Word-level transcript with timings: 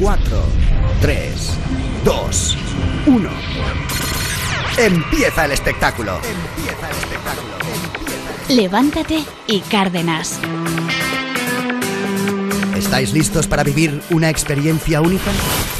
4, 0.00 0.44
3, 1.00 1.50
2, 2.04 2.56
1. 3.06 3.30
Empieza 4.76 5.46
el 5.46 5.52
espectáculo. 5.52 6.16
Empieza 6.16 6.90
el 6.90 6.96
espectáculo. 6.96 7.52
Levántate 8.48 9.24
y 9.46 9.60
Cárdenas. 9.60 10.38
¿Estáis 12.76 13.14
listos 13.14 13.46
para 13.46 13.62
vivir 13.62 14.02
una 14.10 14.28
experiencia 14.28 15.00
única? 15.00 15.30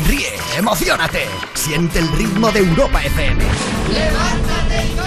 Ríe, 0.09 0.33
emocionate, 0.57 1.27
siente 1.53 1.99
el 1.99 2.09
ritmo 2.13 2.51
de 2.51 2.61
Europa 2.61 3.05
FM. 3.05 3.45
¡Levántate, 3.93 4.95
Cárdenas! 4.97 5.06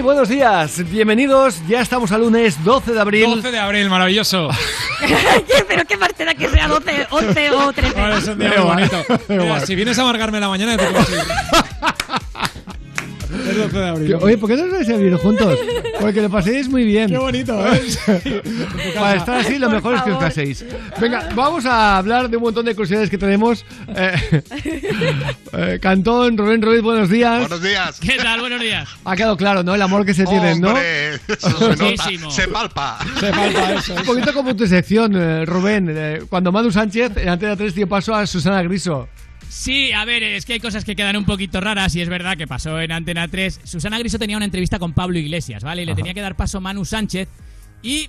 Muy 0.00 0.14
buenos 0.14 0.30
días, 0.30 0.82
bienvenidos. 0.90 1.60
Ya 1.68 1.82
estamos 1.82 2.10
al 2.10 2.22
lunes 2.22 2.64
12 2.64 2.94
de 2.94 3.00
abril. 3.00 3.26
12 3.26 3.50
de 3.50 3.58
abril, 3.58 3.90
maravilloso. 3.90 4.48
Pero 5.68 5.84
qué 5.84 5.98
más 5.98 6.14
te 6.14 6.24
da 6.24 6.34
que 6.34 6.48
sea 6.48 6.68
12, 6.68 7.08
11 7.10 7.50
o 7.50 7.70
13. 7.70 8.00
Vale, 8.00 8.16
es 8.16 8.28
un 8.28 8.38
día 8.38 8.48
muy 8.48 8.64
bonito. 8.64 9.04
Mira, 9.28 9.60
si 9.60 9.74
vienes 9.74 9.98
a 9.98 10.02
amargarme 10.02 10.40
la 10.40 10.48
mañana, 10.48 10.78
te 10.78 10.84
12 13.62 13.78
de 13.78 13.88
abril. 13.88 14.14
Oye, 14.20 14.38
¿por 14.38 14.48
qué 14.48 14.56
no 14.56 14.64
os 14.64 14.70
vais 14.70 14.88
a 14.88 14.96
vivir 14.96 15.14
juntos? 15.16 15.58
Porque 16.00 16.22
lo 16.22 16.30
paséis 16.30 16.68
muy 16.68 16.84
bien. 16.84 17.08
Qué 17.08 17.18
bonito, 17.18 17.54
¿eh? 17.66 17.82
Para 18.94 19.16
estar 19.16 19.38
así, 19.40 19.58
lo 19.58 19.70
mejor 19.70 19.94
es 19.94 20.02
que 20.02 20.10
os 20.12 20.18
caséis. 20.18 20.64
Venga, 21.00 21.28
vamos 21.34 21.66
a 21.66 21.98
hablar 21.98 22.28
de 22.28 22.36
un 22.36 22.42
montón 22.42 22.64
de 22.64 22.74
curiosidades 22.74 23.10
que 23.10 23.18
tenemos. 23.18 23.64
Eh, 23.88 24.42
eh, 25.52 25.78
Cantón, 25.80 26.36
Rubén 26.36 26.62
Ruiz, 26.62 26.82
buenos 26.82 27.08
días. 27.10 27.40
Buenos 27.40 27.62
días. 27.62 28.00
¿Qué 28.00 28.16
tal? 28.16 28.40
Buenos 28.40 28.60
días. 28.60 28.88
Ha 29.04 29.16
quedado 29.16 29.36
claro, 29.36 29.62
¿no? 29.62 29.74
El 29.74 29.82
amor 29.82 30.04
que 30.04 30.14
se 30.14 30.24
tienen, 30.24 30.60
¿no? 30.60 30.68
Hombre, 30.68 31.14
eso 31.14 31.74
se, 31.74 32.16
nota, 32.16 32.30
se 32.30 32.48
palpa. 32.48 32.98
Se 33.18 33.32
falta 33.32 33.74
eso. 33.74 33.94
Un 33.94 34.04
poquito 34.04 34.32
como 34.32 34.56
tu 34.56 34.66
sección, 34.66 35.14
eh, 35.14 35.44
Rubén. 35.44 35.88
eh, 35.90 36.22
cuando 36.28 36.52
Manu 36.52 36.70
Sánchez 36.70 37.16
en 37.16 37.28
Antena 37.28 37.56
3 37.56 37.74
dio 37.74 37.88
paso 37.88 38.14
a 38.14 38.26
Susana 38.26 38.62
Griso. 38.62 39.08
Sí, 39.50 39.92
a 39.92 40.04
ver, 40.04 40.22
es 40.22 40.46
que 40.46 40.52
hay 40.52 40.60
cosas 40.60 40.84
que 40.84 40.94
quedan 40.94 41.16
un 41.16 41.24
poquito 41.24 41.60
raras 41.60 41.96
y 41.96 42.00
es 42.00 42.08
verdad 42.08 42.36
que 42.36 42.46
pasó 42.46 42.80
en 42.80 42.92
Antena 42.92 43.26
3. 43.26 43.62
Susana 43.64 43.98
Griso 43.98 44.16
tenía 44.16 44.36
una 44.36 44.44
entrevista 44.44 44.78
con 44.78 44.92
Pablo 44.92 45.18
Iglesias, 45.18 45.64
¿vale? 45.64 45.82
Y 45.82 45.86
le 45.86 45.96
tenía 45.96 46.14
que 46.14 46.20
dar 46.20 46.36
paso 46.36 46.60
Manu 46.60 46.84
Sánchez 46.84 47.28
y 47.82 48.08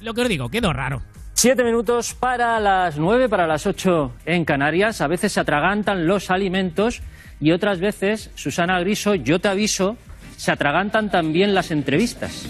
lo 0.00 0.12
que 0.12 0.20
os 0.20 0.28
digo, 0.28 0.50
quedó 0.50 0.74
raro. 0.74 1.02
Siete 1.32 1.64
minutos 1.64 2.12
para 2.12 2.60
las 2.60 2.98
nueve, 2.98 3.30
para 3.30 3.46
las 3.46 3.66
ocho 3.66 4.12
en 4.26 4.44
Canarias. 4.44 5.00
A 5.00 5.06
veces 5.06 5.32
se 5.32 5.40
atragantan 5.40 6.06
los 6.06 6.30
alimentos 6.30 7.00
y 7.40 7.52
otras 7.52 7.80
veces, 7.80 8.30
Susana 8.34 8.78
Griso, 8.80 9.14
yo 9.14 9.38
te 9.38 9.48
aviso, 9.48 9.96
se 10.36 10.52
atragantan 10.52 11.10
también 11.10 11.54
las 11.54 11.70
entrevistas. 11.70 12.44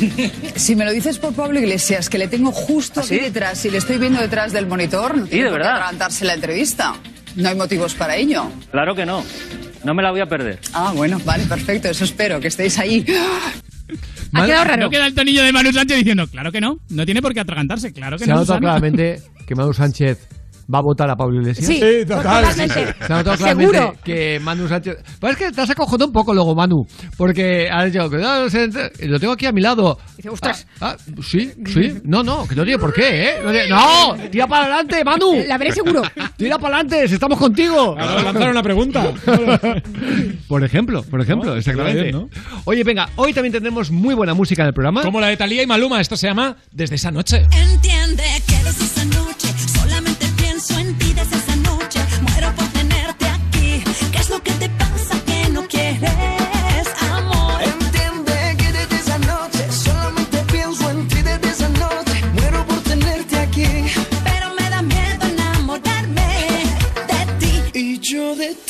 Si 0.54 0.76
me 0.76 0.84
lo 0.84 0.92
dices 0.92 1.18
por 1.18 1.34
Pablo 1.34 1.58
Iglesias, 1.58 2.08
que 2.08 2.18
le 2.18 2.28
tengo 2.28 2.52
justo 2.52 3.00
¿Ah, 3.00 3.02
sí? 3.02 3.16
aquí 3.16 3.24
detrás 3.24 3.64
y 3.64 3.70
le 3.70 3.78
estoy 3.78 3.98
viendo 3.98 4.20
detrás 4.20 4.52
del 4.52 4.66
monitor, 4.68 5.16
no 5.16 5.26
tiene 5.26 5.46
de 5.46 5.50
por 5.50 5.58
qué 5.58 5.64
verdad? 5.64 5.74
atragantarse 5.74 6.24
la 6.24 6.34
entrevista. 6.34 6.94
No 7.36 7.48
hay 7.48 7.54
motivos 7.54 7.94
para 7.94 8.16
ello. 8.16 8.50
Claro 8.70 8.94
que 8.94 9.06
no. 9.06 9.24
No 9.84 9.94
me 9.94 10.02
la 10.02 10.10
voy 10.10 10.20
a 10.20 10.26
perder. 10.26 10.58
Ah, 10.72 10.92
bueno, 10.94 11.20
vale, 11.24 11.44
perfecto, 11.44 11.88
eso 11.88 12.04
espero, 12.04 12.40
que 12.40 12.48
estéis 12.48 12.78
ahí. 12.78 13.04
Ha 14.34 14.44
quedado 14.46 14.64
raro. 14.64 14.82
No 14.84 14.90
queda 14.90 15.06
el 15.06 15.14
tonillo 15.14 15.42
de 15.42 15.52
Manu 15.52 15.72
Sánchez 15.72 15.98
diciendo, 15.98 16.26
claro 16.26 16.52
que 16.52 16.60
no, 16.60 16.78
no 16.90 17.04
tiene 17.06 17.22
por 17.22 17.32
qué 17.32 17.40
atragantarse, 17.40 17.92
claro 17.92 18.18
que 18.18 18.24
Se 18.24 18.30
ha 18.30 18.34
no. 18.34 18.40
notado 18.40 18.58
Susana". 18.58 18.60
claramente 18.80 19.22
que 19.46 19.54
Manu 19.54 19.72
Sánchez 19.72 20.28
va 20.72 20.78
a 20.78 20.82
votar 20.82 21.08
a 21.10 21.16
Pablo 21.16 21.40
Iglesias. 21.40 21.66
Sí, 21.66 21.74
Sí, 21.74 22.04
total. 22.06 22.44
totalmente. 22.44 22.94
Se 23.06 23.12
ha 23.12 23.16
notado 23.16 23.36
claramente 23.36 23.78
Seguro. 23.78 23.94
que 24.04 24.40
Manu 24.40 24.68
Sánchez. 24.68 24.96
Pero 25.20 25.32
es 25.32 25.38
que 25.38 25.50
te 25.52 25.60
has 25.60 25.70
acojonado 25.70 26.06
un 26.08 26.12
poco 26.12 26.34
luego, 26.34 26.54
Manu. 26.54 26.84
Porque 27.16 27.68
has 27.70 27.90
dicho, 27.92 28.08
que 28.10 28.16
no, 28.18 28.48
se 28.50 28.68
ent- 28.68 29.06
lo 29.06 29.18
tengo 29.18 29.32
aquí 29.32 29.46
a 29.46 29.52
mi 29.52 29.60
lado. 29.60 29.98
Dice, 30.16 30.28
ostras. 30.28 30.66
Ah, 30.80 30.96
ah, 30.98 31.12
sí, 31.22 31.52
sí. 31.66 31.94
No, 32.04 32.22
no, 32.22 32.46
que 32.46 32.54
no 32.54 32.64
tiene 32.64 32.78
por 32.78 32.92
qué, 32.92 33.28
¿eh? 33.30 33.34
No, 33.42 33.50
tiene- 33.50 33.68
no, 33.68 34.16
tira 34.30 34.46
para 34.46 34.64
adelante, 34.66 35.04
Manu. 35.04 35.44
La 35.46 35.56
veré 35.58 35.72
seguro. 35.72 36.02
Tira 36.36 36.58
para 36.58 36.76
adelante, 36.78 37.08
si 37.08 37.14
estamos 37.14 37.38
contigo. 37.38 37.94
Claro, 37.94 38.22
lanzar 38.22 38.50
una 38.50 38.62
pregunta. 38.62 39.12
Por 40.48 40.64
ejemplo, 40.64 41.02
por 41.02 41.20
ejemplo, 41.20 41.50
No, 41.50 41.56
exactamente. 41.56 42.04
bien, 42.04 42.28
Oye, 42.64 42.82
venga, 42.84 43.08
hoy 43.16 43.32
también 43.32 43.52
tendremos 43.52 43.90
muy 43.90 44.14
buena 44.14 44.34
música 44.34 44.62
en 44.62 44.68
el 44.68 44.74
programa. 44.74 45.02
Como 45.02 45.20
la 45.20 45.28
de 45.28 45.36
Talía 45.36 45.62
y 45.62 45.66
Maluma, 45.66 46.00
esto 46.00 46.16
se 46.16 46.26
llama 46.26 46.56
Desde 46.72 46.94
esa 46.96 47.10
noche. 47.10 47.46
Entiende 47.52 48.22
que 48.46 48.56
desde 48.64 48.84
esa 48.84 49.04
noche 49.04 49.47
pienso 50.58 50.80
en 50.80 50.98
ti 50.98 51.12
desde 51.12 51.36
esa 51.36 51.56
noche. 51.56 52.00
Muero 52.22 52.52
por 52.56 52.66
tenerte 52.68 53.26
aquí. 53.28 53.82
¿Qué 54.12 54.18
es 54.18 54.28
lo 54.28 54.42
que 54.42 54.50
te 54.52 54.68
pasa 54.70 55.14
que 55.24 55.48
no 55.50 55.62
quieres 55.68 56.88
amor? 57.12 57.62
Entiende 57.62 58.56
que 58.58 58.72
desde 58.72 58.96
esa 58.96 59.18
noche 59.18 59.70
solamente 59.70 60.38
pienso 60.50 60.90
en 60.90 61.06
ti 61.08 61.22
desde 61.22 61.48
esa 61.48 61.68
noche. 61.68 62.14
Muero 62.34 62.66
por 62.66 62.80
tenerte 62.80 63.38
aquí 63.38 63.66
Pero 64.24 64.46
me 64.58 64.68
da 64.70 64.82
miedo 64.82 65.26
enamorarme 65.26 66.28
de 67.10 67.20
ti. 67.40 67.78
y 67.78 67.98
yo 68.00 68.34
de 68.34 68.54
ti. 68.54 68.67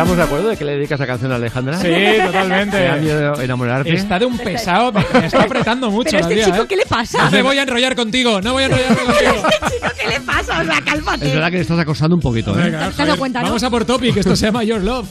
¿Estamos 0.00 0.16
de 0.16 0.22
acuerdo 0.22 0.48
de 0.48 0.56
que 0.56 0.64
le 0.64 0.72
dedicas 0.76 0.98
la 0.98 1.06
canción 1.06 1.30
a 1.30 1.34
Alejandra? 1.34 1.76
Sí, 1.76 1.88
¿Te 1.88 2.16
da 2.16 2.26
totalmente. 2.28 2.92
miedo 3.00 3.38
enamorarte? 3.38 3.92
Está 3.92 4.18
de 4.18 4.24
un 4.24 4.38
pesado, 4.38 4.92
me 4.92 5.04
me 5.20 5.26
está 5.26 5.42
apretando 5.42 5.90
mucho 5.90 6.08
Pero 6.12 6.20
la 6.20 6.22
este 6.22 6.34
tía, 6.36 6.44
chico, 6.46 6.62
¿eh? 6.62 6.66
¿qué 6.70 6.76
le 6.76 6.86
pasa? 6.86 7.22
No 7.26 7.30
me 7.30 7.42
voy 7.42 7.58
a 7.58 7.62
enrollar 7.64 7.94
contigo, 7.94 8.40
no 8.40 8.54
voy 8.54 8.62
a 8.62 8.66
enrollarme 8.66 8.96
contigo. 8.96 9.32
Este 9.50 9.76
chico, 9.76 9.88
¿qué 10.00 10.08
le 10.08 10.20
pasa? 10.20 10.58
O 10.58 10.64
sea, 10.64 10.78
Es 10.78 10.84
cálmate. 10.86 11.26
verdad 11.26 11.50
que 11.50 11.56
le 11.56 11.60
estás 11.60 11.78
acosando 11.78 12.16
un 12.16 12.22
poquito, 12.22 12.58
¿eh? 12.58 12.62
Venga, 12.64 12.78
¿Te 12.78 12.84
has 12.86 12.92
joder, 12.94 13.06
dado 13.08 13.18
cuenta, 13.18 13.40
no? 13.40 13.46
Vamos 13.48 13.62
a 13.62 13.68
por 13.68 13.84
topic, 13.84 14.16
esto 14.16 14.34
se 14.36 14.46
llama 14.46 14.64
Your 14.64 14.80
Love. 14.80 15.06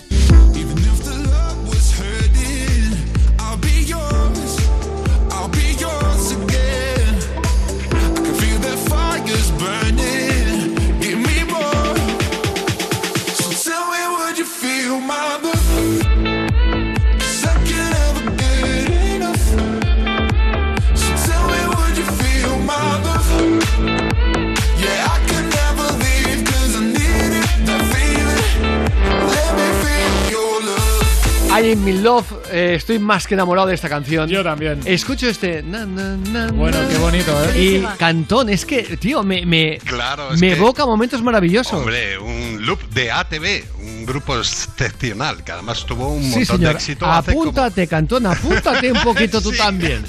I 31.61 31.71
am 31.73 31.87
in 31.87 32.03
love. 32.03 32.25
eh, 32.51 32.75
estoy 32.77 32.99
más 32.99 33.27
que 33.27 33.33
enamorado 33.33 33.67
de 33.67 33.75
esta 33.75 33.89
canción. 33.89 34.29
Yo 34.29 34.43
también. 34.43 34.79
Escucho 34.85 35.27
este. 35.27 35.61
na, 35.63 35.85
na, 35.85 36.15
na, 36.15 36.47
Bueno, 36.51 36.77
qué 36.89 36.97
bonito, 36.97 37.31
¿eh? 37.53 37.61
Y 37.61 37.97
Cantón, 37.97 38.49
es 38.49 38.65
que, 38.65 38.83
tío, 38.97 39.23
me, 39.23 39.45
me, 39.45 39.77
Claro, 39.83 40.33
es 40.33 40.39
me 40.39 40.47
que- 40.47 40.53
evoca 40.57 40.85
momentos 40.85 41.21
maravillosos. 41.21 41.73
Hombre, 41.73 42.17
un 42.17 42.65
loop 42.65 42.79
de 42.91 43.11
ATV, 43.11 43.63
un 43.81 44.05
grupo 44.05 44.37
excepcional, 44.37 45.43
que 45.43 45.51
además 45.51 45.85
tuvo 45.85 46.09
un 46.13 46.23
sí, 46.23 46.29
montón 46.39 46.45
señor. 46.57 46.59
de 46.59 46.75
éxito. 46.77 47.05
hace 47.05 47.31
como- 47.33 47.43
Apúntate, 47.43 47.87
Cantón, 47.87 48.25
apúntate 48.25 48.91
un 48.91 49.01
poquito 49.01 49.41
tú 49.41 49.51
Sí. 49.51 49.57
también. 49.57 50.03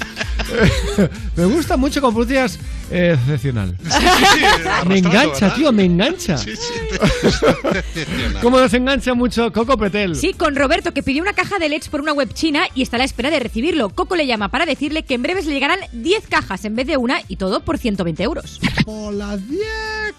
me 1.35 1.45
gusta 1.45 1.77
mucho 1.77 2.01
como 2.01 2.13
pronuncias 2.17 2.59
excepcional. 2.91 3.75
Sí, 3.83 3.89
sí, 3.89 4.25
sí, 4.35 4.85
Me 4.87 4.97
engancha, 4.99 5.45
¿verdad? 5.45 5.55
tío, 5.55 5.71
me 5.71 5.85
engancha. 5.85 6.37
Sí. 6.37 6.51
Cómo 8.41 8.59
nos 8.59 8.73
engancha 8.73 9.13
mucho 9.13 9.51
Coco 9.51 9.77
Petel. 9.77 10.15
Sí, 10.15 10.33
con 10.33 10.55
Roberto, 10.55 10.93
que 10.93 11.03
pidió 11.03 11.21
una 11.21 11.33
caja 11.33 11.59
de 11.59 11.69
LEDs 11.69 11.89
por 11.89 12.01
una 12.01 12.13
web 12.13 12.33
china 12.33 12.63
y 12.75 12.81
está 12.81 12.97
a 12.97 12.99
la 12.99 13.05
espera 13.05 13.29
de 13.29 13.39
recibirlo. 13.39 13.89
Coco 13.89 14.15
le 14.15 14.27
llama 14.27 14.49
para 14.49 14.65
decirle 14.65 15.03
que 15.03 15.15
en 15.15 15.23
breves 15.23 15.45
le 15.45 15.53
llegarán 15.53 15.79
10 15.93 16.27
cajas 16.27 16.65
en 16.65 16.75
vez 16.75 16.87
de 16.87 16.97
una 16.97 17.21
y 17.27 17.37
todo 17.37 17.61
por 17.61 17.77
120 17.77 18.23
euros. 18.23 18.59
Por 18.85 19.13
las 19.13 19.47
10 19.47 19.61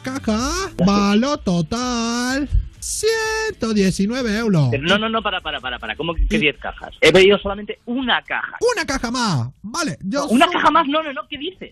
cajas, 0.02 0.70
valor 0.84 1.38
total 1.38 2.48
119 2.82 4.36
euros. 4.38 4.70
No, 4.80 4.98
no, 4.98 5.08
no, 5.08 5.22
para, 5.22 5.40
para, 5.40 5.60
para, 5.60 5.78
para. 5.78 5.96
¿Cómo 5.96 6.14
que 6.14 6.38
10 6.38 6.58
cajas? 6.58 6.90
He 7.00 7.12
pedido 7.12 7.38
solamente 7.38 7.78
una 7.86 8.20
caja. 8.22 8.56
Una 8.74 8.84
caja 8.84 9.10
más. 9.10 9.48
Vale, 9.62 9.96
yo 10.02 10.26
¿Una 10.26 10.46
caja 10.48 10.70
más? 10.70 10.86
No, 10.88 11.02
no, 11.02 11.12
no, 11.12 11.22
¿qué 11.28 11.38
dices? 11.38 11.70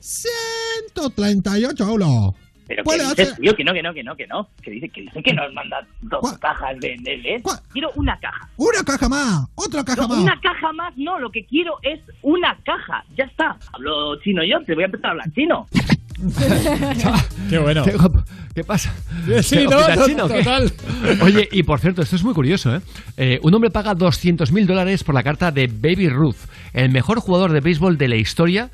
138 0.95 1.85
euros. 1.85 2.35
Pero 2.67 2.85
que 2.85 2.93
dices, 2.95 3.11
hacer- 3.11 3.37
tío, 3.41 3.57
que 3.57 3.65
no, 3.65 3.73
que 3.73 3.83
no, 3.83 3.93
que 3.93 4.05
no, 4.05 4.15
que 4.17 4.27
no. 4.29 4.49
Que 4.63 4.71
dice 4.71 4.89
que, 4.91 5.01
dice 5.01 5.21
que 5.25 5.33
nos 5.33 5.53
manda 5.53 5.85
dos 6.03 6.21
¿Cuál? 6.21 6.39
cajas 6.39 6.79
de, 6.79 6.97
de 7.01 7.17
LED. 7.17 7.43
¿Cuál? 7.43 7.59
Quiero 7.73 7.91
una 7.97 8.17
caja. 8.21 8.49
Una 8.57 8.85
caja 8.85 9.09
más. 9.09 9.47
Otra 9.57 9.85
caja 9.85 10.03
No, 10.03 10.09
más. 10.09 10.19
una 10.19 10.41
caja 10.41 10.73
más, 10.73 10.97
no, 10.97 11.19
lo 11.19 11.31
que 11.33 11.45
quiero 11.47 11.79
es 11.83 11.99
una 12.23 12.57
caja. 12.65 13.05
Ya 13.17 13.25
está. 13.25 13.59
Hablo 13.73 14.15
chino 14.23 14.45
yo, 14.45 14.63
te 14.65 14.75
voy 14.75 14.85
a 14.85 14.87
empezar 14.87 15.07
a 15.07 15.11
hablar 15.11 15.33
chino. 15.35 15.67
Qué 17.51 17.59
bueno. 17.59 17.85
¿Qué 18.55 18.65
pasa? 18.65 18.93
Sí, 19.43 19.67
no, 19.69 19.77
¿Hospital 19.79 19.99
to- 19.99 20.07
chino 20.07 20.29
total. 20.29 20.73
Oye, 21.23 21.49
y 21.53 21.63
por 21.63 21.81
cierto, 21.81 22.03
esto 22.03 22.17
es 22.17 22.23
muy 22.25 22.35
curioso, 22.35 22.75
¿eh? 22.77 22.81
Eh, 23.17 23.41
un 23.43 23.55
hombre 23.55 23.71
paga 23.71 23.95
200.000 23.95 24.67
dólares 24.67 25.05
por 25.05 25.15
la 25.15 25.23
carta 25.23 25.51
de 25.53 25.67
Baby 25.69 26.09
Ruth, 26.09 26.37
el 26.73 26.91
mejor 26.91 27.21
jugador 27.21 27.53
de 27.53 27.61
béisbol 27.61 27.97
de 27.99 28.09
la 28.09 28.17
historia. 28.17 28.71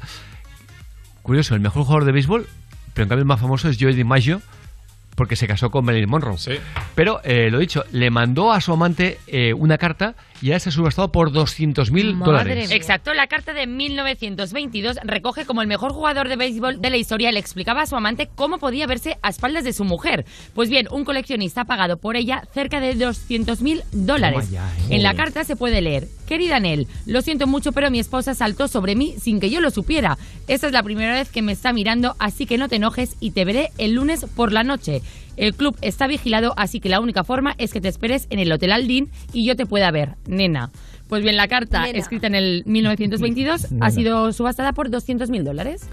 Curioso, 1.23 1.55
el 1.55 1.61
mejor 1.61 1.83
jugador 1.85 2.05
de 2.05 2.13
béisbol, 2.13 2.47
pero 2.95 3.03
en 3.05 3.09
cambio 3.09 3.23
el 3.23 3.27
más 3.29 3.41
famoso 3.41 3.69
es 3.69 3.77
Joey 3.81 3.95
DiMaggio, 3.95 4.41
porque 5.15 5.37
se 5.37 5.47
casó 5.47 5.71
con 5.71 5.85
Marilyn 5.85 6.09
Monroe. 6.11 6.37
Pero, 6.95 7.21
eh, 7.25 7.51
lo 7.51 7.59
dicho, 7.59 7.85
le 7.93 8.11
mandó 8.11 8.53
a 8.53 8.61
su 8.61 8.73
amante 8.73 9.19
eh, 9.27 9.53
una 9.55 9.79
carta 9.79 10.15
y 10.43 10.49
ahora 10.49 10.61
se 10.61 10.69
ha 10.69 10.73
subastado 10.73 11.13
por 11.13 11.33
200.000 11.33 12.25
dólares. 12.25 12.71
Exacto, 12.71 13.15
la 13.15 13.27
carta 13.27 13.53
de 13.53 13.67
1922 13.67 14.99
recoge 15.05 15.45
como 15.45 15.63
el 15.63 15.69
mejor 15.69 15.93
jugador 15.93 16.29
de 16.29 16.37
béisbol 16.37 16.81
de 16.81 16.91
la 16.91 16.97
historia 16.97 17.33
le 17.33 17.41
explicaba 17.41 17.83
a 17.83 17.87
su 17.87 17.97
amante 17.97 18.29
cómo 18.35 18.59
podía 18.59 18.87
verse 18.87 19.19
a 19.23 19.31
espaldas 19.31 19.65
de 19.65 19.73
su 19.73 19.85
mujer. 19.85 20.25
Pues 20.55 20.69
bien, 20.69 20.89
un 20.91 21.05
coleccionista 21.05 21.63
ha 21.63 21.65
pagado 21.65 21.97
por 21.97 22.17
ella 22.17 22.43
cerca 22.53 22.81
de 22.81 22.97
200.000 22.97 23.83
dólares. 23.93 24.51
Ya, 24.51 24.67
eh. 24.89 24.97
En 24.97 25.03
la 25.03 25.15
carta 25.15 25.45
se 25.45 25.57
puede 25.57 25.81
leer, 25.81 26.09
querida 26.27 26.61
Nell, 26.61 26.87
lo 27.07 27.23
siento 27.23 27.47
mucho 27.47 27.73
pero 27.73 27.91
mi 27.91 27.99
esposa 27.99 28.35
saltó 28.35 28.69
sobre 28.69 28.97
mí 28.97 29.15
sin 29.19 29.41
que 29.41 29.51
yo 29.51 29.61
lo 29.61 29.71
supiera. 29.71 30.19
Esta 30.49 30.67
es 30.67 30.73
la 30.73 30.83
primera 30.83 31.15
vez 31.15 31.29
que 31.31 31.43
me 31.43 31.53
está 31.53 31.73
mirando, 31.73 32.17
así 32.19 32.47
que 32.47 32.59
no 32.59 32.69
te 32.69 32.77
enojes 32.77 33.17
y 33.21 33.33
te 33.33 33.45
veré 33.45 33.71
el 33.79 33.93
lunes 33.95 34.27
por 34.35 34.53
la 34.53 34.65
noche. 34.65 35.03
El 35.37 35.55
club 35.55 35.77
está 35.83 36.07
vigilado, 36.07 36.55
así 36.57 36.81
que 36.81 36.89
la 36.89 37.01
única 37.01 37.25
forma 37.25 37.55
es 37.59 37.73
que 37.73 37.81
te 37.81 37.89
esperes 37.89 38.27
en 38.31 38.39
el 38.39 38.51
Hotel 38.53 38.73
Aldin 38.73 39.11
y 39.33 39.45
yo 39.45 39.57
te 39.57 39.67
pueda 39.67 39.91
ver, 39.91 40.15
nena. 40.27 40.71
Pues 41.09 41.23
bien, 41.23 41.37
la 41.37 41.47
carta, 41.47 41.83
Nena. 41.83 41.99
escrita 41.99 42.27
en 42.27 42.35
el 42.35 42.63
1922, 42.67 43.71
Nena. 43.73 43.87
ha 43.87 43.91
sido 43.91 44.33
subastada 44.33 44.73
por 44.73 44.91
200.000 44.91 45.43
dólares. 45.45 45.89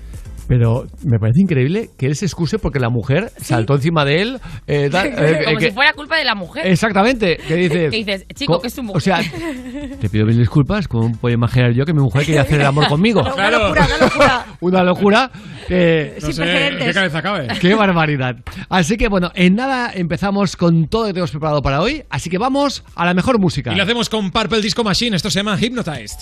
Pero 0.47 0.85
me 1.03 1.19
parece 1.19 1.41
increíble 1.41 1.89
que 1.97 2.05
él 2.05 2.15
se 2.15 2.25
excuse 2.25 2.59
porque 2.59 2.79
la 2.79 2.89
mujer 2.89 3.31
saltó 3.37 3.75
encima 3.75 4.03
de 4.05 4.21
él. 4.21 4.39
eh, 4.67 4.89
da- 4.91 5.05
eh, 5.07 5.41
Como 5.45 5.57
que- 5.57 5.65
si 5.67 5.71
fuera 5.71 5.93
culpa 5.93 6.17
de 6.17 6.25
la 6.25 6.35
mujer. 6.35 6.67
Exactamente, 6.67 7.37
que 7.47 7.55
dices... 7.55 7.91
Que 7.91 7.97
dices, 7.97 8.25
chico, 8.35 8.53
co- 8.55 8.61
que 8.61 8.67
es 8.67 8.75
tu 8.75 8.83
mujer. 8.83 8.97
O 8.97 8.99
sea, 8.99 9.19
te 10.01 10.09
pido 10.09 10.25
mil 10.25 10.37
disculpas, 10.37 10.87
¿cómo 10.87 11.11
puedo 11.17 11.33
imaginar 11.33 11.71
yo 11.73 11.85
que 11.85 11.93
mi 11.93 12.01
mujer 12.01 12.25
quería 12.25 12.41
hacer 12.41 12.59
el 12.59 12.65
amor 12.65 12.87
conmigo? 12.87 13.21
Una 13.21 13.49
locura, 13.51 13.85
una 13.85 13.97
locura. 14.05 14.45
Una 14.59 14.83
locura 14.83 15.31
que... 15.67 16.15
Sin 16.19 16.33
Sin 16.33 16.43
precedentes. 16.43 16.87
qué 16.87 16.93
cabeza 16.93 17.21
cabe. 17.21 17.47
¡Qué 17.59 17.73
barbaridad! 17.75 18.35
Así 18.69 18.97
que 18.97 19.07
bueno, 19.07 19.31
en 19.35 19.55
nada 19.55 19.91
empezamos 19.93 20.55
con 20.57 20.87
todo 20.87 21.03
lo 21.03 21.07
que 21.07 21.13
tenemos 21.13 21.31
preparado 21.31 21.61
para 21.61 21.81
hoy, 21.81 22.03
así 22.09 22.29
que 22.29 22.37
vamos 22.37 22.83
a 22.95 23.05
la 23.05 23.13
mejor 23.13 23.39
música. 23.39 23.71
Y 23.73 23.75
lo 23.77 23.83
hacemos 23.83 24.09
con 24.09 24.31
Purple 24.31 24.61
Disco 24.61 24.83
Machine. 24.83 25.15
Esto 25.15 25.29
se 25.29 25.39
llama 25.39 25.57
Hypnotized. 25.59 26.19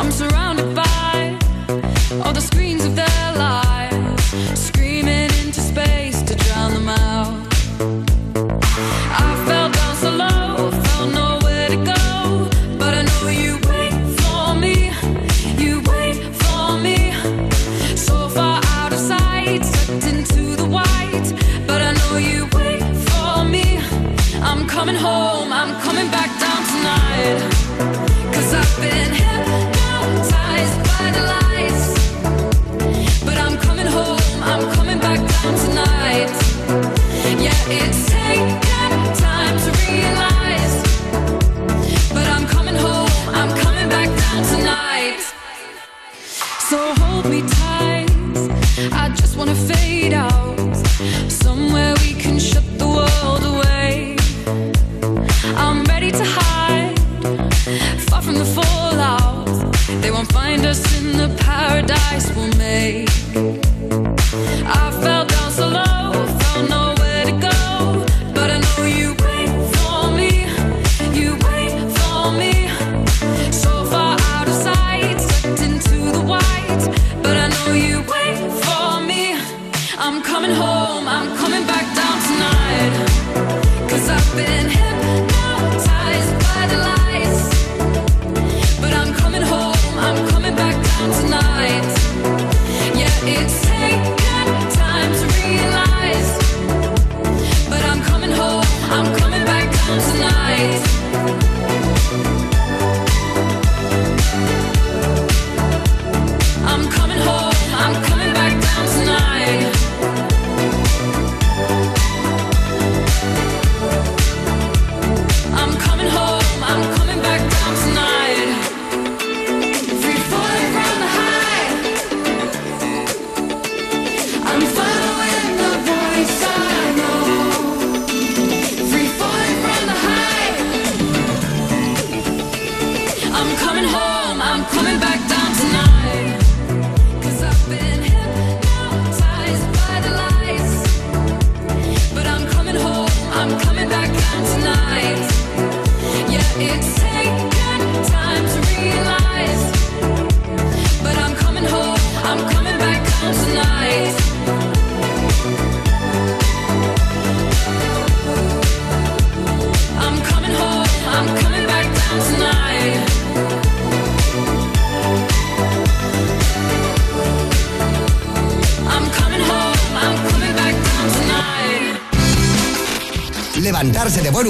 I'm 0.00 0.10
so 0.10 0.29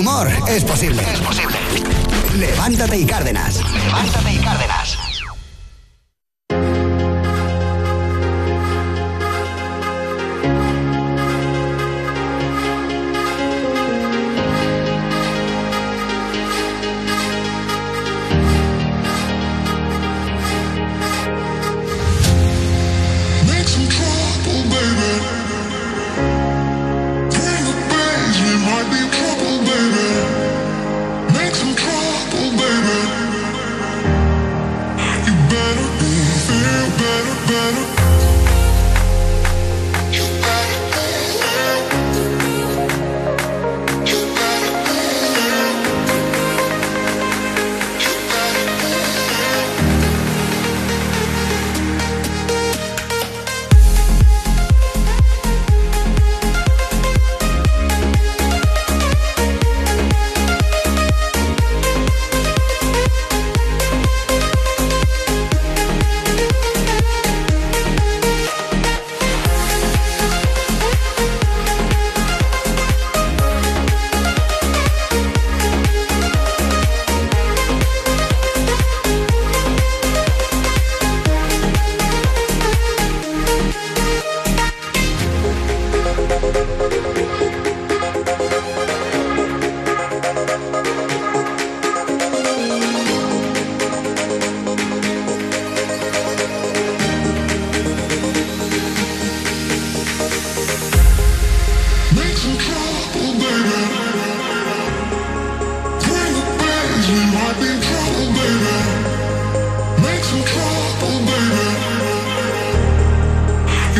humor 0.00 0.30
es 0.48 0.64
posible. 0.64 1.02
Es 1.02 1.20
posible. 1.20 1.39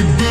You 0.00 0.07
better 0.16 0.30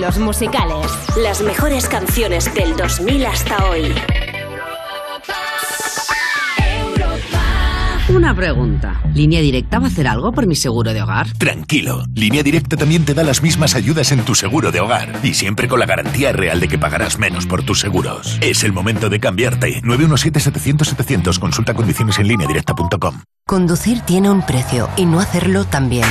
estilos 0.00 0.18
musicales. 0.18 0.86
Las 1.22 1.42
mejores 1.42 1.86
canciones 1.86 2.52
del 2.54 2.74
2000 2.76 3.26
hasta 3.26 3.64
hoy. 3.66 3.92
Una 8.08 8.34
pregunta. 8.34 9.00
¿Línea 9.14 9.40
Directa 9.40 9.78
va 9.78 9.84
a 9.84 9.88
hacer 9.88 10.08
algo 10.08 10.32
por 10.32 10.46
mi 10.46 10.56
seguro 10.56 10.92
de 10.92 11.02
hogar? 11.02 11.30
Tranquilo, 11.34 12.02
Línea 12.14 12.42
Directa 12.42 12.76
también 12.76 13.04
te 13.04 13.14
da 13.14 13.22
las 13.22 13.42
mismas 13.42 13.74
ayudas 13.74 14.10
en 14.10 14.24
tu 14.24 14.34
seguro 14.34 14.72
de 14.72 14.80
hogar 14.80 15.20
y 15.22 15.34
siempre 15.34 15.68
con 15.68 15.78
la 15.78 15.86
garantía 15.86 16.32
real 16.32 16.60
de 16.60 16.68
que 16.68 16.78
pagarás 16.78 17.18
menos 17.18 17.46
por 17.46 17.62
tus 17.62 17.80
seguros. 17.80 18.38
Es 18.40 18.64
el 18.64 18.72
momento 18.72 19.10
de 19.10 19.20
cambiarte. 19.20 19.82
917-700-700. 19.82 21.38
Consulta 21.38 21.74
condiciones 21.74 22.18
en 22.18 22.28
lineadirecta.com. 22.28 23.22
Conducir 23.46 24.00
tiene 24.00 24.30
un 24.30 24.44
precio 24.44 24.88
y 24.96 25.04
no 25.04 25.20
hacerlo 25.20 25.64
también. 25.66 26.06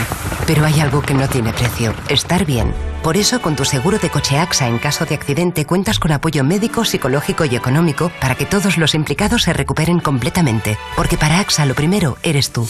Pero 0.46 0.66
hay 0.66 0.80
algo 0.80 1.02
que 1.02 1.14
no 1.14 1.28
tiene 1.28 1.52
precio, 1.54 1.94
estar 2.08 2.46
bien. 2.46 2.72
Por 3.04 3.16
eso, 3.16 3.42
con 3.42 3.56
tu 3.56 3.64
seguro 3.64 3.98
de 3.98 4.10
coche 4.10 4.38
AXA 4.38 4.68
en 4.68 4.78
caso 4.78 5.06
de 5.06 5.16
accidente 5.16 5.66
cuentas 5.66 6.00
con 6.00 6.12
apoyo 6.12 6.44
médico, 6.44 6.84
psicológico 6.84 7.46
y 7.46 7.56
económico 7.56 8.12
para 8.20 8.36
que 8.36 8.46
todos 8.46 8.78
los 8.78 8.94
implicados 8.94 9.44
se 9.44 9.54
recuperen 9.54 10.00
completamente. 10.00 10.78
Porque 10.96 11.18
para 11.18 11.40
AXA 11.40 11.66
lo 11.66 11.76
primero 11.76 12.18
eres 12.24 12.52
tú. 12.52 12.68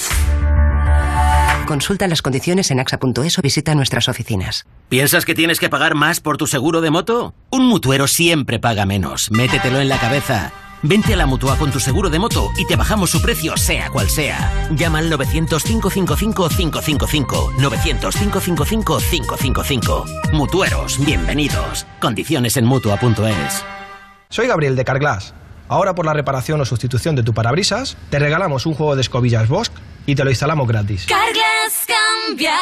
Consulta 1.65 2.07
las 2.07 2.21
condiciones 2.21 2.71
en 2.71 2.79
axa.es 2.79 3.38
o 3.38 3.41
visita 3.41 3.75
nuestras 3.75 4.09
oficinas. 4.09 4.65
¿Piensas 4.89 5.25
que 5.25 5.36
tienes 5.36 5.59
que 5.59 5.69
pagar 5.69 5.93
más 5.93 6.19
por 6.19 6.38
tu 6.38 6.48
seguro 6.48 6.81
de 6.81 6.89
moto? 6.89 7.36
Un 7.51 7.67
mutuero 7.67 8.07
siempre 8.07 8.59
paga 8.59 8.86
menos. 8.88 9.29
Métetelo 9.29 9.79
en 9.79 9.89
la 9.89 10.00
cabeza. 10.00 10.51
Vente 10.81 11.13
a 11.13 11.17
la 11.17 11.25
mutua 11.25 11.57
con 11.57 11.71
tu 11.71 11.79
seguro 11.81 12.09
de 12.09 12.19
moto 12.19 12.51
y 12.55 12.65
te 12.65 12.77
bajamos 12.77 13.09
su 13.09 13.21
precio, 13.21 13.57
sea 13.57 13.89
cual 13.89 14.09
sea. 14.09 14.69
Llama 14.71 15.00
al 15.00 15.12
900-555-555. 15.12 17.55
900-555-555. 17.57 20.31
Mutueros, 20.31 21.05
bienvenidos. 21.05 21.86
Condiciones 22.00 22.55
en 22.55 22.63
mutua.es. 22.65 23.65
Soy 24.29 24.48
Gabriel 24.48 24.77
de 24.77 24.86
Carglass. 24.86 25.33
Ahora 25.67 25.95
por 25.95 26.05
la 26.05 26.13
reparación 26.13 26.62
o 26.62 26.65
sustitución 26.65 27.13
de 27.15 27.24
tu 27.24 27.33
parabrisas, 27.33 27.98
te 28.09 28.17
regalamos 28.17 28.65
un 28.65 28.74
juego 28.74 28.95
de 28.95 29.01
escobillas 29.01 29.50
Bosch 29.50 29.71
y 30.05 30.15
te 30.15 30.24
lo 30.24 30.29
instalamos 30.29 30.65
gratis. 30.67 31.05
Carglass 31.07 31.86
cambia, 32.25 32.55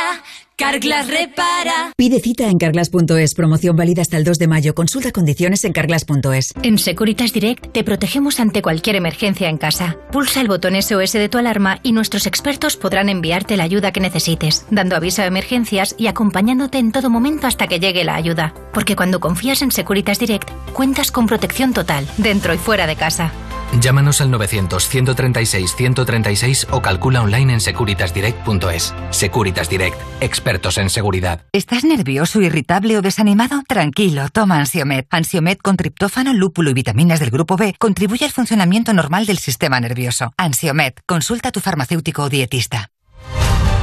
Carglass 0.60 1.08
repara. 1.08 1.94
Pide 1.96 2.20
cita 2.20 2.50
en 2.50 2.58
carglass.es. 2.58 3.36
Promoción 3.36 3.76
válida 3.76 4.02
hasta 4.02 4.18
el 4.18 4.24
2 4.24 4.40
de 4.40 4.48
mayo. 4.48 4.74
Consulta 4.74 5.12
condiciones 5.12 5.64
en 5.66 5.72
carglass.es. 5.72 6.56
En 6.64 6.80
Securitas 6.80 7.32
Direct 7.32 7.72
te 7.72 7.84
protegemos 7.84 8.40
ante 8.40 8.64
cualquier 8.64 8.96
emergencia 8.96 9.50
en 9.50 9.60
casa. 9.60 9.98
Pulsa 10.12 10.42
el 10.42 10.48
botón 10.48 10.82
SOS 10.82 11.14
de 11.14 11.30
tu 11.30 11.38
alarma 11.38 11.80
y 11.84 11.92
nuestros 11.92 12.26
expertos 12.26 12.76
podrán 12.76 13.08
enviarte 13.08 13.56
la 13.56 13.66
ayuda 13.66 13.92
que 13.92 14.00
necesites, 14.00 14.66
dando 14.72 14.96
aviso 14.96 15.22
de 15.22 15.28
emergencias 15.28 15.94
y 15.96 16.08
acompañándote 16.08 16.80
en 16.80 16.92
todo 16.92 17.12
momento 17.12 17.46
hasta 17.46 17.68
que 17.68 17.80
llegue 17.80 18.04
la 18.04 18.16
ayuda. 18.16 18.56
Porque 18.74 18.96
cuando 18.96 19.20
confías 19.20 19.62
en 19.62 19.72
Securitas 19.72 20.18
Direct, 20.18 20.50
cuentas 20.74 21.12
con 21.12 21.28
protección 21.28 21.72
total, 21.72 22.08
dentro 22.18 22.56
y 22.56 22.58
fuera 22.58 22.88
de 22.88 22.96
casa. 22.96 23.32
Llámanos 23.80 24.22
al 24.22 24.32
900-136-136 24.32 26.68
o 26.72 26.82
calcula 26.82 27.22
online 27.22 27.54
en 27.54 27.62
securitasdirect.es. 27.62 28.96
Securitas 29.12 29.70
Direct, 29.70 30.00
expertos 30.22 30.78
en 30.78 30.90
seguridad. 30.90 31.42
¿Estás 31.52 31.84
nervioso, 31.84 32.42
irritable 32.42 32.98
o 32.98 33.02
desanimado? 33.02 33.62
Tranquilo, 33.68 34.30
toma 34.32 34.60
Ansiomed. 34.60 35.06
Ansiomed 35.10 35.58
con 35.58 35.78
triptófano, 35.78 36.34
lúpulo 36.34 36.72
y 36.72 36.74
vitaminas 36.74 37.20
del 37.20 37.30
grupo 37.30 37.58
B 37.58 37.76
contribuye 37.78 38.26
al 38.26 38.32
funcionamiento 38.32 38.94
normal 38.94 39.26
del 39.26 39.38
sistema 39.38 39.80
nervioso. 39.80 40.34
Ansiomed, 40.38 40.94
consulta 41.06 41.50
a 41.50 41.52
tu 41.52 41.60
farmacéutico 41.60 42.24
o 42.24 42.30
dietista. 42.30 42.90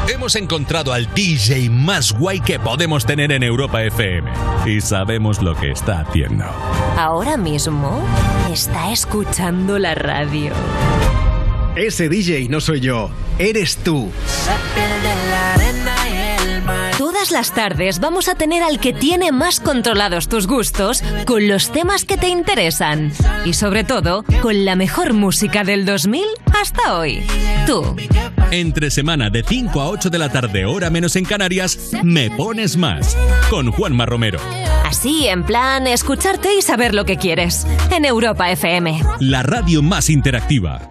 Hemos 0.07 0.37
encontrado 0.37 0.93
al 0.93 1.13
DJ 1.15 1.71
más 1.71 2.13
guay 2.13 2.41
que 2.41 2.59
podemos 2.59 3.07
tener 3.07 3.33
en 3.33 3.43
Europa 3.43 3.83
FM 3.85 4.31
y 4.67 4.81
sabemos 4.83 5.41
lo 5.41 5.57
que 5.57 5.71
está 5.71 6.01
haciendo. 6.01 6.45
Ahora 6.99 7.39
mismo 7.39 8.03
está 8.53 8.93
escuchando 8.93 9.79
la 9.79 9.95
radio. 9.95 10.53
Ese 11.75 12.11
DJ 12.11 12.49
no 12.51 12.61
soy 12.61 12.81
yo, 12.81 13.11
eres 13.39 13.79
tú. 13.79 14.11
Todas 17.25 17.33
las 17.33 17.55
tardes 17.55 18.01
vamos 18.01 18.29
a 18.29 18.35
tener 18.35 18.63
al 18.63 18.79
que 18.79 18.93
tiene 18.93 19.33
más 19.33 19.59
controlados 19.59 20.29
tus 20.29 20.47
gustos 20.47 21.03
con 21.25 21.49
los 21.49 21.73
temas 21.73 22.05
que 22.05 22.19
te 22.19 22.29
interesan. 22.29 23.13
Y 23.47 23.55
sobre 23.55 23.83
todo, 23.83 24.27
con 24.43 24.67
la 24.67 24.77
mejor 24.77 25.15
música 25.15 25.65
del 25.65 25.87
2000 25.87 26.23
hasta 26.61 26.99
hoy. 26.99 27.25
Tú. 27.67 27.97
Entre 28.51 28.91
semana 28.91 29.31
de 29.31 29.43
5 29.43 29.81
a 29.81 29.89
8 29.89 30.11
de 30.11 30.19
la 30.19 30.29
tarde, 30.29 30.67
hora 30.67 30.91
menos 30.91 31.17
en 31.17 31.25
Canarias, 31.25 31.93
Me 32.03 32.31
Pones 32.31 32.77
Más, 32.77 33.17
con 33.49 33.73
Juanma 33.73 34.05
Romero. 34.05 34.39
Así, 34.85 35.27
en 35.27 35.45
plan, 35.45 35.87
escucharte 35.87 36.55
y 36.55 36.61
saber 36.61 36.95
lo 36.95 37.07
que 37.07 37.17
quieres. 37.17 37.67
En 37.91 38.05
Europa 38.05 38.51
FM. 38.51 39.01
La 39.21 39.43
radio 39.43 39.81
más 39.81 40.11
interactiva. 40.11 40.91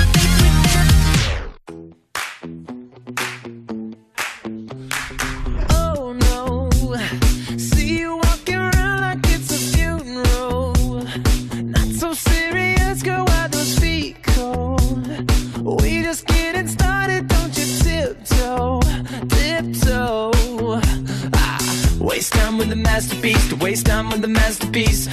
The 22.71 22.77
masterpiece, 22.77 23.49
to 23.49 23.55
waste 23.57 23.85
time 23.85 24.09
with 24.09 24.21
the 24.21 24.29
masterpiece. 24.29 25.09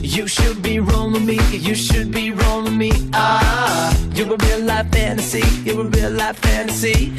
You 0.00 0.26
should 0.26 0.62
be 0.62 0.80
rolling 0.80 1.26
me, 1.26 1.38
you 1.50 1.74
should 1.74 2.10
be 2.10 2.30
rolling 2.30 2.78
me. 2.78 2.92
Ah, 3.12 3.94
you're 4.14 4.32
a 4.32 4.36
real 4.46 4.60
life 4.60 4.90
fantasy, 4.90 5.44
you're 5.64 5.82
a 5.82 5.84
real 5.84 6.10
life 6.10 6.38
fantasy. 6.38 7.12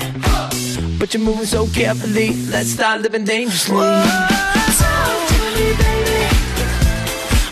But 0.98 1.14
you're 1.14 1.22
moving 1.24 1.46
so 1.46 1.68
carefully. 1.68 2.34
Let's 2.50 2.70
start 2.70 3.02
living 3.02 3.26
dangerously. 3.26 3.76
Me, 3.76 5.68
baby. 5.82 6.22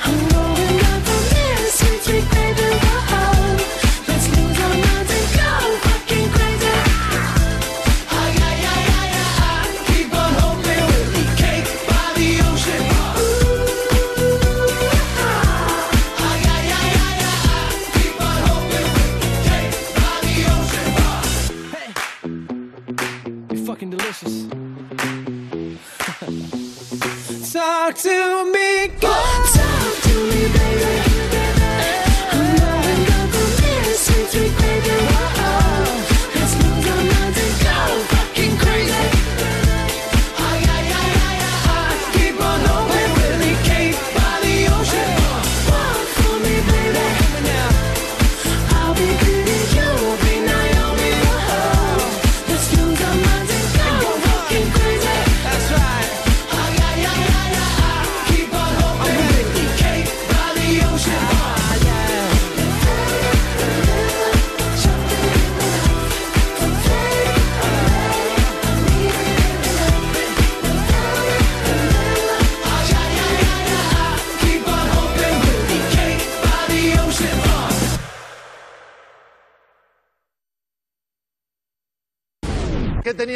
I'm 0.04 0.18
going 0.30 0.80
up 0.92 1.06
sweet, 1.78 2.02
sweet 2.02 2.26
baby. 2.32 2.91
Looking. 24.24 24.52
Talk 27.52 27.96
to 27.98 28.52
me, 28.52 28.88
girl. 29.00 29.44
Talk 29.54 30.02
to 30.04 30.30
me, 30.30 30.42
baby. 30.54 31.11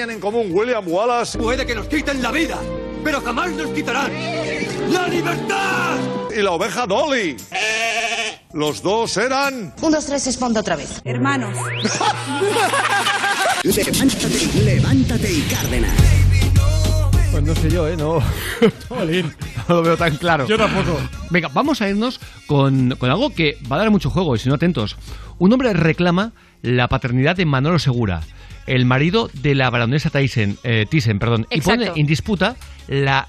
Tenían 0.06 0.12
en 0.12 0.20
común 0.22 0.50
William 0.52 0.84
Wallace? 0.88 1.38
Puede 1.38 1.66
que 1.66 1.74
nos 1.76 1.88
quiten 1.88 2.22
la 2.22 2.32
vida, 2.32 2.60
pero 3.04 3.22
jamás 3.22 3.52
nos 3.52 3.68
quitarán 3.72 4.12
la 4.92 5.08
libertad. 5.08 5.98
Y 6.36 6.42
la 6.42 6.52
oveja 6.52 6.86
Dolly. 6.86 7.36
Los 8.54 8.82
dos 8.84 9.18
eran... 9.18 9.74
Un, 9.82 9.92
dos, 9.92 10.06
tres, 10.06 10.26
respondo 10.26 10.60
otra 10.60 10.76
vez. 10.76 11.02
Hermanos. 11.04 11.58
Levántate, 13.64 14.64
levántate 14.64 15.32
y 15.32 15.42
Cárdenas. 15.42 15.94
Pues 17.32 17.44
no 17.44 17.56
sé 17.56 17.70
yo, 17.70 17.88
¿eh? 17.88 17.98
No, 17.98 18.20
no 18.90 19.76
lo 19.76 19.82
veo 19.82 19.98
tan 19.98 20.16
claro. 20.18 20.46
Yo 20.48 20.58
tampoco. 20.58 21.00
Venga, 21.32 21.50
vamos 21.50 21.82
a 21.82 21.90
irnos 21.90 22.20
con, 22.48 22.96
con 22.98 23.10
algo 23.10 23.34
que 23.34 23.58
va 23.70 23.78
a 23.78 23.80
dar 23.80 23.90
mucho 23.92 24.10
juego, 24.10 24.36
y 24.36 24.40
si 24.40 24.50
no 24.50 24.56
atentos. 24.56 24.98
Un 25.40 25.52
hombre 25.52 25.74
reclama 25.74 26.34
la 26.62 26.88
paternidad 26.88 27.36
de 27.36 27.46
Manolo 27.46 27.80
Segura, 27.80 28.22
el 28.66 28.86
marido 28.86 29.30
de 29.34 29.56
la 29.56 29.70
baronesa 29.70 30.10
Thyssen, 30.10 30.58
eh, 30.64 30.86
Thyssen, 30.90 31.20
perdón, 31.20 31.48
y 31.50 31.62
pone 31.62 31.92
en 31.96 32.06
disputa 32.06 32.56
la 32.88 33.28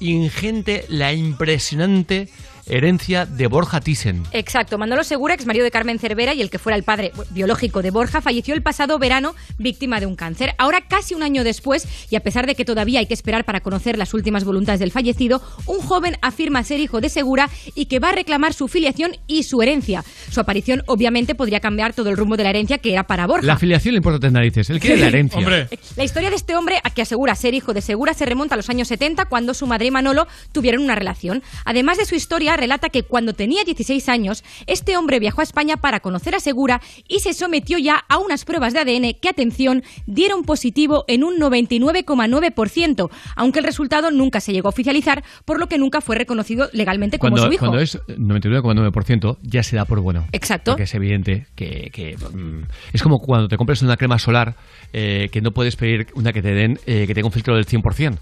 ingente, 0.00 0.84
la 0.88 1.12
impresionante 1.12 2.28
herencia 2.66 3.26
de 3.26 3.46
Borja 3.46 3.80
Thyssen. 3.80 4.22
Exacto, 4.32 4.78
Manolo 4.78 5.04
Segura, 5.04 5.34
ex 5.34 5.46
marido 5.46 5.64
de 5.64 5.70
Carmen 5.70 5.98
Cervera 5.98 6.34
y 6.34 6.42
el 6.42 6.50
que 6.50 6.58
fuera 6.58 6.76
el 6.76 6.82
padre 6.82 7.12
biológico 7.30 7.82
de 7.82 7.90
Borja, 7.90 8.20
falleció 8.20 8.54
el 8.54 8.62
pasado 8.62 8.98
verano 8.98 9.34
víctima 9.58 10.00
de 10.00 10.06
un 10.06 10.16
cáncer. 10.16 10.54
Ahora, 10.58 10.82
casi 10.82 11.14
un 11.14 11.22
año 11.22 11.44
después, 11.44 11.86
y 12.10 12.16
a 12.16 12.20
pesar 12.20 12.46
de 12.46 12.54
que 12.54 12.64
todavía 12.64 13.00
hay 13.00 13.06
que 13.06 13.14
esperar 13.14 13.44
para 13.44 13.60
conocer 13.60 13.98
las 13.98 14.14
últimas 14.14 14.44
voluntades 14.44 14.80
del 14.80 14.92
fallecido, 14.92 15.42
un 15.66 15.80
joven 15.80 16.16
afirma 16.22 16.62
ser 16.64 16.80
hijo 16.80 17.00
de 17.00 17.08
Segura 17.08 17.50
y 17.74 17.86
que 17.86 17.98
va 17.98 18.10
a 18.10 18.12
reclamar 18.12 18.52
su 18.52 18.68
filiación 18.68 19.16
y 19.26 19.42
su 19.42 19.62
herencia. 19.62 20.04
Su 20.30 20.40
aparición, 20.40 20.82
obviamente, 20.86 21.34
podría 21.34 21.60
cambiar 21.60 21.92
todo 21.92 22.10
el 22.10 22.16
rumbo 22.16 22.36
de 22.36 22.44
la 22.44 22.50
herencia 22.50 22.78
que 22.78 22.92
era 22.92 23.06
para 23.06 23.26
Borja. 23.26 23.46
La 23.46 23.54
afiliación 23.54 23.94
le 23.94 23.98
importa 23.98 24.20
tres 24.20 24.32
narices, 24.32 24.70
él 24.70 24.80
quiere 24.80 24.98
la 24.98 25.06
herencia. 25.08 25.68
La 25.96 26.04
historia 26.04 26.30
de 26.30 26.36
este 26.36 26.56
hombre, 26.56 26.80
a 26.82 26.90
que 26.90 27.02
asegura 27.02 27.34
ser 27.34 27.54
hijo 27.54 27.74
de 27.74 27.80
Segura, 27.80 28.14
se 28.14 28.26
remonta 28.26 28.54
a 28.54 28.56
los 28.56 28.70
años 28.70 28.88
70, 28.88 29.26
cuando 29.26 29.54
su 29.54 29.66
madre 29.66 29.86
y 29.86 29.90
Manolo 29.90 30.26
tuvieron 30.52 30.82
una 30.82 30.94
relación. 30.94 31.42
Además 31.64 31.98
de 31.98 32.04
su 32.04 32.14
historia, 32.14 32.51
relata 32.56 32.88
que 32.88 33.02
cuando 33.02 33.32
tenía 33.32 33.64
16 33.64 34.08
años, 34.08 34.44
este 34.66 34.96
hombre 34.96 35.18
viajó 35.18 35.40
a 35.40 35.44
España 35.44 35.76
para 35.76 36.00
conocer 36.00 36.34
a 36.34 36.40
Segura 36.40 36.80
y 37.08 37.20
se 37.20 37.34
sometió 37.34 37.78
ya 37.78 38.04
a 38.08 38.18
unas 38.18 38.44
pruebas 38.44 38.72
de 38.72 38.80
ADN 38.80 39.14
que, 39.20 39.28
atención, 39.28 39.82
dieron 40.06 40.44
positivo 40.44 41.04
en 41.08 41.24
un 41.24 41.38
99,9%, 41.38 43.10
aunque 43.36 43.58
el 43.58 43.64
resultado 43.64 44.10
nunca 44.10 44.40
se 44.40 44.52
llegó 44.52 44.68
a 44.68 44.70
oficializar, 44.70 45.22
por 45.44 45.58
lo 45.58 45.66
que 45.66 45.78
nunca 45.78 46.00
fue 46.00 46.16
reconocido 46.16 46.68
legalmente 46.72 47.18
como 47.18 47.32
Cuando, 47.32 47.46
su 47.48 47.52
hijo. 47.52 47.66
cuando 47.66 47.80
es 47.80 47.98
99,9% 48.06 49.38
ya 49.42 49.62
se 49.62 49.76
da 49.76 49.84
por 49.84 50.00
bueno. 50.00 50.26
Exacto. 50.32 50.72
Porque 50.72 50.84
es 50.84 50.94
evidente 50.94 51.46
que, 51.54 51.90
que, 51.92 52.16
mm, 52.16 52.64
es 52.92 53.02
como 53.02 53.18
cuando 53.20 53.48
te 53.48 53.56
compras 53.56 53.82
una 53.82 53.96
crema 53.96 54.18
solar 54.18 54.56
eh, 54.92 55.28
que 55.32 55.40
no 55.40 55.52
puedes 55.52 55.76
pedir 55.76 56.06
una 56.14 56.32
que 56.32 56.42
te 56.42 56.52
den 56.52 56.78
eh, 56.86 57.06
que 57.06 57.14
tenga 57.14 57.26
un 57.26 57.32
filtro 57.32 57.54
del 57.54 57.66
100%. 57.66 58.18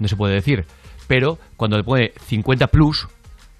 No 0.00 0.08
se 0.08 0.16
puede 0.16 0.34
decir. 0.34 0.64
Pero 1.06 1.38
cuando 1.56 1.76
le 1.76 1.84
pone 1.84 2.12
50 2.26 2.66
plus 2.68 3.06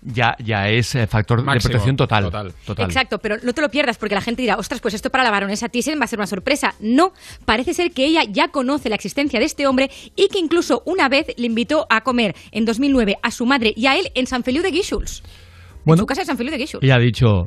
ya, 0.05 0.37
ya 0.39 0.69
es 0.69 0.95
eh, 0.95 1.07
factor 1.07 1.43
Máximo. 1.43 1.55
de 1.55 1.61
protección 1.61 1.97
total. 1.97 2.31
Total. 2.65 2.87
Exacto, 2.87 3.19
pero 3.19 3.37
no 3.43 3.53
te 3.53 3.61
lo 3.61 3.69
pierdas 3.71 3.97
porque 3.99 4.15
la 4.15 4.21
gente 4.21 4.43
dirá, 4.43 4.57
ostras, 4.57 4.81
pues 4.81 4.95
esto 4.95 5.11
para 5.11 5.25
la 5.25 5.31
baronesa 5.31 5.69
Thyssen 5.69 5.99
va 5.99 6.05
a 6.05 6.07
ser 6.07 6.19
una 6.19 6.27
sorpresa. 6.27 6.75
No, 6.81 7.13
parece 7.45 7.75
ser 7.75 7.93
que 7.93 8.05
ella 8.05 8.23
ya 8.29 8.49
conoce 8.49 8.89
la 8.89 8.95
existencia 8.95 9.41
de 9.41 9.47
este 9.47 9.67
hombre 9.67 9.91
y 10.15 10.29
que 10.29 10.39
incluso 10.39 10.83
una 10.85 11.09
vez 11.09 11.29
le 11.37 11.47
invitó 11.47 11.87
a 11.89 12.03
comer 12.03 12.35
en 12.53 12.65
2009 12.65 13.17
a 13.23 13.31
su 13.31 13.47
madre 13.47 13.73
y 13.77 13.87
a 13.87 13.97
él 13.97 14.11
en 14.15 14.27
San 14.27 14.43
Feliu 14.45 14.63
de 14.63 14.71
Guíxols. 14.71 15.23
en 15.25 15.83
Bueno, 15.85 16.01
su 16.03 16.07
casa 16.07 16.21
de 16.23 16.27
San 16.27 16.37
Feliu 16.37 16.53
de 16.53 16.59
Guíxols. 16.59 16.85
ella 16.85 16.97
ha 16.97 16.99
dicho, 17.01 17.47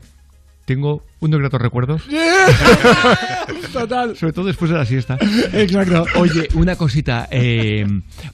tengo 0.67 1.01
unos 1.21 1.39
gratos 1.39 1.61
recuerdos. 1.61 2.03
Total. 3.73 4.17
Sobre 4.17 4.33
todo 4.33 4.45
después 4.45 4.69
de 4.69 4.77
la 4.77 4.85
siesta. 4.85 5.17
Exacto. 5.53 6.05
Oye, 6.15 6.49
una 6.55 6.75
cosita. 6.75 7.29
eh, 7.31 7.85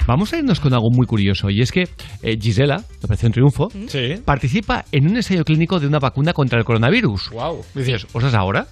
vamos 0.08 0.34
a 0.34 0.40
irnos 0.40 0.60
con 0.60 0.74
algo 0.74 0.90
muy 0.90 1.06
curioso. 1.06 1.52
Y 1.52 1.62
es 1.62 1.72
que 1.72 1.88
eh, 2.24 2.38
Gisela, 2.42 2.78
de 2.78 2.98
Operación 3.04 3.32
Triunfo, 3.34 3.72
participa 4.26 4.84
en 4.92 5.08
un 5.08 5.16
ensayo 5.16 5.46
clínico 5.46 5.80
de 5.80 5.86
una 5.86 6.00
vacuna 6.00 6.34
contra 6.34 6.58
el 6.58 6.66
coronavirus. 6.66 7.30
Wow. 7.30 7.64
Dices, 7.76 8.08
¿osas 8.14 8.34
ahora? 8.34 8.66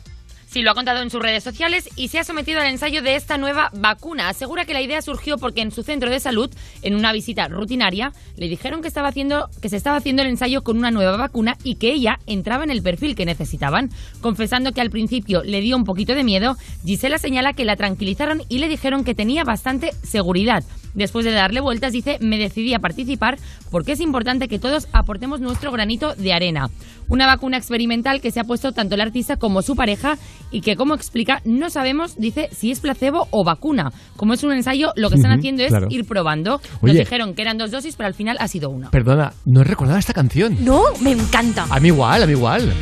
Sí, 0.52 0.64
lo 0.64 0.72
ha 0.72 0.76
contado 0.76 1.02
en 1.02 1.10
sus 1.10 1.22
redes 1.22 1.46
sociales 1.46 1.88
y 1.96 2.10
se 2.10 2.20
ha 2.20 2.26
sometido 2.26 2.60
al 2.60 2.68
ensayo 2.68 3.02
de 3.02 3.16
esta 3.16 3.38
nueva 3.38 3.70
vacuna. 3.72 4.28
Asegura 4.28 4.66
que 4.66 4.74
la 4.74 4.82
idea 4.82 5.02
surgió 5.02 5.38
porque 5.38 5.62
en 5.62 5.72
su 5.72 5.82
centro 5.82 6.10
de 6.10 6.20
salud, 6.20 6.52
en 6.82 6.94
una 6.94 7.14
visita 7.14 7.48
rutinaria, 7.48 8.12
le 8.36 8.50
dijeron 8.50 8.82
que 8.82 8.90
estaba 8.90 9.08
haciendo 9.08 9.48
que 9.62 9.70
se 9.70 9.78
estaba 9.78 9.96
haciendo 9.96 10.24
el 10.24 10.28
ensayo 10.28 10.62
con 10.62 10.78
una 10.78 10.92
nueva 10.92 11.16
vacuna 11.16 11.56
y 11.64 11.76
que 11.76 11.94
ella 11.94 12.20
entraba 12.28 12.66
en 12.66 12.70
el 12.70 12.84
perfil 12.84 13.16
que 13.16 13.26
necesitaban. 13.26 13.92
Confesando 14.20 14.74
que 14.74 14.82
al 14.82 14.90
principio 14.90 15.42
le 15.42 15.62
dio 15.62 15.78
un 15.78 15.86
poquito 15.86 16.16
de 16.16 16.26
miedo, 16.26 16.58
Gisela 16.84 17.18
señala 17.18 17.54
que 17.54 17.64
la 17.64 17.78
tranquilizaron 17.78 18.42
y 18.50 18.58
le 18.58 18.68
dijeron 18.68 19.06
que 19.06 19.16
tenía 19.16 19.46
bastante 19.46 19.92
seguridad. 20.04 20.66
Después 20.94 21.24
de 21.24 21.32
darle 21.32 21.62
vueltas, 21.62 21.94
dice, 21.94 22.18
me 22.20 22.38
decidí 22.38 22.74
a 22.74 22.80
participar 22.80 23.38
porque 23.70 23.94
es 23.94 24.02
importante 24.02 24.50
que 24.50 24.60
todos 24.60 24.90
aportemos 24.92 25.40
nuestro 25.40 25.72
granito 25.72 26.14
de 26.16 26.34
arena. 26.34 26.70
Una 27.12 27.28
vacuna 27.28 27.58
experimental 27.58 28.22
que 28.22 28.32
se 28.32 28.40
ha 28.40 28.46
puesto 28.46 28.72
tanto 28.72 28.96
el 28.96 29.02
artista 29.02 29.36
como 29.36 29.62
su 29.62 29.76
pareja 29.76 30.18
y 30.50 30.62
que, 30.62 30.78
como 30.78 30.96
explica, 30.96 31.42
no 31.44 31.70
sabemos, 31.70 32.16
dice, 32.18 32.48
si 32.54 32.72
es 32.72 32.80
placebo 32.80 33.28
o 33.32 33.44
vacuna. 33.44 33.92
Como 34.16 34.34
es 34.34 34.46
un 34.46 34.54
ensayo, 34.54 34.94
lo 34.96 35.10
que 35.10 35.16
están 35.16 35.38
haciendo 35.38 35.62
es 35.62 35.70
claro. 35.70 35.88
ir 35.90 36.06
probando. 36.06 36.62
Oye. 36.82 36.94
Nos 36.94 36.96
dijeron 37.00 37.34
que 37.34 37.42
eran 37.42 37.58
dos 37.58 37.70
dosis, 37.70 37.98
pero 37.98 38.08
al 38.08 38.14
final 38.14 38.38
ha 38.40 38.48
sido 38.48 38.70
una. 38.70 38.92
Perdona, 38.92 39.34
no 39.46 39.60
he 39.60 39.66
recordado 39.66 40.00
esta 40.00 40.14
canción. 40.14 40.56
No, 40.64 40.84
me 41.02 41.12
encanta. 41.12 41.66
A 41.70 41.82
mí 41.82 41.90
igual, 41.90 42.24
a 42.24 42.26
mí 42.26 42.32
igual. 42.32 42.74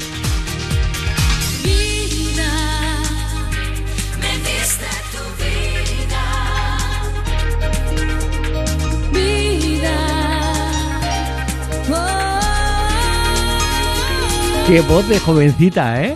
Qué 14.70 14.82
voz 14.82 15.10
de 15.10 15.18
jovencita, 15.18 16.04
¿eh? 16.04 16.16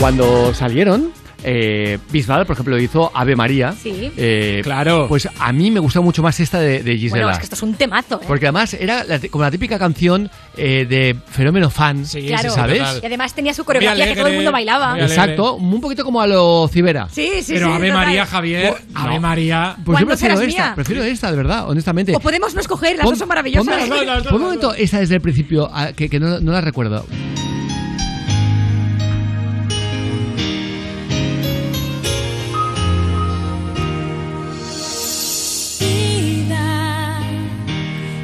Cuando 0.00 0.52
salieron, 0.52 1.12
eh, 1.48 1.98
Bisbal, 2.10 2.44
por 2.44 2.54
ejemplo, 2.54 2.76
hizo 2.76 3.12
Ave 3.14 3.36
María. 3.36 3.72
Sí. 3.72 4.10
Eh, 4.16 4.60
claro. 4.64 5.06
Pues 5.08 5.28
a 5.38 5.52
mí 5.52 5.70
me 5.70 5.78
gustó 5.78 6.02
mucho 6.02 6.20
más 6.22 6.40
esta 6.40 6.58
de, 6.58 6.82
de 6.82 6.96
Gisela. 6.98 7.22
Bueno, 7.22 7.30
es 7.30 7.38
que 7.38 7.44
esto 7.44 7.54
es 7.54 7.62
un 7.62 7.74
temazo. 7.74 8.16
¿eh? 8.20 8.24
Porque 8.26 8.46
además 8.46 8.74
era 8.74 9.04
la- 9.04 9.20
como 9.30 9.44
la 9.44 9.50
típica 9.52 9.78
canción 9.78 10.28
eh, 10.56 10.86
de 10.88 11.14
fenómeno 11.30 11.70
fan, 11.70 12.04
Claro. 12.04 12.50
¿sabes? 12.50 12.82
Y 13.00 13.06
además 13.06 13.32
tenía 13.32 13.54
su 13.54 13.64
coreografía 13.64 14.06
que 14.08 14.16
todo 14.16 14.26
el 14.26 14.34
mundo 14.34 14.50
bailaba. 14.50 14.98
Exacto, 15.00 15.54
un 15.54 15.80
poquito 15.80 16.04
como 16.04 16.20
a 16.20 16.26
lo 16.26 16.68
Cibera. 16.72 17.08
Sí, 17.12 17.30
sí, 17.42 17.52
Pero 17.54 17.68
sí. 17.68 17.72
Ave 17.74 17.88
total. 17.90 18.04
María, 18.06 18.26
Javier. 18.26 18.74
No. 18.92 19.00
Ave 19.00 19.20
María. 19.20 19.76
Pues 19.76 19.84
yo 20.00 20.06
¿Cuándo 20.06 20.06
prefiero 20.08 20.34
esta, 20.40 20.46
mía? 20.46 20.72
prefiero 20.74 21.02
esta, 21.04 21.30
de 21.30 21.36
verdad, 21.36 21.68
honestamente. 21.68 22.14
O 22.16 22.18
podemos 22.20 22.54
no 22.54 22.60
escoger, 22.60 22.96
las 22.96 23.04
Pon- 23.04 23.12
dos 23.12 23.18
son 23.20 23.28
maravillosas. 23.28 23.88
Pon 24.24 24.34
un 24.34 24.42
momento 24.42 24.74
esta 24.74 24.98
desde 24.98 25.14
el 25.14 25.20
principio, 25.20 25.70
ah, 25.72 25.92
que, 25.94 26.08
que 26.08 26.18
no, 26.18 26.40
no 26.40 26.50
la 26.52 26.60
recuerdo. 26.60 27.06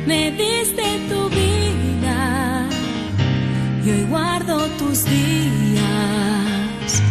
Me 0.06 0.30
diste 0.32 0.82
tu 1.08 1.28
vida 1.28 2.68
y 3.84 3.90
hoy 3.90 4.04
guardo 4.08 4.66
tus 4.78 5.04
días 5.04 7.02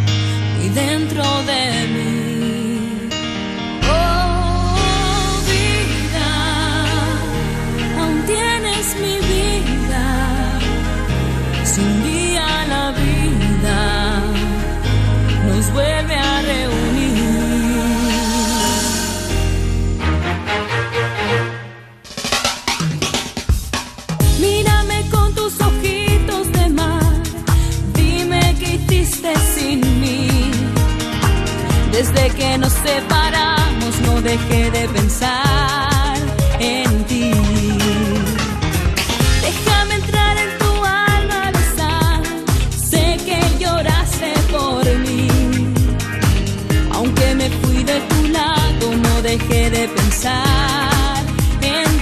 muy 0.56 0.68
dentro 0.70 1.22
de 1.44 1.88
mí. 1.94 2.11
Desde 32.02 32.30
que 32.30 32.58
nos 32.58 32.72
separamos 32.72 34.00
no 34.04 34.20
dejé 34.22 34.72
de 34.72 34.88
pensar 34.88 36.16
en 36.58 37.04
ti. 37.04 37.30
Déjame 39.40 39.94
entrar 39.94 40.36
en 40.36 40.50
tu 40.58 40.72
alma, 40.84 41.52
besar. 41.52 42.22
Sé 42.90 43.18
que 43.24 43.38
lloraste 43.60 44.32
por 44.50 44.84
mí. 45.04 45.28
Aunque 46.92 47.36
me 47.36 47.48
fui 47.60 47.84
de 47.84 48.00
tu 48.10 48.28
lado, 48.32 48.96
no 48.96 49.22
dejé 49.22 49.70
de 49.70 49.86
pensar 49.86 51.22
en 51.60 51.92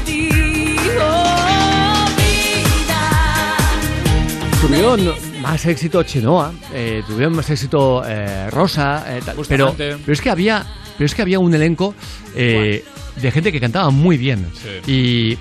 más 5.40 5.66
éxito 5.66 6.02
Chenoa, 6.02 6.52
eh, 6.72 7.02
tuvieron 7.06 7.34
más 7.34 7.48
éxito 7.50 8.02
eh, 8.06 8.48
Rosa, 8.50 9.04
eh, 9.08 9.20
pero, 9.48 9.74
pero 9.76 10.12
es 10.12 10.20
que 10.20 10.30
había, 10.30 10.66
pero 10.96 11.06
es 11.06 11.14
que 11.14 11.22
había 11.22 11.38
un 11.38 11.54
elenco 11.54 11.94
eh, 12.34 12.84
de 13.16 13.30
gente 13.30 13.50
que 13.52 13.60
cantaba 13.60 13.90
muy 13.90 14.16
bien 14.16 14.46
y, 14.86 15.36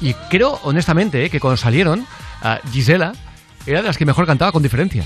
y 0.00 0.14
creo 0.30 0.58
honestamente 0.62 1.24
eh, 1.24 1.30
que 1.30 1.40
cuando 1.40 1.56
salieron 1.56 2.06
ah, 2.42 2.60
Gisela 2.72 3.12
era 3.66 3.80
de 3.82 3.88
las 3.88 3.98
que 3.98 4.06
mejor 4.06 4.26
cantaba 4.26 4.52
con 4.52 4.62
diferencia. 4.62 5.04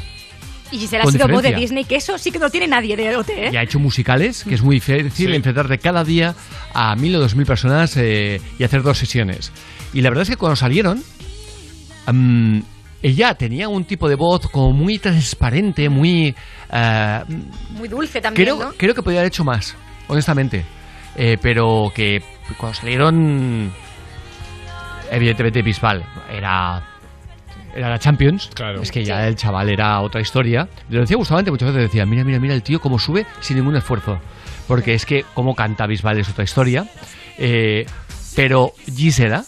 Y 0.71 0.79
Gisela 0.79 1.05
ha 1.05 1.11
sido 1.11 1.29
voz 1.29 1.43
de. 1.43 1.55
Disney, 1.55 1.85
que 1.85 1.97
eso 1.97 2.17
sí 2.17 2.31
que 2.31 2.39
no 2.39 2.49
tiene 2.49 2.67
nadie 2.67 2.97
de 2.97 3.15
OT, 3.15 3.29
¿eh? 3.31 3.51
Y 3.53 3.57
ha 3.57 3.63
hecho 3.63 3.79
musicales, 3.79 4.43
que 4.43 4.55
es 4.55 4.63
muy 4.63 4.77
difícil 4.77 5.35
enfrentarte 5.35 5.79
cada 5.79 6.03
día 6.03 6.35
a 6.73 6.97
mil 6.97 7.15
o 7.17 7.21
dos 7.21 7.37
mil 7.37 7.45
personas 7.45 7.95
eh, 7.99 8.41
y 8.59 8.65
hacer 8.65 8.83
dos 8.83 8.97
sesiones. 8.97 9.53
Y 9.93 10.01
la 10.01 10.09
verdad 10.09 10.23
es 10.23 10.31
que 10.31 10.37
cuando 10.37 10.57
salieron, 10.57 11.03
mm, 12.11 12.61
ella 13.03 13.35
tenía 13.35 13.69
un 13.69 13.85
tipo 13.85 14.09
de 14.09 14.15
voz 14.15 14.49
como 14.49 14.73
muy 14.73 14.99
transparente, 14.99 15.89
muy... 15.89 16.35
eh, 16.73 17.21
Muy 17.71 17.89
dulce 17.89 18.21
también, 18.21 18.47
creo, 18.47 18.59
¿no? 18.59 18.73
creo 18.77 18.95
que 18.95 19.03
podría 19.03 19.21
haber 19.21 19.29
hecho 19.29 19.45
más, 19.45 19.77
honestamente. 20.09 20.65
Eh, 21.17 21.37
pero 21.43 21.93
que 21.95 22.23
cuando 22.57 22.75
salieron, 22.79 23.71
evidentemente 25.11 25.63
Bisbal 25.63 26.05
era... 26.31 26.89
Era 27.75 27.89
la 27.89 27.99
Champions. 27.99 28.51
Es 28.83 28.91
que 28.93 29.03
ya 29.03 29.27
el 29.27 29.35
chaval 29.35 29.71
era 29.71 30.03
otra 30.03 30.21
historia. 30.21 30.69
Lo 30.91 31.01
decía 31.01 31.17
Bustamante 31.17 31.51
muchas 31.51 31.69
veces. 31.73 31.85
Decía, 31.91 32.05
mira, 32.05 32.23
mira, 32.23 32.39
mira 32.39 32.53
el 32.53 32.63
tío 32.63 32.79
cómo 32.79 32.99
sube 32.99 33.25
sin 33.41 33.57
ningún 33.57 33.75
esfuerzo. 33.77 34.21
Porque 34.69 34.93
es 34.93 35.07
que 35.07 35.25
cómo 35.33 35.55
canta 35.55 35.87
Bisbal 35.87 36.19
es 36.19 36.29
otra 36.29 36.45
historia. 36.45 36.85
Eh, 37.39 37.87
pero 38.37 38.73
Gisela 38.95 39.43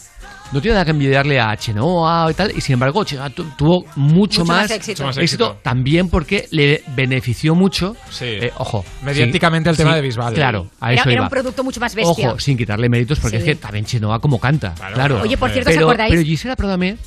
no 0.51 0.61
tiene 0.61 0.73
nada 0.75 0.85
que 0.85 0.91
envidiarle 0.91 1.39
a 1.39 1.55
Chenoa 1.57 2.27
y 2.31 2.33
tal. 2.33 2.51
Y 2.55 2.61
sin 2.61 2.73
embargo, 2.73 3.03
Chenoa 3.03 3.29
tu- 3.29 3.43
tuvo 3.57 3.81
mucho, 3.95 4.41
Mucho 4.41 4.45
más 4.45 4.61
más, 4.63 4.71
éxito. 4.71 5.03
Mucho 5.03 5.07
más 5.07 5.17
éxito. 5.17 5.57
También 5.61 6.09
porque 6.09 6.47
le 6.51 6.83
benefició 6.95 7.55
mucho. 7.55 7.95
Sí. 8.09 8.25
eh, 8.25 8.51
ojo. 8.57 8.85
Mediáticamente 9.03 9.69
el 9.69 9.77
tema 9.77 9.95
de 9.95 10.01
Bisbal. 10.01 10.33
Claro, 10.33 10.67
a 10.79 10.91
Era, 10.91 11.01
eso 11.01 11.09
era 11.09 11.17
iba. 11.17 11.23
un 11.25 11.29
producto 11.29 11.63
mucho 11.63 11.79
más 11.79 11.93
bestia. 11.95 12.29
Ojo, 12.29 12.39
sin 12.39 12.57
quitarle 12.57 12.87
méritos, 12.89 13.19
porque 13.19 13.37
Sí. 13.37 13.43
es 13.43 13.49
que 13.49 13.55
también 13.55 13.85
Chenoa 13.85 14.19
como 14.19 14.39
canta. 14.39 14.73
Claro. 14.93 15.21
Oye, 15.21 15.37
por 15.37 15.49
cierto, 15.51 15.69
¿os 15.69 15.75
pero, 15.75 15.87
acordáis? 15.87 16.11
Pero 16.11 16.23
Gisela 16.23 16.55
Perdame 16.55 16.97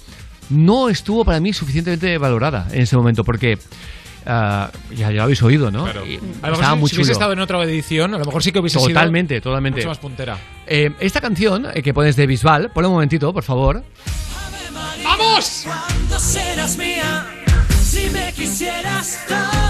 no 0.51 0.88
estuvo 0.88 1.24
para 1.24 1.40
mí 1.40 1.53
suficientemente 1.53 2.16
valorada 2.18 2.66
en 2.72 2.83
ese 2.83 2.96
momento, 2.96 3.22
porque 3.22 3.59
ah, 4.29 4.71
ya, 4.91 5.11
ya 5.11 5.11
lo 5.12 5.23
habéis 5.25 5.43
oído, 5.43 5.71
¿no? 5.71 5.87
Y 5.88 5.91
A 5.91 5.91
lo 5.91 6.03
mejor 6.03 6.53
estaba 6.53 6.75
si, 6.75 6.81
muy 6.81 6.91
si 6.91 6.97
hubiese 6.97 7.12
estado 7.12 7.33
en 7.33 7.41
otra 7.41 7.62
edición, 7.64 8.14
a 8.14 8.19
lo 8.19 8.25
mejor 8.25 8.43
sí 8.43 8.53
que 8.53 8.59
hubiese 8.61 8.79
Totalmente, 8.79 9.35
sido 9.37 9.43
totalmente. 9.51 9.81
mucho 9.81 9.88
más 9.88 9.99
puntera. 9.99 10.38
Eh, 10.67 10.91
esta 11.01 11.21
canción 11.21 11.67
eh, 11.75 11.83
que 11.83 11.93
pones 11.95 12.14
de 12.17 12.27
Bisbal, 12.27 12.71
ponle 12.71 12.88
un 12.88 12.95
momentito, 12.95 13.33
por 13.33 13.43
favor. 13.43 13.83
¡Vamos! 15.03 15.67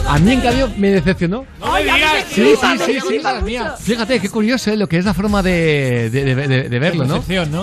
A 0.08 0.18
mí, 0.18 0.32
en 0.32 0.40
cambio, 0.40 0.70
me 0.76 0.90
decepcionó. 0.90 1.44
¡No 1.60 1.72
me 1.72 1.82
digas! 1.82 2.24
Sí, 2.30 2.42
sí, 2.60 2.78
sí, 2.86 2.98
sí. 3.08 3.20
Fíjate, 3.80 4.20
qué 4.20 4.28
curioso 4.28 4.70
¿eh? 4.70 4.76
lo 4.76 4.88
que 4.88 4.98
es 4.98 5.04
la 5.04 5.14
forma 5.14 5.42
de, 5.42 6.10
de- 6.10 6.34
de- 6.34 6.48
de- 6.48 6.68
de 6.68 6.78
verlo, 6.78 7.04
¿no? 7.04 7.14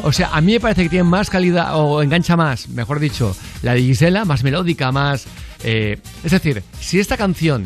O 0.04 0.12
sea, 0.12 0.30
a 0.32 0.41
mí 0.41 0.54
me 0.54 0.60
parece 0.60 0.84
que 0.84 0.89
tiene 0.89 1.04
más 1.04 1.30
calidad, 1.30 1.76
o 1.80 2.02
engancha 2.04 2.36
más, 2.36 2.70
mejor 2.70 3.00
dicho, 3.00 3.36
la 3.63 3.74
de 3.74 3.82
Gisela, 3.82 4.26
más 4.26 4.44
melódica, 4.44 4.91
más... 4.91 5.26
eh, 5.63 5.98
es 6.24 6.32
decir, 6.32 6.63
si 6.80 7.00
esta 7.00 7.18
canción 7.18 7.65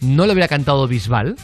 no 0.00 0.26
la 0.26 0.32
hubiera 0.32 0.48
cantado 0.48 0.86
Bisbal, 0.86 1.36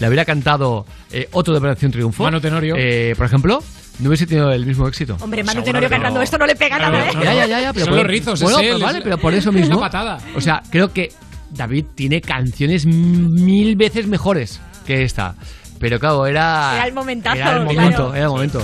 la 0.00 0.08
hubiera 0.08 0.24
cantado 0.24 0.86
eh, 1.12 1.28
otro 1.32 1.52
de 1.54 1.58
Operación 1.58 1.90
Triunfo... 1.92 2.24
Manu 2.24 2.40
Tenorio. 2.40 2.74
eh, 2.76 3.14
por 3.16 3.26
ejemplo, 3.26 3.62
no 4.00 4.08
hubiese 4.08 4.26
tenido 4.26 4.50
el 4.52 4.66
mismo 4.66 4.86
éxito. 4.88 5.16
Hombre, 5.20 5.42
Manu 5.44 5.62
Tenorio 5.62 5.88
cantando 5.88 6.18
no. 6.18 6.22
esto 6.24 6.36
no 6.38 6.46
le 6.46 6.56
pega 6.56 6.78
nada, 6.78 7.08
¿eh? 7.08 7.12
Ya, 7.22 7.34
ya, 7.34 7.46
ya, 7.46 7.60
ya, 7.60 7.72
pero 7.72 7.84
Son 7.86 7.94
por- 7.94 8.02
los 8.02 8.10
rizos, 8.10 8.40
bueno, 8.42 8.58
es 8.58 8.62
pero 8.64 8.76
él, 8.76 8.82
vale, 8.82 8.98
es- 8.98 9.04
pero 9.04 9.18
por 9.18 9.34
eso 9.34 9.50
es 9.50 9.54
mismo. 9.56 9.74
la 9.76 9.80
patada. 9.80 10.18
O 10.36 10.40
sea, 10.40 10.62
creo 10.70 10.92
que 10.92 11.10
David 11.50 11.84
tiene 11.94 12.20
canciones 12.20 12.86
mil 12.86 13.76
veces 13.76 14.06
mejores 14.06 14.60
que 14.86 15.02
esta. 15.04 15.34
Pero 15.78 15.98
claro, 16.00 16.26
era. 16.26 16.74
Era 16.76 16.86
el 16.86 16.92
momentazo, 16.94 17.36
Era 17.36 17.50
el 17.52 17.58
claro. 17.68 17.74
momento, 17.74 18.14
era 18.14 18.24
el 18.24 18.30
momento. 18.30 18.62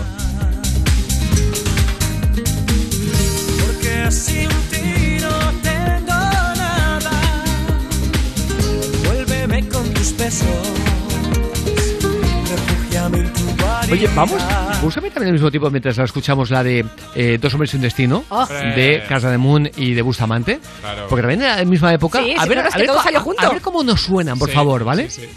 Porque 3.66 4.10
sin 4.10 4.48
ti 4.70 5.18
no 5.20 5.52
tengo 5.62 6.06
nada. 6.56 7.10
Vuélveme 9.04 9.68
con 9.68 9.84
tus 9.94 10.16
besos. 10.16 10.46
Guarida. 12.90 13.39
Oye, 13.90 14.08
vamos. 14.14 14.40
Búscame 14.82 15.10
también 15.10 15.28
al 15.28 15.32
mismo 15.34 15.50
tiempo 15.50 15.68
mientras 15.70 15.96
la 15.96 16.04
escuchamos 16.04 16.48
la 16.50 16.62
de 16.62 16.84
eh, 17.16 17.38
Dos 17.40 17.52
hombres 17.54 17.72
y 17.72 17.76
un 17.76 17.82
destino 17.82 18.24
Oh. 18.28 18.46
de 18.46 19.02
Casa 19.08 19.30
de 19.30 19.36
Moon 19.38 19.68
y 19.76 19.94
de 19.94 20.02
Bustamante. 20.02 20.60
Claro. 20.80 21.06
Porque 21.08 21.22
también 21.22 21.42
era 21.42 21.56
la 21.56 21.64
misma 21.64 21.92
época. 21.92 22.22
Sí, 22.22 22.34
a 22.38 22.46
ver, 22.46 22.58
a 22.60 22.62
ver 22.70 22.86
todo 22.86 22.96
co- 22.98 23.02
salió 23.02 23.18
a- 23.18 23.22
junto. 23.22 23.42
A 23.46 23.50
ver 23.50 23.60
cómo 23.60 23.82
nos 23.82 24.00
suenan, 24.02 24.38
por 24.38 24.48
Sí, 24.48 24.54
favor, 24.54 24.84
¿vale? 24.84 25.10
sí, 25.10 25.22
sí. 25.22 25.28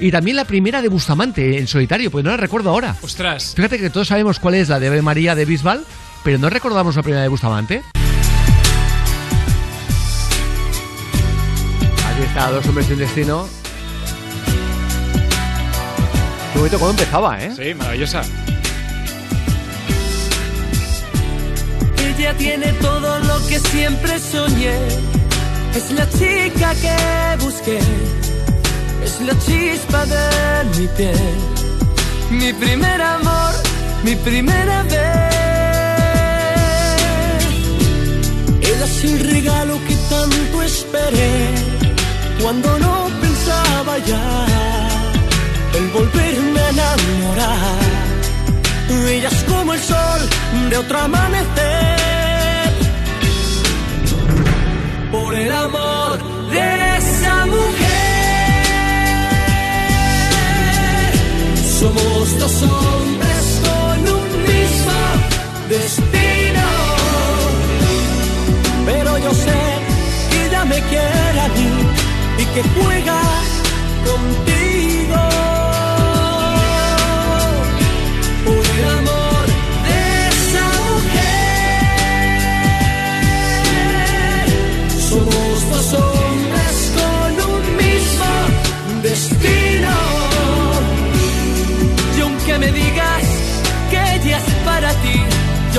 Y 0.00 0.10
también 0.10 0.36
la 0.36 0.44
primera 0.44 0.82
de 0.82 0.88
Bustamante 0.88 1.58
en 1.58 1.68
solitario, 1.68 2.10
pues 2.10 2.24
no 2.24 2.30
la 2.32 2.36
recuerdo 2.36 2.70
ahora. 2.70 2.96
Ostras. 3.02 3.52
Fíjate 3.54 3.78
que 3.78 3.88
todos 3.90 4.08
sabemos 4.08 4.40
cuál 4.40 4.54
es 4.54 4.68
la 4.68 4.80
de 4.80 4.88
Ave 4.88 5.00
María 5.00 5.34
de 5.36 5.44
Bisbal, 5.44 5.84
pero 6.24 6.38
no 6.38 6.50
recordamos 6.50 6.96
la 6.96 7.02
primera 7.02 7.22
de 7.22 7.28
Bustamante. 7.28 7.82
Aquí 12.14 12.22
está, 12.26 12.50
dos 12.50 12.66
hombres 12.66 12.90
y 12.90 12.92
un 12.94 12.98
destino. 12.98 13.48
Qué 16.52 16.58
bonito 16.58 16.78
cuando 16.78 17.02
empezaba, 17.02 17.42
¿eh? 17.42 17.52
Sí, 17.56 17.74
maravillosa. 17.74 18.22
Ella 21.98 22.34
tiene 22.36 22.72
todo 22.74 23.18
lo 23.20 23.46
que 23.46 23.58
siempre 23.58 24.18
soñé. 24.18 24.76
Es 25.74 25.90
la 25.92 26.08
chica 26.10 26.74
que 26.74 27.42
busqué. 27.42 27.78
Es 29.02 29.20
la 29.20 29.32
chispa 29.38 30.04
de 30.06 30.78
mi 30.78 30.86
piel. 30.88 31.16
Mi 32.30 32.52
primer 32.52 33.00
amor, 33.00 33.54
mi 34.04 34.14
primera 34.16 34.82
vez. 34.84 34.92
Ella 38.60 38.84
es 38.84 39.04
el 39.04 39.20
regalo 39.30 39.78
que 39.88 39.96
tanto 40.10 40.62
esperé. 40.62 41.50
Cuando 42.40 42.78
no 42.78 43.08
pensaba 43.20 43.32
pensaba 43.42 43.98
ya 43.98 44.51
volverme 45.90 46.60
a 46.60 46.68
enamorar. 46.70 47.92
Ella 49.08 49.28
es 49.28 49.44
como 49.44 49.74
el 49.74 49.80
sol 49.80 50.20
de 50.70 50.76
otro 50.78 50.98
amanecer. 50.98 52.70
Por 55.10 55.34
el 55.34 55.52
amor 55.52 56.18
de 56.50 56.96
esa 56.96 57.46
mujer. 57.46 58.02
Somos 61.78 62.38
dos 62.38 62.62
hombres 62.62 63.60
con 63.66 63.98
un 64.18 64.28
mismo 64.50 64.98
destino. 65.68 66.66
Pero 68.86 69.18
yo 69.18 69.34
sé 69.34 69.60
que 70.30 70.46
ella 70.46 70.64
me 70.64 70.80
quiere 70.90 71.40
a 71.40 71.48
mí 71.48 71.70
y 72.38 72.44
que 72.54 72.62
juega 72.74 73.20
contigo. 74.06 75.01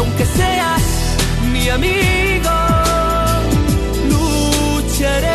Aunque 0.03 0.25
seas 0.25 1.17
mi 1.51 1.69
amigo, 1.69 2.49
lucharé. 4.09 5.31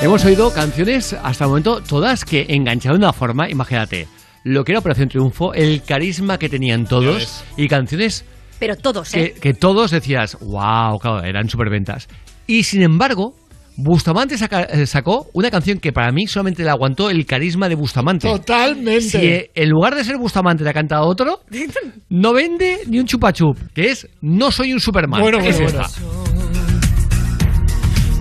Hemos 0.00 0.24
oído 0.24 0.52
canciones 0.52 1.12
hasta 1.12 1.44
el 1.44 1.50
momento 1.50 1.82
todas 1.82 2.24
que 2.24 2.46
engancharon 2.48 3.00
de 3.00 3.06
una 3.06 3.12
forma, 3.12 3.50
imagínate, 3.50 4.06
lo 4.44 4.64
que 4.64 4.72
era 4.72 4.78
Operación 4.78 5.08
Triunfo, 5.08 5.54
el 5.54 5.82
carisma 5.82 6.38
que 6.38 6.48
tenían 6.48 6.86
todos 6.86 7.44
y 7.56 7.66
canciones 7.66 8.24
Pero 8.60 8.76
todos, 8.76 9.10
que, 9.10 9.24
¿eh? 9.24 9.34
que 9.40 9.54
todos 9.54 9.90
decías, 9.90 10.38
wow, 10.40 11.00
claro, 11.00 11.24
eran 11.24 11.48
superventas. 11.48 12.08
Y 12.46 12.62
sin 12.62 12.82
embargo, 12.82 13.34
Bustamante 13.80 14.36
saca- 14.36 14.64
eh, 14.64 14.86
sacó 14.86 15.28
una 15.34 15.52
canción 15.52 15.78
que 15.78 15.92
para 15.92 16.10
mí 16.10 16.26
solamente 16.26 16.64
le 16.64 16.70
aguantó 16.70 17.10
el 17.10 17.24
carisma 17.26 17.68
de 17.68 17.76
Bustamante. 17.76 18.26
Totalmente. 18.28 19.00
Si 19.02 19.16
eh, 19.18 19.50
en 19.54 19.68
lugar 19.70 19.94
de 19.94 20.02
ser 20.02 20.16
Bustamante 20.18 20.64
le 20.64 20.70
ha 20.70 20.74
cantado 20.74 21.06
otro, 21.06 21.42
no 22.10 22.32
vende 22.32 22.78
ni 22.88 22.98
un 22.98 23.06
chupachup, 23.06 23.56
que 23.72 23.90
es 23.92 24.08
No 24.20 24.50
soy 24.50 24.72
un 24.72 24.80
Superman. 24.80 25.20
Bueno, 25.22 25.38
Es 25.38 25.60
bueno, 25.60 25.80
esta. 25.82 26.00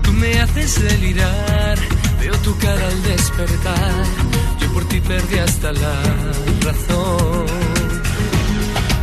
Tú 0.04 0.12
me 0.14 0.40
haces 0.40 0.84
delirar, 0.84 1.78
veo 2.20 2.34
tu 2.44 2.56
cara 2.60 2.88
al 2.88 3.04
despertar. 3.04 4.04
Yo 4.62 4.74
por 4.74 4.88
ti 4.88 5.00
perdí 5.02 5.40
hasta 5.40 5.72
la 5.74 5.94
razón. 6.64 7.46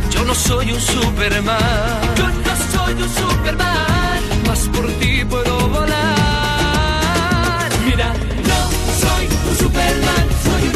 Yo 0.09 0.23
no 0.23 0.33
soy 0.33 0.71
un 0.71 0.79
Superman, 0.79 2.15
yo 2.15 2.23
no 2.29 2.55
soy 2.71 2.93
un 2.93 3.09
Superman, 3.09 4.19
mas 4.47 4.69
por 4.69 4.87
ti 4.93 5.25
puedo 5.29 5.44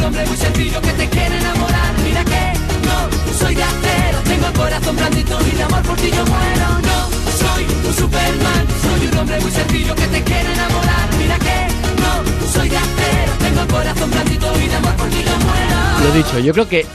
hombre 0.10 0.26
muy 0.26 0.38
sencillo 0.38 0.82
que 0.82 0.92
te 0.94 1.08
quiere 1.08 1.38
enamorar. 1.38 1.94
Mira 2.04 2.26
que 2.26 2.54
no 2.88 3.34
soy 3.34 3.54
de 3.54 3.64
acero, 3.64 4.18
tengo 4.24 4.48
el 4.48 4.54
corazón 4.54 4.96
blandito 4.96 5.38
y 5.48 5.56
de 5.56 5.64
amor 5.64 5.82
por 5.84 5.98
ti 5.98 6.10
yo 6.10 6.26
muero. 6.26 6.68
No 6.90 7.00
soy 7.42 7.64
un 7.88 7.94
Superman, 7.94 8.64
soy 8.82 9.08
un 9.08 9.18
hombre 9.20 9.40
muy 9.40 9.52
sencillo 9.52 9.96
que 9.96 10.08
te 10.08 10.24
quiere 10.24 10.52
enamorar. 10.52 11.06
Mira 11.20 11.38
que 11.38 11.58
no 12.02 12.48
soy 12.52 12.70
de 12.70 12.78
acero, 12.78 13.32
tengo 13.40 13.62
el 13.62 13.68
corazón 13.68 14.12
blandito 14.12 14.48
y 14.60 14.68
de 14.68 14.76
amor 14.76 14.96
por 14.96 15.10
ti 15.10 15.24
yo 15.24 15.38
muero. 15.46 15.80
Lo 16.02 16.10
he 16.10 16.18
dicho, 16.18 16.40
yo 16.40 16.54
creo 16.54 16.68
que... 16.68 16.88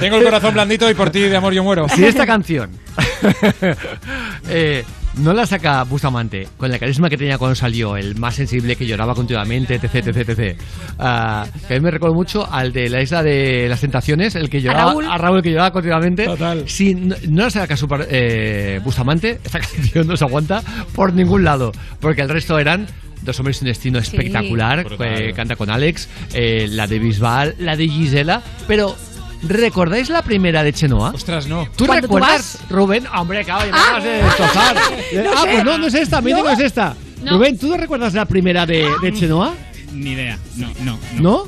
Tengo 0.00 0.16
el 0.16 0.24
corazón 0.24 0.54
blandito 0.54 0.90
y 0.90 0.94
por 0.94 1.10
ti 1.10 1.20
de 1.20 1.36
amor 1.36 1.52
yo 1.52 1.62
muero. 1.62 1.88
Si 1.88 2.04
esta 2.04 2.26
canción 2.26 2.70
eh, 4.48 4.84
no 5.18 5.32
la 5.32 5.46
saca 5.46 5.82
Bustamante 5.84 6.48
con 6.56 6.70
la 6.70 6.78
carisma 6.78 7.08
que 7.08 7.16
tenía 7.16 7.38
cuando 7.38 7.54
salió, 7.54 7.96
el 7.96 8.16
más 8.16 8.34
sensible 8.34 8.76
que 8.76 8.86
lloraba 8.86 9.14
continuamente, 9.14 9.74
etc, 9.74 10.06
etc, 10.06 10.28
etc. 10.28 10.60
ah, 10.98 11.46
que 11.68 11.74
a 11.74 11.78
mí 11.78 11.82
me 11.84 11.90
recuerda 11.90 12.14
mucho 12.14 12.50
al 12.50 12.72
de 12.72 12.88
la 12.88 13.02
isla 13.02 13.22
de 13.22 13.66
las 13.68 13.80
tentaciones, 13.80 14.34
el 14.34 14.48
que 14.48 14.60
lloraba, 14.60 14.94
Raúl. 15.18 15.42
que 15.42 15.50
lloraba 15.50 15.70
continuamente. 15.70 16.26
Si 16.66 16.94
no, 16.94 17.14
no 17.28 17.44
la 17.44 17.50
saca 17.50 17.76
Super- 17.76 18.08
eh, 18.10 18.80
Bustamante, 18.84 19.38
esta 19.44 19.58
canción 19.60 20.06
no 20.06 20.16
se 20.16 20.24
aguanta 20.24 20.62
por 20.94 21.12
ningún 21.12 21.44
lado, 21.44 21.72
porque 22.00 22.22
el 22.22 22.28
resto 22.28 22.58
eran 22.58 22.86
Dos 23.22 23.38
hombres 23.38 23.58
sin 23.58 23.68
destino 23.68 24.00
espectacular, 24.00 24.84
eh, 24.98 25.32
canta 25.32 25.54
con 25.54 25.70
Alex, 25.70 26.08
eh, 26.34 26.66
la 26.68 26.88
de 26.88 26.98
Bisbal, 26.98 27.54
la 27.60 27.76
de 27.76 27.86
Gisela, 27.86 28.42
pero 28.66 28.96
¿recordáis 29.42 30.08
la 30.08 30.22
primera 30.22 30.62
de 30.62 30.72
Chenoa? 30.72 31.10
Ostras, 31.10 31.46
no. 31.46 31.66
¿Tú 31.76 31.86
Cuando 31.86 32.08
tú 32.08 32.14
recuerdas, 32.16 32.58
Rubén? 32.68 33.06
Hombre, 33.14 33.44
cabrón, 33.44 33.70
me 33.72 33.78
acabas 33.78 34.04
de 34.04 34.10
destrozar. 34.10 34.76
No 35.12 35.30
ah, 35.34 35.42
sé. 35.42 35.48
pues 35.52 35.64
no, 35.64 35.78
no 35.78 35.86
es 35.86 35.94
esta, 35.94 36.20
digo 36.20 36.42
¿No? 36.42 36.50
es 36.50 36.58
esta. 36.60 36.96
No. 37.22 37.32
Rubén, 37.36 37.58
¿tú 37.58 37.68
no 37.68 37.76
recuerdas 37.76 38.14
la 38.14 38.24
primera 38.24 38.64
de, 38.66 38.88
de 39.02 39.12
Chenoa? 39.12 39.54
Ni 39.92 40.12
idea. 40.12 40.38
No, 40.56 40.68
no. 40.82 40.98
¿No? 41.14 41.44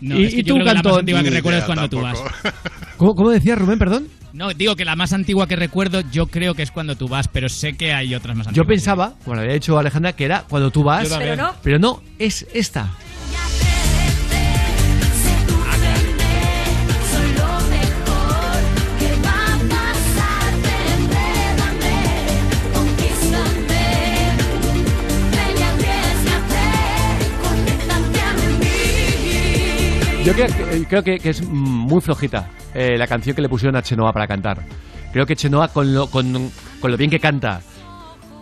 No, 0.00 0.18
¿Y- 0.18 0.24
es 0.24 0.34
que 0.34 0.40
y 0.40 0.42
yo 0.42 0.54
tú, 0.54 0.60
creo 0.60 0.64
que 0.64 0.64
la 0.64 0.74
más 0.74 0.82
Cantón? 0.82 0.98
antigua 1.00 1.22
que 1.22 1.30
Ni 1.30 1.36
recuerdo 1.36 1.58
idea 1.58 1.60
es 1.60 1.66
cuando 1.66 1.88
tú 1.88 2.00
vas. 2.00 2.18
¿Cómo, 2.96 3.14
cómo 3.14 3.30
decías, 3.30 3.58
Rubén, 3.58 3.78
perdón? 3.78 4.08
No, 4.32 4.52
digo 4.54 4.76
que 4.76 4.84
la 4.86 4.96
más 4.96 5.12
antigua 5.12 5.46
que 5.46 5.56
recuerdo 5.56 6.00
yo 6.10 6.26
creo 6.26 6.54
que 6.54 6.62
es 6.62 6.70
cuando 6.70 6.96
tú 6.96 7.06
vas, 7.06 7.28
pero 7.28 7.48
sé 7.50 7.74
que 7.74 7.92
hay 7.92 8.14
otras 8.14 8.34
más 8.36 8.46
Yo 8.46 8.50
antiguas. 8.50 8.66
pensaba, 8.68 9.14
bueno, 9.26 9.42
había 9.42 9.54
dicho 9.54 9.78
Alejandra, 9.78 10.14
que 10.14 10.24
era 10.24 10.44
cuando 10.48 10.70
tú 10.70 10.82
vas. 10.82 11.04
Yo 11.04 11.10
también. 11.10 11.32
Pero 11.36 11.42
no. 11.48 11.54
Pero 11.62 11.78
no, 11.78 12.02
es 12.18 12.46
esta. 12.54 12.90
Yo 30.24 30.32
creo, 30.34 30.46
que- 30.46 30.84
creo 30.88 31.02
que, 31.02 31.18
que 31.18 31.30
es 31.30 31.42
mm, 31.42 31.52
muy 31.52 32.00
flojita 32.00 32.48
eh, 32.74 32.96
la 32.96 33.06
canción 33.06 33.34
que 33.34 33.42
le 33.42 33.48
pusieron 33.48 33.74
a 33.76 33.82
Chenoa 33.82 34.12
para 34.12 34.26
cantar. 34.26 34.62
Creo 35.12 35.26
que 35.26 35.34
Chenoa, 35.36 35.68
con 35.68 35.92
lo, 35.92 36.06
con, 36.08 36.50
con 36.80 36.90
lo 36.90 36.96
bien 36.96 37.10
que 37.10 37.18
canta 37.20 37.60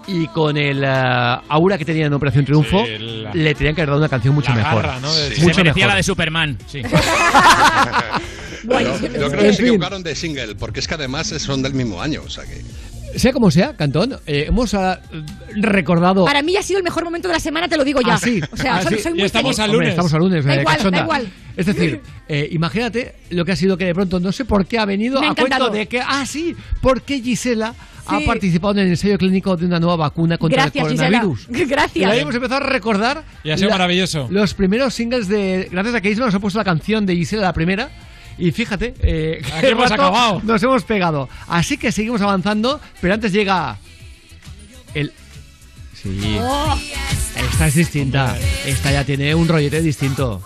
y 0.06 0.26
con 0.28 0.56
el 0.56 0.82
eh, 0.84 1.36
aura 1.48 1.78
que 1.78 1.84
tenía 1.84 2.06
en 2.06 2.12
Operación 2.12 2.44
Triunfo, 2.44 2.84
Sí, 2.84 2.98
la- 2.98 3.32
le 3.34 3.54
tenían 3.54 3.74
que 3.74 3.80
haber 3.82 3.88
dado 3.90 3.98
una 4.00 4.08
canción 4.08 4.34
mucho 4.34 4.50
La 4.50 4.56
mejor. 4.56 4.82
garra, 4.82 5.00
¿no? 5.00 5.08
Mucho 5.08 5.18
Se 5.34 5.40
merecía 5.44 5.62
mejor. 5.74 5.88
la 5.88 5.94
de 5.96 6.02
Superman, 6.02 6.58
sí. 6.66 6.82
Yo, 8.62 8.78
yo 9.00 9.30
creo 9.30 9.40
que 9.42 9.52
se 9.54 9.62
equivocaron 9.62 10.02
de 10.02 10.14
single, 10.14 10.54
porque 10.54 10.80
es 10.80 10.86
que 10.88 10.92
además 10.94 11.28
son 11.28 11.62
del 11.62 11.72
mismo 11.72 12.02
año, 12.02 12.20
o 12.26 12.28
sea 12.28 12.44
que... 12.44 12.60
Sea 13.16 13.32
como 13.32 13.50
sea, 13.50 13.76
Cantón, 13.76 14.16
eh, 14.26 14.44
hemos 14.48 14.72
ah, 14.74 15.00
recordado. 15.56 16.24
Para 16.24 16.42
mí 16.42 16.56
ha 16.56 16.62
sido 16.62 16.78
el 16.78 16.84
mejor 16.84 17.04
momento 17.04 17.28
de 17.28 17.34
la 17.34 17.40
semana, 17.40 17.68
te 17.68 17.76
lo 17.76 17.84
digo 17.84 18.00
ya. 18.00 18.14
Ah, 18.14 18.18
sí. 18.18 18.40
O 18.52 18.56
sea, 18.56 18.76
Ah, 18.76 18.82
soy, 18.82 18.96
sí. 18.96 19.02
soy 19.02 19.12
Y 19.12 19.14
muy 19.16 19.24
estamos 19.24 19.56
feliz. 19.56 19.58
al 19.60 19.72
lunes. 19.72 19.88
estamos 19.90 20.14
al 20.14 20.20
lunes, 20.20 20.44
Da 20.44 20.54
eh, 20.54 20.60
igual, 20.60 20.76
cachonda. 20.76 20.98
da 20.98 21.04
igual. 21.04 21.28
Es 21.56 21.66
decir, 21.66 22.00
eh, 22.28 22.48
imagínate 22.52 23.16
lo 23.30 23.44
que 23.44 23.52
ha 23.52 23.56
sido 23.56 23.76
que 23.76 23.84
de 23.86 23.94
pronto 23.94 24.20
no 24.20 24.32
sé 24.32 24.44
por 24.44 24.64
qué 24.66 24.78
ha 24.78 24.84
venido 24.84 25.20
Me 25.20 25.26
ha 25.26 25.30
a 25.30 25.34
cuento 25.34 25.46
encantado. 25.56 25.70
de 25.76 25.86
que, 25.88 26.00
ah, 26.00 26.24
sí, 26.24 26.54
porque 26.80 27.20
Gisela 27.20 27.74
ha 28.06 28.18
Sí. 28.18 28.24
participado 28.26 28.72
en 28.74 28.78
el 28.80 28.88
ensayo 28.88 29.18
clínico 29.18 29.56
de 29.56 29.66
una 29.66 29.78
nueva 29.80 29.96
vacuna 29.96 30.38
contra 30.38 30.62
Gracias, 30.62 30.84
el 30.86 30.90
Gisela. 30.92 31.20
coronavirus. 31.20 31.48
Gracias. 31.68 31.96
Y 31.96 32.04
ahí 32.04 32.20
hemos 32.20 32.34
empezado 32.34 32.64
a 32.64 32.68
recordar. 32.68 33.24
Y 33.44 33.50
ha 33.50 33.56
sido 33.58 33.70
maravilloso. 33.70 34.28
Los 34.30 34.54
primeros 34.54 34.94
singles 34.94 35.28
de. 35.28 35.68
Gracias 35.70 35.94
a 35.96 36.00
que 36.00 36.10
Isma 36.10 36.26
nos 36.26 36.34
ha 36.34 36.40
puesto 36.40 36.58
la 36.58 36.64
canción 36.64 37.04
de 37.06 37.16
Gisela, 37.16 37.42
la 37.42 37.52
primera. 37.52 37.90
Y 38.40 38.52
fíjate, 38.52 38.94
eh, 39.02 39.42
qué 39.60 39.68
hemos 39.68 39.92
acabado. 39.92 40.40
Nos 40.42 40.62
hemos 40.62 40.82
pegado. 40.84 41.28
Así 41.46 41.76
que 41.76 41.92
seguimos 41.92 42.22
avanzando, 42.22 42.80
pero 43.00 43.14
antes 43.14 43.32
llega. 43.32 43.78
El. 44.94 45.12
Sí. 45.94 46.38
Oh. 46.40 46.78
Esta 47.36 47.66
es 47.66 47.74
distinta. 47.74 48.36
Esta 48.64 48.90
ya 48.90 49.04
tiene 49.04 49.34
un 49.34 49.46
rollete 49.46 49.82
distinto. 49.82 50.42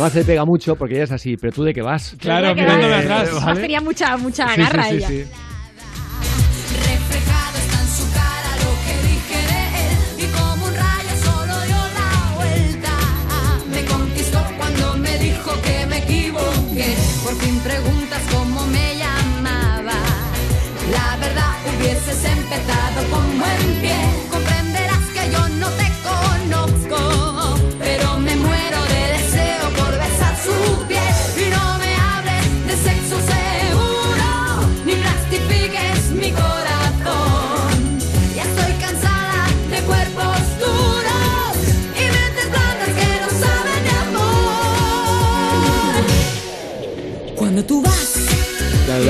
Además 0.00 0.12
se 0.14 0.24
pega 0.24 0.46
mucho 0.46 0.76
porque 0.76 0.94
ella 0.94 1.04
es 1.04 1.12
así, 1.12 1.36
pero 1.36 1.52
tú 1.52 1.62
de 1.62 1.74
qué 1.74 1.82
vas. 1.82 2.16
Claro, 2.18 2.48
¿De 2.48 2.54
qué 2.54 2.62
mirándome 2.62 2.94
atrás. 2.94 3.28
Además 3.34 3.58
tenía 3.60 3.80
mucha, 3.82 4.16
mucha 4.16 4.48
Sí, 4.48 4.54
sí, 4.54 4.60
garra 4.62 4.82
sí, 4.84 4.94
ella. 4.96 5.08
sí. 5.08 5.24
Reflejado 6.72 7.58
está 7.58 7.80
en 7.82 7.88
su 7.88 8.04
cara 8.14 8.50
lo 8.64 8.72
que 8.86 8.94
dije 9.08 9.38
de 9.52 9.60
él. 9.84 10.24
Y 10.24 10.26
como 10.32 10.64
un 10.64 10.74
rayo 10.74 11.14
solo 11.22 11.54
dio 11.66 11.76
la 12.00 12.34
vuelta. 12.34 12.92
Me 13.70 13.84
conquistó 13.84 14.42
cuando 14.56 14.96
me 14.96 15.18
dijo 15.18 15.52
que 15.60 15.86
me 15.86 15.98
equivoqué. 15.98 16.94
Por 17.22 17.34
fin 17.36 17.58
preguntas 17.60 18.22
cómo 18.32 18.66
me 18.68 18.96
llamaba. 18.96 19.92
La 20.90 21.19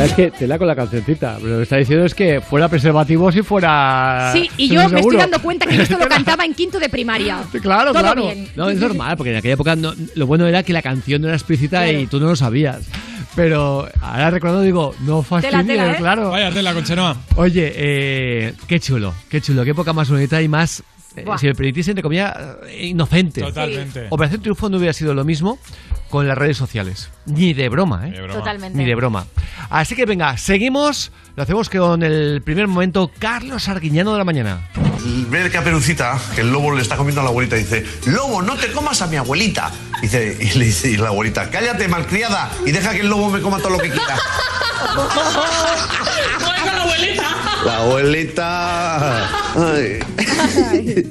Es 0.05 0.13
que 0.15 0.31
te 0.31 0.47
la 0.47 0.59
con 0.59 0.67
la 0.67 0.77
cancioncita. 0.77 1.37
Pero 1.39 1.51
lo 1.53 1.57
que 1.59 1.63
está 1.63 1.77
diciendo 1.77 2.05
es 2.05 2.15
que 2.15 2.41
fuera 2.41 2.69
preservativo 2.69 3.31
si 3.33 3.43
fuera. 3.43 4.31
Sí, 4.33 4.49
y 4.57 4.69
yo 4.69 4.89
me 4.89 5.01
estoy 5.01 5.17
dando 5.17 5.41
cuenta 5.41 5.67
que 5.67 5.81
esto 5.83 5.99
lo 5.99 6.09
cantaba 6.09 6.45
en 6.45 6.55
quinto 6.55 6.79
de 6.79 6.89
primaria. 6.89 7.39
Claro, 7.63 7.93
Todo 7.93 8.03
claro. 8.03 8.23
bien. 8.27 8.49
No, 8.57 8.69
es 8.69 8.79
normal, 8.79 9.17
porque 9.17 9.31
en 9.31 9.37
aquella 9.37 9.55
época 9.55 9.77
no- 9.77 9.95
lo 10.15 10.27
bueno 10.27 10.47
era 10.47 10.63
que 10.63 10.73
la 10.73 10.83
canción 10.83 11.23
no 11.23 11.29
era 11.29 11.37
explícita 11.37 11.91
y 11.91 12.07
tú 12.07 12.21
no 12.21 12.27
lo 12.29 12.37
sabías. 12.37 12.81
Pero 13.37 13.89
ahora 14.01 14.31
recordando 14.31 14.63
digo, 14.63 14.95
no 15.01 15.23
fastidies, 15.23 15.67
tela, 15.67 15.93
¿eh? 15.93 15.97
claro. 15.99 16.31
Vaya 16.31 16.51
tela 16.51 16.75
con 16.75 16.85
Chenoa. 16.85 17.17
Oye, 17.37 17.73
eh, 17.75 18.55
qué 18.67 18.81
chulo, 18.81 19.15
qué 19.29 19.41
chulo, 19.41 19.65
qué 19.65 19.71
época 19.71 19.93
más 19.93 20.11
bonita 20.11 20.43
y 20.43 20.49
más, 20.49 20.83
Buah. 21.25 21.39
si 21.39 21.47
me 21.47 21.55
permitís, 21.55 21.89
entre 21.89 22.03
comillas, 22.03 22.35
eh, 22.67 22.87
inocente. 22.87 23.41
Totalmente. 23.41 24.03
Sí. 24.03 24.07
Operación 24.11 24.43
Triunfo 24.43 24.69
no 24.69 24.79
hubiera 24.79 24.93
sido 24.93 25.15
lo 25.15 25.25
mismo 25.25 25.59
con 26.09 26.27
las 26.27 26.37
redes 26.37 26.57
sociales. 26.57 27.11
Ni 27.27 27.55
de 27.55 27.69
broma, 27.69 28.09
¿eh? 28.09 28.13
broma. 28.13 28.35
Totalmente. 28.35 28.77
Ni 28.77 28.85
de 28.85 28.95
broma. 28.95 29.27
Así 29.71 29.95
que 29.95 30.07
venga, 30.07 30.37
seguimos. 30.37 31.13
Lo 31.37 31.45
hacemos 31.45 31.71
con 31.71 32.03
el 32.03 32.43
primer 32.43 32.69
momento, 32.69 33.11
Carlos 33.19 33.69
Arguiñano 33.69 34.13
de 34.13 34.19
la 34.19 34.25
mañana. 34.25 34.69
Ve 35.31 35.43
el 35.43 35.51
caperucita, 35.51 36.21
que 36.35 36.43
el 36.43 36.53
lobo 36.53 36.75
le 36.75 36.83
está 36.83 36.97
comiendo 36.97 37.21
a 37.23 37.25
la 37.25 37.31
abuelita 37.31 37.57
y 37.57 37.61
dice, 37.61 37.87
Lobo, 38.07 38.43
no 38.43 38.57
te 38.57 38.71
comas 38.73 39.01
a 39.01 39.07
mi 39.07 39.17
abuelita. 39.17 39.71
Dice, 40.03 40.37
y 40.39 40.59
le 40.59 40.67
dice 40.67 40.91
y 40.91 40.97
la 40.97 41.09
abuelita, 41.09 41.49
cállate, 41.49 41.89
malcriada, 41.89 42.51
y 42.67 42.73
deja 42.73 42.93
que 42.93 43.01
el 43.01 43.09
lobo 43.09 43.31
me 43.31 43.41
coma 43.41 43.59
todo 43.59 43.71
lo 43.71 43.79
que 43.79 43.89
quiera. 43.91 44.17
la 46.67 46.83
abuelita! 46.83 47.25
La 47.65 47.77
abuelita. 47.83 49.29
ay. 49.55 49.99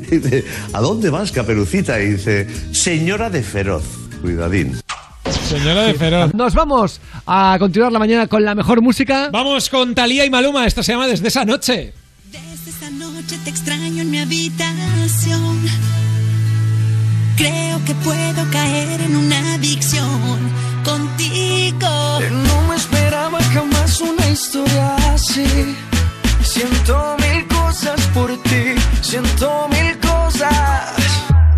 Dice, 0.09 0.43
¿a 0.73 0.79
dónde 0.81 1.09
vas, 1.09 1.31
caperucita? 1.31 1.99
Y 2.01 2.13
dice, 2.13 2.47
señora 2.71 3.29
de 3.29 3.43
feroz. 3.43 3.83
Cuidadín. 4.21 4.79
Señora 5.47 5.83
de 5.83 5.93
Feroz. 5.95 6.33
Nos 6.33 6.53
vamos 6.53 6.99
a 7.25 7.55
continuar 7.59 7.91
la 7.91 7.99
mañana 7.99 8.27
con 8.27 8.43
la 8.43 8.53
mejor 8.53 8.81
música. 8.81 9.29
Vamos 9.31 9.69
con 9.69 9.95
Talía 9.95 10.25
y 10.25 10.29
Maluma. 10.29 10.65
Esta 10.67 10.83
se 10.83 10.91
llama 10.91 11.07
Desde 11.07 11.27
esa 11.27 11.45
noche. 11.45 11.93
Esta 12.67 12.89
noche 12.91 13.37
te 13.43 13.49
extraño 13.49 14.01
en 14.03 14.11
mi 14.11 14.19
habitación. 14.19 15.59
Creo 17.35 17.83
que 17.85 17.95
puedo 17.95 18.51
caer 18.51 19.01
en 19.01 19.15
una 19.15 19.55
adicción 19.55 20.37
contigo. 20.83 22.19
No 22.31 22.67
me 22.67 22.75
esperaba 22.75 23.41
jamás 23.43 24.01
una 24.01 24.27
historia 24.29 24.95
así. 25.13 25.45
Siento 26.51 27.15
mil 27.19 27.47
cosas 27.47 28.01
por 28.07 28.35
ti, 28.41 28.73
siento 29.01 29.67
mil 29.69 29.95
cosas. 29.99 30.95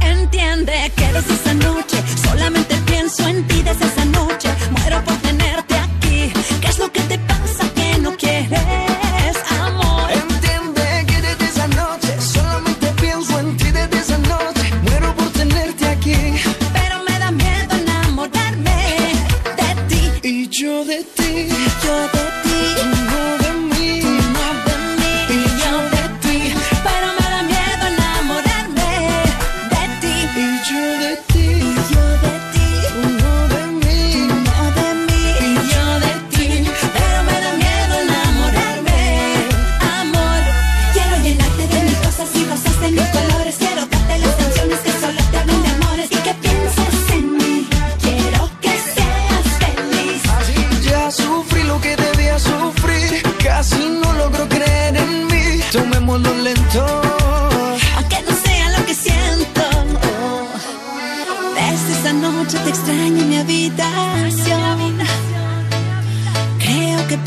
Entiende 0.01 0.91
que 0.97 1.13
desde 1.13 1.33
esa 1.33 1.53
noche 1.53 1.97
solamente 2.21 2.75
pienso 2.85 3.25
en 3.25 3.47
ti 3.47 3.63
desde 3.63 3.85
esa 3.85 4.03
noche. 4.03 4.49
Muero 4.71 5.01
por 5.05 5.15
tenerte 5.19 5.75
aquí. 5.75 6.33
¿Qué 6.59 6.67
es 6.67 6.77
lo 6.77 6.91
que 6.91 6.99
te 7.03 7.17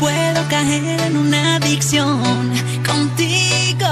puedo 0.05 0.47
caer 0.49 1.01
en 1.01 1.17
una 1.17 1.55
adicción 1.55 2.21
contigo. 2.85 3.89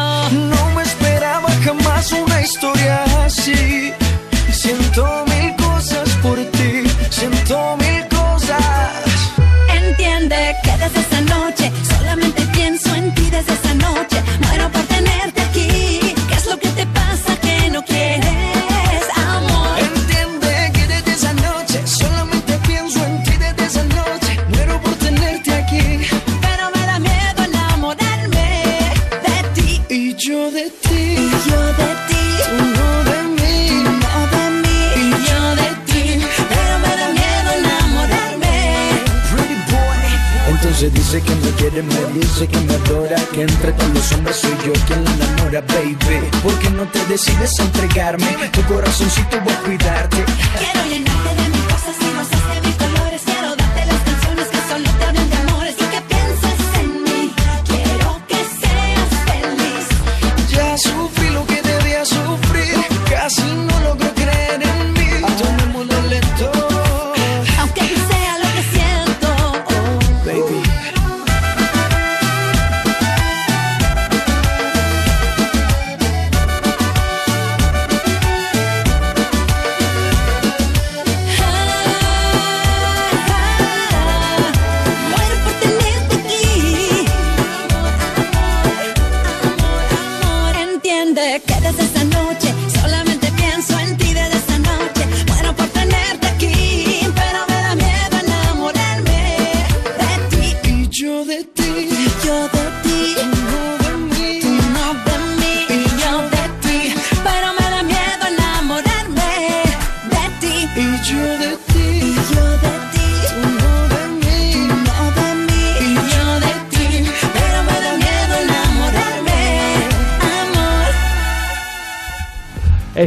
No 0.52 0.62
me 0.76 0.84
esperaba 0.84 1.50
jamás 1.66 2.12
una 2.12 2.40
historia 2.40 3.04
así. 3.26 3.92
Siento 4.52 5.26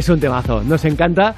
Es 0.07 0.13
un 0.13 0.21
temazo, 0.21 0.63
nos 0.63 0.85
encanta. 0.85 1.35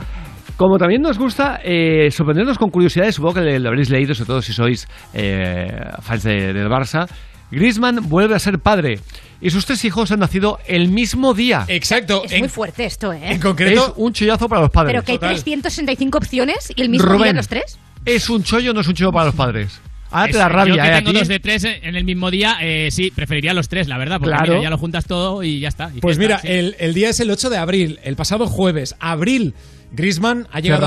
Como 0.55 0.77
también 0.77 1.01
nos 1.01 1.17
gusta 1.17 1.59
eh, 1.63 2.11
sorprendernos 2.11 2.59
con 2.59 2.69
curiosidades, 2.69 3.15
supongo 3.15 3.41
que 3.41 3.57
lo 3.59 3.69
habréis 3.69 3.89
leído, 3.89 4.13
sobre 4.13 4.27
todo 4.27 4.41
si 4.43 4.53
sois 4.53 4.87
eh, 5.11 5.65
fans 6.01 6.21
de- 6.21 6.53
del 6.53 6.67
Barça. 6.67 7.07
Griezmann 7.49 8.07
vuelve 8.09 8.35
a 8.35 8.39
ser 8.39 8.59
padre 8.59 8.99
y 9.41 9.49
sus 9.49 9.65
tres 9.65 9.83
hijos 9.85 10.11
han 10.11 10.19
nacido 10.19 10.59
el 10.67 10.89
mismo 10.89 11.33
día. 11.33 11.65
Exacto. 11.67 12.21
Es 12.25 12.37
muy 12.37 12.47
fuerte 12.47 12.85
esto, 12.85 13.11
¿eh? 13.11 13.21
En 13.23 13.39
concreto, 13.39 13.87
Es 13.87 13.93
un 13.95 14.13
chollazo 14.13 14.47
para 14.47 14.61
los 14.61 14.69
padres. 14.69 14.93
Pero 14.93 15.03
que 15.03 15.13
hay 15.13 15.17
365 15.17 16.17
opciones 16.19 16.71
y 16.75 16.79
el 16.83 16.89
mismo 16.89 17.07
Rubén, 17.07 17.23
día 17.23 17.33
los 17.33 17.47
tres. 17.47 17.79
¿Es 18.05 18.29
un 18.29 18.43
chollo 18.43 18.69
o 18.69 18.73
no 18.75 18.81
es 18.81 18.87
un 18.87 18.93
chollo 18.93 19.11
para 19.11 19.25
los 19.25 19.35
padres? 19.35 19.81
Ahora 20.11 20.31
te 20.31 20.37
da 20.37 20.49
rabia, 20.49 20.75
Yo 20.75 20.81
que 20.81 20.87
¿eh? 20.87 20.91
a 20.93 20.97
tengo 20.99 21.11
ti. 21.11 21.17
dos 21.19 21.27
de 21.27 21.39
tres 21.39 21.63
en 21.65 21.95
el 21.95 22.03
mismo 22.03 22.31
día, 22.31 22.57
eh, 22.61 22.89
sí, 22.91 23.11
preferiría 23.11 23.53
los 23.53 23.69
tres, 23.69 23.87
la 23.87 23.97
verdad, 23.97 24.17
porque 24.19 24.35
Claro. 24.35 24.53
mira, 24.53 24.63
ya 24.63 24.69
lo 24.69 24.77
juntas 24.77 25.05
todo 25.05 25.43
y 25.43 25.59
ya 25.59 25.67
está. 25.67 25.91
Y 25.95 25.99
Pues 25.99 26.17
fiesta, 26.17 26.39
mira, 26.41 26.53
sí. 26.53 26.59
el, 26.59 26.75
el 26.79 26.93
día 26.93 27.09
es 27.09 27.19
el 27.19 27.29
8 27.29 27.49
de 27.49 27.57
abril, 27.57 27.99
el 28.03 28.15
pasado 28.15 28.47
jueves. 28.47 28.95
Abril, 28.99 29.53
Grisman 29.91 30.47
ha 30.51 30.59
llegado 30.59 30.85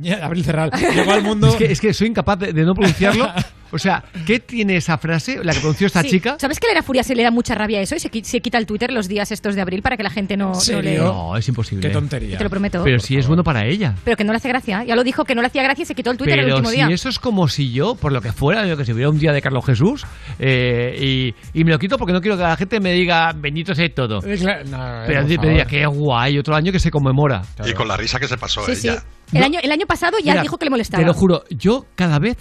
Cerral. 0.00 0.20
a- 0.22 0.24
Abril 0.26 0.44
Cerral. 0.44 0.70
Llegó 0.94 1.12
al 1.12 1.22
mundo. 1.22 1.48
Es 1.48 1.54
que, 1.56 1.64
es 1.72 1.80
que 1.80 1.94
soy 1.94 2.08
incapaz 2.08 2.38
de, 2.38 2.52
de 2.52 2.64
no 2.64 2.74
pronunciarlo. 2.74 3.30
O 3.70 3.78
sea, 3.78 4.02
¿qué 4.26 4.40
tiene 4.40 4.76
esa 4.76 4.96
frase, 4.98 5.40
la 5.44 5.52
que 5.52 5.60
pronunció 5.60 5.86
esta 5.86 6.02
Sí. 6.02 6.10
chica? 6.10 6.36
¿Sabes 6.38 6.58
que 6.60 6.66
a 6.66 6.70
Elena 6.70 6.82
Furia 6.82 7.02
se 7.02 7.14
le 7.14 7.22
da 7.22 7.30
mucha 7.30 7.54
rabia 7.54 7.78
a 7.78 7.82
eso 7.82 7.94
y 7.96 8.00
se, 8.00 8.10
qui- 8.10 8.24
se 8.24 8.40
quita 8.40 8.56
el 8.58 8.66
Twitter 8.66 8.90
los 8.92 9.08
días 9.08 9.30
estos 9.32 9.54
de 9.54 9.60
abril 9.60 9.82
para 9.82 9.96
que 9.96 10.02
la 10.02 10.10
gente 10.10 10.36
no, 10.36 10.52
no 10.52 10.82
le... 10.82 10.96
No, 10.98 11.36
es 11.36 11.46
imposible. 11.48 11.86
Qué 11.86 11.92
tontería. 11.92 12.38
Te 12.38 12.44
lo 12.44 12.50
prometo. 12.50 12.82
Pero 12.84 12.98
si 12.98 13.16
es 13.16 13.26
bueno 13.26 13.42
para 13.44 13.66
ella. 13.66 13.94
Pero 14.04 14.16
que 14.16 14.24
no 14.24 14.32
le 14.32 14.36
hace 14.38 14.48
gracia. 14.48 14.84
Ya 14.84 14.94
lo 14.96 15.04
dijo 15.04 15.24
que 15.24 15.34
no 15.34 15.40
le 15.42 15.48
hacía 15.48 15.62
gracia 15.62 15.82
y 15.82 15.86
se 15.86 15.94
quitó 15.94 16.10
el 16.10 16.16
Twitter 16.16 16.38
el 16.38 16.46
último 16.46 16.70
si 16.70 16.76
día. 16.76 16.88
eso 16.90 17.08
es 17.08 17.18
como 17.18 17.48
si 17.48 17.72
yo, 17.72 17.94
por 17.94 18.12
lo 18.12 18.20
que 18.20 18.32
fuera, 18.32 18.66
yo 18.66 18.76
que 18.76 18.84
si 18.84 18.92
hubiera 18.92 19.10
un 19.10 19.18
día 19.18 19.32
de 19.32 19.42
Carlos 19.42 19.64
Jesús, 19.66 20.04
eh, 20.38 21.34
y, 21.52 21.60
y 21.60 21.64
me 21.64 21.70
lo 21.72 21.78
quito 21.78 21.98
porque 21.98 22.12
no 22.12 22.20
quiero 22.20 22.36
que 22.36 22.42
la 22.44 22.56
gente 22.56 22.80
me 22.80 22.92
diga 22.92 23.32
bendito 23.36 23.74
sea 23.74 23.88
todo. 23.94 24.18
Eh, 24.26 24.36
claro, 24.38 24.64
no, 24.64 25.02
eh, 25.02 25.04
Pero 25.06 25.20
favor. 25.26 25.46
diría, 25.46 25.64
qué 25.66 25.86
guay, 25.86 26.38
otro 26.38 26.54
año 26.54 26.72
que 26.72 26.78
se 26.78 26.90
conmemora. 26.90 27.42
Y 27.66 27.72
con 27.72 27.88
la 27.88 27.96
risa 27.96 28.18
que 28.18 28.28
se 28.28 28.36
pasó 28.36 28.64
Sí, 28.66 28.76
sí. 28.76 28.88
ella. 28.88 29.02
El, 29.32 29.42
año, 29.42 29.60
el 29.62 29.70
año 29.72 29.86
pasado 29.86 30.16
ya 30.24 30.32
Mira, 30.32 30.42
dijo 30.42 30.56
que 30.56 30.64
le 30.64 30.70
molestaba. 30.70 31.02
Te 31.02 31.06
lo 31.06 31.12
juro, 31.14 31.44
yo 31.50 31.84
cada 31.94 32.18
vez 32.18 32.36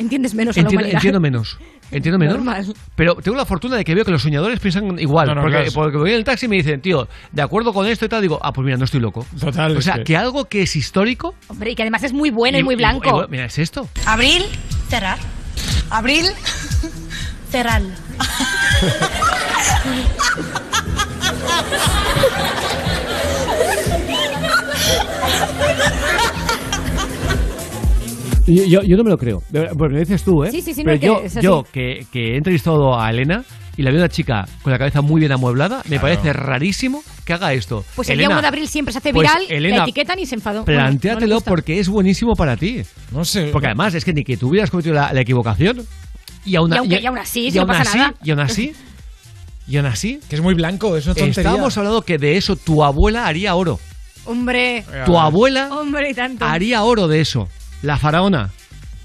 Entiendes 0.00 0.34
menos 0.34 0.56
a 0.56 0.60
la 0.60 0.62
entiendo, 0.62 0.80
humanidad. 0.80 0.96
entiendo 0.98 1.20
menos. 1.20 1.58
Entiendo 1.92 2.18
menos. 2.18 2.36
Normal. 2.36 2.74
Pero 2.94 3.16
tengo 3.16 3.36
la 3.36 3.44
fortuna 3.44 3.76
de 3.76 3.84
que 3.84 3.94
veo 3.94 4.04
que 4.04 4.10
los 4.12 4.22
soñadores 4.22 4.58
piensan 4.60 4.98
igual. 4.98 5.28
No, 5.28 5.34
no, 5.34 5.40
porque, 5.42 5.56
claro. 5.56 5.72
porque 5.74 5.96
voy 5.98 6.10
en 6.10 6.16
el 6.16 6.24
taxi 6.24 6.46
y 6.46 6.48
me 6.48 6.56
dicen, 6.56 6.80
tío, 6.80 7.06
de 7.32 7.42
acuerdo 7.42 7.72
con 7.74 7.86
esto 7.86 8.06
y 8.06 8.08
tal, 8.08 8.22
digo, 8.22 8.38
ah, 8.42 8.52
pues 8.52 8.64
mira, 8.64 8.76
no 8.78 8.84
estoy 8.86 9.00
loco. 9.00 9.26
Total. 9.38 9.76
O 9.76 9.82
sea, 9.82 9.96
que- 9.96 10.04
que 10.04 10.16
algo 10.16 10.46
que 10.46 10.62
es 10.62 10.74
histórico. 10.76 11.34
Hombre, 11.48 11.72
y 11.72 11.74
que 11.74 11.82
además 11.82 12.02
es 12.04 12.12
muy 12.12 12.30
bueno 12.30 12.58
y, 12.58 12.62
muy 12.62 12.74
y- 12.74 12.78
blanco. 12.78 13.24
y- 13.24 13.30
mira, 13.30 13.44
es 13.44 13.58
esto. 13.58 13.88
Abril, 14.06 14.44
cerrar. 14.88 15.18
Abril, 15.90 16.26
cerrar. 17.50 17.82
Yo, 28.46 28.64
yo, 28.64 28.82
yo 28.82 28.96
no 28.96 29.04
me 29.04 29.10
lo 29.10 29.18
creo. 29.18 29.42
Pues 29.52 29.70
me 29.76 29.88
lo 29.90 29.98
dices 30.00 30.22
tú, 30.24 30.44
¿eh? 30.44 30.50
Sí, 30.50 30.60
sí, 30.62 30.74
sí, 30.74 30.82
no, 30.82 30.86
Pero 30.86 31.00
que 31.00 31.06
yo, 31.06 31.20
es 31.24 31.36
así. 31.36 31.44
yo 31.44 31.62
que, 31.72 32.06
que 32.12 32.32
he 32.32 32.36
entrevistado 32.36 32.98
a 32.98 33.10
Elena 33.10 33.44
y 33.76 33.82
la 33.82 33.90
veo 33.90 34.00
una 34.00 34.08
chica 34.08 34.44
con 34.62 34.72
la 34.72 34.78
cabeza 34.78 35.00
muy 35.02 35.20
bien 35.20 35.32
amueblada, 35.32 35.82
me 35.88 35.98
parece 36.00 36.32
rarísimo 36.32 37.02
que 37.24 37.32
haga 37.32 37.52
esto. 37.52 37.84
Pues 37.94 38.08
el 38.08 38.14
Elena, 38.14 38.28
día 38.30 38.36
1 38.36 38.42
de 38.42 38.48
abril 38.48 38.68
siempre 38.68 38.92
se 38.92 38.98
hace 38.98 39.12
pues, 39.12 39.28
viral, 39.28 39.44
Elena, 39.48 39.76
la 39.78 39.82
etiquetan 39.84 40.18
y 40.18 40.26
se 40.26 40.34
enfadó. 40.34 40.64
Bueno, 40.64 40.80
no 40.80 40.86
Plantéatelo 40.86 41.40
porque 41.42 41.78
es 41.78 41.88
buenísimo 41.88 42.34
para 42.34 42.56
ti. 42.56 42.82
No 43.12 43.24
sé. 43.24 43.48
Porque 43.52 43.66
además 43.68 43.94
es 43.94 44.04
que 44.04 44.12
ni 44.12 44.24
que 44.24 44.36
tú 44.36 44.48
hubieras 44.48 44.70
cometido 44.70 44.94
la, 44.94 45.12
la 45.12 45.20
equivocación 45.20 45.86
y 46.44 46.56
aún, 46.56 46.72
Y 46.72 46.76
aunque- 46.76 47.00
y 47.00 47.06
aún 47.06 47.18
así, 47.18 47.50
si 47.50 47.56
no 47.56 47.62
aún 47.62 47.68
pasa 47.68 47.82
así, 47.82 47.98
nada. 47.98 48.14
Y 48.24 48.30
aún 48.30 48.40
así, 48.40 48.72
y 49.68 49.76
aún 49.76 49.86
así, 49.86 50.18
Que 50.28 50.36
es 50.36 50.42
muy 50.42 50.54
blanco, 50.54 50.96
es 50.96 51.04
una 51.06 51.14
tontería. 51.14 51.30
estábamos 51.42 51.76
hablando 51.78 52.02
que 52.02 52.18
de 52.18 52.36
eso 52.36 52.56
tu 52.56 52.82
abuela 52.82 53.26
haría 53.26 53.54
oro. 53.54 53.78
Hombre. 54.26 54.84
Tu 55.06 55.18
abuela 55.18 55.68
Hombre, 55.72 56.10
y 56.10 56.14
tanto. 56.14 56.44
haría 56.44 56.82
oro 56.82 57.08
de 57.08 57.20
eso. 57.20 57.48
La 57.82 57.96
faraona. 57.96 58.50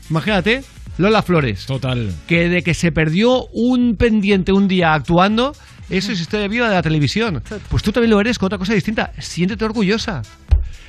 Imagínate, 0.10 0.64
Lola 0.98 1.22
Flores. 1.22 1.66
Total. 1.66 2.12
Que 2.28 2.50
de 2.50 2.62
que 2.62 2.74
se 2.74 2.92
perdió 2.92 3.46
un 3.54 3.96
pendiente 3.98 4.52
un 4.52 4.68
día 4.68 4.94
actuando, 4.94 5.54
eso 5.90 6.12
es 6.12 6.20
historia 6.20 6.48
viva 6.48 6.68
de 6.70 6.76
la 6.76 6.82
televisión. 6.82 7.42
Pues 7.70 7.84
tú 7.84 7.92
también 7.92 8.12
lo 8.12 8.20
eres 8.20 8.38
con 8.38 8.48
otra 8.48 8.58
cosa 8.58 8.74
distinta. 8.74 9.12
Siéntete 9.20 9.66
orgullosa. 9.66 10.22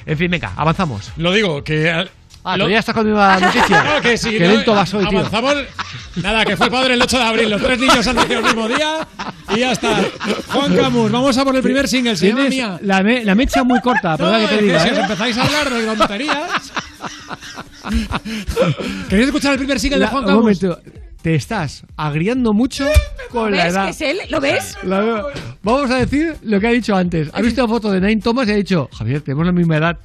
En 0.04 0.16
fin, 0.18 0.30
venga, 0.30 0.52
avanzamos. 0.56 1.12
Lo 1.16 1.32
digo, 1.32 1.62
que. 1.64 1.90
al- 1.90 2.10
Ah, 2.48 2.52
lo- 2.56 2.58
todavía 2.62 2.78
estás 2.78 2.94
con 2.94 3.04
mi 3.04 3.12
noticia. 3.12 3.82
No, 3.96 4.00
que 4.00 4.16
sí, 4.16 4.30
Qué 4.38 4.46
no, 4.46 4.54
lento 4.54 4.72
vas 4.72 4.94
hoy, 4.94 5.04
tío. 5.08 5.18
Avanzamos. 5.18 5.56
Nada, 6.22 6.44
que 6.44 6.56
fue 6.56 6.70
padre 6.70 6.94
el 6.94 7.02
8 7.02 7.18
de 7.18 7.24
abril. 7.24 7.50
Los 7.50 7.60
tres 7.60 7.76
niños 7.80 8.06
han 8.06 8.14
nacido 8.14 8.38
el 8.38 8.44
mismo 8.44 8.68
día 8.68 8.98
y 9.52 9.58
ya 9.58 9.72
está. 9.72 10.04
Juan 10.52 10.76
Camus, 10.76 11.10
vamos 11.10 11.36
a 11.36 11.44
por 11.44 11.56
el 11.56 11.62
primer 11.62 11.88
single. 11.88 12.14
Se 12.16 12.28
llama 12.28 12.42
Tienes 12.42 12.56
Mía. 12.56 12.78
la, 12.82 13.02
me- 13.02 13.24
la 13.24 13.34
mecha 13.34 13.64
muy 13.64 13.80
corta, 13.80 14.10
No, 14.12 14.18
perdona 14.18 14.38
que 14.38 14.46
te 14.46 14.54
es 14.54 14.60
que 14.60 14.64
diga. 14.66 14.78
si 14.80 14.90
os 14.90 14.96
¿eh? 14.96 15.00
empezáis 15.00 15.38
a 15.38 15.42
hablar 15.44 15.70
de 15.70 15.86
tonterías. 15.96 16.72
¿Queréis 19.08 19.26
escuchar 19.28 19.52
el 19.52 19.58
primer 19.58 19.78
single 19.80 19.98
La- 19.98 20.06
de 20.06 20.10
Juan 20.12 20.24
un 20.24 20.28
Camus? 20.28 20.42
momento, 20.42 20.80
te 21.22 21.34
estás 21.34 21.82
agriando 21.96 22.52
mucho 22.52 22.86
con 23.30 23.50
la 23.52 23.64
¿Ves 23.64 23.72
edad. 23.74 23.84
que 23.84 23.90
es 23.90 24.00
él? 24.00 24.18
¿Lo 24.30 24.40
ves? 24.40 24.76
La. 24.84 25.24
Vamos 25.62 25.90
a 25.90 25.96
decir 25.98 26.36
lo 26.42 26.60
que 26.60 26.66
ha 26.68 26.70
dicho 26.70 26.94
antes. 26.94 27.28
Ha 27.32 27.40
visto 27.40 27.62
la 27.62 27.68
foto 27.68 27.90
de 27.90 28.00
Nine 28.00 28.20
Thomas 28.22 28.46
y 28.48 28.52
ha 28.52 28.56
dicho, 28.56 28.88
Javier, 28.92 29.20
tenemos 29.22 29.44
la 29.46 29.52
misma 29.52 29.76
edad. 29.78 29.98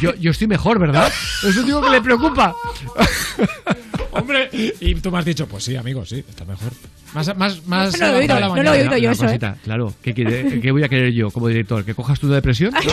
Yo, 0.00 0.14
yo 0.16 0.32
estoy 0.32 0.48
mejor, 0.48 0.78
¿verdad? 0.78 1.10
Es 1.46 1.56
un 1.56 1.64
tío 1.64 1.80
que 1.80 1.90
le 1.90 2.00
preocupa. 2.02 2.54
Hombre, 4.10 4.48
y 4.52 4.94
tú 4.96 5.10
me 5.10 5.18
has 5.18 5.24
dicho, 5.24 5.46
pues 5.46 5.64
sí, 5.64 5.76
amigo, 5.76 6.04
sí, 6.04 6.24
está 6.28 6.44
mejor. 6.44 6.72
Más, 7.14 7.36
más, 7.36 7.66
más. 7.66 7.98
No 7.98 8.06
lo 8.08 8.12
he 8.12 8.16
oído, 8.18 8.34
avanzada 8.34 8.40
la 8.40 8.48
no 8.48 8.54
lo 8.54 8.60
he 8.60 8.64
mañana. 8.64 8.90
oído 8.96 8.96
yo 8.98 9.10
eso, 9.12 9.28
¿eh? 9.28 9.38
Claro, 9.64 9.94
¿qué, 10.02 10.12
quiere- 10.12 10.60
qué 10.60 10.70
voy 10.70 10.82
a 10.84 10.88
querer 10.88 11.12
yo 11.12 11.30
como 11.30 11.48
director? 11.48 11.84
¿Que 11.84 11.94
cojas 11.94 12.22
una 12.22 12.34
depresión? 12.34 12.72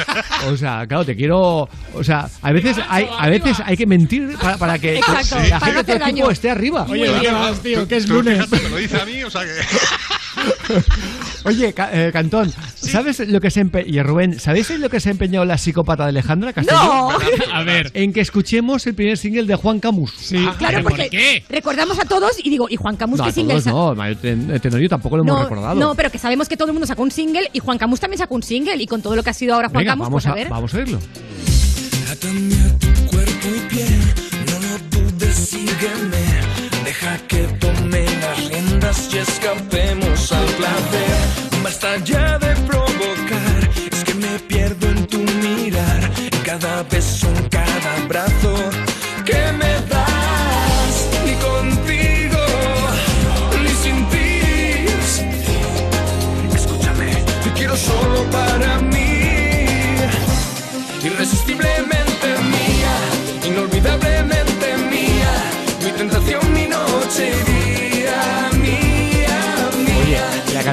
O 0.48 0.56
sea, 0.56 0.86
claro, 0.86 1.04
te 1.04 1.14
quiero. 1.14 1.68
O 1.94 2.02
sea, 2.02 2.26
a 2.40 2.52
veces 2.52 2.76
hay, 2.88 3.06
a 3.18 3.28
veces 3.28 3.58
hay 3.62 3.76
que 3.76 3.86
mentir 3.86 4.38
para, 4.40 4.56
para 4.56 4.78
que 4.78 4.96
Exacto, 4.96 5.36
la 5.48 5.60
gente 5.60 5.98
tu 5.98 6.04
equipo 6.06 6.30
esté 6.30 6.50
arriba. 6.50 6.86
Oye, 6.88 7.12
¿qué 7.20 7.30
más, 7.30 7.60
tío? 7.60 7.86
Que 7.86 7.96
es 7.96 8.08
lunes. 8.08 8.42
fíjate, 8.46 8.62
me 8.64 8.68
lo 8.70 8.76
dice 8.78 9.00
a 9.00 9.04
mí, 9.04 9.22
o 9.22 9.30
sea 9.30 9.42
que. 9.42 9.50
Oye, 11.44 11.72
Ca- 11.72 11.90
eh, 11.92 12.10
Cantón, 12.12 12.52
¿sabes 12.74 13.20
lo 13.28 13.40
que 13.40 13.50
se 13.50 13.60
empe 13.60 13.82
y 13.86 14.00
Rubén, 14.02 14.38
¿sabéis 14.38 14.70
lo 14.78 14.88
que 14.90 15.00
se 15.00 15.08
ha 15.08 15.12
empeñado 15.12 15.44
la 15.44 15.56
psicópata 15.58 16.04
de 16.04 16.10
Alejandra 16.10 16.52
Castillo? 16.52 16.78
¡No! 16.82 17.10
A 17.52 17.62
ver. 17.64 17.90
En 17.94 18.12
que 18.12 18.20
escuchemos 18.20 18.86
el 18.86 18.94
primer 18.94 19.16
single 19.16 19.44
de 19.44 19.54
Juan 19.54 19.80
Camus. 19.80 20.12
Sí. 20.18 20.46
Claro, 20.58 20.82
¿Por 20.82 20.92
porque 20.92 21.08
qué? 21.10 21.44
recordamos 21.48 21.98
a 21.98 22.04
todos 22.04 22.32
y 22.42 22.50
digo, 22.50 22.66
¿y 22.68 22.76
Juan 22.76 22.96
Camus 22.96 23.18
No, 23.18 23.24
qué 23.24 23.30
a 23.30 23.32
single 23.32 23.60
todos 23.62 23.96
no, 23.96 24.60
Tenorio 24.60 24.88
tampoco 24.88 25.16
lo 25.16 25.22
hemos 25.22 25.36
no, 25.36 25.42
recordado. 25.44 25.74
no, 25.80 25.94
pero 25.94 26.10
que 26.10 26.18
sabemos 26.18 26.48
que 26.48 26.56
todo 26.56 26.68
el 26.68 26.72
mundo 26.74 26.86
sacó 26.86 27.02
un 27.02 27.10
single 27.10 27.48
y 27.52 27.58
Juan 27.60 27.78
Camus 27.78 28.00
también 28.00 28.18
sacó 28.18 28.34
un 28.34 28.42
single 28.42 28.76
y 28.76 28.86
con 28.86 29.00
todo 29.02 29.16
lo 29.16 29.22
que 29.22 29.30
ha 29.30 29.34
sido 29.34 29.54
ahora 29.54 29.68
Juan 29.68 29.80
Venga, 29.82 29.92
Camus, 29.92 30.06
vamos, 30.06 30.22
pues 30.22 30.26
a, 30.26 30.32
a, 30.32 30.34
ver. 30.34 30.48
vamos 30.48 30.74
a 30.74 30.76
oírlo. 30.78 30.98
Atame 32.10 32.54
a 32.54 32.78
tu 32.78 33.06
cuerpo 33.06 33.48
y 33.56 33.74
piel, 33.74 34.00
no 34.46 34.58
lo 34.58 35.10
dudes, 35.10 35.34
sígueme. 35.36 36.18
Deja 36.84 37.18
que 37.28 37.42
tome 37.60 38.04
las 38.20 38.48
riendas 38.48 38.69
y 38.90 39.18
escapemos 39.18 40.32
al 40.32 40.46
placer. 40.46 41.62
Basta 41.62 41.96
ya 41.98 42.38
de 42.38 42.56
provocar, 42.66 43.70
es 43.92 44.04
que 44.04 44.14
me 44.14 44.38
pierdo 44.40 44.88
en 44.88 45.06
tu 45.06 45.18
mirar. 45.18 46.10
Cada 46.44 46.82
beso, 46.82 47.28
en 47.28 47.48
cada 47.48 47.96
abrazo 48.02 48.89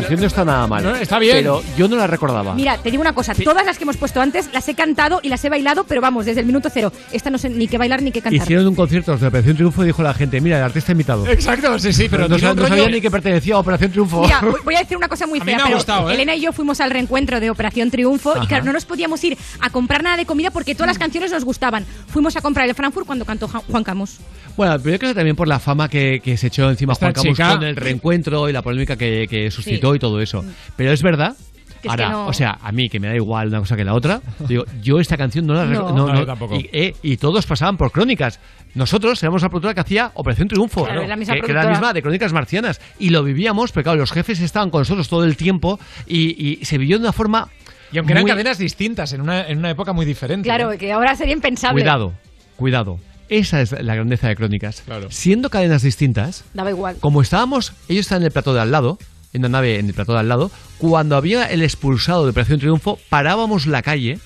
canción 0.08 0.20
no 0.22 0.28
está 0.28 0.46
nada 0.46 0.68
mal. 0.68 0.84
No, 0.84 0.96
está 0.96 1.20
bien. 1.20 1.38
Pero 1.38 1.62
yo 1.78 1.88
no 1.88 1.96
la 1.96 2.08
recordaba. 2.08 2.54
Mira, 2.54 2.78
te 2.78 2.92
digo 2.92 3.02
una 3.02 3.14
cosa, 3.14 3.34
todas 3.36 3.66
las 3.66 3.78
que 3.78 3.84
hemos 3.84 3.98
puesto 3.98 4.22
antes 4.22 4.50
las 4.54 4.68
he 4.70 4.76
cantado 4.76 5.20
y 5.24 5.30
las 5.30 5.44
he 5.46 5.50
bailado, 5.50 5.86
pero 5.86 6.02
vamos, 6.02 6.26
desde 6.26 6.42
el 6.42 6.46
minuto 6.46 6.70
cero. 6.74 6.92
Esta 7.12 7.30
no 7.30 7.38
sé 7.38 7.50
ni 7.50 7.68
qué 7.68 7.78
bailar 7.78 8.02
ni 8.02 8.12
qué 8.12 8.22
cantar. 8.22 8.42
Hicieron 8.42 8.68
un 8.68 8.76
concierto 8.76 9.16
de 9.18 9.28
Operación 9.28 9.56
Triunfo 9.56 9.84
y 9.84 9.88
dijo 9.88 10.02
la 10.04 10.14
gente, 10.14 10.40
mira, 10.42 10.58
el 10.58 10.64
artista 10.64 10.92
invitado. 10.92 11.28
Exacto, 11.28 11.78
sí, 11.80 11.94
sí, 11.94 12.08
pero 12.10 12.28
no, 12.28 12.38
no 12.38 12.54
rollo- 12.56 12.68
sabía 12.68 12.90
ni 12.90 13.02
que 13.02 13.12
pertenecía 13.12 13.56
a 13.56 13.60
Operación 13.60 13.92
Triunfo. 13.92 14.22
Mira, 14.22 14.42
voy- 14.64 14.76
a 14.76 14.80
decir 14.80 14.98
una 14.98 15.08
cosa 15.08 15.28
muy 15.28 15.40
A 15.42 15.44
mí 15.44 15.52
fea, 15.52 15.58
me 15.58 15.62
ha 15.62 15.66
pero 15.66 15.78
gustado, 15.78 16.10
¿eh? 16.10 16.14
Elena 16.14 16.36
y 16.36 16.42
yo 16.42 16.54
fuimos 16.54 16.80
al 16.82 16.92
reencuentro 16.92 17.40
de 17.40 17.50
Operación 17.50 17.92
Triunfo 17.92 18.32
Ajá. 18.32 18.44
y 18.44 18.48
claro, 18.48 18.66
no 18.66 18.74
nos 18.74 18.86
podíamos 18.86 19.24
ir 19.24 19.38
a 19.60 19.70
comprar 19.70 20.04
nada 20.04 20.18
de 20.18 20.26
comida 20.26 20.52
porque 20.52 20.74
todas 20.76 20.88
las 20.88 20.98
canciones 20.98 21.32
nos 21.32 21.44
gustaban. 21.46 21.86
Fuimos 22.08 22.36
a 22.36 22.42
comprar 22.42 22.68
el 22.70 22.76
Frankfurt 22.76 23.06
cuando 23.06 23.26
cantó 23.26 23.48
Juan 23.48 23.84
Camus. 23.84 24.18
Bueno, 24.56 24.76
pero 24.80 24.94
yo 24.96 25.00
creo 25.00 25.12
que 25.12 25.16
también 25.16 25.36
por 25.36 25.48
la 25.48 25.60
fama 25.60 25.88
que, 25.88 26.20
que 26.24 26.36
se 26.38 26.48
echó 26.48 26.70
encima 26.70 26.94
Esta 26.94 27.06
Juan 27.08 27.14
Camus 27.14 27.38
chica- 27.38 27.54
con 27.56 27.64
el 27.64 27.76
reencuentro 27.76 28.50
y 28.50 28.54
la 28.54 28.62
polémica 28.64 28.96
que, 28.96 29.28
que 29.30 29.52
suscitó 29.52 29.94
Sí. 29.94 29.97
Y 29.98 30.00
todo 30.00 30.22
eso. 30.22 30.44
Pero 30.76 30.92
es 30.92 31.04
verdad. 31.04 31.36
Que 31.82 31.90
es 31.90 31.92
Ahora, 31.92 32.06
que 32.06 32.12
no- 32.12 32.28
o 32.28 32.34
sea, 32.34 32.58
a 32.60 32.72
mí 32.72 32.90
que 32.90 33.00
me 33.00 33.08
da 33.08 33.16
igual 33.16 33.50
una 33.50 33.60
cosa 33.60 33.76
que 33.76 33.84
la 33.84 33.94
otra, 33.94 34.20
digo, 34.48 34.64
yo 34.82 35.00
esta 35.00 35.16
canción 35.16 35.46
no 35.46 35.54
la 35.54 35.66
No. 35.66 35.92
No, 35.92 36.16
yo 36.18 36.26
tampoco. 36.26 36.56
Y, 36.56 36.68
eh, 36.74 36.96
y 37.04 37.18
todos 37.18 37.46
pasaban 37.46 37.78
por 37.78 37.92
crónicas. 37.92 38.40
Nosotros 38.74 39.22
éramos 39.22 39.44
la 39.44 39.50
productora 39.50 39.74
que 39.76 39.82
hacía 39.82 40.12
Operación 40.16 40.48
Triunfo, 40.48 40.86
Claro, 40.86 41.02
era 41.02 41.08
la 41.10 41.16
misma 41.16 41.36
que, 41.36 41.42
que 41.42 41.52
era 41.52 41.54
la 41.56 41.62
productora. 41.68 41.80
misma 41.88 41.94
de 41.94 42.02
Crónicas 42.02 42.34
Marcianas. 42.34 42.82
Y 42.98 43.10
lo 43.12 43.24
vivíamos, 43.24 43.72
pero 43.72 43.84
claro, 43.84 44.00
los 44.00 44.12
jefes 44.12 44.40
estaban 44.40 44.70
con 44.72 44.82
nosotros 44.82 45.08
todo 45.08 45.24
el 45.24 45.38
tiempo 45.38 45.80
y, 46.08 46.60
y 46.62 46.66
se 46.66 46.78
vivió 46.80 46.98
de 46.98 47.04
una 47.04 47.14
forma. 47.14 47.48
Y 47.92 48.00
aunque 48.00 48.14
eran 48.14 48.24
muy- 48.24 48.32
cadenas 48.32 48.58
distintas, 48.58 49.14
en 49.14 49.22
una, 49.22 49.48
en 49.48 49.60
una 49.60 49.70
época 49.70 49.94
muy 49.94 50.06
diferente. 50.06 50.48
Claro, 50.50 50.72
que 50.80 50.92
ahora 50.92 51.16
sería 51.16 51.34
impensable. 51.34 51.82
Cuidado, 51.82 52.14
cuidado. 52.56 53.00
Esa 53.30 53.62
es 53.62 53.72
la 53.72 53.94
grandeza 53.96 54.28
de 54.30 54.36
Crónicas. 54.36 54.82
Claro. 54.86 55.08
Siendo 55.12 55.50
cadenas 55.50 55.82
distintas, 55.84 56.44
Daba 56.54 56.70
igual. 56.72 56.98
como 57.00 57.22
estábamos, 57.22 57.74
ellos 57.88 58.02
estaban 58.06 58.24
en 58.24 58.28
el 58.28 58.32
plató 58.32 58.54
de 58.54 58.62
al 58.62 58.72
lado, 58.72 58.98
en 59.38 59.42
una 59.44 59.50
nave 59.58 59.80
en 59.80 59.88
el 59.88 59.94
plató 59.94 60.14
de 60.14 60.20
al 60.20 60.30
lado, 60.30 60.52
cuando 60.78 61.16
había 61.16 61.46
el 61.46 61.62
expulsado 61.64 62.26
de 62.26 62.32
Operación 62.32 62.60
Triunfo, 62.60 63.00
parábamos 63.10 63.66
la 63.66 63.82
calle 63.82 64.20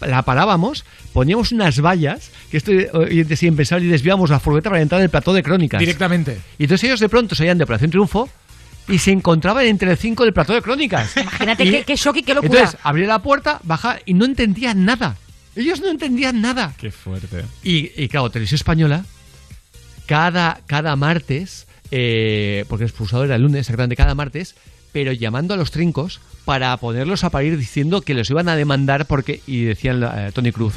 la 0.00 0.22
parábamos, 0.22 0.84
poníamos 1.14 1.52
unas 1.52 1.80
vallas, 1.80 2.30
que 2.50 2.58
esto 2.58 2.70
eh, 2.70 3.26
es 3.28 3.42
impensable, 3.42 3.86
y 3.86 3.88
desviábamos 3.88 4.28
la 4.28 4.38
furgoneta 4.40 4.68
para 4.68 4.82
entrar 4.82 5.00
en 5.00 5.04
el 5.04 5.10
plató 5.10 5.32
de 5.32 5.42
crónicas. 5.42 5.80
Directamente. 5.80 6.38
Y 6.58 6.64
entonces 6.64 6.84
ellos 6.84 7.00
de 7.00 7.08
pronto 7.08 7.34
salían 7.34 7.56
de 7.56 7.64
Operación 7.64 7.90
Triunfo 7.90 8.28
y 8.88 8.98
se 8.98 9.10
encontraban 9.10 9.64
entre 9.64 9.90
el 9.90 9.96
5 9.96 10.24
del 10.24 10.34
plató 10.34 10.52
de 10.52 10.60
crónicas. 10.60 11.16
Imagínate 11.16 11.64
Y- 11.64 11.70
qué, 11.70 11.84
qué 11.84 11.96
shock 11.96 12.16
y 12.18 12.22
qué 12.24 12.34
locura. 12.34 12.52
Entonces 12.60 12.78
abría 12.82 13.06
la 13.06 13.22
puerta, 13.22 13.58
baja 13.62 13.98
y 14.04 14.12
no 14.12 14.26
entendían 14.26 14.84
nada. 14.84 15.16
Ellos 15.54 15.80
no 15.80 15.88
entendían 15.88 16.42
nada. 16.42 16.74
Qué 16.76 16.90
fuerte. 16.90 17.44
Y, 17.62 17.90
y 17.96 18.08
claro, 18.08 18.28
Televisión 18.28 18.56
Española, 18.56 19.06
cada, 20.04 20.60
cada 20.66 20.94
martes, 20.96 21.66
eh, 21.90 22.64
porque 22.68 22.84
el 22.84 22.90
expulsado 22.90 23.24
era 23.24 23.36
el 23.36 23.42
lunes, 23.42 23.60
exactamente 23.60 23.96
cada 23.96 24.14
martes, 24.14 24.54
pero 24.92 25.12
llamando 25.12 25.54
a 25.54 25.56
los 25.56 25.70
trincos 25.70 26.20
para 26.44 26.76
ponerlos 26.78 27.24
a 27.24 27.30
parir 27.30 27.58
diciendo 27.58 28.00
que 28.00 28.14
los 28.14 28.30
iban 28.30 28.48
a 28.48 28.56
demandar 28.56 29.06
porque. 29.06 29.42
Y 29.46 29.64
decían 29.64 30.02
eh, 30.02 30.30
Tony 30.32 30.52
Cruz, 30.52 30.74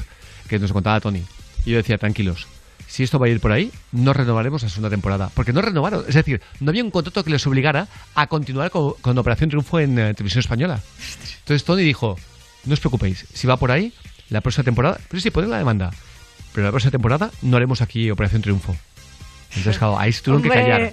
que 0.48 0.60
nos 0.60 0.74
contaba 0.74 1.00
Tony. 1.00 1.24
Y 1.66 1.72
yo 1.72 1.78
decía, 1.78 1.98
tranquilos. 1.98 2.48
Si 2.88 3.04
esto 3.04 3.20
va 3.20 3.28
a 3.28 3.30
ir 3.30 3.40
por 3.40 3.52
ahí, 3.52 3.72
no 3.92 4.14
renovaremos 4.14 4.64
la 4.64 4.70
segunda 4.70 4.90
temporada. 4.90 5.30
Porque 5.36 5.54
no 5.54 5.62
renovaron. 5.62 6.04
Es 6.08 6.16
decir, 6.16 6.42
no 6.60 6.72
había 6.72 6.84
un 6.84 6.90
contrato 6.90 7.24
que 7.24 7.30
les 7.30 7.46
obligara 7.46 7.88
a 8.16 8.28
continuar 8.28 8.72
con, 8.72 8.94
con 9.00 9.18
Operación 9.18 9.52
Triunfo 9.52 9.80
en 9.80 10.00
eh, 10.00 10.14
Televisión 10.16 10.40
Española. 10.40 10.82
Entonces 11.40 11.64
Tony 11.64 11.84
dijo, 11.84 12.18
no 12.66 12.74
os 12.74 12.80
preocupéis, 12.80 13.26
si 13.32 13.48
va 13.48 13.58
por 13.58 13.72
ahí, 13.72 13.94
la 14.30 14.42
próxima 14.42 14.64
temporada, 14.64 15.00
pero 15.08 15.22
sí, 15.22 15.30
ponen 15.30 15.52
la 15.52 15.60
demanda. 15.60 15.92
Pero 16.54 16.66
la 16.66 16.72
próxima 16.72 16.92
temporada 16.92 17.32
no 17.42 17.58
haremos 17.58 17.82
aquí 17.82 18.10
Operación 18.10 18.42
Triunfo. 18.42 18.76
Entonces, 19.50 19.78
claro, 19.78 20.00
ahí 20.00 20.12
se 20.12 20.22
tuvieron 20.22 20.44
que 20.44 20.50
callar. 20.50 20.92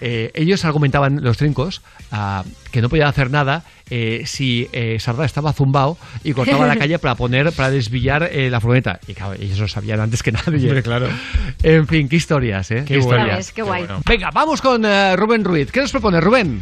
Eh, 0.00 0.30
ellos 0.34 0.64
argumentaban, 0.64 1.22
los 1.22 1.38
trincos, 1.38 1.80
ah, 2.12 2.44
que 2.70 2.82
no 2.82 2.90
podían 2.90 3.08
hacer 3.08 3.30
nada 3.30 3.64
eh, 3.88 4.24
si 4.26 4.68
eh, 4.72 4.98
Sardá 5.00 5.24
estaba 5.24 5.54
zumbao 5.54 5.96
y 6.22 6.34
cortaba 6.34 6.66
la 6.66 6.76
calle 6.78 6.98
para 6.98 7.14
poner, 7.14 7.50
para 7.52 7.70
desviar 7.70 8.24
eh, 8.24 8.50
la 8.50 8.60
furgoneta. 8.60 9.00
Y 9.08 9.14
claro, 9.14 9.34
ellos 9.40 9.58
lo 9.58 9.68
sabían 9.68 10.00
antes 10.00 10.22
que 10.22 10.32
nadie. 10.32 10.68
Hombre, 10.68 10.82
claro. 10.82 11.08
En 11.62 11.86
fin, 11.86 12.08
qué 12.08 12.16
historias, 12.16 12.70
¿eh? 12.70 12.84
Qué 12.86 12.98
bueno. 12.98 13.16
historias. 13.16 13.36
Ves, 13.38 13.52
qué 13.52 13.62
guay. 13.62 13.86
Venga, 14.06 14.30
vamos 14.34 14.60
con 14.60 14.84
eh, 14.84 15.16
Rubén 15.16 15.44
Ruiz. 15.44 15.72
¿Qué 15.72 15.80
nos 15.80 15.90
propone 15.90 16.20
Rubén? 16.20 16.60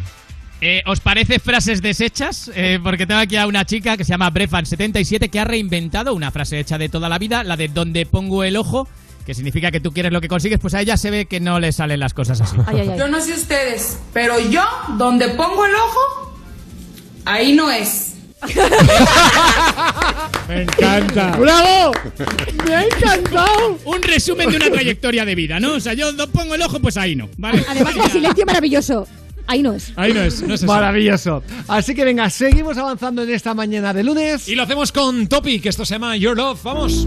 Eh, 0.60 0.82
¿Os 0.86 1.00
parece 1.00 1.40
frases 1.40 1.82
deshechas? 1.82 2.50
Eh, 2.54 2.78
porque 2.82 3.06
tengo 3.06 3.20
aquí 3.20 3.36
a 3.36 3.46
una 3.46 3.66
chica 3.66 3.96
que 3.96 4.04
se 4.04 4.12
llama 4.12 4.30
Brefan77 4.30 5.28
que 5.28 5.40
ha 5.40 5.44
reinventado 5.44 6.14
una 6.14 6.30
frase 6.30 6.58
hecha 6.58 6.78
de 6.78 6.88
toda 6.88 7.08
la 7.08 7.18
vida, 7.18 7.44
la 7.44 7.56
de 7.56 7.68
donde 7.68 8.06
pongo 8.06 8.44
el 8.44 8.56
ojo, 8.56 8.88
que 9.24 9.34
significa 9.34 9.70
que 9.70 9.80
tú 9.80 9.92
quieres 9.92 10.12
lo 10.12 10.20
que 10.20 10.28
consigues, 10.28 10.58
pues 10.58 10.74
a 10.74 10.80
ella 10.80 10.96
se 10.96 11.10
ve 11.10 11.26
que 11.26 11.40
no 11.40 11.60
le 11.60 11.72
salen 11.72 12.00
las 12.00 12.14
cosas 12.14 12.40
así. 12.40 12.56
Yo 12.96 13.08
no 13.08 13.20
sé 13.20 13.34
ustedes, 13.34 13.98
pero 14.12 14.38
yo, 14.38 14.62
donde 14.96 15.28
pongo 15.30 15.64
el 15.64 15.74
ojo, 15.74 16.38
ahí 17.24 17.52
no 17.52 17.70
es. 17.70 18.12
Me 20.48 20.62
encanta. 20.62 21.36
¡Bravo! 21.38 21.92
¡Me 22.66 22.74
ha 22.74 22.84
encantado! 22.84 23.78
Un 23.84 24.02
resumen 24.02 24.50
de 24.50 24.56
una 24.56 24.70
trayectoria 24.70 25.24
de 25.24 25.34
vida, 25.34 25.58
¿no? 25.58 25.74
O 25.74 25.80
sea, 25.80 25.94
yo 25.94 26.12
no 26.12 26.26
pongo 26.28 26.54
el 26.54 26.62
ojo, 26.62 26.78
pues 26.80 26.98
ahí 26.98 27.16
no, 27.16 27.30
¿vale? 27.38 27.64
Además, 27.68 27.94
el 27.96 28.10
silencio 28.10 28.44
maravilloso. 28.44 29.08
Ahí 29.46 29.62
no 29.62 29.74
es. 29.74 29.92
Ahí 29.96 30.12
no 30.12 30.22
es, 30.22 30.42
no 30.42 30.54
es 30.54 30.62
eso. 30.62 30.72
Maravilloso. 30.72 31.42
Así 31.68 31.94
que 31.94 32.04
venga, 32.04 32.30
seguimos 32.30 32.78
avanzando 32.78 33.22
en 33.22 33.30
esta 33.30 33.54
mañana 33.54 33.92
de 33.92 34.04
lunes. 34.04 34.48
Y 34.48 34.54
lo 34.54 34.62
hacemos 34.62 34.92
con 34.92 35.26
Topic, 35.26 35.62
que 35.62 35.68
esto 35.68 35.84
se 35.84 35.94
llama 35.94 36.16
Your 36.16 36.36
Love. 36.36 36.62
Vamos. 36.62 37.06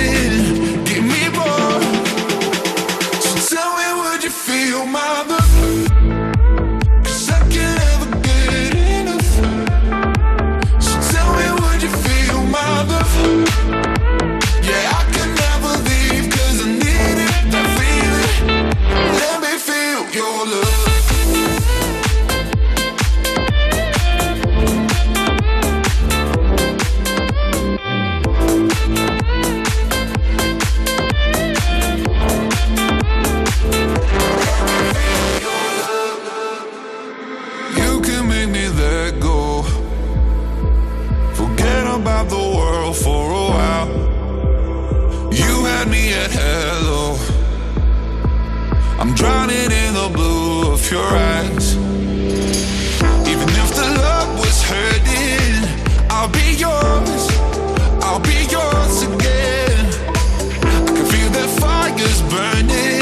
Hello. 46.41 47.17
I'm 48.99 49.13
drowning 49.13 49.71
in 49.83 49.93
the 49.93 50.09
blue 50.13 50.73
of 50.73 50.81
your 50.91 51.09
eyes. 51.33 51.75
Even 53.31 53.49
if 53.61 53.69
the 53.79 53.87
love 54.05 54.29
was 54.39 54.57
hurting, 54.71 55.53
I'll 56.09 56.29
be 56.29 56.47
yours. 56.65 57.23
I'll 58.05 58.19
be 58.19 58.39
yours 58.55 58.95
again. 59.03 59.85
I 60.65 60.79
can 60.85 61.05
feel 61.11 61.29
that 61.37 61.49
fire's 61.59 62.21
burning. 62.33 63.00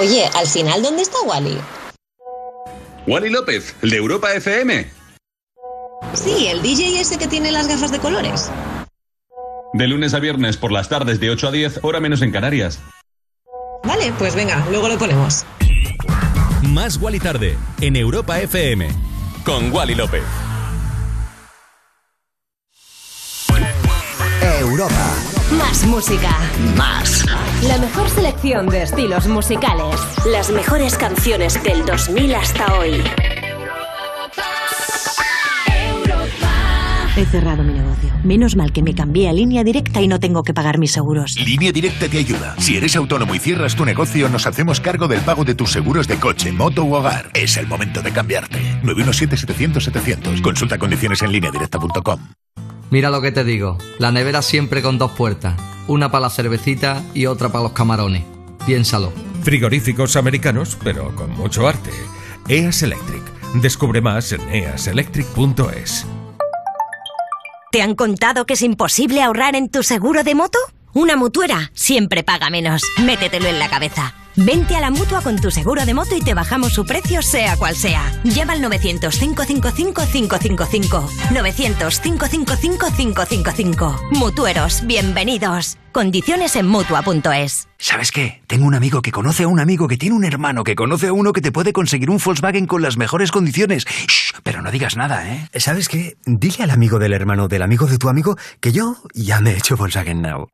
Oye, 0.00 0.24
al 0.34 0.46
final, 0.46 0.82
¿dónde 0.82 1.02
está 1.02 1.20
Wally? 1.26 1.58
Wally 3.06 3.28
López, 3.28 3.76
el 3.82 3.90
de 3.90 3.96
Europa 3.98 4.32
FM. 4.32 4.90
Sí, 6.14 6.46
el 6.46 6.62
DJ 6.62 6.98
ese 7.00 7.18
que 7.18 7.28
tiene 7.28 7.52
las 7.52 7.68
gafas 7.68 7.92
de 7.92 7.98
colores. 7.98 8.50
De 9.74 9.86
lunes 9.86 10.14
a 10.14 10.18
viernes 10.18 10.56
por 10.56 10.72
las 10.72 10.88
tardes 10.88 11.20
de 11.20 11.28
8 11.28 11.48
a 11.48 11.50
10, 11.50 11.80
hora 11.82 12.00
menos 12.00 12.22
en 12.22 12.32
Canarias. 12.32 12.80
Vale, 13.84 14.10
pues 14.18 14.34
venga, 14.34 14.64
luego 14.70 14.88
lo 14.88 14.96
ponemos. 14.96 15.44
Más 16.62 16.96
Wally 16.96 17.20
tarde 17.20 17.58
en 17.82 17.94
Europa 17.94 18.40
FM 18.40 18.88
con 19.44 19.70
Wally 19.70 19.96
López. 19.96 20.22
Europa. 24.60 25.39
Más 25.58 25.84
música. 25.86 26.30
Más. 26.76 27.24
La 27.66 27.78
mejor 27.78 28.08
selección 28.08 28.68
de 28.68 28.82
estilos 28.82 29.26
musicales. 29.26 29.96
Las 30.26 30.50
mejores 30.50 30.96
canciones 30.96 31.62
del 31.62 31.84
2000 31.84 32.34
hasta 32.34 32.78
hoy. 32.78 33.02
He 37.16 37.24
cerrado 37.26 37.62
mi 37.64 37.72
negocio. 37.72 38.10
Menos 38.22 38.54
mal 38.54 38.72
que 38.72 38.82
me 38.82 38.94
cambié 38.94 39.28
a 39.28 39.32
línea 39.32 39.64
directa 39.64 40.00
y 40.00 40.08
no 40.08 40.20
tengo 40.20 40.42
que 40.42 40.54
pagar 40.54 40.78
mis 40.78 40.92
seguros. 40.92 41.34
Línea 41.36 41.72
Directa 41.72 42.08
te 42.08 42.18
ayuda. 42.18 42.54
Si 42.58 42.76
eres 42.76 42.94
autónomo 42.96 43.34
y 43.34 43.38
cierras 43.38 43.74
tu 43.74 43.84
negocio, 43.84 44.28
nos 44.28 44.46
hacemos 44.46 44.80
cargo 44.80 45.08
del 45.08 45.20
pago 45.20 45.44
de 45.44 45.54
tus 45.54 45.72
seguros 45.72 46.06
de 46.06 46.16
coche, 46.16 46.52
moto 46.52 46.84
u 46.84 46.94
hogar. 46.94 47.30
Es 47.34 47.56
el 47.56 47.66
momento 47.66 48.02
de 48.02 48.12
cambiarte. 48.12 48.58
917-700-700. 48.84 50.40
Consulta 50.42 50.78
condiciones 50.78 51.22
en 51.22 51.32
lineadirecta.com. 51.32 52.20
Mira 52.90 53.10
lo 53.10 53.20
que 53.20 53.30
te 53.30 53.44
digo, 53.44 53.78
la 53.98 54.10
nevera 54.10 54.42
siempre 54.42 54.82
con 54.82 54.98
dos 54.98 55.12
puertas, 55.12 55.54
una 55.86 56.10
para 56.10 56.22
la 56.22 56.30
cervecita 56.30 57.04
y 57.14 57.26
otra 57.26 57.48
para 57.48 57.64
los 57.64 57.72
camarones. 57.72 58.24
Piénsalo. 58.66 59.12
Frigoríficos 59.42 60.16
americanos, 60.16 60.76
pero 60.82 61.14
con 61.14 61.30
mucho 61.30 61.68
arte. 61.68 61.90
EAS 62.48 62.82
Electric. 62.82 63.22
Descubre 63.54 64.00
más 64.00 64.32
en 64.32 64.40
easelectric.es. 64.48 66.06
¿Te 67.70 67.82
han 67.82 67.94
contado 67.94 68.44
que 68.44 68.54
es 68.54 68.62
imposible 68.62 69.22
ahorrar 69.22 69.54
en 69.54 69.70
tu 69.70 69.84
seguro 69.84 70.24
de 70.24 70.34
moto? 70.34 70.58
Una 70.92 71.14
mutuera 71.14 71.70
siempre 71.72 72.24
paga 72.24 72.50
menos. 72.50 72.82
Métetelo 73.04 73.46
en 73.46 73.60
la 73.60 73.70
cabeza. 73.70 74.14
Vente 74.42 74.74
a 74.74 74.80
la 74.80 74.90
mutua 74.90 75.20
con 75.20 75.36
tu 75.36 75.50
seguro 75.50 75.84
de 75.84 75.92
moto 75.92 76.16
y 76.16 76.22
te 76.22 76.32
bajamos 76.32 76.72
su 76.72 76.86
precio, 76.86 77.20
sea 77.20 77.58
cual 77.58 77.76
sea. 77.76 78.10
Llama 78.24 78.54
al 78.54 78.62
900-555-555. 78.62 81.08
900-555-555. 81.28 84.12
Mutueros, 84.12 84.86
bienvenidos. 84.86 85.76
Condiciones 85.92 86.56
en 86.56 86.68
mutua.es. 86.68 87.68
¿Sabes 87.76 88.12
qué? 88.12 88.40
Tengo 88.46 88.64
un 88.64 88.74
amigo 88.74 89.02
que 89.02 89.12
conoce 89.12 89.42
a 89.42 89.48
un 89.48 89.60
amigo 89.60 89.88
que 89.88 89.98
tiene 89.98 90.16
un 90.16 90.24
hermano 90.24 90.64
que 90.64 90.74
conoce 90.74 91.08
a 91.08 91.12
uno 91.12 91.34
que 91.34 91.42
te 91.42 91.52
puede 91.52 91.74
conseguir 91.74 92.08
un 92.08 92.16
Volkswagen 92.16 92.66
con 92.66 92.80
las 92.80 92.96
mejores 92.96 93.32
condiciones. 93.32 93.84
Shh, 93.84 94.38
pero 94.42 94.62
no 94.62 94.70
digas 94.70 94.96
nada, 94.96 95.30
¿eh? 95.30 95.50
¿Sabes 95.56 95.90
qué? 95.90 96.16
Dile 96.24 96.64
al 96.64 96.70
amigo 96.70 96.98
del 96.98 97.12
hermano 97.12 97.46
del 97.46 97.60
amigo 97.60 97.84
de 97.86 97.98
tu 97.98 98.08
amigo 98.08 98.38
que 98.60 98.72
yo 98.72 98.96
ya 99.12 99.42
me 99.42 99.50
he 99.50 99.58
hecho 99.58 99.76
Volkswagen 99.76 100.22
Now. 100.22 100.48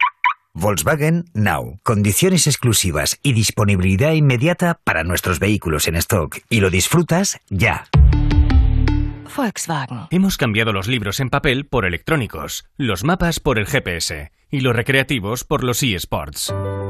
Volkswagen 0.58 1.26
Now. 1.34 1.80
Condiciones 1.82 2.46
exclusivas 2.46 3.18
y 3.22 3.34
disponibilidad 3.34 4.12
inmediata 4.12 4.80
para 4.84 5.04
nuestros 5.04 5.38
vehículos 5.38 5.86
en 5.86 5.96
stock. 5.96 6.38
Y 6.48 6.60
lo 6.60 6.70
disfrutas 6.70 7.38
ya. 7.50 7.84
Volkswagen. 9.36 10.08
Hemos 10.10 10.38
cambiado 10.38 10.72
los 10.72 10.88
libros 10.88 11.20
en 11.20 11.28
papel 11.28 11.66
por 11.66 11.84
electrónicos, 11.84 12.64
los 12.78 13.04
mapas 13.04 13.38
por 13.38 13.58
el 13.58 13.66
GPS 13.66 14.32
y 14.50 14.60
los 14.60 14.74
recreativos 14.74 15.44
por 15.44 15.62
los 15.62 15.82
eSports. 15.82 16.54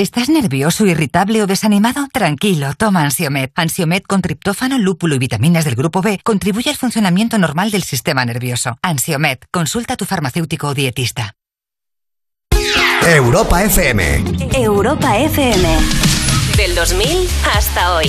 ¿Estás 0.00 0.30
nervioso, 0.30 0.86
irritable 0.86 1.42
o 1.42 1.46
desanimado? 1.46 2.08
Tranquilo, 2.10 2.72
toma 2.74 3.02
Ansiomed. 3.02 3.50
Ansiomed 3.54 4.02
con 4.04 4.22
triptófano, 4.22 4.78
lúpulo 4.78 5.14
y 5.14 5.18
vitaminas 5.18 5.66
del 5.66 5.74
grupo 5.74 6.00
B 6.00 6.18
contribuye 6.24 6.70
al 6.70 6.76
funcionamiento 6.76 7.36
normal 7.36 7.70
del 7.70 7.82
sistema 7.82 8.24
nervioso. 8.24 8.78
Ansiomed, 8.80 9.40
consulta 9.50 9.92
a 9.92 9.96
tu 9.98 10.06
farmacéutico 10.06 10.68
o 10.68 10.74
dietista. 10.74 11.34
Europa 13.06 13.62
FM. 13.62 14.24
Europa 14.54 15.18
FM. 15.18 15.68
Del 16.56 16.74
2000 16.74 17.28
hasta 17.54 17.94
hoy. 17.96 18.08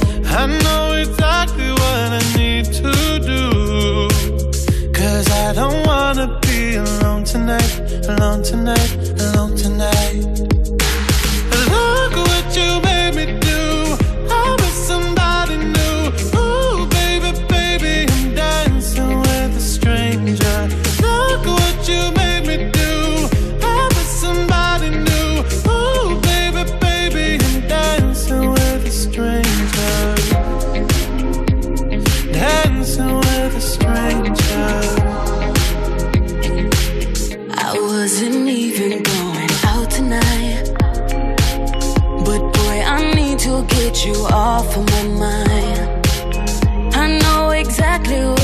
I 0.33 0.47
know 0.47 0.93
exactly 0.93 1.69
what 1.71 2.09
I 2.19 2.23
need 2.37 2.65
to 2.65 3.19
do. 3.19 4.07
Cause 4.93 5.29
I 5.29 5.53
don't 5.53 5.85
wanna 5.85 6.39
be 6.41 6.75
alone 6.75 7.23
tonight, 7.25 7.73
alone 8.07 8.41
tonight, 8.41 8.91
alone 9.19 9.55
tonight. 9.57 10.15
Look 11.71 12.15
what 12.15 12.55
you 12.55 12.90
you 44.05 44.15
off 44.31 44.77
of 44.77 44.85
my 44.89 45.03
mind. 45.03 46.07
I 46.95 47.19
know 47.19 47.51
exactly 47.51 48.40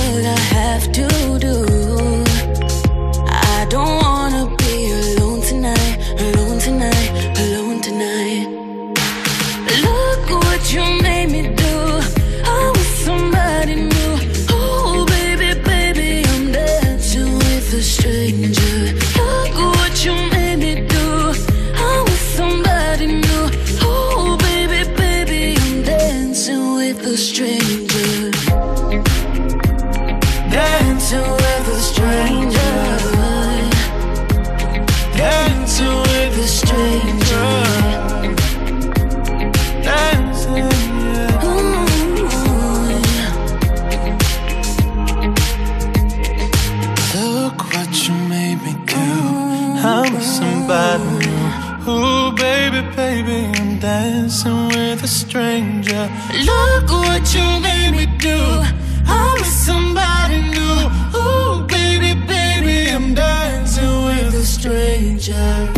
stranger. 55.38 56.10
Look 56.46 56.90
what 56.90 57.36
you 57.36 57.46
made 57.60 57.92
me 57.92 58.08
do. 58.18 58.40
I'm 59.06 59.34
with 59.36 59.46
somebody 59.46 60.42
new. 60.42 60.78
Ooh, 61.16 61.64
baby, 61.68 62.20
baby, 62.26 62.90
I'm 62.90 63.14
dancing 63.14 64.06
with 64.06 64.34
a 64.34 64.44
stranger. 64.44 65.77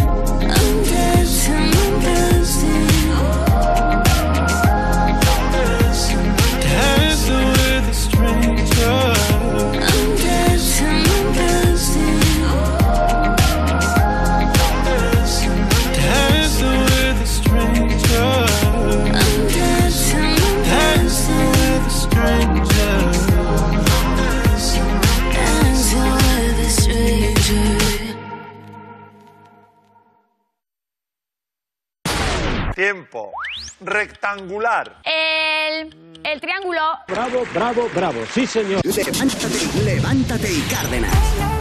Rectangular. 33.89 35.01
El, 35.03 35.95
el 36.23 36.39
triángulo. 36.39 36.81
Bravo, 37.07 37.43
bravo, 37.53 37.89
bravo. 37.93 38.19
Sí, 38.31 38.45
señor. 38.45 38.81
Levántate, 38.85 39.83
levántate 39.83 40.53
y 40.53 40.61
Cárdenas. 40.61 41.59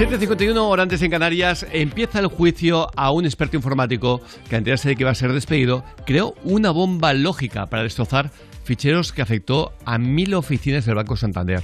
7.51 0.00 0.56
horas 0.56 0.84
antes 0.84 1.02
en 1.02 1.10
Canarias 1.10 1.66
empieza 1.70 2.20
el 2.20 2.26
juicio 2.26 2.88
a 2.96 3.10
un 3.12 3.26
experto 3.26 3.56
informático 3.56 4.22
que 4.48 4.56
antes 4.56 4.82
de 4.82 4.96
que 4.96 5.02
iba 5.02 5.10
a 5.10 5.14
ser 5.14 5.32
despedido 5.32 5.84
creó 6.06 6.34
una 6.42 6.70
bomba 6.70 7.12
lógica 7.12 7.66
para 7.66 7.82
destrozar 7.82 8.30
ficheros 8.64 9.12
que 9.12 9.22
afectó 9.22 9.72
a 9.84 9.98
mil 9.98 10.34
oficinas 10.34 10.84
del 10.86 10.94
Banco 10.94 11.16
Santander. 11.16 11.62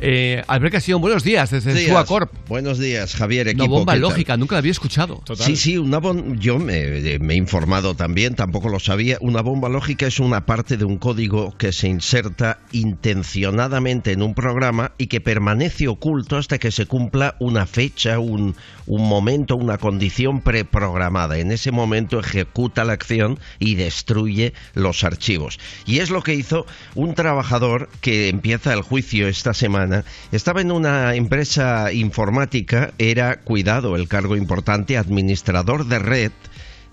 Eh, 0.00 0.42
Albert 0.46 0.74
Casillón, 0.74 1.00
buenos 1.00 1.24
días 1.24 1.50
desde 1.50 1.74
Días. 1.74 1.90
Suacorp. 1.90 2.32
Buenos 2.48 2.78
días, 2.78 3.14
Javier. 3.16 3.46
Una 3.46 3.52
Equipo, 3.52 3.68
bomba 3.68 3.96
lógica, 3.96 4.36
nunca 4.36 4.54
la 4.54 4.58
había 4.60 4.70
escuchado. 4.72 5.22
Sí, 5.36 5.56
sí, 5.56 5.78
una 5.78 6.00
bom- 6.00 6.38
yo 6.38 6.58
me, 6.58 7.18
me 7.18 7.34
he 7.34 7.36
informado 7.36 7.94
también, 7.94 8.34
tampoco 8.34 8.68
lo 8.68 8.78
sabía. 8.78 9.18
Una 9.20 9.40
bomba 9.42 9.68
lógica 9.68 10.06
es 10.06 10.20
una 10.20 10.46
parte 10.46 10.76
de 10.76 10.84
un 10.84 10.98
código 10.98 11.56
que 11.56 11.72
se 11.72 11.88
inserta 11.88 12.58
intencionadamente 12.72 14.12
en 14.12 14.22
un 14.22 14.34
programa 14.34 14.92
y 14.98 15.06
que 15.06 15.20
permanece 15.20 15.88
oculto 15.88 16.36
hasta 16.36 16.58
que 16.58 16.70
se 16.70 16.86
cumpla 16.86 17.36
una 17.40 17.66
fecha, 17.66 18.18
un, 18.18 18.54
un 18.86 19.08
momento, 19.08 19.56
una 19.56 19.78
condición 19.78 20.40
preprogramada. 20.42 21.38
En 21.38 21.50
ese 21.52 21.70
momento 21.70 22.20
ejecuta 22.20 22.84
la 22.84 22.92
acción 22.92 23.38
y 23.58 23.74
destruye 23.76 24.52
los 24.74 25.04
archivos. 25.04 25.58
Y 25.86 25.98
es 26.00 26.10
lo 26.10 26.22
que 26.22 26.33
hizo 26.34 26.66
un 26.94 27.14
trabajador 27.14 27.88
que 28.00 28.28
empieza 28.28 28.72
el 28.74 28.82
juicio 28.82 29.28
esta 29.28 29.54
semana. 29.54 30.04
Estaba 30.32 30.60
en 30.60 30.70
una 30.72 31.14
empresa 31.14 31.92
informática, 31.92 32.92
era, 32.98 33.40
cuidado, 33.40 33.96
el 33.96 34.08
cargo 34.08 34.36
importante, 34.36 34.96
administrador 34.98 35.86
de 35.86 35.98
red 35.98 36.32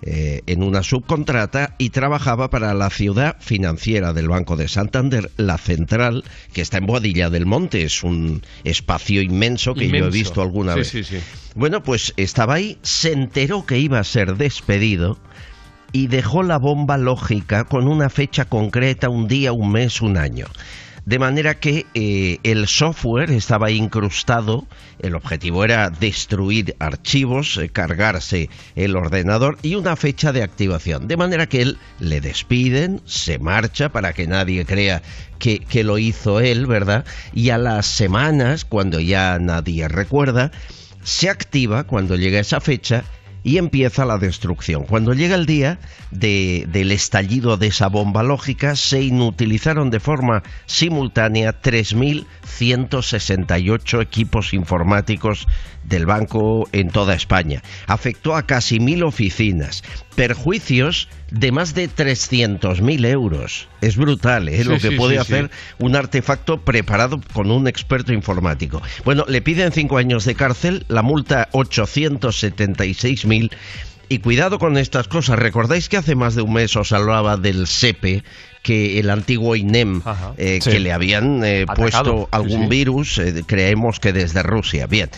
eh, 0.04 0.40
en 0.46 0.64
una 0.64 0.82
subcontrata 0.82 1.76
y 1.78 1.90
trabajaba 1.90 2.50
para 2.50 2.74
la 2.74 2.90
ciudad 2.90 3.36
financiera 3.38 4.12
del 4.12 4.28
Banco 4.28 4.56
de 4.56 4.66
Santander, 4.66 5.30
la 5.36 5.58
central, 5.58 6.24
que 6.52 6.60
está 6.60 6.78
en 6.78 6.86
Boadilla 6.86 7.30
del 7.30 7.46
Monte. 7.46 7.84
Es 7.84 8.02
un 8.02 8.42
espacio 8.64 9.22
inmenso 9.22 9.74
que 9.74 9.88
yo 9.88 10.06
he 10.06 10.10
visto 10.10 10.42
alguna 10.42 10.72
Sí, 10.72 10.78
vez. 10.80 10.88
sí, 10.88 11.04
sí. 11.04 11.18
Bueno, 11.54 11.84
pues 11.84 12.14
estaba 12.16 12.54
ahí, 12.54 12.78
se 12.82 13.12
enteró 13.12 13.64
que 13.64 13.78
iba 13.78 14.00
a 14.00 14.04
ser 14.04 14.36
despedido 14.36 15.18
y 15.92 16.06
dejó 16.08 16.42
la 16.42 16.58
bomba 16.58 16.96
lógica 16.96 17.64
con 17.64 17.86
una 17.86 18.08
fecha 18.08 18.46
concreta, 18.46 19.08
un 19.08 19.28
día, 19.28 19.52
un 19.52 19.70
mes, 19.70 20.00
un 20.00 20.16
año. 20.16 20.46
De 21.04 21.18
manera 21.18 21.58
que 21.58 21.84
eh, 21.94 22.38
el 22.44 22.68
software 22.68 23.32
estaba 23.32 23.72
incrustado, 23.72 24.68
el 25.00 25.16
objetivo 25.16 25.64
era 25.64 25.90
destruir 25.90 26.76
archivos, 26.78 27.56
eh, 27.56 27.68
cargarse 27.70 28.50
el 28.76 28.94
ordenador 28.94 29.58
y 29.62 29.74
una 29.74 29.96
fecha 29.96 30.32
de 30.32 30.44
activación. 30.44 31.08
De 31.08 31.16
manera 31.16 31.48
que 31.48 31.62
él 31.62 31.78
le 31.98 32.20
despiden, 32.20 33.00
se 33.04 33.40
marcha 33.40 33.88
para 33.88 34.12
que 34.12 34.28
nadie 34.28 34.64
crea 34.64 35.02
que, 35.40 35.58
que 35.58 35.82
lo 35.82 35.98
hizo 35.98 36.38
él, 36.38 36.66
¿verdad? 36.66 37.04
Y 37.34 37.50
a 37.50 37.58
las 37.58 37.86
semanas, 37.86 38.64
cuando 38.64 39.00
ya 39.00 39.40
nadie 39.40 39.88
recuerda, 39.88 40.52
se 41.02 41.28
activa 41.28 41.82
cuando 41.82 42.14
llega 42.14 42.38
esa 42.38 42.60
fecha 42.60 43.02
y 43.44 43.58
empieza 43.58 44.04
la 44.04 44.18
destrucción. 44.18 44.84
Cuando 44.84 45.14
llega 45.14 45.34
el 45.34 45.46
día 45.46 45.78
de- 46.10 46.64
del 46.68 46.92
estallido 46.92 47.56
de 47.56 47.66
esa 47.68 47.88
bomba 47.88 48.22
lógica, 48.22 48.76
se 48.76 49.02
inutilizaron 49.02 49.90
de 49.90 49.98
forma 50.00 50.42
simultánea 50.66 51.60
3.168 51.60 54.00
equipos 54.00 54.54
informáticos 54.54 55.46
del 55.84 56.06
banco 56.06 56.68
en 56.72 56.90
toda 56.90 57.14
España. 57.14 57.62
Afectó 57.86 58.34
a 58.36 58.46
casi 58.46 58.80
mil 58.80 59.02
oficinas. 59.02 59.82
Perjuicios 60.14 61.08
de 61.30 61.50
más 61.52 61.74
de 61.74 61.88
300.000 61.88 63.06
euros. 63.06 63.68
Es 63.80 63.96
brutal, 63.96 64.48
¿eh? 64.48 64.58
Sí, 64.58 64.64
lo 64.64 64.78
que 64.78 64.90
sí, 64.90 64.96
puede 64.96 65.14
sí, 65.14 65.20
hacer 65.20 65.50
un 65.78 65.96
artefacto 65.96 66.60
preparado 66.60 67.20
con 67.32 67.50
un 67.50 67.66
experto 67.66 68.12
informático. 68.12 68.82
Bueno, 69.04 69.24
le 69.26 69.40
piden 69.40 69.72
cinco 69.72 69.96
años 69.96 70.24
de 70.26 70.34
cárcel, 70.34 70.84
la 70.88 71.02
multa 71.02 71.48
876.000. 71.52 73.50
Y 74.08 74.18
cuidado 74.18 74.58
con 74.58 74.76
estas 74.76 75.08
cosas. 75.08 75.38
¿Recordáis 75.38 75.88
que 75.88 75.96
hace 75.96 76.14
más 76.14 76.34
de 76.34 76.42
un 76.42 76.52
mes 76.52 76.76
os 76.76 76.92
hablaba 76.92 77.38
del 77.38 77.66
SEPE, 77.66 78.22
que 78.62 79.00
el 79.00 79.08
antiguo 79.08 79.56
INEM, 79.56 80.02
eh, 80.36 80.58
Sí. 80.60 80.70
que 80.70 80.80
le 80.80 80.92
habían 80.92 81.42
eh, 81.44 81.64
puesto 81.74 82.22
Sí, 82.24 82.28
algún 82.30 82.62
sí. 82.64 82.68
virus, 82.68 83.16
eh, 83.18 83.42
creemos 83.46 84.00
que 84.00 84.12
desde 84.12 84.42
Rusia. 84.42 84.86
Bien. 84.86 85.08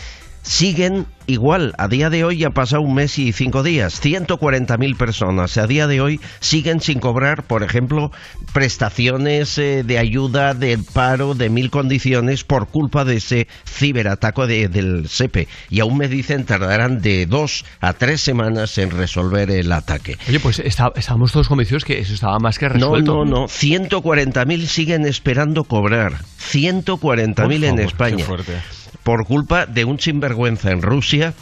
Siguen 0.47 1.07
igual, 1.27 1.73
a 1.79 1.89
día 1.89 2.11
de 2.11 2.23
hoy 2.23 2.37
ya 2.37 2.49
ha 2.49 2.51
pasado 2.51 2.83
un 2.83 2.93
mes 2.95 3.19
y 3.19 3.33
cinco 3.33 3.63
días, 3.63 3.99
140.000 4.05 4.95
personas 4.95 5.57
a 5.57 5.67
día 5.67 5.87
de 5.87 6.03
hoy 6.03 6.21
siguen 6.41 6.83
sin 6.83 7.01
cobrar, 7.01 7.45
por 7.45 7.63
ejemplo, 7.63 8.13
prestaciones 8.53 9.57
eh, 9.57 9.83
de 9.85 9.99
ayuda 9.99 10.53
del 10.53 10.85
paro 10.85 11.35
de 11.35 11.49
mil 11.49 11.71
condiciones 11.71 12.45
por 12.45 12.69
culpa 12.69 13.07
de 13.07 13.17
ese 13.17 13.49
ciberataque 13.67 14.47
de- 14.47 14.69
del 14.69 15.09
SEPE. 15.09 15.49
Y 15.71 15.81
aún 15.81 15.97
me 15.97 16.09
dicen 16.09 16.45
tardarán 16.45 17.01
de 17.01 17.25
dos 17.25 17.65
a 17.81 17.95
tres 17.95 18.21
semanas 18.21 18.77
en 18.77 18.91
resolver 18.91 19.51
el 19.51 19.73
ataque. 19.73 20.19
Oye, 20.29 20.41
pues 20.41 20.59
está- 20.59 20.93
estábamos 20.95 21.33
todos 21.33 21.49
convencidos 21.49 21.87
que 21.87 21.99
eso 22.01 22.13
estaba 22.13 22.39
más 22.39 22.59
que 22.59 22.67
No, 22.69 22.75
resuelto. 22.75 23.25
no, 23.25 23.25
no. 23.25 23.49
140.000 23.49 24.67
siguen 24.67 25.07
esperando 25.07 25.65
cobrar. 25.65 26.19
140.000 26.39 27.61
Por 27.61 27.69
en 27.71 27.79
España. 27.81 28.17
qué 28.19 28.25
fuerte. 28.25 28.53
Por 29.05 29.27
culpa 29.27 29.67
de 29.67 29.85
un 29.85 30.01
sinvergüenza 30.01 30.71
en 30.71 30.81
Rusia 30.81 31.35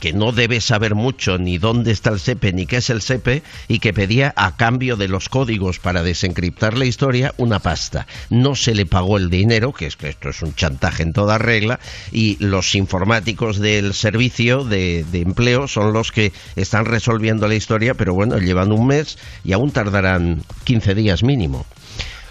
que 0.00 0.12
no 0.12 0.32
debe 0.32 0.60
saber 0.60 0.94
mucho 0.94 1.38
ni 1.38 1.58
dónde 1.58 1.90
está 1.92 2.10
el 2.10 2.20
SEPE 2.20 2.52
ni 2.52 2.66
qué 2.66 2.78
es 2.78 2.90
el 2.90 3.02
SEPE 3.02 3.42
y 3.68 3.78
que 3.78 3.92
pedía 3.92 4.32
a 4.36 4.56
cambio 4.56 4.96
de 4.96 5.08
los 5.08 5.28
códigos 5.28 5.78
para 5.78 6.02
desencriptar 6.02 6.76
la 6.76 6.86
historia 6.86 7.34
una 7.36 7.58
pasta. 7.58 8.06
No 8.30 8.54
se 8.54 8.74
le 8.74 8.86
pagó 8.86 9.18
el 9.18 9.30
dinero, 9.30 9.72
que 9.72 9.86
es 9.86 9.96
que 9.96 10.08
esto 10.08 10.30
es 10.30 10.42
un 10.42 10.54
chantaje 10.54 11.02
en 11.02 11.12
toda 11.12 11.38
regla, 11.38 11.78
y 12.10 12.36
los 12.42 12.74
informáticos 12.74 13.58
del 13.58 13.94
servicio 13.94 14.64
de, 14.64 15.04
de 15.10 15.20
empleo 15.20 15.68
son 15.68 15.92
los 15.92 16.10
que 16.10 16.32
están 16.56 16.86
resolviendo 16.86 17.48
la 17.48 17.54
historia, 17.54 17.94
pero 17.94 18.14
bueno, 18.14 18.38
llevan 18.38 18.72
un 18.72 18.86
mes 18.86 19.18
y 19.44 19.52
aún 19.52 19.70
tardarán 19.70 20.42
15 20.64 20.94
días 20.94 21.22
mínimo. 21.22 21.66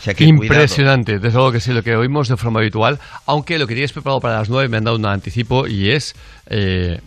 Sea 0.03 0.13
que 0.13 0.25
cuidado. 0.25 0.43
Impresionante, 0.43 1.19
desde 1.19 1.33
luego 1.33 1.53
que 1.53 1.61
sí, 1.61 1.71
lo 1.71 1.81
que 1.81 1.95
oímos 1.95 2.27
de 2.27 2.35
forma 2.35 2.59
habitual, 2.59 2.99
aunque 3.25 3.57
lo 3.57 3.67
que 3.67 3.73
teníais 3.73 3.93
preparado 3.93 4.19
para 4.19 4.39
las 4.39 4.49
9 4.49 4.67
me 4.67 4.77
han 4.77 4.83
dado 4.83 4.97
un 4.97 5.05
anticipo 5.05 5.65
y 5.65 5.91
es 5.91 6.13
eh, 6.47 6.99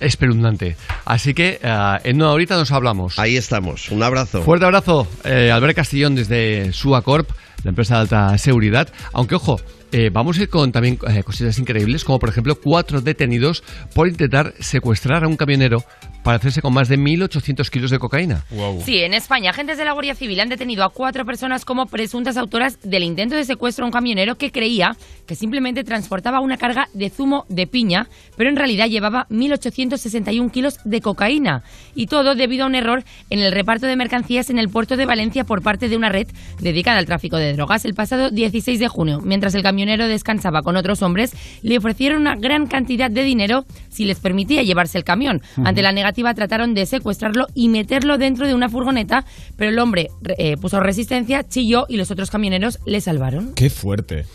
espeluznante. 0.00 0.76
Así 1.06 1.32
que 1.32 1.58
eh, 1.62 1.98
en 2.04 2.16
una 2.16 2.32
horita 2.32 2.56
nos 2.56 2.72
hablamos. 2.72 3.18
Ahí 3.18 3.38
estamos, 3.38 3.90
un 3.90 4.02
abrazo. 4.02 4.42
Fuerte 4.42 4.66
abrazo, 4.66 5.08
eh, 5.24 5.50
Albert 5.50 5.76
Castillón 5.76 6.14
desde 6.14 6.74
Suacorp, 6.74 7.30
la 7.64 7.70
empresa 7.70 7.94
de 7.94 8.00
alta 8.02 8.36
seguridad. 8.36 8.92
Aunque 9.14 9.36
ojo, 9.36 9.58
eh, 9.92 10.10
vamos 10.12 10.38
a 10.38 10.42
ir 10.42 10.48
con 10.48 10.72
también 10.72 10.98
eh, 11.08 11.22
cositas 11.22 11.58
increíbles, 11.58 12.04
como 12.04 12.18
por 12.18 12.28
ejemplo 12.28 12.56
cuatro 12.60 13.00
detenidos 13.00 13.62
por 13.94 14.08
intentar 14.08 14.52
secuestrar 14.58 15.24
a 15.24 15.28
un 15.28 15.36
camionero 15.36 15.84
para 16.26 16.38
hacerse 16.38 16.60
con 16.60 16.74
más 16.74 16.88
de 16.88 16.98
1.800 16.98 17.70
kilos 17.70 17.92
de 17.92 18.00
cocaína. 18.00 18.42
Sí, 18.84 18.96
en 18.96 19.14
España, 19.14 19.50
agentes 19.50 19.78
de 19.78 19.84
la 19.84 19.92
Guardia 19.92 20.16
Civil 20.16 20.40
han 20.40 20.48
detenido 20.48 20.82
a 20.82 20.88
cuatro 20.88 21.24
personas 21.24 21.64
como 21.64 21.86
presuntas 21.86 22.36
autoras 22.36 22.80
del 22.82 23.04
intento 23.04 23.36
de 23.36 23.44
secuestro 23.44 23.84
a 23.84 23.86
un 23.86 23.92
camionero 23.92 24.34
que 24.34 24.50
creía 24.50 24.96
que 25.28 25.36
simplemente 25.36 25.84
transportaba 25.84 26.40
una 26.40 26.56
carga 26.56 26.88
de 26.94 27.10
zumo 27.10 27.46
de 27.48 27.68
piña, 27.68 28.08
pero 28.36 28.50
en 28.50 28.56
realidad 28.56 28.88
llevaba 28.88 29.28
1.861 29.30 30.50
kilos 30.50 30.80
de 30.84 31.00
cocaína. 31.00 31.62
Y 31.94 32.08
todo 32.08 32.34
debido 32.34 32.64
a 32.64 32.66
un 32.66 32.74
error 32.74 33.04
en 33.30 33.38
el 33.38 33.52
reparto 33.52 33.86
de 33.86 33.94
mercancías 33.94 34.50
en 34.50 34.58
el 34.58 34.68
puerto 34.68 34.96
de 34.96 35.06
Valencia 35.06 35.44
por 35.44 35.62
parte 35.62 35.88
de 35.88 35.96
una 35.96 36.08
red 36.08 36.26
dedicada 36.58 36.98
al 36.98 37.06
tráfico 37.06 37.36
de 37.36 37.52
drogas 37.52 37.84
el 37.84 37.94
pasado 37.94 38.30
16 38.30 38.80
de 38.80 38.88
junio. 38.88 39.20
Mientras 39.22 39.54
el 39.54 39.62
camionero 39.62 40.08
descansaba 40.08 40.62
con 40.62 40.74
otros 40.74 41.02
hombres, 41.02 41.36
le 41.62 41.78
ofrecieron 41.78 42.22
una 42.22 42.34
gran 42.34 42.66
cantidad 42.66 43.12
de 43.12 43.22
dinero 43.22 43.64
si 43.90 44.06
les 44.06 44.18
permitía 44.18 44.64
llevarse 44.64 44.98
el 44.98 45.04
camión. 45.04 45.40
Ante 45.64 45.82
la 45.82 45.92
negativa 45.92 46.15
trataron 46.34 46.74
de 46.74 46.86
secuestrarlo 46.86 47.46
y 47.54 47.68
meterlo 47.68 48.18
dentro 48.18 48.46
de 48.46 48.54
una 48.54 48.68
furgoneta, 48.68 49.24
pero 49.56 49.70
el 49.70 49.78
hombre 49.78 50.08
eh, 50.38 50.56
puso 50.56 50.80
resistencia, 50.80 51.44
chilló 51.48 51.86
y 51.88 51.96
los 51.96 52.10
otros 52.10 52.30
camioneros 52.30 52.78
le 52.86 53.00
salvaron. 53.00 53.54
Qué 53.54 53.70
fuerte. 53.70 54.26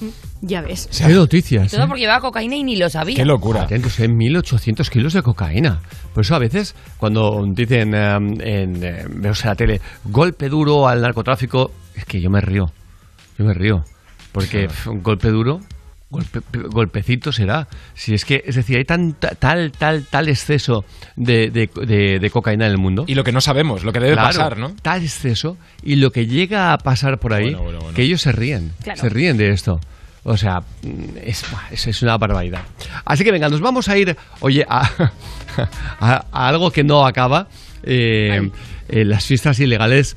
Ya 0.42 0.62
ves. 0.62 0.90
Qué 0.98 1.14
noticias. 1.14 1.72
Todo 1.72 1.84
¿eh? 1.84 1.88
porque 1.88 2.02
llevaba 2.02 2.22
cocaína 2.22 2.56
y 2.56 2.64
ni 2.64 2.76
lo 2.76 2.90
sabía. 2.90 3.16
Qué 3.16 3.26
locura. 3.26 3.64
Atentos, 3.64 4.00
¿eh? 4.00 4.10
1.800 4.10 4.90
kilos 4.90 5.14
de 5.14 5.22
cocaína. 5.22 5.82
Por 6.14 6.24
eso 6.24 6.36
a 6.36 6.40
veces, 6.40 6.76
cuando 6.98 7.46
dicen 7.54 7.94
eh, 7.94 8.16
en, 8.16 8.84
eh, 8.84 9.02
en 9.04 9.22
la 9.22 9.56
tele, 9.56 9.82
golpe 10.06 10.50
duro 10.50 10.88
al 10.88 11.02
narcotráfico, 11.02 11.72
es 11.96 12.06
que 12.06 12.22
yo 12.22 12.30
me 12.30 12.42
río. 12.42 12.72
Yo 13.38 13.46
me 13.46 13.54
río. 13.54 13.84
Porque 14.32 14.68
un 14.88 15.04
golpe 15.04 15.30
duro, 15.30 15.60
golpe, 16.12 16.40
golpecito 16.70 17.32
será. 17.32 17.68
Si 17.96 18.14
es 18.14 18.26
que, 18.26 18.44
es 18.46 18.56
decir, 18.56 18.78
hay 18.78 18.86
tan, 18.86 19.14
tal, 19.14 19.72
tal, 19.72 20.06
tal 20.06 20.30
exceso 20.30 20.86
de, 21.16 21.50
de- 21.50 21.70
de- 21.88 22.20
de 22.20 22.30
cocaína 22.30 22.66
en 22.68 22.72
el 22.74 22.78
mundo. 22.78 23.06
Y 23.08 23.16
lo 23.16 23.24
que 23.24 23.32
no 23.32 23.42
sabemos, 23.42 23.84
lo 23.84 23.92
que 23.94 24.00
debe 24.00 24.14
Claro, 24.14 24.28
pasar, 24.28 24.58
¿no? 24.58 24.76
Tal 24.84 25.02
exceso 25.02 25.58
y 25.82 25.96
lo 25.96 26.12
que 26.12 26.28
llega 26.28 26.74
a 26.74 26.78
pasar 26.78 27.18
por 27.20 27.34
ahí, 27.34 27.46
Bueno, 27.46 27.64
bueno, 27.64 27.80
bueno. 27.80 27.96
que 27.96 28.04
ellos 28.04 28.22
se 28.22 28.32
ríen. 28.32 28.74
Claro. 28.84 29.02
Se 29.02 29.10
ríen 29.10 29.38
de 29.38 29.50
esto. 29.50 29.80
O 30.24 30.38
sea, 30.38 30.62
es, 31.24 31.44
es, 31.72 31.88
es 31.88 32.02
una 32.04 32.16
barbaridad. 32.18 32.62
Así 33.06 33.24
que 33.24 33.32
venga, 33.32 33.50
nos 33.50 33.60
vamos 33.62 33.90
a 33.90 33.98
ir, 33.98 34.16
oye, 34.42 34.64
a, 34.70 34.82
a- 36.00 36.26
a 36.32 36.48
algo 36.48 36.70
que 36.72 36.84
no 36.84 37.06
acaba. 37.08 37.48
Eh, 37.84 38.52
eh, 38.90 39.06
las 39.06 39.26
fiestas 39.26 39.60
ilegales. 39.60 40.16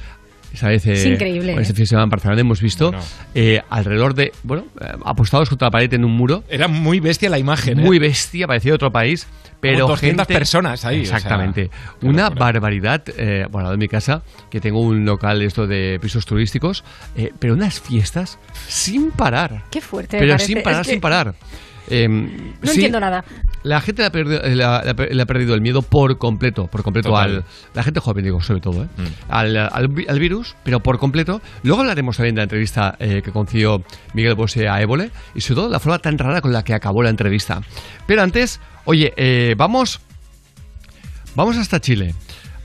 ¿Sabes? 0.55 0.87
Es 0.87 1.05
increíble, 1.05 1.53
Con 1.53 1.59
¿eh? 1.61 1.63
este 1.63 1.75
fin 1.75 1.83
de 1.83 1.87
semana 1.87 2.05
en 2.05 2.11
Barcelona 2.11 2.41
hemos 2.41 2.61
visto 2.61 2.93
eh, 3.35 3.61
alrededor 3.71 4.15
de, 4.15 4.33
bueno, 4.43 4.65
eh, 4.81 4.93
apostados 5.05 5.49
contra 5.49 5.67
la 5.67 5.71
pared 5.71 5.93
en 5.95 6.05
un 6.05 6.13
muro. 6.13 6.45
Era 6.49 6.69
muy 6.69 7.01
bestia 7.01 7.29
la 7.31 7.39
imagen. 7.39 7.79
¿eh? 7.79 7.83
Muy 7.83 7.99
bestia, 7.99 8.47
parecía 8.47 8.73
de 8.73 8.77
otro 8.77 8.93
país. 8.93 9.27
Pero 9.61 9.81
Como 9.87 9.95
200 9.95 10.27
gente- 10.27 10.39
personas 10.39 10.85
ahí, 10.85 11.03
o 11.03 11.07
sea, 11.07 11.17
Exactamente. 11.17 11.71
Una 12.03 12.29
barbaridad. 12.29 13.03
Eh, 13.17 13.47
bueno, 13.51 13.71
de 13.71 13.79
mi 13.79 13.89
casa, 13.89 14.23
que 14.51 14.61
tengo 14.61 14.81
un 14.81 15.07
local 15.07 15.41
esto 15.41 15.67
de 15.67 15.99
pisos 16.03 16.27
turísticos, 16.27 16.85
eh, 17.17 17.33
pero 17.39 17.55
unas 17.55 17.81
fiestas 17.81 18.39
sin 18.69 19.11
parar. 19.11 19.63
Qué 19.71 19.81
fuerte. 19.81 20.19
Pero 20.19 20.39
sin 20.39 20.63
parar, 20.63 20.83
Es 20.83 20.87
que 20.87 20.93
sin 20.93 21.01
parar. 21.01 21.35
Eh, 21.91 22.09
No 22.09 22.29
sí, 22.63 22.75
entiendo 22.77 23.01
nada. 23.01 23.25
La 23.63 23.81
gente 23.81 24.03
le 24.03 24.07
ha, 24.07 24.11
perdido, 24.13 24.41
le 24.43 24.63
ha- 25.23 25.27
perdido 25.27 25.55
el 25.55 25.61
miedo 25.61 25.83
por 25.83 26.19
completo, 26.19 26.67
por 26.67 26.83
completo 26.83 27.09
Total. 27.11 27.37
al 27.37 27.45
la 27.75 27.83
gente 27.83 28.01
joven 28.01 28.25
digo 28.25 28.41
sobre 28.43 28.61
todo, 28.61 28.85
¿eh? 28.85 28.89
Mm. 28.97 29.03
al, 29.31 29.57
al 29.57 29.89
vi- 29.89 30.07
al 30.09 30.19
virus, 30.19 30.55
pero 30.65 30.81
por 30.81 30.99
completo. 30.99 31.41
Luego 31.63 31.81
hablaremos 31.81 32.17
también 32.17 32.35
de 32.35 32.41
la 32.41 32.45
entrevista 32.45 32.97
eh, 32.99 33.23
que 33.25 33.31
concedió 33.33 33.83
Miguel 34.13 34.35
Bosé 34.35 34.69
a 34.69 34.81
Évole 34.83 35.11
y 35.35 35.41
sobre 35.41 35.57
todo 35.63 35.69
la 35.71 35.81
forma 35.81 35.99
tan 35.99 36.19
rara 36.19 36.41
con 36.43 36.53
la 36.53 36.63
que 36.63 36.75
acabó 36.75 37.03
la 37.03 37.11
entrevista. 37.11 37.61
Pero 38.07 38.23
antes, 38.23 38.61
oye, 38.85 39.13
eh, 39.17 39.55
vamos 39.57 40.01
vamos 41.35 41.57
hasta 41.57 41.81
Chile. 41.81 42.15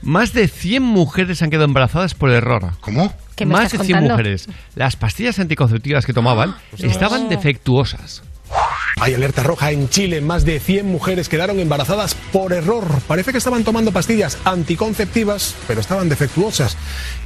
Más 0.02 0.32
de 0.32 0.48
100 0.48 0.82
mujeres 0.82 1.42
han 1.42 1.50
quedado 1.50 1.66
embarazadas 1.66 2.14
por 2.14 2.30
error. 2.30 2.72
¿Cómo? 2.80 3.12
¿Qué 3.36 3.44
me 3.44 3.52
Más 3.52 3.66
estás 3.66 3.80
de 3.80 3.86
100 3.86 3.98
contando? 3.98 4.14
mujeres. 4.22 4.48
Las 4.74 4.96
pastillas 4.96 5.38
anticonceptivas 5.38 6.06
que 6.06 6.12
tomaban 6.14 6.54
estaban 6.78 7.28
defectuosas. 7.28 8.22
Hay 9.00 9.14
alerta 9.14 9.42
roja 9.42 9.70
en 9.72 9.88
Chile. 9.88 10.20
Más 10.20 10.44
de 10.44 10.60
100 10.60 10.84
mujeres 10.84 11.30
quedaron 11.30 11.58
embarazadas 11.58 12.14
por 12.32 12.52
error. 12.52 12.84
Parece 13.08 13.32
que 13.32 13.38
estaban 13.38 13.64
tomando 13.64 13.92
pastillas 13.92 14.36
anticonceptivas, 14.44 15.54
pero 15.66 15.80
estaban 15.80 16.10
defectuosas. 16.10 16.76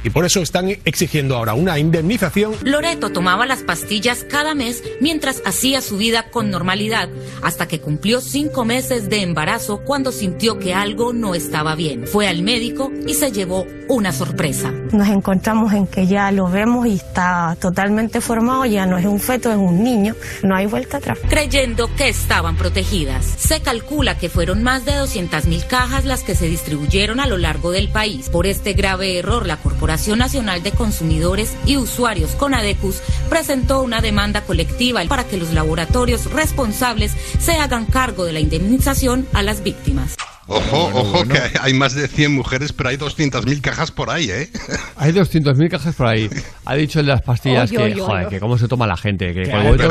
Y 0.01 0.09
por 0.09 0.23
eso 0.25 0.41
están 0.41 0.69
exigiendo 0.85 1.35
ahora 1.35 1.53
una 1.53 1.77
indemnización. 1.77 2.53
Loreto 2.63 3.09
tomaba 3.09 3.45
las 3.45 3.63
pastillas 3.63 4.23
cada 4.23 4.55
mes 4.55 4.83
mientras 5.01 5.41
hacía 5.45 5.81
su 5.81 5.97
vida 5.97 6.29
con 6.31 6.49
normalidad, 6.49 7.09
hasta 7.43 7.67
que 7.67 7.81
cumplió 7.81 8.21
cinco 8.21 8.63
meses 8.63 9.09
de 9.09 9.21
embarazo 9.21 9.81
cuando 9.83 10.13
sintió 10.13 10.57
que 10.59 10.73
algo 10.73 11.11
no 11.11 11.35
estaba 11.35 11.75
bien. 11.75 12.07
Fue 12.07 12.29
al 12.29 12.41
médico 12.41 12.89
y 13.05 13.15
se 13.15 13.33
llevó 13.33 13.67
una 13.89 14.13
sorpresa. 14.13 14.71
Nos 14.93 15.09
encontramos 15.09 15.73
en 15.73 15.87
que 15.87 16.07
ya 16.07 16.31
lo 16.31 16.47
vemos 16.47 16.87
y 16.87 16.93
está 16.93 17.57
totalmente 17.59 18.21
formado, 18.21 18.65
ya 18.65 18.85
no 18.85 18.97
es 18.97 19.05
un 19.05 19.19
feto, 19.19 19.51
es 19.51 19.57
un 19.57 19.83
niño, 19.83 20.15
no 20.41 20.55
hay 20.55 20.67
vuelta 20.67 20.97
atrás. 20.97 21.19
creyendo 21.27 21.64
que 21.65 22.09
estaban 22.09 22.57
protegidas. 22.57 23.25
Se 23.25 23.59
calcula 23.59 24.19
que 24.19 24.29
fueron 24.29 24.61
más 24.61 24.85
de 24.85 24.91
200.000 24.91 25.65
cajas 25.65 26.05
las 26.05 26.21
que 26.21 26.35
se 26.35 26.47
distribuyeron 26.47 27.19
a 27.19 27.25
lo 27.25 27.39
largo 27.39 27.71
del 27.71 27.89
país. 27.89 28.29
Por 28.29 28.45
este 28.45 28.73
grave 28.73 29.17
error, 29.17 29.47
la 29.47 29.57
Corporación 29.57 30.19
Nacional 30.19 30.61
de 30.61 30.71
Consumidores 30.71 31.55
y 31.65 31.77
Usuarios 31.77 32.31
Conadecus 32.35 33.01
presentó 33.29 33.81
una 33.81 34.01
demanda 34.01 34.41
colectiva 34.41 35.03
para 35.05 35.23
que 35.23 35.37
los 35.37 35.53
laboratorios 35.53 36.31
responsables 36.31 37.13
se 37.39 37.53
hagan 37.53 37.87
cargo 37.87 38.25
de 38.25 38.33
la 38.33 38.41
indemnización 38.41 39.27
a 39.33 39.41
las 39.41 39.63
víctimas. 39.63 40.15
Ojo, 40.47 40.91
ojo, 40.93 41.27
que 41.27 41.39
hay- 41.39 41.51
hay 41.59 41.73
más 41.73 41.95
de 41.95 42.07
100 42.07 42.31
mujeres, 42.31 42.71
pero 42.71 42.89
hay 42.89 42.97
200.000 42.97 43.61
cajas 43.61 43.89
por 43.91 44.11
ahí, 44.11 44.29
¿eh? 44.29 44.49
Hay 44.97 45.11
200.000 45.11 45.69
cajas 45.69 45.95
por 45.95 46.05
ahí. 46.07 46.29
Ha 46.65 46.75
dicho 46.75 46.99
el 46.99 47.07
de 47.07 47.13
las 47.13 47.21
pastillas 47.23 47.69
Oy, 47.71 47.77
que, 47.77 47.83
oy, 47.83 47.93
oy, 47.93 47.99
joder, 47.99 48.25
oy. 48.25 48.29
que 48.29 48.39
cómo 48.39 48.57
se 48.57 48.67
toma 48.67 48.85
la 48.87 48.95
gente, 48.95 49.33
que 49.33 49.49
con 49.49 49.51
lo 49.51 49.73
es 49.73 49.77
bonito, 49.77 49.87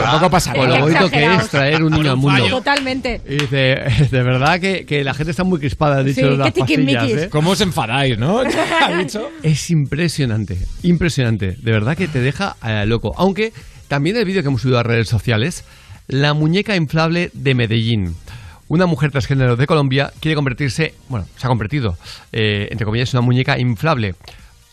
con 0.54 0.68
lo 0.68 0.74
Qué 0.74 0.80
bonito 0.80 1.10
que 1.10 1.34
es 1.34 1.48
traer 1.50 1.82
un 1.82 1.92
niño 1.92 2.10
al 2.12 2.16
mundo. 2.16 2.48
Totalmente. 2.48 3.20
Y 3.28 3.32
dice, 3.38 3.56
de 4.10 4.22
verdad 4.22 4.60
que, 4.60 4.86
que 4.86 5.02
la 5.04 5.12
gente 5.14 5.32
está 5.32 5.42
muy 5.44 5.58
crispada, 5.58 5.98
han 5.98 6.06
dicho 6.06 6.20
Sí, 6.30 6.36
las 6.36 6.46
qué 6.46 6.52
tiquismiquis. 6.52 6.94
pastillas, 6.96 7.22
¿eh? 7.24 7.28
¿Cómo 7.30 7.50
os 7.50 7.60
enfadáis, 7.60 8.16
no? 8.18 8.40
¿Ha 8.80 8.96
dicho? 8.96 9.28
Es 9.42 9.70
impresionante, 9.70 10.56
impresionante. 10.82 11.56
De 11.60 11.72
verdad 11.72 11.96
que 11.96 12.06
te 12.08 12.20
deja 12.20 12.56
eh, 12.64 12.84
loco. 12.86 13.12
Aunque 13.16 13.52
también 13.88 14.16
el 14.16 14.24
vídeo 14.24 14.42
que 14.42 14.48
hemos 14.48 14.62
subido 14.62 14.78
a 14.78 14.82
redes 14.84 15.08
sociales, 15.08 15.64
la 16.06 16.32
muñeca 16.34 16.76
inflable 16.76 17.30
de 17.34 17.54
Medellín. 17.54 18.14
Una 18.68 18.86
mujer 18.86 19.10
transgénero 19.10 19.56
de 19.56 19.66
Colombia 19.66 20.12
quiere 20.20 20.34
convertirse, 20.34 20.94
bueno, 21.08 21.26
se 21.36 21.46
ha 21.46 21.48
convertido, 21.48 21.96
eh, 22.32 22.68
entre 22.70 22.86
comillas, 22.86 23.12
en 23.12 23.18
una 23.18 23.26
muñeca 23.26 23.58
inflable. 23.58 24.14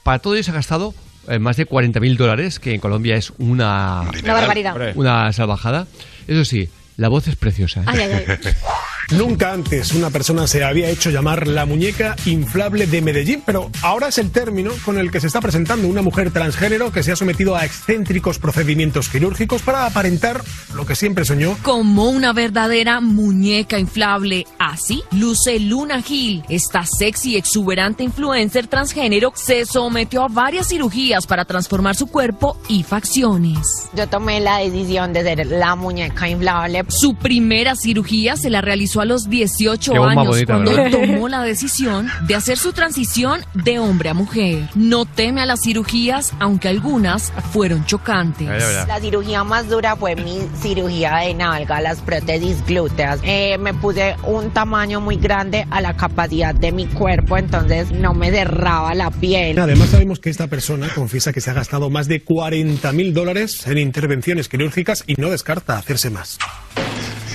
Para 0.03 0.19
todo 0.19 0.33
ello 0.35 0.43
se 0.43 0.51
ha 0.51 0.55
gastado 0.55 0.93
eh, 1.27 1.39
más 1.39 1.57
de 1.57 1.67
40.000 1.67 2.15
dólares, 2.17 2.59
que 2.59 2.73
en 2.73 2.79
Colombia 2.79 3.15
es 3.15 3.31
una... 3.37 4.03
Una 4.23 4.33
barbaridad. 4.33 4.93
Una 4.95 5.33
salvajada. 5.33 5.87
Eso 6.27 6.45
sí, 6.45 6.69
la 7.01 7.09
voz 7.09 7.27
es 7.27 7.35
preciosa. 7.35 7.81
¿eh? 7.81 7.85
Ay, 7.87 7.99
ay, 7.99 8.25
ay. 8.27 8.37
Nunca 9.17 9.51
antes 9.51 9.91
una 9.93 10.09
persona 10.09 10.47
se 10.47 10.63
había 10.63 10.89
hecho 10.89 11.09
llamar 11.09 11.45
la 11.45 11.65
muñeca 11.65 12.15
inflable 12.25 12.87
de 12.87 13.01
Medellín, 13.01 13.43
pero 13.45 13.69
ahora 13.81 14.07
es 14.07 14.17
el 14.19 14.31
término 14.31 14.71
con 14.85 14.97
el 14.97 15.11
que 15.11 15.19
se 15.19 15.27
está 15.27 15.41
presentando 15.41 15.87
una 15.87 16.01
mujer 16.01 16.31
transgénero 16.31 16.93
que 16.93 17.03
se 17.03 17.11
ha 17.11 17.17
sometido 17.17 17.57
a 17.57 17.65
excéntricos 17.65 18.39
procedimientos 18.39 19.09
quirúrgicos 19.09 19.63
para 19.63 19.85
aparentar 19.85 20.41
lo 20.73 20.85
que 20.85 20.95
siempre 20.95 21.25
soñó. 21.25 21.57
Como 21.61 22.09
una 22.09 22.31
verdadera 22.31 23.01
muñeca 23.01 23.79
inflable. 23.79 24.47
Así 24.59 25.03
luce 25.11 25.59
Luna 25.59 26.01
Gil. 26.01 26.43
Esta 26.47 26.85
sexy 26.85 27.31
y 27.31 27.37
exuberante 27.37 28.03
influencer 28.03 28.67
transgénero 28.67 29.33
se 29.35 29.65
sometió 29.65 30.23
a 30.23 30.27
varias 30.29 30.69
cirugías 30.69 31.27
para 31.27 31.43
transformar 31.43 31.97
su 31.97 32.07
cuerpo 32.07 32.57
y 32.69 32.83
facciones. 32.83 33.89
Yo 33.93 34.07
tomé 34.07 34.39
la 34.39 34.59
decisión 34.59 35.11
de 35.11 35.23
ser 35.23 35.47
la 35.47 35.75
muñeca 35.75 36.29
inflable. 36.29 36.85
Su 36.91 37.15
primera 37.15 37.75
cirugía 37.77 38.35
se 38.35 38.49
la 38.49 38.59
realizó 38.59 38.99
a 38.99 39.05
los 39.05 39.29
18 39.29 39.93
Qué 39.93 39.97
bomba 39.97 40.11
años 40.11 40.27
bonita, 40.27 40.53
cuando 40.53 40.71
¿verdad? 40.71 40.91
tomó 40.91 41.29
la 41.29 41.41
decisión 41.41 42.09
de 42.27 42.35
hacer 42.35 42.57
su 42.57 42.73
transición 42.73 43.39
de 43.53 43.79
hombre 43.79 44.09
a 44.09 44.13
mujer. 44.13 44.67
No 44.75 45.05
teme 45.05 45.39
a 45.41 45.45
las 45.45 45.61
cirugías, 45.61 46.33
aunque 46.39 46.67
algunas 46.67 47.31
fueron 47.53 47.85
chocantes. 47.85 48.47
La 48.87 48.99
cirugía 48.99 49.45
más 49.45 49.69
dura 49.69 49.95
fue 49.95 50.17
mi 50.17 50.39
cirugía 50.61 51.15
de 51.17 51.33
nalga, 51.33 51.79
las 51.79 52.01
prótesis 52.01 52.63
glúteas. 52.65 53.21
Eh, 53.23 53.57
me 53.57 53.73
puse 53.73 54.17
un 54.25 54.51
tamaño 54.51 54.99
muy 54.99 55.15
grande 55.15 55.65
a 55.71 55.79
la 55.79 55.95
capacidad 55.95 56.53
de 56.53 56.73
mi 56.73 56.87
cuerpo, 56.87 57.37
entonces 57.37 57.89
no 57.91 58.13
me 58.13 58.31
cerraba 58.31 58.93
la 58.95 59.11
piel. 59.11 59.57
Además 59.57 59.89
sabemos 59.89 60.19
que 60.19 60.29
esta 60.29 60.47
persona 60.47 60.89
confiesa 60.93 61.31
que 61.31 61.39
se 61.39 61.51
ha 61.51 61.53
gastado 61.53 61.89
más 61.89 62.09
de 62.09 62.21
40 62.21 62.91
mil 62.91 63.13
dólares 63.13 63.65
en 63.65 63.77
intervenciones 63.77 64.49
quirúrgicas 64.49 65.05
y 65.07 65.13
no 65.15 65.29
descarta 65.29 65.77
hacerse 65.77 66.09
más. 66.09 66.37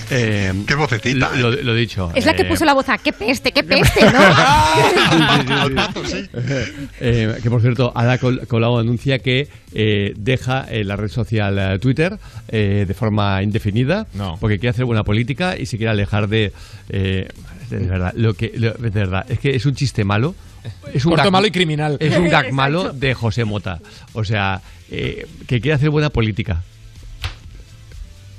Eh, 0.09 0.53
Qué 0.69 0.75
vocecita. 0.77 1.35
Lo, 1.35 1.51
lo 1.51 1.75
dicho. 1.75 2.13
Es 2.15 2.25
la 2.27 2.35
que 2.35 2.43
eh, 2.43 2.45
puso 2.45 2.65
la 2.65 2.75
voz 2.75 2.89
a 2.89 2.97
qué 2.97 3.13
peste, 3.13 3.51
qué 3.51 3.65
peste, 3.65 4.01
¿no? 4.13 4.21
Eh, 7.01 7.35
que 7.43 7.51
por 7.51 7.61
cierto, 7.61 7.93
Ada 7.95 8.19
Col- 8.19 8.47
Colau 8.47 8.79
anuncia 8.79 9.19
que 9.19 9.49
eh, 9.75 10.13
deja 10.17 10.65
eh, 10.71 10.85
la 10.85 10.95
red 10.97 11.09
social 11.09 11.59
eh, 11.59 11.79
Twitter 11.81 12.19
eh, 12.49 12.85
de 12.87 12.95
forma 12.95 13.43
indefinida 13.43 14.07
porque 14.41 14.59
quiere 14.59 14.71
hacer 14.71 14.85
buena 14.85 15.03
política 15.05 15.57
y 15.59 15.67
se 15.67 15.77
quiere 15.77 15.91
alejar 15.91 16.29
de. 16.29 16.53
eh, 16.89 17.29
de 17.71 17.79
verdad, 17.79 18.13
lo 18.15 18.35
que, 18.35 18.53
lo- 18.55 18.75
de 18.75 18.91
verdad, 18.91 19.27
es 19.29 19.41
que 19.41 19.57
es 19.57 19.67
un 19.67 19.75
chiste 19.75 20.05
malo. 20.05 20.37
Es 20.95 21.05
un 21.05 21.11
Corto, 21.13 21.29
gag- 21.29 21.33
malo 21.33 21.47
y 21.49 21.51
criminal. 21.51 21.97
Es 21.99 22.17
un 22.17 22.29
gag 22.29 22.53
malo 22.53 22.93
de 22.93 23.13
José 23.15 23.45
Mota. 23.45 23.81
O 24.13 24.25
sea, 24.25 24.61
eh, 24.91 25.27
que 25.49 25.61
quiere 25.61 25.75
hacer 25.75 25.91
buena 25.91 26.11
política. 26.11 26.63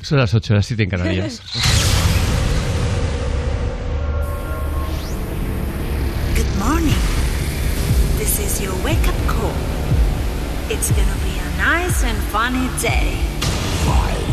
Son 0.07 0.17
las 0.17 0.33
8, 0.33 0.53
las 0.53 0.65
7 0.65 0.83
en 0.83 0.89
Canarias. 0.89 1.41
Good 6.33 6.47
morning. 6.57 6.95
This 8.17 8.39
is 8.39 8.61
your 8.61 8.73
wake 8.85 9.05
up 9.05 9.17
call. 9.27 9.51
It's 10.69 10.91
gonna 10.91 11.17
be 11.25 11.37
a 11.37 11.49
nice 11.57 12.05
and 12.05 12.17
funny 12.31 12.69
day. 12.81 13.17
Five, 13.83 14.23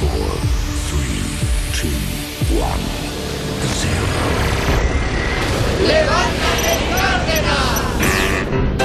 four, 0.00 0.26
three, 0.90 1.22
two, 1.78 1.94
one, 2.58 2.82
¡Levántate, 5.86 6.82
Hoy 8.78 8.81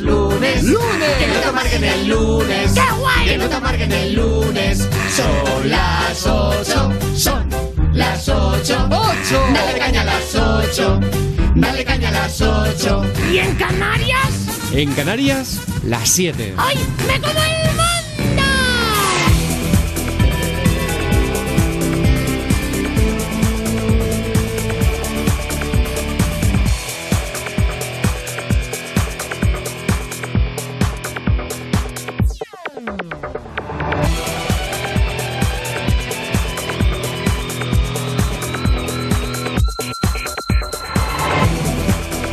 es 0.00 0.06
lunes. 0.06 0.62
¡Lunes! 0.64 1.16
Que 1.18 1.26
no 1.26 1.40
te 1.40 1.48
amarguen 1.48 1.84
el 1.84 2.08
lunes. 2.08 2.72
¡Qué 2.72 2.80
guay! 2.98 3.26
Que 3.26 3.38
no 3.38 3.48
te 3.48 3.54
amarguen 3.54 3.92
el 3.92 4.14
lunes. 4.14 4.88
Son 5.14 5.70
las 5.70 6.26
ocho. 6.26 6.92
Son 7.14 7.48
las 7.92 8.28
ocho. 8.28 8.88
¡Ocho! 8.90 9.44
Dale 9.52 9.78
caña 9.78 10.02
a 10.02 10.04
las 10.04 10.34
ocho. 10.34 11.00
Dale 11.54 11.84
caña 11.84 12.08
a 12.08 12.12
las 12.12 12.40
ocho. 12.40 13.02
¿Y 13.30 13.38
en 13.38 13.54
Canarias? 13.56 14.30
En 14.72 14.92
Canarias, 14.92 15.60
las 15.84 16.08
7. 16.08 16.54
¡Ay, 16.56 16.78
me 17.06 17.20
como 17.20 17.40
el 17.42 17.79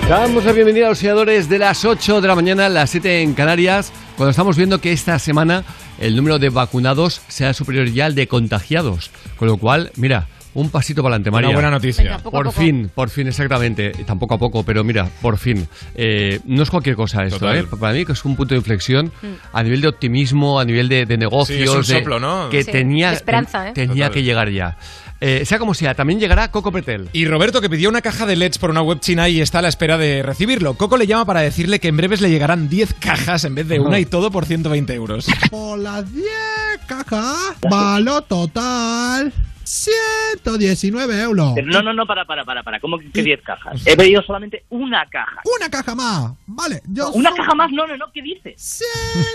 Damos 0.09 0.45
la 0.45 0.53
bienvenida 0.53 0.85
a 0.85 0.89
los 0.89 0.99
seguidores 0.99 1.49
de 1.49 1.59
las 1.59 1.83
8 1.83 2.21
de 2.21 2.27
la 2.29 2.35
mañana, 2.35 2.69
las 2.69 2.89
7 2.91 3.21
en 3.23 3.33
Canarias, 3.33 3.91
cuando 4.15 4.31
estamos 4.31 4.55
viendo 4.55 4.79
que 4.79 4.93
esta 4.93 5.19
semana 5.19 5.63
el 5.99 6.15
número 6.15 6.39
de 6.39 6.49
vacunados 6.49 7.21
sea 7.27 7.53
superior 7.53 7.87
ya 7.91 8.05
al 8.05 8.15
de 8.15 8.27
contagiados. 8.27 9.11
Con 9.35 9.49
lo 9.49 9.57
cual, 9.57 9.91
mira, 9.97 10.27
un 10.53 10.69
pasito 10.69 11.03
para 11.03 11.15
adelante, 11.15 11.29
Una 11.29 11.37
María. 11.41 11.55
buena 11.55 11.71
noticia. 11.71 12.03
Venga, 12.05 12.17
poco 12.19 12.37
a 12.37 12.39
por 12.39 12.45
poco. 12.53 12.61
fin, 12.61 12.89
por 12.95 13.09
fin, 13.09 13.27
exactamente. 13.27 13.91
Y 13.99 14.03
Tampoco 14.05 14.35
a 14.35 14.37
poco, 14.39 14.63
pero 14.63 14.81
mira, 14.83 15.09
por 15.21 15.37
fin. 15.37 15.67
Eh, 15.93 16.39
no 16.45 16.63
es 16.63 16.69
cualquier 16.69 16.95
cosa 16.95 17.25
esto, 17.25 17.39
Total. 17.39 17.57
¿eh? 17.57 17.63
Para 17.77 17.93
mí 17.93 18.05
que 18.05 18.13
es 18.13 18.23
un 18.23 18.35
punto 18.37 18.55
de 18.55 18.59
inflexión 18.59 19.11
Mm. 19.21 19.27
a 19.51 19.61
nivel 19.63 19.81
de 19.81 19.87
optimismo, 19.89 20.57
a 20.59 20.63
nivel 20.65 20.87
de, 20.87 21.05
de 21.05 21.17
negocios. 21.17 21.57
Sí, 21.57 21.63
es 21.63 21.69
un 21.69 21.81
de- 21.81 21.99
soplo, 21.99 22.19
¿no? 22.19 22.49
Que 22.49 22.63
Sí, 22.63 22.71
tenía, 22.71 23.11
esperanza, 23.11 23.69
¿eh? 23.69 23.73
tenía 23.73 24.05
Total. 24.05 24.11
que 24.13 24.23
llegar 24.23 24.49
ya. 24.49 24.77
Eh, 25.19 25.45
sea 25.45 25.57
como 25.57 25.73
sea, 25.73 25.95
también 25.95 26.19
llegará 26.19 26.51
Coco 26.51 26.71
Pretel. 26.71 27.09
Y 27.13 27.25
Roberto, 27.25 27.59
que 27.61 27.69
pidió 27.69 27.89
una 27.89 28.01
caja 28.01 28.25
de 28.25 28.35
LEDs 28.35 28.59
por 28.59 28.69
una 28.69 28.81
web 28.81 28.99
china 28.99 29.29
y 29.29 29.41
está 29.41 29.59
a 29.59 29.61
la 29.63 29.69
espera 29.69 29.97
de 29.97 30.21
recibirlo. 30.21 30.75
Coco 30.75 30.97
le 30.97 31.07
llama 31.07 31.25
para 31.25 31.41
decirle 31.41 31.79
que 31.79 31.87
en 31.87 31.97
breves 31.97 32.21
le 32.21 32.29
llegarán 32.29 32.69
10 32.69 32.93
cajas 32.95 33.43
en 33.43 33.55
vez 33.55 33.67
de 33.67 33.79
una 33.79 33.99
y 33.99 34.05
todo 34.05 34.29
por 34.31 34.45
120 34.45 34.93
euros. 34.93 35.27
Por 35.49 35.79
las 35.79 36.13
10 36.13 36.27
cajas, 36.87 37.55
valor 37.69 38.23
total 38.23 39.33
119 39.63 41.21
euros. 41.21 41.53
No, 41.65 41.81
no, 41.81 41.93
no, 41.93 42.05
para, 42.05 42.25
para, 42.25 42.45
para, 42.45 42.63
para. 42.63 42.79
¿Cómo 42.79 42.97
que 42.97 43.11
que 43.11 43.21
10 43.23 43.41
cajas? 43.41 43.85
He 43.85 43.97
pedido 43.97 44.21
solamente 44.21 44.63
una 44.69 45.05
caja. 45.07 45.41
Una 45.57 45.69
caja 45.69 45.93
más. 45.93 46.33
Vale, 46.45 46.81
yo 46.87 47.11
¿Una 47.11 47.31
caja 47.33 47.53
más? 47.53 47.69
No, 47.71 47.85
no, 47.85 47.97
no, 47.97 48.05
¿qué 48.13 48.21
dices? 48.21 48.83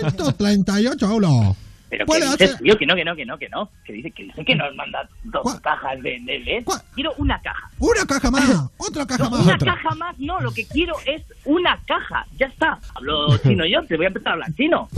138 0.09 1.05
euros. 1.05 1.55
Pero 1.97 2.05
que 2.07 2.15
dices, 2.19 2.41
hacer- 2.55 2.57
tío, 2.63 2.77
que 2.77 2.85
no, 2.85 2.95
que 2.95 3.05
no, 3.05 3.15
que 3.15 3.25
no, 3.25 3.37
que 3.37 3.49
no. 3.49 3.69
Que 3.85 3.93
dice 3.93 4.11
que, 4.11 4.23
dice 4.23 4.43
que 4.45 4.55
nos 4.55 4.73
manda 4.75 5.07
dos 5.23 5.59
cajas 5.61 6.01
de, 6.01 6.19
de 6.23 6.39
LED. 6.39 6.63
Quiero 6.95 7.13
una 7.17 7.39
caja. 7.41 7.69
Una 7.79 8.05
caja 8.05 8.31
más. 8.31 8.69
Otra 8.77 9.05
caja 9.05 9.29
más. 9.29 9.39
Una 9.45 9.57
caja 9.57 9.95
más, 9.95 10.17
no, 10.19 10.39
lo 10.41 10.51
que 10.53 10.65
quiero 10.65 10.93
es 11.05 11.21
una 11.45 11.79
caja. 11.87 12.25
Ya 12.39 12.47
está. 12.47 12.79
Hablo 12.95 13.37
chino 13.39 13.65
yo, 13.65 13.83
te 13.83 13.95
voy 13.97 14.05
a 14.05 14.07
empezar 14.09 14.29
a 14.29 14.33
hablar 14.33 14.53
chino. 14.55 14.89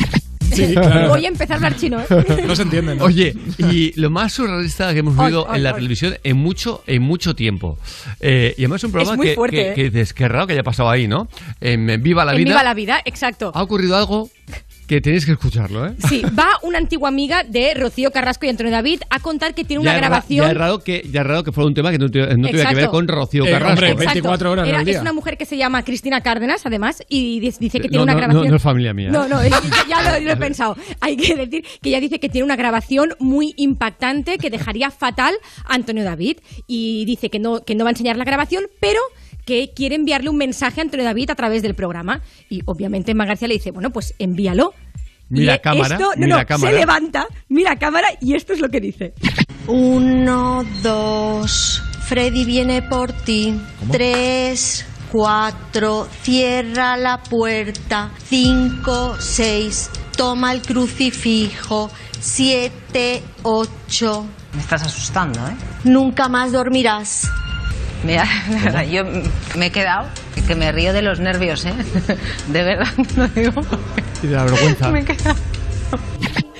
Voy 1.09 1.25
a 1.25 1.27
empezar 1.27 1.53
a 1.53 1.55
hablar 1.55 1.75
chino, 1.75 1.99
¿eh? 1.99 2.05
No 2.45 2.55
se 2.55 2.61
entienden. 2.61 3.01
Oye, 3.01 3.35
y 3.57 3.99
lo 3.99 4.09
más 4.09 4.31
surrealista 4.33 4.93
que 4.93 4.99
hemos 4.99 5.17
vivido 5.17 5.53
en 5.53 5.63
la 5.63 5.73
televisión 5.73 6.15
en 6.23 6.37
mucho, 6.37 6.83
en 6.87 7.01
mucho 7.01 7.35
tiempo. 7.35 7.77
Eh, 8.19 8.53
y 8.57 8.61
además 8.61 8.81
es 8.81 8.83
un 8.85 8.91
programa 8.91 9.21
que, 9.21 9.33
fuerte, 9.35 9.73
que- 9.73 9.85
¿eh? 9.87 9.91
que 9.91 10.05
qué 10.13 10.27
raro 10.27 10.47
que 10.47 10.53
haya 10.53 10.63
pasado 10.63 10.89
ahí, 10.89 11.07
¿no? 11.07 11.27
En 11.59 12.01
Viva 12.01 12.23
la 12.23 12.33
En 12.33 12.37
Vida 12.37 12.49
Viva 12.51 12.63
la 12.63 12.73
vida, 12.73 13.01
exacto. 13.05 13.51
ha 13.53 13.61
ocurrido 13.63 13.97
algo 13.97 14.29
que 14.87 15.01
tenéis 15.01 15.25
que 15.25 15.31
escucharlo, 15.31 15.87
¿eh? 15.87 15.95
Sí, 16.07 16.21
va 16.37 16.47
una 16.61 16.77
antigua 16.77 17.09
amiga 17.09 17.43
de 17.43 17.73
Rocío 17.73 18.11
Carrasco 18.11 18.45
y 18.45 18.49
Antonio 18.49 18.71
David 18.71 19.01
a 19.09 19.19
contar 19.19 19.55
que 19.55 19.63
tiene 19.63 19.81
una 19.81 19.93
ya, 19.93 19.97
grabación. 19.97 20.45
ya 20.45 20.51
es 20.51 20.57
raro 20.57 20.79
que, 20.79 21.07
ya 21.11 21.21
es 21.21 21.27
raro 21.27 21.43
que 21.43 21.51
fuera 21.51 21.67
un 21.67 21.73
tema 21.73 21.91
que 21.91 21.97
no, 21.97 22.09
tuviera- 22.09 22.35
no 22.37 22.47
tuviera 22.49 22.69
que 22.69 22.75
ver 22.75 22.89
con 22.89 23.07
Rocío 23.07 23.45
Eh, 23.45 23.51
Carrasco. 23.51 23.71
hombre, 23.73 23.87
Exacto. 23.89 24.09
24 24.13 24.51
horas 24.51 24.67
Era- 24.67 24.79
al 24.79 24.85
día. 24.85 24.95
Es 24.95 25.01
una 25.01 25.13
mujer 25.13 25.37
que 25.37 25.45
se 25.45 25.57
llama 25.57 25.83
Cristina 25.83 26.21
Cárdenas, 26.21 26.65
además, 26.65 27.03
y 27.09 27.39
dice 27.39 27.59
que 27.79 27.89
tiene 27.89 27.97
No, 27.97 28.03
una 28.03 28.13
no, 28.13 28.17
grabación. 28.19 28.43
no, 28.43 28.49
no 28.51 28.55
es 28.57 28.61
familia 28.61 28.93
mía. 28.93 29.07
¿eh? 29.09 29.11
No, 29.11 29.27
no, 29.27 29.41
es- 29.41 29.51
ya 29.89 30.01
lo, 30.19 30.23
lo 30.23 30.31
he 30.31 30.37
pensado. 30.37 30.77
Hay 31.01 31.17
que 31.17 31.35
decir 31.35 31.65
que 31.81 31.89
ella 31.89 31.99
dice 31.99 32.19
que 32.19 32.29
tiene 32.29 32.45
una 32.45 32.55
grabación 32.55 33.13
muy 33.19 33.53
impactante 33.57 34.37
que 34.37 34.49
dejaría 34.49 34.91
fatal 34.91 35.33
a 35.65 35.73
Antonio 35.73 36.03
David. 36.03 36.37
Y 36.67 37.05
dice 37.05 37.29
que 37.29 37.39
no, 37.39 37.63
que 37.63 37.75
no 37.75 37.83
va 37.85 37.89
a 37.89 37.93
enseñar 37.93 38.17
la 38.17 38.23
grabación, 38.25 38.65
pero 38.79 38.99
que 39.45 39.71
quiere 39.75 39.95
enviarle 39.95 40.29
un 40.29 40.37
mensaje 40.37 40.81
a 40.81 40.83
Antonio 40.83 41.05
David 41.05 41.29
a 41.29 41.35
través 41.35 41.61
del 41.61 41.75
programa. 41.75 42.21
Y 42.49 42.61
obviamente 42.65 43.11
Emma 43.11 43.25
García 43.25 43.47
le 43.47 43.55
dice, 43.55 43.71
bueno, 43.71 43.91
pues 43.91 44.13
envíalo. 44.19 44.73
Mira 45.29 45.55
y 45.55 45.59
cámara, 45.59 45.95
esto, 45.95 46.11
no, 46.17 46.25
mira 46.25 46.37
no, 46.37 46.45
cámara. 46.45 46.71
se 46.71 46.77
levanta, 46.79 47.27
mira 47.49 47.75
cámara 47.77 48.07
y 48.21 48.35
esto 48.35 48.53
es 48.53 48.59
lo 48.59 48.69
que 48.69 48.79
dice. 48.79 49.13
Uno, 49.67 50.63
dos, 50.83 51.81
Freddy 52.01 52.45
viene 52.45 52.83
por 52.83 53.11
ti. 53.11 53.59
Tres, 53.91 54.85
cuatro, 55.11 56.07
cierra 56.21 56.95
la 56.97 57.23
puerta. 57.23 58.11
Cinco, 58.23 59.15
seis, 59.17 59.89
toma 60.15 60.51
el 60.53 60.61
crucifijo. 60.61 61.89
Siete, 62.19 63.23
ocho. 63.41 64.27
Me 64.53 64.61
estás 64.61 64.83
asustando, 64.83 65.39
¿eh? 65.47 65.55
Nunca 65.83 66.29
más 66.29 66.51
dormirás. 66.51 67.27
Mira, 68.03 68.25
verdad, 68.63 68.83
yo 68.85 69.03
me 69.57 69.67
he 69.67 69.71
quedado 69.71 70.07
que 70.47 70.55
me 70.55 70.71
río 70.71 70.93
de 70.93 71.01
los 71.01 71.19
nervios, 71.19 71.65
¿eh? 71.65 71.73
De 72.51 72.63
verdad, 72.63 72.87
lo 73.15 73.27
digo. 73.29 73.61
Y 74.21 74.27
de 74.27 74.35
la 74.35 74.43
vergüenza. 74.43 74.91
Me 74.91 74.99
he 74.99 75.05
quedado. 75.05 75.35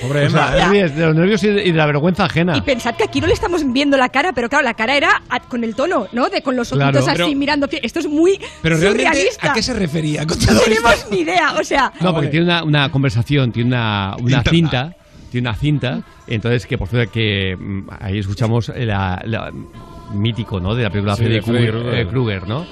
Pobre 0.02 0.26
O 0.28 0.30
sea, 0.30 0.56
Emma, 0.58 0.70
ríes 0.70 0.96
de 0.96 1.06
los 1.06 1.16
nervios 1.16 1.44
y 1.44 1.48
de, 1.50 1.64
y 1.66 1.72
de 1.72 1.78
la 1.78 1.86
vergüenza 1.86 2.26
ajena. 2.26 2.56
Y 2.58 2.62
pensad 2.62 2.96
que 2.96 3.04
aquí 3.04 3.22
no 3.22 3.28
le 3.28 3.34
estamos 3.34 3.62
viendo 3.72 3.96
la 3.98 4.10
cara, 4.10 4.34
pero 4.34 4.50
claro, 4.50 4.64
la 4.64 4.74
cara 4.74 4.96
era 4.98 5.22
a- 5.30 5.40
con 5.40 5.64
el 5.64 5.74
tono, 5.76 6.08
¿no? 6.12 6.30
De 6.30 6.42
con 6.42 6.56
los 6.56 6.70
Claro. 6.70 6.90
ojitos 7.00 7.08
así 7.08 7.18
Pero- 7.24 7.38
mirando. 7.40 7.68
Esto 7.82 8.00
es 8.00 8.08
muy 8.08 8.40
Pero 8.62 8.78
realmente, 8.78 9.08
surrealista. 9.08 9.52
¿a 9.52 9.54
qué 9.54 9.64
se 9.64 9.74
refería 9.74 10.26
con 10.28 10.38
No 10.40 10.60
tenemos 10.60 11.08
ni 11.12 11.20
idea, 11.20 11.54
o 11.60 11.64
sea. 11.64 11.92
No, 12.02 12.14
porque 12.14 12.28
tiene 12.30 12.46
una, 12.46 12.64
una 12.64 12.92
conversación, 12.92 13.52
tiene 13.52 13.70
una, 13.70 14.16
una 14.20 14.44
cinta, 14.44 14.94
tiene 15.32 15.48
una 15.50 15.58
cinta, 15.58 16.02
entonces 16.28 16.66
que 16.68 16.78
por 16.78 16.88
cierto 16.88 17.12
que 17.12 17.56
mm, 17.58 17.88
ahí 18.00 18.20
escuchamos 18.20 18.72
la, 18.76 19.22
la- 19.26 19.52
mítico, 20.14 20.60
¿no? 20.60 20.76
De 20.76 20.84
la 20.84 20.89
película 20.89 21.16
Sí, 21.16 21.24
Freddy 21.24 21.41
Krueger, 21.41 22.08
Krueger. 22.08 22.43
eh, 22.43 22.47
¿no? 22.47 22.66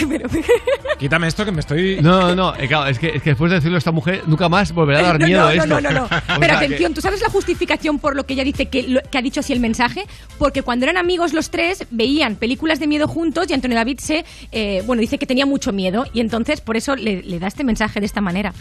Quítame 0.99 1.28
esto 1.28 1.45
que 1.45 1.53
me 1.53 1.61
estoy... 1.61 1.99
No, 2.03 2.20
no, 2.22 2.34
no, 2.34 2.55
eh, 2.57 2.66
claro, 2.66 2.87
es 2.89 2.99
que, 2.99 3.09
es 3.16 3.22
que 3.22 3.30
después 3.30 3.51
de 3.51 3.57
decirlo 3.59 3.76
a 3.76 3.78
esta 3.78 3.93
mujer 3.93 4.22
nunca 4.26 4.49
más 4.49 4.72
volverá 4.72 4.99
a 4.99 5.03
dar 5.03 5.20
no, 5.20 5.26
miedo 5.26 5.41
no, 5.43 5.47
a 5.47 5.55
esto. 5.55 5.66
no, 5.66 5.80
no, 5.80 5.91
no, 5.91 6.01
no. 6.01 6.09
Pero 6.41 6.55
sea, 6.55 6.59
atención, 6.59 6.93
¿tú 6.95 7.01
sabes 7.01 7.20
la 7.20 7.28
justificación 7.28 7.99
por 8.01 8.16
lo 8.16 8.24
que 8.24 8.34
ella 8.34 8.43
dice 8.45 8.66
que, 8.66 8.82
lo- 8.84 9.01
que 9.03 9.18
ha 9.18 9.22
dicho 9.22 9.41
así 9.41 9.53
el 9.53 9.61
mensaje? 9.61 10.05
Porque 10.39 10.62
cuando 10.62 10.87
eran 10.87 10.97
amigos 10.97 11.32
los 11.32 11.51
tres, 11.51 11.87
veían 11.91 12.34
películas 12.37 12.80
de 12.80 12.87
miedo 12.89 13.07
juntos 13.07 13.47
y 13.49 13.53
Antonio 13.55 13.76
David 13.76 13.99
se, 14.01 14.24
eh, 14.53 14.82
bueno, 14.87 15.01
dice 15.01 15.18
que 15.18 15.26
tenía 15.26 15.47
mucho 15.47 15.72
miedo 15.72 16.05
y 16.12 16.20
entonces 16.20 16.61
por 16.61 16.76
eso 16.76 16.97
le, 16.97 17.22
le 17.22 17.39
da 17.39 17.47
este 17.47 17.62
mensaje 17.62 18.01
de 18.01 18.07
esta 18.07 18.20
manera. 18.20 18.53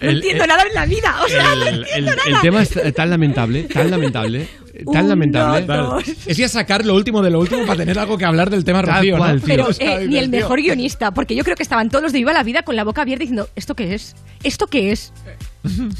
No 0.00 0.08
El- 0.08 0.16
entiendo 0.16 0.44
el- 0.44 0.48
nada 0.48 0.62
en 0.62 0.74
la 0.74 0.86
vida, 0.86 1.16
o 1.22 1.28
sea, 1.28 1.54
no 1.54 1.66
entiendo 1.66 2.12
el- 2.12 2.16
nada. 2.16 2.22
el 2.28 2.40
tema 2.40 2.62
es 2.62 2.94
tan 2.94 3.10
lamentable, 3.10 3.64
tan 3.64 3.90
lamentable, 3.90 4.48
tan 4.92 5.08
lamentable. 5.08 5.66
dos. 5.66 6.04
Es 6.26 6.36
ya 6.36 6.48
sacar 6.48 6.84
lo 6.84 6.94
último 6.94 7.22
de 7.22 7.30
lo 7.30 7.40
último 7.40 7.64
para 7.66 7.76
tener 7.78 7.98
algo 7.98 8.16
que 8.18 8.24
hablar 8.24 8.50
del 8.50 8.64
tema 8.64 8.82
Tal 8.82 8.96
Rocío, 8.96 9.16
cual, 9.18 9.34
¿no? 9.36 9.40
tío. 9.40 9.46
Pero 9.48 9.66
O 9.68 9.72
sea, 9.72 10.00
eh, 10.00 10.06
ni 10.08 10.18
el 10.18 10.28
mejor 10.28 10.60
guionista, 10.60 11.10
porque 11.12 11.34
yo 11.34 11.44
creo 11.44 11.56
que 11.56 11.62
estaban 11.62 11.88
todos 11.90 12.02
los 12.02 12.12
de 12.12 12.18
Viva 12.18 12.32
la 12.32 12.42
Vida 12.42 12.62
con 12.62 12.76
la 12.76 12.84
boca 12.84 13.02
abierta 13.02 13.22
diciendo, 13.22 13.48
¿esto 13.56 13.74
qué 13.74 13.94
es? 13.94 14.14
¿Esto 14.42 14.66
qué 14.66 14.92
es? 14.92 15.12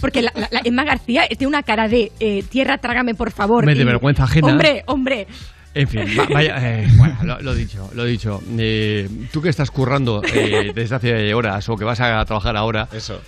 Porque 0.01 0.23
la, 0.23 0.33
la- 0.35 0.49
la 0.51 0.61
Emma 0.65 0.85
García 0.85 1.29
tiene 1.29 1.47
una 1.47 1.63
cara 1.63 1.87
de 1.89 2.11
eh, 2.21 2.43
tierra, 2.49 2.79
trágame 2.79 3.15
por 3.15 3.31
favor. 3.31 3.59
Hombre, 3.63 3.75
de 3.75 3.85
vergüenza 3.85 4.25
ajena. 4.25 4.49
Hombre, 4.49 4.83
hombre. 4.87 5.27
En 5.75 5.89
fin, 5.89 6.03
va- 6.19 6.27
vaya, 6.31 6.57
eh, 6.83 6.87
bueno, 6.97 7.17
lo, 7.23 7.41
lo 7.41 7.55
dicho, 7.55 7.89
lo 7.95 8.05
dicho. 8.05 8.43
Eh, 8.59 9.09
tú 9.33 9.41
que 9.41 9.49
estás 9.49 9.71
currando 9.71 10.21
eh, 10.35 10.73
desde 10.75 10.95
hace 10.97 11.33
horas 11.33 11.67
o 11.69 11.77
que 11.77 11.85
vas 11.85 12.01
a 12.01 12.25
trabajar 12.27 12.57
ahora, 12.57 12.89
Eso. 12.93 13.21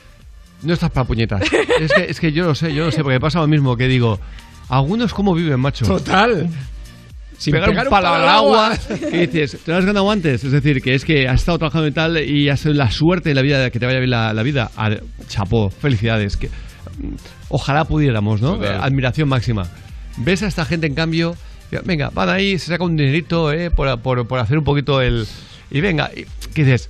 no 0.63 0.75
estás 0.75 0.91
para 0.91 1.07
puñetas. 1.07 1.43
Es 1.81 1.93
que, 1.93 2.05
es 2.11 2.21
que 2.21 2.33
yo 2.33 2.45
lo 2.45 2.55
sé, 2.55 2.75
yo 2.75 2.85
lo 2.85 2.91
sé, 2.91 3.03
porque 3.03 3.15
me 3.15 3.21
pasa 3.21 3.41
lo 3.41 3.47
mismo 3.47 3.77
que 3.77 3.87
digo, 3.89 4.19
algunos 4.69 5.13
cómo 5.15 5.35
viven, 5.35 5.61
macho. 5.61 5.85
Total. 5.87 6.49
Sin 7.37 7.53
pegar, 7.53 7.69
pegar 7.71 7.87
un 7.87 7.91
palo 7.91 8.09
al 8.09 8.29
agua, 8.29 8.73
que 9.11 9.27
dices, 9.27 9.59
¿te 9.65 9.73
lo 9.73 9.79
has 9.79 9.85
ganado 9.85 10.09
antes? 10.11 10.45
Es 10.45 10.53
decir, 10.53 10.81
que 10.81 10.95
es 10.95 11.05
que 11.05 11.27
has 11.29 11.41
estado 11.41 11.59
trabajando 11.59 11.89
y 11.89 11.93
tal 11.93 12.17
y 12.19 12.49
has 12.49 12.63
tenido 12.63 12.79
la 12.83 12.91
suerte 12.91 13.31
de 13.31 13.35
la 13.35 13.43
vida 13.43 13.59
de 13.59 13.71
que 13.71 13.79
te 13.81 13.87
vaya 13.87 13.99
bien 13.99 14.11
la, 14.11 14.33
la 14.33 14.43
vida. 14.43 14.71
Al- 14.77 15.03
chapó, 15.29 15.69
felicidades. 15.71 16.37
Que, 16.37 16.47
mm, 16.49 17.15
ojalá 17.49 17.85
pudiéramos, 17.87 18.41
¿no? 18.41 18.55
Total. 18.57 18.81
Admiración 18.83 19.29
máxima. 19.29 19.65
Ves 20.19 20.43
a 20.45 20.47
esta 20.47 20.65
gente, 20.65 20.87
en 20.87 20.95
cambio, 20.95 21.35
que, 21.71 21.81
venga, 21.85 22.11
van 22.15 22.29
ahí, 22.29 22.57
se 22.59 22.67
saca 22.69 22.85
un 22.85 22.95
dinerito, 22.97 23.53
¿eh? 23.53 23.71
Por, 23.71 24.01
por- 24.01 24.27
por 24.29 24.39
hacer 24.39 24.57
un 24.59 24.65
poquito 24.65 25.03
el... 25.03 25.27
Y 25.73 25.81
venga, 25.81 26.11
y, 26.17 26.25
¿qué 26.55 26.63
dices? 26.65 26.89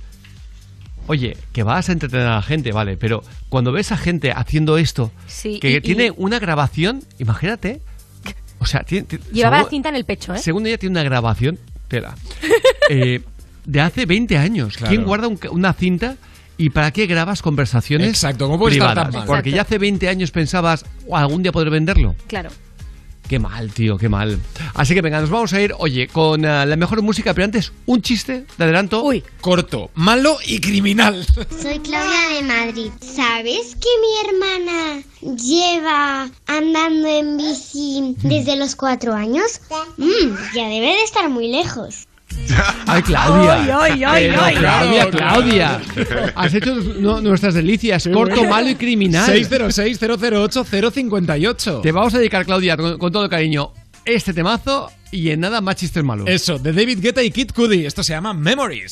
Oye, 1.07 1.37
que 1.53 1.63
vas 1.63 1.89
a 1.89 1.91
entretener 1.91 2.25
a 2.27 2.35
la 2.35 2.41
gente, 2.41 2.71
vale, 2.71 2.97
pero 2.97 3.23
cuando 3.49 3.71
ves 3.71 3.91
a 3.91 3.97
gente 3.97 4.31
haciendo 4.31 4.77
esto, 4.77 5.11
Sí, 5.27 5.59
que 5.59 5.71
y- 5.71 5.81
tiene 5.81 6.07
y- 6.07 6.11
una 6.17 6.39
grabación, 6.39 7.03
imagínate, 7.19 7.81
o 8.59 8.65
sea, 8.65 8.83
tiene, 8.83 9.05
tiene- 9.07 9.23
Llevaba 9.31 9.61
la 9.63 9.69
cinta 9.69 9.89
en 9.89 9.95
el 9.95 10.05
pecho, 10.05 10.33
¿eh? 10.33 10.39
según 10.39 10.65
ella 10.65 10.77
tiene 10.77 10.93
una 10.93 11.03
grabación, 11.03 11.59
tela, 11.87 12.15
eh, 12.89 13.21
de 13.65 13.81
hace 13.81 14.05
20 14.05 14.37
años. 14.37 14.77
Claro. 14.77 14.89
¿Quién 14.89 15.03
guarda 15.05 15.27
un- 15.27 15.39
una 15.51 15.73
cinta 15.73 16.15
y 16.57 16.69
para 16.69 16.91
qué 16.91 17.05
grabas 17.05 17.41
conversaciones 17.41 18.07
Exacto, 18.09 18.47
¿cómo 18.47 18.57
puede 18.57 18.75
estar 18.75 18.91
privadas? 18.93 19.11
tan 19.11 19.19
mal? 19.21 19.27
Porque 19.27 19.51
ya 19.51 19.61
hace 19.63 19.77
20 19.77 20.07
años 20.09 20.31
pensabas, 20.31 20.85
"Oh, 21.07 21.17
algún 21.17 21.43
día 21.43 21.51
podré 21.51 21.69
venderlo. 21.69 22.15
Claro. 22.27 22.49
Qué 23.27 23.39
mal, 23.39 23.71
tío, 23.73 23.97
qué 23.97 24.07
mal. 24.07 24.39
Así 24.75 24.93
que 24.93 25.01
venga, 25.01 25.19
nos 25.19 25.29
vamos 25.29 25.51
a 25.53 25.61
ir, 25.61 25.73
oye, 25.79 26.07
con 26.07 26.45
eh, 26.45 26.65
la 26.65 26.75
mejor 26.75 27.01
música, 27.01 27.33
pero 27.33 27.45
antes, 27.45 27.71
un 27.87 28.01
chiste 28.01 28.45
de 28.57 28.63
adelanto. 28.63 29.03
Uy. 29.03 29.23
Corto, 29.41 29.89
malo 29.95 30.37
y 30.45 30.59
criminal. 30.59 31.25
Soy 31.61 31.79
Claudia 31.79 32.35
de 32.35 32.43
Madrid. 32.43 32.91
¿Sabes 33.01 33.75
que 33.75 33.89
mi 34.01 34.29
hermana 34.29 35.03
lleva 35.21 36.29
andando 36.45 37.07
en 37.07 37.37
bici 37.37 38.15
desde 38.21 38.55
los 38.55 38.75
cuatro 38.75 39.13
años? 39.13 39.61
Mm, 39.97 40.35
ya 40.55 40.67
debe 40.67 40.87
de 40.87 41.03
estar 41.03 41.29
muy 41.29 41.47
lejos. 41.47 42.07
Ay, 42.87 43.01
Claudia. 43.01 43.81
Ay, 43.81 44.03
ay, 44.03 44.29
ay. 44.37 44.55
Claudia, 44.55 45.09
Claudia. 45.09 45.81
Has 46.35 46.53
hecho 46.53 46.75
no- 46.75 47.21
nuestras 47.21 47.53
delicias, 47.53 48.07
corto, 48.11 48.43
malo 48.45 48.69
y 48.69 48.75
criminal. 48.75 49.25
606-008-058. 49.31 51.81
Te 51.81 51.91
vamos 51.91 52.13
a 52.13 52.19
dedicar, 52.19 52.45
Claudia, 52.45 52.77
con, 52.77 52.97
con 52.97 53.11
todo 53.11 53.29
cariño, 53.29 53.71
este 54.05 54.33
temazo 54.33 54.91
y 55.11 55.29
en 55.31 55.39
nada 55.39 55.61
más 55.61 55.77
chistes 55.77 56.03
malos. 56.03 56.27
Eso, 56.29 56.59
de 56.59 56.73
David 56.73 56.99
Guetta 57.01 57.23
y 57.23 57.31
Kid 57.31 57.51
Cudi. 57.51 57.85
Esto 57.85 58.03
se 58.03 58.13
llama 58.13 58.33
Memories. 58.33 58.91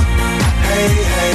Hey, 0.71 1.03
hey, 1.03 1.31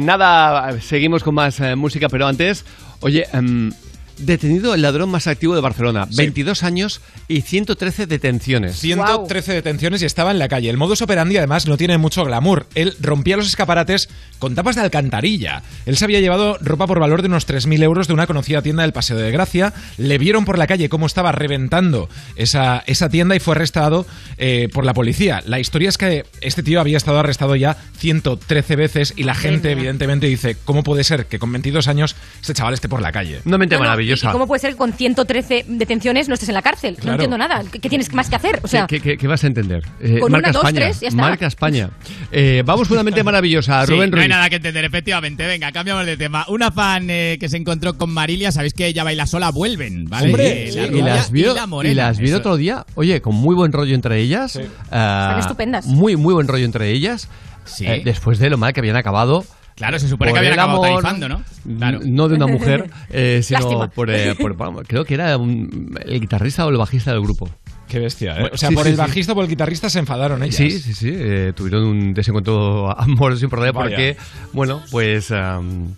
Eh, 0.00 0.02
nada, 0.02 0.80
seguimos 0.80 1.22
con 1.22 1.34
más 1.34 1.60
eh, 1.60 1.76
música, 1.76 2.08
pero 2.08 2.26
antes, 2.26 2.64
oye, 3.00 3.26
em, 3.32 3.70
detenido 4.16 4.74
el 4.74 4.82
ladrón 4.82 5.10
más 5.10 5.26
activo 5.26 5.54
de 5.54 5.60
Barcelona, 5.60 6.08
22 6.16 6.62
años 6.62 7.02
y 7.30 7.42
113 7.42 8.06
detenciones. 8.06 8.76
113 8.80 9.52
detenciones 9.52 10.02
y 10.02 10.04
estaba 10.04 10.32
en 10.32 10.40
la 10.40 10.48
calle. 10.48 10.68
El 10.68 10.76
modus 10.76 11.00
operandi 11.00 11.36
además 11.36 11.68
no 11.68 11.76
tiene 11.76 11.96
mucho 11.96 12.24
glamour. 12.24 12.66
Él 12.74 12.96
rompía 13.00 13.36
los 13.36 13.46
escaparates 13.46 14.08
con 14.40 14.56
tapas 14.56 14.74
de 14.74 14.82
alcantarilla. 14.82 15.62
Él 15.86 15.96
se 15.96 16.04
había 16.04 16.18
llevado 16.18 16.58
ropa 16.60 16.88
por 16.88 16.98
valor 16.98 17.22
de 17.22 17.28
unos 17.28 17.46
3.000 17.46 17.84
euros 17.84 18.08
de 18.08 18.14
una 18.14 18.26
conocida 18.26 18.62
tienda 18.62 18.82
del 18.82 18.92
Paseo 18.92 19.16
de 19.16 19.30
Gracia. 19.30 19.72
Le 19.96 20.18
vieron 20.18 20.44
por 20.44 20.58
la 20.58 20.66
calle 20.66 20.88
cómo 20.88 21.06
estaba 21.06 21.30
reventando 21.30 22.08
esa, 22.34 22.82
esa 22.86 23.08
tienda 23.08 23.36
y 23.36 23.38
fue 23.38 23.54
arrestado 23.54 24.06
eh, 24.36 24.68
por 24.72 24.84
la 24.84 24.92
policía. 24.92 25.40
La 25.46 25.60
historia 25.60 25.88
es 25.88 25.98
que 25.98 26.24
este 26.40 26.64
tío 26.64 26.80
había 26.80 26.96
estado 26.96 27.20
arrestado 27.20 27.54
ya 27.54 27.76
113 27.98 28.74
veces 28.74 29.14
y 29.16 29.22
la 29.22 29.36
gente 29.36 29.70
evidentemente 29.70 30.26
dice, 30.26 30.56
¿cómo 30.64 30.82
puede 30.82 31.04
ser 31.04 31.26
que 31.26 31.38
con 31.38 31.52
22 31.52 31.86
años 31.86 32.16
este 32.40 32.54
chaval 32.54 32.74
esté 32.74 32.88
por 32.88 33.00
la 33.00 33.12
calle? 33.12 33.40
Una 33.44 33.56
mente 33.56 33.76
No, 33.76 33.82
no, 33.82 33.84
maravillosa. 33.84 34.30
¿y 34.30 34.32
¿Cómo 34.32 34.48
puede 34.48 34.58
ser 34.58 34.72
que 34.72 34.78
con 34.78 34.92
113 34.92 35.66
detenciones 35.68 36.26
no 36.26 36.34
estés 36.34 36.48
en 36.48 36.56
la 36.56 36.62
cárcel? 36.62 36.96
No 37.04 37.19
Claro. 37.20 37.34
entiendo 37.34 37.38
nada. 37.38 37.70
¿Qué, 37.70 37.78
qué 37.78 37.88
tienes 37.88 38.12
más 38.14 38.28
que 38.28 38.36
hacer? 38.36 38.60
O 38.62 38.68
sea, 38.68 38.86
¿Qué, 38.86 39.00
qué- 39.00 39.16
qué 39.16 39.26
vas 39.28 39.42
a 39.44 39.46
entender? 39.46 39.82
Eh, 40.00 40.18
Con 40.20 40.32
marca 40.32 40.48
una, 40.50 40.52
dos, 40.52 40.64
España. 40.64 40.80
tres, 40.80 41.00
ya 41.00 41.08
está. 41.08 41.20
Marca 41.22 41.46
España. 41.46 41.90
Eh, 42.32 42.62
vamos 42.64 42.88
con 42.88 42.96
una 42.96 43.04
mente 43.04 43.22
maravillosa. 43.22 43.84
Sí, 43.86 43.92
Rubén 43.92 44.10
no 44.10 44.16
hay 44.16 44.22
Ruiz. 44.22 44.28
nada 44.30 44.50
que 44.50 44.56
entender, 44.56 44.84
efectivamente. 44.84 45.46
Venga, 45.46 45.72
cambiamos 45.72 46.06
de 46.06 46.16
tema. 46.16 46.44
Una 46.48 46.70
fan 46.70 47.06
eh, 47.10 47.36
que 47.40 47.48
se 47.48 47.56
encontró 47.56 47.96
con 47.96 48.10
Marilia, 48.10 48.52
sabéis 48.52 48.74
que 48.74 48.86
ella 48.86 49.04
baila 49.04 49.26
sola, 49.26 49.50
vuelven, 49.50 50.04
¿vale? 50.06 50.26
Hombre, 50.28 50.68
Eh, 50.68 50.72
sí, 50.72 50.78
la 50.78 50.86
y 50.86 51.02
las 51.02 51.30
vio, 51.30 51.52
y 51.52 51.54
la 51.54 51.66
morena. 51.66 51.92
y 51.92 51.94
las 51.94 52.18
vi 52.18 52.24
el 52.24 52.30
Eso. 52.30 52.38
otro 52.38 52.56
día, 52.56 52.84
oye, 52.94 53.20
con 53.20 53.34
muy 53.34 53.54
buen 53.54 53.72
rollo 53.72 53.94
entre 53.94 54.18
ellas. 54.20 54.58
Ah, 54.90 55.26
Están 55.28 55.38
estupendas. 55.40 55.86
Muy, 55.86 56.16
muy 56.16 56.34
buen 56.34 56.48
rollo 56.48 56.64
entre 56.64 56.90
ellas. 56.90 57.28
Sí. 57.64 57.86
Eh, 57.86 58.02
después 58.04 58.38
de 58.38 58.50
lo 58.50 58.58
mal 58.58 58.72
que 58.72 58.80
habían 58.80 58.96
acabado. 58.96 59.44
Claro, 59.80 59.98
se 59.98 60.08
supone 60.08 60.30
que 60.34 60.38
habían 60.38 60.52
el 60.52 60.58
acabado 60.60 60.84
amor, 60.84 61.02
tarifando, 61.02 61.26
¿no? 61.30 61.42
Claro. 61.78 62.00
No 62.04 62.28
de 62.28 62.34
una 62.36 62.46
mujer, 62.46 62.90
eh, 63.10 63.40
sino 63.42 63.88
por, 63.88 64.10
eh, 64.10 64.34
por- 64.34 64.54
vamos, 64.54 64.84
Creo 64.86 65.06
que 65.06 65.14
era 65.14 65.34
un- 65.38 65.98
el 66.04 66.20
guitarrista 66.20 66.66
o 66.66 66.68
el 66.68 66.76
bajista 66.76 67.12
del 67.12 67.22
grupo. 67.22 67.48
Qué 67.88 67.98
bestia, 67.98 68.38
¿eh? 68.38 68.50
O 68.52 68.58
sea, 68.58 68.68
sí, 68.68 68.74
por 68.74 68.84
sí, 68.84 68.90
el 68.90 68.96
sí. 68.96 69.00
bajista 69.00 69.32
o 69.32 69.34
por 69.34 69.44
el 69.44 69.48
guitarrista 69.50 69.88
se 69.88 69.98
enfadaron 69.98 70.42
ellas. 70.42 70.54
Sí, 70.54 70.70
sí, 70.70 70.92
sí. 70.92 71.10
eh, 71.12 71.52
tuvieron 71.56 71.84
un 71.84 72.12
desencuentro 72.12 72.90
amoroso 73.00 73.42
importante 73.44 73.72
porque, 73.72 74.16
bueno, 74.52 74.82
pues. 74.90 75.30
am, 75.32 75.94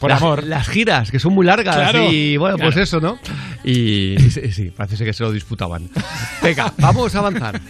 Por 0.00 0.10
las, 0.10 0.20
amor. 0.20 0.42
Las 0.44 0.68
giras, 0.68 1.10
que 1.12 1.20
son 1.20 1.32
muy 1.32 1.46
largas 1.46 1.76
Claro. 1.76 2.10
y, 2.10 2.36
bueno, 2.36 2.58
pues 2.58 2.76
eso, 2.78 3.00
¿no? 3.00 3.16
Y, 3.64 4.16
y 4.22 4.30
sí, 4.30 4.50
sí, 4.52 4.70
parece 4.76 5.04
que 5.04 5.12
se 5.12 5.22
lo 5.22 5.30
disputaban. 5.30 5.88
Venga, 6.42 6.72
vamos 6.78 7.14
a 7.14 7.20
avanzar. 7.20 7.60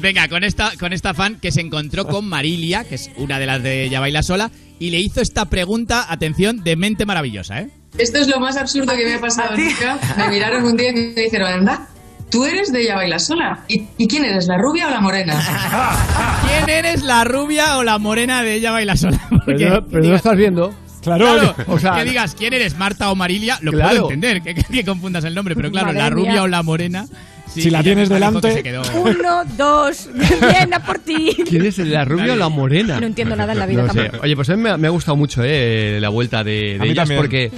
Venga, 0.00 0.26
con 0.28 0.42
esta, 0.42 0.72
con 0.80 0.92
esta 0.92 1.12
fan 1.12 1.36
que 1.40 1.52
se 1.52 1.60
encontró 1.60 2.06
con 2.06 2.26
Marilia, 2.28 2.84
que 2.84 2.94
es 2.94 3.10
una 3.18 3.38
de 3.38 3.46
las 3.46 3.62
de 3.62 3.88
Ya 3.90 4.00
Baila 4.00 4.22
Sola, 4.22 4.50
y 4.86 4.90
le 4.90 4.98
hizo 5.00 5.20
esta 5.20 5.44
pregunta, 5.46 6.06
atención, 6.08 6.62
de 6.64 6.76
mente 6.76 7.06
maravillosa, 7.06 7.60
¿eh? 7.60 7.70
Esto 7.98 8.18
es 8.18 8.28
lo 8.28 8.40
más 8.40 8.56
absurdo 8.56 8.92
que 8.96 9.04
me 9.04 9.14
ha 9.14 9.20
pasado 9.20 9.56
nunca. 9.56 9.98
Me 10.16 10.28
miraron 10.28 10.64
un 10.64 10.76
día 10.76 10.90
y 10.90 10.94
me 10.94 11.22
dijeron, 11.22 11.52
anda, 11.52 11.88
tú 12.30 12.44
eres 12.46 12.72
de 12.72 12.80
ella 12.82 12.94
baila 12.96 13.18
sola. 13.18 13.64
¿Y, 13.68 13.84
y 13.98 14.08
quién 14.08 14.24
eres, 14.24 14.46
la 14.46 14.56
rubia 14.58 14.88
o 14.88 14.90
la 14.90 15.00
morena? 15.00 15.34
¿Quién 16.48 16.68
eres, 16.68 17.02
la 17.02 17.24
rubia 17.24 17.76
o 17.78 17.82
la 17.84 17.98
morena 17.98 18.42
de 18.42 18.54
Ella 18.54 18.70
Baila 18.72 18.96
Sola? 18.96 19.20
Porque- 19.30 19.54
Pero, 19.64 19.74
no- 19.80 19.86
pero 19.86 20.02
no 20.04 20.10
lo 20.10 20.16
estás 20.16 20.36
viendo. 20.36 20.74
Claro, 21.02 21.54
o 21.66 21.78
sea, 21.80 21.96
que 21.96 22.04
digas 22.04 22.36
quién 22.38 22.54
eres, 22.54 22.78
Marta 22.78 23.10
o 23.10 23.16
Marilia, 23.16 23.58
lo 23.60 23.72
Claro. 23.72 23.88
puedo 23.90 24.02
entender, 24.12 24.40
que, 24.40 24.54
que 24.54 24.84
confundas 24.84 25.24
el 25.24 25.34
nombre, 25.34 25.56
pero 25.56 25.68
claro, 25.70 25.88
Madre 25.88 25.98
la 25.98 26.10
rubia 26.10 26.32
mía. 26.32 26.42
o 26.44 26.46
la 26.46 26.62
morena. 26.62 27.06
Sí, 27.54 27.62
Si 27.62 27.70
la 27.70 27.82
tienes 27.82 28.08
que 28.08 28.14
delante- 28.14 28.64
Uno, 28.94 29.44
dos, 29.56 30.08
bien, 30.14 30.74
a 30.74 30.84
por 30.84 30.98
ti. 30.98 31.36
¿Quién 31.48 31.66
es 31.66 31.78
la 31.78 32.04
rubia 32.04 32.32
o 32.32 32.36
la 32.36 32.48
morena? 32.48 32.98
No 33.00 33.06
entiendo 33.06 33.36
nada 33.36 33.52
en 33.52 33.58
la 33.58 33.66
vida 33.66 33.82
No 33.82 33.92
sé. 33.92 34.10
Oye, 34.22 34.34
pues 34.36 34.48
a 34.50 34.56
mí 34.56 34.62
me 34.62 34.70
ha, 34.70 34.76
me 34.76 34.86
ha 34.88 34.90
gustado 34.90 35.16
mucho 35.16 35.42
eh, 35.44 35.98
la 36.00 36.08
vuelta 36.08 36.42
de, 36.44 36.52
de 36.52 36.76
A 36.76 36.82
mí 36.82 36.90
ellas 36.90 36.96
también. 37.08 37.20
porque 37.20 37.50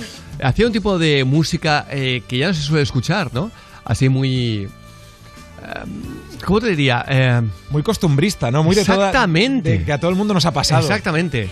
hacía 0.43 0.67
un 0.67 0.73
tipo 0.73 0.99
de 0.99 1.25
música 1.25 1.87
eh, 1.91 2.23
que 2.29 2.39
ya 2.39 2.49
no 2.49 2.55
se 2.55 2.63
suele 2.63 2.83
escuchar, 2.83 3.33
¿no? 3.33 3.51
Así 3.85 4.09
muy... 4.09 4.65
eh, 4.65 4.69
¿Cómo 6.45 6.61
te 6.61 6.69
diría? 6.69 7.05
Eh, 7.09 7.41
Muy 7.71 7.83
costumbrista, 7.83 8.51
¿no? 8.51 8.63
Muy 8.65 8.75
de 8.75 8.85
toda- 8.85 9.07
Exactamente. 9.09 9.79
de 9.79 9.85
que 9.85 9.93
a 9.93 9.99
todo 9.99 10.11
el 10.11 10.17
mundo 10.17 10.35
nos 10.35 10.45
ha 10.47 10.53
pasado. 10.53 10.83
Exactamente. 10.83 11.49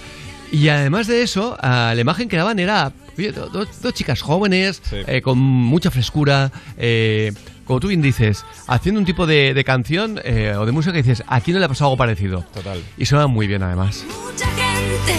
Y 0.53 0.69
además 0.69 1.07
de 1.07 1.23
eso, 1.23 1.57
ah, 1.61 1.93
la 1.95 2.01
imagen 2.01 2.29
que 2.29 2.37
daban 2.37 2.59
era 2.59 2.93
oye, 3.19 3.33
do- 3.33 3.49
do- 3.49 3.67
dos 3.83 3.95
chicas 3.95 4.21
jóvenes, 4.23 4.81
eh, 4.93 5.21
con 5.23 5.39
mucha 5.39 5.91
frescura, 5.91 6.53
eh, 6.79 7.33
como 7.65 7.81
tú 7.81 7.89
bien 7.89 8.03
dices, 8.03 8.45
haciendo 8.67 8.99
un 9.01 9.07
tipo 9.07 9.27
de, 9.27 9.55
de 9.55 9.65
canción 9.65 10.21
eh, 10.25 10.55
o 10.59 10.67
de 10.67 10.73
música 10.73 10.93
que 10.93 11.03
dices, 11.03 11.23
aquí 11.27 11.53
no 11.53 11.59
le 11.59 11.65
ha 11.65 11.69
pasado 11.69 11.89
algo 11.89 11.97
parecido. 11.97 12.43
Total. 12.55 12.83
Y 12.99 13.07
suena 13.07 13.27
muy 13.27 13.47
bien 13.47 13.63
además. 13.63 14.05
mucha 14.07 14.47
gente 14.47 15.15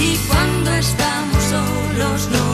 y 0.00 0.16
cuando 0.28 0.72
estamos 0.72 1.42
solos 1.44 2.28
no 2.32 2.53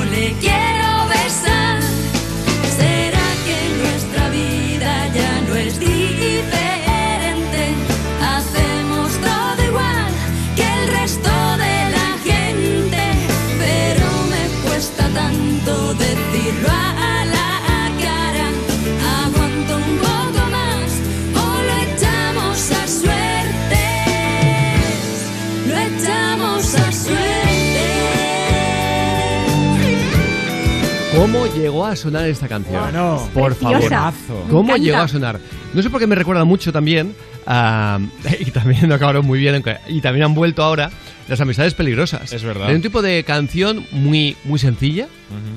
¿Cómo 31.21 31.45
llegó 31.49 31.85
a 31.85 31.95
sonar 31.97 32.27
esta 32.31 32.49
canción? 32.49 32.81
Bueno, 32.83 33.29
por 33.35 33.55
preciosa. 33.55 34.11
favor. 34.11 34.49
¿Cómo 34.49 34.75
llegó 34.79 34.97
a 34.97 35.07
sonar? 35.07 35.39
No 35.75 35.83
sé 35.83 35.91
por 35.91 36.01
qué 36.01 36.07
me 36.07 36.15
recuerda 36.15 36.47
mucho 36.47 36.73
también, 36.73 37.15
a- 37.47 37.99
y 38.41 38.51
también 38.51 38.89
lo 38.89 38.95
acabaron 38.95 39.27
muy 39.27 39.39
bien, 39.39 39.63
y 39.89 40.01
también 40.01 40.25
han 40.25 40.35
vuelto 40.35 40.63
ahora, 40.63 40.91
las 41.29 41.39
amistades 41.43 41.75
peligrosas. 41.75 42.33
Es 42.33 42.43
verdad. 42.43 42.69
Era 42.69 42.75
un 42.77 42.81
tipo 42.81 43.03
de 43.03 43.23
canción 43.25 43.85
muy, 43.93 44.35
muy 44.45 44.59
sencilla, 44.59 45.09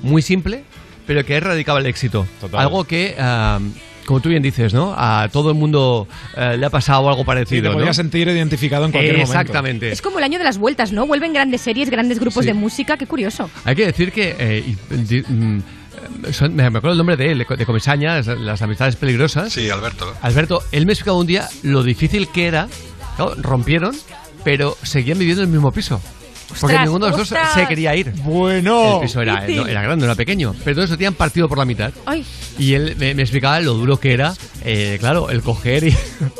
muy 0.02 0.22
simple, 0.22 0.66
pero 1.08 1.24
que 1.26 1.36
erradicaba 1.36 1.80
el 1.80 1.86
éxito. 1.86 2.28
Total. 2.42 2.60
Algo 2.60 2.84
que, 2.84 3.16
ah, 3.18 3.60
como 4.06 4.20
tú 4.20 4.30
bien 4.30 4.42
dices, 4.44 4.74
¿no? 4.74 4.94
A 4.98 5.30
todo 5.32 5.50
el 5.50 5.56
mundo 5.56 6.08
eh, 6.36 6.56
le 6.58 6.66
ha 6.66 6.70
pasado 6.70 7.08
algo 7.10 7.22
Sí, 7.22 7.26
parecido. 7.26 7.64
te 7.64 7.70
¿no? 7.70 7.74
podías 7.76 7.96
sentir 7.96 8.28
identificado 8.28 8.86
en 8.86 8.92
cualquier 8.92 9.14
momento. 9.18 9.32
Exactamente. 9.40 9.92
Es 9.92 10.02
como 10.02 10.18
el 10.20 10.24
año 10.24 10.38
de 10.38 10.44
las 10.46 10.58
vueltas, 10.58 10.92
¿no? 10.92 11.06
Vuelven 11.08 11.34
grandes 11.34 11.62
series, 11.62 11.90
grandes 11.90 12.20
grupos 12.20 12.44
Sí. 12.44 12.48
de 12.48 12.54
música, 12.54 12.98
qué 12.98 13.06
curioso. 13.08 13.50
Hay 13.66 13.76
que 13.76 13.86
decir 13.86 14.12
que. 14.12 14.36
eh, 14.38 14.64
y- 14.92 14.96
di- 14.96 15.22
mm, 15.28 15.62
son- 16.32 16.56
me 16.56 16.64
acuerdo 16.66 16.92
el 16.92 16.98
nombre 16.98 17.16
de 17.18 17.32
él, 17.32 17.38
de 17.40 17.46
Co- 17.46 17.56
de 17.56 17.66
Comesaña, 17.66 18.16
las, 18.16 18.28
las 18.28 18.62
amistades 18.62 18.96
peligrosas. 18.96 19.54
Sí, 19.54 19.70
Alberto. 19.70 20.14
Alberto, 20.22 20.62
él 20.72 20.86
me 20.86 20.94
explicaba 20.94 21.18
un 21.18 21.28
día 21.28 21.48
lo 21.64 21.84
difícil 21.84 22.28
que 22.30 22.48
era. 22.48 22.68
Claro, 23.16 23.36
rompieron, 23.38 23.96
pero 24.44 24.76
seguían 24.84 25.20
viviendo 25.20 25.44
en 25.44 25.50
el 25.50 25.54
mismo 25.54 25.72
piso. 25.72 26.02
Porque 26.48 26.66
Ostras, 26.66 26.82
ninguno 26.86 27.06
de 27.06 27.12
los 27.12 27.20
dos 27.20 27.32
ostras. 27.32 27.54
se 27.54 27.68
quería 27.68 27.96
ir. 27.96 28.12
Bueno. 28.24 28.96
El 28.96 29.02
piso 29.08 29.22
era, 29.22 29.42
Difícil. 29.42 29.58
no, 29.64 29.68
era 29.68 29.82
grande, 29.82 30.06
no 30.06 30.12
era 30.12 30.16
pequeño. 30.16 30.54
Pero 30.64 30.76
todos 30.76 30.90
se 30.90 30.98
tenían 30.98 31.14
partido 31.16 31.48
por 31.50 31.58
la 31.58 31.66
mitad. 31.66 31.92
Ay, 32.06 32.24
Y 32.60 32.74
él 32.74 32.96
me, 33.00 33.16
me 33.16 33.22
explicaba 33.24 33.60
lo 33.62 33.74
duro 33.74 34.00
que 34.00 34.14
era, 34.14 34.34
eh, 34.64 34.98
claro, 35.00 35.30
el 35.30 35.42
coger 35.42 35.86
y 35.86 35.96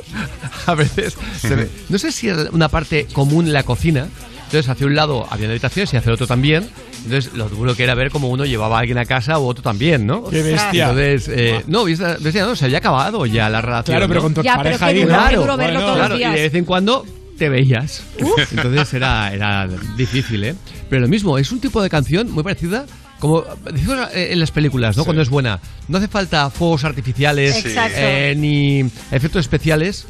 a 0.68 0.76
veces... 0.76 1.16
se 1.40 1.56
ve- 1.56 1.70
no 1.90 1.98
sé 1.98 2.12
si 2.12 2.28
era 2.30 2.46
una 2.52 2.70
parte 2.70 3.08
común 3.14 3.52
la 3.54 3.64
cocina. 3.64 4.08
Entonces, 4.46 4.70
hacia 4.70 4.86
un 4.86 4.94
lado 4.96 5.26
había 5.32 5.50
habitaciones 5.50 5.92
y 5.94 5.98
hacia 5.98 6.10
el 6.10 6.14
otro 6.14 6.28
también. 6.28 6.70
Entonces, 7.06 7.34
lo 7.34 7.50
duro 7.50 7.76
que 7.76 7.84
era 7.84 7.96
ver 7.96 8.12
cómo 8.12 8.30
uno 8.30 8.46
llevaba 8.46 8.78
a 8.78 8.80
alguien 8.82 9.00
a 9.00 9.06
casa 9.06 9.40
u 9.40 9.46
otro 9.48 9.64
también, 9.64 10.06
¿no? 10.06 10.26
Qué 10.30 10.44
bestia. 10.44 10.90
Entonces, 10.92 11.28
eh, 11.34 11.64
no, 11.66 11.86
bestia, 11.86 12.18
bestia, 12.20 12.46
no, 12.46 12.56
se 12.56 12.66
había 12.66 12.78
acabado 12.78 13.26
ya 13.26 13.50
la 13.50 13.62
relación. 13.62 13.96
Claro, 13.98 14.08
pero 14.08 14.20
¿no? 14.20 14.24
con 14.26 14.34
tu 14.36 14.44
Ya, 14.44 14.52
pero 14.62 14.78
pareja 14.78 14.86
qué 14.86 14.92
ahí. 14.92 15.02
duro, 15.04 15.18
¿no? 15.22 15.30
qué 15.30 15.36
duro 15.38 15.58
verlo 15.58 15.80
todos 15.80 15.90
los 15.92 15.98
Claro, 15.98 16.16
y 16.16 16.18
días. 16.20 16.34
de 16.36 16.42
vez 16.44 16.54
en 16.54 16.66
cuando 16.66 17.06
te 17.38 17.50
veías. 17.50 18.04
Entonces 18.52 18.94
era, 18.94 19.34
era 19.34 19.68
difícil, 19.98 20.44
¿eh? 20.44 20.56
Pero 20.90 21.02
lo 21.02 21.08
mismo, 21.08 21.38
es 21.38 21.52
un 21.52 21.60
tipo 21.60 21.82
de 21.82 21.90
canción 21.90 22.32
muy 22.32 22.44
parecida 22.44 22.86
como 23.24 23.42
decimos 23.72 24.10
en 24.14 24.38
las 24.38 24.52
películas, 24.52 24.98
¿no? 24.98 25.06
Cuando 25.06 25.22
es 25.22 25.30
buena. 25.30 25.58
No 25.88 25.98
hace 25.98 26.10
falta 26.10 26.50
fuegos 26.50 26.84
artificiales 26.84 27.64
eh, 27.66 28.34
ni 28.36 28.82
efectos 28.82 29.40
especiales. 29.40 30.06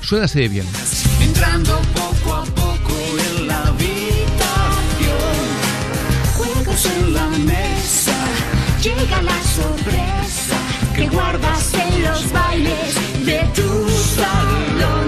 Suena 0.00 0.26
así 0.26 0.38
de 0.38 0.48
bien. 0.48 0.66
Entrando 1.20 1.80
poco 1.92 2.34
a 2.36 2.44
poco 2.44 2.94
en 3.18 3.48
la 3.48 3.60
habitación, 3.60 3.88
juegos 6.36 6.86
en 6.86 7.14
la 7.14 7.28
mesa, 7.30 8.14
llega 8.80 9.22
la 9.22 9.42
sorpresa 9.42 10.56
que 10.94 11.08
guardas 11.08 11.74
en 11.74 12.02
los 12.04 12.32
bailes 12.32 13.26
de 13.26 13.40
tu 13.52 13.90
salón. 14.14 15.03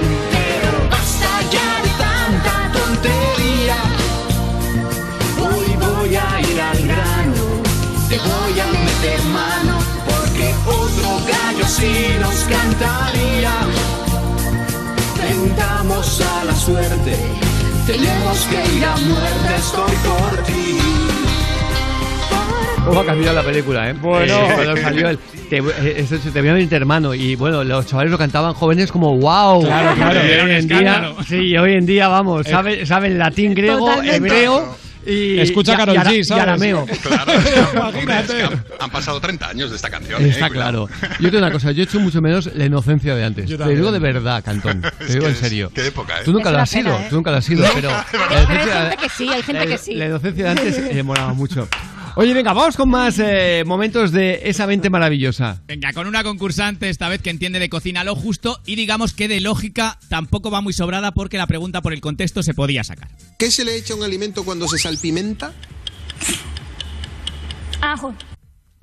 Sí 11.67 11.93
nos 12.21 12.35
cantaría. 12.45 13.53
Tentamos 15.21 16.21
a 16.21 16.45
la 16.45 16.55
suerte, 16.55 17.17
tenemos 17.87 18.47
que 18.47 18.77
ir 18.77 18.85
a 18.85 18.97
muerte, 18.97 19.55
estoy 19.59 19.95
por 20.07 20.43
ti. 20.45 20.79
¿Cómo 22.87 23.01
ha 23.01 23.05
cambiado 23.07 23.35
la 23.35 23.43
película, 23.43 23.91
eh? 23.91 23.95
Bueno. 23.95 24.33
Eh, 24.33 24.51
cuando 24.55 24.77
salió 24.77 25.09
el. 25.09 25.19
Te, 25.19 25.59
eh, 25.59 25.95
eso, 25.97 26.17
te 26.19 26.41
voy 26.41 26.51
a 26.51 26.53
venir 26.53 26.73
hermano. 26.73 27.15
Y 27.15 27.35
bueno, 27.35 27.65
los 27.65 27.87
chavales 27.87 28.13
lo 28.13 28.19
cantaban 28.19 28.55
jóvenes 28.55 28.93
como 28.93 29.17
wow. 29.17 29.63
Claro, 29.65 29.95
claro. 29.97 30.21
Y 30.25 30.41
hoy 30.41 30.51
en 30.53 30.69
día, 30.69 31.13
sí, 31.27 31.57
hoy 31.57 31.73
en 31.75 31.87
día, 31.87 32.07
vamos, 32.07 32.47
saben, 32.47 32.87
saben 32.87 33.19
latín, 33.19 33.55
griego, 33.55 33.87
Totalmente. 33.87 34.17
hebreo 34.17 34.86
y. 35.07 35.39
Escucha 35.41 35.75
y- 35.75 35.77
Karol 35.77 35.95
y 35.95 35.99
ara- 35.99 36.11
G, 36.11 36.19
y 36.19 36.25
¿sabes? 36.25 36.43
arameo. 36.43 36.87
Claro, 37.03 37.33
hombre, 37.99 38.21
es 38.21 38.27
que 38.31 38.43
han, 38.43 38.65
han 38.81 38.91
pasado 38.91 39.21
30 39.21 39.49
años 39.49 39.71
de 39.71 39.77
esta 39.77 39.91
canción. 39.91 40.25
eh, 40.25 40.29
Está 40.31 40.51
claro. 40.51 40.89
Yo 41.21 41.31
tengo 41.31 41.39
una 41.45 41.53
cosa, 41.53 41.71
yo 41.73 41.83
he 41.83 41.85
hecho 41.85 42.01
mucho 42.01 42.21
menos 42.21 42.51
la 42.55 42.65
inocencia 42.65 43.15
de 43.15 43.25
antes. 43.25 43.47
Te 43.49 43.69
digo 43.75 43.93
de 43.93 43.99
verdad, 43.99 44.43
Cantón. 44.45 44.81
Te 44.99 45.05
Es 45.05 45.09
digo 45.13 45.21
que 45.25 45.27
en 45.31 45.33
es- 45.35 45.39
serio. 45.39 45.71
qué 45.75 45.87
época, 45.87 46.21
¿eh? 46.21 46.23
Tú 46.25 46.33
nunca 46.33 46.49
Es 46.49 46.53
lo 46.53 46.57
una 46.57 46.63
has 46.65 46.71
sido, 46.71 46.93
¿eh? 46.99 47.07
tú 47.09 47.17
nunca 47.17 47.31
lo 47.31 47.37
has 47.39 47.45
sido, 47.45 47.65
pero. 47.75 47.91
hay 47.91 48.37
inocencia- 48.45 48.83
gente 48.91 48.97
que 49.03 49.09
sí, 49.11 49.29
hay 49.33 49.43
gente 49.43 49.61
la- 49.65 49.67
que 49.71 49.79
sí. 49.79 49.95
La 49.95 50.07
inocencia 50.07 50.45
de 50.45 50.51
antes 50.51 50.79
eh, 50.79 51.03
molaba 51.03 51.33
mucho. 51.35 51.69
Oye, 52.19 52.33
venga, 52.33 52.55
vamos 52.55 52.79
con 52.79 52.89
más 52.89 53.19
eh, 53.19 53.63
momentos 53.67 54.11
de 54.11 54.41
esa 54.45 54.67
mente 54.67 54.89
maravillosa. 54.89 55.61
Venga, 55.67 55.93
con 55.93 56.07
una 56.07 56.25
concursante 56.25 56.89
esta 56.89 57.11
vez 57.11 57.21
que 57.21 57.29
entiende 57.29 57.59
de 57.59 57.69
cocina 57.69 58.05
lo 58.05 58.17
justo 58.17 58.59
y 58.65 58.75
digamos 58.75 59.13
que 59.13 59.29
de 59.29 59.41
lógica 59.41 59.99
tampoco 60.09 60.51
va 60.51 60.63
muy 60.63 60.73
sobrada 60.73 61.13
porque 61.13 61.37
la 61.37 61.47
pregunta 61.47 61.83
por 61.83 61.93
el 61.93 62.01
contexto 62.01 62.43
se 62.43 62.55
podía 62.55 62.85
sacar. 62.85 63.11
¿Qué 63.39 63.51
se 63.51 63.67
le 63.67 63.77
echa 63.77 63.93
a 63.93 63.99
un 63.99 64.03
alimento 64.03 64.47
cuando 64.47 64.67
se 64.67 64.79
salpimenta? 64.79 65.53
ajo. 67.83 68.15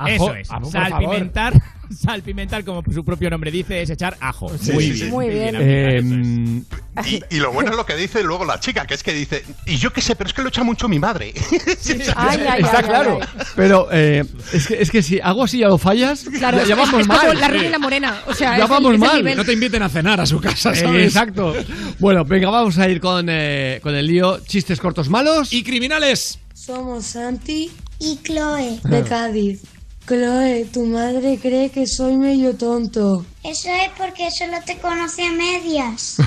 Eso 0.07 0.33
es, 0.35 0.51
ajo, 0.51 0.69
salpimentar, 0.71 1.53
salpimentar 1.95 2.63
como 2.63 2.83
su 2.91 3.03
propio 3.05 3.29
nombre 3.29 3.51
dice 3.51 3.81
es 3.81 3.89
echar 3.89 4.17
ajo. 4.19 4.49
Sí, 4.57 4.71
muy 4.71 4.83
sí, 4.85 4.91
bien, 4.91 5.05
sí. 5.05 5.11
Muy 5.11 5.29
bien. 5.29 5.55
Eh, 5.59 5.97
es. 5.97 6.03
mm, 6.05 6.61
Y, 7.07 7.35
y 7.35 7.39
lo 7.39 7.51
bueno 7.51 7.71
es 7.71 7.77
lo 7.77 7.85
que 7.85 7.95
dice 7.95 8.21
luego 8.23 8.45
la 8.45 8.59
chica, 8.59 8.85
que 8.85 8.93
es 8.93 9.03
que 9.03 9.13
dice, 9.13 9.43
y 9.65 9.77
yo 9.77 9.91
qué 9.91 10.01
sé, 10.01 10.15
pero 10.15 10.27
es 10.27 10.33
que 10.33 10.41
lo 10.43 10.49
echa 10.49 10.63
mucho 10.63 10.87
mi 10.87 10.99
madre. 10.99 11.33
Ay, 12.15 12.39
ay, 12.47 12.61
Está 12.61 12.77
ay, 12.79 12.83
claro. 12.83 13.19
ay, 13.21 13.27
ay. 13.39 13.45
Pero 13.55 13.87
eh, 13.91 14.23
es, 14.53 14.67
que, 14.67 14.81
es 14.81 14.91
que 14.91 15.01
si 15.03 15.19
hago 15.19 15.43
así 15.43 15.59
ya 15.59 15.67
lo 15.67 15.77
fallas, 15.77 16.25
Claro, 16.37 16.57
ya, 16.59 16.65
ya 16.65 16.75
vamos 16.75 17.01
es 17.01 17.07
como 17.07 17.19
mal. 17.19 17.39
la 17.39 17.47
rubia 17.47 17.67
y 17.67 17.71
la 17.71 17.79
morena. 17.79 18.21
O 18.27 18.33
sea, 18.33 18.57
Ya 18.57 18.67
vamos 18.67 18.93
el 18.93 18.99
mal. 18.99 19.17
nivel. 19.17 19.37
No 19.37 19.43
te 19.45 19.53
inviten 19.53 19.81
a 19.83 19.89
cenar 19.89 20.19
a 20.21 20.25
su 20.25 20.39
casa, 20.39 20.71
Eh, 20.73 21.03
exacto. 21.05 21.53
Bueno, 21.99 22.23
venga, 22.25 22.49
vamos 22.49 22.77
a 22.77 22.87
ir 22.89 22.99
con, 22.99 23.27
eh, 23.29 23.79
con 23.81 23.95
el 23.95 24.05
lío 24.07 24.39
chistes 24.45 24.79
cortos 24.79 25.09
malos. 25.09 25.51
Y 25.53 25.63
criminales. 25.63 26.39
Somos 26.53 27.05
Santi 27.05 27.71
Y 27.99 28.19
Chloe. 28.23 28.79
de 28.83 29.03
Cádiz. 29.03 29.61
Chloe, 30.05 30.65
tu 30.73 30.85
madre 30.85 31.39
cree 31.41 31.69
que 31.69 31.87
soy 31.87 32.17
medio 32.17 32.53
tonto. 32.55 33.25
Eso 33.43 33.69
es 33.69 33.89
porque 33.97 34.29
solo 34.31 34.57
te 34.65 34.77
conoce 34.77 35.25
a 35.25 35.31
medias. 35.31 36.17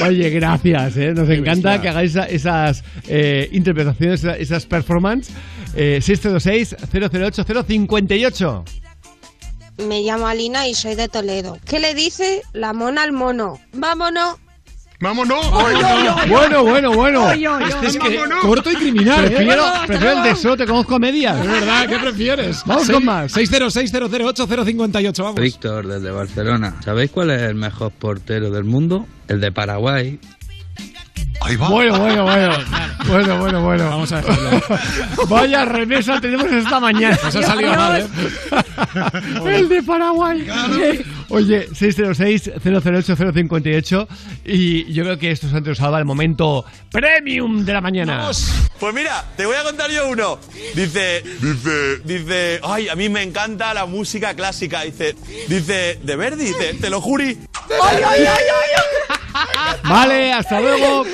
Oye, 0.06 0.28
gracias, 0.30 0.96
¿eh? 0.98 1.12
Nos 1.14 1.28
encanta 1.30 1.80
que 1.80 1.88
hagáis 1.88 2.10
esa- 2.10 2.26
esas 2.26 2.84
eh, 3.08 3.48
interpretaciones, 3.52 4.20
esa- 4.22 4.36
esas 4.36 4.66
performances. 4.66 5.34
Eh, 5.74 6.00
606-008-058. 6.02 8.64
Me 9.88 10.00
llamo 10.02 10.26
Alina 10.26 10.68
y 10.68 10.74
soy 10.74 10.94
de 10.94 11.08
Toledo. 11.08 11.58
¿Qué 11.66 11.78
le 11.80 11.94
dice 11.94 12.42
la 12.52 12.72
mona 12.72 13.02
al 13.02 13.12
mono? 13.12 13.58
Vámonos. 13.72 14.36
¡Vámonos! 15.00 15.50
Bueno, 16.28 16.64
bueno, 16.64 16.92
bueno. 16.92 17.30
Es 17.30 17.98
que 17.98 18.18
corto 18.40 18.70
y 18.70 18.76
criminal. 18.76 19.26
¿eh? 19.26 19.30
Prefiero, 19.30 19.64
prefiero 19.86 20.18
el 20.18 20.22
de 20.22 20.36
solo 20.36 20.56
te 20.56 20.66
conozco 20.66 20.94
a 20.94 20.98
medias. 20.98 21.38
Es 21.38 21.46
verdad, 21.50 21.88
¿qué 21.88 21.98
prefieres? 21.98 22.62
Vamos 22.64 22.90
con 22.90 23.04
más. 23.04 23.36
606008058, 23.36 25.22
vamos. 25.22 25.40
Víctor, 25.40 25.86
desde 25.86 26.10
Barcelona. 26.10 26.76
¿Sabéis 26.82 27.10
cuál 27.10 27.30
es 27.30 27.42
el 27.42 27.54
mejor 27.56 27.92
portero 27.92 28.50
del 28.50 28.64
mundo? 28.64 29.06
El 29.28 29.40
de 29.40 29.52
Paraguay. 29.52 30.18
Bueno, 31.68 31.98
bueno, 31.98 32.24
bueno. 32.24 32.56
Bueno, 33.06 33.38
bueno, 33.38 33.62
bueno. 33.62 33.88
Vamos 33.88 34.10
a 34.12 34.20
dejarlo. 34.20 34.60
Vaya 35.28 35.64
remesa 35.64 36.20
tenemos 36.20 36.50
esta 36.50 36.80
mañana. 36.80 37.16
Nos 37.22 37.36
ha 37.36 37.42
salido 37.42 37.72
mal, 37.74 38.00
¿eh? 38.00 38.06
El 39.56 39.68
de 39.68 39.80
Paraguay. 39.82 40.46
Oye, 41.28 41.68
606-008-058 41.70 44.06
y 44.44 44.92
yo 44.92 45.02
creo 45.04 45.18
que 45.18 45.30
esto 45.30 45.46
es 45.48 45.54
antes 45.54 45.78
salva 45.78 45.98
el 45.98 46.04
momento 46.04 46.64
premium 46.90 47.64
de 47.64 47.72
la 47.72 47.80
mañana. 47.80 48.30
Pues 48.78 48.94
mira, 48.94 49.24
te 49.36 49.46
voy 49.46 49.56
a 49.56 49.62
contar 49.62 49.90
yo 49.90 50.06
uno. 50.08 50.38
Dice, 50.74 51.22
dice, 51.40 52.00
dice, 52.04 52.60
ay, 52.62 52.88
a 52.88 52.94
mí 52.94 53.08
me 53.08 53.22
encanta 53.22 53.72
la 53.74 53.86
música 53.86 54.34
clásica. 54.34 54.82
Dice, 54.82 55.16
dice, 55.48 55.98
de 56.02 56.16
Verdi, 56.16 56.44
dice, 56.44 56.74
te 56.74 56.90
lo 56.90 57.00
juri. 57.00 57.38
¡Ay, 57.82 58.02
ay, 58.04 58.26
ay, 58.26 58.44
Vale, 59.84 60.32
hasta 60.32 60.60
luego. 60.60 61.05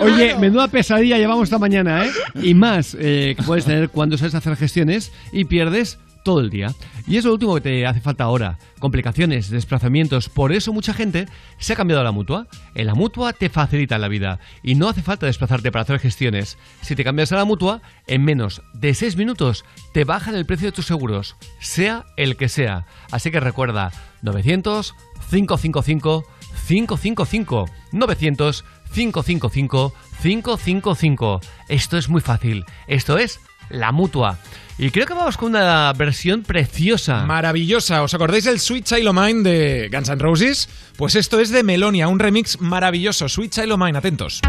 Oye, 0.00 0.34
menuda 0.36 0.68
pesadilla 0.68 1.18
llevamos 1.18 1.44
esta 1.44 1.58
mañana, 1.58 2.04
¿eh? 2.04 2.10
Y 2.34 2.54
más 2.54 2.96
eh, 2.98 3.34
que 3.36 3.42
puedes 3.42 3.64
tener 3.64 3.88
cuando 3.90 4.18
sabes 4.18 4.34
hacer 4.34 4.56
gestiones 4.56 5.12
y 5.32 5.44
pierdes 5.44 5.98
todo 6.26 6.40
el 6.40 6.50
día. 6.50 6.74
Y 7.06 7.18
es 7.18 7.24
lo 7.24 7.32
último 7.32 7.54
que 7.54 7.60
te 7.60 7.86
hace 7.86 8.00
falta 8.00 8.24
ahora. 8.24 8.58
Complicaciones, 8.80 9.48
desplazamientos. 9.48 10.28
Por 10.28 10.52
eso 10.52 10.72
mucha 10.72 10.92
gente 10.92 11.26
se 11.58 11.72
ha 11.72 11.76
cambiado 11.76 12.00
a 12.00 12.04
la 12.04 12.10
mutua. 12.10 12.48
En 12.74 12.86
la 12.88 12.94
mutua 12.94 13.32
te 13.32 13.48
facilita 13.48 13.96
la 13.96 14.08
vida 14.08 14.40
y 14.64 14.74
no 14.74 14.88
hace 14.88 15.02
falta 15.02 15.26
desplazarte 15.26 15.70
para 15.70 15.84
hacer 15.84 16.00
gestiones. 16.00 16.58
Si 16.80 16.96
te 16.96 17.04
cambias 17.04 17.30
a 17.30 17.36
la 17.36 17.44
mutua, 17.44 17.80
en 18.08 18.24
menos 18.24 18.60
de 18.74 18.92
6 18.92 19.16
minutos 19.16 19.64
te 19.94 20.02
bajan 20.02 20.34
el 20.34 20.46
precio 20.46 20.66
de 20.66 20.72
tus 20.72 20.86
seguros, 20.86 21.36
sea 21.60 22.06
el 22.16 22.36
que 22.36 22.48
sea. 22.48 22.86
Así 23.12 23.30
que 23.30 23.38
recuerda, 23.38 23.92
900 24.22 24.96
555 25.30 26.24
555 26.66 27.66
900 27.92 28.64
555 28.96 29.92
555. 30.22 31.40
Esto 31.68 31.98
es 31.98 32.08
muy 32.08 32.22
fácil. 32.22 32.64
Esto 32.86 33.18
es 33.18 33.40
la 33.68 33.92
mutua. 33.92 34.38
Y 34.78 34.90
creo 34.90 35.04
que 35.06 35.12
vamos 35.12 35.36
con 35.36 35.50
una 35.50 35.92
versión 35.92 36.42
preciosa. 36.42 37.26
Maravillosa. 37.26 38.02
¿Os 38.02 38.14
acordáis 38.14 38.44
del 38.44 38.58
Sweet 38.58 38.84
Child 38.84 39.08
O' 39.08 39.12
Mine 39.12 39.42
de 39.42 39.88
Guns 39.92 40.08
N' 40.08 40.18
Roses? 40.18 40.68
Pues 40.96 41.14
esto 41.14 41.40
es 41.40 41.50
de 41.50 41.62
Melonia, 41.62 42.08
un 42.08 42.18
remix 42.18 42.58
maravilloso. 42.60 43.28
Sweet 43.28 43.52
Child 43.52 43.72
O' 43.72 43.78
Mine, 43.78 43.98
atentos. 43.98 44.40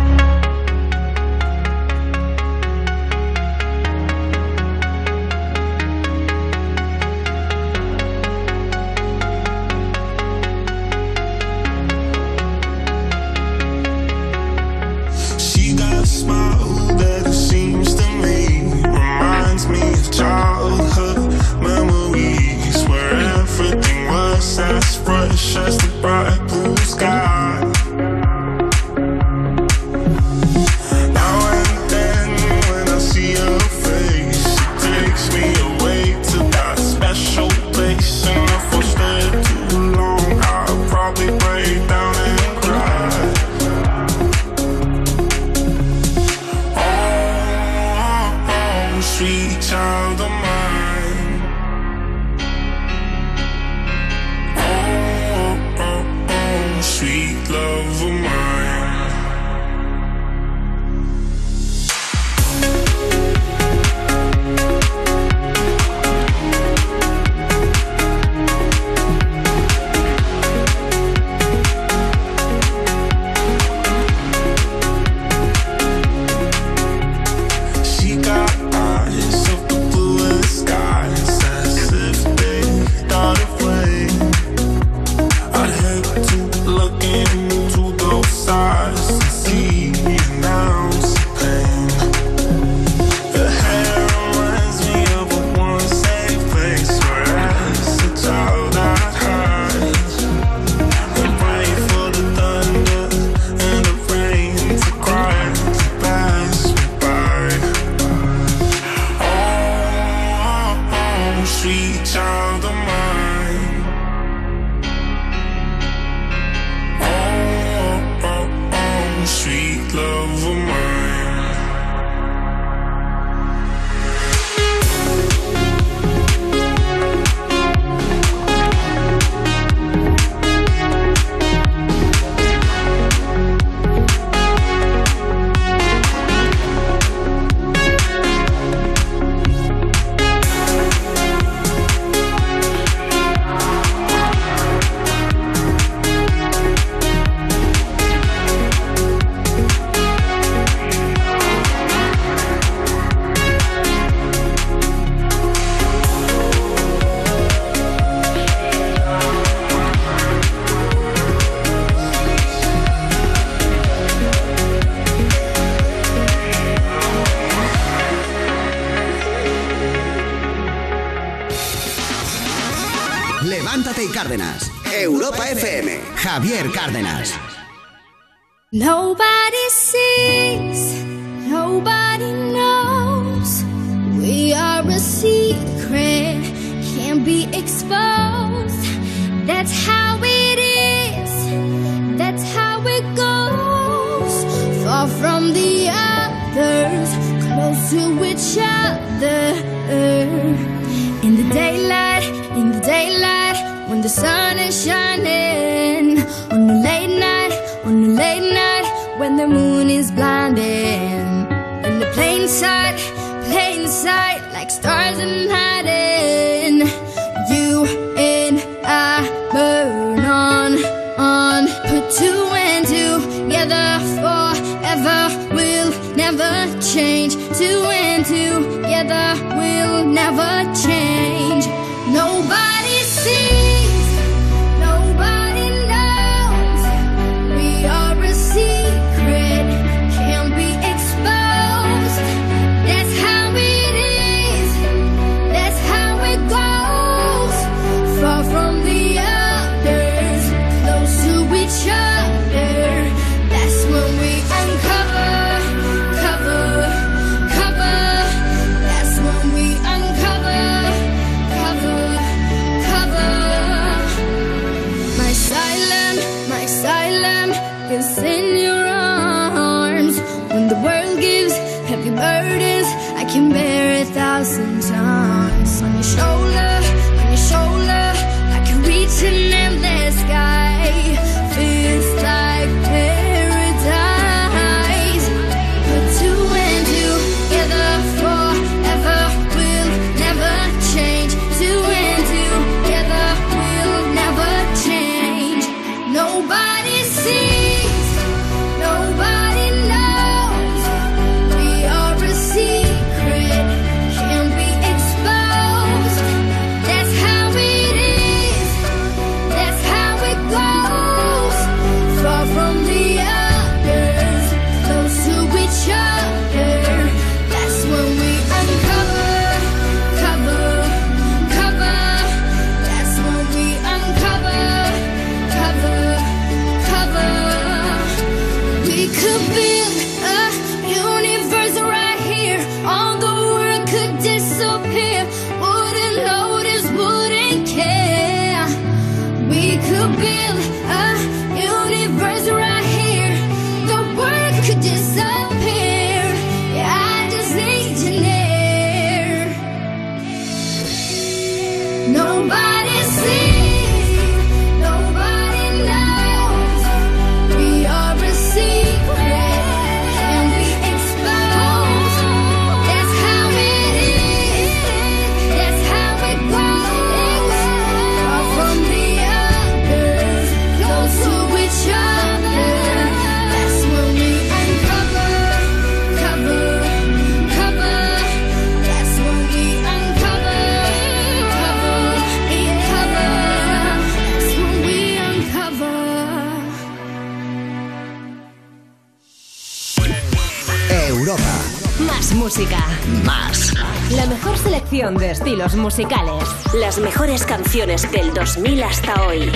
Musicales. 395.87 396.43
Las 396.73 396.99
mejores 396.99 397.45
canciones 397.45 398.11
del 398.11 398.33
2000 398.33 398.83
hasta 398.83 399.25
hoy. 399.25 399.49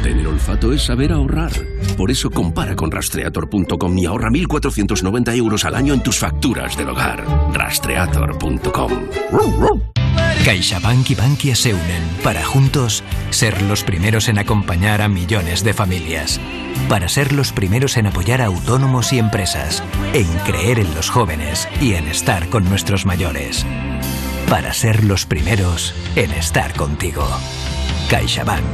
Tener 0.00 0.24
olfato 0.28 0.72
es 0.72 0.84
saber 0.84 1.10
ahorrar. 1.10 1.50
Por 1.96 2.12
eso 2.12 2.30
compara 2.30 2.76
con 2.76 2.92
rastreator.com 2.92 3.98
y 3.98 4.06
ahorra 4.06 4.30
1.490 4.30 5.36
euros 5.36 5.64
al 5.64 5.74
año 5.74 5.92
en 5.92 6.04
tus 6.04 6.20
facturas 6.20 6.76
del 6.76 6.90
hogar. 6.90 7.24
Rastreator.com. 7.52 8.92
CaixaBank 10.44 11.10
y 11.10 11.14
Bankia 11.16 11.56
se 11.56 11.74
unen 11.74 12.02
para 12.22 12.44
juntos 12.44 13.02
ser 13.30 13.60
los 13.62 13.82
primeros 13.82 14.28
en 14.28 14.38
acompañar 14.38 15.02
a 15.02 15.08
millones 15.08 15.64
de 15.64 15.74
familias, 15.74 16.38
para 16.88 17.08
ser 17.08 17.32
los 17.32 17.52
primeros 17.52 17.96
en 17.96 18.06
apoyar 18.06 18.40
a 18.40 18.46
autónomos 18.46 19.12
y 19.12 19.18
empresas, 19.18 19.82
en 20.12 20.26
creer 20.46 20.78
en 20.78 20.94
los 20.94 21.10
jóvenes 21.10 21.68
y 21.80 21.94
en 21.94 22.08
estar 22.08 22.48
con 22.48 22.68
nuestros 22.68 23.06
mayores, 23.06 23.64
para 24.48 24.72
ser 24.72 25.04
los 25.04 25.26
primeros 25.26 25.94
en 26.16 26.30
estar 26.32 26.74
contigo. 26.74 27.26
CaixaBank. 28.08 28.73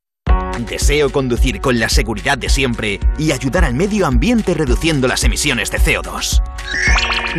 Deseo 0.65 1.11
conducir 1.11 1.61
con 1.61 1.79
la 1.79 1.89
seguridad 1.89 2.37
de 2.37 2.49
siempre 2.49 2.99
y 3.17 3.31
ayudar 3.31 3.65
al 3.65 3.73
medio 3.73 4.05
ambiente 4.05 4.53
reduciendo 4.53 5.07
las 5.07 5.23
emisiones 5.23 5.71
de 5.71 5.79
CO2. 5.79 6.41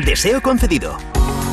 Deseo 0.05 0.43
concedido. 0.43 0.97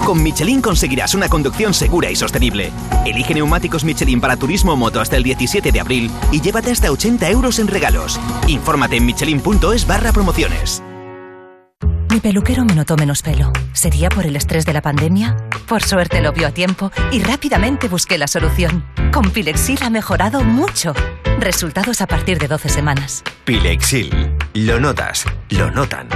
Con 0.05 0.23
Michelin 0.23 0.61
conseguirás 0.61 1.13
una 1.13 1.29
conducción 1.29 1.73
segura 1.73 2.09
y 2.09 2.15
sostenible. 2.15 2.71
Elige 3.05 3.33
neumáticos 3.33 3.83
Michelin 3.83 4.21
para 4.21 4.37
turismo 4.37 4.73
o 4.73 4.75
moto 4.75 5.01
hasta 5.01 5.17
el 5.17 5.23
17 5.23 5.71
de 5.71 5.79
abril 5.79 6.11
y 6.31 6.41
llévate 6.41 6.71
hasta 6.71 6.91
80 6.91 7.29
euros 7.29 7.59
en 7.59 7.67
regalos. 7.67 8.19
Infórmate 8.47 8.97
en 8.97 9.05
michelin.es 9.05 9.85
barra 9.85 10.11
promociones. 10.11 10.81
Mi 12.11 12.19
peluquero 12.19 12.65
me 12.65 12.73
notó 12.73 12.97
menos 12.97 13.21
pelo. 13.21 13.51
¿Sería 13.73 14.09
por 14.09 14.25
el 14.25 14.35
estrés 14.35 14.65
de 14.65 14.73
la 14.73 14.81
pandemia? 14.81 15.37
Por 15.67 15.83
suerte 15.83 16.21
lo 16.21 16.33
vio 16.33 16.47
a 16.47 16.51
tiempo 16.51 16.91
y 17.11 17.19
rápidamente 17.19 17.87
busqué 17.87 18.17
la 18.17 18.27
solución. 18.27 18.83
Con 19.13 19.29
Pilexil 19.29 19.77
ha 19.83 19.91
mejorado 19.91 20.43
mucho. 20.43 20.93
Resultados 21.39 22.01
a 22.01 22.07
partir 22.07 22.37
de 22.37 22.49
12 22.49 22.67
semanas. 22.67 23.23
Pilexil. 23.45 24.11
Lo 24.53 24.77
notas, 24.77 25.23
lo 25.51 25.71
notan. 25.71 26.09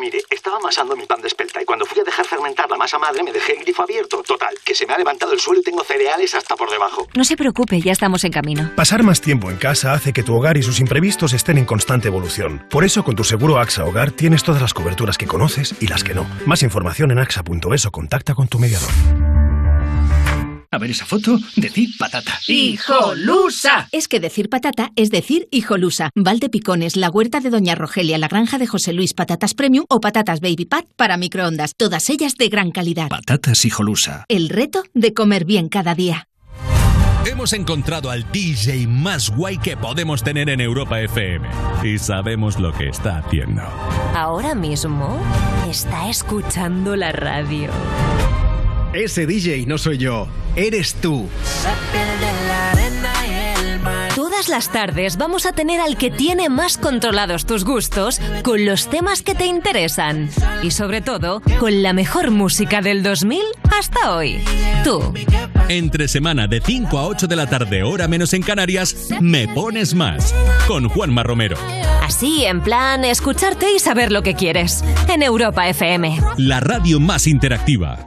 Mire, 0.00 0.20
estaba 0.30 0.56
amasando 0.56 0.96
mi 0.96 1.04
pan 1.04 1.20
de 1.20 1.28
espelta 1.28 1.60
y 1.60 1.66
cuando 1.66 1.84
fui 1.84 2.00
a 2.00 2.04
dejar 2.04 2.24
fermentar 2.24 2.70
la 2.70 2.78
masa 2.78 2.98
madre 2.98 3.22
me 3.22 3.30
dejé 3.30 3.52
el 3.52 3.60
grifo 3.62 3.82
abierto. 3.82 4.22
Total, 4.22 4.54
que 4.64 4.74
se 4.74 4.86
me 4.86 4.94
ha 4.94 4.98
levantado 4.98 5.34
el 5.34 5.40
suelo 5.40 5.60
y 5.60 5.64
tengo 5.64 5.84
cereales 5.84 6.34
hasta 6.34 6.56
por 6.56 6.70
debajo. 6.70 7.06
No 7.14 7.24
se 7.24 7.36
preocupe, 7.36 7.78
ya 7.82 7.92
estamos 7.92 8.24
en 8.24 8.32
camino. 8.32 8.70
Pasar 8.74 9.02
más 9.02 9.20
tiempo 9.20 9.50
en 9.50 9.58
casa 9.58 9.92
hace 9.92 10.14
que 10.14 10.22
tu 10.22 10.34
hogar 10.34 10.56
y 10.56 10.62
sus 10.62 10.80
imprevistos 10.80 11.34
estén 11.34 11.58
en 11.58 11.66
constante 11.66 12.08
evolución. 12.08 12.64
Por 12.70 12.84
eso, 12.84 13.04
con 13.04 13.16
tu 13.16 13.24
seguro 13.24 13.58
AXA 13.58 13.84
Hogar 13.84 14.12
tienes 14.12 14.44
todas 14.44 14.62
las 14.62 14.72
coberturas 14.72 15.18
que 15.18 15.26
conoces 15.26 15.74
y 15.78 15.88
las 15.88 16.02
que 16.02 16.14
no. 16.14 16.26
Más 16.46 16.62
información 16.62 17.10
en 17.10 17.18
axa.es 17.18 17.84
o 17.84 17.90
contacta 17.90 18.34
con 18.34 18.48
tu 18.48 18.58
mediador. 18.58 18.88
A 20.70 20.76
ver 20.76 20.90
esa 20.90 21.06
foto, 21.06 21.38
decir 21.56 21.88
patata. 21.98 22.38
¡Hijolusa! 22.46 23.88
Es 23.90 24.06
que 24.06 24.20
decir 24.20 24.50
patata 24.50 24.90
es 24.96 25.10
decir 25.10 25.48
hijolusa. 25.50 26.10
Valde 26.14 26.50
Picones, 26.50 26.96
la 26.96 27.08
huerta 27.08 27.40
de 27.40 27.48
Doña 27.48 27.74
Rogelia, 27.74 28.18
la 28.18 28.28
granja 28.28 28.58
de 28.58 28.66
José 28.66 28.92
Luis, 28.92 29.14
patatas 29.14 29.54
premium 29.54 29.86
o 29.88 30.00
patatas 30.00 30.40
baby 30.40 30.66
pat 30.66 30.84
para 30.96 31.16
microondas. 31.16 31.72
Todas 31.74 32.10
ellas 32.10 32.34
de 32.36 32.50
gran 32.50 32.70
calidad. 32.70 33.08
Patatas 33.08 33.64
hijolusa. 33.64 34.26
El 34.28 34.50
reto 34.50 34.82
de 34.92 35.14
comer 35.14 35.46
bien 35.46 35.70
cada 35.70 35.94
día. 35.94 36.28
Hemos 37.24 37.54
encontrado 37.54 38.10
al 38.10 38.30
DJ 38.30 38.86
más 38.88 39.30
guay 39.30 39.56
que 39.56 39.76
podemos 39.76 40.22
tener 40.22 40.50
en 40.50 40.60
Europa 40.60 41.00
FM. 41.00 41.48
Y 41.82 41.98
sabemos 41.98 42.58
lo 42.58 42.74
que 42.74 42.88
está 42.88 43.18
haciendo. 43.18 43.62
Ahora 44.14 44.54
mismo 44.54 45.18
está 45.68 46.10
escuchando 46.10 46.94
la 46.94 47.12
radio. 47.12 47.70
Ese 48.92 49.26
DJ 49.26 49.66
no 49.66 49.76
soy 49.76 49.98
yo, 49.98 50.28
eres 50.56 50.94
tú. 50.94 51.28
Todas 54.14 54.48
las 54.48 54.72
tardes 54.72 55.18
vamos 55.18 55.44
a 55.44 55.52
tener 55.52 55.78
al 55.78 55.98
que 55.98 56.10
tiene 56.10 56.48
más 56.48 56.78
controlados 56.78 57.44
tus 57.44 57.64
gustos 57.64 58.18
con 58.42 58.64
los 58.64 58.88
temas 58.88 59.22
que 59.22 59.34
te 59.34 59.44
interesan. 59.44 60.30
Y 60.62 60.70
sobre 60.70 61.02
todo, 61.02 61.42
con 61.60 61.82
la 61.82 61.92
mejor 61.92 62.30
música 62.30 62.80
del 62.80 63.02
2000 63.02 63.42
hasta 63.78 64.16
hoy. 64.16 64.40
Tú. 64.84 65.12
Entre 65.68 66.08
semana 66.08 66.46
de 66.46 66.62
5 66.62 66.98
a 66.98 67.06
8 67.08 67.26
de 67.26 67.36
la 67.36 67.46
tarde, 67.46 67.82
hora 67.82 68.08
menos 68.08 68.32
en 68.32 68.42
Canarias, 68.42 69.10
Me 69.20 69.48
Pones 69.48 69.94
Más. 69.94 70.34
Con 70.66 70.88
Juanma 70.88 71.22
Romero. 71.24 71.58
Así, 72.02 72.46
en 72.46 72.62
plan, 72.62 73.04
escucharte 73.04 73.66
y 73.76 73.78
saber 73.80 74.12
lo 74.12 74.22
que 74.22 74.34
quieres. 74.34 74.82
En 75.12 75.22
Europa 75.22 75.68
FM. 75.68 76.18
La 76.38 76.60
radio 76.60 77.00
más 77.00 77.26
interactiva. 77.26 78.06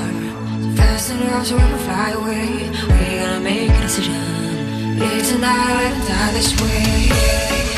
Fast 1.11 1.23
enough 1.23 1.45
so 1.45 1.57
can 1.57 1.77
fly 1.79 2.09
away. 2.11 2.69
We're 2.87 3.21
gonna 3.21 3.39
make 3.41 3.69
a 3.69 3.81
decision. 3.81 4.97
Live 4.97 5.27
tonight 5.27 5.91
and 5.91 6.07
die 6.07 6.31
this 6.31 6.61
way. 6.61 7.70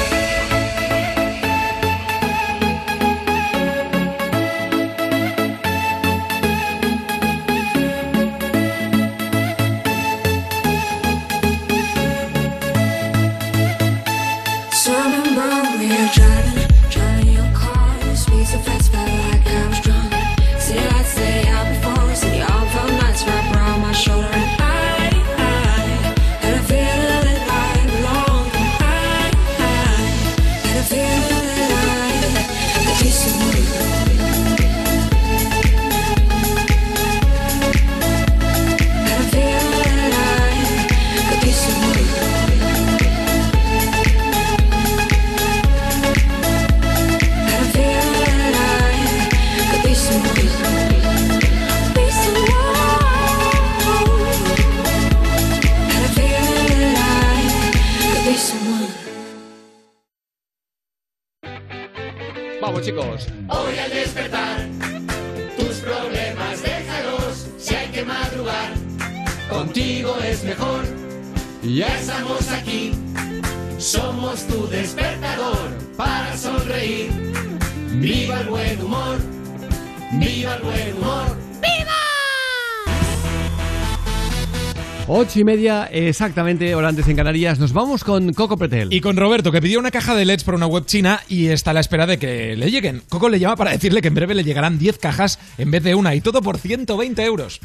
8 85.34 85.40
y 85.40 85.44
media, 85.46 85.86
exactamente, 85.86 86.76
hora 86.76 86.90
antes 86.90 87.08
en 87.08 87.16
Canarias, 87.16 87.58
nos 87.58 87.74
vamos 87.74 88.04
con 88.04 88.34
Coco 88.34 88.56
Pretel. 88.56 88.94
Y 88.94 89.02
con 89.02 89.18
Roberto, 89.18 89.52
que 89.52 89.64
pidió 89.64 89.80
una 89.80 89.90
caja 89.90 90.14
de 90.14 90.26
LEDs 90.26 90.44
por 90.44 90.54
una 90.54 90.68
web 90.68 90.86
china 90.86 91.22
y 91.28 91.48
está 91.48 91.72
a 91.72 91.74
la 91.74 91.80
espera 91.80 92.06
de 92.06 92.20
que 92.20 92.56
le 92.56 92.70
lleguen. 92.70 93.02
Coco 93.10 93.30
le 93.30 93.40
llama 93.40 93.56
para 93.56 93.72
decirle 93.72 94.04
que 94.04 94.10
en 94.10 94.14
breve 94.14 94.36
le 94.36 94.44
llegarán 94.44 94.78
10 94.78 95.00
cajas 95.00 95.40
en 95.58 95.72
vez 95.72 95.82
de 95.82 95.96
una 95.96 96.14
y 96.14 96.22
todo 96.22 96.44
por 96.44 96.60
120 96.60 97.24
euros. 97.24 97.62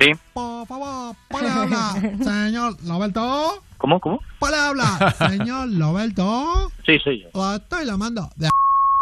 Sí. 0.00 0.10
Por 0.32 0.66
favor, 0.66 1.14
palabra, 1.28 2.00
señor 2.00 2.76
Roberto. 2.84 3.62
¿Cómo? 3.78 4.00
¿Cómo? 4.00 4.20
Palabra, 4.40 5.14
señor 5.18 5.68
Roberto. 5.78 6.72
Sí, 6.84 6.98
soy 6.98 7.22
yo. 7.22 7.54
Estoy 7.54 7.86
llamando 7.86 8.28
de 8.34 8.48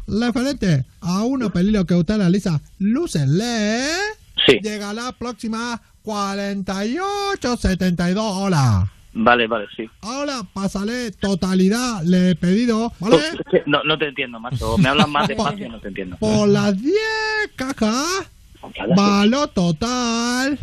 referente 0.06 0.84
a 1.00 1.22
una 1.22 1.48
película 1.48 1.86
que 1.86 1.94
usted 1.94 2.18
realiza, 2.18 2.60
Luces 2.78 3.26
LED. 3.26 3.88
Sí. 4.46 4.58
Llegará 4.62 5.12
próxima 5.12 5.80
48-72 6.04 8.16
horas. 8.18 8.88
Vale, 9.12 9.46
vale, 9.46 9.66
sí. 9.76 9.88
Ahora 10.02 10.40
pásale 10.52 11.12
totalidad, 11.12 12.02
le 12.02 12.30
he 12.30 12.34
pedido, 12.34 12.92
que 13.50 13.62
No, 13.66 13.84
no 13.84 13.96
te 13.96 14.08
entiendo, 14.08 14.40
macho. 14.40 14.76
Me 14.78 14.88
hablas 14.88 15.08
más 15.08 15.28
despacio 15.28 15.68
no 15.68 15.78
te 15.78 15.86
entiendo. 15.88 16.16
Por 16.16 16.48
las 16.48 16.80
10 16.80 16.96
cajas, 17.54 18.28
valor 18.96 19.48
total 19.48 20.58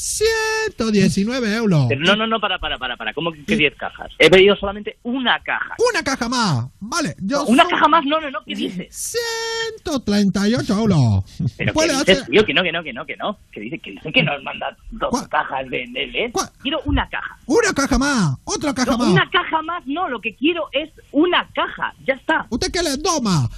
119 0.00 1.54
euros. 1.56 1.86
Pero 1.88 2.00
no, 2.00 2.16
no, 2.16 2.26
no, 2.26 2.40
para, 2.40 2.58
para, 2.58 2.78
para, 2.78 2.96
para. 2.96 3.12
¿Cómo 3.12 3.32
que 3.32 3.44
que 3.44 3.56
10 3.56 3.74
cajas? 3.76 4.10
He 4.18 4.30
pedido 4.30 4.56
solamente 4.56 4.96
una 5.02 5.38
caja. 5.40 5.74
Una 5.92 6.02
caja 6.02 6.28
más. 6.28 6.66
Vale, 6.80 7.14
yo. 7.20 7.44
¿Una 7.44 7.64
caja 7.66 7.86
más? 7.88 8.04
No, 8.06 8.20
no, 8.20 8.30
no, 8.30 8.38
¿qué 8.46 8.54
dices? 8.54 8.86
138 8.90 10.72
euros. 10.78 11.24
Pero 11.56 11.72
¿qué 11.74 11.82
dices, 11.82 11.98
hacer- 12.00 12.26
tío? 12.26 12.44
Que 12.44 12.54
no, 12.54 12.62
que 12.62 12.72
no, 12.72 12.82
que 12.82 12.92
no, 12.92 13.04
que 13.06 13.16
no. 13.16 13.38
Que 13.52 13.60
dice 13.60 13.78
que, 13.78 13.90
dice 13.92 14.12
que 14.12 14.22
nos 14.22 14.42
manda 14.42 14.76
dos 14.90 15.28
cajas 15.28 15.68
de, 15.68 15.84
de 15.92 16.06
LED. 16.06 16.32
Quiero 16.62 16.80
una 16.86 17.08
caja. 17.08 17.36
Una 17.46 17.72
caja 17.74 17.98
más. 17.98 18.36
Otra 18.44 18.74
caja 18.74 18.92
No, 18.92 18.98
más. 18.98 19.08
una 19.08 19.28
caja 19.30 19.62
más 19.62 19.86
no, 19.86 20.08
lo 20.08 20.20
que 20.20 20.34
quiero 20.34 20.68
es 20.72 20.90
una 21.12 21.46
caja. 21.54 21.94
Ya 22.06 22.14
está. 22.14 22.46
¿Usted 22.50 22.70
quiere 22.72 22.96
dos 22.98 23.20
más? 23.22 23.48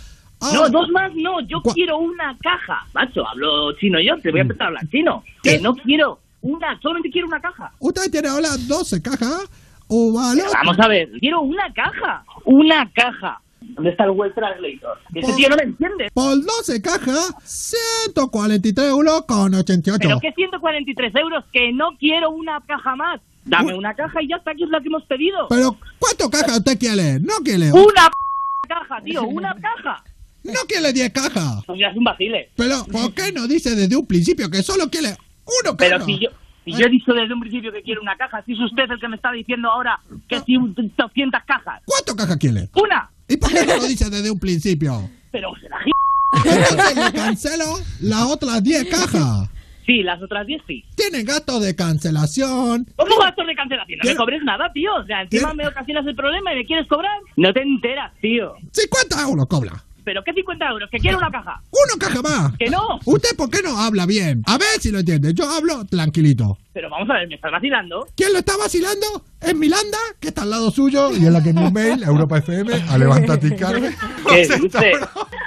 No, 0.41 0.49
Ahora- 0.49 0.71
dos 0.71 0.89
más 0.91 1.13
no, 1.15 1.41
yo 1.43 1.63
quiero 1.73 1.99
una 1.99 2.37
caja. 2.43 2.85
Macho, 2.95 3.27
hablo 3.29 3.73
chino 3.79 4.01
yo, 4.01 4.19
te 4.21 4.31
voy 4.33 4.41
a 4.41 4.43
empezar 4.43 4.65
a 4.65 4.67
hablar 4.69 4.89
chino. 4.91 5.23
Que 5.41 5.61
no 5.61 5.75
quiero 5.77 6.19
una, 6.43 6.79
solamente 6.81 7.11
quiero 7.11 7.27
una 7.29 7.41
caja. 7.41 7.73
¿Usted 7.79 8.11
tiene 8.11 8.29
ahora 8.29 8.49
12 8.69 9.01
cajas? 9.03 9.45
¿O 9.89 10.13
vale? 10.13 10.43
Vamos 10.53 10.79
a 10.79 10.89
ver, 10.89 11.11
quiero 11.21 11.41
una 11.43 11.73
caja. 11.73 12.25
Una 12.45 12.91
caja. 12.93 13.41
¿Dónde 13.61 13.91
está 13.91 14.05
el 14.05 14.11
web 14.11 14.35
translator? 14.35 14.99
Ese 15.15 15.27
Por- 15.29 15.37
tío 15.37 15.49
no 15.49 15.57
me 15.57 15.63
entiende. 15.63 16.11
Por 16.13 16.45
12 16.45 16.83
cajas, 16.83 17.33
143 17.45 18.89
euros 18.89 19.25
con 19.27 19.55
88. 19.55 19.99
Pero 20.01 20.21
que 20.21 20.33
143 20.33 21.15
euros, 21.17 21.45
que 21.53 21.73
no 21.73 21.91
quiero 21.99 22.31
una 22.31 22.61
caja 22.67 22.97
más. 22.97 23.21
Dame 23.45 23.75
una 23.75 23.95
caja 23.95 24.23
y 24.23 24.29
ya 24.29 24.37
está, 24.37 24.55
que 24.55 24.65
es 24.65 24.71
la 24.71 24.81
que 24.81 24.87
hemos 24.89 25.03
pedido. 25.05 25.47
Pero, 25.49 25.77
¿cuántas 25.99 26.29
cajas 26.29 26.59
usted 26.59 26.79
quiere? 26.79 27.19
¿No 27.21 27.35
quiere? 27.45 27.73
Una 27.73 28.09
p- 28.09 28.69
caja, 28.69 29.01
tío, 29.03 29.23
una 29.25 29.55
caja. 29.55 30.03
¿No 30.45 30.61
quiere 30.69 30.93
10 30.93 31.11
cajas? 31.13 31.65
Pues 31.67 31.79
ya 31.81 31.89
es 31.89 31.97
un 31.97 32.05
vacile. 32.05 32.51
Pero, 32.57 32.85
¿por 32.91 33.13
qué 33.15 33.33
no 33.33 33.47
dice 33.49 33.75
desde 33.75 33.97
un 33.97 34.07
principio 34.07 34.49
que 34.51 34.63
solo 34.63 34.89
quiere 34.91 35.17
uno? 35.45 35.77
Pero 35.77 36.01
si 36.05 36.19
yo, 36.19 36.29
si 36.65 36.73
yo 36.73 36.87
he 36.87 36.91
dicho 36.91 37.13
desde 37.13 37.33
un 37.35 37.41
principio 37.41 37.73
que 37.73 37.83
quiero 37.83 38.01
una 38.03 38.17
caja, 38.17 38.43
si 38.45 38.53
es 38.53 38.61
usted 38.61 38.91
el 38.91 39.01
que 39.01 39.09
me 39.09 39.17
está 39.17 39.33
diciendo 39.33 39.71
ahora 39.71 39.99
que 40.29 40.41
si 40.41 40.57
un- 40.57 40.75
200 40.75 41.41
cajas. 41.47 41.83
¿Cuántas 41.85 42.15
cajas 42.15 42.37
quiere? 42.37 42.69
¡Una! 42.75 43.11
¿Y 43.29 43.37
por 43.37 43.51
qué 43.51 43.65
no 43.67 43.77
lo 43.77 43.85
dice 43.87 44.11
desde 44.11 44.31
un 44.31 44.39
principio? 44.39 45.09
Pero 45.31 45.53
se 45.61 45.69
la. 45.69 45.79
Entonces 46.45 46.97
le 46.97 47.13
cancelo 47.13 47.65
las 48.01 48.23
otras 48.23 48.63
10 48.63 48.89
cajas. 48.89 49.49
Sí, 49.85 50.03
las 50.03 50.23
otras 50.23 50.47
10 50.47 50.63
sí. 50.67 50.85
Tienen 50.95 51.27
gastos 51.27 51.61
de 51.61 51.75
cancelación. 51.75 52.87
¿Cómo 52.97 53.17
gastos 53.19 53.47
de 53.47 53.55
cancelación? 53.55 53.99
No 54.03 54.11
me 54.11 54.17
cobres 54.17 54.41
nada, 54.45 54.71
tío. 54.73 54.95
O 54.95 55.05
sea, 55.05 55.23
encima 55.23 55.51
¿Qué? 55.51 55.57
me 55.57 55.67
ocasionas 55.67 56.07
el 56.07 56.15
problema 56.15 56.53
y 56.53 56.57
me 56.59 56.65
quieres 56.65 56.87
cobrar. 56.89 57.19
No 57.37 57.53
te 57.53 57.63
enteras, 57.63 58.13
tío. 58.21 58.55
50 58.73 59.23
euros 59.23 59.47
cobra. 59.47 59.73
¿Pero 60.05 60.23
qué 60.25 60.33
50 60.33 60.69
euros? 60.69 60.89
Que 60.91 60.99
quiero 60.99 61.19
una 61.19 61.31
caja. 61.31 61.61
¡Una 61.71 62.07
caja 62.07 62.23
más! 62.23 62.57
¡Que 62.59 62.69
no! 62.71 63.01
¿Usted 63.05 63.37
por 63.37 63.51
qué 63.51 63.63
no 63.63 63.79
habla 63.79 64.07
bien? 64.07 64.43
A 64.47 64.59
ver 64.59 64.81
si 64.81 64.91
lo 64.91 64.99
entiende. 64.99 65.33
Yo 65.35 65.49
hablo 65.49 65.85
tranquilito. 65.87 66.59
Pero 66.75 66.89
vamos 66.89 67.09
a 67.11 67.15
ver, 67.15 67.29
¿me 67.29 67.35
estás 67.35 67.53
vacilando? 67.53 68.07
¿Quién 68.17 68.33
lo 68.33 68.39
está 68.39 68.57
vacilando? 68.57 69.07
Es 69.41 69.55
Milanda, 69.55 69.99
que 70.19 70.29
está 70.29 70.43
al 70.43 70.51
lado 70.51 70.71
suyo 70.71 71.11
y 71.13 71.17
es 71.27 71.33
la 71.33 71.43
que 71.43 71.51
envió 71.51 71.67
un 71.67 71.73
mail 71.73 72.03
a 72.03 72.07
Europa 72.07 72.39
FM 72.39 72.73
a 72.89 72.97
Levántate 72.99 73.49
y 73.49 73.57
Cárdenas. 73.57 73.95
¿Qué 74.29 74.47
dice? 74.47 74.93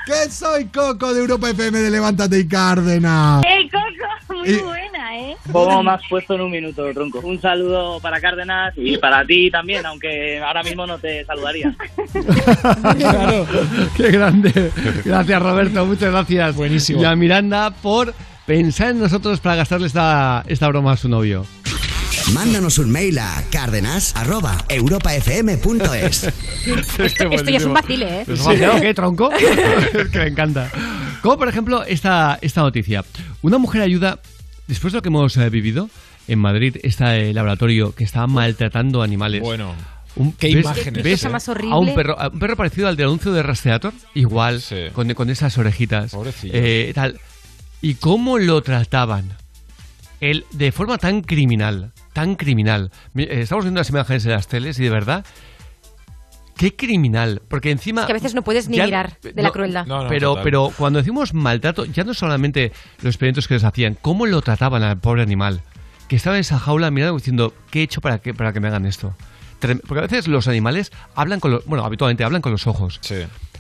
Que 0.06 0.30
soy 0.30 0.66
Coco 0.66 1.14
de 1.14 1.22
Europa 1.22 1.50
FM 1.50 1.80
de 1.80 1.90
Levántate 1.90 2.40
y 2.40 2.48
Cárdenas. 2.48 3.44
¡Ey, 3.48 3.68
Coco! 3.70 4.36
Muy 4.38 4.50
Y- 4.50 4.58
buena, 4.60 5.18
¿eh? 5.20 5.36
¿Cómo 5.52 5.82
me 5.82 5.92
has 5.92 6.02
puesto 6.10 6.36
en 6.36 6.42
un 6.42 6.52
minuto, 6.52 6.84
tronco? 6.94 7.20
Un 7.22 7.42
saludo 7.42 8.00
para 8.02 8.20
Cárdenas 8.22 8.74
y 8.76 8.98
para 8.98 9.26
ti 9.26 9.50
también, 9.50 9.84
aunque 9.86 10.40
ahora 10.40 10.62
mismo 10.62 10.86
no 10.86 11.00
te 11.00 11.24
saludaría. 11.26 11.76
Qué 13.96 14.12
grande. 14.12 14.72
Gracias, 15.04 15.42
Roberto. 15.42 15.86
Muchas 15.86 16.12
gracias. 16.12 16.56
Buenísimo. 16.56 17.02
Y 17.02 17.06
a 17.06 17.16
Miranda 17.16 17.72
por 17.72 18.14
pensar 18.46 18.92
en 18.92 19.00
nosotros 19.00 19.40
para 19.40 19.56
gastarle 19.56 19.88
esta, 19.88 20.44
esta 20.48 20.68
broma 20.68 20.92
a 20.94 20.98
su 20.98 21.10
novio. 21.10 21.46
Mándanos 22.34 22.78
un 22.80 22.92
mail 22.92 23.20
a 23.20 23.44
cárdenas.europafm.es. 23.52 26.24
Este 26.98 27.36
Esto 27.36 27.50
ya 27.52 27.58
es 27.58 27.66
un 27.66 27.74
vacile, 27.74 28.22
¿eh? 28.22 28.24
¿Pero 28.26 28.36
es 28.38 28.44
vacilado 28.44 28.82
qué, 28.82 28.94
tronco? 28.96 29.30
es 29.94 30.08
que 30.10 30.18
me 30.18 30.28
encanta. 30.28 30.72
Como 31.22 31.38
por 31.38 31.48
ejemplo 31.48 31.84
esta, 31.84 32.40
esta 32.42 32.62
noticia. 32.62 33.06
Una 33.44 33.60
mujer 33.60 33.84
ayuda, 33.84 34.20
después 34.68 34.92
de 34.94 34.98
lo 34.98 35.02
que 35.04 35.10
hemos 35.10 35.38
eh, 35.38 35.50
vivido 35.52 35.90
en 36.28 36.40
Madrid, 36.40 36.78
este 36.82 37.32
laboratorio 37.34 37.94
que 37.94 38.04
estaba 38.04 38.26
maltratando 38.28 39.04
animales. 39.04 39.42
Bueno. 39.42 39.76
Un, 40.16 40.32
Qué 40.34 40.48
¿ves- 40.56 40.64
imágenes, 40.66 41.04
ves 41.04 41.20
Qué 41.22 41.28
cosa 41.28 41.30
más 41.30 41.48
A 41.50 41.52
horrible. 41.52 41.76
un 41.76 41.94
perro, 41.94 42.20
a 42.20 42.30
un 42.30 42.40
perro 42.40 42.56
parecido 42.56 42.88
al 42.88 42.96
del 42.96 43.06
anuncio 43.08 43.32
de 43.34 43.44
Rastreator, 43.44 43.94
igual, 44.16 44.64
con, 44.94 45.14
con 45.14 45.30
esas 45.30 45.56
orejitas. 45.58 46.12
Pobrecillo. 46.12 46.54
Eh, 46.56 46.92
tal. 46.96 47.20
Y 47.86 47.96
cómo 47.96 48.40
lo 48.40 48.64
trataban. 48.64 49.34
Él, 50.20 50.46
de 50.52 50.72
forma 50.72 50.98
tan 50.98 51.22
criminal, 51.22 51.92
tan 52.14 52.34
criminal. 52.36 52.90
Mi- 53.14 53.24
eh, 53.24 53.42
Estamos 53.42 53.66
viendo 53.66 53.80
las 53.80 53.90
imágenes 53.92 54.26
en 54.26 54.32
las 54.32 54.48
teles 54.48 54.80
y 54.80 54.84
de 54.86 54.90
verdad, 54.90 55.24
qué 56.58 56.76
criminal. 56.76 57.44
Porque 57.48 57.70
encima. 57.70 58.02
Es 58.02 58.08
que 58.08 58.14
a 58.14 58.16
veces 58.16 58.34
no 58.34 58.42
puedes 58.42 58.68
ni 58.70 58.78
ya- 58.78 58.86
mirar 58.86 59.18
de 59.22 59.40
la 59.44 59.52
crueldad. 59.52 59.86
pero, 60.10 60.34
pero 60.44 60.72
cuando 60.76 60.98
decimos 60.98 61.36
maltrato, 61.36 61.86
ya 61.86 62.04
no 62.04 62.16
solamente 62.16 62.72
los 63.04 63.14
experimentos 63.14 63.48
que 63.48 63.54
les 63.54 63.64
hacían, 63.64 63.96
cómo 64.02 64.26
lo 64.26 64.42
trataban 64.42 64.82
al 64.82 64.98
pobre 64.98 65.22
animal. 65.22 65.62
Que 66.08 66.16
estaba 66.16 66.38
en 66.38 66.42
esa 66.42 66.58
jaula 66.58 66.90
mirando 66.90 67.16
diciendo, 67.18 67.54
¿qué 67.70 67.82
he 67.82 67.84
hecho 67.84 68.02
para 68.02 68.18
que, 68.18 68.34
para 68.34 68.52
que 68.52 68.60
me 68.60 68.68
hagan 68.70 68.88
esto? 68.88 69.16
Trem- 69.62 69.82
Porque 69.88 70.00
a 70.00 70.08
veces 70.08 70.28
los 70.28 70.48
animales 70.48 70.92
hablan 71.14 71.40
con 71.40 71.52
los. 71.52 71.66
Bueno, 71.66 71.86
habitualmente 71.86 72.24
hablan 72.24 72.42
con 72.42 72.52
los 72.52 72.66
ojos. 72.66 73.00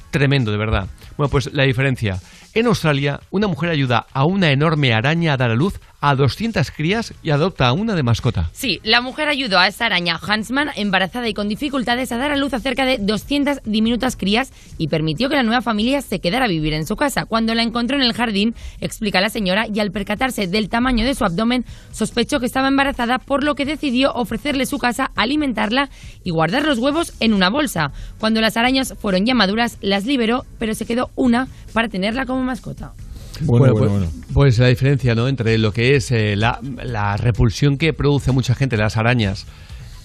Tremendo, 0.09 0.51
de 0.51 0.57
verdad. 0.57 0.87
Bueno, 1.15 1.29
pues 1.29 1.53
la 1.53 1.61
diferencia. 1.63 2.19
En 2.55 2.67
Australia, 2.67 3.19
una 3.31 3.49
mujer 3.49 3.69
ayuda 3.69 4.07
a 4.13 4.23
una 4.23 4.49
enorme 4.49 4.93
araña 4.93 5.33
a 5.33 5.37
dar 5.37 5.51
a 5.51 5.55
luz 5.55 5.77
a 5.99 6.15
200 6.15 6.69
crías 6.71 7.13
y 7.23 7.31
adopta 7.31 7.67
a 7.67 7.73
una 7.73 7.95
de 7.95 8.03
mascota. 8.03 8.49
Sí, 8.53 8.79
la 8.83 9.01
mujer 9.01 9.27
ayudó 9.27 9.57
a 9.57 9.67
esta 9.67 9.87
araña 9.87 10.19
Hansman, 10.21 10.69
embarazada 10.75 11.27
y 11.27 11.33
con 11.33 11.49
dificultades, 11.49 12.11
a 12.11 12.17
dar 12.17 12.31
a 12.31 12.37
luz 12.37 12.53
a 12.53 12.59
cerca 12.59 12.85
de 12.85 12.99
200 12.99 13.63
diminutas 13.65 14.15
crías 14.15 14.53
y 14.77 14.87
permitió 14.87 15.29
que 15.29 15.35
la 15.35 15.43
nueva 15.43 15.61
familia 15.61 16.01
se 16.01 16.19
quedara 16.19 16.45
a 16.45 16.47
vivir 16.47 16.73
en 16.73 16.85
su 16.85 16.95
casa. 16.95 17.25
Cuando 17.25 17.55
la 17.55 17.63
encontró 17.63 17.97
en 17.97 18.03
el 18.03 18.13
jardín, 18.13 18.53
explica 18.79 19.19
la 19.19 19.29
señora, 19.29 19.65
y 19.67 19.79
al 19.79 19.91
percatarse 19.91 20.47
del 20.47 20.69
tamaño 20.69 21.05
de 21.05 21.15
su 21.15 21.25
abdomen, 21.25 21.65
sospechó 21.91 22.39
que 22.39 22.45
estaba 22.45 22.67
embarazada, 22.67 23.17
por 23.17 23.43
lo 23.43 23.55
que 23.55 23.65
decidió 23.65 24.13
ofrecerle 24.13 24.65
su 24.65 24.77
casa, 24.77 25.11
alimentarla 25.15 25.89
y 26.23 26.29
guardar 26.29 26.65
los 26.65 26.77
huevos 26.77 27.13
en 27.19 27.33
una 27.33 27.49
bolsa. 27.49 27.91
Cuando 28.19 28.41
las 28.41 28.57
arañas 28.57 28.93
fueron 28.97 29.25
ya 29.25 29.33
maduras, 29.33 29.77
las 29.81 30.05
liberó, 30.05 30.45
pero 30.59 30.75
se 30.75 30.85
quedó 30.85 31.09
una 31.15 31.47
para 31.73 31.89
tenerla 31.89 32.25
como 32.25 32.44
mascota. 32.45 32.93
Bueno, 33.41 33.73
pues, 33.73 33.91
bueno, 33.91 34.07
pues 34.33 34.59
la 34.59 34.67
diferencia 34.67 35.13
¿no? 35.13 35.27
entre 35.27 35.57
lo 35.57 35.73
que 35.73 35.95
es 35.97 36.09
eh, 36.11 36.35
la, 36.37 36.59
la 36.83 37.17
repulsión 37.17 37.77
que 37.77 37.91
produce 37.91 38.31
mucha 38.31 38.55
gente 38.55 38.77
las 38.77 38.95
arañas 38.95 39.45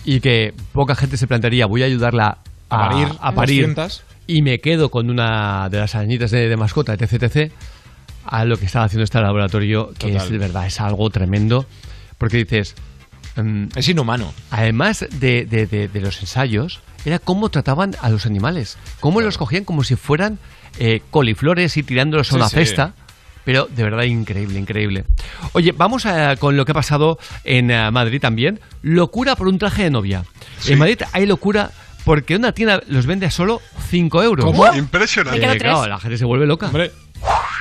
y 0.05 0.19
que 0.21 0.53
poca 0.73 0.97
gente 0.97 1.17
se 1.17 1.29
plantearía 1.29 1.67
voy 1.67 1.83
a 1.85 1.87
ayudarla 1.87 2.39
a, 2.69 2.87
A 2.87 2.89
parir 2.89 3.09
a 3.21 3.33
parir 3.33 3.61
200. 3.75 4.03
y 4.27 4.43
me 4.43 4.59
quedo 4.61 4.91
con 4.91 5.11
una 5.11 5.69
de 5.69 5.79
las 5.79 5.95
arañitas 5.95 6.33
de, 6.33 6.49
de 6.49 6.57
mascota, 6.57 6.93
etc, 6.95 7.23
etc, 7.23 7.53
a 8.25 8.45
lo 8.45 8.57
que 8.57 8.67
estaba 8.67 8.87
haciendo 8.87 9.05
este 9.05 9.21
laboratorio, 9.21 9.91
que 9.99 10.09
Total. 10.13 10.17
es 10.27 10.31
de 10.31 10.39
verdad, 10.39 10.67
es 10.67 10.81
algo 10.81 11.09
tremendo, 11.11 11.67
porque 12.19 12.39
dices... 12.39 12.75
es 13.77 13.89
inhumano. 13.89 14.33
Además 14.51 15.07
de, 15.21 15.45
de- 15.47 15.67
de- 15.67 15.89
de 15.89 16.01
los 16.01 16.21
ensayos, 16.21 16.81
era 17.05 17.19
cómo 17.19 17.49
trataban 17.49 17.95
a 18.03 18.11
los 18.11 18.27
animales, 18.27 18.77
cómo 19.01 19.21
los 19.21 19.39
cogían 19.39 19.65
como 19.65 19.85
si 19.85 19.95
fueran 19.97 20.39
eh, 20.79 21.03
coliflores 21.11 21.77
y 21.77 21.83
tirándolos 21.83 22.33
a 22.33 22.37
una 22.37 22.49
sí. 22.49 22.57
cesta. 22.57 22.95
Pero 23.45 23.67
de 23.75 23.83
verdad 23.83 24.03
increíble, 24.05 24.59
increíble. 24.59 25.05
Oye, 25.53 25.73
vamos 25.73 26.05
a- 26.07 26.37
con 26.37 26.57
lo 26.57 26.65
que 26.67 26.73
ha 26.73 26.75
pasado 26.75 27.19
en 27.45 27.71
eh, 27.71 27.91
Madrid 27.91 28.21
también. 28.21 28.61
Locura 28.83 29.35
por 29.35 29.49
un 29.49 29.59
traje 29.59 29.85
de 29.85 29.91
novia. 29.91 30.25
En 30.67 30.79
Madrid 30.79 31.01
hay 31.13 31.27
locura 31.27 31.71
porque 32.05 32.37
una 32.37 32.53
tienda 32.53 32.83
los 32.87 33.07
vende 33.07 33.27
a 33.27 33.31
solo 33.31 33.61
5 33.89 34.23
euros. 34.23 34.45
¿Cómo? 34.45 34.73
Impresionante. 34.75 35.45
Eh, 35.53 35.59
claro, 35.59 35.87
la 35.87 35.99
gente 35.99 36.19
se 36.19 36.25
vuelve 36.27 36.47
loca. 36.47 36.71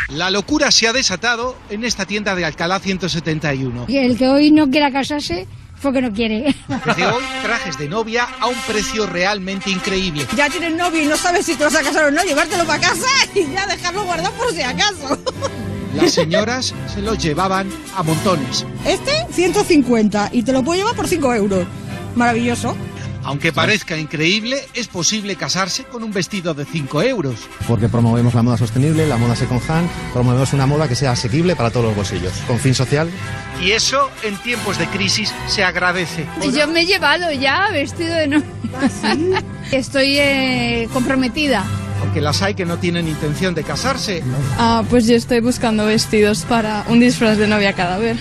La 0.10 0.30
locura 0.32 0.72
se 0.72 0.88
ha 0.88 0.94
desatado 0.94 1.56
en 1.70 1.84
esta 1.84 2.06
tienda 2.06 2.36
de 2.36 2.44
Alcalá 2.44 2.80
171. 2.80 3.86
Y 3.88 3.98
el 3.98 4.18
que 4.18 4.28
hoy 4.28 4.52
no 4.52 4.70
quiera 4.70 4.92
casarse 4.92 5.48
fue 5.80 5.94
que 5.94 6.02
no 6.02 6.12
quiere. 6.12 6.56
Desde 6.86 7.06
hoy, 7.08 7.24
trajes 7.42 7.78
de 7.78 7.88
novia 7.88 8.28
a 8.40 8.48
un 8.48 8.56
precio 8.68 9.06
realmente 9.06 9.70
increíble. 9.70 10.26
Ya 10.36 10.50
tienes 10.50 10.74
novio 10.74 11.04
y 11.04 11.06
no 11.06 11.18
sabes 11.18 11.46
si 11.46 11.56
te 11.56 11.64
vas 11.64 11.76
a 11.76 11.82
casar 11.82 12.06
o 12.06 12.12
no, 12.12 12.24
llevártelo 12.24 12.66
para 12.66 12.82
casa 12.82 13.08
y 13.34 13.52
ya 13.52 13.66
dejarlo 13.68 14.04
guardado 14.04 14.34
por 14.36 14.54
si 14.54 14.62
acaso. 14.62 15.18
Las 15.96 16.12
señoras 16.12 16.74
se 16.94 17.02
los 17.02 17.18
llevaban 17.18 17.70
a 17.96 18.04
montones. 18.04 18.66
Este, 18.86 19.26
150 19.32 20.30
y 20.34 20.44
te 20.44 20.52
lo 20.54 20.64
puedo 20.64 20.80
llevar 20.80 20.96
por 20.96 21.08
5 21.08 21.34
euros. 21.34 21.66
Maravilloso. 22.16 22.76
Aunque 23.30 23.54
parezca 23.54 23.96
increíble, 23.96 24.58
es 24.74 24.88
posible 24.88 25.36
casarse 25.36 25.84
con 25.84 26.04
un 26.04 26.12
vestido 26.12 26.56
de 26.56 26.66
5 26.66 27.04
euros. 27.04 27.36
Porque 27.68 27.88
promovemos 27.88 28.34
la 28.34 28.42
moda 28.42 28.58
sostenible, 28.58 29.06
la 29.06 29.18
moda 29.18 29.36
second 29.36 29.62
hand, 29.70 29.88
promovemos 30.14 30.52
una 30.54 30.66
moda 30.66 30.88
que 30.88 30.96
sea 30.96 31.12
asequible 31.12 31.56
para 31.56 31.70
todos 31.70 31.86
los 31.86 31.96
bolsillos, 31.96 32.34
con 32.48 32.58
fin 32.58 32.74
social. 32.74 33.08
Y 33.62 33.70
eso, 33.70 34.10
en 34.24 34.36
tiempos 34.38 34.80
de 34.80 34.88
crisis, 34.88 35.32
se 35.46 35.64
agradece. 35.64 36.26
Yo 36.52 36.68
me 36.70 36.82
he 36.82 36.86
llevado 36.88 37.32
ya 37.32 37.70
vestido 37.72 38.16
de 38.16 38.28
novia. 38.30 38.48
Estoy 39.72 40.18
eh, 40.18 40.90
comprometida. 40.92 41.64
Aunque 42.02 42.22
las 42.22 42.42
hay 42.42 42.56
que 42.56 42.66
no 42.66 42.80
tienen 42.80 43.08
intención 43.08 43.54
de 43.54 43.64
casarse. 43.64 44.24
Ah, 44.58 44.84
pues 44.90 45.06
yo 45.06 45.16
estoy 45.16 45.42
buscando 45.42 45.86
vestidos 45.86 46.46
para 46.46 46.84
un 46.88 47.00
disfraz 47.00 47.38
de 47.38 47.48
novia 47.48 47.74
cada 47.74 48.00
vez. 48.00 48.18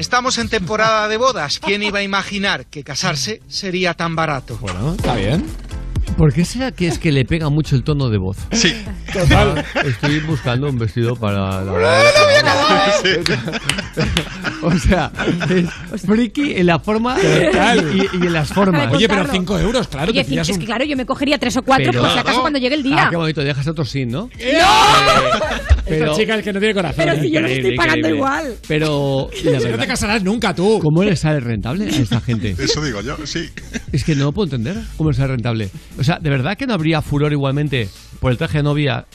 Estamos 0.00 0.38
en 0.38 0.48
temporada 0.48 1.08
de 1.08 1.18
bodas. 1.18 1.58
¿Quién 1.58 1.82
iba 1.82 1.98
a 1.98 2.02
imaginar 2.02 2.64
que 2.64 2.82
casarse 2.82 3.42
sería 3.48 3.92
tan 3.92 4.16
barato? 4.16 4.56
Bueno, 4.56 4.94
está 4.94 5.14
bien. 5.14 5.44
¿Por 6.20 6.34
qué 6.34 6.44
será 6.44 6.70
que 6.70 6.86
es 6.86 6.98
que 6.98 7.12
le 7.12 7.24
pega 7.24 7.48
mucho 7.48 7.74
el 7.76 7.82
tono 7.82 8.10
de 8.10 8.18
voz? 8.18 8.36
Sí. 8.52 8.74
Total. 9.10 9.64
Estoy 9.86 10.20
buscando 10.20 10.68
un 10.68 10.78
vestido 10.78 11.16
para 11.16 11.64
la 11.64 12.02
O 14.62 14.78
sea, 14.78 15.10
es 15.94 16.02
friki 16.02 16.52
en 16.56 16.66
la 16.66 16.78
forma 16.78 17.16
y, 17.18 18.18
y 18.22 18.26
en 18.26 18.32
las 18.34 18.52
formas. 18.52 18.92
Oye, 18.92 19.08
pero 19.08 19.26
5 19.30 19.58
euros, 19.60 19.88
claro. 19.88 20.10
Oye, 20.12 20.22
te 20.22 20.28
pillas 20.28 20.46
es 20.50 20.54
un- 20.56 20.60
que 20.60 20.66
claro, 20.66 20.84
yo 20.84 20.94
me 20.94 21.06
cogería 21.06 21.38
tres 21.38 21.56
o 21.56 21.62
cuatro 21.62 21.86
Pero- 21.90 22.02
por 22.02 22.10
si 22.12 22.18
acaso 22.18 22.40
cuando 22.42 22.58
llegue 22.58 22.74
el 22.74 22.82
día. 22.82 23.04
Ah, 23.06 23.08
qué 23.10 23.16
bonito, 23.16 23.40
dejas 23.42 23.66
otro 23.68 23.86
sin, 23.86 24.10
¿no? 24.10 24.28
Esta 25.86 26.12
chica 26.14 26.34
el 26.34 26.42
que 26.42 26.52
no 26.52 26.58
tiene 26.60 26.74
corazón. 26.74 26.96
Pero 27.04 27.12
¿eh? 27.14 27.20
si 27.22 27.30
yo 27.30 27.40
lo 27.40 27.46
estoy 27.48 27.74
pagando 27.76 27.98
increíble. 28.08 28.16
igual. 28.18 28.54
Pero, 28.68 29.28
la 29.32 29.38
Si 29.38 29.44
no 29.46 29.52
verdad, 29.62 29.78
te 29.78 29.86
casarás 29.86 30.22
nunca 30.22 30.54
tú. 30.54 30.78
¿cómo 30.80 31.02
le 31.02 31.16
sale 31.16 31.40
rentable 31.40 31.86
a 31.86 31.88
esta 31.88 32.20
gente? 32.20 32.54
Eso 32.58 32.82
digo 32.84 33.00
yo, 33.00 33.16
sí. 33.26 33.48
Es 33.92 34.04
que 34.04 34.14
no 34.14 34.24
lo 34.26 34.32
puedo 34.32 34.44
entender 34.54 34.76
cómo 34.98 35.10
le 35.10 35.16
sale 35.16 35.28
rentable. 35.28 35.70
O 35.98 36.04
sea, 36.04 36.09
¿de 36.18 36.30
verdad 36.30 36.56
que 36.56 36.66
no 36.66 36.74
habría 36.74 37.02
furor 37.02 37.32
igualmente 37.32 37.88
por 38.20 38.32
el 38.32 38.38
traje 38.38 38.58
de 38.58 38.62
novia 38.64 39.06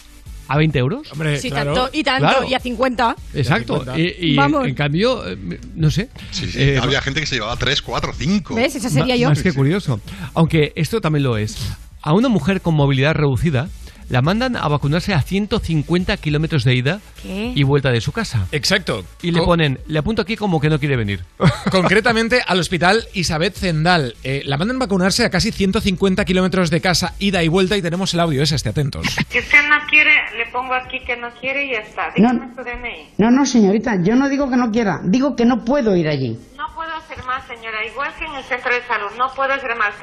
a 0.47 0.57
20 0.57 0.77
euros? 0.79 1.11
Hombre, 1.11 1.39
Sí, 1.39 1.49
tanto, 1.49 1.89
y 1.91 2.03
tanto, 2.03 2.27
Claro. 2.27 2.47
y 2.47 2.53
a 2.53 2.59
50. 2.59 3.15
Exacto. 3.33 3.79
cincuenta. 3.79 3.99
Y, 3.99 4.15
y 4.33 4.35
Vamos. 4.35 4.67
en 4.67 4.75
cambio, 4.75 5.27
eh, 5.27 5.37
no 5.75 5.89
sé. 5.91 6.09
Sí, 6.31 6.47
sí. 6.51 6.61
Eh, 6.61 6.79
Había 6.81 7.01
gente 7.01 7.19
que 7.19 7.25
se 7.25 7.35
llevaba 7.35 7.55
3, 7.57 7.81
4, 7.81 8.13
5. 8.17 8.55
¿Ves? 8.55 8.75
Esa 8.75 8.89
sería 8.89 9.15
Ma- 9.15 9.19
yo. 9.21 9.29
Más 9.29 9.41
que 9.41 9.53
curioso. 9.53 9.99
Aunque 10.33 10.71
esto 10.75 11.01
también 11.01 11.23
lo 11.23 11.37
es. 11.37 11.57
A 12.01 12.13
una 12.13 12.29
mujer 12.29 12.61
con 12.61 12.75
movilidad 12.75 13.13
reducida 13.15 13.67
la 14.09 14.21
mandan 14.21 14.55
a 14.55 14.67
vacunarse 14.67 15.13
a 15.13 15.21
150 15.21 16.17
kilómetros 16.17 16.63
de 16.63 16.75
ida 16.75 17.01
¿Qué? 17.21 17.53
y 17.55 17.63
vuelta 17.63 17.91
de 17.91 18.01
su 18.01 18.11
casa. 18.11 18.47
Exacto. 18.51 19.03
Y 19.21 19.31
le 19.31 19.39
Co- 19.39 19.45
ponen, 19.45 19.79
le 19.87 19.99
apunto 19.99 20.21
aquí 20.21 20.35
como 20.35 20.59
que 20.59 20.69
no 20.69 20.79
quiere 20.79 20.95
venir. 20.95 21.21
Concretamente 21.71 22.41
al 22.45 22.59
hospital 22.59 23.05
Isabel 23.13 23.51
Zendal. 23.53 24.15
Eh, 24.23 24.41
la 24.45 24.57
mandan 24.57 24.79
vacunarse 24.79 25.25
a 25.25 25.29
casi 25.29 25.51
150 25.51 26.23
kilómetros 26.25 26.69
de 26.69 26.81
casa, 26.81 27.13
ida 27.19 27.43
y 27.43 27.47
vuelta, 27.47 27.75
y 27.77 27.81
tenemos 27.81 28.13
el 28.13 28.19
audio, 28.19 28.41
ese, 28.43 28.55
esté 28.55 28.69
atentos. 28.69 29.05
Si 29.29 29.39
usted 29.39 29.67
no 29.69 29.75
quiere, 29.89 30.11
le 30.37 30.45
pongo 30.51 30.73
aquí 30.73 30.99
que 31.05 31.17
no 31.17 31.29
quiere 31.41 31.65
y 31.65 31.71
ya 31.71 31.79
está. 31.79 32.07
No. 32.17 32.31
Dígame 32.31 32.55
su 32.55 32.61
DNI. 32.63 33.09
No, 33.17 33.31
no, 33.31 33.45
señorita, 33.45 34.01
yo 34.01 34.15
no 34.15 34.29
digo 34.29 34.49
que 34.49 34.55
no 34.55 34.71
quiera, 34.71 35.01
digo 35.03 35.35
que 35.35 35.43
no 35.45 35.65
puedo 35.65 35.95
ir 35.97 36.07
allí. 36.07 36.39
No 36.55 36.65
puedo 36.73 36.93
hacer 36.95 37.21
más, 37.25 37.45
señora. 37.47 37.85
Igual 37.85 38.13
que 38.17 38.25
en 38.25 38.35
el 38.35 38.43
centro 38.45 38.73
de 38.73 38.81
salud, 38.87 39.07
no 39.17 39.33
puedo 39.35 39.51
hacer 39.53 39.75
más. 39.77 39.93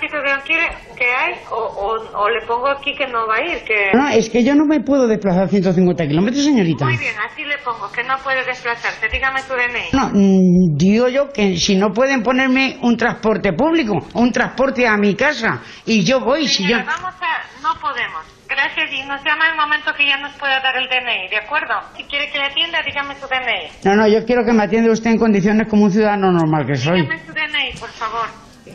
Sitio 0.00 0.22
que 0.22 0.32
no 0.32 0.40
quiere, 0.42 0.68
que 0.96 1.04
hay, 1.04 1.34
o, 1.50 1.56
o, 1.56 2.18
o 2.22 2.30
le 2.30 2.46
pongo 2.46 2.68
aquí 2.68 2.94
que 2.94 3.06
no 3.08 3.26
va 3.26 3.36
a 3.36 3.42
ir. 3.42 3.64
Que... 3.64 3.90
No, 3.92 4.08
es 4.08 4.30
que 4.30 4.44
yo 4.44 4.54
no 4.54 4.64
me 4.64 4.80
puedo 4.80 5.06
desplazar 5.06 5.48
150 5.48 6.06
kilómetros, 6.06 6.44
señorita. 6.44 6.84
Muy 6.84 6.96
bien, 6.96 7.14
así 7.28 7.44
le 7.44 7.58
pongo, 7.58 7.90
que 7.90 8.04
no 8.04 8.16
puede 8.18 8.44
desplazarse. 8.44 9.08
Dígame 9.08 9.40
su 9.42 9.52
DNI. 9.52 9.90
No, 9.92 10.10
mm, 10.12 10.76
digo 10.76 11.08
yo 11.08 11.30
que 11.32 11.56
si 11.56 11.76
no 11.76 11.92
pueden 11.92 12.22
ponerme 12.22 12.78
un 12.82 12.96
transporte 12.96 13.52
público, 13.52 13.98
un 14.14 14.30
transporte 14.32 14.86
a 14.86 14.96
mi 14.96 15.14
casa, 15.14 15.60
y 15.86 16.04
yo 16.04 16.20
voy, 16.20 16.46
si 16.46 16.62
yo... 16.62 16.76
Señora, 16.76 16.94
vamos 16.96 17.14
a... 17.20 17.62
No 17.62 17.74
podemos. 17.80 18.22
Gracias 18.48 18.92
y 18.92 19.02
nos 19.08 19.24
llama 19.24 19.48
el 19.50 19.56
momento 19.56 19.92
que 19.96 20.06
ya 20.06 20.18
nos 20.18 20.32
pueda 20.34 20.60
dar 20.60 20.76
el 20.76 20.86
DNI, 20.88 21.28
¿de 21.30 21.38
acuerdo? 21.38 21.74
Si 21.96 22.04
quiere 22.04 22.30
que 22.30 22.38
le 22.38 22.44
atienda, 22.44 22.78
dígame 22.84 23.14
su 23.16 23.26
DNI. 23.26 23.84
No, 23.84 23.96
no, 23.96 24.06
yo 24.06 24.24
quiero 24.24 24.44
que 24.44 24.52
me 24.52 24.62
atienda 24.64 24.92
usted 24.92 25.10
en 25.10 25.18
condiciones 25.18 25.66
como 25.68 25.84
un 25.84 25.90
ciudadano 25.90 26.30
normal 26.30 26.66
que 26.66 26.76
soy. 26.76 27.00
Dígame 27.00 27.20
su 27.26 27.32
DNI, 27.32 27.80
por 27.80 27.90
favor. 27.90 28.28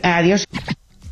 Adiós. 0.03 0.45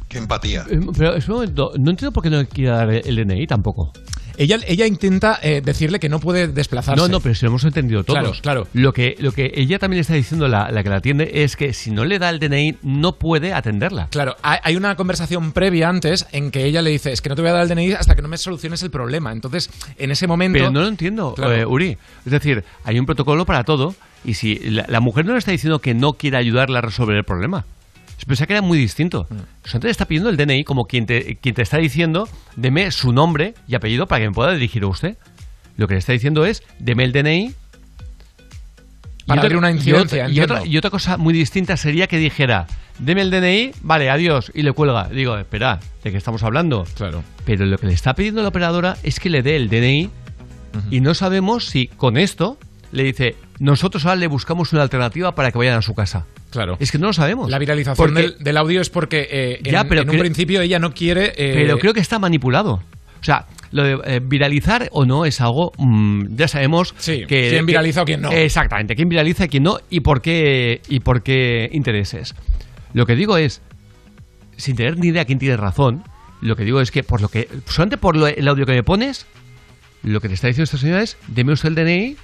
Qué 0.07 0.17
empatía. 0.17 0.65
Eh, 0.69 0.79
Pero 0.97 1.15
es 1.15 1.27
un 1.27 1.35
momento, 1.35 1.71
no 1.77 1.91
entiendo 1.91 2.11
por 2.13 2.23
qué 2.23 2.29
no 2.29 2.45
quiere 2.47 2.71
dar 2.71 2.89
el 2.89 3.15
DNI 3.15 3.47
tampoco. 3.47 3.91
Ella, 4.39 4.59
ella 4.67 4.85
intenta 4.85 5.39
eh, 5.41 5.61
decirle 5.65 5.99
que 5.99 6.09
no 6.09 6.19
puede 6.19 6.47
desplazarse. 6.47 7.01
No, 7.01 7.07
no, 7.07 7.19
pero 7.21 7.33
si 7.33 7.43
lo 7.43 7.49
hemos 7.49 7.63
entendido 7.63 8.03
todos. 8.03 8.19
Claro, 8.19 8.35
claro. 8.39 8.67
Lo 8.73 8.93
que, 8.93 9.15
lo 9.17 9.31
que 9.31 9.51
ella 9.55 9.79
también 9.79 9.97
le 9.97 10.01
está 10.01 10.13
diciendo, 10.13 10.47
la, 10.47 10.69
la 10.69 10.83
que 10.83 10.89
la 10.89 10.97
atiende, 10.97 11.43
es 11.43 11.55
que 11.55 11.73
si 11.73 11.89
no 11.89 12.05
le 12.05 12.19
da 12.19 12.29
el 12.29 12.39
DNI, 12.39 12.77
no 12.83 13.13
puede 13.13 13.51
atenderla. 13.53 14.09
Claro, 14.11 14.35
hay 14.43 14.59
hay 14.61 14.75
una 14.75 14.95
conversación 14.95 15.53
previa 15.53 15.89
antes 15.89 16.27
en 16.33 16.51
que 16.51 16.65
ella 16.65 16.83
le 16.83 16.91
dice, 16.91 17.11
es 17.11 17.21
que 17.21 17.29
no 17.29 17.35
te 17.35 17.41
voy 17.41 17.49
a 17.49 17.53
dar 17.53 17.63
el 17.63 17.69
DNI 17.69 17.93
hasta 17.93 18.15
que 18.15 18.21
no 18.21 18.27
me 18.27 18.37
soluciones 18.37 18.83
el 18.83 18.91
problema. 18.91 19.31
Entonces, 19.31 19.71
en 19.97 20.11
ese 20.11 20.27
momento... 20.27 20.59
Pero 20.59 20.69
no 20.71 20.81
lo 20.81 20.87
entiendo, 20.87 21.33
Claro. 21.33 21.53
eh, 21.53 21.65
Uri. 21.65 21.97
Es 22.23 22.31
decir, 22.31 22.63
hay 22.83 22.99
un 22.99 23.07
protocolo 23.07 23.43
para 23.47 23.63
todo 23.63 23.95
y 24.23 24.35
si 24.35 24.55
la, 24.69 24.85
la 24.87 24.99
mujer 24.99 25.25
no 25.25 25.31
le 25.33 25.39
está 25.39 25.51
diciendo 25.51 25.79
que 25.79 25.95
no 25.95 26.13
quiere 26.13 26.37
ayudarla 26.37 26.77
a 26.77 26.81
resolver 26.83 27.17
el 27.17 27.23
problema. 27.23 27.65
Pensaba 28.25 28.47
que 28.47 28.53
era 28.53 28.61
muy 28.61 28.77
distinto. 28.77 29.27
Mm. 29.29 29.35
O 29.65 29.67
sea, 29.69 29.79
te 29.79 29.89
está 29.89 30.05
pidiendo 30.05 30.29
el 30.29 30.37
DNI 30.37 30.63
como 30.63 30.85
quien 30.85 31.05
te, 31.05 31.35
quien 31.37 31.55
te 31.55 31.61
está 31.61 31.77
diciendo, 31.77 32.27
deme 32.55 32.89
su 32.91 33.13
nombre 33.13 33.53
y 33.67 33.75
apellido 33.75 34.07
para 34.07 34.21
que 34.21 34.29
me 34.29 34.33
pueda 34.33 34.51
dirigir 34.53 34.83
a 34.83 34.87
usted. 34.87 35.17
Lo 35.77 35.87
que 35.87 35.93
le 35.93 35.99
está 35.99 36.13
diciendo 36.13 36.45
es, 36.45 36.63
deme 36.79 37.03
el 37.03 37.11
DNI. 37.13 37.53
Para 39.25 39.41
abrir 39.41 39.57
una 39.57 39.69
y 39.71 39.75
incidencia, 39.75 40.23
otra- 40.25 40.33
y, 40.33 40.39
otra, 40.39 40.55
entiendo. 40.57 40.73
y 40.73 40.77
otra 40.77 40.89
cosa 40.89 41.17
muy 41.17 41.33
distinta 41.33 41.75
sería 41.75 42.07
que 42.07 42.17
dijera, 42.17 42.65
deme 42.97 43.21
el 43.21 43.29
DNI, 43.29 43.71
vale, 43.81 44.09
adiós, 44.09 44.51
y 44.55 44.61
le 44.63 44.71
cuelga. 44.71 45.09
Digo, 45.09 45.37
espera, 45.37 45.79
¿de 46.03 46.11
qué 46.11 46.17
estamos 46.17 46.43
hablando? 46.43 46.85
Claro. 46.95 47.23
Pero 47.45 47.65
lo 47.65 47.77
que 47.77 47.87
le 47.87 47.93
está 47.93 48.13
pidiendo 48.13 48.41
la 48.41 48.47
operadora 48.49 48.97
es 49.03 49.19
que 49.19 49.29
le 49.29 49.41
dé 49.43 49.55
el 49.57 49.69
DNI 49.69 50.09
y 50.91 51.01
no 51.01 51.13
sabemos 51.13 51.65
si 51.65 51.87
con 51.87 52.17
esto 52.17 52.57
le 52.91 53.03
dice, 53.03 53.35
nosotros 53.59 54.05
ahora 54.05 54.17
le 54.17 54.27
buscamos 54.27 54.71
una 54.73 54.83
alternativa 54.83 55.33
para 55.35 55.51
que 55.51 55.57
vayan 55.57 55.77
a 55.77 55.81
su 55.81 55.93
casa. 55.95 56.25
Claro. 56.51 56.77
Es 56.79 56.91
que 56.91 56.97
no 56.99 57.07
lo 57.07 57.13
sabemos. 57.13 57.49
La 57.49 57.59
viralización 57.59 57.95
Porque- 57.97 58.21
del, 58.21 58.37
del 58.39 58.57
audio 58.57 58.81
es 58.81 58.89
porque 58.89 59.27
eh, 59.31 59.59
en, 59.63 59.71
Ya, 59.71 59.83
pero 59.85 60.01
en 60.01 60.09
un 60.09 60.17
principio 60.19 60.61
ella 60.61 60.79
no 60.79 60.93
quiere... 60.93 61.33
eh, 61.37 61.53
Pero 61.55 61.77
creo 61.79 61.93
que 61.93 61.99
está 61.99 62.19
manipulado. 62.19 62.81
O 63.19 63.23
sea, 63.23 63.47
lo 63.71 63.83
de 63.83 63.99
eh, 64.05 64.21
viralizar 64.23 64.87
o 64.91 65.05
no 65.05 65.25
es 65.25 65.41
algo, 65.41 65.73
mm, 65.77 66.35
ya 66.35 66.47
sabemos 66.47 66.93
que... 66.93 67.25
quién 67.25 67.27
que- 67.27 67.61
viraliza 67.63 68.03
o 68.03 68.05
quién 68.05 68.21
no. 68.21 68.31
Exactamente, 68.31 68.95
quién 68.95 69.09
viraliza 69.09 69.45
y 69.45 69.47
quién 69.49 69.63
no 69.63 69.79
y 69.89 69.99
por 70.01 70.21
qué, 70.21 70.81
y 70.87 70.99
por 70.99 71.23
qué 71.23 71.69
intereses. 71.73 72.35
Lo 72.93 73.05
que 73.05 73.15
digo 73.15 73.37
es, 73.37 73.61
sin 74.55 74.75
tener 74.75 74.97
ni 74.97 75.07
idea 75.07 75.25
quién 75.25 75.39
tiene 75.39 75.57
razón, 75.57 76.03
lo 76.41 76.55
que 76.55 76.63
digo 76.63 76.79
es 76.79 76.91
que 76.91 77.03
por 77.03 77.21
lo 77.21 77.27
que 77.29 77.49
solamente 77.65 77.97
por 77.97 78.15
lo- 78.15 78.27
el 78.27 78.47
audio 78.47 78.65
que 78.65 78.73
me 78.73 78.83
pones, 78.83 79.25
lo 80.03 80.21
que 80.21 80.27
te 80.29 80.35
está 80.35 80.47
diciendo 80.47 80.63
esta 80.65 80.77
señora 80.77 81.01
es, 81.01 81.17
deme 81.27 81.53
usted 81.53 81.69
el 81.69 81.75
DNI 81.75 82.15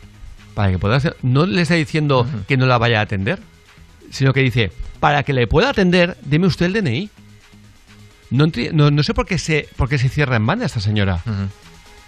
para 0.53 0.71
que 0.71 0.79
pueda 0.79 0.95
hacer... 0.97 1.15
No 1.21 1.45
le 1.45 1.61
está 1.61 1.75
diciendo 1.75 2.27
que 2.47 2.57
no 2.57 2.65
la 2.65 2.77
vaya 2.77 2.99
a 2.99 3.03
atender, 3.03 3.39
sino 4.11 4.33
que 4.33 4.41
dice, 4.41 4.71
para 4.99 5.23
que 5.23 5.33
le 5.33 5.47
pueda 5.47 5.69
atender, 5.69 6.17
deme 6.23 6.47
usted 6.47 6.65
el 6.67 6.73
DNI. 6.73 7.09
No, 8.29 8.45
no, 8.71 8.89
no 8.91 9.03
sé 9.03 9.13
por 9.13 9.25
qué, 9.27 9.37
se, 9.37 9.67
por 9.75 9.87
qué 9.89 9.97
se 9.97 10.09
cierra 10.09 10.35
en 10.37 10.45
banda 10.45 10.65
esta 10.65 10.79
señora. 10.79 11.21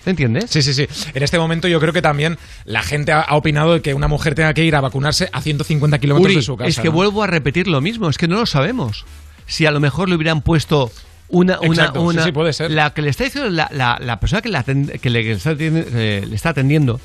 ¿Me 0.06 0.12
entiendes? 0.12 0.50
Sí, 0.50 0.62
sí, 0.62 0.74
sí. 0.74 0.88
En 1.14 1.24
este 1.24 1.38
momento 1.40 1.68
yo 1.68 1.80
creo 1.80 1.94
que 1.94 2.02
también 2.02 2.38
la 2.66 2.82
gente 2.84 3.12
ha, 3.12 3.22
ha 3.22 3.36
opinado 3.36 3.74
de 3.74 3.82
que 3.82 3.94
una 3.94 4.08
mujer 4.08 4.36
tenga 4.36 4.54
que 4.54 4.64
ir 4.64 4.76
a 4.76 4.82
vacunarse 4.82 5.30
a 5.32 5.42
150 5.42 5.98
kilómetros 6.00 6.36
de 6.36 6.42
su 6.42 6.58
casa. 6.58 6.68
es 6.70 6.80
que 6.80 6.86
¿no? 6.90 6.94
vuelvo 6.94 7.24
a 7.24 7.28
repetir 7.28 7.68
lo 7.68 7.82
mismo, 7.82 8.10
es 8.10 8.18
que 8.18 8.28
no 8.28 8.36
lo 8.38 8.46
sabemos. 8.46 9.06
Si 9.48 9.66
a 9.66 9.72
lo 9.72 9.80
mejor 9.80 10.10
le 10.10 10.16
hubieran 10.16 10.42
puesto 10.42 10.92
una... 11.28 11.60
una, 11.60 11.68
Exacto, 11.68 12.00
sí, 12.02 12.06
una 12.08 12.24
sí, 12.24 12.32
puede 12.32 12.54
ser. 12.54 12.70
La 12.72 12.92
que 12.94 13.02
le 13.02 13.10
está 13.10 13.24
diciendo 13.24 13.50
la, 13.50 13.68
la- 13.72 13.98
la 14.00 14.20
persona 14.20 14.42
que, 14.44 14.50
la 14.50 14.64
atend- 14.64 15.00
que 15.00 15.10
le, 15.10 15.24
que 15.24 15.32
está 15.34 15.56
eh, 15.58 16.24
le 16.28 16.36
está 16.36 16.50
atendiendo 16.50 17.00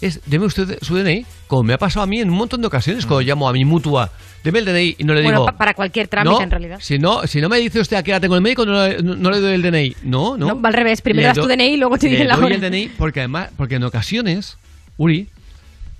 es, 0.00 0.20
deme 0.26 0.46
usted 0.46 0.78
su 0.82 0.96
DNI, 0.96 1.26
como 1.46 1.62
me 1.62 1.74
ha 1.74 1.78
pasado 1.78 2.02
a 2.02 2.06
mí 2.06 2.20
en 2.20 2.30
un 2.30 2.36
montón 2.36 2.60
de 2.60 2.66
ocasiones, 2.66 3.04
cuando 3.06 3.20
llamo 3.22 3.48
a 3.48 3.52
mi 3.52 3.64
mutua, 3.64 4.10
deme 4.42 4.60
el 4.60 4.64
DNI 4.64 4.96
y 4.98 5.04
no 5.04 5.12
le 5.14 5.22
Bueno, 5.22 5.40
digo... 5.40 5.46
pa- 5.46 5.56
para 5.58 5.74
cualquier 5.74 6.08
trámite 6.08 6.34
no, 6.36 6.42
en 6.42 6.50
realidad. 6.50 6.78
Si 6.80 6.98
no, 6.98 7.26
si 7.26 7.40
no 7.40 7.48
me 7.48 7.58
dice 7.58 7.80
usted 7.80 8.02
que 8.02 8.10
la 8.12 8.20
tengo 8.20 8.34
en 8.34 8.38
el 8.38 8.42
médico, 8.42 8.64
no, 8.64 8.86
le- 8.86 9.02
no- 9.02 9.14
no 9.16 9.30
le 9.30 9.40
doy 9.40 9.54
el 9.54 9.62
DNI. 9.62 9.96
No, 10.04 10.36
no. 10.36 10.60
Va 10.60 10.68
al 10.68 10.74
revés, 10.74 11.02
primero 11.02 11.28
das 11.28 11.36
tu 11.36 11.46
DNI 11.46 11.64
y 11.74 11.76
luego 11.76 11.98
te 11.98 12.08
dicen 12.08 12.28
la 12.28 12.36
doy 12.36 12.46
hora. 12.46 12.54
el 12.54 12.60
DNI 12.60 12.88
porque 12.96 13.20
además, 13.20 13.50
porque 13.56 13.74
en 13.76 13.84
ocasiones, 13.84 14.56
Uri, 14.96 15.28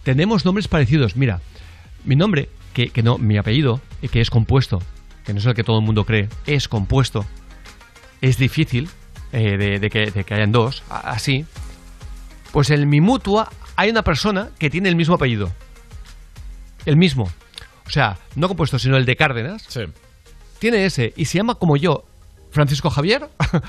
tenemos 0.02 0.44
nombres 0.44 0.66
parecidos. 0.68 1.16
Mira, 1.16 1.40
mi 2.04 2.16
nombre, 2.16 2.48
que, 2.72 2.88
que 2.90 3.02
no, 3.02 3.18
mi 3.18 3.36
apellido, 3.36 3.80
que 4.10 4.20
es 4.20 4.30
compuesto, 4.30 4.80
que 5.26 5.32
no 5.34 5.40
es 5.40 5.46
el 5.46 5.54
que 5.54 5.64
todo 5.64 5.78
el 5.78 5.84
mundo 5.84 6.04
cree, 6.06 6.28
es 6.46 6.68
compuesto. 6.68 7.26
Es 8.22 8.38
difícil 8.38 8.88
eh, 9.32 9.56
de, 9.58 9.78
de 9.78 9.90
que, 9.90 10.10
de 10.10 10.24
que 10.24 10.34
hayan 10.34 10.52
dos, 10.52 10.82
a- 10.88 11.10
así. 11.10 11.44
Pues 12.52 12.70
en 12.70 12.88
mi 12.88 13.00
mutua 13.00 13.48
hay 13.80 13.88
una 13.88 14.02
persona 14.02 14.50
que 14.58 14.68
tiene 14.68 14.90
el 14.90 14.96
mismo 14.96 15.14
apellido. 15.14 15.50
El 16.84 16.98
mismo. 16.98 17.30
O 17.86 17.90
sea, 17.90 18.18
no 18.36 18.46
compuesto, 18.46 18.78
sino 18.78 18.98
el 18.98 19.06
de 19.06 19.16
Cárdenas. 19.16 19.66
Tiene 20.58 20.84
ese 20.84 21.14
y 21.16 21.24
se 21.24 21.38
llama 21.38 21.54
como 21.54 21.78
yo, 21.78 22.04
Francisco 22.50 22.90
Javier. 22.90 23.22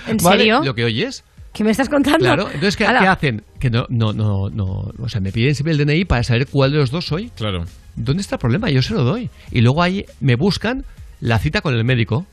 ¿En 0.07 0.17
¿vale? 0.21 0.39
serio? 0.39 0.61
Lo 0.65 0.73
que 0.73 0.83
oyes. 0.83 1.23
¿Qué 1.53 1.63
me 1.63 1.71
estás 1.71 1.87
contando? 1.87 2.25
Claro, 2.25 2.47
entonces 2.47 2.75
¿qué, 2.75 2.85
Ala. 2.85 2.99
qué 2.99 3.07
hacen? 3.07 3.43
Que 3.57 3.69
no, 3.69 3.85
no, 3.87 4.11
no, 4.11 4.49
no, 4.49 4.91
o 4.99 5.07
sea, 5.07 5.21
me 5.21 5.31
piden 5.31 5.55
siempre 5.55 5.71
el 5.73 5.77
DNI 5.77 6.03
para 6.03 6.23
saber 6.23 6.47
cuál 6.47 6.73
de 6.73 6.79
los 6.79 6.91
dos 6.91 7.05
soy. 7.05 7.29
Claro. 7.29 7.63
¿Dónde 7.95 8.21
está 8.21 8.35
el 8.35 8.39
problema? 8.39 8.69
Yo 8.69 8.81
se 8.81 8.93
lo 8.93 9.03
doy. 9.03 9.29
Y 9.49 9.61
luego 9.61 9.81
ahí 9.81 10.05
me 10.19 10.35
buscan 10.35 10.83
la 11.21 11.39
cita 11.39 11.61
con 11.61 11.73
el 11.73 11.85
médico. 11.85 12.25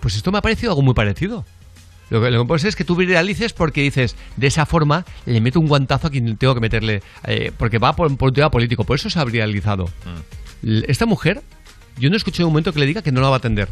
Pues 0.00 0.16
esto 0.16 0.32
me 0.32 0.38
ha 0.38 0.42
parecido 0.42 0.72
algo 0.72 0.82
muy 0.82 0.94
parecido. 0.94 1.46
Lo 2.10 2.20
que, 2.20 2.30
lo 2.30 2.42
que 2.42 2.46
puede 2.48 2.58
ser 2.58 2.68
es 2.68 2.76
que 2.76 2.84
tú 2.84 2.96
viralices 2.96 3.52
porque 3.52 3.82
dices, 3.82 4.16
de 4.36 4.46
esa 4.48 4.66
forma 4.66 5.04
le 5.26 5.40
meto 5.40 5.60
un 5.60 5.68
guantazo 5.68 6.08
a 6.08 6.10
quien 6.10 6.36
tengo 6.36 6.54
que 6.54 6.60
meterle, 6.60 7.02
eh, 7.24 7.52
porque 7.56 7.78
va 7.78 7.94
por, 7.94 8.14
por 8.16 8.28
un 8.30 8.34
tema 8.34 8.50
político. 8.50 8.84
Por 8.84 8.96
eso 8.96 9.08
se 9.08 9.18
ha 9.18 9.24
viralizado. 9.24 9.84
L- 10.62 10.84
Esta 10.88 11.06
mujer, 11.06 11.42
yo 11.98 12.10
no 12.10 12.16
escuché 12.16 12.42
un 12.44 12.50
momento 12.50 12.72
que 12.72 12.80
le 12.80 12.86
diga 12.86 13.00
que 13.02 13.12
no 13.12 13.20
la 13.20 13.28
va 13.28 13.36
a 13.36 13.38
atender, 13.38 13.68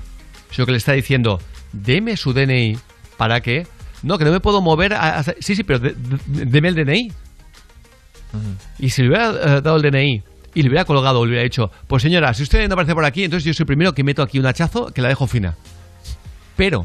sino 0.50 0.66
que 0.66 0.72
le 0.72 0.78
está 0.78 0.92
diciendo, 0.92 1.40
deme 1.72 2.16
su 2.16 2.32
DNI 2.32 2.78
para 3.16 3.40
que... 3.40 3.66
No, 4.04 4.16
que 4.16 4.24
no 4.24 4.30
me 4.30 4.38
puedo 4.40 4.60
mover. 4.62 4.94
a- 4.94 5.18
a- 5.18 5.22
sí, 5.24 5.56
sí, 5.56 5.64
pero 5.64 5.80
de- 5.80 5.94
de- 5.94 6.44
deme 6.46 6.68
el 6.68 6.74
DNI. 6.76 7.12
Y 8.78 8.90
si 8.90 9.02
le 9.02 9.08
hubiera 9.08 9.30
eh, 9.30 9.60
dado 9.62 9.76
el 9.76 9.82
DNI 9.82 10.22
y 10.54 10.62
le 10.62 10.68
hubiera 10.68 10.84
colgado 10.84 11.24
le 11.24 11.30
hubiera 11.30 11.42
dicho, 11.44 11.70
pues 11.86 12.02
señora, 12.02 12.32
si 12.34 12.42
usted 12.44 12.66
no 12.68 12.74
aparece 12.74 12.94
por 12.94 13.04
aquí, 13.04 13.24
entonces 13.24 13.44
yo 13.44 13.52
soy 13.54 13.64
el 13.64 13.66
primero 13.66 13.92
que 13.94 14.04
meto 14.04 14.22
aquí 14.22 14.38
un 14.38 14.46
hachazo 14.46 14.92
que 14.92 15.02
la 15.02 15.08
dejo 15.08 15.26
fina. 15.26 15.56
Pero 16.56 16.84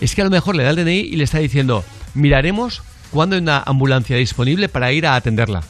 es 0.00 0.14
que 0.14 0.20
a 0.20 0.24
lo 0.24 0.30
mejor 0.30 0.56
le 0.56 0.62
da 0.64 0.70
el 0.70 0.76
DNI 0.76 0.98
y 1.00 1.16
le 1.16 1.24
está 1.24 1.38
diciendo, 1.38 1.84
miraremos 2.14 2.82
cuándo 3.10 3.36
hay 3.36 3.42
una 3.42 3.62
ambulancia 3.64 4.16
disponible 4.16 4.68
para 4.68 4.92
ir 4.92 5.06
a 5.06 5.16
atenderla. 5.16 5.62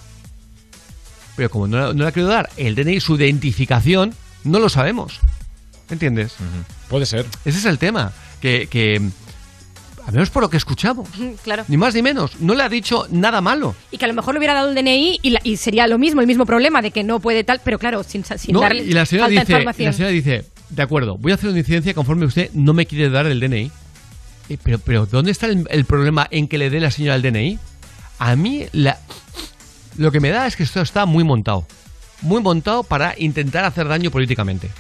Pero 1.37 1.51
como 1.51 1.69
no, 1.69 1.93
no 1.95 2.03
le 2.03 2.09
ha 2.09 2.13
querido 2.13 2.31
dar 2.31 2.49
el 2.57 2.75
DNI, 2.75 3.01
su 3.01 3.17
identificación, 3.17 4.15
no 4.45 4.59
lo 4.59 4.69
sabemos. 4.69 5.21
¿Entiendes? 5.91 6.35
Puede 6.89 7.07
ser. 7.07 7.27
Ese 7.45 7.59
es 7.59 7.65
el 7.65 7.79
tema. 7.79 8.13
Que, 8.41 8.67
que, 8.69 9.01
al 10.07 10.13
menos 10.13 10.31
por 10.31 10.43
lo 10.43 10.51
que 10.51 10.57
escuchamos, 10.57 11.09
Claro. 11.43 11.65
ni 11.69 11.77
más 11.77 11.95
ni 11.95 12.03
menos, 12.03 12.41
no 12.41 12.55
le 12.55 12.63
ha 12.63 12.69
dicho 12.69 13.07
nada 13.11 13.41
malo. 13.41 13.75
Y 13.91 13.99
que 13.99 14.05
a 14.05 14.09
lo 14.09 14.15
mejor 14.15 14.35
le 14.35 14.39
hubiera 14.39 14.55
dado 14.55 14.69
el 14.69 14.75
DNI 14.75 15.21
y, 15.23 15.31
la- 15.31 15.41
y 15.45 15.57
sería 15.57 15.87
lo 15.87 15.99
mismo, 15.99 16.21
el 16.21 16.27
mismo 16.27 16.45
problema 16.47 16.83
de 16.83 16.91
que 16.91 17.05
no 17.05 17.21
puede 17.21 17.43
tal, 17.45 17.61
pero 17.65 17.79
claro, 17.79 18.03
sin, 18.05 18.25
sin 18.25 18.53
No, 18.53 18.61
darle 18.61 18.83
y 18.85 18.93
la 18.93 19.07
señora, 19.07 19.27
falta 19.29 19.41
dice, 19.41 19.53
información. 19.53 19.87
la 19.87 19.93
señora 19.93 20.11
dice, 20.13 20.45
de 20.71 20.83
acuerdo, 20.83 21.17
voy 21.19 21.33
a 21.33 21.35
hacer 21.37 21.51
una 21.51 21.59
incidencia 21.59 21.95
conforme 21.95 22.27
usted 22.27 22.51
no 22.53 22.75
me 22.75 22.87
quiere 22.87 23.11
dar 23.11 23.27
el 23.27 23.41
DNI. 23.41 23.71
Eh, 24.49 24.59
pero, 24.63 24.79
pero, 24.79 25.07
¿dónde 25.07 25.31
está 25.31 25.47
el, 25.47 25.85
problema 25.85 26.27
en 26.31 26.49
que 26.49 26.59
le 26.59 26.71
dé 26.71 26.81
la 26.81 26.91
señora 26.91 27.17
el 27.17 27.23
DNI? 27.23 27.59
A 28.19 28.37
mí, 28.37 28.67
lo 29.97 30.13
que 30.13 30.21
me 30.21 30.31
da 30.31 30.47
es 30.47 30.57
que 30.57 30.63
esto 30.63 30.81
está 30.81 31.07
muy 31.07 31.25
montado. 31.25 31.67
Muy 32.23 32.43
montado 32.43 32.83
para 32.83 33.15
intentar 33.19 33.65
hacer 33.65 33.87
daño 33.89 34.11
políticamente. 34.11 34.71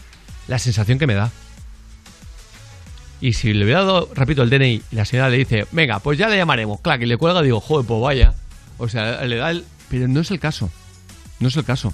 La 0.49 0.59
sensación 0.59 0.99
que 0.99 1.07
me 1.07 1.15
da. 1.15 1.31
Y 3.21 3.33
si 3.33 3.53
le 3.53 3.65
hubiera 3.65 3.85
dado, 3.85 4.09
repito, 4.15 4.43
el 4.43 4.51
DNI 4.51 4.83
y 4.91 4.95
la 4.95 5.05
señora 5.05 5.29
le 5.29 5.39
dice, 5.39 5.67
venga, 5.73 5.99
pues 5.99 6.19
ya 6.19 6.29
le 6.29 6.37
llamaremos, 6.37 6.81
claro, 6.81 7.01
que 7.01 7.07
le 7.07 7.17
cuelga, 7.17 7.43
digo, 7.43 7.61
joder, 7.61 7.87
pues 7.87 8.01
vaya. 8.01 8.35
O 8.79 8.89
sea, 8.89 9.25
le 9.25 9.37
da 9.37 9.51
el... 9.51 9.65
Pero 9.91 10.07
no 10.07 10.21
es 10.21 10.31
el 10.31 10.39
caso. 10.39 10.71
No 11.41 11.49
es 11.49 11.57
el 11.57 11.65
caso. 11.65 11.93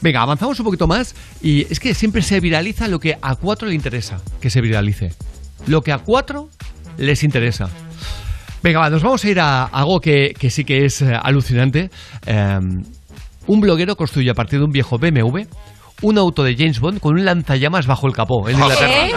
Venga, 0.00 0.22
avanzamos 0.22 0.58
un 0.58 0.64
poquito 0.64 0.86
más 0.86 1.14
y 1.40 1.70
es 1.70 1.80
que 1.80 1.94
siempre 1.94 2.22
se 2.22 2.40
viraliza 2.40 2.88
lo 2.88 2.98
que 3.00 3.18
a 3.20 3.36
cuatro 3.36 3.68
le 3.68 3.74
interesa 3.74 4.20
que 4.40 4.50
se 4.50 4.60
viralice. 4.60 5.12
Lo 5.66 5.82
que 5.82 5.92
a 5.92 5.98
cuatro 5.98 6.50
les 6.98 7.22
interesa. 7.22 7.68
Venga, 8.62 8.80
va, 8.80 8.90
nos 8.90 9.02
vamos 9.02 9.24
a 9.24 9.28
ir 9.28 9.40
a 9.40 9.64
algo 9.64 10.00
que, 10.00 10.34
que 10.38 10.50
sí 10.50 10.64
que 10.64 10.84
es 10.84 11.02
eh, 11.02 11.14
alucinante. 11.14 11.90
Eh, 12.26 12.58
un 13.46 13.60
bloguero 13.60 13.96
construye 13.96 14.30
a 14.30 14.34
partir 14.34 14.58
de 14.58 14.64
un 14.64 14.72
viejo 14.72 14.98
BMW 14.98 15.42
un 16.02 16.18
auto 16.18 16.42
de 16.44 16.54
James 16.56 16.78
Bond 16.80 17.00
con 17.00 17.14
un 17.14 17.24
lanzallamas 17.24 17.86
bajo 17.86 18.06
el 18.06 18.12
capó 18.12 18.48
en 18.48 18.56
Inglaterra. 18.56 19.06
¿Eh? 19.06 19.12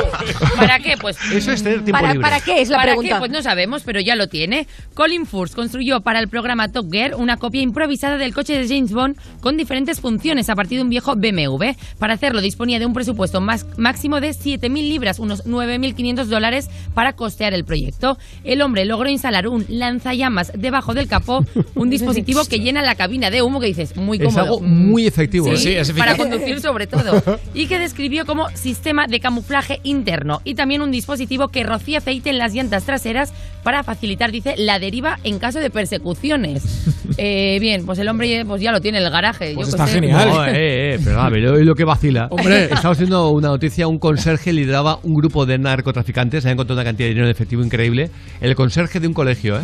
¿Para 0.56 0.80
qué? 0.80 0.96
Pues 1.00 1.18
Eso 1.32 1.52
es 1.52 1.62
tener 1.64 1.84
tiempo 1.84 2.00
¿Para, 2.00 2.14
libre. 2.14 2.22
¿Para 2.30 2.40
qué 2.42 2.62
es 2.62 2.70
la 2.70 2.78
¿Para 2.78 2.92
pregunta? 2.94 3.16
qué? 3.16 3.20
Pues 3.20 3.32
no 3.32 3.42
sabemos, 3.42 3.84
pero 3.84 4.00
ya 4.00 4.16
lo 4.16 4.28
tiene. 4.28 4.66
Colin 4.94 5.26
Furse 5.26 5.56
construyó 5.56 6.02
para 6.02 6.20
el 6.20 6.28
programa 6.30 6.70
Top 6.70 6.86
Gear 6.92 7.16
una 7.16 7.38
copia 7.38 7.62
improvisada 7.62 8.18
del 8.18 8.34
coche 8.34 8.58
de 8.58 8.68
James 8.68 8.94
Bond 8.94 9.18
con 9.42 9.58
diferentes 9.58 10.00
funciones 10.00 10.50
a 10.50 10.56
partir 10.56 10.78
de 10.78 10.84
un 10.84 10.90
viejo 10.90 11.16
BMW. 11.16 11.72
Para 11.98 12.14
hacerlo 12.14 12.42
disponía 12.42 12.80
de 12.80 12.86
un 12.86 12.94
presupuesto 12.94 13.42
más, 13.42 13.66
máximo 13.78 14.22
de 14.22 14.30
7.000 14.30 14.70
libras, 14.88 15.20
unos 15.20 15.44
9.500 15.46 16.26
dólares, 16.26 16.70
para 16.94 17.14
costear 17.14 17.54
el 17.54 17.66
proyecto. 17.66 18.18
El 18.44 18.62
hombre 18.62 18.86
logró 18.86 19.10
instalar 19.10 19.48
un 19.48 19.66
lanzallamas 19.68 20.52
debajo 20.56 20.94
del 20.94 21.08
capó, 21.08 21.46
un 21.76 21.90
dispositivo 21.90 22.46
que 22.46 22.60
llena 22.60 22.82
la 22.82 22.96
cabina 22.96 23.30
de 23.30 23.42
humo 23.42 23.60
que 23.60 23.68
dices, 23.68 23.96
muy 23.98 24.18
Es 24.18 24.24
cómodo. 24.26 24.42
algo 24.44 24.60
muy 24.62 25.06
efectivo. 25.08 25.46
Sí, 25.48 25.52
¿eh? 25.54 25.58
Sí, 25.58 25.92
es 25.92 25.92
para 25.92 26.16
conducir 26.16 26.62
sobre 26.70 26.86
todo. 26.86 27.40
Y 27.54 27.68
que 27.68 27.80
describió 27.80 28.26
como 28.26 28.48
sistema 28.50 29.08
de 29.08 29.20
camuflaje 29.20 29.80
interno 29.84 30.42
y 30.44 30.54
también 30.54 30.82
un 30.82 30.92
dispositivo 30.92 31.48
que 31.48 31.64
rocía 31.64 31.98
aceite 31.98 32.30
en 32.30 32.38
las 32.38 32.54
llantas 32.54 32.84
traseras 32.84 33.34
para 33.64 33.84
facilitar, 33.84 34.32
dice, 34.32 34.54
la 34.56 34.78
deriva 34.78 35.18
en 35.24 35.40
caso 35.40 35.60
de 35.60 35.70
persecuciones. 35.70 36.64
Eh, 37.18 37.58
bien, 37.60 37.86
pues 37.86 38.00
el 38.00 38.08
hombre 38.08 38.46
pues 38.46 38.62
ya 38.62 38.72
lo 38.72 38.80
tiene 38.80 39.00
en 39.00 39.04
el 39.04 39.12
garaje. 39.12 39.54
Pues 39.54 39.68
yo 39.68 39.76
está 39.76 39.88
genial. 39.88 40.30
No, 40.30 40.46
eh, 40.46 40.94
eh, 40.94 41.00
pero 41.04 41.20
a 41.20 41.30
ver, 41.30 41.42
lo 41.42 41.76
que 41.76 41.84
vacila. 41.84 42.28
Hombre. 42.30 42.66
estamos 42.72 42.96
haciendo 42.96 43.30
una 43.32 43.50
noticia, 43.50 43.88
un 43.88 44.00
conserje 44.00 44.54
lideraba 44.54 45.00
un 45.04 45.16
grupo 45.16 45.46
de 45.46 45.58
narcotraficantes, 45.58 46.46
había 46.46 46.54
encontrado 46.54 46.80
una 46.80 46.86
cantidad 46.86 47.08
de 47.08 47.10
dinero 47.10 47.26
en 47.26 47.32
efectivo 47.32 47.62
increíble. 47.64 48.10
El 48.40 48.56
conserje 48.56 49.02
de 49.02 49.08
un 49.08 49.14
colegio, 49.14 49.58
¿eh? 49.58 49.64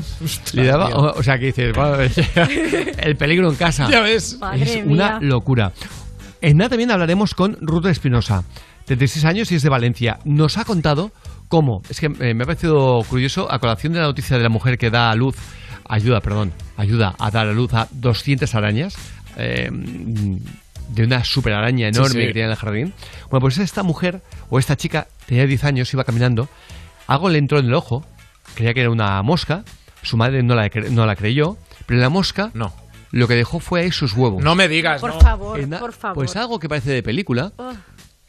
lideraba, 0.53 0.89
o, 0.89 1.19
o 1.19 1.23
sea, 1.23 1.37
que 1.37 1.45
dices, 1.45 1.73
bueno, 1.73 1.97
el 2.97 3.15
peligro 3.15 3.47
en 3.47 3.55
casa. 3.55 3.87
Ya 3.89 4.01
ves. 4.01 4.37
Madre 4.41 4.63
es 4.63 4.85
mía. 4.85 4.93
una 4.93 5.19
locura. 5.21 5.71
En 6.41 6.57
nada 6.57 6.69
también 6.69 6.91
hablaremos 6.91 7.33
con 7.33 7.57
Ruth 7.61 7.85
Espinosa, 7.87 8.43
36 8.85 9.25
años 9.25 9.51
y 9.51 9.55
es 9.55 9.63
de 9.63 9.69
Valencia. 9.69 10.19
Nos 10.25 10.57
ha 10.57 10.65
contado 10.65 11.11
cómo, 11.47 11.81
es 11.89 11.99
que 11.99 12.07
eh, 12.07 12.33
me 12.33 12.43
ha 12.43 12.45
parecido 12.45 12.99
curioso, 13.09 13.51
a 13.51 13.59
colación 13.59 13.93
de 13.93 13.99
la 13.99 14.05
noticia 14.05 14.37
de 14.37 14.43
la 14.43 14.49
mujer 14.49 14.77
que 14.77 14.89
da 14.91 15.09
a 15.09 15.15
luz, 15.15 15.35
ayuda, 15.87 16.19
perdón, 16.21 16.51
ayuda 16.77 17.15
a 17.19 17.31
dar 17.31 17.47
a 17.47 17.53
luz 17.53 17.73
a 17.73 17.87
200 17.91 18.53
arañas, 18.55 18.95
eh, 19.37 19.69
de 20.89 21.03
una 21.03 21.23
super 21.23 21.53
araña 21.53 21.87
enorme 21.87 22.09
Sí, 22.09 22.19
sí. 22.19 22.27
que 22.27 22.33
tenía 22.33 22.45
en 22.45 22.51
el 22.51 22.57
jardín. 22.57 22.93
Bueno, 23.31 23.41
pues 23.41 23.57
esta 23.57 23.81
mujer, 23.81 24.21
o 24.49 24.59
esta 24.59 24.75
chica, 24.75 25.07
tenía 25.25 25.47
10 25.47 25.63
años, 25.63 25.91
iba 25.93 26.03
caminando, 26.03 26.47
algo 27.07 27.29
le 27.29 27.39
entró 27.39 27.57
en 27.59 27.65
el 27.65 27.73
ojo, 27.73 28.05
creía 28.53 28.73
que 28.73 28.81
era 28.81 28.91
una 28.91 29.21
mosca, 29.23 29.63
su 30.03 30.15
madre 30.17 30.43
no 30.43 30.53
la, 30.53 30.69
no 30.91 31.05
la 31.07 31.15
creyó, 31.15 31.57
pero 31.87 31.99
la 31.99 32.09
mosca 32.09 32.51
No. 32.53 32.73
Lo 33.15 33.29
que 33.29 33.35
dejó 33.35 33.61
fue 33.61 33.79
ahí 33.79 33.91
sus 33.91 34.11
huevos. 34.13 34.43
No 34.43 34.55
me 34.55 34.67
digas. 34.67 34.99
Por 34.99 35.13
no. 35.13 35.21
favor, 35.21 35.57
En 35.57 35.69
por 35.69 35.93
favor. 35.93 36.15
Pues 36.15 36.35
algo 36.35 36.59
que 36.59 36.67
parece 36.67 36.91
de 36.91 37.01
película. 37.01 37.53
Oh. 37.55 37.71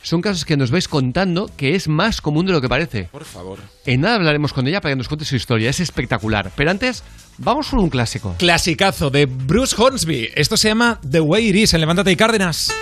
Son 0.01 0.21
casos 0.23 0.45
que 0.45 0.57
nos 0.57 0.71
vais 0.71 0.87
contando 0.87 1.51
que 1.57 1.75
es 1.75 1.89
más 1.89 2.21
común 2.21 2.47
de 2.47 2.53
lo 2.53 2.61
que 2.61 2.69
parece. 2.69 3.09
Por 3.11 3.25
favor. 3.25 3.59
En 3.85 4.03
nada 4.03 4.15
hablaremos 4.15 4.53
con 4.53 4.69
ella 4.69 4.81
para 4.81 4.93
que 4.93 4.97
nos 4.97 5.09
cuente 5.09 5.25
su 5.25 5.35
historia. 5.35 5.71
Es 5.71 5.81
espectacular. 5.81 6.53
Pero 6.55 6.71
antes, 6.71 7.03
vamos 7.39 7.67
con 7.69 7.81
un 7.81 7.91
clásico. 7.91 8.37
Clasicazo 8.39 9.11
de 9.11 9.27
Bruce 9.27 9.75
Hornsby. 9.77 10.31
Esto 10.37 10.57
se 10.57 10.69
llama 10.69 11.01
The 11.11 11.19
Way 11.21 11.49
It 11.49 11.57
Is 11.57 11.75
en 11.75 11.81
Levántate 11.81 12.13
y 12.13 12.17
Cárdenas. 12.17 12.73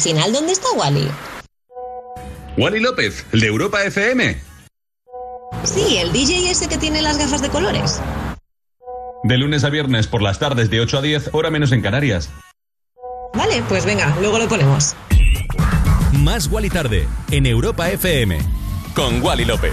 Final, 0.00 0.32
¿dónde 0.32 0.52
está 0.52 0.70
Wally? 0.72 1.08
Wally 2.56 2.80
López, 2.80 3.24
el 3.32 3.40
de 3.40 3.46
Europa 3.46 3.82
FM. 3.84 4.40
Sí, 5.64 5.98
el 5.98 6.12
DJ 6.12 6.50
ese 6.50 6.68
que 6.68 6.78
tiene 6.78 7.02
las 7.02 7.18
gafas 7.18 7.42
de 7.42 7.48
colores. 7.48 8.00
De 9.22 9.36
lunes 9.36 9.64
a 9.64 9.70
viernes 9.70 10.06
por 10.06 10.22
las 10.22 10.38
tardes 10.38 10.70
de 10.70 10.80
8 10.80 10.98
a 10.98 11.02
10, 11.02 11.30
hora 11.32 11.50
menos 11.50 11.72
en 11.72 11.82
Canarias. 11.82 12.30
Vale, 13.34 13.62
pues 13.68 13.84
venga, 13.84 14.16
luego 14.20 14.38
lo 14.38 14.48
ponemos. 14.48 14.94
Más 16.12 16.48
Wally 16.48 16.70
tarde 16.70 17.06
en 17.30 17.46
Europa 17.46 17.90
FM 17.90 18.38
con 18.94 19.22
Wally 19.22 19.44
López. 19.44 19.72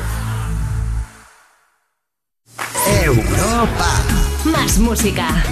Europa. 3.04 4.27
Más 4.46 4.80
música. 4.80 5.44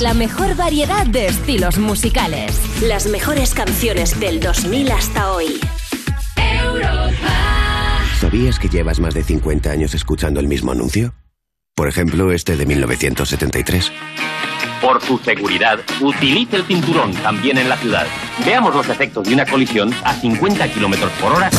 La 0.00 0.12
mejor 0.12 0.56
variedad 0.56 1.06
de 1.06 1.26
estilos 1.26 1.78
musicales. 1.78 2.60
Las 2.82 3.06
mejores 3.06 3.54
canciones 3.54 4.18
del 4.18 4.40
2000 4.40 4.90
hasta 4.90 5.32
hoy. 5.32 5.60
¿Sabías 8.20 8.58
que 8.58 8.68
llevas 8.68 9.00
más 9.00 9.14
de 9.14 9.22
50 9.22 9.70
años 9.70 9.94
escuchando 9.94 10.40
el 10.40 10.48
mismo 10.48 10.72
anuncio? 10.72 11.14
Por 11.74 11.88
ejemplo, 11.88 12.32
este 12.32 12.56
de 12.56 12.66
1973. 12.66 13.92
Por 14.80 15.02
su 15.02 15.18
seguridad, 15.18 15.78
utilice 16.00 16.56
el 16.56 16.64
cinturón 16.64 17.12
también 17.14 17.58
en 17.58 17.68
la 17.68 17.76
ciudad. 17.76 18.06
Veamos 18.44 18.74
los 18.74 18.88
efectos 18.88 19.26
de 19.26 19.34
una 19.34 19.46
colisión 19.46 19.94
a 20.04 20.14
50 20.14 20.72
kilómetros 20.72 21.12
por 21.12 21.32
hora. 21.32 21.50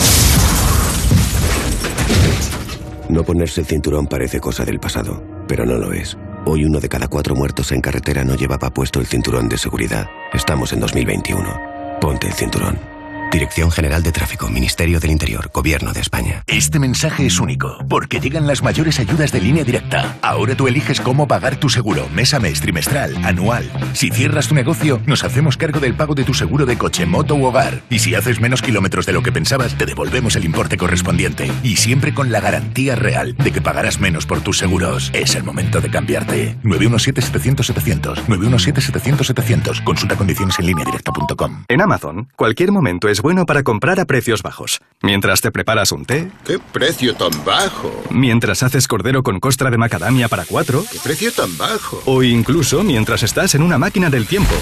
No 3.09 3.23
ponerse 3.23 3.61
el 3.61 3.67
cinturón 3.67 4.07
parece 4.07 4.39
cosa 4.39 4.65
del 4.65 4.79
pasado, 4.79 5.23
pero 5.47 5.65
no 5.65 5.75
lo 5.75 5.93
es. 5.93 6.17
Hoy 6.49 6.63
uno 6.63 6.79
de 6.79 6.87
cada 6.87 7.09
cuatro 7.09 7.35
muertos 7.35 7.73
en 7.73 7.81
carretera 7.81 8.23
no 8.23 8.33
llevaba 8.35 8.69
puesto 8.69 9.01
el 9.01 9.05
cinturón 9.05 9.49
de 9.49 9.57
seguridad. 9.57 10.09
Estamos 10.31 10.71
en 10.71 10.79
2021. 10.79 11.99
Ponte 11.99 12.27
el 12.27 12.33
cinturón. 12.33 12.96
Dirección 13.31 13.71
General 13.71 14.01
de 14.01 14.11
Tráfico, 14.11 14.47
Ministerio 14.47 14.99
del 14.99 15.11
Interior, 15.11 15.51
Gobierno 15.53 15.91
de 15.91 15.99
España. 15.99 16.43
Este 16.47 16.79
mensaje 16.79 17.25
es 17.25 17.39
único, 17.39 17.77
porque 17.89 18.19
llegan 18.19 18.47
las 18.47 18.63
mayores 18.63 18.99
ayudas 18.99 19.31
de 19.31 19.41
línea 19.41 19.65
directa. 19.65 20.17
Ahora 20.21 20.55
tú 20.55 20.67
eliges 20.67 21.01
cómo 21.01 21.27
pagar 21.27 21.57
tu 21.57 21.69
seguro, 21.69 22.07
mes 22.13 22.33
a 22.33 22.39
mes, 22.39 22.61
trimestral, 22.61 23.15
anual. 23.25 23.69
Si 23.93 24.09
cierras 24.09 24.47
tu 24.47 24.55
negocio, 24.55 25.01
nos 25.05 25.23
hacemos 25.25 25.57
cargo 25.57 25.79
del 25.79 25.93
pago 25.93 26.15
de 26.15 26.23
tu 26.23 26.33
seguro 26.33 26.65
de 26.65 26.77
coche, 26.77 27.05
moto 27.05 27.35
u 27.35 27.45
hogar. 27.45 27.81
Y 27.89 27.99
si 27.99 28.15
haces 28.15 28.39
menos 28.39 28.61
kilómetros 28.61 29.05
de 29.05 29.13
lo 29.13 29.21
que 29.21 29.33
pensabas, 29.33 29.77
te 29.77 29.85
devolvemos 29.85 30.35
el 30.37 30.45
importe 30.45 30.77
correspondiente. 30.77 31.51
Y 31.63 31.75
siempre 31.75 32.13
con 32.13 32.31
la 32.31 32.39
garantía 32.39 32.95
real 32.95 33.35
de 33.35 33.51
que 33.51 33.61
pagarás 33.61 33.99
menos 33.99 34.25
por 34.25 34.39
tus 34.41 34.57
seguros. 34.57 35.11
Es 35.13 35.35
el 35.35 35.43
momento 35.43 35.81
de 35.81 35.89
cambiarte. 35.89 36.57
917-700-700. 36.63 38.25
917-700-700. 38.27 39.83
Consulta 39.83 40.15
condiciones 40.15 40.57
en 40.59 40.65
línea 40.65 40.85
directa.com. 40.85 41.65
En 41.67 41.81
Amazon, 41.81 42.29
cualquier 42.35 42.71
momento 42.71 43.09
es 43.09 43.16
bueno 43.21 43.45
para 43.45 43.63
comprar 43.63 43.99
a 43.99 44.05
precios 44.05 44.41
bajos. 44.43 44.79
Mientras 45.01 45.41
te 45.41 45.51
preparas 45.51 45.91
un 45.91 46.05
té, 46.05 46.31
¿Qué 46.45 46.59
precio 46.59 47.15
tan 47.15 47.31
bajo? 47.45 47.91
mientras 48.09 48.63
haces 48.63 48.87
cordero 48.87 49.23
con 49.23 49.39
costra 49.39 49.69
de 49.69 49.77
macadamia 49.77 50.27
para 50.27 50.45
cuatro, 50.45 50.83
¿Qué 50.91 50.99
precio 51.03 51.31
tan 51.31 51.57
bajo? 51.57 52.01
o 52.05 52.23
incluso 52.23 52.83
mientras 52.83 53.23
estás 53.23 53.55
en 53.55 53.61
una 53.63 53.77
máquina 53.77 54.09
del 54.09 54.27
tiempo. 54.27 54.53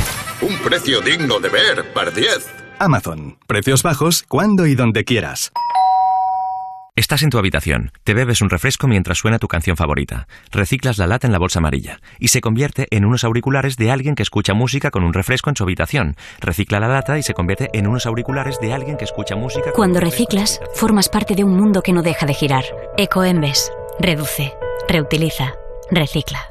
Un 0.41 0.57
precio 0.59 1.01
digno 1.01 1.39
de 1.39 1.49
ver, 1.49 1.93
par 1.93 2.13
10. 2.13 2.47
Amazon, 2.79 3.37
precios 3.47 3.83
bajos 3.83 4.23
cuando 4.27 4.65
y 4.65 4.75
donde 4.75 5.05
quieras. 5.05 5.51
Estás 6.97 7.23
en 7.23 7.29
tu 7.29 7.37
habitación, 7.37 7.91
te 8.05 8.13
bebes 8.13 8.39
un 8.39 8.49
refresco 8.49 8.87
mientras 8.87 9.17
suena 9.17 9.37
tu 9.37 9.49
canción 9.49 9.75
favorita, 9.75 10.29
reciclas 10.49 10.97
la 10.97 11.07
lata 11.07 11.27
en 11.27 11.33
la 11.33 11.39
bolsa 11.39 11.59
amarilla 11.59 11.99
y 12.19 12.29
se 12.29 12.39
convierte 12.39 12.87
en 12.89 13.03
unos 13.03 13.25
auriculares 13.25 13.75
de 13.75 13.91
alguien 13.91 14.15
que 14.15 14.23
escucha 14.23 14.53
música 14.53 14.91
con 14.91 15.03
un 15.03 15.11
refresco 15.11 15.49
en 15.49 15.57
su 15.57 15.63
habitación. 15.63 16.15
Recicla 16.39 16.79
la 16.79 16.87
lata 16.87 17.19
y 17.19 17.23
se 17.23 17.33
convierte 17.33 17.69
en 17.73 17.87
unos 17.87 18.05
auriculares 18.05 18.61
de 18.61 18.73
alguien 18.73 18.95
que 18.95 19.03
escucha 19.03 19.35
música. 19.35 19.71
con 19.71 19.73
Cuando 19.73 19.99
reciclas, 19.99 20.61
formas 20.73 21.09
parte 21.09 21.35
de 21.35 21.43
un 21.43 21.57
mundo 21.57 21.81
que 21.81 21.91
no 21.91 22.01
deja 22.01 22.25
de 22.25 22.33
girar. 22.33 22.63
Ecoembes. 22.95 23.73
Reduce. 23.99 24.53
Reutiliza. 24.87 25.51
Recicla. 25.91 26.45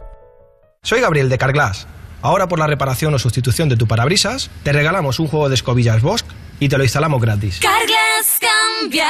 Soy 0.83 1.01
Gabriel 1.01 1.31
de 1.31 1.39
Carglass. 1.39 1.87
Ahora 2.21 2.49
por 2.49 2.59
la 2.59 2.67
reparación 2.67 3.15
o 3.15 3.19
sustitución 3.19 3.71
de 3.71 3.79
tu 3.79 3.87
parabrisas, 3.87 4.51
te 4.63 4.75
regalamos 4.75 5.21
un 5.21 5.27
juego 5.27 5.49
de 5.49 5.55
escobillas 5.55 6.03
Bosch 6.03 6.27
y 6.65 6.69
te 6.69 6.79
lo 6.79 6.83
instalamos 6.83 7.21
gratis. 7.21 7.61
Carglass 7.61 8.41
cambia, 8.41 9.07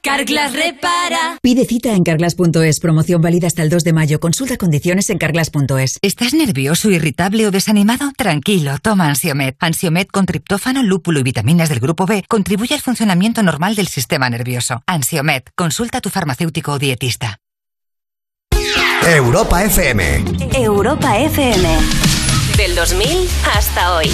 Carglass 0.00 0.52
repara. 0.52 1.38
Pide 1.42 1.64
cita 1.64 1.92
en 1.92 2.04
carglass.es. 2.04 2.78
Promoción 2.78 3.20
válida 3.20 3.48
hasta 3.48 3.62
el 3.62 3.68
2 3.68 3.82
de 3.82 3.92
mayo. 3.92 4.20
Consulta 4.20 4.56
condiciones 4.56 5.10
en 5.10 5.18
carglass.es. 5.18 5.98
¿Estás 6.02 6.34
nervioso, 6.34 6.90
irritable 6.90 7.48
o 7.48 7.50
desanimado? 7.50 8.12
Tranquilo, 8.16 8.78
toma 8.80 9.08
Ansiomed. 9.08 9.54
Ansiomed 9.58 10.06
con 10.06 10.26
triptófano, 10.26 10.84
lúpulo 10.84 11.18
y 11.18 11.24
vitaminas 11.24 11.68
del 11.68 11.80
grupo 11.80 12.06
B 12.06 12.22
contribuye 12.28 12.76
al 12.76 12.80
funcionamiento 12.80 13.42
normal 13.42 13.74
del 13.74 13.88
sistema 13.88 14.30
nervioso. 14.30 14.84
Ansiomed, 14.86 15.42
consulta 15.56 15.98
a 15.98 16.00
tu 16.00 16.10
farmacéutico 16.10 16.72
o 16.72 16.78
dietista. 16.78 17.40
Europa 19.04 19.64
FM. 19.64 20.24
Europa 20.54 21.18
FM. 21.18 21.68
Del 22.56 22.76
2000 22.76 23.28
hasta 23.52 23.96
hoy. 23.96 24.08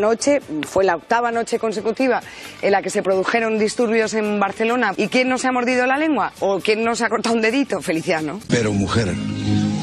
Anoche 0.00 0.40
fue 0.62 0.82
la 0.82 0.96
octava 0.96 1.30
noche 1.30 1.58
consecutiva 1.58 2.22
en 2.62 2.72
la 2.72 2.80
que 2.80 2.88
se 2.88 3.02
produjeron 3.02 3.58
disturbios 3.58 4.14
en 4.14 4.40
Barcelona. 4.40 4.94
¿Y 4.96 5.08
quién 5.08 5.28
no 5.28 5.36
se 5.36 5.46
ha 5.46 5.52
mordido 5.52 5.86
la 5.86 5.98
lengua? 5.98 6.32
¿O 6.40 6.58
quién 6.58 6.82
no 6.82 6.96
se 6.96 7.04
ha 7.04 7.10
cortado 7.10 7.34
un 7.34 7.42
dedito? 7.42 7.82
Feliciano. 7.82 8.40
Pero 8.48 8.72
mujer, 8.72 9.08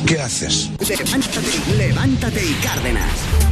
¿qué 0.07 0.19
haces? 0.19 0.71
Levántate, 0.79 1.77
levántate 1.77 2.43
y 2.43 2.53
Cárdenas. 2.63 3.46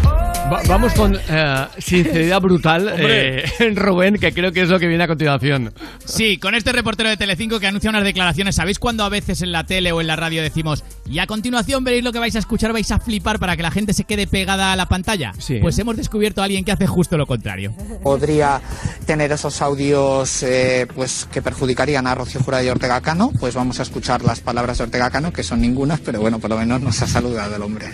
Va- 0.51 0.61
vamos 0.67 0.93
con 0.93 1.15
eh, 1.15 1.65
sinceridad 1.79 2.39
brutal, 2.39 2.93
eh, 2.99 3.43
Rubén, 3.75 4.15
que 4.19 4.31
creo 4.31 4.51
que 4.51 4.61
es 4.61 4.69
lo 4.69 4.79
que 4.79 4.87
viene 4.87 5.03
a 5.03 5.07
continuación. 5.07 5.73
Sí, 6.05 6.37
con 6.37 6.53
este 6.53 6.71
reportero 6.71 7.09
de 7.09 7.17
Telecinco 7.17 7.59
que 7.59 7.65
anuncia 7.65 7.89
unas 7.89 8.03
declaraciones. 8.03 8.55
¿Sabéis 8.55 8.77
cuando 8.77 9.03
a 9.03 9.09
veces 9.09 9.41
en 9.41 9.51
la 9.51 9.63
tele 9.63 9.91
o 9.91 10.01
en 10.01 10.07
la 10.07 10.15
radio 10.15 10.43
decimos 10.43 10.83
y 11.09 11.17
a 11.17 11.25
continuación 11.25 11.83
veréis 11.83 12.03
lo 12.03 12.11
que 12.13 12.19
vais 12.19 12.35
a 12.35 12.39
escuchar, 12.39 12.73
vais 12.73 12.91
a 12.91 12.99
flipar 12.99 13.39
para 13.39 13.57
que 13.57 13.63
la 13.63 13.71
gente 13.71 13.93
se 13.93 14.03
quede 14.03 14.27
pegada 14.27 14.71
a 14.71 14.75
la 14.75 14.85
pantalla? 14.85 15.33
Sí. 15.39 15.57
Pues 15.61 15.79
hemos 15.79 15.97
descubierto 15.97 16.41
a 16.41 16.45
alguien 16.45 16.63
que 16.63 16.71
hace 16.71 16.85
justo 16.85 17.17
lo 17.17 17.25
contrario. 17.25 17.73
podría 18.03 18.61
tener 19.07 19.31
esos 19.31 19.63
audios 19.63 20.43
eh, 20.43 20.85
pues 20.93 21.27
que 21.31 21.41
perjudicarían 21.41 22.05
a 22.05 22.13
Rocío 22.13 22.41
Jurado 22.41 22.63
y 22.63 22.69
Ortega 22.69 23.01
Cano, 23.01 23.31
pues 23.39 23.55
vamos 23.55 23.79
a 23.79 23.83
escuchar 23.83 24.23
las 24.23 24.41
palabras 24.41 24.77
de 24.77 24.83
Ortega 24.83 25.09
Cano, 25.09 25.33
que 25.33 25.41
son 25.43 25.59
ningunas, 25.61 25.99
pero 26.01 26.19
bueno, 26.19 26.37
por 26.37 26.51
lo 26.51 26.57
menos 26.57 26.81
nos 26.81 27.01
ha 27.01 27.07
saludado 27.07 27.55
el 27.55 27.61
hombre. 27.63 27.87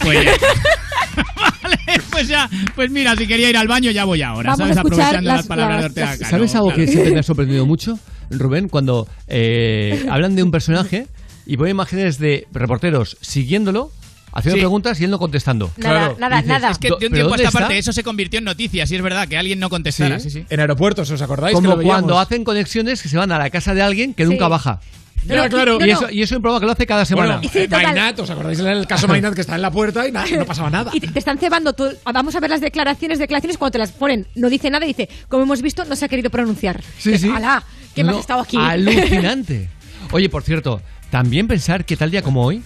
Pues, 0.00 0.26
vale, 1.62 1.78
pues 2.10 2.28
ya, 2.28 2.48
pues 2.74 2.90
mira, 2.90 3.14
si 3.16 3.26
quería 3.26 3.50
ir 3.50 3.56
al 3.56 3.68
baño 3.68 3.90
ya 3.90 4.04
voy 4.04 4.22
ahora, 4.22 4.50
Vamos 4.52 4.58
¿sabes? 4.58 4.76
a 4.76 4.80
escuchar 4.80 5.00
Aprovechando 5.00 5.28
las, 5.28 5.36
las- 5.38 5.46
palabras 5.46 5.80
de 5.80 5.86
Ortega 5.86 6.18
Cano. 6.18 6.30
¿Sabes 6.30 6.54
algo 6.54 6.68
que 6.70 6.74
Claro. 6.76 6.90
siempre 6.92 7.12
me 7.12 7.20
ha 7.20 7.22
sorprendido 7.24 7.66
mucho, 7.66 7.98
Rubén? 8.30 8.68
Cuando 8.68 9.06
eh, 9.28 10.06
hablan 10.10 10.36
de 10.36 10.42
un 10.42 10.50
personaje 10.50 11.06
y 11.46 11.56
ponen 11.56 11.72
imágenes 11.72 12.18
de 12.18 12.46
reporteros 12.52 13.16
siguiéndolo, 13.20 13.90
haciendo 14.32 14.56
Sí. 14.56 14.60
preguntas 14.62 15.00
y 15.00 15.04
él 15.04 15.10
no 15.10 15.18
contestando. 15.18 15.70
Claro, 15.78 16.16
nada, 16.18 16.36
dices, 16.36 16.48
nada. 16.48 16.70
Es 16.70 16.78
que 16.78 16.88
"Do- 16.88 16.96
de 16.98 17.06
un 17.06 17.12
¿pero 17.12 17.28
tiempo 17.28 17.34
a 17.34 17.36
esta 17.36 17.50
parte 17.50 17.74
está?". 17.74 17.78
eso 17.78 17.92
se 17.92 18.02
convirtió 18.02 18.38
en 18.38 18.44
noticias 18.44 18.90
y 18.90 18.96
es 18.96 19.02
verdad 19.02 19.28
que 19.28 19.36
alguien 19.36 19.60
no 19.60 19.68
contestara, 19.70 20.18
sí, 20.18 20.30
sí. 20.30 20.44
En 20.50 20.60
aeropuertos, 20.60 21.10
¿os 21.10 21.22
acordáis? 21.22 21.56
que 21.56 21.62
Como 21.62 21.76
lo 21.76 21.82
cuando 21.82 22.18
hacen 22.18 22.42
conexiones 22.44 23.02
que 23.02 23.08
se 23.08 23.16
van 23.16 23.30
a 23.30 23.38
la 23.38 23.50
casa 23.50 23.74
de 23.74 23.82
alguien 23.82 24.14
que 24.14 24.24
nunca 24.24 24.48
baja. 24.48 24.80
Pero, 25.26 25.48
claro. 25.48 25.78
Y 25.84 25.90
eso, 25.90 26.10
y 26.10 26.22
eso 26.22 26.34
es 26.34 26.36
un 26.36 26.42
programa 26.42 26.60
que 26.60 26.66
lo 26.66 26.72
hace 26.72 26.86
cada 26.86 27.04
semana. 27.04 27.40
Bueno, 27.42 27.50
eh, 27.54 27.68
Mainat, 27.68 28.18
¿os 28.20 28.30
acordáis 28.30 28.58
del 28.58 28.86
caso 28.86 29.08
Mainat 29.08 29.34
que 29.34 29.40
está 29.40 29.54
en 29.54 29.62
la 29.62 29.70
puerta 29.70 30.06
y 30.06 30.12
nada, 30.12 30.26
no 30.36 30.44
pasaba 30.44 30.70
nada? 30.70 30.90
Y 30.94 31.00
te, 31.00 31.08
te 31.08 31.18
están 31.18 31.38
cebando 31.38 31.72
todo. 31.72 31.92
Vamos 32.12 32.34
a 32.36 32.40
ver 32.40 32.50
las 32.50 32.60
declaraciones, 32.60 33.18
declaraciones 33.18 33.58
cuando 33.58 33.72
te 33.72 33.78
las 33.78 33.92
ponen. 33.92 34.26
No 34.34 34.50
dice 34.50 34.70
nada 34.70 34.84
y 34.84 34.88
dice, 34.88 35.08
como 35.28 35.44
hemos 35.44 35.62
visto, 35.62 35.84
no 35.84 35.96
se 35.96 36.04
ha 36.04 36.08
querido 36.08 36.30
pronunciar. 36.30 36.82
Sí, 36.98 37.12
Que, 37.12 37.18
sí. 37.18 37.30
¡Hala! 37.34 37.62
¿Qué 37.94 38.02
No, 38.02 38.08
más 38.08 38.16
has 38.16 38.20
estado 38.22 38.40
aquí? 38.42 38.56
Alucinante. 38.58 39.68
Oye, 40.12 40.28
por 40.28 40.42
cierto, 40.42 40.80
también 41.10 41.48
pensar 41.48 41.84
que 41.84 41.96
tal 41.96 42.10
día 42.10 42.22
como 42.22 42.44
hoy, 42.44 42.62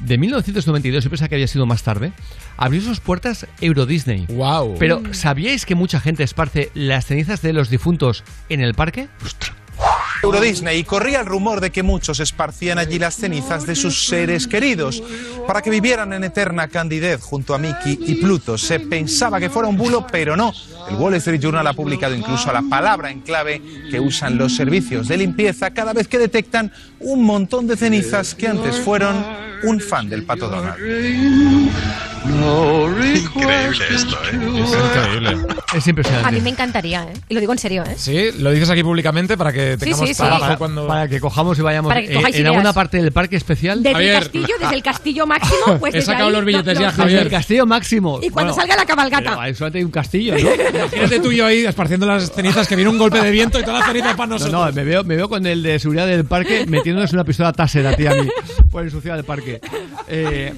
de 0.00 0.18
1992, 0.18 1.04
yo 1.04 1.10
pensaba 1.10 1.28
que 1.28 1.34
había 1.36 1.46
sido 1.46 1.66
más 1.66 1.82
tarde, 1.82 2.12
abrió 2.56 2.80
sus 2.80 3.00
puertas 3.00 3.46
Euro 3.60 3.86
Disney. 3.86 4.26
¡Wow! 4.28 4.76
Pero, 4.78 5.02
¿sabíais 5.12 5.66
que 5.66 5.74
mucha 5.74 6.00
gente 6.00 6.22
esparce 6.22 6.70
las 6.74 7.06
cenizas 7.06 7.42
de 7.42 7.52
los 7.52 7.70
difuntos 7.70 8.24
en 8.48 8.60
el 8.60 8.74
parque? 8.74 9.08
Euro 10.24 10.40
Disney 10.40 10.78
y 10.78 10.84
corría 10.84 11.20
el 11.20 11.26
rumor 11.26 11.60
de 11.60 11.70
que 11.70 11.82
muchos 11.82 12.18
esparcían 12.18 12.78
allí 12.78 12.98
las 12.98 13.14
cenizas 13.14 13.66
de 13.66 13.76
sus 13.76 14.06
seres 14.06 14.46
queridos 14.46 15.02
para 15.46 15.60
que 15.60 15.68
vivieran 15.68 16.14
en 16.14 16.24
eterna 16.24 16.68
candidez 16.68 17.20
junto 17.20 17.54
a 17.54 17.58
Mickey 17.58 17.98
y 18.00 18.14
Pluto. 18.14 18.56
Se 18.56 18.80
pensaba 18.80 19.38
que 19.38 19.50
fuera 19.50 19.68
un 19.68 19.76
bulo, 19.76 20.06
pero 20.10 20.34
no. 20.34 20.54
El 20.88 20.96
Wall 20.96 21.14
Street 21.14 21.40
Journal 21.40 21.66
ha 21.66 21.74
publicado 21.74 22.14
incluso 22.14 22.50
la 22.54 22.62
palabra 22.62 23.10
en 23.10 23.20
clave 23.20 23.60
que 23.90 24.00
usan 24.00 24.38
los 24.38 24.56
servicios 24.56 25.08
de 25.08 25.18
limpieza 25.18 25.72
cada 25.72 25.92
vez 25.92 26.08
que 26.08 26.18
detectan 26.18 26.72
un 27.00 27.22
montón 27.22 27.66
de 27.66 27.76
cenizas 27.76 28.34
que 28.34 28.48
antes 28.48 28.76
fueron 28.76 29.14
un 29.64 29.78
fan 29.78 30.08
del 30.08 30.24
pato 30.24 30.48
Donald. 30.48 30.78
Increíble 32.24 33.84
esto, 33.90 34.16
¿eh? 34.24 34.62
Es 34.62 34.72
increíble. 34.72 35.46
Es 35.74 35.86
impresionante. 35.86 36.28
A 36.28 36.30
mí 36.30 36.40
me 36.40 36.50
encantaría, 36.50 37.04
¿eh? 37.04 37.12
Y 37.28 37.34
lo 37.34 37.40
digo 37.40 37.52
en 37.52 37.58
serio, 37.58 37.84
¿eh? 37.84 37.94
Sí, 37.96 38.30
lo 38.38 38.50
dices 38.50 38.70
aquí 38.70 38.82
públicamente 38.82 39.36
para 39.36 39.52
que 39.52 39.76
tengamos 39.76 40.08
sí, 40.08 40.13
sí. 40.13 40.13
Trabajo 40.16 40.40
Para, 40.40 40.56
cuando... 40.56 40.86
para 40.86 41.08
que 41.08 41.20
cojamos 41.20 41.58
y 41.58 41.62
vayamos 41.62 41.88
Para 41.90 42.02
que 42.02 42.12
eh, 42.14 42.22
en 42.32 42.46
alguna 42.46 42.72
parte 42.72 42.98
del 43.02 43.12
parque 43.12 43.36
especial. 43.36 43.82
Desde 43.82 44.12
el 44.14 44.20
castillo, 44.20 44.54
desde 44.60 44.74
el 44.74 44.82
castillo 44.82 45.26
máximo, 45.26 45.78
pues 45.80 45.94
He 45.94 45.98
desde 45.98 46.12
sacado 46.12 46.28
ahí 46.28 46.32
los 46.34 46.44
billetes 46.44 46.78
ya, 46.78 46.90
Javier. 46.90 47.20
El 47.22 47.30
castillo 47.30 47.66
máximo. 47.66 48.18
Y 48.22 48.30
cuando 48.30 48.52
Bueno, 48.52 48.54
salga 48.54 48.76
la 48.76 48.86
cabalgata. 48.86 49.40
ahí 49.42 49.54
solamente 49.54 49.78
hay 49.78 49.84
un 49.84 49.90
castillo, 49.90 50.34
¿no? 50.34 50.40
Imagínate 50.78 51.20
tú 51.20 51.32
y 51.32 51.36
yo 51.36 51.46
ahí 51.46 51.64
esparciendo 51.64 52.06
las 52.06 52.30
cenizas, 52.30 52.66
que 52.68 52.76
viene 52.76 52.90
un 52.90 52.98
golpe 52.98 53.20
de 53.20 53.30
viento 53.30 53.58
y 53.58 53.62
todas 53.62 53.80
las 53.80 53.88
cenizas 53.88 54.14
para 54.14 54.26
No, 54.26 54.34
nosotros. 54.34 54.66
no, 54.66 54.72
me 54.72 54.84
veo, 54.84 55.04
me 55.04 55.16
veo 55.16 55.28
con 55.28 55.46
el 55.46 55.62
de 55.62 55.78
seguridad 55.78 56.06
del 56.06 56.24
parque 56.24 56.64
metiéndonos 56.66 57.12
una 57.12 57.24
pistola 57.24 57.52
taser 57.52 57.86
a 57.86 57.96
ti 57.96 58.06
a 58.06 58.14
mí 58.14 58.28
por 58.70 58.82
ensuciar 58.84 59.18
el 59.18 59.24
parque. 59.24 59.60
Eh, 60.08 60.52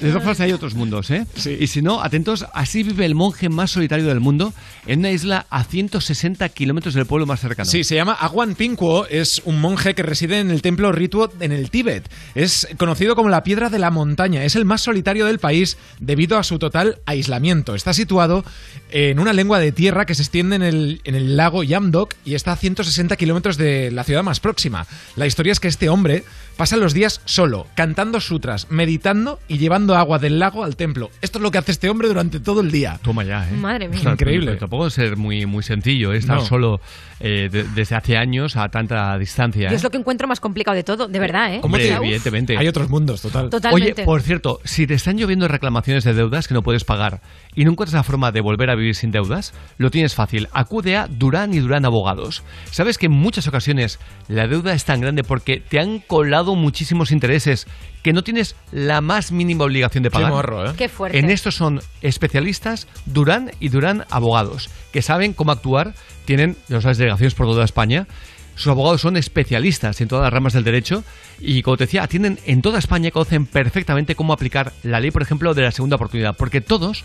de 0.00 0.08
todas 0.08 0.22
formas, 0.22 0.40
hay 0.40 0.52
otros 0.52 0.74
mundos, 0.74 1.10
¿eh? 1.10 1.26
Y 1.58 1.66
si 1.66 1.82
no, 1.82 2.02
atentos, 2.02 2.46
así 2.54 2.82
vive 2.82 3.04
el 3.04 3.14
monje 3.14 3.48
más 3.48 3.70
solitario 3.70 4.06
del 4.06 4.20
mundo 4.20 4.52
en 4.86 5.00
una 5.00 5.10
isla 5.10 5.46
a 5.50 5.64
160 5.64 6.48
kilómetros 6.50 6.94
del 6.94 7.06
pueblo 7.06 7.26
más 7.26 7.40
cercano. 7.40 7.70
Sí, 7.70 7.84
se 7.84 7.94
llama 7.94 8.12
Aguan 8.12 8.54
Pinkuo, 8.54 9.06
es 9.06 9.42
un 9.44 9.60
monje 9.60 9.94
que 9.94 10.02
reside 10.02 10.40
en 10.40 10.50
el 10.50 10.62
templo 10.62 10.92
Rituo 10.92 11.30
en 11.40 11.52
el 11.52 11.70
Tíbet. 11.70 12.10
Es 12.34 12.68
conocido 12.76 13.14
como 13.14 13.28
la 13.28 13.42
piedra 13.42 13.68
de 13.68 13.78
la 13.78 13.90
montaña, 13.90 14.44
es 14.44 14.56
el 14.56 14.64
más 14.64 14.80
solitario 14.80 15.26
del 15.26 15.38
país 15.38 15.76
debido 15.98 16.38
a 16.38 16.44
su 16.44 16.58
total 16.58 17.00
aislamiento. 17.06 17.74
Está 17.74 17.92
situado 17.92 18.44
en 18.90 19.18
una 19.18 19.32
lengua 19.32 19.58
de 19.58 19.72
tierra 19.72 20.06
que 20.06 20.14
se 20.14 20.22
extiende 20.22 20.56
en 20.56 20.62
el, 20.62 21.00
en 21.04 21.14
el 21.14 21.36
lago 21.36 21.62
Yamdok 21.62 22.14
y 22.24 22.34
está 22.34 22.52
a 22.52 22.56
160 22.56 23.16
kilómetros 23.16 23.56
de 23.56 23.90
la 23.90 24.04
ciudad 24.04 24.22
más 24.22 24.40
próxima. 24.40 24.86
La 25.16 25.26
historia 25.26 25.52
es 25.52 25.60
que 25.60 25.68
este 25.68 25.88
hombre 25.88 26.24
pasa 26.60 26.76
los 26.76 26.92
días 26.92 27.22
solo, 27.24 27.66
cantando 27.74 28.20
sutras, 28.20 28.66
meditando 28.70 29.38
y 29.48 29.56
llevando 29.56 29.96
agua 29.96 30.18
del 30.18 30.38
lago 30.38 30.62
al 30.62 30.76
templo. 30.76 31.08
Esto 31.22 31.38
es 31.38 31.42
lo 31.42 31.50
que 31.50 31.56
hace 31.56 31.72
este 31.72 31.88
hombre 31.88 32.06
durante 32.06 32.38
todo 32.38 32.60
el 32.60 32.70
día. 32.70 33.00
Toma 33.02 33.24
ya, 33.24 33.48
¿eh? 33.48 33.52
Madre 33.54 33.88
mía. 33.88 33.96
Ostras, 33.96 34.12
Increíble. 34.12 34.56
Tampoco 34.56 34.88
es 34.88 34.92
ser 34.92 35.16
muy, 35.16 35.46
muy 35.46 35.62
sencillo, 35.62 36.12
¿eh? 36.12 36.18
estar 36.18 36.36
No. 36.36 36.44
solo 36.44 36.82
eh, 37.18 37.48
de- 37.50 37.64
desde 37.64 37.94
hace 37.96 38.18
años 38.18 38.56
a 38.56 38.68
tanta 38.68 39.16
distancia. 39.16 39.70
¿eh? 39.70 39.74
es 39.74 39.82
lo 39.82 39.88
que 39.90 39.96
encuentro 39.96 40.28
más 40.28 40.38
complicado 40.38 40.74
de 40.74 40.82
todo, 40.84 41.08
de 41.08 41.18
verdad, 41.18 41.54
¿eh? 41.54 41.60
Hombre, 41.62 41.94
O 41.94 42.02
evidentemente. 42.02 42.58
Hay 42.58 42.68
otros 42.68 42.90
mundos, 42.90 43.22
total. 43.22 43.48
Totalmente. 43.48 43.92
Oye, 43.92 44.04
por 44.04 44.20
cierto, 44.20 44.60
si 44.64 44.86
te 44.86 44.92
están 44.92 45.16
lloviendo 45.16 45.48
reclamaciones 45.48 46.04
de 46.04 46.12
deudas 46.12 46.46
que 46.46 46.52
no 46.52 46.62
puedes 46.62 46.84
pagar 46.84 47.22
y 47.54 47.64
no 47.64 47.70
encuentras 47.70 47.94
la 47.94 48.02
forma 48.02 48.32
de 48.32 48.42
volver 48.42 48.68
a 48.68 48.74
vivir 48.74 48.94
sin 48.94 49.12
deudas, 49.12 49.54
lo 49.78 49.90
tienes 49.90 50.14
fácil. 50.14 50.48
Acude 50.52 50.98
a 50.98 51.06
Durán 51.08 51.54
y 51.54 51.60
Durán 51.60 51.86
Abogados. 51.86 52.42
Sabes 52.70 52.98
que 52.98 53.06
en 53.06 53.12
muchas 53.12 53.46
ocasiones 53.48 53.98
la 54.28 54.46
deuda 54.46 54.74
es 54.74 54.84
tan 54.84 55.00
grande 55.00 55.24
porque 55.24 55.58
te 55.66 55.78
han 55.80 56.00
colado 56.00 56.49
muchísimos 56.56 57.10
intereses 57.10 57.66
que 58.02 58.12
no 58.12 58.24
tienes 58.24 58.56
la 58.72 59.00
más 59.00 59.32
mínima 59.32 59.64
obligación 59.64 60.02
de 60.02 60.10
Qué 60.10 60.14
pagar. 60.14 60.30
morro, 60.30 60.70
¿eh? 60.70 60.74
Qué 60.76 60.88
fuerte. 60.88 61.18
En 61.18 61.30
esto 61.30 61.50
son 61.50 61.80
especialistas 62.02 62.86
Durán 63.06 63.50
y 63.60 63.68
Durán 63.68 64.04
Abogados, 64.10 64.70
que 64.92 65.02
saben 65.02 65.32
cómo 65.32 65.52
actuar, 65.52 65.94
tienen, 66.24 66.56
sabes, 66.68 66.98
delegaciones 66.98 67.34
por 67.34 67.46
toda 67.46 67.64
España. 67.64 68.06
Sus 68.54 68.68
abogados 68.68 69.00
son 69.00 69.16
especialistas 69.16 70.00
en 70.00 70.08
todas 70.08 70.24
las 70.24 70.32
ramas 70.32 70.52
del 70.52 70.64
derecho 70.64 71.02
y, 71.38 71.62
como 71.62 71.76
te 71.78 71.84
decía, 71.84 72.02
atienden 72.02 72.38
en 72.44 72.60
toda 72.60 72.78
España 72.78 73.08
y 73.08 73.10
conocen 73.10 73.46
perfectamente 73.46 74.14
cómo 74.14 74.32
aplicar 74.32 74.72
la 74.82 75.00
ley, 75.00 75.10
por 75.10 75.22
ejemplo, 75.22 75.54
de 75.54 75.62
la 75.62 75.70
segunda 75.70 75.96
oportunidad. 75.96 76.36
Porque 76.36 76.60
todos, 76.60 77.04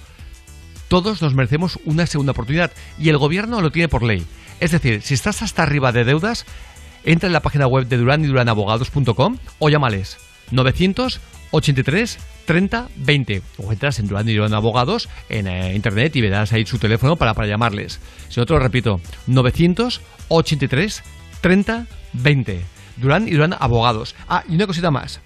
todos 0.89 1.21
nos 1.21 1.33
merecemos 1.33 1.79
una 1.85 2.07
segunda 2.07 2.33
oportunidad 2.33 2.71
y 2.99 3.07
el 3.09 3.17
gobierno 3.17 3.61
lo 3.61 3.71
tiene 3.71 3.87
por 3.87 4.03
ley. 4.03 4.25
Es 4.59 4.71
decir, 4.71 5.01
si 5.01 5.13
estás 5.13 5.41
hasta 5.41 5.63
arriba 5.63 5.91
de 5.91 6.03
deudas, 6.03 6.45
entra 7.05 7.27
en 7.27 7.33
la 7.33 7.39
página 7.39 7.67
web 7.67 7.87
de 7.87 7.97
Durán 7.97 8.23
y 8.23 8.27
Duranabogados.com 8.27 9.37
o 9.59 9.69
llámales 9.69 10.17
983 10.51 12.19
30 12.45 12.89
20 12.95 13.41
o 13.57 13.71
entras 13.71 13.99
en 13.99 14.07
Durán 14.07 14.27
y 14.29 14.33
Durán 14.33 14.53
Abogados 14.53 15.09
en 15.29 15.47
eh, 15.47 15.73
internet 15.75 16.15
y 16.15 16.21
verás 16.21 16.53
ahí 16.53 16.65
su 16.65 16.77
teléfono 16.77 17.15
para, 17.15 17.33
para 17.33 17.47
llamarles. 17.47 17.99
Si 18.29 18.39
no 18.39 18.45
te 18.45 18.53
lo 18.53 18.59
repito, 18.59 18.99
983 19.27 21.03
30 21.41 21.87
20 22.13 22.61
Durán 22.97 23.27
y 23.27 23.31
Durán 23.31 23.55
Abogados. 23.59 24.15
Ah, 24.27 24.43
y 24.47 24.55
una 24.55 24.67
cosita 24.67 24.91
más. 24.91 25.21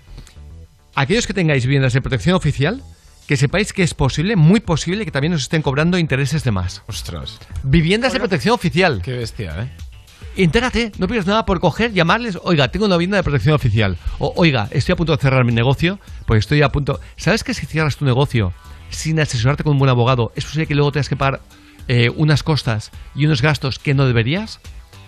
Aquellos 0.95 1.27
que 1.27 1.33
tengáis 1.33 1.65
viviendas 1.65 1.93
de 1.93 2.01
protección 2.01 2.35
oficial, 2.35 2.83
que 3.27 3.37
sepáis 3.37 3.73
que 3.73 3.83
es 3.83 3.93
posible, 3.93 4.35
muy 4.35 4.59
posible, 4.59 5.05
que 5.05 5.11
también 5.11 5.33
os 5.33 5.43
estén 5.43 5.61
cobrando 5.61 5.97
intereses 5.97 6.43
de 6.43 6.51
más. 6.51 6.83
Ostras. 6.87 7.37
Viviendas 7.63 8.13
de 8.13 8.19
protección 8.19 8.55
oficial. 8.55 9.01
Qué 9.03 9.13
bestia, 9.13 9.55
¿eh? 9.61 9.88
Entérate, 10.37 10.91
no 10.97 11.07
pierdas 11.07 11.27
nada 11.27 11.45
por 11.45 11.59
coger, 11.59 11.91
llamarles, 11.91 12.37
oiga, 12.43 12.69
tengo 12.69 12.85
una 12.85 12.95
vivienda 12.95 13.17
de 13.17 13.23
protección 13.23 13.55
oficial. 13.55 13.97
O, 14.19 14.31
oiga, 14.37 14.67
estoy 14.71 14.93
a 14.93 14.95
punto 14.95 15.11
de 15.15 15.21
cerrar 15.21 15.43
mi 15.43 15.51
negocio, 15.51 15.99
pues 16.25 16.39
estoy 16.39 16.61
a 16.61 16.69
punto... 16.69 16.99
¿Sabes 17.17 17.43
que 17.43 17.53
si 17.53 17.65
cierras 17.65 17.97
tu 17.97 18.05
negocio 18.05 18.53
sin 18.89 19.19
asesorarte 19.19 19.63
con 19.63 19.73
un 19.73 19.79
buen 19.79 19.89
abogado, 19.89 20.31
es 20.35 20.45
posible 20.45 20.65
que 20.67 20.75
luego 20.75 20.91
tengas 20.91 21.09
que 21.09 21.17
pagar 21.17 21.41
eh, 21.87 22.09
unas 22.15 22.43
costas 22.43 22.91
y 23.15 23.25
unos 23.25 23.41
gastos 23.41 23.79
que 23.79 23.93
no 23.93 24.05
deberías? 24.05 24.61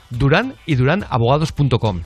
Durán 0.10 0.56
y 0.66 0.76
duranabogados.com. 0.76 2.02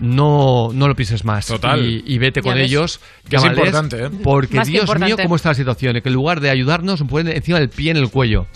No, 0.00 0.70
no 0.72 0.88
lo 0.88 0.96
pienses 0.96 1.24
más. 1.24 1.46
Total. 1.46 1.84
Y, 1.84 2.02
y 2.06 2.18
vete 2.18 2.40
Ya 2.40 2.42
con 2.42 2.54
ves. 2.54 2.68
ellos. 2.68 3.00
Que 3.28 3.36
es 3.36 3.44
importante, 3.44 4.06
¿eh? 4.06 4.10
Porque, 4.24 4.56
Más 4.56 4.66
Dios 4.66 4.98
mío, 4.98 5.16
cómo 5.22 5.36
está 5.36 5.50
la 5.50 5.54
situación. 5.54 6.00
Que 6.00 6.08
en 6.08 6.14
lugar 6.14 6.40
de 6.40 6.50
ayudarnos, 6.50 7.00
nos 7.00 7.08
ponen 7.08 7.36
encima 7.36 7.60
del 7.60 7.68
pie 7.68 7.92
en 7.92 7.98
el 7.98 8.10
cuello. 8.10 8.46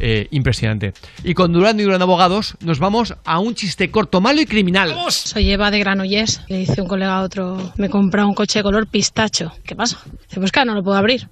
Eh, 0.00 0.28
impresionante. 0.30 0.92
Y 1.24 1.34
con 1.34 1.52
Durán 1.52 1.78
y 1.80 1.82
Durán 1.82 2.02
Abogados 2.02 2.56
nos 2.60 2.78
vamos 2.78 3.14
a 3.24 3.38
un 3.40 3.54
chiste 3.54 3.90
corto, 3.90 4.20
malo 4.20 4.40
y 4.40 4.46
criminal. 4.46 4.94
Soy 5.08 5.50
Eva 5.50 5.70
de 5.70 5.78
Granollers. 5.80 6.42
Le 6.48 6.58
dice 6.58 6.80
un 6.80 6.88
colega 6.88 7.16
a 7.16 7.22
otro, 7.22 7.72
me 7.76 7.86
he 7.86 7.90
comprado 7.90 8.28
un 8.28 8.34
coche 8.34 8.60
de 8.60 8.62
color 8.62 8.86
pistacho. 8.86 9.52
¿Qué 9.64 9.74
pasa? 9.74 9.98
Dice, 10.28 10.40
pues 10.40 10.52
claro, 10.52 10.70
no 10.70 10.76
lo 10.76 10.84
puedo 10.84 10.96
abrir. 10.96 11.28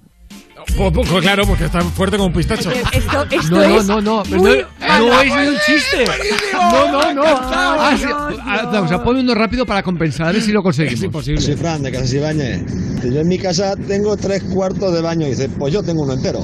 Pues, 0.75 0.91
pues, 0.93 1.21
claro, 1.21 1.45
porque 1.45 1.65
está 1.65 1.81
fuerte 1.81 2.17
como 2.17 2.27
un 2.27 2.33
pistacho. 2.33 2.69
Esto, 2.71 3.25
esto 3.31 3.55
No, 3.55 3.57
no, 3.57 3.77
es 3.77 3.85
no, 3.85 4.01
no, 4.01 4.23
no, 4.23 4.37
muy 4.37 4.65
no 4.79 5.21
es 5.21 5.35
ni 5.35 5.47
un 5.47 5.57
chiste. 5.65 6.03
No, 6.53 6.91
no, 6.91 7.13
no. 7.13 7.23
Ah, 7.25 7.95
sí, 7.97 8.05
ah, 8.09 8.81
o 8.83 8.87
sea, 8.87 9.01
ponme 9.01 9.21
uno 9.21 9.33
rápido 9.33 9.65
para 9.65 9.81
compensar, 9.81 10.27
a 10.27 10.31
ver 10.33 10.41
si 10.41 10.51
lo 10.51 10.61
conseguimos. 10.61 11.03
imposible. 11.03 11.41
Soy 11.41 11.55
Fran 11.55 11.83
de 11.83 11.91
Casas 11.91 12.13
Ibáñez. 12.13 12.65
Dice, 12.95 13.13
Yo 13.13 13.21
en 13.21 13.27
mi 13.27 13.37
casa 13.37 13.75
tengo 13.87 14.17
tres 14.17 14.43
cuartos 14.43 14.93
de 14.93 15.01
baño. 15.01 15.27
Dice, 15.27 15.47
pues 15.47 15.73
yo 15.73 15.81
tengo 15.83 16.03
uno 16.03 16.13
entero. 16.13 16.41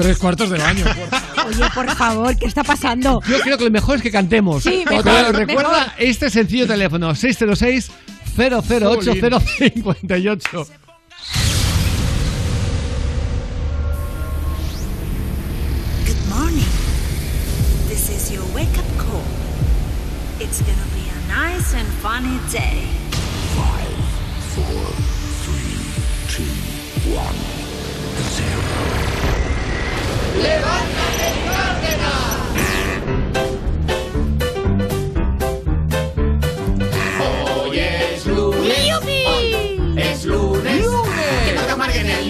Tres 0.00 0.18
cuartos 0.18 0.48
de 0.50 0.58
baño. 0.58 0.84
Oye, 1.46 1.64
por 1.74 1.88
favor, 1.94 2.36
¿qué 2.36 2.46
está 2.46 2.64
pasando? 2.64 3.20
Yo 3.28 3.40
creo 3.40 3.58
que 3.58 3.64
lo 3.64 3.70
mejor 3.70 3.96
es 3.96 4.02
que 4.02 4.10
cantemos. 4.10 4.62
Sí, 4.62 4.84
mejor, 4.88 5.04
Pero 5.04 5.16
mejor. 5.32 5.36
recuerda 5.46 5.94
este 5.98 6.30
sencillo 6.30 6.66
teléfono 6.66 7.14
606 7.14 7.90
008 8.36 9.12
058. 9.12 10.66
Good 16.06 16.28
morning. 16.28 16.70
This 17.88 18.08
is 18.10 18.30
your 18.32 18.44
wake 18.54 18.76
up 18.78 18.86
call. 18.98 19.22
It's 20.40 20.60
gonna 20.62 20.88
be 20.94 21.04
a 21.08 21.28
nice 21.28 21.74
and 21.74 21.86
funny 22.02 22.38
day. 22.50 22.86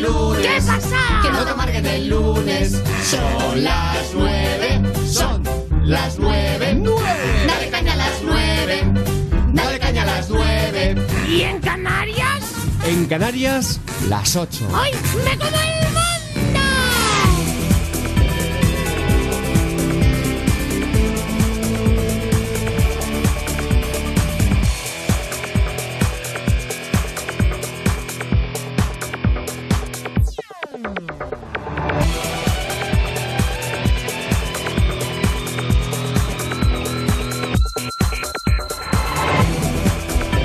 Lunes. 0.00 0.42
¿Qué 0.42 0.60
pasa? 0.66 1.20
Que 1.22 1.30
no 1.30 1.44
te 1.44 1.50
amarguen 1.50 1.86
el 1.86 2.08
lunes. 2.08 2.82
Son 3.04 3.64
las 3.64 4.14
nueve. 4.14 4.82
Son 5.06 5.42
las 5.84 6.18
nueve. 6.18 6.82
Dale 7.46 7.70
caña 7.70 7.92
a 7.92 7.96
las 7.96 8.22
nueve. 8.22 8.92
Dale 9.52 9.78
caña 9.78 10.02
a 10.02 10.06
las 10.06 10.30
nueve. 10.30 10.96
¿Y 11.28 11.42
en 11.42 11.60
Canarias? 11.60 12.40
En 12.84 13.06
Canarias, 13.06 13.80
las 14.08 14.34
8. 14.36 14.68
¡Ay, 14.74 14.92
me 15.24 15.38
como 15.38 15.56
el 15.56 16.09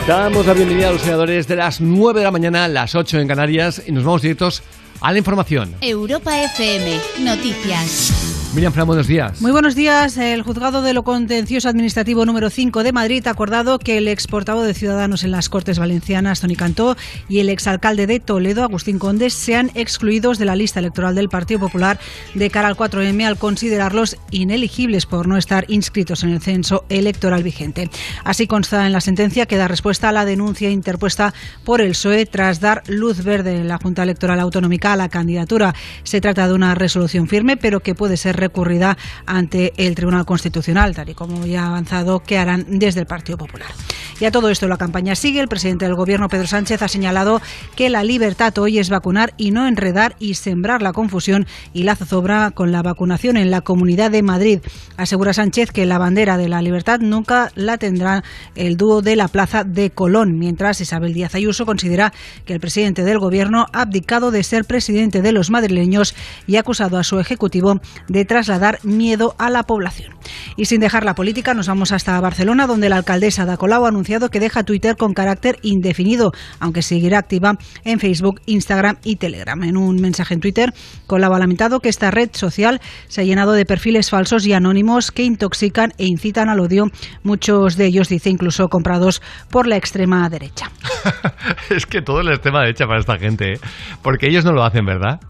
Damos 0.07 0.45
la 0.45 0.53
bienvenida 0.53 0.89
a 0.89 0.91
los 0.91 1.01
senadores 1.01 1.47
de 1.47 1.55
las 1.55 1.81
9 1.81 2.19
de 2.19 2.25
la 2.25 2.31
mañana, 2.31 2.67
las 2.67 2.93
8 2.93 3.21
en 3.21 3.27
Canarias, 3.27 3.81
y 3.87 3.91
nos 3.91 4.03
vamos 4.03 4.21
directos 4.21 4.61
a 5.01 5.11
la 5.11 5.17
información. 5.17 5.73
Europa 5.81 6.43
FM, 6.43 6.99
noticias. 7.21 8.34
Miriam 8.55 8.71
Fran, 8.71 8.87
buenos 8.87 9.07
días. 9.07 9.41
Muy 9.41 9.51
buenos 9.51 9.75
días. 9.75 10.15
El 10.15 10.41
juzgado 10.41 10.81
de 10.81 10.93
lo 10.93 11.03
contencioso 11.03 11.67
administrativo 11.67 12.25
número 12.25 12.49
5 12.49 12.83
de 12.83 12.93
Madrid 12.93 13.27
ha 13.27 13.31
acordado 13.31 13.79
que 13.79 13.97
el 13.97 14.07
ex 14.07 14.27
portavoz 14.27 14.65
de 14.65 14.73
Ciudadanos 14.73 15.25
en 15.25 15.31
las 15.31 15.49
Cortes 15.49 15.77
Valencianas, 15.77 16.39
Tony 16.39 16.55
Cantó, 16.55 16.95
y 17.27 17.39
el 17.39 17.49
exalcalde 17.49 18.07
de 18.07 18.21
Toledo, 18.21 18.63
Agustín 18.63 18.97
Condes, 18.97 19.33
sean 19.33 19.71
excluidos 19.75 20.39
de 20.39 20.45
la 20.45 20.55
lista 20.55 20.79
electoral 20.79 21.15
del 21.15 21.27
Partido 21.27 21.59
Popular 21.59 21.99
de 22.33 22.49
cara 22.49 22.69
al 22.69 22.77
4M 22.77 23.25
al 23.25 23.37
considerarlos 23.37 24.15
ineligibles 24.31 25.05
por 25.05 25.27
no 25.27 25.35
estar 25.35 25.65
inscritos 25.67 26.23
en 26.23 26.29
el 26.29 26.39
censo 26.39 26.85
electoral 26.87 27.43
vigente. 27.43 27.89
Así 28.23 28.47
consta 28.47 28.85
en 28.85 28.93
la 28.93 29.01
sentencia 29.01 29.47
que 29.47 29.57
da 29.57 29.67
respuesta 29.67 30.07
a 30.07 30.13
la 30.13 30.23
denuncia 30.23 30.69
interpuesta 30.69 31.33
por 31.65 31.81
el 31.81 31.91
PSOE 31.91 32.25
tras 32.25 32.61
dar 32.61 32.83
luz 32.87 33.21
verde 33.21 33.57
en 33.57 33.67
la 33.67 33.79
Junta 33.79 34.03
Electoral 34.03 34.39
Autonómica 34.39 34.93
a 34.93 34.95
la 34.95 35.09
candidatura. 35.09 35.75
Se 36.03 36.21
trata 36.21 36.47
de 36.47 36.53
una 36.53 36.73
resolución 36.73 37.27
firme, 37.27 37.57
pero 37.57 37.81
que 37.81 37.95
puede 37.95 38.15
ser 38.15 38.44
recurrida 38.45 38.97
ante 39.25 39.73
el 39.77 39.95
Tribunal 39.95 40.25
Constitucional, 40.25 40.95
tal 40.95 41.09
y 41.09 41.13
como 41.13 41.45
ya 41.45 41.63
ha 41.63 41.67
avanzado 41.67 42.19
que 42.19 42.37
harán 42.37 42.65
desde 42.67 42.99
el 43.01 43.07
Partido 43.07 43.37
Popular. 43.37 43.69
Y 44.19 44.25
a 44.25 44.31
todo 44.31 44.49
esto 44.49 44.67
la 44.67 44.77
campaña 44.77 45.13
sigue. 45.15 45.41
El 45.41 45.49
presidente 45.49 45.85
del 45.85 45.95
Gobierno, 45.95 46.29
Pedro 46.29 46.47
Sánchez, 46.47 46.81
ha 46.81 46.87
señalado 46.87 47.41
que 47.75 47.89
la 47.89 48.03
libertad 48.03 48.57
hoy 48.59 48.79
es 48.79 48.89
vacunar 48.89 49.33
y 49.35 49.51
no 49.51 49.67
enredar 49.67 50.15
y 50.19 50.35
sembrar 50.35 50.81
la 50.81 50.93
confusión 50.93 51.47
y 51.73 51.83
la 51.83 51.97
zozobra 51.97 52.51
con 52.51 52.71
la 52.71 52.81
vacunación 52.81 53.35
en 53.35 53.51
la 53.51 53.59
Comunidad 53.61 54.11
de 54.11 54.23
Madrid. 54.23 54.59
Asegura 54.95 55.33
Sánchez 55.33 55.71
que 55.71 55.85
la 55.85 55.97
bandera 55.97 56.37
de 56.37 56.47
la 56.47 56.61
libertad 56.61 56.99
nunca 56.99 57.51
la 57.55 57.77
tendrá 57.77 58.23
el 58.55 58.77
dúo 58.77 59.01
de 59.01 59.17
la 59.17 59.27
Plaza 59.27 59.65
de 59.65 59.89
Colón, 59.89 60.39
mientras 60.39 60.79
Isabel 60.79 61.13
Díaz 61.13 61.35
Ayuso 61.35 61.65
considera 61.65 62.13
que 62.45 62.53
el 62.53 62.61
presidente 62.61 63.03
del 63.03 63.19
Gobierno 63.19 63.65
ha 63.73 63.81
abdicado 63.81 64.31
de 64.31 64.43
ser 64.43 64.63
presidente 64.63 65.21
de 65.21 65.33
los 65.33 65.49
madrileños 65.49 66.15
y 66.47 66.55
ha 66.55 66.61
acusado 66.61 66.97
a 66.97 67.03
su 67.03 67.19
Ejecutivo 67.19 67.81
de 68.07 68.23
trasladar 68.35 68.79
miedo 68.83 69.33
a 69.37 69.49
la 69.49 69.63
población. 69.63 70.13
Y 70.57 70.65
sin 70.65 70.81
dejar 70.81 71.05
la 71.05 71.15
política, 71.15 71.53
nos 71.53 71.69
vamos 71.69 71.93
hasta 71.93 72.19
Barcelona, 72.19 72.67
donde 72.67 72.89
la 72.89 72.97
alcaldesa 72.97 73.43
Ada 73.43 73.55
Colau 73.55 73.85
ha 73.85 73.87
anunciado 73.87 74.27
que 74.29 74.41
deja 74.41 74.63
Twitter 74.63 74.97
con 74.97 75.13
carácter 75.13 75.57
indefinido, 75.61 76.33
aunque 76.59 76.81
seguirá 76.81 77.19
activa 77.19 77.53
en 77.85 78.01
Facebook, 78.01 78.41
Instagram 78.45 78.97
y 79.05 79.15
Telegram. 79.15 79.63
En 79.63 79.77
un 79.77 80.01
mensaje 80.01 80.33
en 80.33 80.41
Twitter, 80.41 80.73
Colau 81.07 81.33
ha 81.33 81.39
lamentado 81.39 81.79
que 81.79 81.87
esta 81.87 82.11
red 82.11 82.29
social 82.33 82.81
se 83.07 83.21
ha 83.21 83.23
llenado 83.23 83.53
de 83.53 83.65
perfiles 83.65 84.09
falsos 84.09 84.45
y 84.45 84.51
anónimos 84.51 85.13
que 85.13 85.23
intoxican 85.23 85.93
e 85.97 86.05
incitan 86.05 86.49
al 86.49 86.59
odio, 86.59 86.87
muchos 87.23 87.77
de 87.77 87.85
ellos, 87.85 88.09
dice, 88.09 88.29
incluso 88.29 88.67
comprados 88.67 89.21
por 89.49 89.65
la 89.65 89.77
extrema 89.77 90.27
derecha. 90.29 90.69
es 91.69 91.85
que 91.85 92.01
todo 92.01 92.19
es 92.19 92.25
la 92.25 92.33
extrema 92.33 92.59
derecha 92.59 92.85
para 92.85 92.99
esta 92.99 93.17
gente, 93.17 93.53
¿eh? 93.53 93.59
porque 94.03 94.27
ellos 94.27 94.43
no 94.43 94.51
lo 94.51 94.65
hacen, 94.65 94.85
¿verdad? 94.85 95.21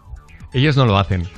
Ellos 0.52 0.76
no 0.76 0.86
lo 0.86 0.98
hacen. 0.98 1.28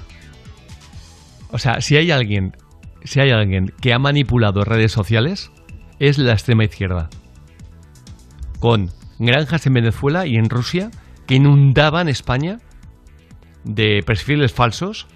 O 1.50 1.58
sea, 1.58 1.80
si 1.80 1.96
hay 1.96 2.10
alguien, 2.10 2.56
si 3.04 3.20
hay 3.20 3.30
alguien 3.30 3.72
que 3.80 3.92
ha 3.92 3.98
manipulado 3.98 4.64
redes 4.64 4.92
sociales, 4.92 5.50
es 5.98 6.18
la 6.18 6.32
extrema 6.32 6.64
izquierda. 6.64 7.08
Con 8.60 8.90
granjas 9.18 9.66
en 9.66 9.74
Venezuela 9.74 10.26
y 10.26 10.36
en 10.36 10.50
Rusia 10.50 10.90
que 11.26 11.36
inundaban 11.36 12.08
España 12.08 12.58
de 13.64 14.02
perfiles 14.04 14.52
falsos, 14.52 15.06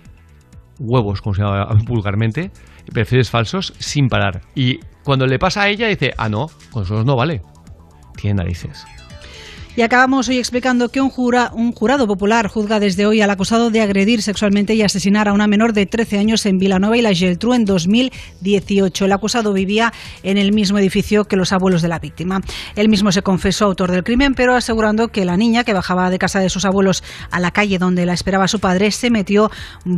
huevos, 0.78 1.22
como 1.22 1.34
se 1.34 1.42
llama 1.42 1.68
vulgarmente, 1.86 2.50
perfiles 2.92 3.30
falsos 3.30 3.74
sin 3.78 4.08
parar. 4.08 4.42
Y 4.54 4.80
cuando 5.04 5.26
le 5.26 5.38
pasa 5.38 5.62
a 5.62 5.68
ella, 5.68 5.88
dice, 5.88 6.12
ah, 6.18 6.28
no, 6.28 6.48
con 6.70 6.82
nosotros 6.82 7.06
no 7.06 7.16
vale. 7.16 7.42
Tiene 8.16 8.42
narices. 8.42 8.84
Y 9.74 9.80
acabamos 9.80 10.28
hoy 10.28 10.36
explicando 10.36 10.90
que 10.90 11.00
un, 11.00 11.08
jura, 11.08 11.50
un 11.54 11.72
jurado 11.72 12.06
popular 12.06 12.46
juzga 12.48 12.78
desde 12.78 13.06
hoy 13.06 13.22
al 13.22 13.30
acusado 13.30 13.70
de 13.70 13.80
agredir 13.80 14.20
sexualmente 14.20 14.74
y 14.74 14.82
asesinar 14.82 15.28
a 15.28 15.32
una 15.32 15.46
menor 15.46 15.72
de 15.72 15.86
13 15.86 16.18
años 16.18 16.44
en 16.44 16.58
Vilanova 16.58 16.98
y 16.98 17.00
la 17.00 17.14
Geltrú 17.14 17.54
en 17.54 17.64
2018. 17.64 19.06
El 19.06 19.12
acusado 19.12 19.54
vivía 19.54 19.90
en 20.22 20.36
el 20.36 20.52
mismo 20.52 20.78
edificio 20.78 21.24
que 21.24 21.36
los 21.36 21.54
abuelos 21.54 21.80
de 21.80 21.88
la 21.88 21.98
víctima. 21.98 22.42
Él 22.76 22.90
mismo 22.90 23.12
se 23.12 23.22
confesó 23.22 23.64
autor 23.64 23.90
del 23.90 24.04
crimen, 24.04 24.34
pero 24.34 24.54
asegurando 24.54 25.08
que 25.08 25.24
la 25.24 25.38
niña 25.38 25.64
que 25.64 25.72
bajaba 25.72 26.10
de 26.10 26.18
casa 26.18 26.38
de 26.40 26.50
sus 26.50 26.66
abuelos 26.66 27.02
a 27.30 27.40
la 27.40 27.50
calle 27.50 27.78
donde 27.78 28.04
la 28.04 28.12
esperaba 28.12 28.48
su 28.48 28.60
padre 28.60 28.90
se 28.90 29.08
metió 29.08 29.50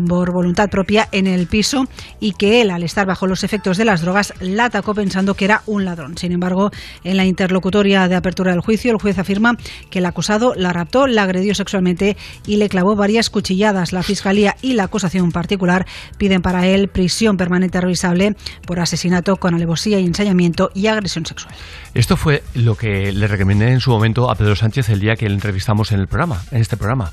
por 0.07 0.33
voluntad 0.33 0.71
propia 0.71 1.09
en 1.11 1.27
el 1.27 1.49
piso 1.49 1.87
y 2.21 2.35
que 2.35 2.61
él, 2.61 2.71
al 2.71 2.85
estar 2.85 3.07
bajo 3.07 3.27
los 3.27 3.43
efectos 3.43 3.77
de 3.77 3.87
las 3.87 4.03
drogas, 4.03 4.35
la 4.39 4.67
atacó 4.67 4.95
pensando 4.95 5.35
que 5.35 5.47
era 5.47 5.63
un 5.67 5.85
ladrón. 5.85 6.17
Sin 6.17 6.31
embargo, 6.31 6.71
en 7.03 7.17
la 7.17 7.25
interlocutoria 7.25 8.07
de 8.07 8.15
apertura 8.15 8.53
del 8.53 8.61
juicio, 8.61 8.93
el 8.93 8.99
juez 8.99 9.19
afirma 9.19 9.57
que 9.91 9.99
el 9.99 10.07
acusado 10.07 10.55
la 10.57 10.73
raptó, 10.73 11.07
la 11.07 11.23
agredió 11.23 11.55
sexualmente 11.55 12.17
y 12.47 12.57
le 12.57 12.69
clavó 12.69 12.97
varias 12.97 13.31
cuchilladas. 13.31 13.93
La 13.93 14.03
Fiscalía 14.03 14.57
y 14.63 14.75
la 14.75 14.85
acusación 14.85 15.31
particular 15.31 15.87
piden 16.19 16.43
para 16.43 16.67
él 16.67 16.89
prisión 16.89 17.37
permanente 17.37 17.81
revisable 17.81 18.35
por 18.67 18.81
asesinato 18.81 19.37
con 19.37 19.55
alevosía 19.55 19.99
y 20.01 20.05
ensañamiento 20.07 20.71
y 20.75 20.87
agresión 20.87 21.27
sexual. 21.27 21.55
Esto 21.95 22.17
fue 22.17 22.43
lo 22.55 22.77
que 22.77 23.13
le 23.13 23.27
recomendé 23.27 23.71
en 23.71 23.81
su 23.81 23.91
momento 23.91 24.31
a 24.31 24.35
Pedro 24.35 24.57
Sánchez 24.57 24.89
el 24.89 25.01
día 25.01 25.15
que 25.17 25.27
le 25.29 25.35
entrevistamos 25.35 25.93
en 25.93 26.01
el 26.01 26.07
programa, 26.07 26.43
en 26.51 26.61
este 26.61 26.77
programa. 26.77 27.13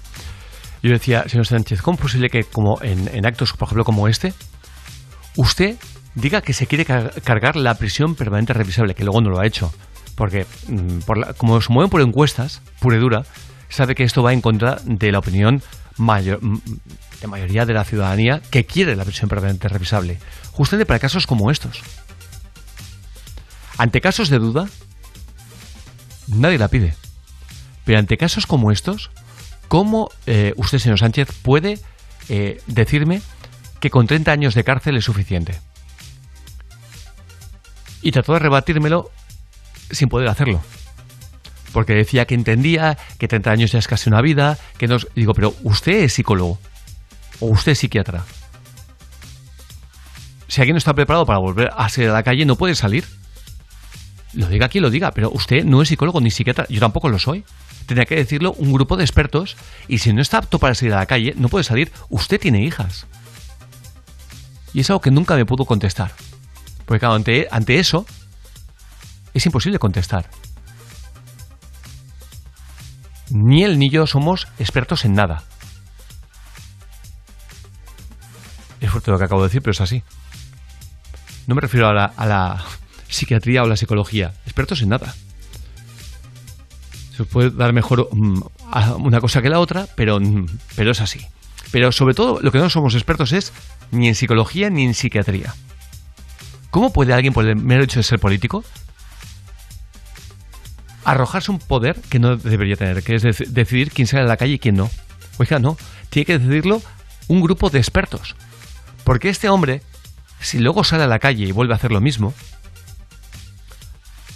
Yo 0.83 0.91
decía, 0.91 1.25
señor 1.27 1.45
Sánchez, 1.45 1.81
¿cómo 1.81 1.95
es 1.95 2.01
posible 2.01 2.29
que 2.29 2.43
como 2.43 2.81
en, 2.81 3.07
en 3.13 3.25
actos, 3.25 3.53
por 3.53 3.67
ejemplo, 3.67 3.83
como 3.83 4.07
este, 4.07 4.33
usted 5.37 5.75
diga 6.15 6.41
que 6.41 6.53
se 6.53 6.65
quiere 6.65 6.85
car- 6.85 7.13
cargar 7.23 7.55
la 7.55 7.75
prisión 7.75 8.15
permanente 8.15 8.53
revisable, 8.53 8.95
que 8.95 9.03
luego 9.03 9.21
no 9.21 9.29
lo 9.29 9.39
ha 9.39 9.45
hecho? 9.45 9.71
Porque 10.15 10.45
mm, 10.67 10.99
como 11.37 11.61
se 11.61 11.71
mueven 11.71 11.89
por 11.89 12.01
encuestas, 12.01 12.61
pura 12.79 12.97
y 12.97 12.99
dura, 12.99 13.23
sabe 13.69 13.95
que 13.95 14.03
esto 14.03 14.23
va 14.23 14.33
en 14.33 14.41
contra 14.41 14.79
de 14.85 15.11
la 15.11 15.19
opinión 15.19 15.61
mayor, 15.97 16.43
mm, 16.43 16.61
de 17.21 17.27
mayoría 17.27 17.65
de 17.65 17.73
la 17.73 17.83
ciudadanía 17.83 18.41
que 18.49 18.65
quiere 18.65 18.95
la 18.95 19.05
prisión 19.05 19.29
permanente 19.29 19.67
revisable. 19.67 20.19
Justamente 20.51 20.85
para 20.85 20.99
casos 20.99 21.27
como 21.27 21.51
estos. 21.51 21.81
Ante 23.77 24.01
casos 24.01 24.29
de 24.29 24.39
duda, 24.39 24.67
nadie 26.27 26.57
la 26.57 26.67
pide. 26.67 26.93
Pero 27.85 27.99
ante 27.99 28.17
casos 28.17 28.45
como 28.45 28.71
estos, 28.71 29.11
¿cómo 29.67 30.09
eh, 30.25 30.53
usted, 30.57 30.79
señor 30.79 30.99
Sánchez, 30.99 31.29
puede 31.41 31.79
eh, 32.29 32.61
decirme 32.67 33.21
que 33.79 33.89
con 33.89 34.07
30 34.07 34.31
años 34.31 34.55
de 34.55 34.63
cárcel 34.63 34.97
es 34.97 35.05
suficiente? 35.05 35.59
Y 38.01 38.11
trató 38.11 38.33
de 38.33 38.39
rebatírmelo 38.39 39.11
sin 39.91 40.09
poder 40.09 40.27
hacerlo. 40.27 40.61
Porque 41.71 41.93
decía 41.93 42.25
que 42.25 42.35
entendía 42.35 42.97
que 43.17 43.27
30 43.27 43.51
años 43.51 43.71
ya 43.71 43.79
es 43.79 43.87
casi 43.87 44.09
una 44.09 44.21
vida, 44.21 44.57
que 44.77 44.87
no... 44.87 44.97
Digo, 45.15 45.33
pero 45.33 45.55
usted 45.63 46.03
es 46.03 46.13
psicólogo 46.13 46.59
o 47.39 47.47
usted 47.47 47.73
es 47.73 47.79
psiquiatra. 47.79 48.25
Si 50.47 50.59
alguien 50.59 50.73
no 50.73 50.79
está 50.79 50.93
preparado 50.93 51.25
para 51.25 51.39
volver 51.39 51.71
a 51.75 51.87
salir 51.87 52.09
a 52.09 52.13
la 52.13 52.23
calle, 52.23 52.45
no 52.45 52.57
puede 52.57 52.75
salir. 52.75 53.05
Lo 54.33 54.47
diga 54.47 54.67
quien 54.67 54.81
lo 54.81 54.89
diga, 54.89 55.11
pero 55.11 55.29
usted 55.31 55.63
no 55.63 55.81
es 55.81 55.87
psicólogo 55.87 56.19
ni 56.19 56.29
psiquiatra, 56.29 56.65
yo 56.69 56.79
tampoco 56.79 57.07
lo 57.07 57.19
soy. 57.19 57.45
Tendría 57.85 58.05
que 58.05 58.15
decirlo 58.15 58.53
un 58.53 58.73
grupo 58.73 58.97
de 58.97 59.03
expertos 59.03 59.55
y 59.87 59.99
si 59.99 60.13
no 60.13 60.21
está 60.21 60.37
apto 60.39 60.59
para 60.59 60.75
salir 60.75 60.93
a 60.93 60.97
la 60.97 61.05
calle, 61.05 61.33
no 61.37 61.49
puede 61.49 61.63
salir. 61.63 61.91
Usted 62.09 62.39
tiene 62.39 62.63
hijas. 62.63 63.07
Y 64.73 64.81
es 64.81 64.89
algo 64.89 65.01
que 65.01 65.11
nunca 65.11 65.35
me 65.35 65.45
pudo 65.45 65.65
contestar. 65.65 66.11
Porque 66.85 66.99
claro, 66.99 67.15
ante 67.15 67.79
eso 67.79 68.05
es 69.33 69.45
imposible 69.45 69.79
contestar. 69.79 70.29
Ni 73.29 73.63
él 73.63 73.79
ni 73.79 73.89
yo 73.89 74.05
somos 74.07 74.47
expertos 74.59 75.05
en 75.05 75.13
nada. 75.13 75.43
Es 78.81 78.89
fuerte 78.89 79.11
lo 79.11 79.17
que 79.17 79.23
acabo 79.23 79.41
de 79.41 79.47
decir, 79.47 79.61
pero 79.61 79.71
es 79.71 79.81
así. 79.81 80.03
No 81.47 81.55
me 81.55 81.61
refiero 81.61 81.87
a 81.87 81.93
la, 81.93 82.65
psiquiatría 83.07 83.63
o 83.63 83.67
la 83.67 83.77
psicología. 83.77 84.33
Expertos 84.45 84.81
en 84.81 84.89
nada. 84.89 85.13
Se 87.15 87.23
puede 87.25 87.51
dar 87.51 87.73
mejor 87.73 88.09
mm, 88.11 88.41
una 88.99 89.19
cosa 89.19 89.41
que 89.41 89.49
la 89.49 89.59
otra, 89.59 89.87
pero, 89.95 90.19
mm, 90.19 90.45
pero 90.75 90.91
es 90.91 91.01
así. 91.01 91.19
Pero 91.71 91.91
sobre 91.91 92.13
todo, 92.13 92.39
lo 92.41 92.51
que 92.51 92.57
no 92.57 92.69
somos 92.69 92.95
expertos 92.95 93.31
es 93.31 93.53
ni 93.91 94.07
en 94.07 94.15
psicología 94.15 94.69
ni 94.69 94.85
en 94.85 94.93
psiquiatría. 94.93 95.53
¿Cómo 96.69 96.91
puede 96.91 97.13
alguien, 97.13 97.33
por 97.33 97.45
el 97.45 97.55
mero 97.55 97.83
hecho 97.83 97.99
de 97.99 98.03
ser 98.03 98.19
político, 98.19 98.63
arrojarse 101.11 101.51
un 101.51 101.59
poder 101.59 101.99
que 102.09 102.19
no 102.19 102.37
debería 102.37 102.75
tener, 102.75 103.03
que 103.03 103.15
es 103.15 103.23
dec- 103.23 103.47
decidir 103.47 103.91
quién 103.91 104.07
sale 104.07 104.23
a 104.23 104.27
la 104.27 104.37
calle 104.37 104.53
y 104.53 104.59
quién 104.59 104.75
no? 104.75 104.89
Oiga, 105.37 105.59
no. 105.59 105.77
Tiene 106.09 106.25
que 106.25 106.37
decidirlo 106.39 106.81
un 107.27 107.41
grupo 107.41 107.69
de 107.69 107.79
expertos. 107.79 108.35
Porque 109.03 109.29
este 109.29 109.49
hombre, 109.49 109.81
si 110.39 110.59
luego 110.59 110.83
sale 110.83 111.03
a 111.03 111.07
la 111.07 111.19
calle 111.19 111.45
y 111.45 111.51
vuelve 111.51 111.73
a 111.73 111.77
hacer 111.77 111.91
lo 111.91 112.01
mismo, 112.01 112.33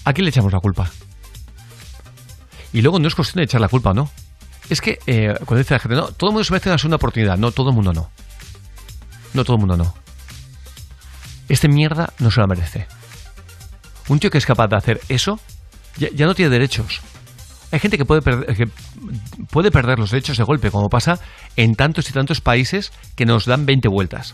¿a 0.04 0.14
quién 0.14 0.26
le 0.26 0.30
echamos 0.30 0.52
la 0.54 0.60
culpa? 0.60 0.90
Y 2.74 2.82
luego 2.82 3.00
no 3.00 3.08
es 3.08 3.16
cuestión 3.16 3.40
de 3.40 3.46
echar 3.46 3.62
la 3.62 3.70
culpa, 3.70 3.94
¿no? 3.94 4.10
Es 4.70 4.82
que 4.82 5.00
eh, 5.08 5.34
cuando 5.46 5.58
dice 5.60 5.76
la 5.76 5.80
gente, 5.80 5.96
no, 5.96 6.08
todo 6.08 6.30
el 6.30 6.34
mundo 6.34 6.44
se 6.44 6.52
merece 6.52 6.70
una 6.70 6.78
segunda 6.78 6.98
oportunidad. 6.98 7.38
No, 7.38 7.52
todo 7.52 7.70
el 7.70 7.76
mundo 7.76 7.94
no. 7.94 8.10
No, 9.34 9.44
todo 9.44 9.56
el 9.56 9.60
mundo 9.60 9.78
no. 9.78 9.94
Este 11.48 11.68
mierda 11.68 12.12
no 12.20 12.32
se 12.32 12.42
la 12.42 12.48
merece. 12.48 12.88
Un 14.08 14.20
tío 14.20 14.30
que 14.32 14.40
es 14.40 14.46
capaz 14.46 14.68
de 14.68 14.76
hacer 14.76 15.02
eso 15.10 15.40
ya, 15.98 16.26
no 16.26 16.36
tiene 16.36 16.52
derechos. 16.52 17.02
Hay 17.72 17.80
gente 17.80 17.98
que 17.98 18.06
puede, 18.06 18.22
perder, 18.22 18.56
que 18.56 18.68
puede 19.50 19.72
perder 19.72 20.00
los 20.00 20.12
derechos 20.12 20.38
de 20.38 20.44
golpe, 20.44 20.72
como 20.72 20.90
pasa 20.90 21.20
en 21.56 21.76
tantos 21.76 22.10
y 22.10 22.14
tantos 22.14 22.42
países 22.42 22.92
que 23.16 23.26
nos 23.26 23.46
dan 23.46 23.66
20 23.66 23.88
vueltas. 23.88 24.34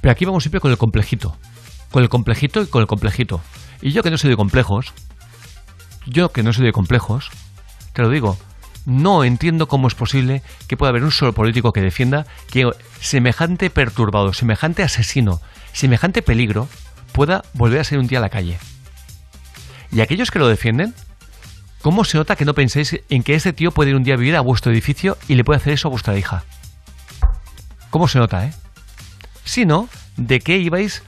Pero 0.00 0.12
aquí 0.12 0.24
vamos 0.24 0.42
siempre 0.42 0.60
con 0.60 0.70
el 0.70 0.78
complejito. 0.78 1.36
Con 1.90 2.02
el 2.02 2.08
complejito 2.08 2.62
y 2.62 2.66
con 2.66 2.80
el 2.80 2.86
complejito. 2.86 3.40
Y 3.82 3.92
yo 3.92 4.02
que 4.02 4.10
no 4.10 4.18
soy 4.18 4.30
de 4.30 4.36
complejos, 4.36 4.92
yo 6.06 6.30
que 6.30 6.42
no 6.42 6.52
soy 6.52 6.64
de 6.64 6.72
complejos, 6.72 7.30
te 7.92 8.02
lo 8.02 8.08
digo, 8.08 8.38
no 8.86 9.24
entiendo 9.24 9.68
cómo 9.68 9.88
es 9.88 9.94
posible 9.94 10.42
que 10.66 10.76
pueda 10.76 10.90
haber 10.90 11.04
un 11.04 11.10
solo 11.10 11.32
político 11.32 11.72
que 11.72 11.80
defienda 11.80 12.26
que 12.50 12.68
semejante 13.00 13.70
perturbado, 13.70 14.32
semejante 14.32 14.82
asesino, 14.82 15.40
semejante 15.72 16.22
peligro 16.22 16.68
pueda 17.12 17.42
volver 17.54 17.80
a 17.80 17.84
ser 17.84 17.98
un 17.98 18.06
día 18.06 18.18
a 18.18 18.22
la 18.22 18.28
calle. 18.28 18.58
Y 19.92 20.00
aquellos 20.00 20.30
que 20.30 20.38
lo 20.38 20.48
defienden, 20.48 20.94
¿cómo 21.82 22.04
se 22.04 22.16
nota 22.16 22.36
que 22.36 22.44
no 22.44 22.54
penséis 22.54 23.00
en 23.08 23.22
que 23.22 23.34
este 23.34 23.52
tío 23.52 23.72
puede 23.72 23.90
ir 23.90 23.96
un 23.96 24.04
día 24.04 24.14
a 24.14 24.18
vivir 24.18 24.36
a 24.36 24.40
vuestro 24.40 24.72
edificio 24.72 25.18
y 25.28 25.34
le 25.34 25.44
puede 25.44 25.58
hacer 25.58 25.72
eso 25.72 25.88
a 25.88 25.90
vuestra 25.90 26.16
hija? 26.16 26.44
¿Cómo 27.90 28.06
se 28.06 28.18
nota, 28.18 28.46
eh? 28.46 28.52
Si 29.44 29.66
no, 29.66 29.88
¿de 30.16 30.38
qué 30.38 30.58
ibais 30.58 31.02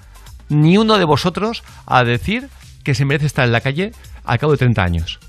ni 0.48 0.76
uno 0.76 0.98
de 0.98 1.04
vosotros 1.04 1.62
a 1.86 2.02
decir 2.02 2.48
que 2.82 2.94
se 2.94 3.04
merece 3.04 3.26
estar 3.26 3.44
en 3.44 3.52
la 3.52 3.60
calle 3.60 3.92
al 4.24 4.38
cabo 4.38 4.52
de 4.52 4.58
30 4.58 4.82
años? 4.82 5.20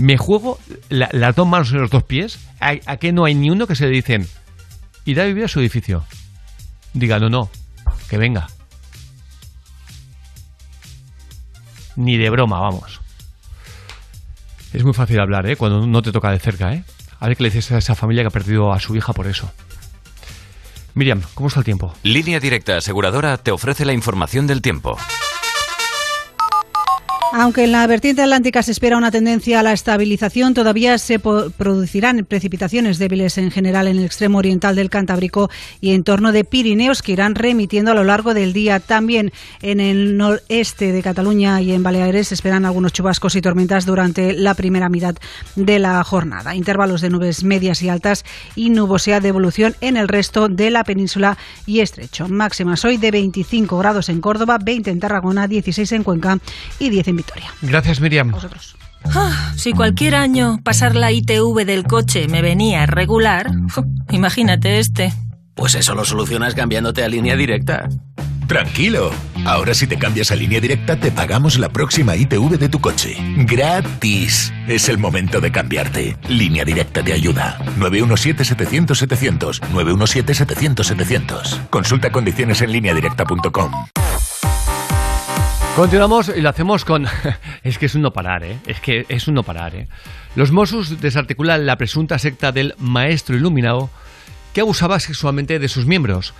Me 0.00 0.16
juego 0.16 0.58
la- 0.88 1.10
las 1.12 1.36
dos 1.36 1.46
manos 1.46 1.70
en 1.72 1.80
los 1.80 1.90
dos 1.90 2.02
pies. 2.02 2.38
¿A, 2.58 2.74
a 2.86 2.96
qué 2.96 3.12
no 3.12 3.24
hay 3.26 3.34
ni 3.34 3.50
uno 3.50 3.66
que 3.66 3.74
se 3.76 3.84
le 3.86 3.90
dicen 3.90 4.26
irá 5.04 5.22
a 5.22 5.26
vivir 5.26 5.44
a 5.44 5.48
su 5.48 5.60
edificio? 5.60 6.04
Diga, 6.94 7.18
no, 7.18 7.28
no, 7.28 7.50
que 8.08 8.16
venga. 8.18 8.48
Ni 11.96 12.16
de 12.16 12.30
broma, 12.30 12.60
vamos. 12.60 13.00
Es 14.72 14.84
muy 14.84 14.94
fácil 14.94 15.20
hablar, 15.20 15.46
¿eh? 15.46 15.56
Cuando 15.56 15.86
no 15.86 16.02
te 16.02 16.12
toca 16.12 16.30
de 16.30 16.38
cerca, 16.38 16.72
¿eh? 16.72 16.84
A 17.18 17.26
ver 17.26 17.36
qué 17.36 17.42
le 17.42 17.50
dices 17.50 17.72
a 17.72 17.78
esa 17.78 17.94
familia 17.94 18.22
que 18.22 18.28
ha 18.28 18.30
perdido 18.30 18.72
a 18.72 18.80
su 18.80 18.96
hija 18.96 19.12
por 19.12 19.26
eso. 19.26 19.50
Miriam, 20.94 21.22
¿cómo 21.34 21.48
está 21.48 21.60
el 21.60 21.64
tiempo? 21.64 21.94
Línea 22.02 22.40
Directa 22.40 22.76
Aseguradora 22.76 23.36
te 23.38 23.50
ofrece 23.50 23.84
la 23.84 23.92
información 23.92 24.46
del 24.46 24.62
tiempo. 24.62 24.96
Aunque 27.32 27.62
en 27.62 27.70
la 27.70 27.86
vertiente 27.86 28.22
atlántica 28.22 28.60
se 28.62 28.72
espera 28.72 28.96
una 28.96 29.12
tendencia 29.12 29.60
a 29.60 29.62
la 29.62 29.72
estabilización, 29.72 30.52
todavía 30.52 30.98
se 30.98 31.20
producirán 31.20 32.24
precipitaciones 32.24 32.98
débiles 32.98 33.38
en 33.38 33.52
general 33.52 33.86
en 33.86 33.98
el 33.98 34.04
extremo 34.04 34.38
oriental 34.38 34.74
del 34.74 34.90
Cantábrico 34.90 35.48
y 35.80 35.92
en 35.92 36.02
torno 36.02 36.32
de 36.32 36.44
Pirineos 36.44 37.02
que 37.02 37.12
irán 37.12 37.36
remitiendo 37.36 37.92
a 37.92 37.94
lo 37.94 38.02
largo 38.02 38.34
del 38.34 38.52
día. 38.52 38.80
También 38.80 39.32
en 39.62 39.78
el 39.78 40.16
noreste 40.16 40.90
de 40.90 41.02
Cataluña 41.02 41.62
y 41.62 41.72
en 41.72 41.84
Baleares 41.84 42.28
se 42.28 42.34
esperan 42.34 42.64
algunos 42.64 42.92
chubascos 42.92 43.36
y 43.36 43.40
tormentas 43.40 43.86
durante 43.86 44.32
la 44.32 44.54
primera 44.54 44.88
mitad 44.88 45.14
de 45.54 45.78
la 45.78 46.02
jornada. 46.02 46.56
Intervalos 46.56 47.00
de 47.00 47.10
nubes 47.10 47.44
medias 47.44 47.80
y 47.82 47.88
altas 47.88 48.24
y 48.56 48.70
nubosidad 48.70 49.22
de 49.22 49.28
evolución 49.28 49.76
en 49.80 49.96
el 49.96 50.08
resto 50.08 50.48
de 50.48 50.72
la 50.72 50.82
península 50.82 51.38
y 51.64 51.78
estrecho. 51.78 52.26
Máximas 52.28 52.84
hoy 52.84 52.96
de 52.96 53.12
25 53.12 53.78
grados 53.78 54.08
en 54.08 54.20
Córdoba, 54.20 54.58
20 54.60 54.90
en 54.90 54.98
Tarragona, 54.98 55.46
16 55.46 55.92
en 55.92 56.02
Cuenca 56.02 56.38
y 56.80 56.90
10 56.90 57.06
en 57.06 57.19
Vitoria. 57.20 57.52
Gracias, 57.60 58.00
Miriam. 58.00 58.34
Ah, 59.14 59.52
si 59.56 59.72
cualquier 59.72 60.14
año 60.14 60.58
pasar 60.64 60.94
la 60.94 61.12
ITV 61.12 61.66
del 61.66 61.84
coche 61.84 62.28
me 62.28 62.40
venía 62.40 62.86
regular, 62.86 63.50
imagínate 64.10 64.78
este. 64.78 65.12
Pues 65.54 65.74
eso 65.74 65.94
lo 65.94 66.06
solucionas 66.06 66.54
cambiándote 66.54 67.04
a 67.04 67.08
línea 67.08 67.36
directa. 67.36 67.90
Tranquilo. 68.46 69.10
Ahora 69.44 69.74
si 69.74 69.86
te 69.86 69.98
cambias 69.98 70.30
a 70.30 70.36
línea 70.36 70.60
directa 70.60 70.96
te 70.96 71.12
pagamos 71.12 71.58
la 71.58 71.68
próxima 71.68 72.16
ITV 72.16 72.58
de 72.58 72.70
tu 72.70 72.80
coche. 72.80 73.16
Gratis. 73.46 74.52
Es 74.66 74.88
el 74.88 74.96
momento 74.96 75.40
de 75.40 75.52
cambiarte. 75.52 76.16
Línea 76.28 76.64
directa 76.64 77.02
te 77.02 77.12
ayuda. 77.12 77.58
917-700-700. 77.78 79.60
917-700-700. 79.72 81.68
Consulta 81.68 82.10
condiciones 82.10 82.62
en 82.62 82.72
lineadirecta.com. 82.72 83.72
Continuamos 85.76 86.30
y 86.36 86.40
lo 86.40 86.48
hacemos 86.48 86.84
con... 86.84 87.06
es 87.62 87.78
que 87.78 87.86
es 87.86 87.94
un 87.94 88.02
no 88.02 88.12
parar, 88.12 88.44
¿eh? 88.44 88.58
Es 88.66 88.80
que 88.80 89.06
es 89.08 89.28
un 89.28 89.34
no 89.34 89.44
parar, 89.44 89.74
¿eh? 89.74 89.88
Los 90.34 90.50
Mossos 90.50 91.00
desarticulan 91.00 91.64
la 91.64 91.76
presunta 91.76 92.18
secta 92.18 92.52
del 92.52 92.74
maestro 92.78 93.36
iluminado 93.36 93.88
que 94.52 94.60
abusaba 94.60 95.00
sexualmente 95.00 95.58
de 95.58 95.68
sus 95.68 95.86
miembros. 95.86 96.34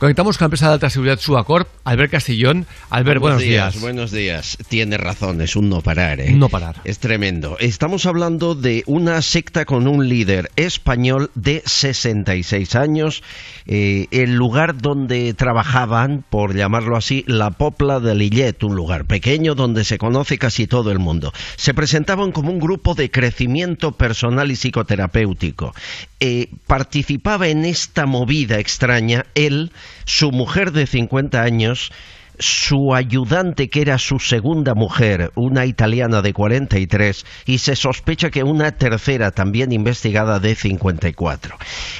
Conectamos 0.00 0.38
con 0.38 0.44
la 0.44 0.46
empresa 0.46 0.68
de 0.68 0.72
alta 0.72 0.88
seguridad 0.88 1.20
Suacorp, 1.20 1.68
Albert 1.84 2.12
Castillón. 2.12 2.66
Albert, 2.88 3.20
buenos, 3.20 3.42
días. 3.42 3.78
Buenos 3.82 4.10
días. 4.10 4.56
Tiene 4.66 4.96
razón, 4.96 5.42
es 5.42 5.56
un 5.56 5.68
no 5.68 5.82
parar, 5.82 6.20
¿eh? 6.20 6.30
Un 6.32 6.38
no 6.38 6.48
parar. 6.48 6.76
Es 6.84 7.00
tremendo. 7.00 7.58
Estamos 7.60 8.06
hablando 8.06 8.54
de 8.54 8.82
una 8.86 9.20
secta 9.20 9.66
con 9.66 9.86
un 9.86 10.08
líder 10.08 10.50
español 10.56 11.30
de 11.34 11.62
66 11.66 12.76
años. 12.76 13.22
eh, 13.66 14.06
el 14.10 14.36
lugar 14.36 14.78
donde 14.78 15.34
trabajaban, 15.34 16.24
por 16.30 16.56
llamarlo 16.56 16.96
así, 16.96 17.22
la 17.26 17.50
Popla 17.50 18.00
de 18.00 18.14
Lillet, 18.14 18.64
un 18.64 18.74
lugar 18.74 19.04
pequeño 19.04 19.54
donde 19.54 19.84
se 19.84 19.98
conoce 19.98 20.38
casi 20.38 20.66
todo 20.66 20.90
el 20.92 20.98
mundo. 20.98 21.34
Se 21.56 21.74
presentaban 21.74 22.32
como 22.32 22.50
un 22.50 22.58
grupo 22.58 22.94
de 22.94 23.10
crecimiento 23.10 23.92
personal 23.92 24.50
y 24.50 24.56
psicoterapéutico. 24.56 25.74
Eh, 26.20 26.48
participaba 26.66 27.48
en 27.48 27.64
esta 27.64 28.06
movida 28.06 28.58
extraña 28.58 29.26
él, 29.34 29.72
su 30.04 30.32
mujer 30.32 30.72
de 30.72 30.86
50 30.86 31.42
años, 31.42 31.92
su 32.40 32.94
ayudante, 32.94 33.68
que 33.68 33.82
era 33.82 33.98
su 33.98 34.18
segunda 34.18 34.74
mujer, 34.74 35.30
una 35.36 35.66
italiana 35.66 36.22
de 36.22 36.32
43, 36.32 37.24
y 37.46 37.58
se 37.58 37.76
sospecha 37.76 38.30
que 38.30 38.42
una 38.42 38.72
tercera, 38.72 39.30
también 39.30 39.72
investigada, 39.72 40.40
de 40.40 40.54
54. 40.54 41.56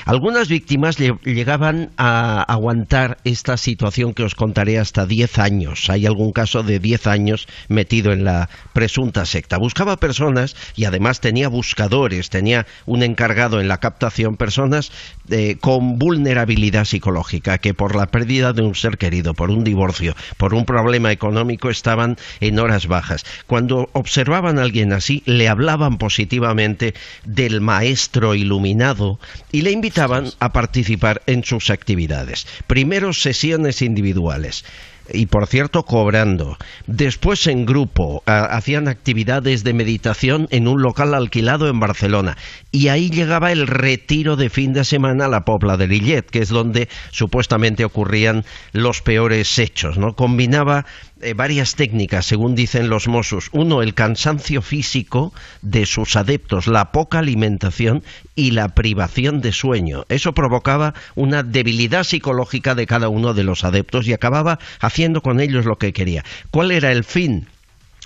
Algunas 0.07 0.49
víctimas 0.49 0.99
lle- 0.99 1.21
llegaban 1.23 1.91
a 1.97 2.43
aguantar 2.43 3.19
esta 3.25 3.57
situación 3.57 4.15
que 4.15 4.25
os 4.25 4.35
contaré 4.35 4.79
hasta 4.79 5.07
10 5.07 5.39
años. 5.39 5.91
Hay 5.91 6.07
algún 6.07 6.33
caso 6.33 6.63
de 6.63 6.79
10 6.79 7.07
años 7.07 7.47
metido 7.69 8.13
en 8.13 8.25
la 8.25 8.49
presunta 8.73 9.27
secta. 9.27 9.59
Buscaba 9.59 9.99
personas 9.99 10.57
y 10.75 10.85
además 10.87 11.21
tenía 11.21 11.49
buscadores, 11.49 12.31
tenía 12.31 12.67
un 12.87 13.03
encargado 13.03 13.61
en 13.61 13.69
la 13.69 13.79
captación, 13.79 14.37
personas 14.37 14.91
eh, 15.29 15.57
con 15.61 15.99
vulnerabilidad 15.99 16.87
psicológica, 16.87 17.59
que 17.59 17.75
por 17.75 17.95
la 17.95 18.07
pérdida 18.07 18.53
de 18.53 18.63
un 18.63 18.75
ser 18.75 18.99
querido, 18.99 19.35
por 19.35 19.51
un 19.51 19.65
divorcio, 19.65 20.15
por 20.37 20.55
un 20.55 20.65
problema 20.65 21.13
económico, 21.13 21.71
estaban 21.71 22.17
en 22.41 22.59
horas 22.59 22.87
bajas. 22.87 23.25
Cuando 23.47 23.91
observaban 23.93 24.59
a 24.59 24.63
alguien 24.63 24.93
así, 24.93 25.23
le 25.27 25.49
hablaban 25.49 25.99
positivamente 25.99 26.95
del 27.25 27.61
maestro 27.61 28.35
iluminado 28.35 29.19
y 29.53 29.63
le 29.63 29.71
invitaban 29.71 30.31
a 30.39 30.53
participar 30.53 31.23
en 31.27 31.45
sus 31.45 31.71
actividades. 31.71 32.47
Primero 32.67 33.13
sesiones 33.13 33.83
individuales 33.83 34.65
y 35.13 35.27
por 35.27 35.47
cierto 35.47 35.85
cobrando. 35.85 36.57
Después 36.87 37.47
en 37.47 37.67
grupo 37.67 38.23
hacían 38.27 38.89
actividades 38.89 39.65
de 39.65 39.73
meditación 39.73 40.47
en 40.51 40.69
un 40.69 40.83
local 40.83 41.15
alquilado 41.15 41.69
en 41.69 41.81
Barcelona 41.81 42.37
y 42.73 42.89
ahí 42.89 43.11
llegaba 43.11 43.53
el 43.53 43.67
retiro 43.67 44.37
de 44.37 44.51
fin 44.51 44.73
de 44.73 44.85
semana 44.85 45.27
a 45.27 45.29
la 45.29 45.45
Pobla 45.45 45.77
de 45.77 45.89
Lillet, 45.89 46.23
que 46.23 46.41
es 46.41 46.49
donde 46.49 46.89
supuestamente 47.11 47.85
ocurrían 47.85 48.45
los 48.73 49.03
peores 49.03 49.59
hechos, 49.59 49.99
¿no? 49.99 50.15
Combinaba 50.15 50.87
eh, 51.23 51.35
varias 51.35 51.75
técnicas, 51.75 52.27
según 52.27 52.55
dicen 52.55 52.89
los 52.89 53.09
Mossos. 53.09 53.49
Uno, 53.53 53.83
el 53.83 53.95
cansancio 53.95 54.63
físico 54.63 55.33
de 55.63 55.87
sus 55.87 56.17
adeptos, 56.17 56.67
la 56.67 56.93
poca 56.93 57.19
alimentación 57.19 58.03
y 58.35 58.53
la 58.53 58.69
privación 58.69 59.41
de 59.41 59.53
sueño. 59.53 60.05
Eso 60.09 60.33
provocaba 60.33 60.95
una 61.15 61.43
debilidad 61.43 62.05
psicológica 62.05 62.75
de 62.75 62.87
cada 62.87 63.09
uno 63.09 63.35
de 63.35 63.45
los 63.45 63.65
adeptos 63.65 64.07
y 64.07 64.13
acababa 64.13 64.59
haciendo 64.81 65.21
con 65.21 65.41
ellos 65.41 65.67
lo 65.67 65.77
que 65.77 65.93
quería. 65.93 66.25
¿Cuál 66.51 66.71
era 66.71 66.91
el 66.93 67.05
fin? 67.05 67.49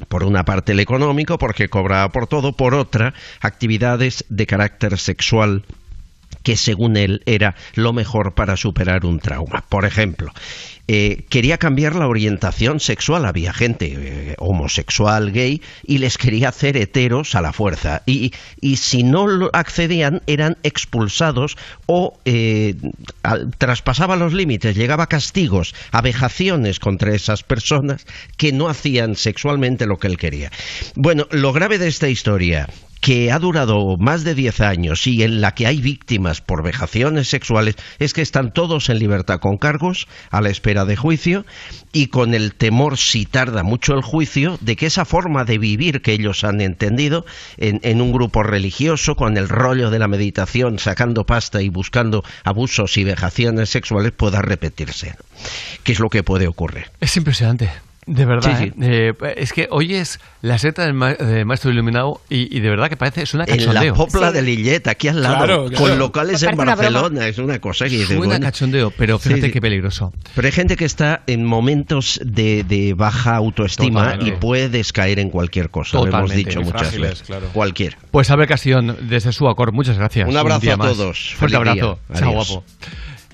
Por 0.08 0.24
una 0.24 0.44
parte 0.44 0.72
el 0.72 0.80
económico, 0.80 1.38
porque 1.38 1.68
cobraba 1.68 2.08
por 2.10 2.26
todo, 2.26 2.52
por 2.52 2.74
otra, 2.74 3.14
actividades 3.40 4.24
de 4.28 4.46
carácter 4.46 4.98
sexual 4.98 5.64
que 6.42 6.56
según 6.56 6.96
él 6.96 7.22
era 7.26 7.56
lo 7.74 7.92
mejor 7.92 8.34
para 8.34 8.56
superar 8.56 9.06
un 9.06 9.18
trauma. 9.18 9.64
Por 9.68 9.84
ejemplo, 9.84 10.32
eh, 10.86 11.24
quería 11.28 11.58
cambiar 11.58 11.94
la 11.94 12.08
orientación 12.08 12.80
sexual. 12.80 13.24
Había 13.24 13.52
gente 13.52 13.94
eh, 13.96 14.34
homosexual, 14.38 15.32
gay, 15.32 15.62
y 15.82 15.98
les 15.98 16.18
quería 16.18 16.50
hacer 16.50 16.76
heteros 16.76 17.34
a 17.34 17.40
la 17.40 17.52
fuerza. 17.52 18.02
Y, 18.06 18.32
y 18.60 18.76
si 18.76 19.02
no 19.02 19.26
accedían, 19.52 20.22
eran 20.26 20.58
expulsados 20.62 21.56
o 21.86 22.18
eh, 22.24 22.74
traspasaba 23.58 24.16
los 24.16 24.32
límites, 24.32 24.76
llegaba 24.76 25.04
a 25.04 25.08
castigos, 25.08 25.74
a 25.90 26.02
vejaciones 26.02 26.80
contra 26.80 27.14
esas 27.14 27.42
personas 27.42 28.06
que 28.36 28.52
no 28.52 28.68
hacían 28.68 29.16
sexualmente 29.16 29.86
lo 29.86 29.98
que 29.98 30.08
él 30.08 30.18
quería. 30.18 30.50
Bueno, 30.94 31.26
lo 31.30 31.52
grave 31.52 31.78
de 31.78 31.88
esta 31.88 32.08
historia 32.08 32.68
que 33.04 33.30
ha 33.30 33.38
durado 33.38 33.98
más 33.98 34.24
de 34.24 34.34
10 34.34 34.62
años 34.62 35.06
y 35.06 35.22
en 35.22 35.42
la 35.42 35.52
que 35.52 35.66
hay 35.66 35.82
víctimas 35.82 36.40
por 36.40 36.62
vejaciones 36.62 37.28
sexuales 37.28 37.76
es 37.98 38.14
que 38.14 38.22
están 38.22 38.50
todos 38.50 38.88
en 38.88 38.98
libertad 38.98 39.40
con 39.40 39.58
cargos 39.58 40.08
a 40.30 40.40
la 40.40 40.48
espera 40.48 40.73
de 40.84 40.96
juicio 40.96 41.46
y 41.92 42.08
con 42.08 42.34
el 42.34 42.54
temor, 42.54 42.98
si 42.98 43.24
tarda 43.24 43.62
mucho 43.62 43.94
el 43.94 44.02
juicio, 44.02 44.58
de 44.60 44.74
que 44.74 44.86
esa 44.86 45.04
forma 45.04 45.44
de 45.44 45.58
vivir 45.58 46.02
que 46.02 46.12
ellos 46.12 46.42
han 46.42 46.60
entendido 46.60 47.24
en, 47.56 47.78
en 47.84 48.00
un 48.00 48.12
grupo 48.12 48.42
religioso, 48.42 49.14
con 49.14 49.36
el 49.36 49.48
rollo 49.48 49.90
de 49.90 50.00
la 50.00 50.08
meditación, 50.08 50.80
sacando 50.80 51.24
pasta 51.24 51.62
y 51.62 51.68
buscando 51.68 52.24
abusos 52.42 52.96
y 52.96 53.04
vejaciones 53.04 53.70
sexuales, 53.70 54.10
pueda 54.10 54.42
repetirse. 54.42 55.14
¿Qué 55.84 55.92
es 55.92 56.00
lo 56.00 56.08
que 56.08 56.24
puede 56.24 56.48
ocurrir? 56.48 56.90
Es 57.00 57.16
impresionante. 57.16 57.70
De 58.06 58.24
verdad, 58.26 58.58
Sí, 58.58 58.64
sí. 58.66 58.72
¿eh? 58.82 59.14
Eh, 59.22 59.34
es 59.38 59.52
que 59.52 59.66
oyes 59.70 60.20
la 60.42 60.58
seta 60.58 60.84
del, 60.84 60.92
ma- 60.92 61.14
del 61.14 61.46
maestro 61.46 61.70
iluminado 61.70 62.20
y, 62.28 62.54
y 62.54 62.60
de 62.60 62.68
verdad 62.68 62.88
que 62.90 62.96
parece 62.98 63.24
suena 63.24 63.44
En 63.48 63.56
cachondeo. 63.56 63.92
la 63.92 63.94
popla 63.94 64.30
de 64.32 64.42
Lillet, 64.42 64.86
aquí 64.88 65.08
al 65.08 65.22
lado, 65.22 65.36
Claro, 65.38 65.66
claro. 65.68 65.84
con 65.84 65.98
locales 65.98 66.42
en 66.42 66.48
una 66.54 66.74
broma. 66.74 66.74
Barcelona, 66.76 67.28
es 67.28 67.38
una 67.38 67.58
cosa 67.60 67.86
que 67.88 68.04
Suena 68.04 68.18
bueno, 68.26 68.44
cachondeo, 68.46 68.90
pero 68.90 69.18
fíjate 69.18 69.40
Sí, 69.40 69.46
sí. 69.46 69.52
qué 69.52 69.60
peligroso. 69.60 70.12
Pero 70.34 70.46
hay 70.46 70.52
gente 70.52 70.76
que 70.76 70.84
está 70.84 71.22
en 71.26 71.44
momentos 71.44 72.20
de, 72.24 72.62
de 72.64 72.92
baja 72.94 73.36
autoestima 73.36 74.04
Totalmente. 74.04 74.34
y 74.36 74.38
puedes 74.38 74.92
caer 74.92 75.18
en 75.18 75.30
cualquier 75.30 75.70
cosa. 75.70 75.96
Lo 75.96 76.02
hemos 76.06 76.10
Totalmente. 76.12 76.36
dicho 76.50 76.60
muchas 76.60 76.80
frágiles, 76.82 77.10
veces. 77.10 77.26
claro. 77.26 77.46
Cualquier. 77.54 77.96
Pues 78.10 78.30
Albert 78.30 78.50
Castillón, 78.50 78.96
desde 79.08 79.32
su 79.32 79.48
acor, 79.48 79.72
muchas 79.72 79.96
gracias. 79.96 80.28
Un 80.28 80.36
abrazo 80.36 80.60
día 80.60 80.74
a 80.74 80.76
todos. 80.78 81.34
Fuerte 81.38 81.56
Feliz 81.56 81.70
abrazo. 81.82 81.98
Chao, 82.18 82.32
guapo. 82.32 82.64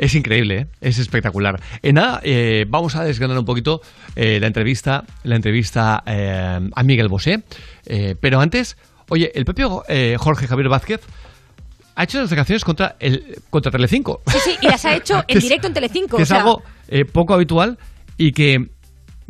Es 0.01 0.15
increíble, 0.15 0.57
¿eh? 0.57 0.67
es 0.81 0.99
espectacular. 0.99 1.61
En 1.83 1.97
nada, 1.97 2.21
eh, 2.23 2.65
vamos 2.67 2.97
a 2.97 3.05
desgranar 3.05 3.39
un 3.39 3.45
poquito 3.45 3.83
eh, 4.17 4.41
la 4.41 4.47
entrevista, 4.47 5.05
la 5.25 5.37
entrevista 5.37 6.03
eh, 6.07 6.59
a 6.75 6.83
Miguel 6.83 7.09
Bosé. 7.09 7.43
Eh, 7.85 8.17
pero 8.19 8.41
antes, 8.41 8.79
oye, 9.11 9.31
el 9.35 9.45
propio 9.45 9.85
Jorge 10.17 10.47
Javier 10.47 10.71
Vázquez 10.71 11.03
ha 11.97 12.05
hecho 12.05 12.17
unas 12.17 12.31
declaraciones 12.31 12.65
contra 12.65 12.97
el 12.99 13.43
contra 13.51 13.71
Telecinco. 13.71 14.23
Sí, 14.27 14.39
sí, 14.43 14.57
y 14.63 14.69
las 14.69 14.83
ha 14.87 14.97
hecho 14.97 15.23
en 15.29 15.39
directo 15.39 15.67
en 15.67 15.75
Telecinco. 15.75 16.17
que 16.17 16.23
o 16.23 16.25
es 16.25 16.33
algo 16.33 16.63
poco 17.13 17.35
habitual 17.35 17.77
y 18.17 18.33
que 18.33 18.71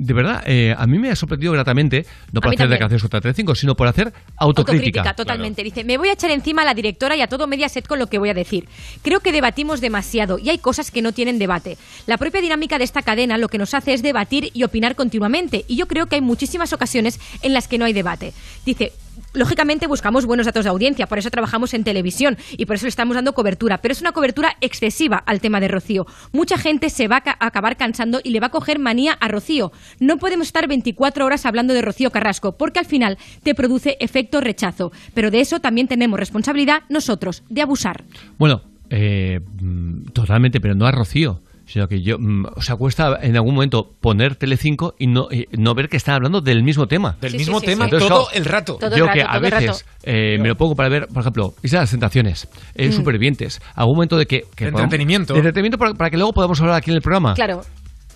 de 0.00 0.14
verdad 0.14 0.42
eh, 0.46 0.74
a 0.76 0.86
mí 0.86 0.98
me 0.98 1.10
ha 1.10 1.16
sorprendido 1.16 1.52
gratamente 1.52 2.06
no 2.32 2.40
por 2.40 2.48
hacer 2.48 2.58
también. 2.58 2.70
declaraciones 2.70 3.02
contra 3.02 3.20
Telecinco 3.20 3.54
sino 3.54 3.74
por 3.74 3.86
hacer 3.86 4.12
autocrítica, 4.36 5.00
Autocrítica, 5.00 5.14
totalmente. 5.14 5.62
Dice, 5.62 5.84
me 5.84 5.98
voy 5.98 6.08
a 6.08 6.12
echar 6.14 6.30
encima 6.30 6.62
a 6.62 6.64
la 6.64 6.74
directora 6.74 7.16
y 7.16 7.20
a 7.20 7.26
todo 7.26 7.46
Mediaset 7.46 7.86
con 7.86 7.98
lo 7.98 8.06
que 8.06 8.18
voy 8.18 8.30
a 8.30 8.34
decir. 8.34 8.66
Creo 9.02 9.20
que 9.20 9.32
debatimos 9.32 9.80
demasiado 9.80 10.38
y 10.38 10.48
hay 10.48 10.58
cosas 10.58 10.90
que 10.90 11.02
no 11.02 11.12
tienen 11.12 11.38
debate. 11.38 11.76
La 12.06 12.16
propia 12.16 12.40
dinámica 12.40 12.78
de 12.78 12.84
esta 12.84 13.02
cadena 13.02 13.36
lo 13.36 13.48
que 13.48 13.58
nos 13.58 13.74
hace 13.74 13.92
es 13.92 14.02
debatir 14.02 14.50
y 14.54 14.64
opinar 14.64 14.94
continuamente 14.96 15.64
y 15.68 15.76
yo 15.76 15.86
creo 15.86 16.06
que 16.06 16.16
hay 16.16 16.22
muchísimas 16.22 16.72
ocasiones 16.72 17.20
en 17.42 17.52
las 17.52 17.68
que 17.68 17.78
no 17.78 17.84
hay 17.84 17.92
debate. 17.92 18.32
Dice, 18.64 18.92
lógicamente 19.32 19.86
buscamos 19.86 20.26
buenos 20.26 20.46
datos 20.46 20.64
de 20.64 20.70
audiencia, 20.70 21.06
por 21.06 21.18
eso 21.18 21.30
trabajamos 21.30 21.74
en 21.74 21.84
televisión 21.84 22.36
y 22.56 22.66
por 22.66 22.76
eso 22.76 22.86
le 22.86 22.90
estamos 22.90 23.14
dando 23.14 23.32
cobertura, 23.32 23.78
pero 23.78 23.92
es 23.92 24.00
una 24.00 24.12
cobertura 24.12 24.56
excesiva 24.60 25.18
al 25.26 25.40
tema 25.40 25.60
de 25.60 25.68
Rocío. 25.68 26.06
Mucha 26.32 26.58
gente 26.58 26.90
se 26.90 27.08
va 27.08 27.16
a 27.16 27.20
ca- 27.22 27.36
a 27.38 27.46
acabar 27.46 27.76
cansando 27.76 28.20
y 28.22 28.30
le 28.30 28.40
va 28.40 28.48
a 28.48 28.50
coger 28.50 28.78
manía 28.78 29.12
a 29.20 29.28
Rocío. 29.28 29.72
No 29.98 30.16
podemos 30.18 30.46
estar 30.48 30.66
24 30.68 31.24
horas 31.24 31.46
hablando 31.46 31.74
de 31.74 31.82
Rocío 31.82 32.10
Carrasco, 32.10 32.56
porque 32.56 32.78
al 32.80 32.86
final 32.86 33.18
te 33.42 33.54
produce 33.54 33.96
efecto 34.00 34.40
rechazo. 34.40 34.92
Pero 35.14 35.30
de 35.30 35.40
eso 35.40 35.60
también 35.60 35.88
tenemos 35.88 36.18
responsabilidad 36.18 36.82
nosotros, 36.88 37.42
de 37.48 37.62
abusar. 37.62 38.04
bueno 38.38 38.62
eh, 38.90 39.40
mm, 39.60 40.06
totalmente 40.12 40.60
pero 40.60 40.74
no 40.74 40.84
a 40.86 40.90
Rocío 40.90 41.42
sino 41.70 41.86
que 41.86 42.02
yo 42.02 42.18
mm, 42.18 42.46
o 42.56 42.62
sea 42.62 42.74
cuesta 42.76 43.18
en 43.22 43.36
algún 43.36 43.54
momento 43.54 43.88
poner 44.00 44.34
Telecinco 44.36 44.94
y 44.98 45.06
no 45.06 45.28
y 45.30 45.46
no 45.56 45.72
ver 45.74 45.88
que 45.88 45.96
están 45.96 46.16
hablando 46.16 46.40
del 46.40 46.62
mismo 46.64 46.86
tema 46.86 47.16
Del 47.20 47.32
Sí, 47.32 47.38
mismo 47.38 47.60
sí, 47.60 47.66
sí, 47.66 47.72
tema 47.72 47.84
sí. 47.84 47.90
todo 47.98 48.26
el 48.32 48.44
rato. 48.44 48.76
Todo 48.80 48.90
el 48.94 48.98
yo 48.98 49.06
rato, 49.06 49.14
que 49.18 49.22
a 49.22 49.34
el 49.36 49.40
veces 49.40 49.86
eh, 50.02 50.38
me 50.40 50.48
lo 50.48 50.56
pongo 50.56 50.74
para 50.74 50.88
ver 50.88 51.06
por 51.06 51.20
ejemplo 51.20 51.54
Isla 51.62 51.78
de 51.78 51.82
las 51.84 51.90
Tentaciones 51.90 52.48
eh, 52.74 52.88
Mm. 52.88 52.92
Supervivientes 52.92 53.60
algún 53.76 53.94
momento 53.96 54.16
de 54.18 54.26
que, 54.26 54.42
que 54.56 54.64
De 54.66 54.72
podamos- 54.72 54.84
entretenimiento. 54.84 55.32
de 55.34 55.38
entretenimiento 55.40 55.78
para, 55.78 55.94
para 55.94 56.10
que 56.10 56.16
luego 56.16 56.32
podamos 56.32 56.60
hablar 56.60 56.76
aquí 56.76 56.90
en 56.90 56.96
el 56.96 57.02
programa 57.02 57.34
Claro, 57.34 57.60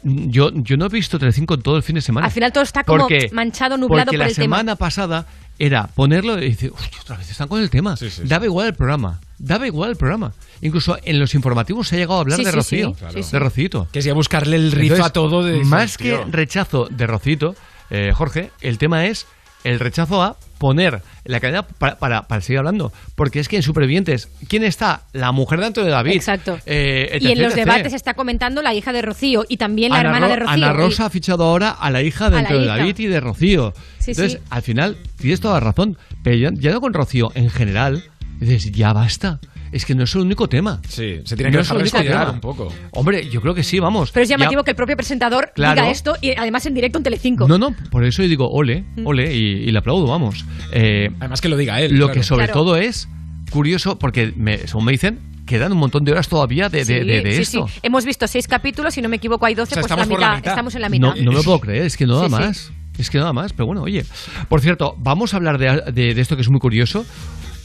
Yo, 0.03 0.51
yo 0.53 0.77
no 0.77 0.87
he 0.87 0.89
visto 0.89 1.19
Telecinco 1.19 1.55
en 1.55 1.63
todo 1.63 1.77
el 1.77 1.83
fin 1.83 1.95
de 1.95 2.01
semana. 2.03 2.27
al 2.27 2.33
final 2.33 2.53
todo 2.53 2.63
está 2.65 2.85
como 2.85 3.01
Porque- 3.09 3.29
manchado, 3.33 3.79
nublado 3.79 4.07
porque 4.07 4.17
por 4.19 4.25
la 4.27 4.31
el 4.31 4.35
tema. 4.37 4.57
semana 4.57 4.77
pasada 4.77 5.27
era 5.59 5.87
ponerlo 5.89 6.39
y 6.43 6.51
decir, 6.51 6.73
"Uy, 6.73 6.87
otra 7.01 7.17
vez 7.17 7.31
están 7.31 7.49
con 7.49 7.61
el 7.61 7.71
tema. 7.71 7.95
Daba 8.25 8.45
igual 8.45 8.69
el 8.69 8.75
programa. 8.75 9.21
Daba 9.39 9.67
igual 9.67 9.91
el 9.91 9.97
programa. 9.97 10.33
Incluso 10.61 10.97
en 11.05 11.19
los 11.19 11.35
informativos 11.35 11.89
se 11.89 11.97
ha 11.97 11.99
llegado 11.99 12.19
a 12.19 12.21
hablar 12.23 12.39
Sí, 12.39 12.45
de 12.45 12.51
sí, 12.51 12.57
Rocío. 12.57 12.93
claro. 12.95 13.21
De 13.21 13.39
Rocito. 13.39 13.89
Que 13.93 13.99
es 13.99 14.05
ya 14.05 14.15
buscarle 14.15 14.57
el 14.57 14.73
rizo 14.73 14.95
Entonces, 14.95 15.07
a 15.07 15.13
todo 15.13 15.43
de 15.43 15.65
Más 15.65 15.99
que 15.99 16.05
tío. 16.11 16.25
rechazo 16.31 16.87
de 16.91 17.07
Rocito, 17.07 17.55
eh, 17.91 18.13
Jorge, 18.15 18.51
el 18.61 18.79
tema 18.79 19.07
es 19.07 19.27
el 19.65 19.81
rechazo 19.81 20.23
a 20.23 20.37
poner 20.59 21.03
la 21.25 21.41
cadena 21.41 21.63
para, 21.63 21.99
para, 21.99 22.23
para 22.29 22.41
seguir 22.41 22.59
hablando. 22.59 22.93
Porque 23.17 23.41
es 23.41 23.49
que 23.49 23.57
en 23.57 23.63
Supervivientes, 23.63 24.29
¿quién 24.49 24.63
está? 24.65 25.03
La 25.13 25.33
mujer 25.33 25.59
de 25.61 25.67
Antonio 25.67 25.91
David. 25.91 26.13
Exacto. 26.13 26.59
Eh, 26.67 27.09
etc, 27.13 27.23
y 27.23 27.33
en 27.33 27.43
los 27.43 27.53
etc. 27.55 27.65
debates 27.65 27.93
está 27.93 28.15
comentando 28.15 28.63
la 28.63 28.73
hija 28.73 28.93
de 28.93 29.03
Rocío 29.03 29.45
y 29.49 29.57
también 29.57 29.91
la 29.93 30.01
Ana, 30.01 30.09
hermana 30.09 30.27
Ro- 30.27 30.33
de 30.33 30.39
Rocío. 30.41 30.53
Ana 30.55 30.67
Y- 30.69 30.77
Rosa 30.77 31.07
ha 31.07 31.11
fichado 31.11 31.45
ahora 31.45 31.71
a 31.71 31.91
la 31.91 32.03
hija 32.03 32.31
de 32.31 32.39
Antonio. 32.39 32.67
David 32.67 32.99
y 32.99 33.07
de 33.07 33.21
Rocío. 33.21 33.75
Sí, 33.99 34.13
Entonces, 34.13 34.33
sí. 34.35 34.39
al 34.51 34.63
final, 34.63 34.97
tienes 35.19 35.41
toda 35.41 35.55
la 35.55 35.61
razón. 35.61 35.99
Pero 36.23 36.37
ya, 36.37 36.51
ya 36.53 36.71
no 36.73 36.81
con 36.81 36.95
Rocío, 36.95 37.31
en 37.35 37.51
general, 37.51 38.05
dices, 38.41 38.71
ya 38.73 38.93
basta. 38.93 39.41
Es 39.75 39.85
que 39.85 39.95
no 39.97 40.05
es 40.05 40.15
el 40.15 40.21
único 40.21 40.49
tema. 40.49 40.81
Sí, 40.89 41.19
se 41.25 41.35
tiene 41.37 41.51
que 41.51 41.57
No 41.57 41.63
dejar 41.65 41.79
respirar 41.79 42.31
un 42.31 42.41
poco. 42.41 42.73
Hombre, 42.93 43.29
yo 43.29 43.41
creo 43.41 43.55
que 43.55 43.65
sí, 43.65 43.81
vamos. 43.81 44.13
Pero 44.13 44.23
es 44.23 44.29
Ya- 44.29 44.37
llamativo 44.37 44.63
que 44.63 44.71
el 44.71 44.77
propio 44.77 44.97
presentador 44.97 45.51
Claro. 45.55 45.75
diga 45.81 45.91
esto 45.91 46.15
y 46.21 46.31
además 46.31 46.65
en 46.67 46.75
directo 46.75 46.99
en 46.99 47.03
Telecinco. 47.05 47.49
No, 47.49 47.59
no, 47.59 47.75
por 47.91 48.05
eso 48.05 48.23
yo 48.23 48.29
digo 48.29 48.49
ole, 48.49 48.85
Mm. 48.97 49.07
ole, 49.07 49.35
y, 49.35 49.39
y 49.69 49.71
le 49.73 49.79
aplaudo, 49.79 50.07
vamos. 50.07 50.45
Eh, 50.73 51.09
Además 51.19 51.41
que 51.41 51.49
lo 51.49 51.57
diga 51.57 51.81
él. 51.81 51.93
Lo 51.95 52.07
claro. 52.07 52.13
que 52.21 52.23
sobre 52.23 52.45
Claro. 52.47 52.61
todo 52.61 52.77
es 52.77 53.09
curioso, 53.51 53.99
porque 53.99 54.33
me- 54.37 54.59
según 54.69 54.85
me 54.85 54.93
dicen, 54.93 55.19
quedan 55.45 55.73
un 55.73 55.79
montón 55.79 56.05
de 56.05 56.13
horas 56.13 56.29
todavía 56.29 56.69
de, 56.69 56.79
de- 56.79 56.85
Sí, 56.85 56.93
de- 56.95 57.21
de 57.23 57.33
sí, 57.37 57.43
esto. 57.43 57.67
sí. 57.69 57.81
Hemos 57.83 58.05
visto 58.05 58.29
seis 58.29 58.47
capítulos, 58.47 58.95
si 58.95 59.03
no 59.03 59.09
me 59.09 59.17
equivoco 59.17 59.45
hay 59.45 59.55
12, 59.57 59.73
O 59.73 59.75
sea, 59.75 59.81
pues 59.83 59.91
estamos 59.91 60.07
la 60.07 60.11
por 60.11 60.21
la 60.21 60.27
mitad, 60.29 60.37
mitad. 60.39 60.53
estamos 60.53 60.75
en 60.77 60.81
la 60.83 60.89
mitad. 60.89 61.09
No, 61.09 61.15
no 61.17 61.31
me 61.33 61.37
lo 61.39 61.43
puedo 61.43 61.59
creer, 61.59 61.85
es 61.87 61.97
que 61.97 62.07
no 62.07 62.15
da 62.17 62.29
Sí, 62.29 62.35
sí. 62.35 62.41
más. 62.41 62.73
Es 62.97 63.11
que 63.11 63.19
nada 63.19 63.33
más, 63.33 63.53
pero 63.53 63.67
bueno, 63.67 63.83
oye. 63.83 64.05
Por 64.49 64.61
cierto, 64.61 64.95
vamos 64.99 65.35
a 65.35 65.39
hablar 65.39 65.59
de, 65.59 65.83
de- 65.93 66.15
de 66.15 66.21
esto 66.21 66.37
que 66.37 66.43
es 66.43 66.49
muy 66.49 66.61
curioso. 66.61 67.05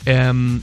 Em, 0.05 0.61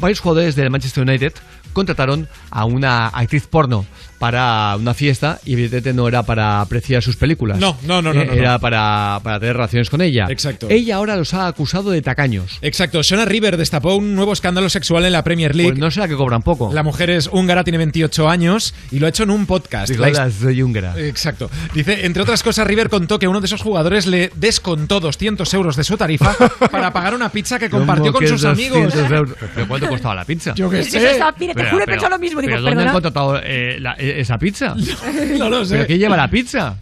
varios 0.00 0.20
jugadores 0.20 0.56
del 0.56 0.70
Manchester 0.70 1.06
United 1.06 1.34
contrataron 1.72 2.28
a 2.50 2.64
una 2.64 3.08
actriz 3.08 3.46
porno 3.46 3.86
para 4.20 4.76
una 4.76 4.92
fiesta 4.92 5.40
y 5.46 5.54
evidentemente 5.54 5.94
no 5.94 6.06
era 6.06 6.22
para 6.24 6.60
apreciar 6.60 7.02
sus 7.02 7.16
películas. 7.16 7.58
No, 7.58 7.74
no, 7.86 8.02
no, 8.02 8.12
no, 8.12 8.20
Eh, 8.20 8.26
no, 8.26 8.32
Era 8.34 8.52
no. 8.52 8.60
Para, 8.60 9.18
para 9.22 9.40
tener 9.40 9.56
relaciones 9.56 9.88
con 9.88 10.02
ella. 10.02 10.26
Exacto. 10.28 10.66
Ella 10.68 10.96
ahora 10.96 11.16
los 11.16 11.32
ha 11.32 11.46
acusado 11.46 11.90
de 11.90 12.02
tacaños. 12.02 12.58
Exacto. 12.60 13.02
Shona 13.02 13.24
River 13.24 13.56
destapó 13.56 13.94
un 13.94 14.14
nuevo 14.14 14.34
escándalo 14.34 14.68
sexual 14.68 15.06
en 15.06 15.12
la 15.12 15.24
Premier 15.24 15.56
League. 15.56 15.72
Pues 15.72 15.80
no 15.80 15.90
será 15.90 16.06
que 16.06 16.16
cobran 16.16 16.42
poco. 16.42 16.70
La 16.70 16.82
mujer 16.82 17.08
es 17.08 17.30
húngara, 17.32 17.64
tiene 17.64 17.78
28 17.78 18.28
años 18.28 18.74
y 18.90 18.98
lo 18.98 19.06
ha 19.06 19.08
hecho 19.08 19.22
en 19.22 19.30
un 19.30 19.46
podcast. 19.46 19.88
Digo, 19.90 20.02
La 20.02 20.10
his- 20.10 20.18
"Hola, 20.18 20.30
soy 20.30 20.62
húngara". 20.62 20.94
Exacto. 21.00 21.50
Dice, 21.72 22.04
entre 22.04 22.22
otras 22.22 22.42
cosas, 22.42 22.66
River 22.66 22.90
contó 22.90 23.18
que 23.18 23.26
uno 23.26 23.40
de 23.40 23.46
esos 23.46 23.62
jugadores 23.62 24.06
le 24.06 24.30
descontó 24.36 25.00
200 25.00 25.52
euros 25.54 25.76
de 25.76 25.84
su 25.84 25.96
tarifa 25.96 26.36
para 26.70 26.92
pagar 26.92 27.14
una 27.14 27.30
pizza 27.30 27.58
que 27.58 27.70
compartió 27.70 28.12
¿Cómo 28.12 28.18
con 28.18 28.20
que 28.20 28.28
sus 28.28 28.42
200 28.42 28.92
amigos. 28.92 29.10
euros? 29.10 29.34
¿Pero 29.54 29.66
cuánto 29.66 29.88
costaba 29.88 30.14
la 30.14 30.24
pizza? 30.26 30.52
Yo 30.54 30.68
qué 30.68 30.84
sé. 30.84 31.12
estaba- 31.12 31.34
mira, 31.40 31.54
te 31.54 31.60
Pero- 31.60 31.70
juro 31.70 31.82
he 31.84 31.86
pero- 31.86 31.94
pensado 31.96 32.10
lo 32.10 32.18
mismo. 32.18 32.40
Digo, 32.42 32.50
¿Pero 32.50 32.62
dónde 32.62 32.82
han 32.84 32.92
contratado 32.92 33.40
eh, 33.42 33.78
la- 33.80 33.94
eh, 33.98 34.09
esa 34.18 34.38
pizza? 34.38 34.74
No 35.38 35.48
lo 35.48 35.64
sé. 35.64 35.74
¿Pero 35.76 35.86
qué 35.86 35.98
lleva 35.98 36.16
la 36.16 36.28
pizza? 36.30 36.76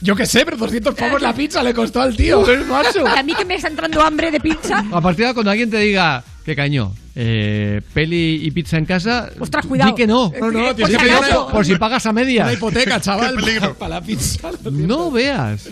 Yo 0.00 0.14
qué 0.14 0.26
sé, 0.26 0.44
pero 0.44 0.56
200 0.56 0.94
pavos 0.94 1.20
la 1.20 1.34
pizza 1.34 1.62
le 1.62 1.74
costó 1.74 2.00
al 2.00 2.14
tío. 2.16 2.44
macho. 2.68 3.06
A 3.06 3.22
mí 3.22 3.34
que 3.34 3.44
me 3.44 3.56
está 3.56 3.68
entrando 3.68 4.00
hambre 4.00 4.30
de 4.30 4.38
pizza. 4.38 4.84
A 4.92 5.00
partir 5.00 5.18
de 5.20 5.24
ahora, 5.26 5.34
cuando 5.34 5.50
alguien 5.50 5.70
te 5.70 5.78
diga, 5.78 6.22
¿qué 6.44 6.54
caño? 6.54 6.94
Eh, 7.16 7.80
¿Peli 7.92 8.40
y 8.44 8.50
pizza 8.52 8.78
en 8.78 8.84
casa? 8.84 9.28
Ostras, 9.40 9.66
cuidado. 9.66 9.90
Di 9.90 9.96
que 9.96 10.06
no. 10.06 10.32
No, 10.40 10.52
no, 10.52 10.66
Por 10.66 10.74
tienes 10.76 10.96
que 10.96 11.02
pedir 11.04 11.18
Por 11.50 11.66
si 11.66 11.74
pagas 11.74 12.06
a 12.06 12.12
medias. 12.12 12.44
una 12.46 12.52
hipoteca, 12.52 13.00
chaval, 13.00 13.34
para 13.76 13.96
la 13.96 14.00
pizza. 14.00 14.50
No 14.70 15.10
veas. 15.10 15.68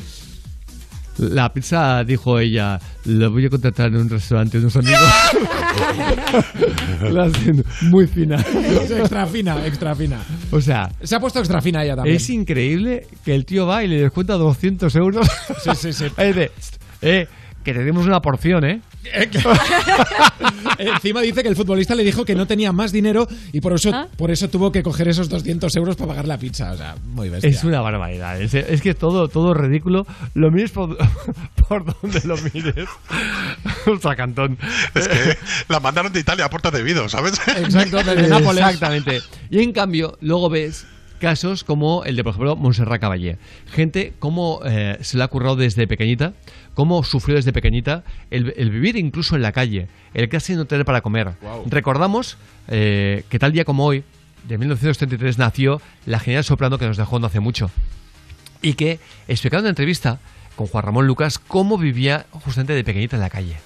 La 1.18 1.50
pizza, 1.52 2.04
dijo 2.04 2.38
ella, 2.38 2.78
la 3.06 3.28
voy 3.28 3.46
a 3.46 3.48
contratar 3.48 3.88
en 3.88 3.96
un 3.96 4.10
restaurante 4.10 4.58
de 4.58 4.64
unos 4.64 4.76
amigos. 4.76 5.00
la 7.10 7.24
hacen 7.24 7.64
muy 7.82 8.06
fina. 8.06 8.36
Es 8.36 8.90
extra 8.90 9.26
fina, 9.26 9.66
extra 9.66 9.94
fina. 9.94 10.18
O 10.50 10.60
sea, 10.60 10.90
Se 11.02 11.16
ha 11.16 11.20
puesto 11.20 11.38
extra 11.38 11.60
fina 11.60 11.84
ella 11.84 11.96
también. 11.96 12.16
es 12.16 12.30
increíble 12.30 13.06
que 13.24 13.34
el 13.34 13.44
tío 13.46 13.66
va 13.66 13.82
y 13.82 13.88
le 13.88 14.00
descuenta 14.02 14.34
200 14.34 14.94
euros. 14.96 15.26
Sí, 15.62 15.70
sí, 15.74 15.92
sí. 15.92 16.06
Ahí 16.16 16.32
dice, 16.32 16.50
eh, 17.02 17.26
que 17.66 17.74
te 17.74 17.82
demos 17.82 18.06
una 18.06 18.22
porción, 18.22 18.64
¿eh? 18.64 18.80
Eh, 20.78 20.88
Encima 20.94 21.20
dice 21.20 21.42
que 21.42 21.48
el 21.48 21.56
futbolista 21.56 21.94
le 21.94 22.04
dijo 22.04 22.24
que 22.24 22.34
no 22.34 22.46
tenía 22.46 22.70
más 22.72 22.92
dinero 22.92 23.26
y 23.52 23.60
por 23.60 23.72
eso, 23.72 23.90
¿Ah? 23.94 24.08
por 24.16 24.30
eso 24.30 24.50
tuvo 24.50 24.70
que 24.72 24.82
coger 24.82 25.08
esos 25.08 25.28
200 25.28 25.74
euros 25.76 25.96
para 25.96 26.08
pagar 26.08 26.28
la 26.28 26.38
pizza. 26.38 26.72
O 26.72 26.76
sea, 26.76 26.96
muy 27.04 27.28
bestia. 27.28 27.48
Es 27.48 27.64
una 27.64 27.80
barbaridad. 27.80 28.40
Es, 28.40 28.52
es 28.54 28.82
que 28.82 28.94
todo, 28.94 29.28
todo 29.28 29.52
es 29.52 29.58
ridículo. 29.58 30.06
Lo 30.34 30.50
mires 30.50 30.70
por, 30.72 30.98
por 31.68 31.84
donde 31.84 32.20
lo 32.24 32.36
mires. 32.36 32.88
Ostras, 33.86 34.16
cantón. 34.16 34.58
Es 34.94 35.08
que 35.08 35.38
la 35.68 35.80
mandaron 35.80 36.12
de 36.12 36.20
Italia 36.20 36.44
a 36.44 36.50
puertas 36.50 36.72
de 36.72 36.82
Vido, 36.82 37.08
¿sabes? 37.08 37.40
Exacto, 37.56 37.98
desde 38.02 38.28
Nápoles. 38.28 38.64
Exactamente. 38.64 39.20
Y 39.50 39.62
en 39.62 39.72
cambio, 39.72 40.18
luego 40.20 40.50
ves 40.50 40.86
casos 41.16 41.64
como 41.64 42.04
el 42.04 42.16
de, 42.16 42.24
por 42.24 42.30
ejemplo, 42.32 42.56
Montserrat 42.56 43.00
Caballé. 43.00 43.38
Gente 43.70 44.12
cómo 44.18 44.60
eh, 44.64 44.98
se 45.00 45.16
le 45.16 45.24
ha 45.24 45.28
currado 45.28 45.56
desde 45.56 45.86
pequeñita, 45.86 46.32
cómo 46.74 47.02
sufrió 47.04 47.36
desde 47.36 47.52
pequeñita 47.52 48.04
el, 48.30 48.54
el 48.56 48.70
vivir 48.70 48.96
incluso 48.96 49.36
en 49.36 49.42
la 49.42 49.52
calle, 49.52 49.88
el 50.14 50.28
casi 50.28 50.54
no 50.54 50.64
tener 50.64 50.84
para 50.84 51.00
comer. 51.00 51.32
Recordamos 51.66 52.36
eh, 52.68 53.24
que 53.28 53.38
tal 53.38 53.52
día 53.52 53.64
como 53.64 53.84
hoy, 53.84 54.04
de 54.46 54.58
1933, 54.58 55.38
nació 55.38 55.80
la 56.04 56.20
genial 56.20 56.44
soprano 56.44 56.78
que 56.78 56.86
nos 56.86 56.96
dejó 56.96 57.18
no 57.18 57.26
hace 57.26 57.40
mucho 57.40 57.70
y 58.62 58.74
que 58.74 58.98
explicaba 59.28 59.60
en 59.60 59.64
una 59.64 59.70
entrevista 59.70 60.18
con 60.54 60.66
Juan 60.66 60.84
Ramón 60.84 61.06
Lucas 61.06 61.38
cómo 61.38 61.78
vivía 61.78 62.26
justamente 62.30 62.72
de 62.72 62.84
pequeñita 62.84 63.16
en 63.16 63.22
la 63.22 63.30
calle. 63.30 63.56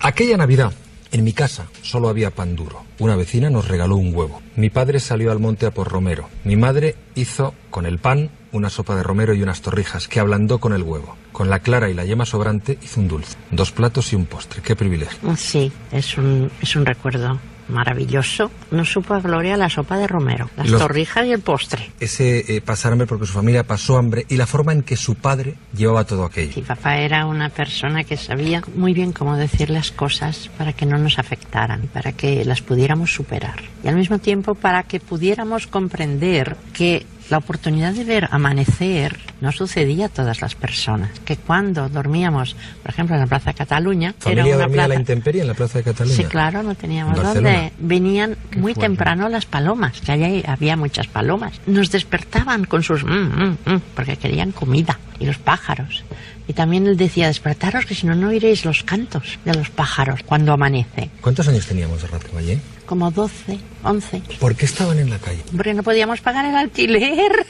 Aquella 0.00 0.36
Navidad, 0.36 0.72
en 1.12 1.24
mi 1.24 1.32
casa 1.32 1.66
solo 1.82 2.08
había 2.08 2.30
pan 2.30 2.56
duro. 2.56 2.84
Una 2.98 3.16
vecina 3.16 3.50
nos 3.50 3.68
regaló 3.68 3.96
un 3.96 4.14
huevo. 4.14 4.42
Mi 4.56 4.70
padre 4.70 4.98
salió 4.98 5.30
al 5.30 5.38
monte 5.38 5.66
a 5.66 5.70
por 5.70 5.88
romero. 5.88 6.28
Mi 6.44 6.56
madre 6.56 6.96
hizo 7.14 7.54
con 7.70 7.86
el 7.86 7.98
pan 7.98 8.30
una 8.50 8.70
sopa 8.70 8.96
de 8.96 9.02
romero 9.02 9.34
y 9.34 9.42
unas 9.42 9.62
torrijas 9.62 10.08
que 10.08 10.20
ablandó 10.20 10.58
con 10.58 10.72
el 10.72 10.82
huevo. 10.82 11.16
Con 11.32 11.48
la 11.48 11.60
clara 11.60 11.88
y 11.90 11.94
la 11.94 12.04
yema 12.04 12.26
sobrante 12.26 12.78
hizo 12.82 13.00
un 13.00 13.08
dulce. 13.08 13.36
Dos 13.50 13.72
platos 13.72 14.12
y 14.12 14.16
un 14.16 14.26
postre. 14.26 14.62
Qué 14.62 14.74
privilegio. 14.74 15.36
Sí, 15.36 15.72
es 15.92 16.18
un, 16.18 16.50
es 16.60 16.76
un 16.76 16.84
recuerdo 16.84 17.38
maravilloso. 17.72 18.50
No 18.70 18.84
supo 18.84 19.14
a 19.14 19.20
Gloria 19.20 19.56
la 19.56 19.68
sopa 19.68 19.98
de 19.98 20.06
romero, 20.06 20.48
las 20.56 20.68
Los- 20.68 20.80
torrijas 20.80 21.26
y 21.26 21.32
el 21.32 21.40
postre. 21.40 21.90
Ese 22.00 22.56
eh, 22.56 22.60
pasar 22.60 22.92
hambre 22.92 23.06
porque 23.06 23.26
su 23.26 23.32
familia 23.32 23.64
pasó 23.64 23.96
hambre 23.98 24.24
y 24.28 24.36
la 24.36 24.46
forma 24.46 24.72
en 24.72 24.82
que 24.82 24.96
su 24.96 25.14
padre 25.16 25.54
llevaba 25.76 26.04
todo 26.04 26.24
aquello. 26.24 26.52
Mi 26.56 26.62
papá 26.62 26.96
era 26.98 27.26
una 27.26 27.48
persona 27.48 28.04
que 28.04 28.16
sabía 28.16 28.62
muy 28.76 28.92
bien 28.94 29.12
cómo 29.12 29.36
decir 29.36 29.70
las 29.70 29.90
cosas 29.90 30.50
para 30.58 30.72
que 30.72 30.86
no 30.86 30.98
nos 30.98 31.18
afectaran, 31.18 31.88
para 31.92 32.12
que 32.12 32.44
las 32.44 32.60
pudiéramos 32.60 33.12
superar. 33.12 33.60
Y 33.82 33.88
al 33.88 33.96
mismo 33.96 34.18
tiempo 34.18 34.54
para 34.54 34.82
que 34.84 35.00
pudiéramos 35.00 35.66
comprender 35.66 36.56
que 36.72 37.06
la 37.32 37.38
oportunidad 37.38 37.94
de 37.94 38.04
ver 38.04 38.28
amanecer 38.30 39.18
no 39.40 39.52
sucedía 39.52 40.06
a 40.06 40.08
todas 40.10 40.42
las 40.42 40.54
personas. 40.54 41.18
Que 41.24 41.38
cuando 41.38 41.88
dormíamos, 41.88 42.54
por 42.82 42.90
ejemplo, 42.90 43.14
en 43.14 43.22
la 43.22 43.26
Plaza 43.26 43.52
de 43.52 43.54
Cataluña, 43.54 44.14
¿Familia 44.18 44.44
era 44.44 44.56
una 44.56 44.64
dormía 44.64 44.84
a 44.84 44.88
la 44.88 44.94
plaza... 44.94 45.00
intemperie 45.00 45.40
en 45.40 45.48
la 45.48 45.54
plaza 45.54 45.78
de 45.78 45.84
Cataluña? 45.84 46.14
Sí, 46.14 46.24
claro, 46.24 46.62
no 46.62 46.74
teníamos 46.74 47.22
dónde. 47.22 47.72
Venían 47.78 48.36
muy 48.54 48.74
fuerte. 48.74 48.80
temprano 48.82 49.30
las 49.30 49.46
palomas, 49.46 49.98
que 50.02 50.12
allá 50.12 50.28
había 50.46 50.76
muchas 50.76 51.06
palomas. 51.06 51.54
Nos 51.66 51.90
despertaban 51.90 52.66
con 52.66 52.82
sus... 52.82 53.02
mm, 53.02 53.08
mm, 53.08 53.58
mm, 53.64 53.80
porque 53.94 54.18
querían 54.18 54.52
comida. 54.52 54.98
Y 55.22 55.26
los 55.26 55.38
pájaros. 55.38 56.02
Y 56.48 56.52
también 56.52 56.86
él 56.88 56.96
decía, 56.96 57.28
despertaros 57.28 57.86
que 57.86 57.94
si 57.94 58.06
no, 58.06 58.16
no 58.16 58.28
oiréis 58.28 58.64
los 58.64 58.82
cantos 58.82 59.38
de 59.44 59.54
los 59.54 59.70
pájaros 59.70 60.20
cuando 60.26 60.52
amanece. 60.52 61.10
¿Cuántos 61.20 61.46
años 61.46 61.64
teníamos 61.66 62.02
de 62.02 62.08
Caballé? 62.08 62.60
Como 62.86 63.12
12, 63.12 63.58
11. 63.84 64.22
¿Por 64.40 64.56
qué 64.56 64.64
estaban 64.64 64.98
en 64.98 65.10
la 65.10 65.18
calle? 65.18 65.42
Porque 65.56 65.72
no 65.74 65.84
podíamos 65.84 66.20
pagar 66.20 66.44
el 66.44 66.56
alquiler. 66.56 67.46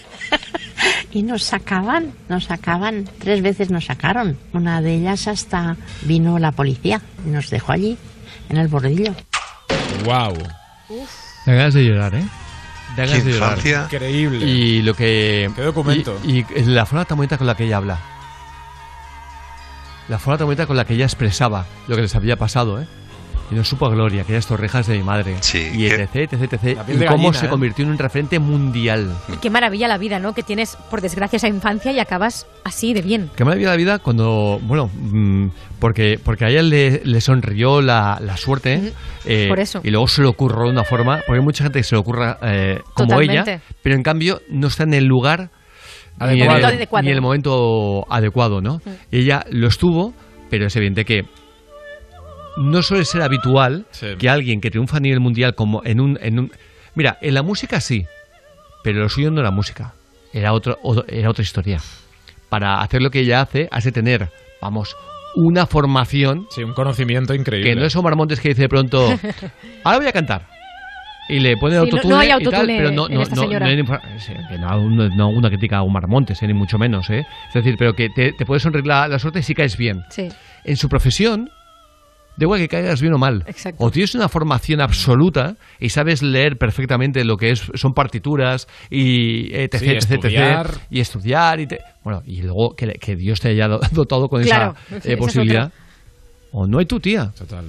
y 1.12 1.22
nos 1.22 1.44
sacaban, 1.44 2.12
nos 2.28 2.44
sacaban. 2.44 3.08
Tres 3.18 3.40
veces 3.40 3.70
nos 3.70 3.86
sacaron. 3.86 4.36
Una 4.52 4.82
de 4.82 4.96
ellas 4.96 5.26
hasta 5.26 5.76
vino 6.02 6.38
la 6.38 6.52
policía 6.52 7.00
y 7.26 7.30
nos 7.30 7.48
dejó 7.48 7.72
allí, 7.72 7.96
en 8.50 8.58
el 8.58 8.68
bordillo. 8.68 9.14
Wow. 10.04 10.36
Ganas 11.46 11.74
de 11.74 11.84
llorar, 11.86 12.14
¿eh? 12.14 12.24
Da 12.96 13.06
ganas 13.06 13.24
de 13.24 13.32
llorar. 13.32 13.50
infancia. 13.50 13.82
Increíble. 13.84 14.44
Y 14.46 14.82
lo 14.82 14.94
que. 14.94 15.50
Qué 15.54 15.62
documento. 15.62 16.18
Y, 16.24 16.38
y 16.38 16.64
la 16.64 16.84
forma 16.86 17.04
tan 17.04 17.16
bonita 17.16 17.38
con 17.38 17.46
la 17.46 17.56
que 17.56 17.64
ella 17.64 17.78
habla. 17.78 17.98
La 20.08 20.18
forma 20.18 20.38
tan 20.38 20.46
bonita 20.46 20.66
con 20.66 20.76
la 20.76 20.84
que 20.84 20.94
ella 20.94 21.04
expresaba 21.04 21.66
lo 21.86 21.96
que 21.96 22.02
les 22.02 22.14
había 22.14 22.36
pasado, 22.36 22.80
¿eh? 22.80 22.86
Y 23.52 23.54
no 23.54 23.64
supo 23.64 23.84
a 23.84 23.90
gloria, 23.90 24.22
aquellas 24.22 24.46
torrejas 24.46 24.86
de 24.86 24.96
mi 24.96 25.02
madre. 25.02 25.36
y 25.52 25.88
que- 25.88 25.94
etc, 26.02 26.32
etc, 26.32 26.52
etc. 26.54 26.78
Y 26.88 26.92
cómo 27.04 27.24
gallina, 27.28 27.32
se 27.34 27.46
¿eh? 27.46 27.48
convirtió 27.50 27.84
en 27.84 27.90
un 27.90 27.98
referente 27.98 28.38
mundial. 28.38 29.14
Y 29.30 29.36
qué 29.36 29.50
maravilla 29.50 29.88
la 29.88 29.98
vida, 29.98 30.18
¿no? 30.18 30.32
Que 30.32 30.42
tienes, 30.42 30.76
por 30.90 31.02
desgracia, 31.02 31.36
esa 31.36 31.48
infancia 31.48 31.92
y 31.92 31.98
acabas 31.98 32.46
así 32.64 32.94
de 32.94 33.02
bien. 33.02 33.30
Qué 33.36 33.44
maravilla 33.44 33.68
la 33.70 33.76
vida 33.76 33.98
cuando, 33.98 34.58
bueno, 34.62 34.90
mm, 34.94 35.48
porque, 35.78 36.18
porque 36.22 36.46
a 36.46 36.48
ella 36.48 36.62
le, 36.62 37.02
le 37.04 37.20
sonrió 37.20 37.82
la, 37.82 38.18
la 38.22 38.36
suerte 38.38 38.94
eh, 39.26 39.46
Por 39.48 39.60
eso. 39.60 39.80
y 39.84 39.90
luego 39.90 40.08
se 40.08 40.22
le 40.22 40.28
ocurrió 40.28 40.64
de 40.64 40.70
una 40.70 40.84
forma, 40.84 41.18
porque 41.26 41.38
hay 41.40 41.44
mucha 41.44 41.64
gente 41.64 41.80
que 41.80 41.84
se 41.84 41.94
le 41.94 42.00
ocurra 42.00 42.38
eh, 42.42 42.80
como 42.94 43.08
Totalmente. 43.10 43.52
ella, 43.52 43.62
pero 43.82 43.94
en 43.96 44.02
cambio 44.02 44.40
no 44.48 44.68
está 44.68 44.84
en 44.84 44.94
el 44.94 45.04
lugar 45.04 45.50
ni 46.20 46.26
en 46.40 46.48
Adecuado. 46.48 46.58
el, 46.58 46.64
Adecuado. 46.76 47.02
ni 47.02 47.10
en 47.10 47.14
el 47.16 47.20
momento 47.22 48.06
adecuado, 48.10 48.60
¿no? 48.62 48.80
Y 49.10 49.18
ella 49.20 49.44
lo 49.50 49.66
estuvo, 49.68 50.14
pero 50.48 50.66
es 50.66 50.76
evidente 50.76 51.04
que 51.04 51.24
no 52.56 52.82
suele 52.82 53.04
ser 53.04 53.22
habitual 53.22 53.86
que 54.18 54.28
alguien 54.28 54.60
que 54.60 54.70
triunfa 54.70 54.98
a 54.98 55.00
nivel 55.00 55.20
mundial 55.20 55.54
como 55.54 55.82
en 55.84 56.00
un, 56.00 56.18
en 56.22 56.38
un... 56.38 56.52
Mira, 56.94 57.18
en 57.22 57.34
la 57.34 57.42
música 57.42 57.80
sí, 57.80 58.04
pero 58.84 59.00
lo 59.00 59.08
suyo 59.08 59.30
no 59.30 59.40
era 59.40 59.50
música, 59.50 59.94
era, 60.32 60.52
otro, 60.52 60.78
era 61.08 61.30
otra 61.30 61.42
historia. 61.42 61.80
Para 62.48 62.80
hacer 62.80 63.00
lo 63.02 63.10
que 63.10 63.20
ella 63.20 63.40
hace, 63.40 63.68
has 63.70 63.84
de 63.84 63.92
tener, 63.92 64.28
vamos, 64.60 64.94
una 65.34 65.64
formación... 65.66 66.46
Sí, 66.50 66.62
un 66.62 66.74
conocimiento 66.74 67.34
increíble. 67.34 67.70
Que 67.70 67.76
no 67.76 67.86
es 67.86 67.96
Omar 67.96 68.14
Montes 68.16 68.40
que 68.40 68.50
dice 68.50 68.62
de 68.62 68.68
pronto, 68.68 69.08
ahora 69.84 69.98
voy 69.98 70.06
a 70.08 70.12
cantar. 70.12 70.46
Y 71.28 71.38
le 71.38 71.56
pone 71.56 71.74
Sí, 71.76 71.78
autotune 71.78 72.12
no 72.12 72.18
hay 72.18 72.26
y 72.26 72.30
tal, 72.30 72.44
autotune 72.44 72.76
pero 72.76 72.90
no, 72.90 73.06
en 73.06 73.14
no, 73.14 73.22
esta 73.22 73.36
no- 73.36 73.46
no 73.46 73.64
hay 73.64 73.76
no, 74.58 74.90
no- 74.90 75.08
no 75.16 75.28
una 75.30 75.48
crítica 75.48 75.78
a 75.78 75.82
Omar 75.82 76.08
Montes, 76.08 76.42
eh, 76.42 76.46
ni 76.46 76.52
mucho 76.52 76.78
menos. 76.78 77.08
¿eh? 77.10 77.24
Es 77.48 77.54
decir, 77.54 77.76
pero 77.78 77.94
que 77.94 78.08
te, 78.10 78.32
te 78.32 78.44
puede 78.44 78.60
sonreír 78.60 78.86
la, 78.86 79.08
la 79.08 79.18
suerte 79.18 79.42
si 79.42 79.54
caes 79.54 79.76
bien. 79.78 80.02
Sí. 80.10 80.28
En 80.64 80.76
su 80.76 80.88
profesión, 80.88 81.48
da 82.36 82.44
igual 82.44 82.60
que 82.60 82.68
caigas 82.68 83.00
bien 83.00 83.12
o 83.14 83.18
mal. 83.18 83.44
Exacto. 83.46 83.84
O 83.84 83.90
tienes 83.90 84.14
una 84.14 84.28
formación 84.28 84.80
absoluta 84.80 85.56
y 85.78 85.90
sabes 85.90 86.22
leer 86.22 86.56
perfectamente 86.56 87.24
lo 87.24 87.36
que 87.36 87.50
es, 87.50 87.62
son 87.74 87.92
partituras 87.94 88.66
y 88.90 89.54
etc, 89.54 89.76
Sí, 89.78 89.88
etc, 89.90 90.78
y 90.90 91.00
estudiar 91.00 91.60
y 91.60 91.66
te- 91.66 91.80
bueno 92.04 92.22
y 92.26 92.42
luego 92.42 92.74
que, 92.76 92.86
le- 92.86 92.94
que 92.94 93.16
Dios 93.16 93.40
te 93.40 93.48
haya 93.50 93.68
do- 93.68 93.80
dotado 93.92 94.28
con 94.28 94.42
Claro, 94.42 94.74
esa 94.88 94.94
eh, 94.96 94.98
esa 94.98 95.12
es 95.12 95.16
posibilidad. 95.18 95.72
O 96.52 96.66
no 96.66 96.78
hay 96.78 96.86
tu 96.86 97.00
tía. 97.00 97.32
Total. 97.36 97.64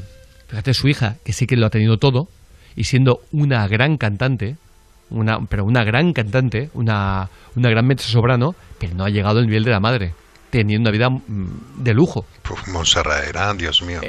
Fíjate 0.47 0.73
su 0.73 0.87
hija, 0.87 1.15
que 1.23 1.33
sí 1.33 1.47
que 1.47 1.55
lo 1.55 1.65
ha 1.65 1.69
tenido 1.69 1.97
todo, 1.97 2.27
y 2.75 2.83
siendo 2.83 3.21
una 3.31 3.67
gran 3.67 3.97
cantante, 3.97 4.57
una, 5.09 5.39
pero 5.47 5.63
una 5.65 5.83
gran 5.83 6.13
cantante, 6.13 6.69
una, 6.73 7.29
una 7.55 7.69
gran 7.69 7.85
mezzosoprano, 7.87 8.55
pero 8.79 8.93
no 8.95 9.05
ha 9.05 9.09
llegado 9.09 9.39
al 9.39 9.45
nivel 9.47 9.63
de 9.63 9.71
la 9.71 9.79
madre, 9.79 10.13
teniendo 10.59 10.89
una 10.89 10.91
vida 10.97 11.09
mm, 11.09 11.23
de 11.83 11.93
lujo. 11.93 12.25
Uf, 12.49 12.67
Montserrat 12.67 13.27
era, 13.27 13.53
Dios 13.53 13.81
mío. 13.81 13.99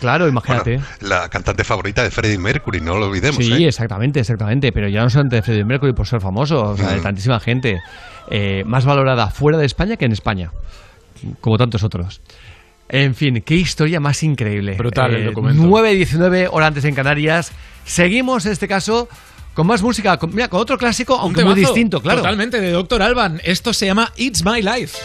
claro, 0.00 0.28
imagínate. 0.28 0.76
Bueno, 0.76 0.86
la 1.00 1.28
cantante 1.28 1.64
favorita 1.64 2.02
de 2.02 2.10
Freddie 2.10 2.38
Mercury, 2.38 2.80
no 2.80 2.96
lo 2.96 3.06
olvidemos. 3.08 3.36
Sí, 3.44 3.64
¿eh? 3.64 3.68
exactamente, 3.68 4.20
exactamente. 4.20 4.70
Pero 4.72 4.88
ya 4.88 5.02
no 5.02 5.10
solamente 5.10 5.36
de 5.36 5.42
Freddie 5.42 5.64
Mercury 5.64 5.92
por 5.92 6.06
ser 6.06 6.20
famoso, 6.20 6.62
o 6.70 6.76
sea, 6.76 6.90
de 6.90 7.00
Mm. 7.00 7.02
tantísima 7.02 7.40
gente. 7.40 7.78
eh, 8.30 8.62
más 8.66 8.84
valorada 8.84 9.30
fuera 9.30 9.56
de 9.56 9.64
España 9.64 9.96
que 9.96 10.04
en 10.04 10.12
España, 10.12 10.50
como 11.40 11.56
tantos 11.56 11.82
otros. 11.82 12.20
En 12.90 13.14
fin, 13.14 13.42
qué 13.44 13.54
historia 13.54 14.00
más 14.00 14.22
increíble. 14.22 14.74
Brutal 14.76 15.14
el 15.14 15.24
documento. 15.24 15.62
9.19 15.62 16.48
horas 16.52 16.68
antes 16.68 16.84
en 16.84 16.94
Canarias. 16.94 17.52
Seguimos 17.86 18.44
en 18.44 18.52
este 18.52 18.68
caso 18.68 19.08
con 19.54 19.66
más 19.66 19.80
música. 19.82 20.18
Con, 20.18 20.34
mira, 20.34 20.48
con 20.48 20.60
otro 20.60 20.76
clásico, 20.76 21.14
Un 21.16 21.20
aunque 21.22 21.42
muy 21.44 21.54
distinto, 21.54 22.02
claro. 22.02 22.18
Totalmente, 22.18 22.60
de 22.60 22.70
Doctor 22.70 23.00
Alban. 23.00 23.40
Esto 23.44 23.72
se 23.72 23.86
llama 23.86 24.12
It's 24.16 24.44
My 24.44 24.60
Life. 24.60 24.98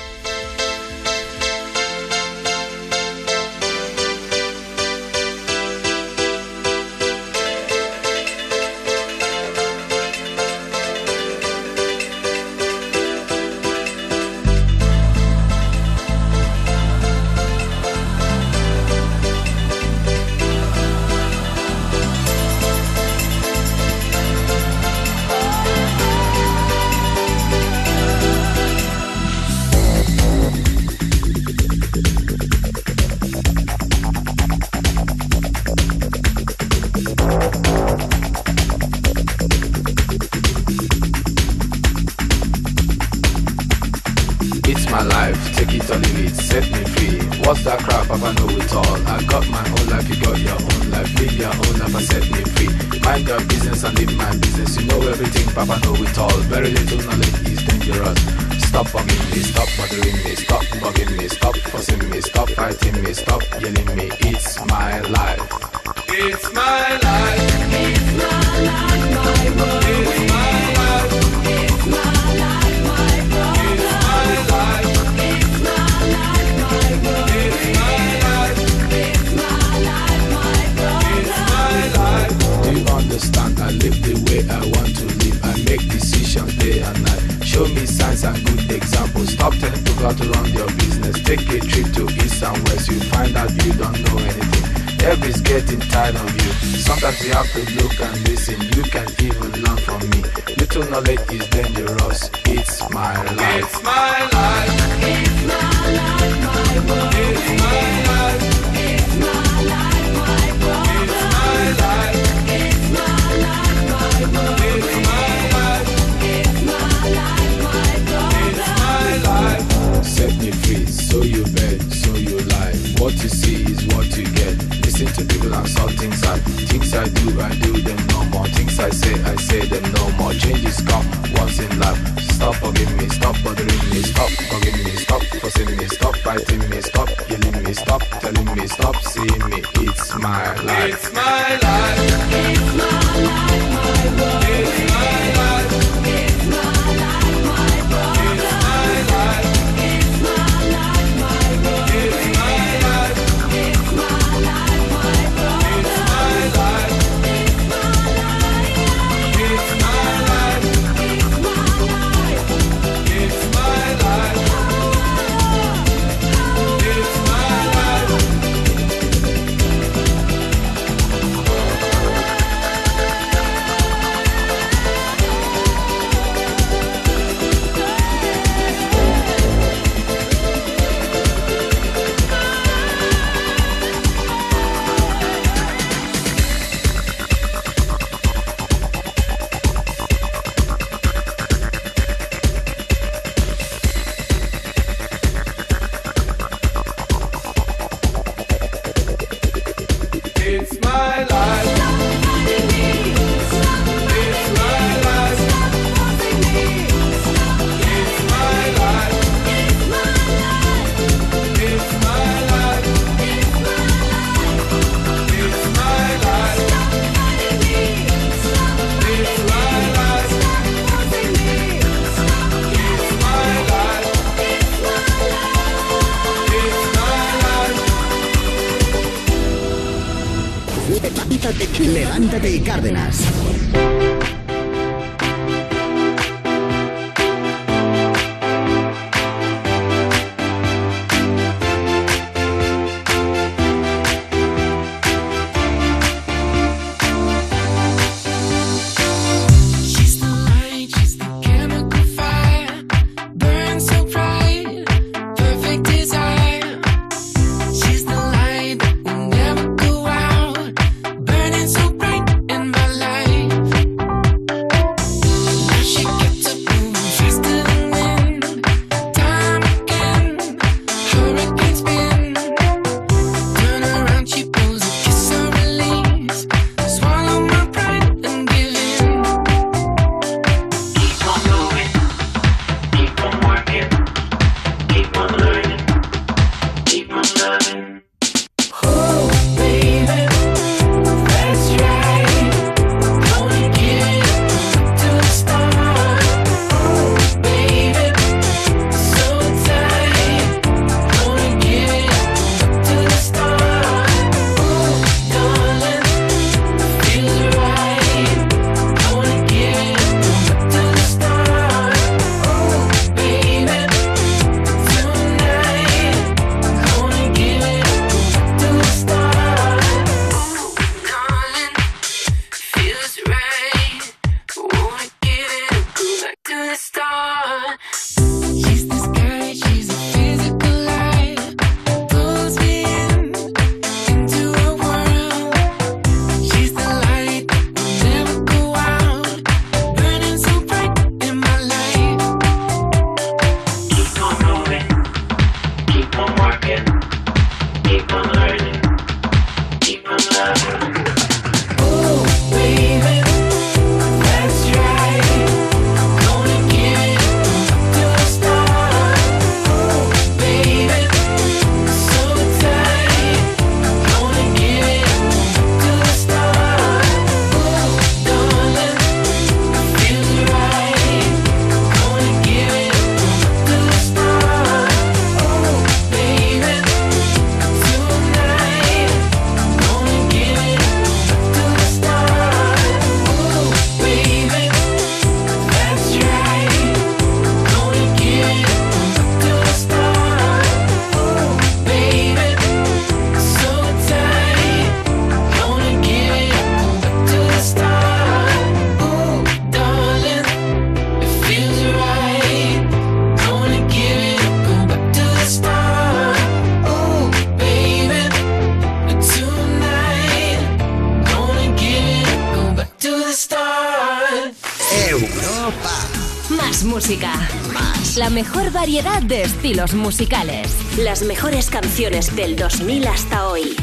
Musicales. 420.04 420.78
Las 421.00 421.24
mejores 421.24 421.70
canciones 421.70 422.36
del 422.36 422.58
2000 422.58 423.08
hasta 423.08 423.48
hoy. 423.48 423.76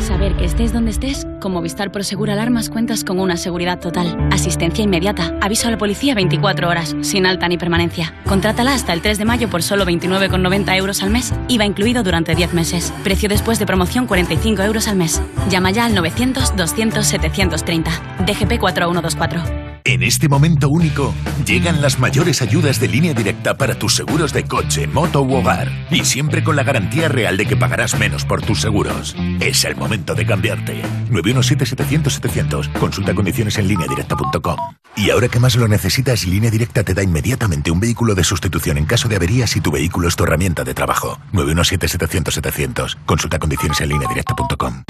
Saber 0.00 0.36
que 0.36 0.44
estés 0.44 0.72
donde 0.72 0.90
estés, 0.90 1.24
con 1.40 1.52
Movistar 1.52 1.92
Prosegur 1.92 2.30
Alarmas 2.30 2.68
cuentas 2.68 3.04
con 3.04 3.20
una 3.20 3.36
seguridad 3.36 3.78
total. 3.78 4.28
Asistencia 4.32 4.82
inmediata, 4.84 5.38
aviso 5.40 5.68
a 5.68 5.70
la 5.70 5.78
policía 5.78 6.14
24 6.14 6.68
horas, 6.68 6.94
sin 7.02 7.26
alta 7.26 7.48
ni 7.48 7.56
permanencia. 7.56 8.12
Contrátala 8.26 8.74
hasta 8.74 8.92
el 8.92 9.00
3 9.00 9.18
de 9.18 9.24
mayo 9.24 9.48
por 9.48 9.62
solo 9.62 9.86
29,90 9.86 10.76
euros 10.76 11.02
al 11.02 11.10
mes, 11.10 11.32
IVA 11.48 11.64
incluido 11.64 12.02
durante 12.02 12.34
10 12.34 12.52
meses. 12.54 12.92
Precio 13.04 13.28
después 13.28 13.60
de 13.60 13.66
promoción 13.66 14.06
45 14.06 14.62
euros 14.62 14.88
al 14.88 14.96
mes. 14.96 15.22
Llama 15.48 15.70
ya 15.70 15.86
al 15.86 15.94
900-200-730. 15.94 18.26
DGP 18.26 18.58
4124. 18.58 19.63
En 19.94 20.02
este 20.02 20.28
momento 20.28 20.68
único, 20.70 21.14
llegan 21.46 21.80
las 21.80 22.00
mayores 22.00 22.42
ayudas 22.42 22.80
de 22.80 22.88
línea 22.88 23.14
directa 23.14 23.56
para 23.56 23.76
tus 23.76 23.94
seguros 23.94 24.32
de 24.32 24.42
coche, 24.42 24.88
moto 24.88 25.22
u 25.22 25.36
hogar. 25.36 25.70
Y 25.88 26.04
siempre 26.04 26.42
con 26.42 26.56
la 26.56 26.64
garantía 26.64 27.08
real 27.08 27.36
de 27.36 27.46
que 27.46 27.56
pagarás 27.56 27.96
menos 27.96 28.24
por 28.24 28.42
tus 28.42 28.60
seguros. 28.60 29.14
Es 29.38 29.64
el 29.64 29.76
momento 29.76 30.16
de 30.16 30.26
cambiarte. 30.26 30.82
917-700-700. 31.12 32.72
Consulta 32.72 33.14
condiciones 33.14 33.56
en 33.58 33.68
lineadirecta.com. 33.68 34.56
Y 34.96 35.10
ahora 35.10 35.28
que 35.28 35.38
más 35.38 35.54
lo 35.54 35.68
necesitas, 35.68 36.26
Línea 36.26 36.50
Directa 36.50 36.82
te 36.82 36.94
da 36.94 37.04
inmediatamente 37.04 37.70
un 37.70 37.78
vehículo 37.78 38.16
de 38.16 38.24
sustitución 38.24 38.78
en 38.78 38.86
caso 38.86 39.06
de 39.06 39.14
avería 39.14 39.46
si 39.46 39.60
tu 39.60 39.70
vehículo 39.70 40.08
es 40.08 40.16
tu 40.16 40.24
herramienta 40.24 40.64
de 40.64 40.74
trabajo. 40.74 41.20
917-700-700. 41.32 42.96
Consulta 43.06 43.38
condiciones 43.38 43.80
en 43.80 43.90
lineadirecta.com. 43.90 44.74
Na, 44.74 44.83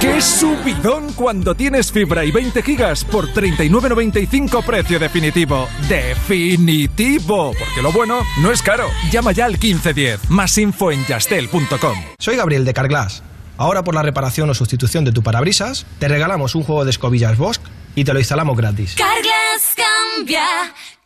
¡Qué 0.00 0.20
subidón 0.20 1.12
cuando 1.14 1.54
tienes 1.54 1.90
fibra 1.92 2.24
y 2.24 2.30
20 2.30 2.62
gigas 2.62 3.04
por 3.04 3.28
39.95 3.28 4.64
precio 4.64 4.98
definitivo! 4.98 5.68
¡Definitivo! 5.88 7.52
Porque 7.58 7.82
lo 7.82 7.92
bueno 7.92 8.20
no 8.40 8.50
es 8.50 8.60
caro. 8.62 8.88
Llama 9.10 9.32
ya 9.32 9.46
al 9.46 9.52
1510. 9.52 10.30
Más 10.30 10.58
info 10.58 10.90
en 10.90 11.06
yastel.com. 11.06 11.98
Soy 12.18 12.36
Gabriel 12.36 12.64
de 12.64 12.74
Carglass. 12.74 13.22
Ahora 13.56 13.84
por 13.84 13.94
la 13.94 14.02
reparación 14.02 14.50
o 14.50 14.54
sustitución 14.54 15.04
de 15.04 15.12
tu 15.12 15.22
parabrisas, 15.22 15.86
te 15.98 16.08
regalamos 16.08 16.54
un 16.54 16.62
juego 16.64 16.84
de 16.84 16.90
escobillas 16.90 17.38
Bosch 17.38 17.60
y 17.94 18.04
te 18.04 18.12
lo 18.12 18.18
instalamos 18.18 18.56
gratis. 18.56 18.94
Carglass 18.96 19.41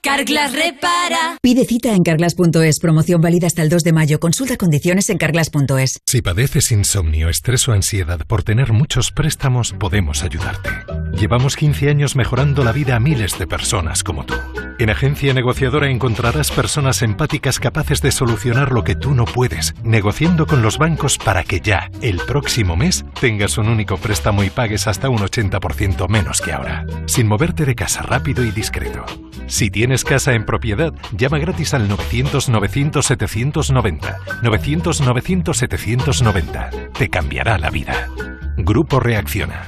Carglass 0.07 0.53
repara. 0.53 1.37
Pide 1.43 1.65
cita 1.65 1.93
en 1.93 2.05
carglass.es. 2.05 2.79
Promoción 2.79 3.21
válida 3.21 3.49
hasta 3.49 3.63
el 3.63 3.69
2 3.69 3.83
de 3.83 3.93
mayo. 3.93 4.21
Consulta 4.21 4.57
condiciones 4.57 5.11
en 5.11 5.19
carglass.es. 5.19 5.99
Si 6.07 6.23
padeces 6.23 6.71
insomnio, 6.71 7.29
estrés 7.29 7.67
o 7.67 7.73
ansiedad 7.73 8.21
por 8.25 8.45
tener 8.45 8.73
muchos 8.73 9.11
préstamos, 9.11 9.73
podemos 9.73 10.23
ayudarte. 10.23 10.71
Llevamos 11.19 11.57
15 11.57 11.91
años 11.91 12.15
mejorando 12.15 12.63
la 12.63 12.71
vida 12.71 12.95
a 12.95 13.01
miles 13.01 13.37
de 13.37 13.49
personas 13.49 14.05
como 14.05 14.25
tú. 14.25 14.35
En 14.79 14.91
Agencia 14.91 15.33
Negociadora 15.35 15.91
encontrarás 15.91 16.53
personas 16.53 17.03
empáticas 17.03 17.59
capaces 17.59 18.01
de 18.01 18.13
solucionar 18.13 18.73
lo 18.73 18.85
que 18.85 18.95
tú 18.95 19.15
no 19.15 19.25
puedes, 19.25 19.75
negociando 19.83 20.47
con 20.47 20.63
los 20.63 20.77
bancos 20.77 21.17
para 21.19 21.43
que 21.43 21.61
ya, 21.61 21.91
el 22.03 22.19
próximo 22.19 22.77
mes, 22.77 23.05
tengas 23.19 23.57
un 23.57 23.69
único 23.69 23.97
préstamo 23.97 24.45
y 24.45 24.51
pagues 24.51 24.87
hasta 24.87 25.09
un 25.09 25.19
80% 25.19 26.09
menos 26.09 26.43
que 26.43 26.53
ahora, 26.53 26.85
sin 27.07 27.27
moverte 27.27 27.65
de 27.65 27.75
casa 27.75 28.03
rápido 28.03 28.45
y 28.45 28.51
discreto. 28.51 29.05
Si 29.47 29.71
tienes 29.71 29.96
casa 30.05 30.35
en 30.35 30.45
propiedad, 30.45 30.93
llama 31.17 31.39
gratis 31.39 31.73
al 31.75 31.89
900-900-790. 31.89 34.17
900-900-790. 34.43 36.93
Te 36.93 37.09
cambiará 37.09 37.59
la 37.59 37.71
vida. 37.71 38.09
Grupo 38.57 39.01
Reacciona. 39.01 39.67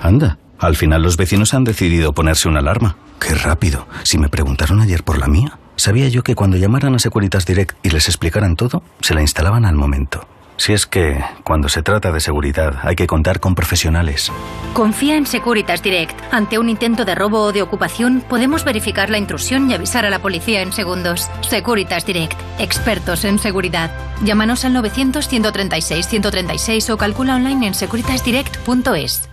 Anda, 0.00 0.38
al 0.58 0.76
final 0.76 1.02
los 1.02 1.16
vecinos 1.16 1.54
han 1.54 1.64
decidido 1.64 2.12
ponerse 2.12 2.48
una 2.48 2.60
alarma. 2.60 2.96
Qué 3.18 3.34
rápido. 3.34 3.86
Si 4.02 4.18
me 4.18 4.28
preguntaron 4.28 4.80
ayer 4.80 5.04
por 5.04 5.18
la 5.18 5.26
mía, 5.26 5.58
sabía 5.76 6.08
yo 6.08 6.22
que 6.22 6.34
cuando 6.34 6.56
llamaran 6.56 6.94
a 6.94 6.98
Securitas 6.98 7.46
Direct 7.46 7.76
y 7.82 7.90
les 7.90 8.08
explicaran 8.08 8.56
todo, 8.56 8.82
se 9.00 9.14
la 9.14 9.22
instalaban 9.22 9.64
al 9.64 9.76
momento. 9.76 10.26
Si 10.60 10.72
es 10.74 10.86
que, 10.86 11.18
cuando 11.42 11.70
se 11.70 11.82
trata 11.82 12.12
de 12.12 12.20
seguridad, 12.20 12.80
hay 12.82 12.94
que 12.94 13.06
contar 13.06 13.40
con 13.40 13.54
profesionales. 13.54 14.30
Confía 14.74 15.16
en 15.16 15.24
Securitas 15.24 15.82
Direct. 15.82 16.20
Ante 16.32 16.58
un 16.58 16.68
intento 16.68 17.06
de 17.06 17.14
robo 17.14 17.44
o 17.44 17.52
de 17.52 17.62
ocupación, 17.62 18.22
podemos 18.28 18.62
verificar 18.62 19.08
la 19.08 19.16
intrusión 19.16 19.70
y 19.70 19.74
avisar 19.74 20.04
a 20.04 20.10
la 20.10 20.18
policía 20.18 20.60
en 20.60 20.74
segundos. 20.74 21.30
Securitas 21.48 22.04
Direct. 22.04 22.38
Expertos 22.58 23.24
en 23.24 23.38
seguridad. 23.38 23.90
Llámanos 24.22 24.66
al 24.66 24.74
900-136-136 24.74 26.90
o 26.90 26.98
calcula 26.98 27.36
online 27.36 27.68
en 27.68 27.72
securitasdirect.es. 27.72 29.30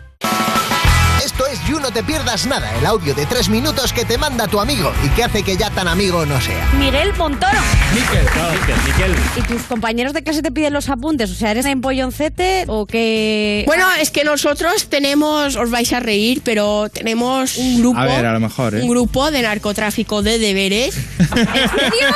Esto 1.24 1.46
es 1.48 1.60
You 1.68 1.80
No 1.80 1.92
Te 1.92 2.04
Pierdas 2.04 2.46
Nada, 2.46 2.72
el 2.78 2.86
audio 2.86 3.14
de 3.14 3.26
tres 3.26 3.50
minutos 3.50 3.92
que 3.92 4.06
te 4.06 4.18
manda 4.18 4.48
tu 4.48 4.60
amigo 4.60 4.92
y 5.04 5.10
que 5.10 5.24
hace 5.24 5.44
que 5.44 5.58
ya 5.58 5.70
tan 5.70 5.88
amigo 5.88 6.26
no 6.26 6.40
sea. 6.40 6.66
Miguel 6.78 7.14
Montoro. 7.16 7.60
Miquel, 7.94 8.26
Miquel. 8.86 9.16
¿Y 9.36 9.42
tus 9.42 9.64
compañeros 9.64 10.14
de 10.14 10.24
clase 10.24 10.42
te 10.42 10.52
piden 10.52 10.74
los 10.74 10.90
apuntes? 10.90 11.32
O 11.32 11.36
sea, 11.36 11.52
¿eres 11.52 11.66
empolloncete 11.66 12.66
o 12.68 12.86
que...? 12.86 13.64
Bueno, 13.66 13.86
es 14.00 14.12
que 14.12 14.24
nosotros 14.24 14.88
tenemos, 14.90 15.56
os 15.56 15.70
vais 15.72 15.92
a 15.94 16.00
reír, 16.00 16.42
pero 16.44 16.90
tenemos 16.90 17.58
un 17.58 17.80
grupo, 17.80 18.00
A 18.00 18.06
ver, 18.06 18.26
a 18.26 18.34
lo 18.34 18.40
mejor, 18.40 18.76
¿eh? 18.76 18.82
un 18.82 18.90
grupo 18.90 19.32
de 19.32 19.42
narcotráfico 19.42 20.22
de 20.22 20.40
deberes. 20.40 20.98
¿En 21.20 21.48
serio? 21.48 22.08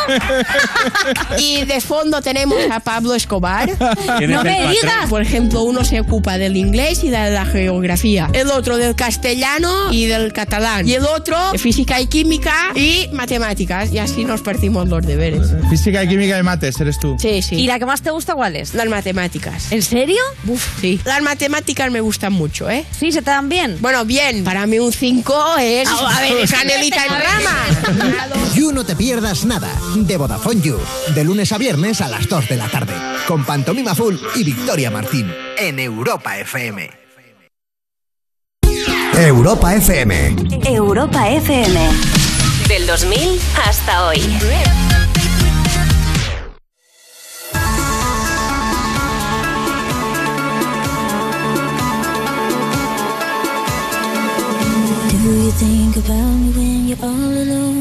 y 1.39 1.65
de 1.65 1.81
fondo 1.81 2.21
tenemos 2.21 2.59
a 2.71 2.79
Pablo 2.79 3.15
Escobar. 3.15 3.69
¿Quién 4.17 4.31
es 4.31 4.37
No 4.37 4.43
me 4.43 4.67
digas. 4.69 5.09
Por 5.09 5.21
ejemplo, 5.21 5.63
uno 5.63 5.83
se 5.83 5.99
ocupa 5.99 6.37
del 6.37 6.55
inglés 6.55 7.03
y 7.03 7.09
de 7.09 7.31
la 7.31 7.45
geografía. 7.45 8.29
El 8.33 8.49
otro 8.51 8.77
del 8.91 8.95
castellano 8.95 9.91
y 9.91 10.05
del 10.05 10.33
catalán. 10.33 10.87
Y 10.87 10.93
el 10.93 11.05
otro 11.05 11.51
de 11.51 11.57
física 11.57 11.99
y 12.01 12.07
química 12.07 12.53
y 12.75 13.07
matemáticas. 13.13 13.91
Y 13.91 13.99
así 13.99 14.25
nos 14.25 14.41
partimos 14.41 14.89
los 14.89 15.05
deberes. 15.05 15.47
Física 15.69 16.03
y 16.03 16.09
química 16.09 16.35
de 16.35 16.43
mates, 16.43 16.79
eres 16.79 16.99
tú. 16.99 17.15
Sí, 17.19 17.41
sí. 17.41 17.55
¿Y 17.55 17.67
la 17.67 17.79
que 17.79 17.85
más 17.85 18.01
te 18.01 18.11
gusta 18.11 18.35
cuál 18.35 18.55
es? 18.55 18.73
Las 18.73 18.87
matemáticas. 18.87 19.71
¿En 19.71 19.81
serio? 19.81 20.21
Uf, 20.45 20.81
sí. 20.81 20.99
Las 21.05 21.21
matemáticas 21.21 21.89
me 21.91 22.01
gustan 22.01 22.33
mucho, 22.33 22.69
¿eh? 22.69 22.85
Sí, 22.97 23.11
se 23.11 23.21
te 23.21 23.31
dan 23.31 23.47
bien. 23.47 23.77
Bueno, 23.79 24.03
bien. 24.05 24.43
Para 24.43 24.67
mí 24.67 24.79
un 24.79 24.91
5 24.91 25.55
es 25.59 25.87
Ah, 25.89 26.17
a 26.17 26.21
ver, 26.21 26.49
canelita 26.49 27.05
en 27.05 27.13
a 27.13 27.19
rama. 27.19 28.51
You 28.55 28.71
No 28.71 28.83
Te 28.83 28.95
Pierdas 28.95 29.45
Nada, 29.45 29.69
de 29.95 30.17
Vodafone 30.17 30.61
You, 30.61 30.77
de 31.15 31.23
lunes 31.23 31.51
a 31.51 31.57
viernes 31.57 32.01
a 32.01 32.07
las 32.09 32.27
2 32.27 32.49
de 32.49 32.57
la 32.57 32.67
tarde, 32.67 32.93
con 33.27 33.45
Pantomima 33.45 33.95
Full 33.95 34.15
y 34.35 34.43
Victoria 34.43 34.91
Martín, 34.91 35.31
en 35.57 35.79
Europa 35.79 36.37
FM. 36.39 37.00
Europa 39.17 39.73
FM. 39.75 40.35
Europa 40.65 41.27
FM. 41.29 41.89
Del 42.67 42.87
2000 42.87 43.39
hasta 43.55 44.07
hoy. 44.07 44.19
Do 55.09 55.17
you 55.17 55.51
think 55.51 55.97
about 55.97 56.15
me 56.15 56.51
when 56.55 56.87
you're 56.87 56.97
all 57.03 57.31
alone? 57.43 57.80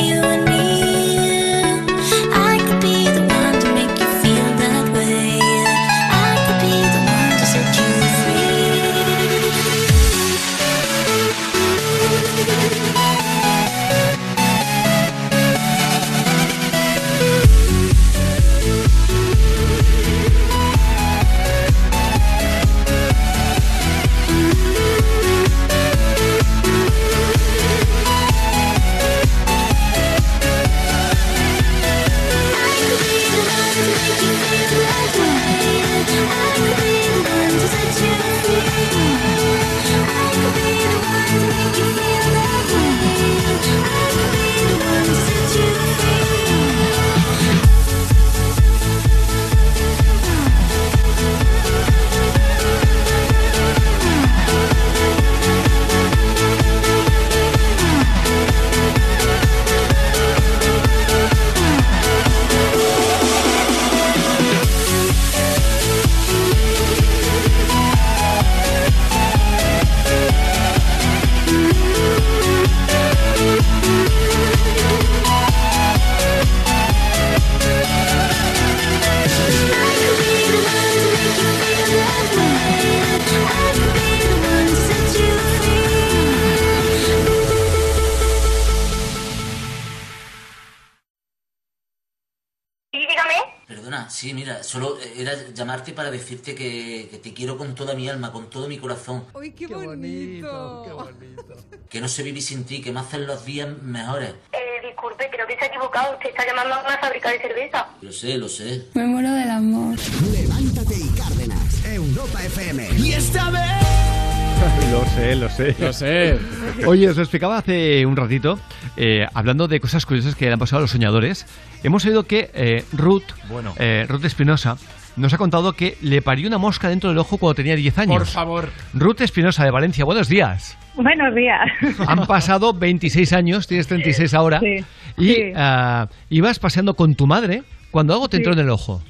sí, 94.21 94.35
mira, 94.35 94.61
solo 94.61 94.99
era 95.17 95.33
llamarte 95.51 95.93
para 95.93 96.11
decirte 96.11 96.53
que, 96.53 97.07
que 97.09 97.17
te 97.17 97.33
quiero 97.33 97.57
con 97.57 97.73
toda 97.73 97.95
mi 97.95 98.07
alma, 98.07 98.31
con 98.31 98.51
todo 98.51 98.67
mi 98.67 98.77
corazón. 98.77 99.25
¡Uy, 99.33 99.51
qué, 99.51 99.65
bonito! 99.65 100.83
¡Qué 100.85 100.93
bonito! 100.93 101.55
Que 101.89 101.99
no 101.99 102.07
sé 102.07 102.23
vivir 102.23 102.41
sin 102.41 102.63
ti, 102.63 102.81
que 102.81 102.93
me 102.93 103.01
hacen 103.01 103.27
los 103.27 103.43
días 103.43 103.67
mejores. 103.81 104.29
Eh, 104.53 104.87
disculpe, 104.87 105.29
creo 105.29 105.45
que 105.45 105.57
se 105.57 105.65
ha 105.65 105.67
equivocado. 105.67 106.13
Usted 106.13 106.29
está 106.29 106.45
llamando 106.45 106.75
a 106.75 106.85
una 106.85 106.97
fábrica 106.99 107.31
de 107.31 107.39
cerveza. 107.39 107.89
Lo 107.99 108.13
sé, 108.13 108.37
lo 108.37 108.47
sé. 108.47 108.87
Me 108.93 109.03
muero 109.03 109.33
del 109.33 109.49
amor. 109.49 109.97
Levántate 110.31 110.95
y 110.95 111.09
Cárdenas. 111.17 111.83
Europa 111.83 112.45
FM. 112.45 112.91
Y 112.97 113.11
esta 113.11 113.49
vez... 113.49 114.20
Lo 114.91 115.05
sé, 115.05 115.35
lo 115.35 115.49
sé. 115.49 115.75
Lo 115.79 115.93
sé. 115.93 116.37
Oye, 116.85 117.09
os 117.09 117.15
lo 117.15 117.23
explicaba 117.23 117.57
hace 117.57 118.05
un 118.05 118.15
ratito, 118.15 118.59
eh, 118.97 119.25
hablando 119.33 119.67
de 119.67 119.79
cosas 119.79 120.05
curiosas 120.05 120.35
que 120.35 120.45
le 120.45 120.53
han 120.53 120.59
pasado 120.59 120.79
a 120.79 120.81
los 120.81 120.91
soñadores. 120.91 121.45
Hemos 121.83 122.05
oído 122.05 122.23
que 122.23 122.49
eh, 122.53 122.83
Ruth, 122.93 123.23
Bueno. 123.49 123.73
eh, 123.77 124.05
Ruth 124.07 124.25
Espinosa, 124.25 124.77
nos 125.15 125.33
ha 125.33 125.37
contado 125.37 125.73
que 125.73 125.97
le 126.01 126.21
parió 126.21 126.47
una 126.47 126.57
mosca 126.57 126.89
dentro 126.89 127.09
del 127.09 127.17
ojo 127.19 127.37
cuando 127.37 127.55
tenía 127.55 127.75
10 127.75 127.97
años. 127.99 128.17
Por 128.17 128.27
favor. 128.27 128.69
Ruth 128.93 129.21
Espinosa 129.21 129.63
de 129.63 129.71
Valencia, 129.71 130.05
buenos 130.05 130.27
días. 130.27 130.77
Buenos 130.95 131.33
días. 131.33 131.61
Han 132.07 132.25
pasado 132.27 132.73
26 132.73 133.33
años, 133.33 133.67
tienes 133.67 133.87
36 133.87 134.33
ahora, 134.33 134.59
Sí, 134.59 134.83
y 135.17 135.33
sí. 135.33 135.53
ah, 135.55 136.07
ibas 136.29 136.59
paseando 136.59 136.95
con 136.95 137.15
tu 137.15 137.27
madre 137.27 137.63
cuando 137.91 138.13
algo 138.13 138.27
te 138.29 138.37
entró 138.37 138.53
Sí. 138.53 138.59
en 138.59 138.65
el 138.65 138.71
ojo. 138.71 139.01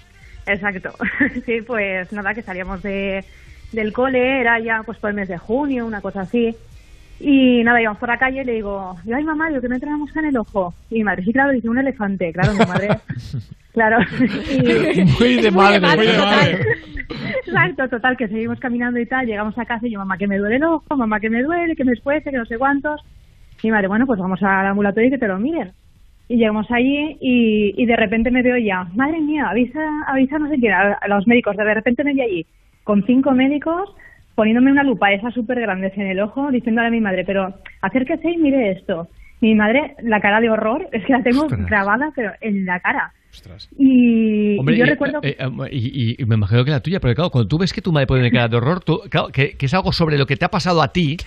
Exacto. 0.46 0.92
Sí, 1.46 1.62
pues 1.66 2.12
nada, 2.14 2.34
que 2.34 2.42
salíamos 2.42 2.82
de, 2.84 3.24
del 3.72 3.94
cole, 3.94 4.40
era 4.42 4.60
ya 4.60 4.84
pues 4.86 4.98
por 4.98 5.10
el 5.12 5.16
mes 5.16 5.28
de 5.30 5.38
junio, 5.38 5.86
una 5.86 6.02
cosa 6.02 6.22
así. 6.22 6.56
Y 7.20 7.64
nada, 7.64 7.80
íbamos 7.82 8.00
por 8.00 8.10
la 8.10 8.18
calle 8.18 8.42
y 8.42 8.46
le 8.46 8.54
digo, 8.54 8.96
yo, 9.06 9.16
ay 9.16 9.24
mamá, 9.24 9.50
digo 9.50 9.62
que 9.62 9.70
me 9.70 9.76
entra 9.76 9.90
una 9.90 10.00
mosca 10.00 10.20
en 10.22 10.26
el 10.28 10.38
ojo. 10.38 10.74
Y 10.90 10.96
mi 10.96 11.04
madre, 11.04 11.24
sí, 11.24 11.32
claro, 11.32 11.52
dice 11.52 11.70
un 11.70 11.78
elefante. 11.78 12.34
Claro, 12.34 12.54
mi 12.54 12.66
madre, 12.66 12.90
claro. 13.74 13.98
Y- 14.50 15.04
Muy 15.20 15.36
de 15.42 15.52
madre, 15.56 15.80
muy 15.96 16.08
de 16.08 16.14
total. 16.14 16.26
madre. 16.32 16.60
Exacto, 17.46 17.90
total, 17.90 18.18
que 18.18 18.28
seguimos 18.28 18.60
caminando 18.60 19.00
y 19.00 19.06
tal, 19.06 19.26
llegamos 19.26 19.58
a 19.58 19.66
casa 19.66 19.86
y 19.86 19.92
yo, 19.92 20.00
mamá, 20.00 20.18
que 20.18 20.28
me 20.28 20.38
duele 20.38 20.56
el 20.56 20.64
ojo, 20.64 20.96
mamá, 20.98 21.20
que 21.20 21.30
me 21.30 21.44
duele, 21.44 21.76
que 21.76 21.84
me 21.86 21.92
esfuerce, 21.94 22.32
que 22.32 22.38
no 22.38 22.46
sé 22.46 22.58
cuántos. 22.58 23.02
Y 23.62 23.68
mi 23.68 23.72
madre, 23.72 23.88
bueno, 23.88 24.08
pues 24.08 24.20
vamos 24.20 24.42
al 24.42 24.66
ambulatorio 24.68 25.10
y 25.10 25.12
que 25.12 25.18
te 25.20 25.28
lo 25.28 25.38
miren. 25.38 25.72
Y 26.28 26.38
llegamos 26.38 26.66
allí 26.72 27.18
y, 27.20 27.74
y 27.78 27.86
de 27.86 27.96
repente 27.98 28.32
me 28.32 28.42
veo 28.42 28.58
ya, 28.58 28.86
madre 28.96 29.20
mía, 29.20 29.48
avisa, 29.50 29.80
avisa 30.08 30.40
no 30.40 30.48
sé 30.50 30.56
quién, 30.58 30.72
a, 30.74 30.94
a 30.94 31.08
los 31.10 31.28
médicos, 31.28 31.58
de 31.58 31.74
repente 31.74 32.04
me 32.06 32.14
vi 32.14 32.22
allí 32.22 32.46
con 32.84 33.04
cinco 33.06 33.32
médicos 33.32 33.90
poniéndome 34.36 34.72
una 34.72 34.84
lupa 34.84 35.12
esa 35.12 35.30
súper 35.32 35.60
grande 35.60 35.92
en 35.96 36.08
el 36.08 36.20
ojo, 36.22 36.50
diciéndole 36.52 36.88
a 36.88 36.92
mi 36.92 37.02
madre, 37.02 37.24
pero 37.26 37.54
acérquese 37.82 38.32
y 38.32 38.38
mire 38.38 38.72
esto. 38.72 39.08
Mi 39.42 39.56
madre, 39.56 39.96
la 40.04 40.22
cara 40.22 40.40
de 40.40 40.50
horror, 40.50 40.88
es 40.92 41.04
que 41.06 41.14
la 41.14 41.22
tengo 41.24 41.44
Ostras. 41.44 41.66
grabada, 41.66 42.12
pero 42.16 42.32
en 42.42 42.66
la 42.66 42.80
cara. 42.80 43.12
Y, 43.78 44.58
Hombre, 44.60 44.76
y 44.76 44.78
yo 44.80 44.86
y, 44.86 44.90
recuerdo... 44.90 45.20
eh, 45.24 45.38
eh, 45.40 45.50
y, 45.72 46.22
y 46.22 46.26
me 46.26 46.36
imagino 46.36 46.64
que 46.66 46.72
la 46.72 46.80
tuya, 46.80 47.00
porque 47.00 47.16
claro, 47.16 47.30
cuando 47.30 47.48
tú 47.48 47.58
ves 47.58 47.72
que 47.74 47.82
tu 47.82 47.92
madre 47.92 48.08
pone 48.08 48.30
cara 48.32 48.48
de 48.48 48.58
horror, 48.58 48.84
tú- 48.84 49.02
claro, 49.10 49.30
que, 49.30 49.52
que 49.58 49.66
es 49.66 49.74
algo 49.74 49.92
sobre 49.94 50.18
lo 50.18 50.26
que 50.26 50.36
te 50.38 50.46
ha 50.46 50.50
pasado 50.50 50.82
a 50.82 50.92
ti, 50.92 51.18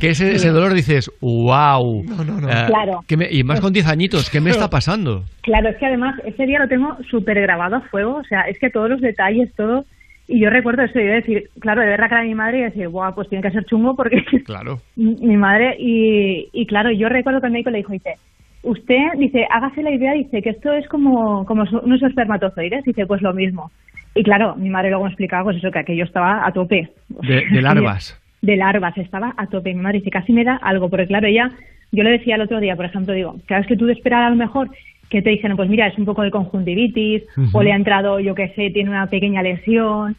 que 0.00 0.10
ese, 0.10 0.34
ese 0.34 0.50
dolor 0.50 0.74
dices, 0.74 1.10
wow. 1.20 2.04
Claro. 2.66 3.04
y 3.30 3.44
más 3.44 3.60
con 3.60 3.72
10 3.72 3.86
añitos, 3.86 4.28
¿qué 4.30 4.40
me 4.40 4.50
está 4.50 4.68
pasando? 4.70 5.24
Claro, 5.42 5.68
es 5.68 5.76
que 5.76 5.86
además 5.86 6.14
ese 6.24 6.46
día 6.46 6.58
lo 6.58 6.68
tengo 6.68 6.96
súper 7.10 7.40
grabado 7.40 7.76
a 7.76 7.80
fuego, 7.82 8.16
o 8.16 8.24
sea, 8.24 8.42
es 8.42 8.58
que 8.58 8.70
todos 8.70 8.90
los 8.90 9.00
detalles, 9.00 9.52
todo. 9.54 9.84
Y 10.28 10.40
yo 10.40 10.50
recuerdo 10.50 10.82
eso, 10.82 10.98
y 10.98 11.04
decir, 11.04 11.50
claro, 11.60 11.80
de 11.82 11.86
ver 11.86 12.00
la 12.00 12.08
cara 12.08 12.22
de 12.22 12.28
mi 12.28 12.34
madre 12.34 12.58
y 12.58 12.62
decir, 12.62 12.88
guau, 12.88 13.14
pues 13.14 13.28
tiene 13.28 13.42
que 13.42 13.52
ser 13.52 13.64
chungo 13.64 13.94
porque 13.94 14.24
Claro. 14.44 14.78
mi 14.96 15.36
madre, 15.36 15.76
y, 15.78 16.48
y 16.52 16.66
claro, 16.66 16.90
yo 16.90 17.08
recuerdo 17.08 17.40
que 17.40 17.46
el 17.46 17.52
médico 17.52 17.70
le 17.70 17.78
dijo, 17.78 17.92
dice, 17.92 18.14
usted, 18.62 19.04
dice, 19.18 19.46
hágase 19.50 19.82
la 19.82 19.92
idea, 19.92 20.12
dice, 20.14 20.42
que 20.42 20.50
esto 20.50 20.72
es 20.72 20.88
como, 20.88 21.44
como 21.46 21.62
unos 21.82 22.02
espermatozoides, 22.02 22.84
dice, 22.84 23.06
pues 23.06 23.22
lo 23.22 23.32
mismo. 23.32 23.70
Y 24.16 24.22
claro, 24.24 24.56
mi 24.56 24.68
madre 24.70 24.88
luego 24.90 25.04
me 25.04 25.10
explicaba, 25.10 25.44
pues 25.44 25.58
eso, 25.58 25.70
que 25.70 25.78
aquello 25.78 26.04
estaba 26.04 26.44
a 26.46 26.50
tope. 26.52 26.88
De, 27.22 27.44
de 27.52 27.62
larvas. 27.62 28.20
de 28.42 28.56
larvas, 28.56 28.96
estaba 28.98 29.32
a 29.36 29.46
tope. 29.46 29.74
Mi 29.74 29.80
madre 29.82 29.98
dice, 29.98 30.10
casi 30.10 30.32
me 30.32 30.42
da 30.42 30.56
algo, 30.56 30.88
porque 30.88 31.06
claro, 31.06 31.26
ella, 31.28 31.50
yo 31.92 32.02
le 32.02 32.10
decía 32.10 32.34
el 32.34 32.40
otro 32.42 32.58
día, 32.58 32.74
por 32.74 32.86
ejemplo, 32.86 33.14
digo, 33.14 33.36
claro, 33.46 33.62
es 33.62 33.68
que 33.68 33.76
tú 33.76 33.86
de 33.86 33.92
esperar 33.92 34.24
a 34.24 34.30
lo 34.30 34.36
mejor 34.36 34.70
que 35.10 35.22
te 35.22 35.30
dijeron, 35.30 35.56
pues 35.56 35.68
mira, 35.68 35.86
es 35.86 35.96
un 35.98 36.04
poco 36.04 36.22
de 36.22 36.30
conjuntivitis, 36.30 37.22
o 37.52 37.62
le 37.62 37.72
ha 37.72 37.76
entrado, 37.76 38.18
yo 38.20 38.34
qué 38.34 38.48
sé, 38.56 38.70
tiene 38.70 38.90
una 38.90 39.06
pequeña 39.06 39.42
lesión, 39.42 40.16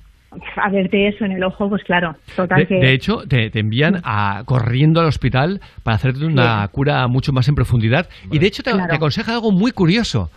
a 0.57 0.69
verte 0.69 1.07
eso 1.07 1.25
en 1.25 1.31
el 1.31 1.43
ojo, 1.43 1.69
pues 1.69 1.83
claro, 1.83 2.15
total 2.35 2.59
De, 2.59 2.67
que... 2.67 2.75
de 2.75 2.91
hecho, 2.93 3.23
te, 3.27 3.49
te 3.49 3.59
envían 3.59 4.01
a, 4.03 4.43
corriendo 4.45 4.99
al 4.99 5.07
hospital 5.07 5.61
para 5.83 5.95
hacerte 5.95 6.25
una 6.25 6.67
cura 6.69 7.07
mucho 7.07 7.31
más 7.33 7.47
en 7.47 7.55
profundidad. 7.55 8.07
Y 8.31 8.37
de 8.39 8.47
hecho 8.47 8.61
te, 8.63 8.71
Claro. 8.71 8.87
te 8.89 8.95
aconseja 8.95 9.33
algo 9.33 9.51
muy 9.51 9.71
curioso. 9.71 10.29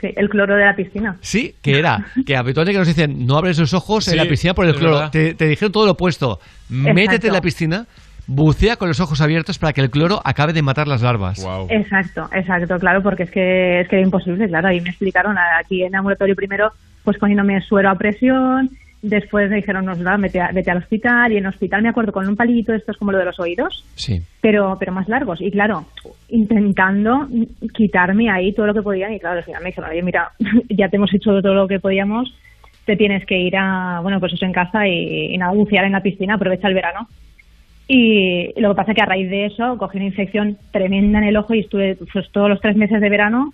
Sí, 0.00 0.08
el 0.16 0.30
cloro 0.30 0.56
de 0.56 0.64
la 0.64 0.74
piscina. 0.74 1.16
Sí, 1.20 1.54
que 1.62 1.78
era 1.78 2.06
que 2.26 2.34
habitualmente 2.36 2.72
que 2.72 2.78
nos 2.78 2.88
dicen 2.88 3.26
no 3.26 3.36
abres 3.36 3.58
los 3.58 3.74
ojos 3.74 4.04
Sí, 4.06 4.12
en 4.12 4.16
la 4.16 4.24
piscina 4.24 4.54
por 4.54 4.64
el 4.66 4.74
cloro. 4.74 5.10
te 5.10 5.34
dijeron 5.34 5.70
todo 5.72 5.84
lo 5.84 5.92
opuesto. 5.92 6.40
Métete 6.70 7.26
en 7.26 7.32
la 7.34 7.42
piscina, 7.42 7.86
bucea 8.32 8.76
con 8.76 8.88
los 8.88 9.00
ojos 9.00 9.20
abiertos 9.20 9.58
para 9.58 9.72
que 9.72 9.80
el 9.80 9.90
cloro 9.90 10.20
acabe 10.24 10.52
de 10.52 10.62
matar 10.62 10.86
las 10.88 11.02
larvas. 11.02 11.44
Exacto, 11.68 12.28
exacto, 12.32 12.78
claro, 12.78 13.02
porque 13.02 13.24
es 13.24 13.30
que 13.30 13.80
es 13.80 13.88
que 13.88 13.96
era 13.96 14.04
imposible, 14.04 14.46
claro, 14.48 14.68
ahí 14.68 14.80
me 14.80 14.90
explicaron 14.90 15.36
aquí 15.58 15.82
en 15.82 15.88
el 15.88 15.94
ambulatorio 15.96 16.36
primero, 16.36 16.70
pues 17.04 17.18
poniéndome 17.18 17.60
suero 17.62 17.90
a 17.90 17.96
presión, 17.96 18.70
después 19.02 19.50
me 19.50 19.56
dijeron, 19.56 19.84
no, 19.86 19.94
nada, 19.96 20.16
vete, 20.18 20.40
a- 20.40 20.52
vete 20.52 20.70
al 20.70 20.78
hospital, 20.78 21.32
y 21.32 21.38
en 21.38 21.44
el 21.44 21.50
hospital 21.50 21.82
me 21.82 21.88
acuerdo 21.88 22.12
con 22.12 22.28
un 22.28 22.36
palito, 22.36 22.72
esto 22.72 22.92
es 22.92 22.98
como 22.98 23.10
lo 23.12 23.18
de 23.18 23.24
los 23.24 23.40
oídos, 23.40 23.84
Sí. 23.96 24.20
pero 24.40 24.76
pero 24.78 24.92
más 24.92 25.08
largos, 25.08 25.40
y 25.40 25.50
claro, 25.50 25.86
intentando 26.28 27.26
quitarme 27.74 28.30
ahí 28.30 28.52
todo 28.52 28.66
lo 28.66 28.74
que 28.74 28.82
podían, 28.82 29.12
y 29.12 29.18
claro, 29.20 29.38
al 29.38 29.44
final 29.44 29.62
me 29.62 29.70
dijeron, 29.70 29.90
oye, 29.90 30.02
mira, 30.02 30.30
ya 30.68 30.88
te 30.88 30.96
hemos 30.96 31.12
hecho 31.14 31.40
todo 31.42 31.54
lo 31.54 31.66
que 31.68 31.80
podíamos, 31.80 32.32
te 32.84 32.96
tienes 32.96 33.24
que 33.26 33.38
ir 33.38 33.56
a, 33.56 34.00
bueno, 34.02 34.20
pues 34.20 34.32
eso 34.32 34.44
en 34.44 34.52
casa 34.52 34.86
y, 34.86 35.34
y 35.34 35.38
nada, 35.38 35.52
bucear 35.52 35.84
en 35.84 35.92
la 35.92 36.00
piscina, 36.02 36.34
aprovecha 36.34 36.68
el 36.68 36.74
verano. 36.74 37.08
Y 37.92 38.52
lo 38.60 38.68
que 38.70 38.74
pasa 38.76 38.92
es 38.92 38.96
que 38.96 39.02
a 39.02 39.06
raíz 39.06 39.28
de 39.28 39.46
eso 39.46 39.76
cogí 39.76 39.96
una 39.96 40.06
infección 40.06 40.56
tremenda 40.72 41.18
en 41.18 41.24
el 41.24 41.36
ojo 41.36 41.54
y 41.54 41.60
estuve 41.60 41.96
pues, 42.12 42.30
todos 42.30 42.48
los 42.48 42.60
tres 42.60 42.76
meses 42.76 43.00
de 43.00 43.08
verano 43.10 43.52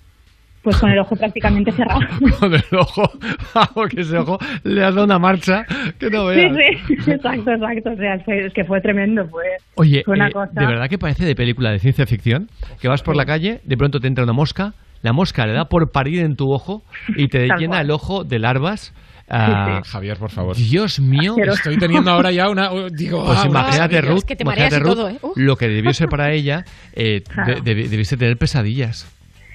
pues 0.63 0.77
con 0.79 0.91
el 0.91 0.99
ojo 0.99 1.15
prácticamente 1.19 1.71
cerrado. 1.73 2.01
Con 2.41 2.53
el 2.53 2.61
ojo, 2.79 3.09
porque 3.75 4.01
ese 4.01 4.19
ojo 4.19 4.37
le 4.65 4.83
has 4.85 4.95
dado 4.95 5.07
una 5.07 5.19
marcha 5.19 5.65
que 5.99 6.11
no 6.11 6.29
Sí, 6.33 6.37
veas. 6.41 6.57
sí, 6.87 6.93
exacto, 7.13 7.53
exacto. 7.53 7.91
O 7.93 7.97
sea, 7.97 8.19
fue- 8.25 8.47
es 8.47 8.53
que 8.53 8.65
fue 8.65 8.81
tremendo, 8.81 9.27
fue, 9.29 9.45
Oye, 9.77 10.03
fue 10.05 10.17
una 10.17 10.27
eh, 10.29 10.33
cosa... 10.33 10.51
¿de 10.53 10.67
verdad 10.67 10.89
que 10.91 10.99
parece 10.99 11.25
de 11.25 11.35
película 11.37 11.71
de 11.71 11.79
ciencia 11.79 12.05
ficción? 12.05 12.49
Que 12.81 12.89
vas 12.89 13.03
por 13.05 13.15
la 13.17 13.25
calle, 13.25 13.61
de 13.65 13.77
pronto 13.77 14.01
te 14.01 14.09
entra 14.09 14.25
una 14.25 14.33
mosca, 14.33 14.75
la 15.03 15.13
mosca 15.13 15.47
le 15.47 15.53
da 15.53 15.67
por 15.67 15.93
parir 15.93 16.21
en 16.25 16.35
tu 16.35 16.51
ojo 16.53 16.83
y 17.17 17.29
te 17.29 17.47
llena 17.59 17.81
el 17.81 17.91
ojo 17.93 18.25
de 18.25 18.39
larvas. 18.41 18.93
Ah, 19.29 19.83
Javier, 19.85 20.17
por 20.19 20.31
favor. 20.31 20.57
Dios 20.57 21.01
mío. 21.01 21.35
Estoy 21.39 21.79
teniendo 21.79 22.11
ahora 22.11 22.31
ya 22.31 22.49
una. 22.49 22.71
Digo, 22.91 23.25
Pues 23.27 23.39
ah, 23.43 23.47
imagínate, 23.47 24.01
Ruth, 24.01 24.19
Es 24.19 24.25
que 24.25 24.37
te 24.37 24.45
mareas 24.45 24.73
imagínate, 24.73 24.77
y 24.77 24.89
Ruth, 24.89 24.97
todo, 24.97 25.09
¿eh? 25.11 25.19
Uh. 25.23 25.33
lo 25.41 25.57
que 25.57 25.69
debió 25.69 25.93
ser 25.93 26.09
para 26.09 26.31
ella, 26.33 26.65
eh, 26.93 27.23
Claro. 27.29 27.55
de- 27.55 27.63
debi- 27.63 27.89
debiste 27.89 28.17
tener 28.17 28.37
pesadillas. 28.37 29.11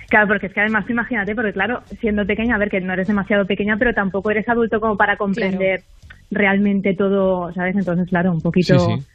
Claro, 0.10 0.28
porque 0.28 0.48
es 0.48 0.54
que 0.54 0.60
además 0.60 0.86
tú 0.86 0.92
imagínate, 0.92 1.34
porque 1.34 1.54
claro, 1.54 1.84
siendo 2.02 2.26
pequeña, 2.26 2.56
a 2.56 2.58
ver 2.58 2.70
que 2.70 2.82
no 2.82 2.92
eres 2.92 3.08
demasiado 3.08 3.46
pequeña, 3.46 3.78
pero 3.78 3.94
tampoco 3.94 4.30
eres 4.30 4.48
adulto 4.50 4.82
como 4.82 4.98
para 4.98 5.16
comprender 5.16 5.84
realmente 6.30 6.94
todo, 6.94 7.54
¿sabes? 7.54 7.76
Entonces, 7.78 8.10
claro, 8.10 8.32
un 8.34 8.42
poquito... 8.42 8.78
Sí, 8.78 8.96
sí. 8.98 9.06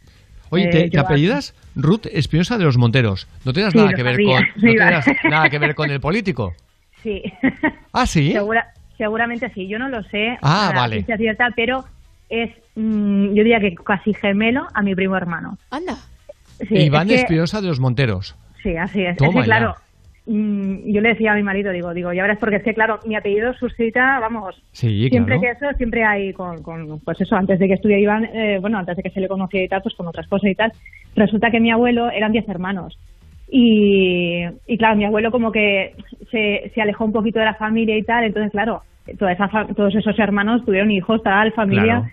Oye, 0.48 0.64
eh, 0.64 0.70
¿te, 0.70 0.90
te 0.90 0.98
apellidas 0.98 1.54
Ruth 1.74 2.06
Espinosa 2.10 2.56
de 2.56 2.64
los 2.64 2.78
Monteros? 2.78 3.26
No 3.44 3.52
tengas 3.52 3.72
Sí, 3.72 3.78
nada 3.78 3.92
que 3.92 4.02
ver 4.02 4.16
con 4.16 4.42
no 4.62 5.30
nada 5.30 5.50
que 5.50 5.58
ver 5.58 5.74
con 5.74 5.90
el 5.90 6.00
político. 6.00 6.54
Sí. 7.02 7.20
Ah, 7.92 8.06
sí. 8.06 8.32
Segura- 8.32 8.68
seguramente 8.96 9.50
sí, 9.54 9.68
yo 9.68 9.78
no 9.78 9.88
lo 9.88 10.02
sé. 10.04 10.38
Ah, 10.42 10.72
vale. 10.74 11.04
cierta, 11.04 11.48
pero 11.54 11.84
es, 12.28 12.50
mm, 12.74 13.26
yo 13.28 13.44
diría 13.44 13.60
que 13.60 13.74
casi 13.74 14.14
gemelo 14.14 14.66
a 14.74 14.82
mi 14.82 14.94
primo 14.94 15.16
hermano. 15.16 15.58
Anda. 15.70 15.96
Sí, 16.68 16.74
Iván 16.76 17.10
es 17.10 17.20
Espinosa 17.22 17.60
de 17.60 17.68
los 17.68 17.80
Monteros. 17.80 18.34
Sí, 18.62 18.76
así 18.76 19.02
es. 19.04 19.16
Toma 19.16 19.28
es 19.28 19.34
que, 19.34 19.40
ya. 19.40 19.44
claro, 19.44 19.74
mm, 20.26 20.90
yo 20.90 21.00
le 21.02 21.10
decía 21.10 21.32
a 21.32 21.36
mi 21.36 21.42
marido, 21.42 21.70
digo, 21.70 21.92
digo, 21.92 22.12
ya 22.12 22.22
verás, 22.22 22.38
porque 22.38 22.56
es 22.56 22.62
que, 22.62 22.74
claro, 22.74 22.98
mi 23.06 23.14
apellido 23.14 23.52
suscita, 23.54 24.18
vamos, 24.20 24.60
Sí, 24.72 25.08
siempre 25.10 25.38
claro. 25.38 25.58
que 25.58 25.66
eso, 25.66 25.76
siempre 25.76 26.04
hay 26.04 26.32
con, 26.32 26.62
con, 26.62 26.98
pues 27.00 27.20
eso, 27.20 27.36
antes 27.36 27.58
de 27.58 27.68
que 27.68 27.74
estudie 27.74 28.00
Iván, 28.00 28.24
eh, 28.32 28.58
bueno, 28.60 28.78
antes 28.78 28.96
de 28.96 29.02
que 29.02 29.10
se 29.10 29.20
le 29.20 29.28
conociera 29.28 29.64
y 29.66 29.68
tal, 29.68 29.82
pues 29.82 29.94
con 29.94 30.06
otras 30.06 30.26
cosas 30.26 30.50
y 30.50 30.54
tal, 30.54 30.72
resulta 31.14 31.50
que 31.50 31.60
mi 31.60 31.70
abuelo 31.70 32.10
eran 32.10 32.32
diez 32.32 32.48
hermanos. 32.48 32.98
Y, 33.48 34.42
y 34.66 34.76
claro, 34.78 34.96
mi 34.96 35.04
abuelo 35.04 35.30
como 35.30 35.52
que 35.52 35.94
se, 36.30 36.70
se 36.74 36.82
alejó 36.82 37.04
un 37.04 37.12
poquito 37.12 37.38
de 37.38 37.44
la 37.44 37.54
familia 37.54 37.96
y 37.96 38.02
tal, 38.02 38.24
entonces 38.24 38.50
claro, 38.50 38.82
toda 39.18 39.32
esa 39.32 39.48
fa- 39.48 39.66
todos 39.68 39.94
esos 39.94 40.18
hermanos 40.18 40.64
tuvieron 40.64 40.90
hijos, 40.90 41.22
tal, 41.22 41.52
familia. 41.52 42.00
Claro. 42.00 42.06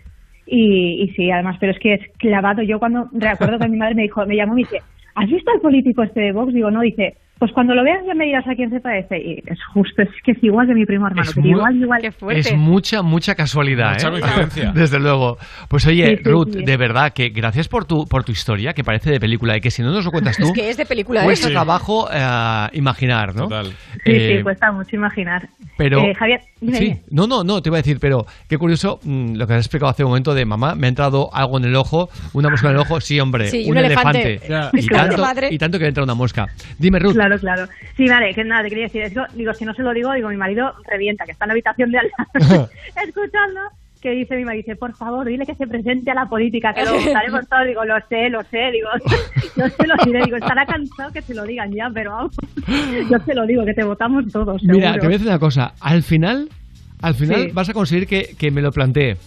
Y, 0.45 1.03
y 1.03 1.07
sí, 1.15 1.31
además, 1.31 1.57
pero 1.59 1.71
es 1.71 1.79
que 1.79 1.93
es 1.93 2.01
clavado. 2.17 2.61
Yo 2.61 2.77
cuando 2.77 3.07
recuerdo 3.13 3.57
que 3.59 3.69
mi 3.69 3.77
madre 3.77 3.95
me 3.95 4.01
dijo, 4.03 4.25
me 4.25 4.35
llamó 4.35 4.53
y 4.53 4.55
me 4.57 4.61
dice, 4.63 4.81
¿has 5.15 5.29
visto 5.29 5.49
al 5.51 5.61
político 5.61 6.03
este 6.03 6.19
de 6.19 6.31
Vox? 6.33 6.53
Digo, 6.53 6.69
no, 6.69 6.81
dice, 6.81 7.15
Pues 7.39 7.51
cuando 7.51 7.73
lo 7.75 7.83
veas 7.83 7.99
ya 8.07 8.13
me 8.13 8.25
dirás 8.25 8.47
a 8.47 8.55
quién 8.55 8.69
se 8.69 8.79
parece. 8.79 9.17
Y 9.17 9.43
es 9.45 9.59
justo, 9.73 10.01
es 10.01 10.09
que 10.23 10.31
es 10.31 10.43
igual 10.43 10.65
que 10.67 10.73
mi 10.73 10.85
primo 10.85 11.07
hermano. 11.07 11.29
Es 11.29 11.35
muy- 11.35 11.49
igual, 11.49 11.75
igual. 11.75 12.01
Es 12.37 12.55
mucha, 12.55 13.01
mucha 13.01 13.35
casualidad, 13.35 13.93
Mucha 13.93 14.07
¿eh? 14.07 14.11
coincidencia. 14.11 14.71
Desde 14.75 14.99
luego. 14.99 15.37
Pues 15.67 15.85
oye, 15.87 16.05
Sí, 16.17 16.23
sí, 16.23 16.29
Ruth, 16.29 16.53
sí. 16.53 16.63
de 16.63 16.77
verdad 16.77 17.11
que 17.11 17.29
gracias 17.29 17.67
por 17.67 17.83
tu, 17.85 18.05
por 18.07 18.23
tu 18.23 18.31
historia, 18.31 18.71
que 18.73 18.83
parece 18.85 19.11
de 19.11 19.19
película, 19.19 19.57
y 19.57 19.61
que 19.61 19.71
si 19.71 19.81
no 19.81 19.91
nos 19.91 20.05
lo 20.05 20.11
cuentas 20.11 20.37
tú, 20.37 20.43
Es 20.47 20.51
que 20.53 20.69
es 20.69 20.77
de 20.77 20.85
película, 20.85 21.21
¿eh? 21.21 21.25
cuesta 21.25 21.47
Sí. 21.47 21.53
trabajo 21.53 22.07
eh, 22.13 22.67
imaginar, 22.73 23.35
¿no? 23.35 23.43
Total. 23.43 23.65
Sí, 24.05 24.11
Eh, 24.11 24.35
sí, 24.37 24.43
cuesta 24.43 24.71
mucho 24.71 24.95
imaginar. 24.95 25.49
pero- 25.77 25.99
Eh, 25.99 26.13
Javier, 26.15 26.39
dime, 26.61 27.01
no, 27.09 27.27
no, 27.27 27.43
no, 27.43 27.61
te 27.61 27.69
iba 27.69 27.77
a 27.77 27.81
decir, 27.81 27.97
pero 27.99 28.25
qué 28.47 28.57
curioso 28.57 28.99
mm, 29.03 29.35
lo 29.35 29.47
que 29.47 29.53
has 29.55 29.59
explicado 29.65 29.89
hace 29.91 30.03
un 30.05 30.11
momento 30.11 30.33
de 30.33 30.45
mamá, 30.45 30.75
me 30.75 30.87
ha 30.87 30.89
entrado 30.89 31.29
algo 31.33 31.57
en 31.57 31.65
el 31.65 31.75
ojo, 31.75 32.09
una 32.33 32.49
mosca 32.49 32.69
en 32.69 32.75
el 32.75 32.79
ojo, 32.79 33.01
sí, 33.01 33.19
hombre, 33.19 33.49
un, 33.65 33.71
un 33.71 33.77
elefante. 33.77 34.39
Y, 34.73 34.87
tanto, 34.87 35.23
y 35.49 35.57
tanto 35.57 35.77
que 35.77 35.83
le 35.83 35.89
entra 35.89 36.03
una 36.03 36.13
mosca. 36.15 36.47
Dime, 36.77 36.99
Ruth. 36.99 37.13
Claro, 37.13 37.22
claro. 37.39 37.67
Sí, 37.97 38.07
vale, 38.07 38.33
que 38.33 38.43
nada, 38.43 38.63
te 38.63 38.69
quería 38.69 38.85
decir. 38.85 39.03
Que, 39.03 39.21
digo, 39.35 39.53
si 39.53 39.65
no 39.65 39.73
se 39.73 39.81
lo 39.83 39.93
digo, 39.93 40.11
digo, 40.13 40.29
mi 40.29 40.37
marido 40.37 40.73
revienta, 40.89 41.25
que 41.25 41.31
está 41.31 41.45
en 41.45 41.49
la 41.49 41.53
habitación 41.53 41.91
de 41.91 41.99
al 41.99 42.09
lado, 42.17 42.69
escuchando, 43.07 43.61
que 44.01 44.11
dice 44.11 44.35
mi 44.35 44.43
marido, 44.45 44.63
dice, 44.65 44.75
por 44.75 44.93
favor, 44.95 45.25
dile 45.25 45.45
que 45.45 45.55
se 45.55 45.65
presente 45.67 46.11
a 46.11 46.15
la 46.15 46.25
política, 46.25 46.73
que 46.73 46.83
lo 46.85 46.93
votaremos 46.93 47.47
todo. 47.47 47.63
Digo, 47.65 47.85
lo 47.85 47.95
sé, 48.09 48.29
lo 48.29 48.43
sé, 48.43 48.71
digo, 48.71 48.89
yo 49.57 49.67
se 49.69 49.87
lo 49.87 49.95
diré, 50.05 50.23
digo, 50.25 50.37
estará 50.37 50.65
cansado 50.65 51.11
que 51.11 51.21
se 51.21 51.33
lo 51.33 51.43
digan 51.43 51.71
ya, 51.73 51.89
pero 51.93 52.11
vamos, 52.11 52.35
yo 53.09 53.17
se 53.19 53.33
lo 53.33 53.45
digo, 53.45 53.63
que 53.65 53.73
te 53.73 53.83
votamos 53.83 54.25
todos, 54.31 54.59
seguro. 54.61 54.77
Mira, 54.77 54.93
te 54.93 54.99
voy 54.99 55.07
a 55.07 55.17
decir 55.17 55.27
una 55.27 55.39
cosa, 55.39 55.73
al 55.79 56.03
final... 56.03 56.49
Al 57.01 57.15
final 57.15 57.41
Sí. 57.41 57.51
vas 57.51 57.67
a 57.67 57.73
conseguir 57.73 58.07
que, 58.07 58.33
que 58.39 58.49
me 58.49 58.61
lo 58.61 58.71
plantee. 58.71 59.17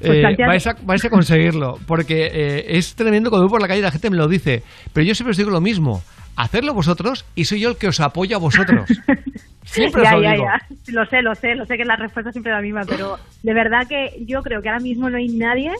Pues 0.00 0.24
Eh, 0.24 0.36
vais, 0.46 0.66
a, 0.66 0.74
vais 0.84 1.04
a 1.04 1.10
conseguirlo. 1.10 1.78
Porque 1.86 2.30
eh, 2.32 2.64
es 2.78 2.94
tremendo 2.94 3.28
cuando 3.28 3.44
voy 3.46 3.50
por 3.50 3.60
la 3.60 3.68
calle 3.68 3.80
y 3.80 3.82
la 3.82 3.90
gente 3.90 4.08
me 4.08 4.16
lo 4.16 4.26
dice. 4.26 4.62
Pero 4.94 5.06
yo 5.06 5.14
siempre 5.14 5.32
os 5.32 5.36
digo 5.36 5.50
lo 5.50 5.60
mismo. 5.60 6.00
Hacerlo 6.36 6.74
vosotros 6.74 7.24
y 7.34 7.46
soy 7.46 7.60
yo 7.60 7.70
el 7.70 7.76
que 7.76 7.88
os 7.88 7.98
apoya 8.00 8.36
a 8.36 8.38
vosotros. 8.38 8.88
Siempre 9.64 10.02
os 10.02 10.08
ya, 10.08 10.16
lo 10.16 10.22
ya, 10.22 10.32
digo. 10.32 10.44
ya. 10.44 10.92
Lo 10.92 11.06
sé, 11.06 11.22
lo 11.22 11.34
sé, 11.34 11.54
lo 11.56 11.66
sé 11.66 11.76
que 11.76 11.84
la 11.84 11.96
respuesta 11.96 12.30
siempre 12.30 12.52
es 12.52 12.56
la 12.56 12.62
misma, 12.62 12.82
pero 12.86 13.18
de 13.42 13.52
verdad 13.54 13.86
que 13.88 14.24
yo 14.26 14.42
creo 14.42 14.62
que 14.62 14.68
ahora 14.68 14.80
mismo 14.80 15.10
no 15.10 15.16
hay 15.18 15.28
nadie 15.28 15.72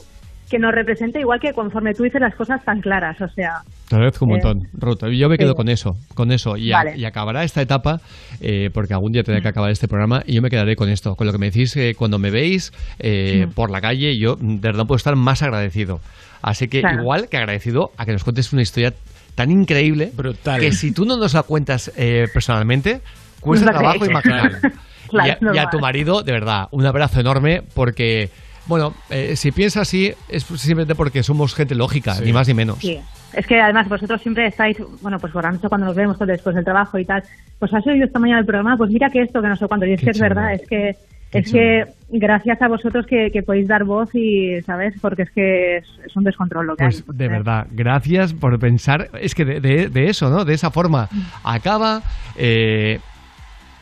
que 0.49 0.59
nos 0.59 0.73
represente 0.73 1.19
igual 1.19 1.39
que 1.41 1.51
conforme 1.53 1.93
tú 1.93 2.03
dices 2.03 2.21
las 2.21 2.33
cosas 2.35 2.63
tan 2.63 2.79
claras, 2.81 3.19
o 3.21 3.27
sea, 3.29 3.61
Te 3.89 3.95
agradezco 3.95 4.25
un 4.25 4.31
Eh, 4.31 4.33
montón, 4.33 4.67
Ruth. 4.73 5.03
Yo 5.13 5.29
me 5.29 5.37
quedo 5.37 5.51
sí. 5.51 5.55
con 5.55 5.69
eso, 5.69 5.95
con 6.13 6.31
eso. 6.31 6.57
Y, 6.57 6.71
a- 6.73 6.77
Vale. 6.77 6.97
y 6.97 7.05
acabará 7.05 7.43
esta 7.43 7.61
etapa, 7.61 8.01
eh, 8.41 8.69
porque 8.73 8.93
algún 8.93 9.11
día 9.13 9.23
tendré 9.23 9.41
que 9.41 9.47
acabar 9.49 9.71
este 9.71 9.87
programa, 9.87 10.23
y 10.25 10.35
yo 10.35 10.41
me 10.41 10.49
quedaré 10.49 10.75
con 10.75 10.89
esto. 10.89 11.15
Con 11.15 11.27
lo 11.27 11.33
que 11.33 11.39
me 11.39 11.47
decís 11.47 11.75
eh, 11.77 11.95
cuando 11.97 12.17
me 12.19 12.29
veis 12.31 12.71
eh, 12.99 13.45
Mm. 13.47 13.51
por 13.53 13.69
la 13.71 13.79
calle, 13.81 14.17
yo 14.17 14.35
de 14.39 14.57
verdad 14.59 14.85
puedo 14.85 14.97
estar 14.97 15.15
más 15.15 15.41
agradecido. 15.43 15.99
Así 16.41 16.67
que 16.67 16.81
Claro. 16.81 17.01
igual 17.01 17.29
que 17.29 17.37
agradecido 17.37 17.91
a 17.97 18.05
que 18.05 18.11
nos 18.13 18.23
cuentes 18.23 18.51
una 18.53 18.61
historia 18.61 18.93
tan 19.37 19.51
increíble 19.51 20.11
Brutal. 20.13 20.59
que 20.59 20.71
si 20.73 20.91
tú 20.91 21.05
no 21.05 21.15
nos 21.15 21.33
la 21.33 21.43
cuentas 21.43 21.91
eh, 21.95 22.27
personalmente, 22.33 23.01
cuesta 23.39 23.67
No 23.67 23.71
trabajo 23.77 23.99
crees. 23.99 24.11
imaginar. 24.11 24.51
Claro, 25.07 25.37
y, 25.41 25.47
a, 25.47 25.55
y 25.55 25.57
a 25.59 25.69
tu 25.69 25.79
marido, 25.79 26.21
de 26.21 26.33
verdad, 26.33 26.67
un 26.71 26.85
abrazo 26.85 27.21
enorme 27.21 27.61
porque... 27.73 28.29
Bueno, 28.65 28.93
eh, 29.09 29.37
si 29.37 29.53
piensas 29.53 29.83
así, 29.83 30.13
es 30.27 30.43
simplemente 30.43 30.93
porque 30.95 31.23
somos 31.23 31.55
gente 31.55 31.73
lógica, 31.75 32.15
Sí. 32.15 32.25
ni 32.25 32.33
más 32.33 32.45
ni 32.49 32.53
menos. 32.53 32.79
sí. 32.79 32.99
Es 33.31 33.45
que 33.47 33.61
además 33.61 33.87
vosotros 33.87 34.21
siempre 34.21 34.47
estáis, 34.47 34.75
bueno, 35.01 35.17
pues 35.19 35.31
por 35.31 35.43
la 35.43 35.51
noche 35.51 35.67
cuando 35.69 35.85
nos 35.87 35.95
vemos 35.95 36.17
todo 36.17 36.27
después 36.27 36.53
del 36.55 36.65
trabajo 36.65 36.97
y 36.97 37.05
tal, 37.05 37.23
pues 37.59 37.73
has 37.73 37.85
oído 37.87 38.05
esta 38.05 38.19
mañana 38.19 38.39
el 38.39 38.45
programa, 38.45 38.75
pues 38.75 38.89
mira 38.89 39.09
que 39.09 39.21
esto, 39.21 39.41
que 39.41 39.47
no 39.47 39.55
sé 39.55 39.67
cuánto, 39.67 39.85
y 39.85 39.93
es 39.93 39.99
Qué 39.99 40.05
que 40.07 40.11
es 40.11 40.19
verdad, 40.19 40.53
es 40.53 40.61
que 40.67 40.95
es 41.33 41.51
que 41.51 41.85
gracias 42.09 42.61
a 42.61 42.67
vosotros 42.67 43.05
que, 43.05 43.31
que 43.31 43.43
podéis 43.43 43.67
dar 43.67 43.83
voz 43.83 44.09
y, 44.15 44.61
¿sabes? 44.61 44.95
Porque 45.01 45.23
es 45.23 45.31
que 45.31 45.77
es, 45.77 45.85
es 46.05 46.15
un 46.15 46.23
descontrol 46.23 46.67
lo 46.67 46.75
que 46.75 46.85
Pues 46.85 47.03
hay. 47.09 47.17
de 47.17 47.27
verdad, 47.27 47.67
gracias 47.71 48.33
por 48.33 48.57
pensar, 48.59 49.09
es 49.21 49.35
que 49.35 49.43
de, 49.45 49.59
de- 49.59 49.89
de 49.89 50.09
eso, 50.09 50.29
¿no? 50.29 50.45
De 50.45 50.53
esa 50.53 50.71
forma 50.71 51.09
acaba, 51.43 52.01
eh, 52.37 52.99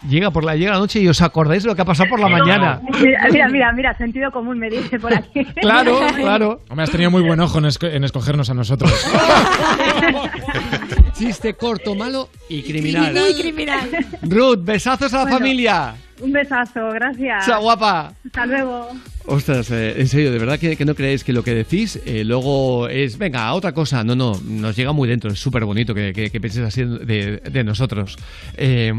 llega 0.07 0.31
por 0.31 0.43
la 0.43 0.55
llega 0.55 0.71
la 0.71 0.79
noche 0.79 0.99
y 0.99 1.07
os 1.07 1.21
acordáis 1.21 1.63
de 1.63 1.69
lo 1.69 1.75
que 1.75 1.81
ha 1.81 1.85
pasado 1.85 2.09
por 2.09 2.19
la 2.19 2.27
mañana. 2.29 2.81
Mira, 3.01 3.27
mira, 3.31 3.47
mira, 3.49 3.71
mira, 3.73 3.97
sentido 3.97 4.31
común 4.31 4.57
me 4.59 4.69
dice 4.69 4.99
por 4.99 5.13
aquí. 5.13 5.43
Claro, 5.61 5.99
claro. 6.15 6.61
Hombre, 6.69 6.83
has 6.83 6.91
tenido 6.91 7.11
muy 7.11 7.21
buen 7.21 7.39
ojo 7.39 7.57
en, 7.59 7.65
esco- 7.65 7.91
en 7.91 8.03
escogernos 8.03 8.49
a 8.49 8.53
nosotros. 8.53 8.91
Chiste 11.17 11.53
corto, 11.53 11.95
malo 11.95 12.29
y 12.49 12.61
criminal. 12.63 13.13
Muy 13.13 13.33
criminal. 13.39 13.89
Ruth, 14.23 14.59
besazos 14.63 15.13
a 15.13 15.17
la 15.19 15.23
Bueno. 15.23 15.37
familia. 15.37 15.95
Un 16.21 16.31
besazo, 16.31 16.89
gracias. 16.91 17.45
Chao, 17.45 17.61
guapa. 17.61 18.13
Hasta 18.25 18.45
luego. 18.45 18.89
Ostras, 19.25 19.69
eh, 19.71 19.95
en 19.97 20.07
serio, 20.07 20.31
de 20.31 20.37
verdad 20.39 20.59
que, 20.59 20.77
que 20.77 20.85
no 20.85 20.93
creéis 20.95 21.23
que 21.23 21.33
lo 21.33 21.43
que 21.43 21.53
decís 21.53 21.99
eh, 22.05 22.23
luego 22.23 22.87
es, 22.87 23.17
venga, 23.17 23.51
otra 23.53 23.73
cosa. 23.73 24.03
No, 24.03 24.15
no, 24.15 24.39
nos 24.45 24.75
llega 24.75 24.91
muy 24.93 25.07
dentro, 25.09 25.31
es 25.31 25.39
súper 25.39 25.65
bonito 25.65 25.93
que, 25.93 26.13
que, 26.13 26.29
que 26.29 26.39
penséis 26.39 26.65
así 26.67 26.83
de, 26.83 27.37
de 27.37 27.63
nosotros. 27.63 28.17
Eh, 28.55 28.93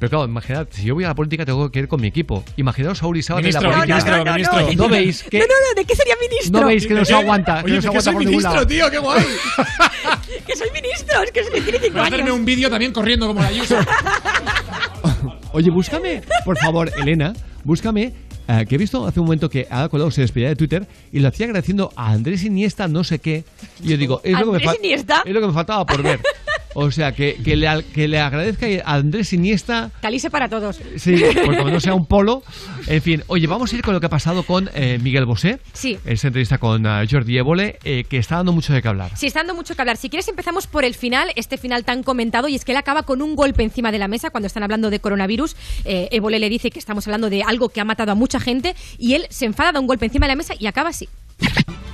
pero 0.00 0.08
claro, 0.08 0.24
imaginad, 0.24 0.66
si 0.70 0.84
yo 0.84 0.94
voy 0.94 1.04
a 1.04 1.08
la 1.08 1.14
política 1.14 1.44
tengo 1.44 1.70
que 1.70 1.78
ir 1.80 1.86
con 1.86 2.00
mi 2.00 2.08
equipo. 2.08 2.42
Imaginaos 2.56 3.02
a 3.02 3.06
Uri 3.06 3.22
Sábal 3.22 3.44
en 3.44 3.52
la 3.52 3.60
Ministro, 3.60 3.70
política. 3.78 3.94
ministro, 3.94 4.24
no, 4.24 4.32
ministro. 4.32 4.60
no, 4.62 4.82
¿No 4.82 4.88
veis 4.88 5.22
que, 5.24 5.38
No, 5.40 5.44
no, 5.44 5.52
no, 5.52 5.74
¿de 5.76 5.84
qué 5.84 5.94
sería 5.94 6.14
ministro? 6.18 6.60
no 6.60 6.66
veis 6.66 6.86
que 6.86 6.94
nos 6.94 7.10
aguanta? 7.10 7.58
Que 7.58 7.64
Oye, 7.66 7.74
nos 7.74 7.84
que 7.84 7.88
aguanta 7.88 8.02
soy 8.04 8.12
por 8.14 8.20
ningún 8.22 8.32
ministro, 8.32 8.54
lado? 8.54 8.66
tío, 8.66 8.90
qué 8.90 8.98
guay. 8.98 9.22
Que 10.46 10.56
soy 10.56 10.70
ministro, 10.70 11.22
es 11.22 11.30
que 11.30 11.42
que 11.42 11.60
tiene 11.60 11.78
cinco 11.78 11.92
Voy 11.98 12.00
a 12.00 12.06
hacerme 12.06 12.32
un 12.32 12.44
vídeo 12.46 12.70
también 12.70 12.92
corriendo 12.92 13.26
como 13.26 13.42
la 13.42 13.48
Ayuso. 13.48 13.76
Oye, 15.52 15.70
búscame, 15.70 16.22
por 16.46 16.56
favor, 16.56 16.90
Elena, 16.96 17.34
búscame, 17.62 18.14
eh, 18.48 18.66
que 18.66 18.76
he 18.76 18.78
visto 18.78 19.06
hace 19.06 19.20
un 19.20 19.26
momento 19.26 19.50
que 19.50 19.66
Ada 19.70 19.88
Colau 19.88 20.10
se 20.10 20.22
despedía 20.22 20.48
de 20.48 20.56
Twitter 20.56 20.86
y 21.12 21.20
lo 21.20 21.28
hacía 21.28 21.46
agradeciendo 21.46 21.92
a 21.94 22.10
Andrés 22.12 22.42
Iniesta 22.42 22.88
no 22.88 23.04
sé 23.04 23.18
qué. 23.18 23.44
Y 23.82 23.90
yo 23.90 23.96
digo, 23.96 24.20
es, 24.24 24.32
lo 24.32 24.52
que, 24.52 24.58
me 24.66 24.92
es 24.94 25.04
lo 25.26 25.40
que 25.40 25.46
me 25.46 25.52
faltaba 25.52 25.84
por 25.84 26.02
ver. 26.02 26.20
O 26.74 26.90
sea, 26.90 27.12
que, 27.12 27.36
que, 27.42 27.56
le, 27.56 27.84
que 27.92 28.06
le 28.06 28.20
agradezca 28.20 28.66
a 28.84 28.94
Andrés 28.94 29.32
Iniesta, 29.32 29.90
Calice 30.00 30.30
para 30.30 30.48
todos. 30.48 30.80
sí, 30.96 31.16
porque 31.44 31.58
como 31.58 31.70
no 31.70 31.80
sea 31.80 31.94
un 31.94 32.06
polo. 32.06 32.42
En 32.86 33.02
fin, 33.02 33.22
oye, 33.26 33.46
vamos 33.46 33.72
a 33.72 33.76
ir 33.76 33.82
con 33.82 33.94
lo 33.94 34.00
que 34.00 34.06
ha 34.06 34.10
pasado 34.10 34.44
con 34.44 34.70
eh, 34.74 34.98
Miguel 35.02 35.26
Bosé. 35.26 35.60
Sí. 35.72 35.98
Esa 36.04 36.28
entrevista 36.28 36.58
con 36.58 36.86
eh, 36.86 37.06
Jordi 37.10 37.38
Évole, 37.38 37.78
eh, 37.84 38.04
que 38.08 38.18
está 38.18 38.36
dando 38.36 38.52
mucho 38.52 38.72
de 38.72 38.82
qué 38.82 38.88
hablar. 38.88 39.10
Sí, 39.16 39.26
está 39.26 39.40
dando 39.40 39.54
mucho 39.54 39.74
que 39.74 39.82
hablar. 39.82 39.96
Si 39.96 40.08
quieres 40.08 40.28
empezamos 40.28 40.66
por 40.66 40.84
el 40.84 40.94
final, 40.94 41.32
este 41.36 41.56
final 41.58 41.84
tan 41.84 42.02
comentado, 42.02 42.48
y 42.48 42.54
es 42.54 42.64
que 42.64 42.72
él 42.72 42.78
acaba 42.78 43.02
con 43.02 43.22
un 43.22 43.34
golpe 43.34 43.62
encima 43.62 43.90
de 43.90 43.98
la 43.98 44.08
mesa 44.08 44.30
cuando 44.30 44.46
están 44.46 44.62
hablando 44.62 44.90
de 44.90 45.00
coronavirus. 45.00 45.56
Eh, 45.84 46.08
Évole 46.12 46.38
le 46.38 46.48
dice 46.48 46.70
que 46.70 46.78
estamos 46.78 47.06
hablando 47.06 47.30
de 47.30 47.42
algo 47.42 47.68
que 47.70 47.80
ha 47.80 47.84
matado 47.84 48.12
a 48.12 48.14
mucha 48.14 48.38
gente, 48.40 48.74
y 48.98 49.14
él 49.14 49.26
se 49.30 49.46
enfada, 49.46 49.72
da 49.72 49.80
un 49.80 49.86
golpe 49.86 50.06
encima 50.06 50.26
de 50.26 50.32
la 50.32 50.36
mesa 50.36 50.54
y 50.58 50.66
acaba 50.66 50.90
así. 50.90 51.08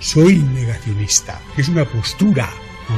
Soy 0.00 0.36
negacionista. 0.38 1.40
Es 1.56 1.68
una 1.68 1.84
postura 1.84 2.50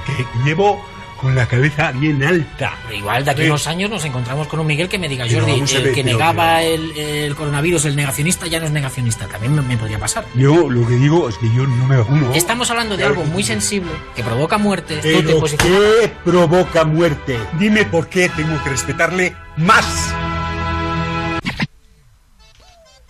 que 0.06 0.24
llevo 0.44 0.80
con 1.20 1.34
la 1.34 1.46
cabeza 1.46 1.92
bien 1.92 2.22
alta. 2.22 2.78
Pero 2.84 2.98
igual 2.98 3.24
de 3.24 3.30
aquí 3.32 3.42
a 3.42 3.46
unos 3.46 3.66
años 3.66 3.90
nos 3.90 4.04
encontramos 4.04 4.46
con 4.46 4.60
un 4.60 4.66
Miguel 4.66 4.88
que 4.88 4.98
me 4.98 5.08
diga, 5.08 5.26
Jordi, 5.30 5.52
el 5.52 5.82
ver, 5.82 5.92
que 5.92 6.04
negaba 6.04 6.62
el, 6.62 6.96
el 6.96 7.34
coronavirus, 7.34 7.86
el 7.86 7.96
negacionista, 7.96 8.46
ya 8.46 8.60
no 8.60 8.66
es 8.66 8.72
negacionista. 8.72 9.26
También 9.26 9.54
me, 9.54 9.62
me 9.62 9.76
podría 9.76 9.98
pasar. 9.98 10.24
Yo 10.34 10.70
lo 10.70 10.86
que 10.86 10.94
digo 10.94 11.28
es 11.28 11.36
que 11.36 11.46
yo 11.54 11.66
no 11.66 11.86
me 11.86 11.96
vacuno. 11.96 12.32
Estamos 12.34 12.70
hablando 12.70 12.96
de 12.96 13.04
algo 13.04 13.24
muy 13.24 13.42
sensible, 13.42 13.90
que 14.14 14.22
provoca 14.22 14.58
muerte. 14.58 14.98
Te 14.98 15.22
Pero 15.22 15.42
¿qué 15.44 16.12
provoca 16.24 16.84
muerte? 16.84 17.38
Dime 17.58 17.84
por 17.84 18.08
qué 18.08 18.28
tengo 18.28 18.62
que 18.62 18.70
respetarle 18.70 19.34
más. 19.56 20.14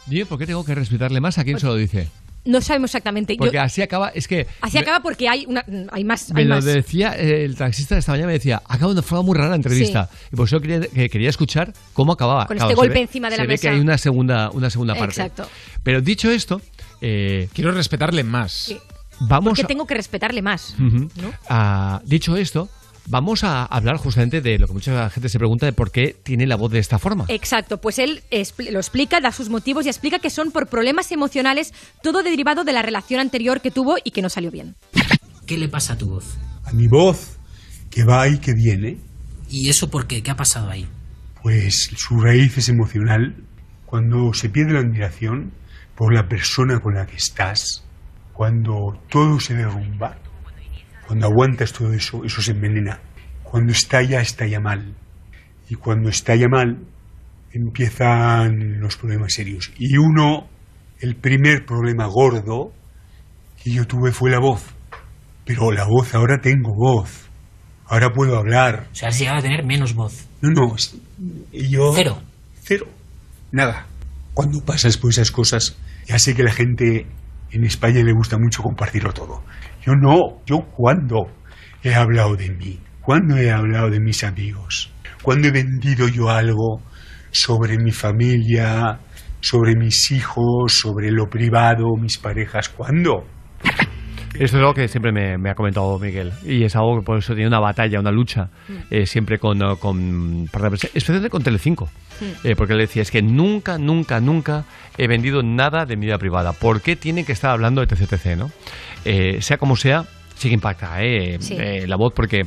Dime, 0.06 0.24
¿por 0.24 0.38
qué 0.38 0.46
tengo 0.46 0.64
que 0.64 0.74
respetarle 0.74 1.20
más? 1.20 1.36
¿A 1.36 1.44
quién 1.44 1.60
se 1.60 1.66
lo 1.66 1.74
dice? 1.74 2.08
No 2.44 2.60
sabemos 2.60 2.90
exactamente. 2.90 3.34
Yo- 3.34 3.38
Porque 3.38 3.58
así 3.58 3.82
acaba, 3.82 4.08
es 4.10 4.26
que... 4.26 4.46
así 4.62 4.74
me- 4.76 4.80
acaba 4.80 5.00
porque 5.00 5.28
hay, 5.28 5.44
una, 5.46 5.64
hay 5.90 6.04
más. 6.04 6.32
Me 6.32 6.40
Hay 6.40 6.46
lo 6.46 6.54
más. 6.54 6.64
decía 6.64 7.14
eh, 7.18 7.44
el 7.44 7.56
taxista 7.56 7.94
de 7.94 7.98
esta 8.00 8.12
mañana, 8.12 8.28
me 8.28 8.32
decía, 8.34 8.62
acaba 8.66 8.86
de 8.88 8.92
una 8.98 9.02
forma 9.02 9.22
muy 9.22 9.36
rara 9.36 9.50
la 9.50 9.56
entrevista. 9.56 10.08
Y 10.32 10.36
por 10.36 10.46
eso 10.46 10.60
quería, 10.60 10.80
que 10.80 11.10
quería 11.10 11.28
escuchar 11.30 11.72
cómo 11.92 12.12
acababa. 12.12 12.46
Con 12.46 12.56
Claro, 12.56 12.70
este 12.70 12.76
golpe 12.76 12.94
ve- 12.94 13.00
encima 13.02 13.28
de 13.28 13.36
se 13.36 13.42
la 13.42 13.46
ve 13.46 13.48
mesa. 13.54 13.62
que 13.62 13.68
hay 13.68 13.80
una 13.80 13.98
segunda, 13.98 14.50
una 14.50 14.70
segunda 14.70 14.94
parte. 14.94 15.20
Exacto. 15.20 15.48
Pero 15.82 16.00
dicho 16.00 16.30
esto, 16.30 16.62
eh, 17.00 17.48
Quiero 17.52 17.72
respetarle 17.72 18.24
más. 18.24 18.52
Sí. 18.52 18.78
vamos 19.20 19.50
Porque 19.50 19.62
a- 19.62 19.66
tengo 19.66 19.86
que 19.86 19.94
respetarle 19.94 20.40
más. 20.40 20.74
Ah, 21.48 22.00
dicho 22.04 22.36
esto, 22.36 22.68
vamos 23.08 23.44
a 23.44 23.64
hablar 23.64 23.96
justamente 23.96 24.40
de 24.40 24.58
lo 24.58 24.66
que 24.66 24.72
mucha 24.74 25.10
gente 25.10 25.28
se 25.28 25.38
pregunta 25.38 25.66
de 25.66 25.72
por 25.72 25.90
qué 25.90 26.14
tiene 26.22 26.46
la 26.46 26.56
voz 26.56 26.70
de 26.70 26.78
esta 26.78 26.98
forma. 26.98 27.24
Exacto, 27.28 27.80
pues 27.80 27.98
él 27.98 28.22
lo 28.30 28.78
explica, 28.78 29.20
da 29.20 29.32
sus 29.32 29.48
motivos 29.48 29.86
y 29.86 29.88
explica 29.88 30.18
que 30.18 30.30
son 30.30 30.50
por 30.50 30.68
problemas 30.68 31.10
emocionales, 31.12 31.72
todo 32.02 32.22
derivado 32.22 32.64
de 32.64 32.72
la 32.72 32.82
relación 32.82 33.20
anterior 33.20 33.60
que 33.60 33.70
tuvo 33.70 33.96
y 34.02 34.10
que 34.10 34.22
no 34.22 34.28
salió 34.28 34.50
bien. 34.50 34.76
¿Qué 35.46 35.56
le 35.58 35.68
pasa 35.68 35.94
a 35.94 35.98
tu 35.98 36.08
voz? 36.10 36.36
A 36.64 36.72
mi 36.72 36.86
voz, 36.86 37.38
que 37.90 38.04
va 38.04 38.28
y 38.28 38.38
que 38.38 38.54
viene, 38.54 38.98
¿Y 39.50 39.70
eso 39.70 39.90
por 39.90 40.06
qué? 40.06 40.22
¿Qué 40.22 40.30
ha 40.30 40.36
pasado 40.36 40.68
ahí? 40.68 40.86
pues 41.42 41.90
su 41.96 42.20
raíz 42.20 42.58
es 42.58 42.68
emocional. 42.68 43.34
Cuando 43.86 44.34
se 44.34 44.50
pierde 44.50 44.74
la 44.74 44.80
admiración 44.80 45.52
por 45.96 46.12
la 46.12 46.28
persona 46.28 46.80
con 46.80 46.94
la 46.96 47.06
que 47.06 47.16
estás, 47.16 47.84
cuando 48.34 49.00
todo 49.08 49.40
se 49.40 49.54
derrumba, 49.54 50.18
cuando 51.08 51.26
aguantas 51.26 51.72
todo 51.72 51.94
eso, 51.94 52.22
eso 52.22 52.42
se 52.42 52.50
envenena. 52.50 53.00
Cuando 53.42 53.72
estalla, 53.72 54.20
estalla 54.20 54.60
mal. 54.60 54.94
Y 55.70 55.74
cuando 55.76 56.10
estalla 56.10 56.48
mal, 56.50 56.84
empiezan 57.50 58.78
los 58.78 58.98
problemas 58.98 59.32
serios. 59.32 59.72
Y 59.78 59.96
uno, 59.96 60.50
el 61.00 61.16
primer 61.16 61.64
problema 61.64 62.04
gordo 62.04 62.74
que 63.64 63.70
yo 63.70 63.86
tuve 63.86 64.12
fue 64.12 64.30
la 64.30 64.38
voz. 64.38 64.66
Pero 65.46 65.72
la 65.72 65.86
voz, 65.86 66.14
ahora 66.14 66.42
tengo 66.42 66.74
voz. 66.76 67.30
Ahora 67.86 68.10
puedo 68.10 68.36
hablar. 68.36 68.88
O 68.92 68.94
sea, 68.94 69.08
has 69.08 69.18
llegado 69.18 69.38
a 69.38 69.42
tener 69.42 69.64
menos 69.64 69.94
voz. 69.94 70.28
No, 70.42 70.50
no. 70.50 70.76
yo. 71.50 71.94
Cero. 71.94 72.18
Cero. 72.60 72.86
Nada. 73.50 73.86
Cuando 74.34 74.62
pasas 74.62 74.98
por 74.98 75.10
esas 75.10 75.30
cosas, 75.30 75.78
ya 76.06 76.18
sé 76.18 76.34
que 76.34 76.42
la 76.42 76.52
gente 76.52 77.06
en 77.50 77.64
España 77.64 78.02
le 78.02 78.12
gusta 78.12 78.36
mucho 78.36 78.62
compartirlo 78.62 79.14
todo. 79.14 79.42
Yo 79.88 79.94
no. 79.94 80.42
Yo 80.44 80.58
cuándo 80.76 81.28
he 81.82 81.94
hablado 81.94 82.36
de 82.36 82.50
mí. 82.50 82.78
¿Cuándo 83.00 83.38
he 83.38 83.50
hablado 83.50 83.88
de 83.88 84.00
mis 84.00 84.22
amigos? 84.22 84.92
¿Cuándo 85.22 85.48
he 85.48 85.50
vendido 85.50 86.08
yo 86.08 86.28
algo 86.28 86.82
sobre 87.30 87.78
mi 87.78 87.90
familia, 87.90 88.98
sobre 89.40 89.74
mis 89.76 90.10
hijos, 90.12 90.74
sobre 90.78 91.10
lo 91.10 91.24
privado, 91.30 91.86
mis 91.98 92.18
parejas? 92.18 92.68
¿Cuándo? 92.68 93.24
Esto 94.34 94.44
es 94.58 94.62
algo 94.62 94.74
que 94.74 94.86
siempre 94.88 95.10
me, 95.10 95.36
me 95.38 95.50
ha 95.50 95.54
comentado 95.54 95.98
Miguel 95.98 96.32
y 96.44 96.62
es 96.62 96.76
algo 96.76 97.00
que 97.00 97.04
por 97.04 97.18
eso 97.18 97.32
tiene 97.34 97.48
una 97.48 97.58
batalla, 97.60 97.98
una 97.98 98.12
lucha 98.12 98.50
eh, 98.90 99.04
siempre 99.06 99.38
con, 99.38 99.60
eh, 99.62 99.74
con 99.80 100.46
para- 100.52 100.68
especialmente 100.68 101.28
con 101.30 101.42
Telecinco, 101.42 101.88
eh, 102.44 102.54
porque 102.54 102.74
él 102.74 102.78
decía 102.78 103.02
es 103.02 103.10
que 103.10 103.22
nunca, 103.22 103.78
nunca, 103.78 104.20
nunca 104.20 104.64
he 104.96 105.08
vendido 105.08 105.42
nada 105.42 105.86
de 105.86 105.96
mi 105.96 106.06
vida 106.06 106.18
privada. 106.18 106.52
¿Por 106.52 106.82
qué 106.82 106.94
tiene 106.94 107.24
que 107.24 107.32
estar 107.32 107.50
hablando 107.50 107.80
de 107.80 107.88
TCTC, 107.88 108.36
no? 108.36 108.50
Eh, 109.04 109.40
sea 109.40 109.56
como 109.58 109.76
sea, 109.76 110.04
sí 110.34 110.48
que 110.48 110.54
impacta 110.54 111.02
eh, 111.02 111.36
Sí. 111.40 111.56
eh, 111.58 111.86
la 111.86 111.96
voz 111.96 112.12
porque, 112.14 112.42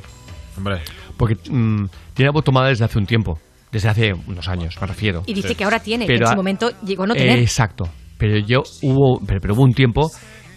porque 1.18 1.36
mm, 1.50 1.86
tiene 2.14 2.28
la 2.28 2.32
voz 2.34 2.44
tomada 2.44 2.68
desde 2.70 2.86
hace 2.86 2.98
un 2.98 3.06
tiempo, 3.06 3.40
desde 3.72 3.90
hace 3.90 4.14
unos 4.28 4.48
años, 4.48 4.76
me 4.80 4.88
refiero. 4.88 5.24
Y 5.26 5.34
dice 5.34 5.56
que 5.56 5.64
ahora 5.64 5.80
tiene, 5.80 6.06
que 6.06 6.14
Pero 6.14 6.26
en 6.26 6.28
su 6.28 6.34
a- 6.34 6.36
momento 6.36 6.72
llegó 6.86 7.04
a 7.04 7.08
no 7.08 7.14
tener. 7.16 7.38
Eh, 7.40 7.42
exacto. 7.42 7.86
Pero 8.18 8.38
yo 8.40 8.64
hubo, 8.84 9.20
pero, 9.26 9.40
pero 9.42 9.54
hubo 9.56 9.64
un 9.64 9.74
tiempo 9.74 10.12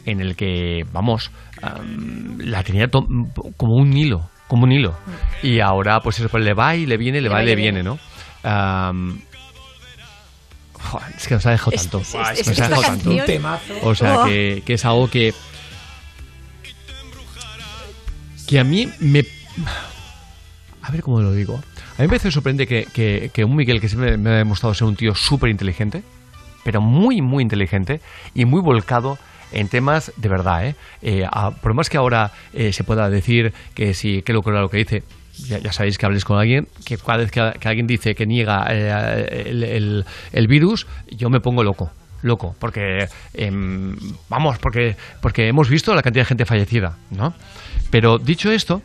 en 0.05 0.21
el 0.21 0.37
que, 0.37 0.83
vamos, 0.93 1.31
am, 1.63 2.37
la 2.41 2.63
tenía 2.63 2.89
como 2.89 3.75
un 3.77 3.97
hilo, 3.97 4.29
como 4.49 4.65
un 4.65 4.73
hilo. 4.73 4.95
Y 5.43 5.61
ahora, 5.61 6.01
pues 6.01 6.19
eso, 6.19 6.29
pues 6.29 6.45
le 6.45 6.53
va 6.53 6.77
y 6.77 6.85
le 6.85 6.99
viene, 6.99 7.21
le 7.23 7.31
va 7.31 7.43
y 7.43 7.47
le 7.47 7.57
viene, 7.57 7.83
¿no? 7.83 7.99
Joder, 10.81 11.09
es 11.17 11.27
que 11.29 11.35
nos 11.35 11.47
ha 11.47 11.51
dejado 11.53 11.71
tanto. 11.73 11.99
es- 12.01 12.09
es- 12.09 12.15
Nos 12.15 12.49
es 12.49 12.49
ha 12.61 12.69
dejado 12.69 12.83
tanto. 12.83 13.05
canción. 13.05 13.21
Un 13.21 13.25
temazo. 13.27 13.75
O 13.83 13.95
sea, 13.95 14.19
Oh. 14.21 14.25
que, 14.27 14.63
que 14.67 14.75
es 14.75 14.85
algo 14.85 15.09
que. 15.09 15.33
Que 18.55 18.61
a 18.61 18.63
mí 18.63 18.89
me. 19.01 19.25
A 20.81 20.93
ver 20.93 21.03
cómo 21.03 21.21
lo 21.21 21.33
digo. 21.33 21.55
A 21.57 21.59
mí 21.59 22.03
me 22.05 22.07
parece 22.07 22.31
sorprendente 22.31 22.69
que, 22.69 22.87
que, 22.93 23.33
que 23.35 23.45
un 23.45 23.57
Miguel 23.57 23.81
que 23.81 23.89
siempre 23.89 24.17
me 24.17 24.31
ha 24.31 24.35
demostrado 24.35 24.73
ser 24.75 24.87
un 24.87 24.95
tío 24.95 25.13
súper 25.17 25.51
inteligente, 25.51 26.05
pero 26.63 26.81
muy, 26.81 27.21
muy 27.21 27.43
inteligente 27.43 28.01
y 28.33 28.45
muy 28.45 28.61
volcado 28.61 29.19
en 29.51 29.67
temas 29.67 30.13
de 30.17 30.29
verdad, 30.29 30.69
¿eh? 30.69 30.77
Eh, 31.03 31.27
por 31.63 31.75
más 31.75 31.91
que 31.91 31.97
ahora 31.97 32.31
eh, 32.53 32.73
se 32.73 32.85
pueda 32.85 33.11
decir 33.11 33.53
que 33.75 33.93
si 33.93 34.23
qué 34.23 34.33
locura 34.33 34.61
lo 34.61 34.69
que 34.71 34.77
dice, 34.77 35.03
ya, 35.37 35.73
sabéis 35.73 35.99
que 35.99 36.07
habléis 36.07 36.25
con 36.25 36.39
alguien, 36.39 36.69
que 36.85 36.97
cada 36.97 37.19
vez 37.19 37.33
que, 37.33 37.55
que 37.59 37.69
alguien 37.69 37.89
dice 37.89 38.15
que 38.15 38.25
niega 38.25 38.67
eh, 38.71 39.47
el, 39.47 39.65
el- 39.65 40.05
el 40.33 40.47
virus, 40.47 40.87
yo 41.11 41.29
me 41.29 41.41
pongo 41.41 41.65
loco. 41.65 41.91
Loco, 42.23 42.57
porque 42.59 43.07
em, 43.35 43.97
vamos, 44.31 44.57
porque, 44.59 44.97
porque 45.21 45.47
hemos 45.47 45.69
visto 45.69 45.95
la 45.95 46.01
cantidad 46.03 46.23
de 46.23 46.29
gente 46.29 46.47
fallecida, 46.47 46.97
¿no? 47.11 47.35
Pero 47.95 48.19
dicho 48.19 48.51
esto, 48.51 48.83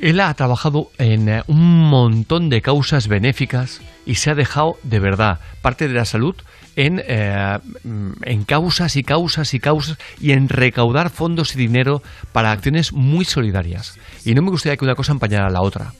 él 0.00 0.20
ha 0.20 0.32
trabajado 0.34 0.92
en 0.96 1.28
eh, 1.28 1.42
un 1.48 1.90
montón 1.90 2.48
de 2.50 2.62
causas 2.62 3.08
benéficas 3.08 3.80
y 4.06 4.14
se 4.14 4.30
ha 4.30 4.36
dejado 4.36 4.76
de 4.84 5.00
verdad 5.00 5.40
parte 5.60 5.88
de 5.88 5.94
la 5.94 6.04
salud 6.04 6.36
en, 6.76 7.02
eh, 7.04 7.58
mm, 7.82 8.12
en 8.22 8.44
causas 8.44 8.94
y 8.94 9.02
causas 9.02 9.54
y 9.54 9.58
causas 9.58 9.98
y 10.20 10.30
en 10.30 10.48
recaudar 10.48 11.10
fondos 11.10 11.56
y 11.56 11.58
dinero 11.58 12.00
para 12.30 12.52
acciones 12.52 12.92
muy 12.92 13.24
solidarias. 13.24 13.98
Y 14.24 14.34
no 14.34 14.42
me 14.42 14.50
gustaría 14.50 14.76
que 14.76 14.84
una 14.84 14.94
cosa 14.94 15.10
empañara 15.10 15.48
a 15.48 15.50
la 15.50 15.62
otra. 15.62 15.94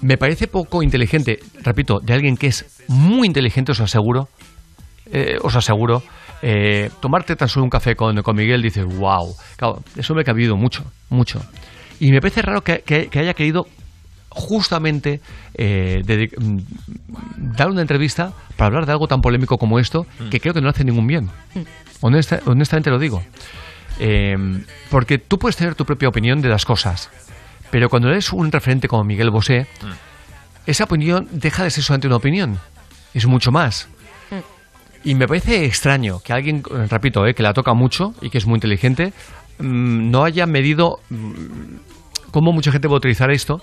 Me 0.00 0.16
parece 0.16 0.46
poco 0.46 0.84
inteligente, 0.84 1.40
repito, 1.60 1.98
de 1.98 2.14
alguien 2.14 2.36
que 2.36 2.46
es 2.46 2.84
muy 2.86 3.26
inteligente, 3.26 3.72
os 3.72 3.80
aseguro, 3.80 4.28
eh, 5.10 5.38
os 5.42 5.56
aseguro, 5.56 6.04
eh, 6.46 6.90
tomarte 7.00 7.36
tan 7.36 7.48
solo 7.48 7.64
un 7.64 7.70
café 7.70 7.96
con, 7.96 8.22
con 8.22 8.36
Miguel, 8.36 8.60
dices, 8.60 8.84
wow, 8.84 9.34
claro, 9.56 9.82
eso 9.96 10.14
me 10.14 10.20
ha 10.20 10.24
cabido 10.24 10.56
mucho, 10.56 10.84
mucho. 11.08 11.42
Y 12.00 12.10
me 12.12 12.20
parece 12.20 12.42
raro 12.42 12.62
que, 12.62 12.80
que- 12.82 13.06
que 13.08 13.18
haya 13.18 13.32
querido 13.32 13.66
justamente 14.28 15.20
eh, 15.54 16.02
mm, 16.38 16.58
dar 17.56 17.70
una 17.70 17.80
entrevista 17.80 18.32
para 18.56 18.66
hablar 18.66 18.84
de 18.86 18.92
algo 18.92 19.06
tan 19.08 19.22
polémico 19.22 19.58
como 19.58 19.78
esto, 19.78 20.06
que 20.30 20.40
creo 20.40 20.52
que 20.52 20.60
no 20.60 20.68
hace 20.68 20.84
ningún 20.84 21.06
bien. 21.06 21.30
Honesta- 22.00 22.40
honestamente 22.46 22.90
lo 22.90 22.98
digo. 22.98 23.22
Eh, 24.00 24.36
porque 24.90 25.18
tú 25.18 25.38
puedes 25.38 25.56
tener 25.56 25.74
tu 25.76 25.84
propia 25.86 26.08
opinión 26.08 26.42
de 26.42 26.48
las 26.48 26.64
cosas, 26.64 27.10
pero 27.70 27.88
cuando 27.88 28.08
eres 28.10 28.32
un 28.32 28.50
referente 28.50 28.88
como 28.88 29.04
Miguel 29.04 29.30
Bosé, 29.30 29.66
esa 30.66 30.84
opinión 30.84 31.28
deja 31.30 31.62
de 31.64 31.70
ser 31.70 31.84
solamente 31.84 32.08
una 32.08 32.16
opinión, 32.16 32.58
es 33.14 33.26
mucho 33.26 33.52
más. 33.52 33.88
Y 35.04 35.14
me 35.14 35.28
parece 35.28 35.66
extraño 35.66 36.20
que 36.20 36.32
alguien, 36.32 36.62
repito, 36.88 37.26
eh, 37.26 37.34
que 37.34 37.42
la 37.42 37.52
toca 37.52 37.74
mucho 37.74 38.14
y 38.22 38.30
que 38.30 38.38
es 38.38 38.46
muy 38.46 38.56
inteligente, 38.56 39.12
mm, 39.58 40.10
no 40.10 40.24
haya 40.24 40.46
medido 40.46 41.00
mm, 41.10 42.30
cómo 42.30 42.52
mucha 42.52 42.72
gente 42.72 42.88
puede 42.88 42.98
utilizar 42.98 43.30
esto. 43.30 43.60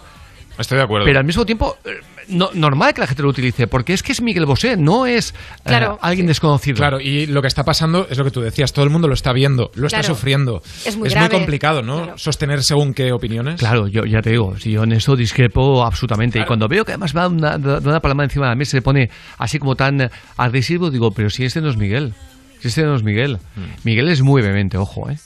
Estoy 0.61 0.77
de 0.77 0.83
acuerdo. 0.83 1.06
Pero 1.06 1.19
al 1.19 1.25
mismo 1.25 1.45
tiempo, 1.45 1.77
eh, 1.83 1.99
no, 2.27 2.49
normal 2.53 2.93
que 2.93 3.01
la 3.01 3.07
gente 3.07 3.23
lo 3.23 3.30
utilice, 3.30 3.67
porque 3.67 3.93
es 3.93 4.03
que 4.03 4.11
es 4.11 4.22
Miguel 4.22 4.45
Bosé, 4.45 4.77
no 4.77 5.06
es 5.06 5.33
eh, 5.65 5.88
alguien 6.01 6.27
desconocido. 6.27 6.77
Claro, 6.77 6.99
y 6.99 7.25
lo 7.27 7.41
que 7.41 7.48
está 7.48 7.64
pasando 7.64 8.07
es 8.09 8.17
lo 8.17 8.23
que 8.23 8.31
tú 8.31 8.41
decías, 8.41 8.73
todo 8.73 8.85
el 8.85 8.91
mundo 8.91 9.07
lo 9.07 9.14
está 9.14 9.33
viendo, 9.33 9.72
lo 9.75 9.88
está 9.88 10.03
sufriendo. 10.03 10.61
Es 10.85 10.98
muy 10.98 11.09
grave. 11.09 11.30
complicado, 11.30 11.81
¿no? 11.81 12.17
Sostener 12.17 12.64
según 12.64 12.93
qué 12.93 13.11
opiniones. 13.11 13.59
Claro, 13.59 13.88
yo 13.88 14.06
ya 14.06 14.22
te 14.22 14.31
digo, 14.31 14.57
si 14.57 14.72
yo 14.72 14.83
en 14.83 14.93
eso 14.93 15.15
discrepo 15.15 15.83
absolutamente. 15.83 16.40
Y 16.40 16.45
cuando 16.45 16.67
veo 16.67 16.85
que 16.85 16.91
además 16.93 17.15
va 17.15 17.27
una, 17.27 17.56
una 17.56 17.99
palma 17.99 18.23
encima 18.23 18.45
de 18.45 18.51
la 18.51 18.56
mesa 18.56 18.77
y 18.77 18.80
se 18.80 18.81
pone 18.81 19.09
así 19.38 19.59
como 19.59 19.75
tan 19.75 20.09
agresivo, 20.38 20.90
digo, 20.91 21.11
pero 21.11 21.30
si 21.30 21.45
este 21.45 21.61
no 21.61 21.69
es 21.69 21.77
Miguel. 21.77 22.14
Si 22.59 22.67
este 22.67 22.83
no 22.83 22.95
es 22.95 23.03
Miguel. 23.03 23.40
Miguel 23.83 24.07
es 24.09 24.22
muy 24.22 24.41
vehemente, 24.41 24.77
ojo, 24.77 25.09
¿eh? 25.09 25.17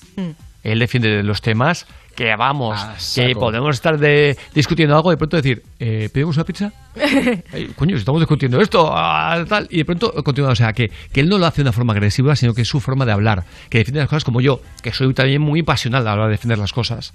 Él 0.63 0.79
defiende 0.79 1.21
los 1.21 1.41
temas 1.41 1.85
que 2.15 2.35
vamos, 2.35 2.79
que 3.13 3.27
saco. 3.27 3.39
podemos 3.39 3.75
estar 3.75 3.99
de, 3.99 4.37
discutiendo 4.53 4.95
algo 4.95 5.11
y 5.11 5.13
de 5.13 5.17
pronto 5.17 5.37
decir, 5.37 5.63
eh, 5.79 6.09
¿pedimos 6.11 6.37
una 6.37 6.45
pizza? 6.45 6.71
Ay, 7.53 7.71
coño, 7.75 7.97
estamos 7.97 8.21
discutiendo 8.21 8.59
esto, 8.61 8.89
ah, 8.91 9.43
tal, 9.47 9.67
y 9.69 9.77
de 9.77 9.85
pronto 9.85 10.13
continúa. 10.23 10.51
O 10.51 10.55
sea, 10.55 10.73
que, 10.73 10.89
que 11.11 11.19
él 11.19 11.29
no 11.29 11.37
lo 11.37 11.45
hace 11.45 11.57
de 11.57 11.63
una 11.63 11.73
forma 11.73 11.93
agresiva, 11.93 12.35
sino 12.35 12.53
que 12.53 12.61
es 12.61 12.67
su 12.67 12.79
forma 12.79 13.05
de 13.05 13.11
hablar, 13.11 13.43
que 13.69 13.79
defiende 13.79 13.99
las 13.99 14.09
cosas 14.09 14.23
como 14.23 14.41
yo, 14.41 14.61
que 14.81 14.93
soy 14.93 15.13
también 15.13 15.41
muy 15.41 15.61
pasional 15.63 16.01
a 16.01 16.05
la 16.05 16.13
hora 16.13 16.25
de 16.25 16.31
defender 16.31 16.57
las 16.57 16.73
cosas. 16.73 17.13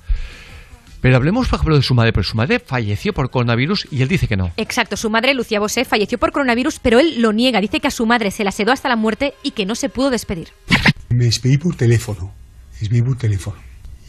Pero 1.01 1.17
hablemos, 1.17 1.49
por 1.49 1.57
ejemplo, 1.57 1.77
de 1.77 1.83
su 1.83 1.95
madre, 1.95 2.13
pero 2.13 2.25
su 2.25 2.37
madre 2.37 2.59
falleció 2.59 3.15
por 3.15 3.31
coronavirus 3.31 3.89
y 3.91 4.03
él 4.03 4.09
dice 4.09 4.29
que 4.29 4.37
no. 4.37 4.53
Exacto, 4.59 4.97
su 4.97 5.09
madre, 5.09 5.33
Lucía 5.33 5.59
Bosé, 5.59 5.85
falleció 5.87 6.19
por 6.19 6.31
coronavirus, 6.31 6.79
pero 6.79 6.99
él 6.99 7.23
lo 7.23 7.33
niega. 7.33 7.61
Dice 7.61 7.81
que 7.81 7.89
a 7.89 7.91
su 7.91 8.05
madre 8.05 8.31
se 8.31 8.45
la 8.45 8.53
sedó 8.53 8.73
hasta 8.73 8.89
la 8.89 8.97
muerte 8.97 9.33
y 9.43 9.53
que 9.53 9.65
no 9.65 9.75
se 9.75 9.89
pudo 9.89 10.11
despedir. 10.11 10.49
Me 11.09 11.25
despedí 11.25 11.57
por 11.57 11.75
teléfono. 11.75 12.33
Me 12.75 12.81
despedí 12.81 13.03
por 13.03 13.17
teléfono. 13.17 13.57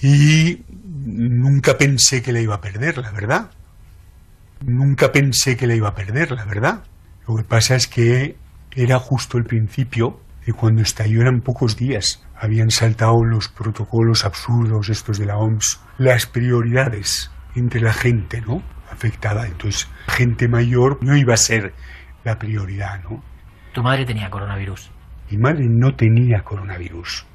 Y 0.04 0.58
nunca 1.04 1.78
pensé 1.78 2.22
que 2.22 2.32
la 2.32 2.40
iba 2.40 2.56
a 2.56 2.62
perder, 2.62 2.98
la 2.98 3.12
verdad. 3.12 3.52
Nunca 4.66 5.12
pensé 5.12 5.58
que 5.58 5.68
la 5.68 5.76
iba 5.76 5.90
a 5.90 5.96
perder, 5.96 6.32
la 6.32 6.46
verdad. 6.46 6.84
Lo 7.28 7.36
que 7.36 7.44
pasa 7.44 7.76
es 7.76 7.88
que 7.88 8.36
era 8.76 9.00
justo 9.00 9.38
el 9.38 9.46
principio 9.46 10.22
de 10.46 10.54
cuando 10.54 10.82
estalló, 10.82 11.22
eran 11.22 11.42
pocos 11.42 11.78
días. 11.78 12.26
Habían 12.36 12.72
saltado 12.72 13.24
los 13.24 13.48
protocolos 13.48 14.26
absurdos 14.26 14.90
estos 14.90 15.18
de 15.20 15.26
la 15.26 15.38
OMS, 15.38 15.80
las 15.98 16.26
prioridades 16.26 17.32
entre 17.56 17.82
la 17.82 17.94
gente, 17.94 18.42
¿no? 18.42 18.64
Afectada. 18.92 19.46
Entonces, 19.48 19.88
gente 20.08 20.48
mayor 20.48 21.00
no 21.02 21.16
iba 21.16 21.34
a 21.34 21.38
ser 21.38 21.74
la 22.24 22.40
prioridad, 22.40 23.04
¿no? 23.04 23.24
Tu 23.74 23.82
madre 23.82 24.06
tenía 24.06 24.30
coronavirus. 24.30 24.92
Mi 25.30 25.38
madre 25.38 25.66
no 25.70 25.96
tenía 25.96 26.44
coronavirus. 26.44 27.26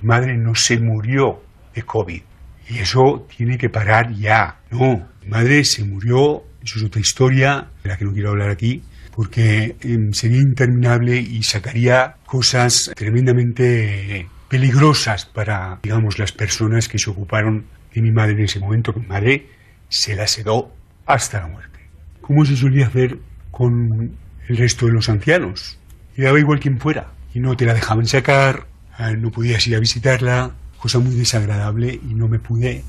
Mi 0.00 0.08
madre 0.08 0.36
no 0.36 0.54
se 0.54 0.78
murió 0.78 1.42
de 1.74 1.82
COVID. 1.82 2.22
Y 2.70 2.78
eso 2.78 3.26
tiene 3.36 3.58
que 3.58 3.68
parar 3.68 4.14
ya. 4.14 4.60
No, 4.70 5.08
mi 5.22 5.28
madre 5.28 5.64
se 5.64 5.84
murió, 5.84 6.44
eso 6.62 6.78
es 6.78 6.84
otra 6.84 7.00
historia, 7.00 7.66
de 7.82 7.88
la 7.88 7.96
que 7.96 8.04
no 8.04 8.12
quiero 8.12 8.30
hablar 8.30 8.50
aquí, 8.50 8.82
porque 9.14 9.76
em, 9.80 10.12
sería 10.12 10.38
interminable 10.38 11.16
y 11.16 11.42
sacaría 11.42 12.14
cosas 12.26 12.92
tremendamente 12.94 14.28
peligrosas 14.48 15.26
para, 15.26 15.80
digamos, 15.82 16.20
las 16.20 16.30
personas 16.30 16.88
que 16.88 16.98
se 16.98 17.10
ocuparon 17.10 17.66
de 17.92 18.02
mi 18.02 18.12
madre 18.12 18.34
en 18.34 18.44
ese 18.44 18.60
momento, 18.60 18.92
mi 18.92 19.06
madre 19.06 19.48
se 19.88 20.14
la 20.14 20.28
sedó 20.28 20.72
hasta 21.06 21.40
la 21.40 21.48
muerte. 21.48 21.80
¿Cómo 22.20 22.44
se 22.44 22.56
solía 22.56 22.86
hacer 22.86 23.18
con 23.50 24.16
el 24.48 24.56
resto 24.56 24.86
de 24.86 24.92
los 24.92 25.08
ancianos? 25.08 25.76
Y 26.16 26.22
daba 26.22 26.38
igual 26.38 26.60
quien 26.60 26.78
fuera. 26.78 27.12
Y 27.34 27.40
no 27.40 27.56
te 27.56 27.66
la 27.66 27.74
dejaban 27.74 28.06
sacar, 28.06 28.68
ah, 28.96 29.10
no 29.12 29.32
podías 29.32 29.66
ir 29.66 29.74
a 29.74 29.80
visitarla, 29.80 30.52
cosa 30.80 30.98
muy 30.98 31.14
desagradable 31.14 31.92
y 31.92 32.14
no 32.14 32.26
me 32.26 32.38
pude 32.38 32.82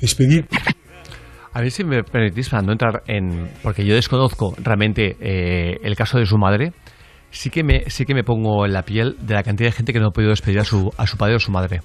despedir. 0.00 0.48
A 1.52 1.60
ver 1.60 1.70
si 1.70 1.84
me 1.84 2.02
permitís, 2.02 2.48
para 2.48 2.62
no 2.62 2.72
entrar 2.72 3.02
en. 3.06 3.48
Porque 3.62 3.84
yo 3.86 3.94
desconozco 3.94 4.54
realmente 4.58 5.16
eh, 5.20 5.78
el 5.84 5.94
caso 5.94 6.18
de 6.18 6.26
su 6.26 6.36
madre. 6.36 6.72
Sí 7.30 7.50
que, 7.50 7.64
me, 7.64 7.90
sí 7.90 8.04
que 8.04 8.14
me 8.14 8.22
pongo 8.22 8.64
en 8.64 8.72
la 8.72 8.82
piel 8.82 9.16
de 9.20 9.34
la 9.34 9.42
cantidad 9.42 9.68
de 9.68 9.72
gente 9.72 9.92
que 9.92 9.98
no 9.98 10.08
ha 10.08 10.10
podido 10.10 10.30
despedir 10.30 10.60
a 10.60 10.64
su, 10.64 10.92
a 10.96 11.06
su 11.06 11.16
padre 11.16 11.34
o 11.34 11.40
su 11.40 11.50
madre. 11.50 11.82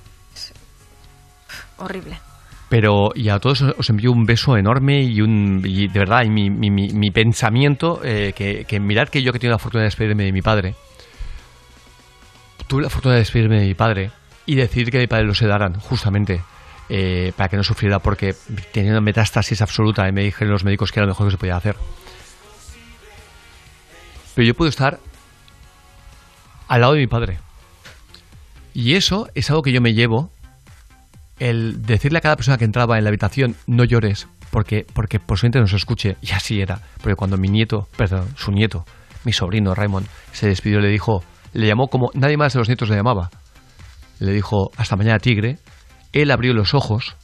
Horrible. 1.78 2.20
Pero, 2.70 3.10
y 3.16 3.30
a 3.30 3.40
todos 3.40 3.64
os 3.64 3.90
envío 3.90 4.12
un 4.12 4.26
beso 4.26 4.58
enorme 4.58 5.02
y 5.02 5.22
un 5.22 5.64
y 5.66 5.88
de 5.88 6.00
verdad, 6.00 6.24
y 6.24 6.30
mi, 6.30 6.52
mi, 6.52 6.70
mi, 6.70 6.90
mi 6.90 7.10
pensamiento, 7.10 8.00
eh, 8.04 8.34
que, 8.36 8.66
que 8.66 8.80
mirad 8.80 9.10
que 9.10 9.24
yo 9.24 9.32
que 9.32 9.40
tengo 9.40 9.54
la 9.54 9.58
fortuna 9.58 9.82
de 9.82 9.88
despedirme 9.88 10.26
de 10.26 10.32
mi 10.32 10.44
padre, 10.44 10.76
tuve 12.68 12.84
la 12.84 12.90
fortuna 12.90 13.16
de 13.16 13.22
despedirme 13.22 13.60
de 13.60 13.66
mi 13.66 13.74
padre 13.74 14.12
y 14.50 14.56
decidir 14.56 14.90
que 14.90 14.98
mi 14.98 15.06
padre 15.06 15.26
lo 15.26 15.36
sedaran, 15.36 15.76
justamente, 15.76 16.42
eh, 16.90 17.34
para 17.38 17.50
que 17.50 17.56
no 17.56 17.62
sufriera, 17.62 18.00
porque 18.00 18.34
una 18.78 19.00
metástasis 19.00 19.62
absoluta 19.62 20.10
y 20.10 20.12
me 20.12 20.24
dijeron 20.24 20.52
los 20.52 20.64
médicos 20.64 20.92
que 20.92 21.00
era 21.00 21.06
lo 21.06 21.12
mejor 21.12 21.28
que 21.28 21.32
se 21.34 21.38
podía 21.38 21.56
hacer. 21.56 21.76
Pero 24.34 24.48
yo 24.48 24.56
puedo 24.56 24.70
estar 24.70 24.98
al 26.68 26.82
lado 26.82 26.94
de 26.94 27.00
mi 27.00 27.06
padre. 27.06 27.38
Y 28.74 28.96
eso 28.96 29.30
es 29.36 29.52
algo 29.52 29.62
que 29.62 29.72
yo 29.72 29.82
me 29.82 29.94
llevo 29.94 30.32
el 31.38 31.86
decirle 31.86 32.18
a 32.18 32.22
cada 32.22 32.36
persona 32.36 32.58
que 32.58 32.66
entraba 32.66 32.98
en 32.98 33.04
la 33.04 33.10
habitación 33.10 33.56
no 33.68 33.84
llores 33.84 34.28
porque 34.50 34.88
porque 34.96 35.20
posiblemente 35.20 35.60
no 35.60 35.68
se 35.68 35.76
escuche 35.76 36.18
y 36.22 36.32
así 36.32 36.60
era 36.60 36.82
porque 37.02 37.16
cuando 37.16 37.38
mi 37.38 37.50
nieto 37.50 37.88
perdón 37.96 38.28
su 38.36 38.52
nieto 38.52 38.84
mi 39.24 39.32
sobrino 39.32 39.74
Raymond 39.74 40.08
se 40.34 40.48
despidió 40.48 40.82
le 40.82 40.90
dijo 40.90 41.24
le 41.54 41.68
llamó 41.68 41.88
como 41.88 42.10
nadie 42.14 42.36
más 42.36 42.52
de 42.52 42.60
los 42.60 42.68
nietos 42.68 42.90
le 42.90 42.98
llamaba 42.98 43.30
le 44.20 44.32
dijo 44.32 44.72
hasta 44.78 44.96
mañana 44.96 45.20
tigre 45.20 45.58
él 46.12 46.32
abrió 46.32 46.54
los 46.54 46.74
ojos 46.74 47.16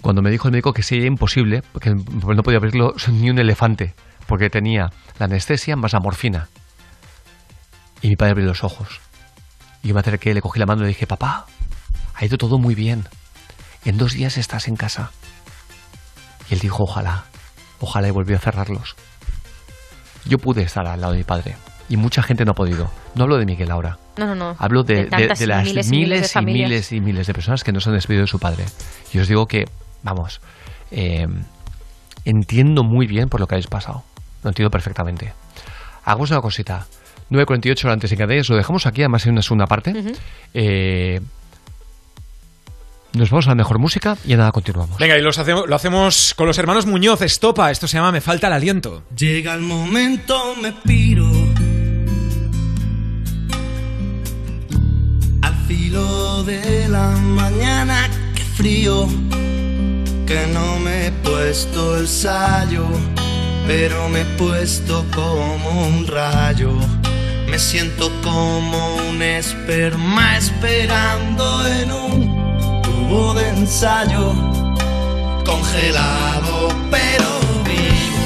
cuando 0.00 0.22
me 0.22 0.30
dijo 0.30 0.48
el 0.48 0.52
médico 0.52 0.72
que 0.72 0.82
sería 0.82 1.06
imposible 1.06 1.62
porque 1.72 1.94
no 1.94 2.42
podía 2.42 2.58
abrirlo 2.58 2.94
ni 3.12 3.30
un 3.30 3.38
elefante 3.38 3.94
porque 4.26 4.50
tenía 4.50 4.90
la 5.18 5.26
anestesia 5.26 5.76
más 5.76 5.92
la 5.92 6.00
morfina 6.00 6.48
y 8.02 8.08
mi 8.08 8.16
padre 8.16 8.32
abrió 8.32 8.46
los 8.46 8.64
ojos 8.64 9.00
y 9.82 9.92
me 9.92 10.00
acerqué, 10.00 10.34
le 10.34 10.42
cogí 10.42 10.58
la 10.58 10.66
mano 10.66 10.82
y 10.82 10.84
le 10.84 10.88
dije, 10.88 11.06
papá, 11.06 11.46
ha 12.14 12.24
ido 12.24 12.36
todo 12.36 12.58
muy 12.58 12.74
bien. 12.74 13.08
En 13.84 13.96
dos 13.96 14.12
días 14.12 14.36
estás 14.36 14.68
en 14.68 14.76
casa. 14.76 15.10
Y 16.50 16.54
él 16.54 16.60
dijo, 16.60 16.82
ojalá, 16.82 17.24
ojalá 17.80 18.08
y 18.08 18.10
volvió 18.10 18.36
a 18.36 18.40
cerrarlos. 18.40 18.96
Yo 20.26 20.38
pude 20.38 20.62
estar 20.62 20.86
al 20.86 21.00
lado 21.00 21.12
de 21.12 21.18
mi 21.18 21.24
padre. 21.24 21.56
Y 21.88 21.96
mucha 21.96 22.22
gente 22.22 22.44
no 22.44 22.52
ha 22.52 22.54
podido. 22.54 22.90
No 23.14 23.24
hablo 23.24 23.38
de 23.38 23.46
Miguel 23.46 23.70
ahora. 23.70 23.98
No, 24.20 24.26
no, 24.26 24.34
no. 24.34 24.56
Hablo 24.58 24.82
de, 24.82 25.06
de- 25.06 25.46
las 25.46 25.64
miles 25.64 25.88
miles, 25.88 25.88
y 25.88 25.90
miles 25.90 26.36
y 26.36 26.40
miles 26.44 26.92
y 26.92 27.00
miles 27.00 27.26
de 27.26 27.32
personas 27.34 27.64
que 27.64 27.72
no 27.72 27.80
se 27.80 27.88
han 27.88 27.94
despedido 27.96 28.22
de 28.22 28.26
su 28.28 28.38
padre. 28.38 28.64
Y 29.12 29.18
os 29.18 29.26
digo 29.28 29.46
que, 29.46 29.64
vamos, 30.02 30.40
eh, 30.90 31.26
entiendo 32.24 32.84
muy 32.84 33.06
bien 33.06 33.28
por 33.28 33.40
lo 33.40 33.46
que 33.46 33.54
habéis 33.54 33.66
pasado. 33.66 34.04
Lo 34.42 34.50
entiendo 34.50 34.70
perfectamente. 34.70 35.32
Hagamos 36.04 36.30
una 36.30 36.40
cosita. 36.40 36.86
9.48 37.30 37.84
horas 37.84 37.94
antes 37.94 38.12
en 38.12 38.18
Canarias, 38.18 38.48
lo 38.48 38.56
dejamos 38.56 38.86
aquí, 38.86 39.02
además 39.02 39.24
en 39.24 39.32
una 39.32 39.42
segunda 39.42 39.66
parte. 39.66 39.94
Eh, 40.52 41.20
nos 43.12 43.30
vamos 43.30 43.46
a 43.46 43.50
la 43.50 43.54
mejor 43.56 43.78
música 43.78 44.16
y 44.24 44.34
nada, 44.36 44.52
continuamos. 44.52 44.98
Venga, 44.98 45.16
y 45.18 45.22
los 45.22 45.38
hacemos- 45.38 45.68
lo 45.68 45.74
hacemos 45.76 46.34
con 46.34 46.46
los 46.46 46.58
hermanos 46.58 46.86
Muñoz, 46.86 47.22
Estopa. 47.22 47.70
Esto 47.70 47.86
se 47.88 47.96
llama 47.96 48.12
Me 48.12 48.20
falta 48.20 48.46
el 48.48 48.52
aliento. 48.52 49.02
Llega 49.16 49.54
el 49.54 49.62
momento, 49.62 50.54
me 50.60 50.72
piro 50.72 51.24
filo 55.70 56.42
de 56.42 56.88
la 56.88 57.10
mañana. 57.40 58.10
Qué 58.34 58.42
frío, 58.42 59.06
que 60.26 60.40
no 60.52 60.80
me 60.80 61.06
he 61.06 61.12
puesto 61.12 61.96
el 61.96 62.08
sayo, 62.08 62.86
pero 63.68 64.08
me 64.08 64.22
he 64.22 64.24
puesto 64.36 65.04
como 65.14 65.86
un 65.86 66.08
rayo. 66.08 66.72
Me 67.48 67.56
siento 67.56 68.10
como 68.20 68.96
un 69.10 69.22
esperma 69.22 70.38
esperando 70.38 71.44
en 71.78 71.92
un 71.92 72.82
tubo 72.82 73.34
de 73.34 73.48
ensayo, 73.50 74.24
congelado 75.44 76.68
pero 76.90 77.28
vivo. 77.68 78.24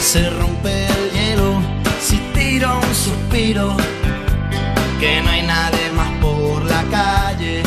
Se 0.00 0.28
tiro 2.58 2.80
un 2.80 2.94
suspiro, 2.94 3.76
que 4.98 5.22
no 5.22 5.30
hay 5.30 5.42
nadie 5.42 5.92
más 5.94 6.10
por 6.20 6.64
la 6.64 6.82
calle, 6.90 7.62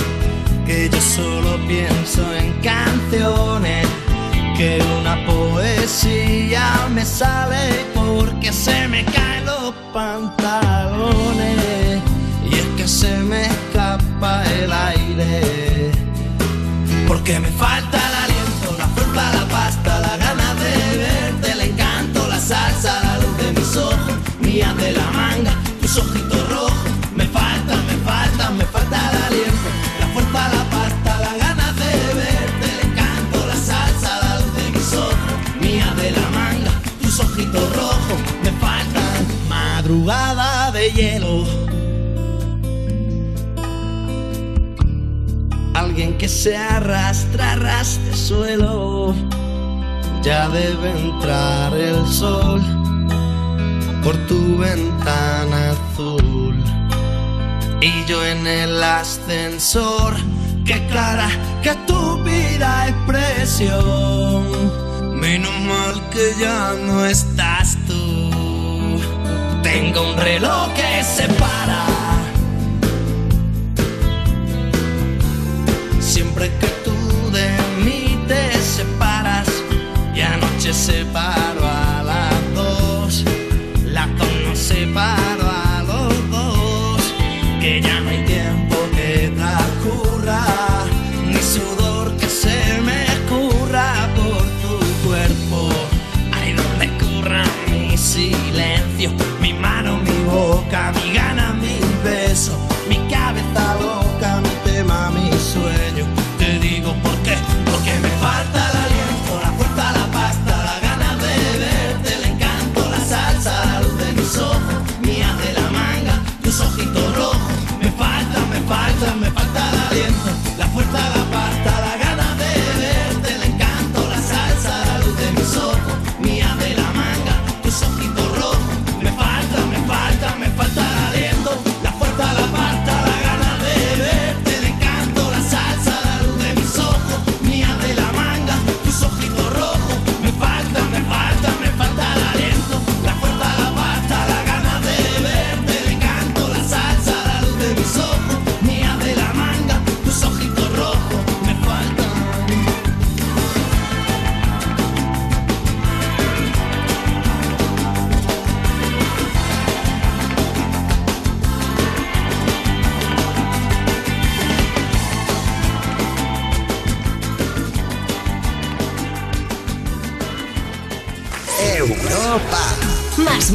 que 0.65 0.89
yo 0.89 0.99
solo 0.99 1.57
pienso 1.65 2.21
en 2.35 2.51
canciones, 2.61 3.87
que 4.57 4.83
una 4.99 5.15
poesía 5.25 6.89
me 6.93 7.05
sale 7.05 7.85
porque 7.95 8.51
se 8.51 8.89
me 8.89 9.05
caen 9.05 9.45
los 9.45 9.73
pantalones. 9.93 11.57
Y 12.49 12.55
es 12.55 12.65
que 12.75 12.85
se 12.85 13.17
me 13.19 13.43
escapa 13.43 14.43
el 14.59 14.73
aire. 14.73 15.91
Porque 17.07 17.39
me 17.39 17.47
falta 17.47 17.97
el 17.97 18.15
aliento, 18.23 18.75
la 18.77 18.87
fruta, 18.87 19.33
la 19.37 19.47
pasta, 19.47 19.99
la 20.01 20.17
gana 20.17 20.53
de 20.55 20.97
verte, 20.97 21.51
el 21.53 21.61
encanto, 21.61 22.27
la 22.27 22.39
salsa, 22.39 23.01
la 23.03 23.17
luz 23.19 23.37
de 23.37 23.51
mis 23.57 23.77
ojos, 23.77 24.10
mía 24.61 24.73
de 24.73 24.91
la 24.93 25.11
manga, 25.11 25.53
tus 25.81 25.97
ojitos 25.97 26.49
rojos. 26.49 26.91
Me 27.15 27.25
falta, 27.25 27.75
me 27.89 27.95
falta, 28.05 28.51
me 28.51 28.65
falta 28.65 28.97
el 29.11 29.23
aliento, 29.23 29.69
la 29.99 30.07
fuerza, 30.13 30.49
la 30.55 30.63
pasta, 30.69 31.19
la 31.25 31.33
gana 31.43 31.73
de 31.73 31.93
verte, 32.19 32.65
el 32.73 32.89
encanto, 32.89 33.37
la 33.47 33.55
salsa, 33.55 34.19
la 34.23 34.39
luz 34.39 34.53
de 34.55 34.71
mis 34.71 34.93
ojos, 34.93 35.35
mía 35.61 35.93
de 36.01 36.11
la 36.11 36.29
manga, 36.29 36.71
tus 37.01 37.19
ojitos 37.19 37.75
rojos. 37.75 38.19
Me 38.43 38.51
faltan 38.63 39.21
madrugada 39.49 40.71
de 40.71 40.91
hielo. 40.91 41.45
Alguien 45.73 46.17
que 46.17 46.27
se 46.27 46.55
arrastra, 46.55 47.53
arrastre 47.53 48.15
suelo. 48.15 49.15
Ya 50.21 50.47
debe 50.49 50.91
entrar 50.91 51.73
el 51.73 52.05
sol 52.07 52.61
por 54.03 54.17
tu 54.27 54.57
ventana 54.57 55.71
azul. 55.71 56.55
Y 57.81 58.05
yo 58.05 58.25
en 58.25 58.45
el 58.45 58.83
ascensor, 58.83 60.15
qué 60.65 60.85
clara, 60.87 61.29
qué 61.63 61.69
estúpida 61.69 62.87
expresión. 62.89 64.45
Menos 65.19 65.53
mal 65.61 66.09
que 66.09 66.33
ya 66.39 66.73
no 66.85 67.05
estás 67.05 67.77
tú. 67.87 69.01
Tengo 69.63 70.11
un 70.11 70.17
reloj 70.17 70.73
que 70.73 71.03
se 71.03 71.27
para. 71.33 71.85
Siempre 75.99 76.51
que 76.59 76.67
tú 76.85 77.31
de 77.31 77.49
mí 77.83 78.19
te 78.27 78.51
separas 78.61 79.47
y 80.15 80.21
anoche 80.21 80.73
separo 80.73 81.50
a 81.50 81.50
que 87.61 87.79
ya 87.79 88.00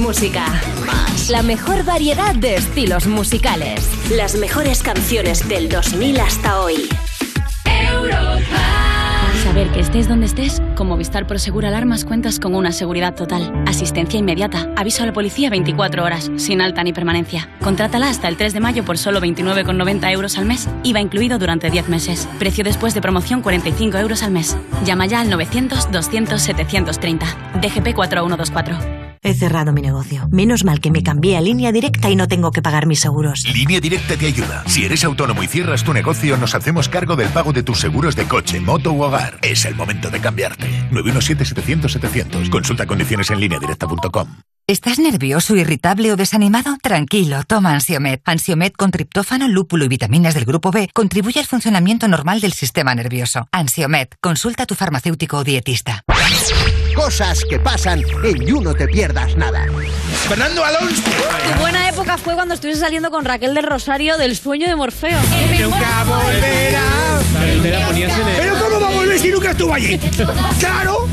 Más 0.07 0.23
música. 0.23 0.47
La 1.31 1.43
mejor 1.43 1.85
variedad 1.85 2.37
de 2.37 2.55
estilos 2.55 3.09
musicales. 3.09 3.91
Las 4.13 4.37
mejores 4.37 4.85
canciones 4.85 5.49
del 5.49 5.69
2000 5.69 6.21
hasta 6.21 6.61
hoy. 6.61 6.89
Saber 9.43 9.69
que 9.71 9.81
estés 9.81 10.07
donde 10.07 10.27
estés, 10.27 10.63
con 10.77 10.87
Movistar 10.87 11.27
Prosegur 11.27 11.67
Alarmas 11.67 12.05
cuentas 12.05 12.39
con 12.39 12.55
una 12.55 12.71
seguridad 12.71 13.17
total. 13.17 13.65
Asistencia 13.67 14.21
inmediata, 14.21 14.71
aviso 14.77 15.03
a 15.03 15.07
la 15.07 15.13
policía 15.13 15.51
24 15.51 16.05
horas, 16.05 16.31
sin 16.37 16.61
alta 16.61 16.85
ni 16.85 16.93
permanencia. 16.93 17.49
Contrátala 17.61 18.09
hasta 18.09 18.29
el 18.29 18.37
3 18.37 18.53
de 18.53 18.61
mayo 18.61 18.85
por 18.85 18.99
solo 18.99 19.21
29,90 19.21 20.13
euros 20.13 20.39
al 20.39 20.45
mes, 20.45 20.69
IVA 20.85 21.01
incluido 21.01 21.39
durante 21.39 21.69
10 21.69 21.89
meses. 21.89 22.29
Precio 22.39 22.63
después 22.63 22.95
de 22.95 23.03
promoción 23.03 23.43
45 23.43 23.99
euros 23.99 24.23
al 24.23 24.31
mes. 24.31 24.57
Llama 24.85 25.07
ya 25.07 25.21
al 25.21 25.33
900-200-730. 25.33 27.27
DGP 27.61 27.93
4124. 27.93 28.96
Cerrado 29.37 29.73
mi 29.73 29.83
negocio. 29.83 30.29
Menos 30.31 30.65
mal 30.65 30.81
que 30.81 30.91
me 30.91 31.03
cambié 31.03 31.37
a 31.37 31.41
línea 31.41 31.73
directa 31.73 32.11
y 32.11 32.17
no 32.17 32.29
tengo 32.29 32.51
que 32.51 32.63
pagar 32.63 32.87
mis 32.87 33.01
seguros. 33.01 33.45
Línea 33.53 33.81
Directa 33.81 34.17
te 34.17 34.27
ayuda. 34.27 34.65
Si 34.67 34.85
eres 34.85 35.05
autónomo 35.05 35.43
y 35.43 35.47
cierras 35.47 35.85
tu 35.85 35.93
negocio, 35.93 36.37
nos 36.37 36.55
hacemos 36.55 36.89
cargo 36.89 37.17
del 37.17 37.29
pago 37.29 37.53
de 37.53 37.63
tus 37.63 37.81
seguros 37.81 38.17
de 38.17 38.27
coche, 38.27 38.61
moto 38.61 38.93
u 38.93 39.03
hogar. 39.03 39.39
Es 39.43 39.65
el 39.65 39.75
momento 39.75 40.11
de 40.11 40.21
cambiarte. 40.21 40.89
917-700-700. 40.91 42.51
Consulta 42.51 42.87
condiciones 42.87 43.31
en 43.31 43.41
lineadirecta.com. 43.41 44.46
¿Estás 44.69 44.99
nervioso, 44.99 45.55
irritable 45.55 46.11
o 46.11 46.17
desanimado? 46.17 46.77
Tranquilo, 46.83 47.45
toma 47.47 47.71
Ansiomet. 47.71 48.21
Ansiomet 48.25 48.75
con 48.75 48.91
triptófano, 48.91 49.47
lúpulo 49.47 49.85
y 49.85 49.89
vitaminas 49.89 50.35
del 50.35 50.45
grupo 50.45 50.73
B 50.73 50.91
contribuye 50.93 51.39
al 51.39 51.47
funcionamiento 51.47 52.09
normal 52.09 52.41
del 52.41 52.53
sistema 52.53 52.93
nervioso. 52.93 53.47
Ansiomet, 53.53 54.17
consulta 54.21 54.65
a 54.65 54.67
tu 54.67 54.75
farmacéutico 54.75 55.37
o 55.37 55.45
dietista. 55.45 56.03
Cosas 56.97 57.45
que 57.49 57.61
pasan 57.61 58.03
en 58.25 58.45
You 58.45 58.61
No 58.61 58.75
Te 58.75 58.89
Pierdas 58.89 59.37
Nada. 59.37 59.67
Fernando 60.29 60.65
Alonso. 60.65 61.01
Qué 61.47 61.61
buena 61.61 61.89
época 61.89 62.19
fue 62.19 62.35
cuando 62.35 62.55
estuviese 62.55 62.81
saliendo 62.81 63.13
con 63.13 63.25
Raquel 63.25 63.55
del 63.55 63.67
Rosario 63.67 64.19
del 64.19 64.35
sueño 64.35 64.67
de 64.67 64.75
Morfeo. 64.75 65.21
Nunca 65.61 66.03
volverá. 66.03 67.16
¿Pero 67.63 68.59
cómo 68.59 68.81
va 68.81 68.89
a 68.89 68.93
volver 68.93 69.19
si 69.19 69.29
nunca 69.29 69.51
estuvo 69.51 69.75
allí? 69.75 69.99
¡Claro! 70.61 71.09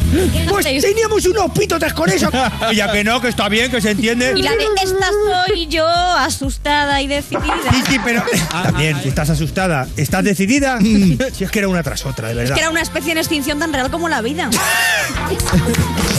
Pues 0.50 0.66
teníamos 0.66 1.26
unos 1.26 1.52
pitotes 1.52 1.94
con 1.94 2.10
eso. 2.10 2.30
Ya 2.74 2.92
que 2.92 3.04
no, 3.04 3.22
que 3.22 3.28
está 3.28 3.50
bien, 3.50 3.70
que 3.70 3.82
se 3.82 3.92
entiende. 3.92 4.34
Y 4.36 4.42
la 4.42 4.52
de 4.52 4.66
esta 4.84 5.08
soy 5.48 5.68
yo, 5.68 5.86
asustada 5.88 7.02
y 7.02 7.08
decidida. 7.08 7.54
Sí, 7.72 7.84
sí, 7.88 8.00
pero 8.04 8.24
también, 8.52 9.02
si 9.02 9.10
estás 9.10 9.30
asustada, 9.30 9.88
¿estás 9.98 10.24
decidida? 10.24 10.80
Si 10.80 11.44
es 11.44 11.52
que 11.52 11.60
era 11.60 11.68
una 11.68 11.84
tras 11.84 12.06
otra, 12.06 12.28
de 12.30 12.34
Es 12.34 12.38
verdad. 12.38 12.56
que 12.56 12.62
era 12.62 12.70
una 12.70 12.82
especie 12.82 13.12
en 13.12 13.18
extinción 13.20 13.60
tan 13.60 13.72
real 13.74 13.92
como 13.92 14.10
la 14.10 14.22
vida. 14.22 14.50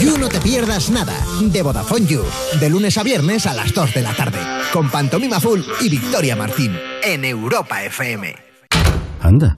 You 0.01 0.17
No 0.17 0.29
Te 0.29 0.39
Pierdas 0.39 0.89
Nada. 0.89 1.13
De 1.41 1.61
Vodafone 1.61 2.05
You. 2.05 2.23
De 2.59 2.69
lunes 2.69 2.97
a 2.97 3.03
viernes 3.03 3.45
a 3.47 3.53
las 3.53 3.73
2 3.73 3.93
de 3.93 4.01
la 4.01 4.13
tarde. 4.13 4.39
Con 4.71 4.89
Pantomima 4.89 5.39
Full 5.39 5.61
y 5.81 5.89
Victoria 5.89 6.35
Martín. 6.35 6.77
En 7.03 7.25
Europa 7.25 7.83
FM. 7.83 8.35
Anda, 9.21 9.57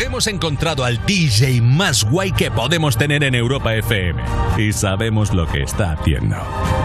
Hemos 0.00 0.26
encontrado 0.26 0.84
al 0.84 1.04
DJ 1.06 1.60
más 1.62 2.04
guay 2.04 2.32
que 2.32 2.50
podemos 2.50 2.96
tener 2.96 3.22
en 3.22 3.34
Europa 3.34 3.74
FM. 3.74 4.22
Y 4.58 4.72
sabemos 4.72 5.32
lo 5.32 5.46
que 5.46 5.62
está 5.62 5.92
haciendo. 5.92 6.36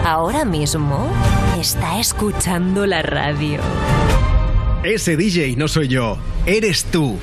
Ahora 0.04 0.44
mismo 0.44 1.10
está 1.58 1.98
escuchando 1.98 2.86
la 2.86 3.02
radio. 3.02 3.60
Ese 4.84 5.16
DJ 5.16 5.56
no 5.56 5.68
soy 5.68 5.88
yo, 5.88 6.18
eres 6.46 6.84
tú. 6.84 7.18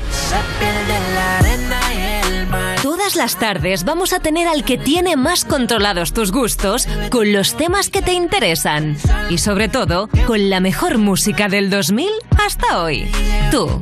Todas 3.07 3.15
las 3.15 3.39
tardes 3.39 3.85
vamos 3.85 4.11
a 4.11 4.19
tener 4.19 4.49
al 4.49 4.65
que 4.65 4.77
tiene 4.77 5.15
más 5.15 5.45
controlados 5.45 6.11
tus 6.11 6.33
gustos 6.33 6.89
con 7.09 7.31
los 7.31 7.55
temas 7.55 7.89
que 7.89 8.01
te 8.01 8.11
interesan. 8.11 8.97
Y 9.29 9.37
sobre 9.37 9.69
todo, 9.69 10.09
con 10.25 10.49
la 10.49 10.59
mejor 10.59 10.97
música 10.97 11.47
del 11.47 11.69
2000 11.69 12.09
hasta 12.45 12.83
hoy. 12.83 13.09
Tú. 13.49 13.79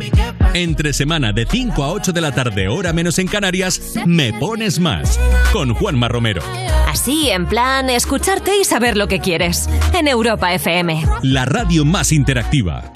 Entre 0.54 0.94
semana 0.94 1.34
de 1.34 1.48
5 1.48 1.84
a 1.84 1.92
8 1.94 2.12
de 2.12 2.22
la 2.22 2.34
tarde, 2.34 2.68
hora 2.68 2.94
menos 2.94 3.18
en 3.18 3.28
Canarias, 3.28 3.95
Me 4.06 4.32
Pones 4.32 4.80
Más. 4.80 5.20
Con 5.52 5.74
Juanma 5.74 6.08
Romero. 6.08 6.44
Así, 6.88 7.32
en 7.32 7.48
plan, 7.48 7.90
escucharte 7.90 8.52
y 8.62 8.64
saber 8.64 8.95
lo 8.95 9.08
que 9.08 9.22
quieres. 9.22 9.68
En 9.98 10.08
Europa 10.08 10.54
FM. 10.54 11.04
La 11.24 11.45
radio 11.45 11.84
más 11.84 12.12
interactiva. 12.12 12.92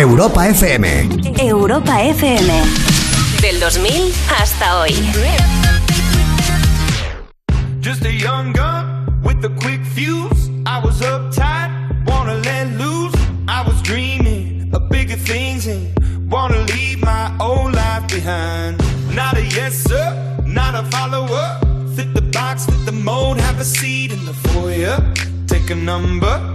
Europa 0.00 0.48
FM. 0.48 1.08
Europa 1.40 2.02
FM. 2.02 2.50
Del 3.40 3.60
2000 3.60 4.12
hasta 4.28 4.80
hoy. 4.80 4.92
Just 7.80 8.04
a 8.04 8.12
young 8.12 8.52
gun 8.52 9.06
with 9.22 9.44
a 9.44 9.50
quick 9.60 9.80
fuse. 9.84 10.50
I 10.66 10.80
was 10.84 11.00
uptight, 11.00 11.70
wanna 12.06 12.34
let 12.34 12.76
loose. 12.76 13.14
I 13.46 13.62
was 13.64 13.80
dreaming 13.82 14.68
of 14.74 14.88
bigger 14.88 15.16
things 15.16 15.68
and 15.68 15.92
wanna 16.28 16.64
leave 16.74 17.00
my 17.00 17.30
old 17.38 17.72
life 17.74 18.08
behind. 18.08 18.82
Not 19.14 19.36
a 19.36 19.42
yes 19.42 19.74
sir, 19.74 20.12
not 20.44 20.74
a 20.74 20.82
follower. 20.90 21.60
Fit 21.94 22.14
the 22.14 22.22
box, 22.32 22.66
fit 22.66 22.84
the 22.84 22.92
mold, 22.92 23.38
have 23.38 23.60
a 23.60 23.64
seat 23.64 24.10
in 24.12 24.24
the 24.26 24.34
foyer. 24.48 24.98
Take 25.46 25.70
a 25.70 25.76
number. 25.76 26.54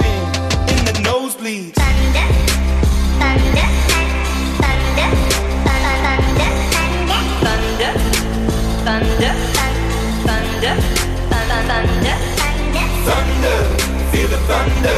thunder. 14.51 14.90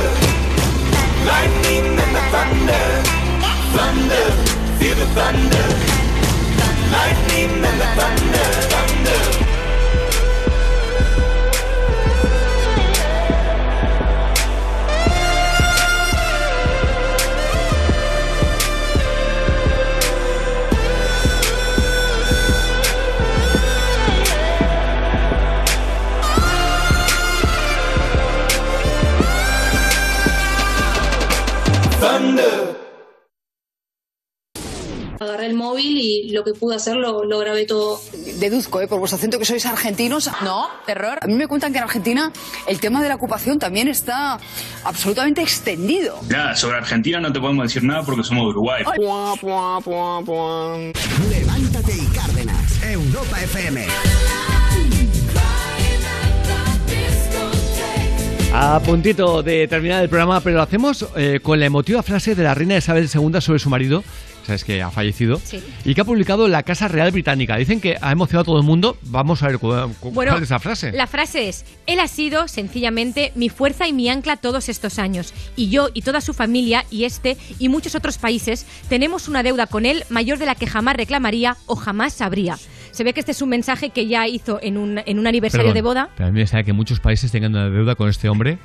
Lo 36.34 36.44
que 36.44 36.54
pude 36.54 36.76
hacer 36.76 36.96
lo, 36.96 37.24
lo 37.24 37.40
grabé 37.40 37.66
todo. 37.66 38.02
Deduzco, 38.40 38.82
¿eh? 38.82 38.88
por 38.88 39.00
vuestro 39.00 39.18
acento 39.18 39.38
que 39.40 39.46
sois 39.46 39.66
argentinos. 39.66 40.30
No, 40.44 40.68
error. 40.88 41.20
A 41.22 41.28
mí 41.28 41.36
me 41.36 41.48
cuentan 41.48 41.72
que 41.72 41.78
en 41.78 41.84
Argentina 41.84 42.32
el 42.68 42.80
tema 42.80 43.02
de 43.02 43.10
la 43.10 43.16
ocupación 43.16 43.60
también 43.60 43.88
está 43.88 44.40
absolutamente 44.84 45.42
extendido. 45.42 46.20
Nada, 46.30 46.56
sobre 46.56 46.78
Argentina 46.78 47.20
no 47.20 47.32
te 47.32 47.40
podemos 47.40 47.68
decir 47.68 47.84
nada 47.84 48.04
porque 48.04 48.24
somos 48.24 48.46
de 48.46 48.50
Uruguay. 48.50 48.84
Levántate 51.30 51.94
y 51.96 52.06
Cárdenas. 52.08 52.84
Europa 52.84 53.42
FM. 53.44 53.88
A 58.56 58.80
puntito 58.82 59.42
de 59.42 59.68
terminar 59.68 60.04
el 60.04 60.10
programa, 60.10 60.40
pero 60.40 60.58
lo 60.58 60.62
hacemos 60.62 61.08
eh, 61.16 61.40
con 61.42 61.60
la 61.60 61.66
emotiva 61.66 62.04
frase 62.04 62.36
de 62.36 62.44
la 62.44 62.54
reina 62.54 62.78
Isabel 62.78 63.10
II 63.12 63.42
sobre 63.42 63.58
su 63.58 63.68
marido, 63.68 64.04
sabes 64.44 64.64
que 64.64 64.82
ha 64.82 64.92
fallecido, 64.92 65.42
y 65.86 65.94
que 65.94 66.02
ha 66.02 66.06
publicado 66.06 66.48
la 66.48 66.64
Casa 66.64 66.88
Real 66.88 67.12
Británica. 67.12 67.58
Dicen 67.58 67.82
que 67.82 67.96
ha 68.02 68.12
emocionado 68.12 68.42
a 68.42 68.46
todo 68.46 68.58
el 68.60 68.66
mundo. 68.66 68.98
Vamos 69.04 69.44
a 69.44 69.48
ver 69.48 69.58
Bueno, 69.58 69.92
cuál 70.02 70.44
es 70.44 70.50
la 70.50 70.60
frase. 70.60 70.92
La 70.92 71.08
frase 71.08 71.50
es, 71.50 71.66
él 71.88 72.00
ha 72.00 72.08
sido 72.08 72.48
sencillamente 72.48 73.32
mi 73.36 73.50
fuerza 73.50 73.88
y 73.88 73.94
mi 73.94 74.10
ancla 74.10 74.38
todos 74.38 74.70
estos 74.70 75.00
años. 75.00 75.34
Y 75.56 75.70
yo 75.70 75.90
y 75.94 76.02
toda 76.02 76.22
su 76.22 76.34
familia 76.34 76.86
y 76.92 77.06
este 77.06 77.38
y 77.60 77.70
muchos 77.70 77.96
otros 77.96 78.18
países 78.18 78.66
tenemos 78.90 79.28
una 79.28 79.44
deuda 79.44 79.68
con 79.68 79.86
él 79.86 80.04
mayor 80.10 80.38
de 80.38 80.46
la 80.46 80.56
que 80.56 80.68
jamás 80.68 80.96
reclamaría 80.96 81.58
o 81.66 81.76
jamás 81.76 82.14
sabría. 82.14 82.58
Se 82.92 83.04
ve 83.04 83.14
que 83.14 83.22
este 83.22 83.32
es 83.32 83.42
un 83.42 83.50
mensaje 83.50 83.90
que 83.90 84.08
ya 84.08 84.28
hizo 84.28 84.60
en 84.62 84.78
un, 84.78 85.00
en 85.04 85.18
un 85.18 85.26
aniversario 85.26 85.74
Perdón, 85.74 85.76
de 85.76 85.82
boda. 85.82 86.10
Pero 86.16 86.30
a 86.30 86.32
mí 86.32 86.40
me 86.40 86.46
sabe 86.46 86.64
que 86.64 86.74
muchos 86.74 87.00
países 87.00 87.32
tengan 87.32 87.52
una 87.52 87.70
deuda 87.70 87.96
con 87.96 88.08
este 88.08 88.30
hombre, 88.30 88.60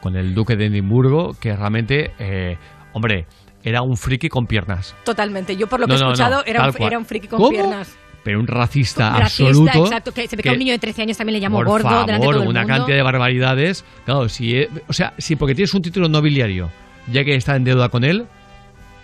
con 0.00 0.16
el 0.16 0.34
duque 0.34 0.54
de 0.54 0.66
Edimburgo, 0.66 1.32
que 1.40 1.56
realmente, 1.56 2.12
eh, 2.20 2.58
hombre, 2.92 3.26
era 3.64 3.82
un 3.82 3.96
friki 3.96 4.28
con 4.28 4.46
piernas. 4.46 4.94
Totalmente. 5.04 5.56
Yo 5.56 5.66
por 5.66 5.80
lo 5.80 5.86
que 5.86 5.94
No, 5.94 5.96
he 5.96 6.00
no, 6.00 6.06
no, 6.06 6.12
escuchado 6.12 6.44
era, 6.46 6.68
un, 6.68 6.82
era 6.82 6.98
un 6.98 7.06
friki 7.06 7.26
con 7.28 7.38
¿Cómo? 7.38 7.50
piernas. 7.50 7.96
Pero 8.22 8.40
un 8.40 8.46
racista, 8.46 9.10
Racista, 9.18 9.44
absoluto. 9.50 9.84
exacto. 9.84 10.12
Que 10.12 10.26
se 10.28 10.36
ve 10.36 10.42
que 10.42 10.48
a 10.48 10.52
un 10.52 10.58
niño 10.58 10.72
de 10.72 10.78
13 10.78 11.02
años 11.02 11.16
también 11.18 11.34
le 11.34 11.40
llamó 11.40 11.58
por 11.58 11.66
gordo 11.66 11.88
favor, 11.90 12.06
delante 12.06 12.26
de 12.26 12.32
todo 12.32 12.42
el 12.42 12.48
una 12.48 12.60
mundo. 12.62 12.74
cantidad 12.76 12.96
de 12.96 13.02
barbaridades. 13.02 13.84
Claro, 14.06 14.28
si, 14.30 14.66
o 14.88 14.92
sea, 14.94 15.12
si 15.18 15.36
porque 15.36 15.54
tienes 15.54 15.74
un 15.74 15.82
título 15.82 16.08
nobiliario, 16.08 16.70
ya 17.12 17.22
que 17.24 17.34
está 17.34 17.54
en 17.56 17.64
deuda 17.64 17.90
con 17.90 18.02
él, 18.02 18.26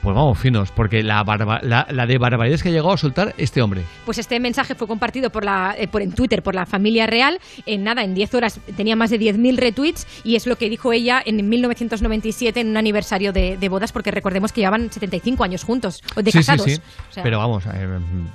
pues 0.03 0.15
vamos 0.17 0.39
finos, 0.39 0.71
porque 0.71 1.03
la, 1.03 1.23
barba- 1.25 1.61
la, 1.63 1.87
la 1.91 2.07
de 2.07 2.19
barbaridades 2.19 2.63
que 2.63 2.71
ha 2.71 2.73
llegado 2.73 2.93
a 2.93 2.97
soltar 2.97 3.35
este 3.37 3.61
hombre. 3.63 3.83
Pues 4.07 4.19
este 4.19 4.41
mensaje 4.41 4.75
fue 4.75 4.87
compartido 4.87 5.31
por 5.31 5.45
la, 5.45 5.75
eh, 5.79 5.89
por 5.89 6.01
en 6.03 6.13
Twitter 6.13 6.43
por 6.43 6.55
la 6.55 6.65
familia 6.67 7.07
real. 7.07 7.39
En 7.67 7.85
nada, 7.85 8.03
en 8.03 8.15
10 8.15 8.35
horas 8.35 8.61
tenía 8.77 8.97
más 8.97 9.11
de 9.11 9.19
10.000 9.21 9.57
retweets 9.59 10.07
y 10.25 10.37
es 10.37 10.47
lo 10.47 10.57
que 10.57 10.69
dijo 10.71 10.93
ella 10.93 11.23
en 11.25 11.47
1997 11.49 12.61
en 12.61 12.69
un 12.69 12.77
aniversario 12.77 13.33
de, 13.33 13.57
de 13.57 13.69
bodas, 13.69 13.93
porque 13.93 14.11
recordemos 14.11 14.53
que 14.53 14.61
llevaban 14.63 14.91
75 14.91 15.45
años 15.45 15.65
juntos, 15.65 16.03
o 16.17 16.23
de 16.23 16.31
sí, 16.31 16.39
casados. 16.39 16.65
sí, 16.65 16.77
sí. 16.77 16.83
O 17.11 17.13
sea, 17.13 17.23
Pero 17.23 17.39
vamos, 17.39 17.65
eh, 17.67 17.87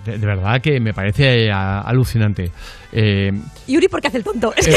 de, 0.06 0.18
de 0.18 0.26
verdad 0.26 0.62
que 0.62 0.80
me 0.80 0.94
parece 0.94 1.46
eh, 1.48 1.52
alucinante. 1.52 2.52
Eh, 2.98 3.30
Yuri, 3.68 3.90
¿por 3.90 4.00
qué 4.00 4.08
hace 4.08 4.18
el 4.18 4.24
tonto? 4.24 4.54
Eh, 4.56 4.62
que- 4.64 4.72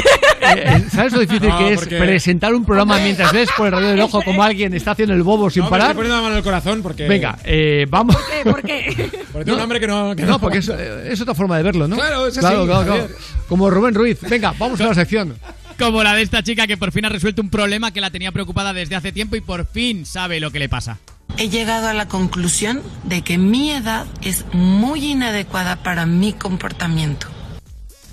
eh, 0.62 0.84
¿Sabes 0.90 1.12
lo 1.12 1.20
difícil 1.20 1.48
No, 1.48 1.58
que 1.58 1.72
es 1.74 1.78
porque- 1.78 1.98
presentar 1.98 2.52
un 2.52 2.64
programa 2.64 2.98
mientras 2.98 3.32
ves 3.32 3.48
por 3.56 3.66
el 3.66 3.72
radio 3.72 3.88
del 3.90 4.00
ojo 4.00 4.20
como 4.22 4.42
alguien 4.42 4.74
está 4.74 4.90
haciendo 4.90 5.14
el 5.14 5.22
bobo 5.22 5.48
sin 5.50 5.60
No, 5.60 5.66
me 5.66 5.70
parar? 5.70 5.86
estoy 5.90 5.96
poniendo 5.98 6.16
la 6.16 6.22
mano 6.22 6.32
en 6.34 6.38
el 6.38 6.44
corazón 6.44 6.82
porque. 6.82 7.06
Venga, 7.06 7.38
eh, 7.44 7.86
vamos. 7.88 8.16
¿Por 8.42 8.62
qué? 8.62 9.10
Porque 9.32 9.44
tengo 9.44 9.56
un 9.56 9.62
hambre 9.62 9.78
que 9.78 9.86
no. 9.86 10.16
que 10.16 10.22
No, 10.24 10.40
porque 10.40 10.58
es, 10.58 10.68
eh, 10.68 11.10
es 11.12 11.20
otra 11.20 11.34
forma 11.34 11.56
de 11.58 11.62
verlo, 11.62 11.86
¿no? 11.86 11.94
Claro, 11.94 12.26
es 12.26 12.32
así, 12.36 12.40
claro, 12.40 12.66
claro, 12.66 12.84
claro. 12.86 13.08
Como 13.48 13.70
Rubén 13.70 13.94
Ruiz. 13.94 14.18
Venga, 14.22 14.52
vamos 14.58 14.80
a 14.80 14.86
la 14.86 14.94
sección. 14.94 15.36
Como 15.78 16.02
la 16.02 16.14
de 16.14 16.22
esta 16.22 16.42
chica 16.42 16.66
que 16.66 16.76
por 16.76 16.90
fin 16.90 17.04
ha 17.04 17.08
resuelto 17.08 17.40
un 17.40 17.50
problema 17.50 17.92
que 17.92 18.00
la 18.00 18.10
tenía 18.10 18.32
preocupada 18.32 18.72
desde 18.72 18.96
hace 18.96 19.12
tiempo 19.12 19.36
y 19.36 19.40
por 19.42 19.64
fin 19.66 20.04
sabe 20.06 20.40
lo 20.40 20.50
que 20.50 20.58
le 20.58 20.68
pasa. 20.68 20.98
He 21.36 21.48
llegado 21.50 21.86
a 21.86 21.94
la 21.94 22.08
conclusión 22.08 22.82
de 23.04 23.22
que 23.22 23.38
mi 23.38 23.70
edad 23.70 24.06
es 24.22 24.44
muy 24.52 25.04
inadecuada 25.12 25.76
para 25.76 26.04
mi 26.04 26.32
comportamiento. 26.32 27.28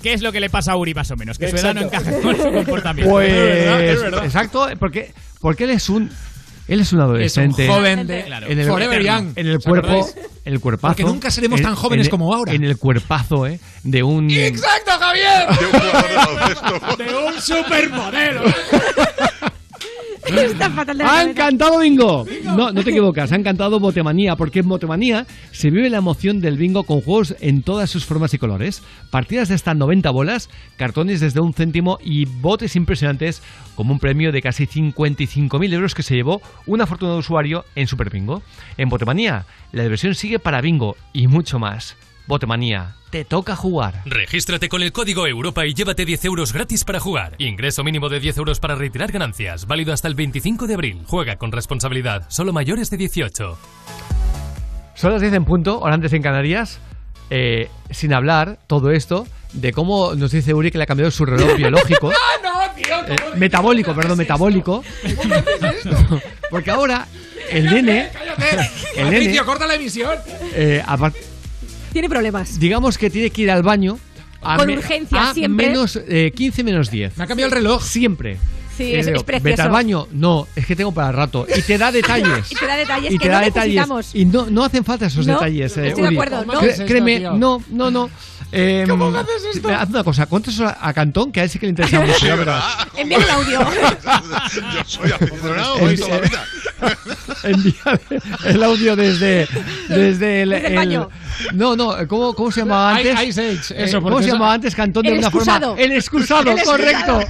¿Qué 0.02 0.12
es 0.12 0.22
lo 0.22 0.30
que 0.32 0.40
le 0.40 0.50
pasa 0.50 0.72
a 0.72 0.76
Uri 0.76 0.94
más 0.94 1.10
o 1.10 1.16
menos? 1.16 1.38
Que 1.38 1.48
su 1.50 1.56
edad 1.56 1.74
no 1.74 1.80
encaja 1.82 2.12
con 2.20 2.36
su 2.36 2.42
comportamiento. 2.52 3.10
Pues, 3.10 4.24
exacto, 4.24 4.68
porque, 4.78 5.12
porque 5.40 5.64
él 5.64 5.70
es 5.70 5.88
un 5.88 6.10
él 6.68 6.80
es 6.80 6.92
un 6.92 7.00
adolescente. 7.00 7.68
joven 7.68 8.06
de- 8.08 8.24
Claro. 8.24 8.48
en 8.48 8.58
el, 8.58 8.66
Forever 8.66 9.00
young. 9.02 9.32
En 9.36 9.46
el 9.46 9.56
¿Os 9.58 9.64
cuerpo, 9.64 10.08
el 10.44 10.58
cuerpazo. 10.60 10.88
Porque 10.96 11.04
nunca 11.04 11.30
seremos 11.30 11.60
en- 11.60 11.66
tan 11.66 11.74
jóvenes 11.76 12.06
en- 12.06 12.10
como 12.10 12.34
ahora. 12.34 12.52
En 12.52 12.64
el 12.64 12.76
cuerpazo, 12.76 13.46
¿eh? 13.46 13.60
De 13.84 14.02
un. 14.02 14.28
¡Exacto, 14.30 14.90
Javier! 14.98 15.46
De 16.98 17.14
un 17.16 17.40
supermodelo. 17.40 18.42
Está 20.36 20.70
fatal 20.70 20.98
de 20.98 21.04
la 21.04 21.10
¡Ha 21.10 21.12
cabeza. 21.14 21.30
encantado 21.30 21.78
bingo! 21.80 22.26
No, 22.44 22.72
no 22.72 22.82
te 22.82 22.90
equivocas, 22.90 23.32
ha 23.32 23.36
encantado 23.36 23.78
Botemanía, 23.80 24.36
porque 24.36 24.60
en 24.60 24.68
Botemanía 24.68 25.26
se 25.52 25.70
vive 25.70 25.90
la 25.90 25.98
emoción 25.98 26.40
del 26.40 26.56
bingo 26.56 26.84
con 26.84 27.00
juegos 27.00 27.36
en 27.40 27.62
todas 27.62 27.90
sus 27.90 28.04
formas 28.04 28.34
y 28.34 28.38
colores. 28.38 28.82
Partidas 29.10 29.48
de 29.48 29.54
hasta 29.54 29.74
90 29.74 30.10
bolas, 30.10 30.50
cartones 30.76 31.20
desde 31.20 31.40
un 31.40 31.54
céntimo 31.54 31.98
y 32.02 32.24
botes 32.24 32.76
impresionantes 32.76 33.42
como 33.74 33.92
un 33.92 33.98
premio 33.98 34.32
de 34.32 34.42
casi 34.42 34.66
55.000 34.66 35.72
euros 35.72 35.94
que 35.94 36.02
se 36.02 36.14
llevó 36.16 36.40
un 36.66 36.80
afortunado 36.80 37.18
usuario 37.18 37.64
en 37.74 37.86
Super 37.86 38.10
Bingo. 38.10 38.42
En 38.76 38.88
Botemanía, 38.88 39.46
la 39.72 39.82
diversión 39.82 40.14
sigue 40.14 40.38
para 40.38 40.60
bingo 40.60 40.96
y 41.12 41.26
mucho 41.28 41.58
más. 41.58 41.96
Botemanía, 42.26 42.94
te 43.10 43.24
toca 43.24 43.54
jugar. 43.54 44.02
Regístrate 44.04 44.68
con 44.68 44.82
el 44.82 44.90
código 44.92 45.26
Europa 45.28 45.64
y 45.64 45.74
llévate 45.74 46.04
10 46.04 46.24
euros 46.24 46.52
gratis 46.52 46.84
para 46.84 46.98
jugar. 46.98 47.34
Ingreso 47.38 47.84
mínimo 47.84 48.08
de 48.08 48.18
10 48.18 48.38
euros 48.38 48.58
para 48.58 48.74
retirar 48.74 49.12
ganancias. 49.12 49.66
Válido 49.66 49.92
hasta 49.92 50.08
el 50.08 50.14
25 50.16 50.66
de 50.66 50.74
abril. 50.74 51.02
Juega 51.06 51.36
con 51.36 51.52
responsabilidad. 51.52 52.24
Solo 52.28 52.52
mayores 52.52 52.90
de 52.90 52.96
18. 52.96 53.56
Son 54.96 55.12
las 55.12 55.20
10 55.20 55.34
en 55.34 55.44
punto, 55.44 55.78
hora 55.80 55.94
antes 55.94 56.12
en 56.14 56.22
Canarias. 56.22 56.80
Eh, 57.30 57.68
sin 57.90 58.12
hablar 58.12 58.58
todo 58.66 58.90
esto 58.90 59.26
de 59.52 59.72
cómo 59.72 60.14
nos 60.14 60.30
dice 60.32 60.52
Uri 60.54 60.70
que 60.70 60.78
le 60.78 60.84
ha 60.84 60.86
cambiado 60.88 61.10
su 61.12 61.24
reloj 61.26 61.54
biológico. 61.56 62.10
¡Ah, 62.12 62.40
no, 62.42 62.74
tío! 62.74 62.86
¿cómo 63.06 63.08
Eh, 63.34 63.36
metabólico, 63.36 63.94
perdón, 63.94 64.18
metabólico. 64.18 64.82
¿Cómo 65.16 65.34
esto? 65.70 66.20
Porque 66.50 66.70
ahora 66.72 67.06
el 67.50 67.66
nene, 67.66 68.10
¡Cállate! 68.12 68.70
el 68.96 69.04
nene, 69.04 69.16
Patricio, 69.18 69.46
corta 69.46 69.66
la 69.68 69.74
emisión. 69.76 70.16
eh, 70.54 70.82
apar- 70.84 71.12
Tiene 71.96 72.10
problemas. 72.10 72.58
digamos 72.60 72.98
que 72.98 73.08
tiene 73.08 73.30
que 73.30 73.40
ir 73.40 73.50
al 73.50 73.62
baño 73.62 73.98
a, 74.42 74.58
Con 74.58 74.66
me- 74.66 74.76
urgencia, 74.76 75.30
a 75.30 75.32
siempre. 75.34 75.68
menos 75.68 75.98
eh, 76.06 76.30
15 76.36 76.62
menos 76.62 76.90
10. 76.90 77.16
Me 77.16 77.24
ha 77.24 77.26
cambiado 77.26 77.48
el 77.48 77.54
reloj. 77.56 77.82
Siempre. 77.82 78.36
Sí, 78.76 78.84
Y 78.84 78.94
es- 78.96 79.06
digo, 79.06 79.16
es 79.16 79.22
precioso. 79.24 79.44
Vete 79.50 79.62
al 79.62 79.70
baño. 79.70 80.06
No, 80.12 80.46
es 80.54 80.66
que 80.66 80.76
tengo 80.76 80.92
para 80.92 81.10
rato. 81.10 81.46
Y 81.56 81.62
te 81.62 81.78
da 81.78 81.90
detalles. 81.90 82.44
Y 82.52 82.54
te 82.54 82.66
da 82.66 82.76
detalles 82.76 83.10
y 83.12 83.18
que 83.18 83.22
te 83.22 83.28
no 83.28 83.32
da 83.32 83.40
detalles. 83.40 83.74
necesitamos. 83.76 84.14
Y 84.14 84.24
no, 84.26 84.46
no 84.50 84.62
hacen 84.62 84.84
falta 84.84 85.06
esos 85.06 85.26
No, 85.26 85.32
detalles. 85.32 85.74
eh, 85.78 85.88
estoy 85.88 86.02
de 86.02 86.08
acuerdo, 86.10 86.44
no. 86.44 86.52
Cre- 86.52 86.56
¿Cómo 86.56 86.68
haces 86.70 86.86
créeme, 86.86 87.20
no, 87.20 87.62
no, 87.70 87.90
no. 87.90 88.10
Eh, 88.52 88.84
¿Cómo 88.88 89.10
que 89.10 89.18
haces 89.20 89.42
esto? 89.54 89.68
Haz 89.70 89.88
una 89.88 90.04
cosa, 90.04 90.26
cuéntanos 90.26 90.60
a, 90.60 90.92
Cantón, 90.92 91.32
que 91.32 91.40
a 91.40 91.44
él 91.44 91.48
sí 91.50 91.58
que 91.58 91.64
le 91.66 91.70
interesa 91.70 92.00
mucho. 92.04 92.26
ya 92.26 92.36
verás. 92.36 92.64
Envía 92.94 93.16
el 93.16 93.30
audio. 93.30 93.60
Yo 94.74 94.84
soy 94.84 95.10
aficionado 95.12 95.78
El- 95.78 95.84
hoy 95.88 95.96
toda 95.96 96.10
la 96.10 96.20
vida. 96.20 96.44
Envía 97.44 98.00
el 98.44 98.62
audio 98.62 98.96
desde, 98.96 99.46
desde 99.88 100.42
el. 100.42 101.06
No, 101.54 101.76
no, 101.76 101.94
¿cómo, 102.08 102.34
cómo 102.34 102.50
se 102.50 102.60
llamaba 102.60 103.00
I- 103.02 103.08
antes? 103.08 103.28
Ice 103.28 103.40
Age, 103.50 103.74
Eh, 103.74 103.84
eso, 103.84 104.00
¿Cómo 104.02 104.20
se 104.22 104.28
llamaba 104.28 104.54
antes 104.54 104.74
Cantón 104.74 105.02
de 105.04 105.10
El 105.12 105.18
una 105.18 105.28
excusado. 105.28 105.68
forma? 105.68 105.82
El 105.82 105.92
excusado, 105.92 106.40
El 106.42 106.58
excusado. 106.58 106.76
correcto. 106.78 107.20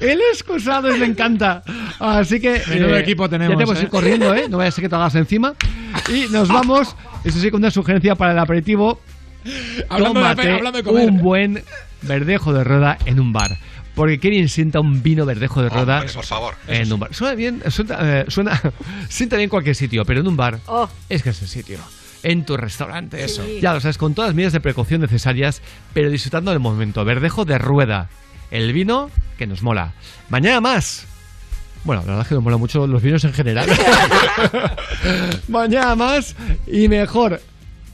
El 0.00 0.20
excusado, 0.32 0.96
me 0.96 1.06
encanta. 1.06 1.62
Así 1.98 2.40
que. 2.40 2.62
Menudo 2.68 2.96
equipo 2.96 3.28
tenemos, 3.28 3.52
Ya 3.54 3.56
tenemos 3.56 3.74
que 3.74 3.80
¿eh? 3.80 3.84
ir 3.84 3.90
corriendo, 3.90 4.34
¿eh? 4.34 4.46
No 4.48 4.58
vaya 4.58 4.68
a 4.68 4.72
ser 4.72 4.82
que 4.82 4.88
te 4.88 4.94
hagas 4.96 5.14
encima. 5.14 5.54
Y 6.08 6.26
nos 6.32 6.48
vamos, 6.48 6.94
eso 7.24 7.38
sí, 7.38 7.50
con 7.50 7.60
una 7.60 7.70
sugerencia 7.70 8.14
para 8.14 8.32
el 8.32 8.38
aperitivo. 8.38 9.00
Hablando 9.88 10.20
de- 10.20 10.26
Tómate 10.26 10.52
hablando 10.52 10.78
de 10.78 10.84
comer. 10.84 11.08
un 11.10 11.18
buen 11.22 11.62
verdejo 12.02 12.52
de 12.52 12.64
rueda 12.64 12.98
en 13.06 13.20
un 13.20 13.32
bar. 13.32 13.56
Porque 13.96 14.20
qué 14.20 14.30
bien 14.30 14.48
sienta 14.48 14.78
un 14.78 15.02
vino 15.02 15.26
verdejo 15.26 15.60
de 15.62 15.70
rueda 15.70 15.98
Hombre, 16.00 16.12
por 16.14 16.24
favor. 16.24 16.54
en 16.68 16.92
un 16.92 17.00
bar. 17.00 17.12
Suena 17.14 17.34
bien, 17.34 17.62
suena, 17.70 17.96
eh, 18.20 18.24
suena 18.28 18.60
sienta 19.08 19.36
bien 19.36 19.44
en 19.46 19.50
cualquier 19.50 19.74
sitio, 19.74 20.04
pero 20.04 20.20
en 20.20 20.28
un 20.28 20.36
bar 20.36 20.60
Oh. 20.66 20.88
es 21.08 21.22
que 21.24 21.30
es 21.30 21.42
el 21.42 21.48
sitio. 21.48 21.78
En 22.22 22.44
tu 22.44 22.56
restaurante. 22.56 23.24
Eso. 23.24 23.44
Ya 23.60 23.72
lo 23.72 23.80
sabes, 23.80 23.98
con 23.98 24.14
todas 24.14 24.28
las 24.28 24.34
medidas 24.36 24.52
de 24.52 24.60
precaución 24.60 25.00
necesarias, 25.00 25.62
pero 25.94 26.10
disfrutando 26.10 26.50
del 26.50 26.60
momento. 26.60 27.04
Verdejo 27.04 27.44
de 27.44 27.58
rueda. 27.58 28.08
El 28.50 28.72
vino 28.72 29.10
que 29.38 29.46
nos 29.46 29.62
mola. 29.62 29.92
Mañana 30.28 30.60
más. 30.60 31.06
Bueno, 31.84 32.02
la 32.02 32.06
verdad 32.08 32.22
es 32.22 32.28
que 32.28 32.34
nos 32.34 32.42
mola 32.44 32.56
mucho 32.56 32.86
los 32.86 33.00
vinos 33.02 33.22
en 33.24 33.32
general. 33.32 33.68
Mañana 35.48 35.94
más 35.94 36.34
y 36.66 36.88
mejor. 36.88 37.40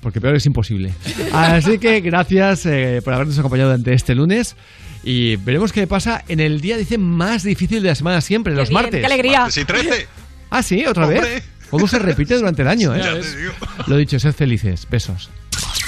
Porque 0.00 0.20
peor 0.20 0.34
es 0.34 0.46
imposible. 0.46 0.92
Así 1.32 1.78
que 1.78 2.00
gracias 2.00 2.66
eh, 2.66 3.00
por 3.04 3.14
habernos 3.14 3.38
acompañado 3.38 3.70
durante 3.70 3.92
este 3.94 4.14
lunes. 4.14 4.56
Y 5.04 5.36
veremos 5.36 5.72
qué 5.72 5.86
pasa 5.86 6.22
en 6.28 6.40
el 6.40 6.60
día, 6.60 6.76
dice, 6.76 6.96
más 6.98 7.42
difícil 7.42 7.82
de 7.82 7.88
la 7.88 7.94
semana 7.94 8.20
siempre, 8.20 8.54
los 8.54 8.68
bien, 8.68 8.82
martes. 8.82 9.00
qué 9.00 9.06
alegría. 9.06 9.40
Martes 9.40 9.56
y 9.58 9.64
13. 9.64 10.06
Ah, 10.50 10.62
sí, 10.62 10.84
otra 10.86 11.04
Hombre. 11.06 11.20
vez. 11.20 11.44
¿Cómo 11.70 11.88
se 11.88 11.98
repite 11.98 12.34
durante 12.36 12.62
el 12.62 12.68
año, 12.68 12.94
eh? 12.94 13.00
Ya 13.02 13.18
te 13.20 13.36
digo. 13.36 13.52
Lo 13.86 13.96
dicho, 13.96 14.18
sed 14.20 14.32
felices. 14.34 14.86
Besos. 14.90 15.30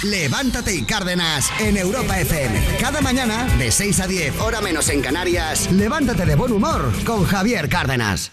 Levántate 0.02 0.74
y 0.74 0.82
Cárdenas 0.82 1.50
en 1.60 1.76
Europa 1.76 2.20
FM. 2.20 2.60
Cada 2.80 3.00
mañana 3.00 3.44
de 3.58 3.70
6 3.70 4.00
a 4.00 4.06
10, 4.06 4.40
hora 4.40 4.60
menos 4.60 4.88
en 4.90 5.00
Canarias. 5.00 5.70
Levántate 5.72 6.26
de 6.26 6.34
buen 6.34 6.52
humor 6.52 6.92
con 7.06 7.24
Javier 7.24 7.68
Cárdenas. 7.68 8.22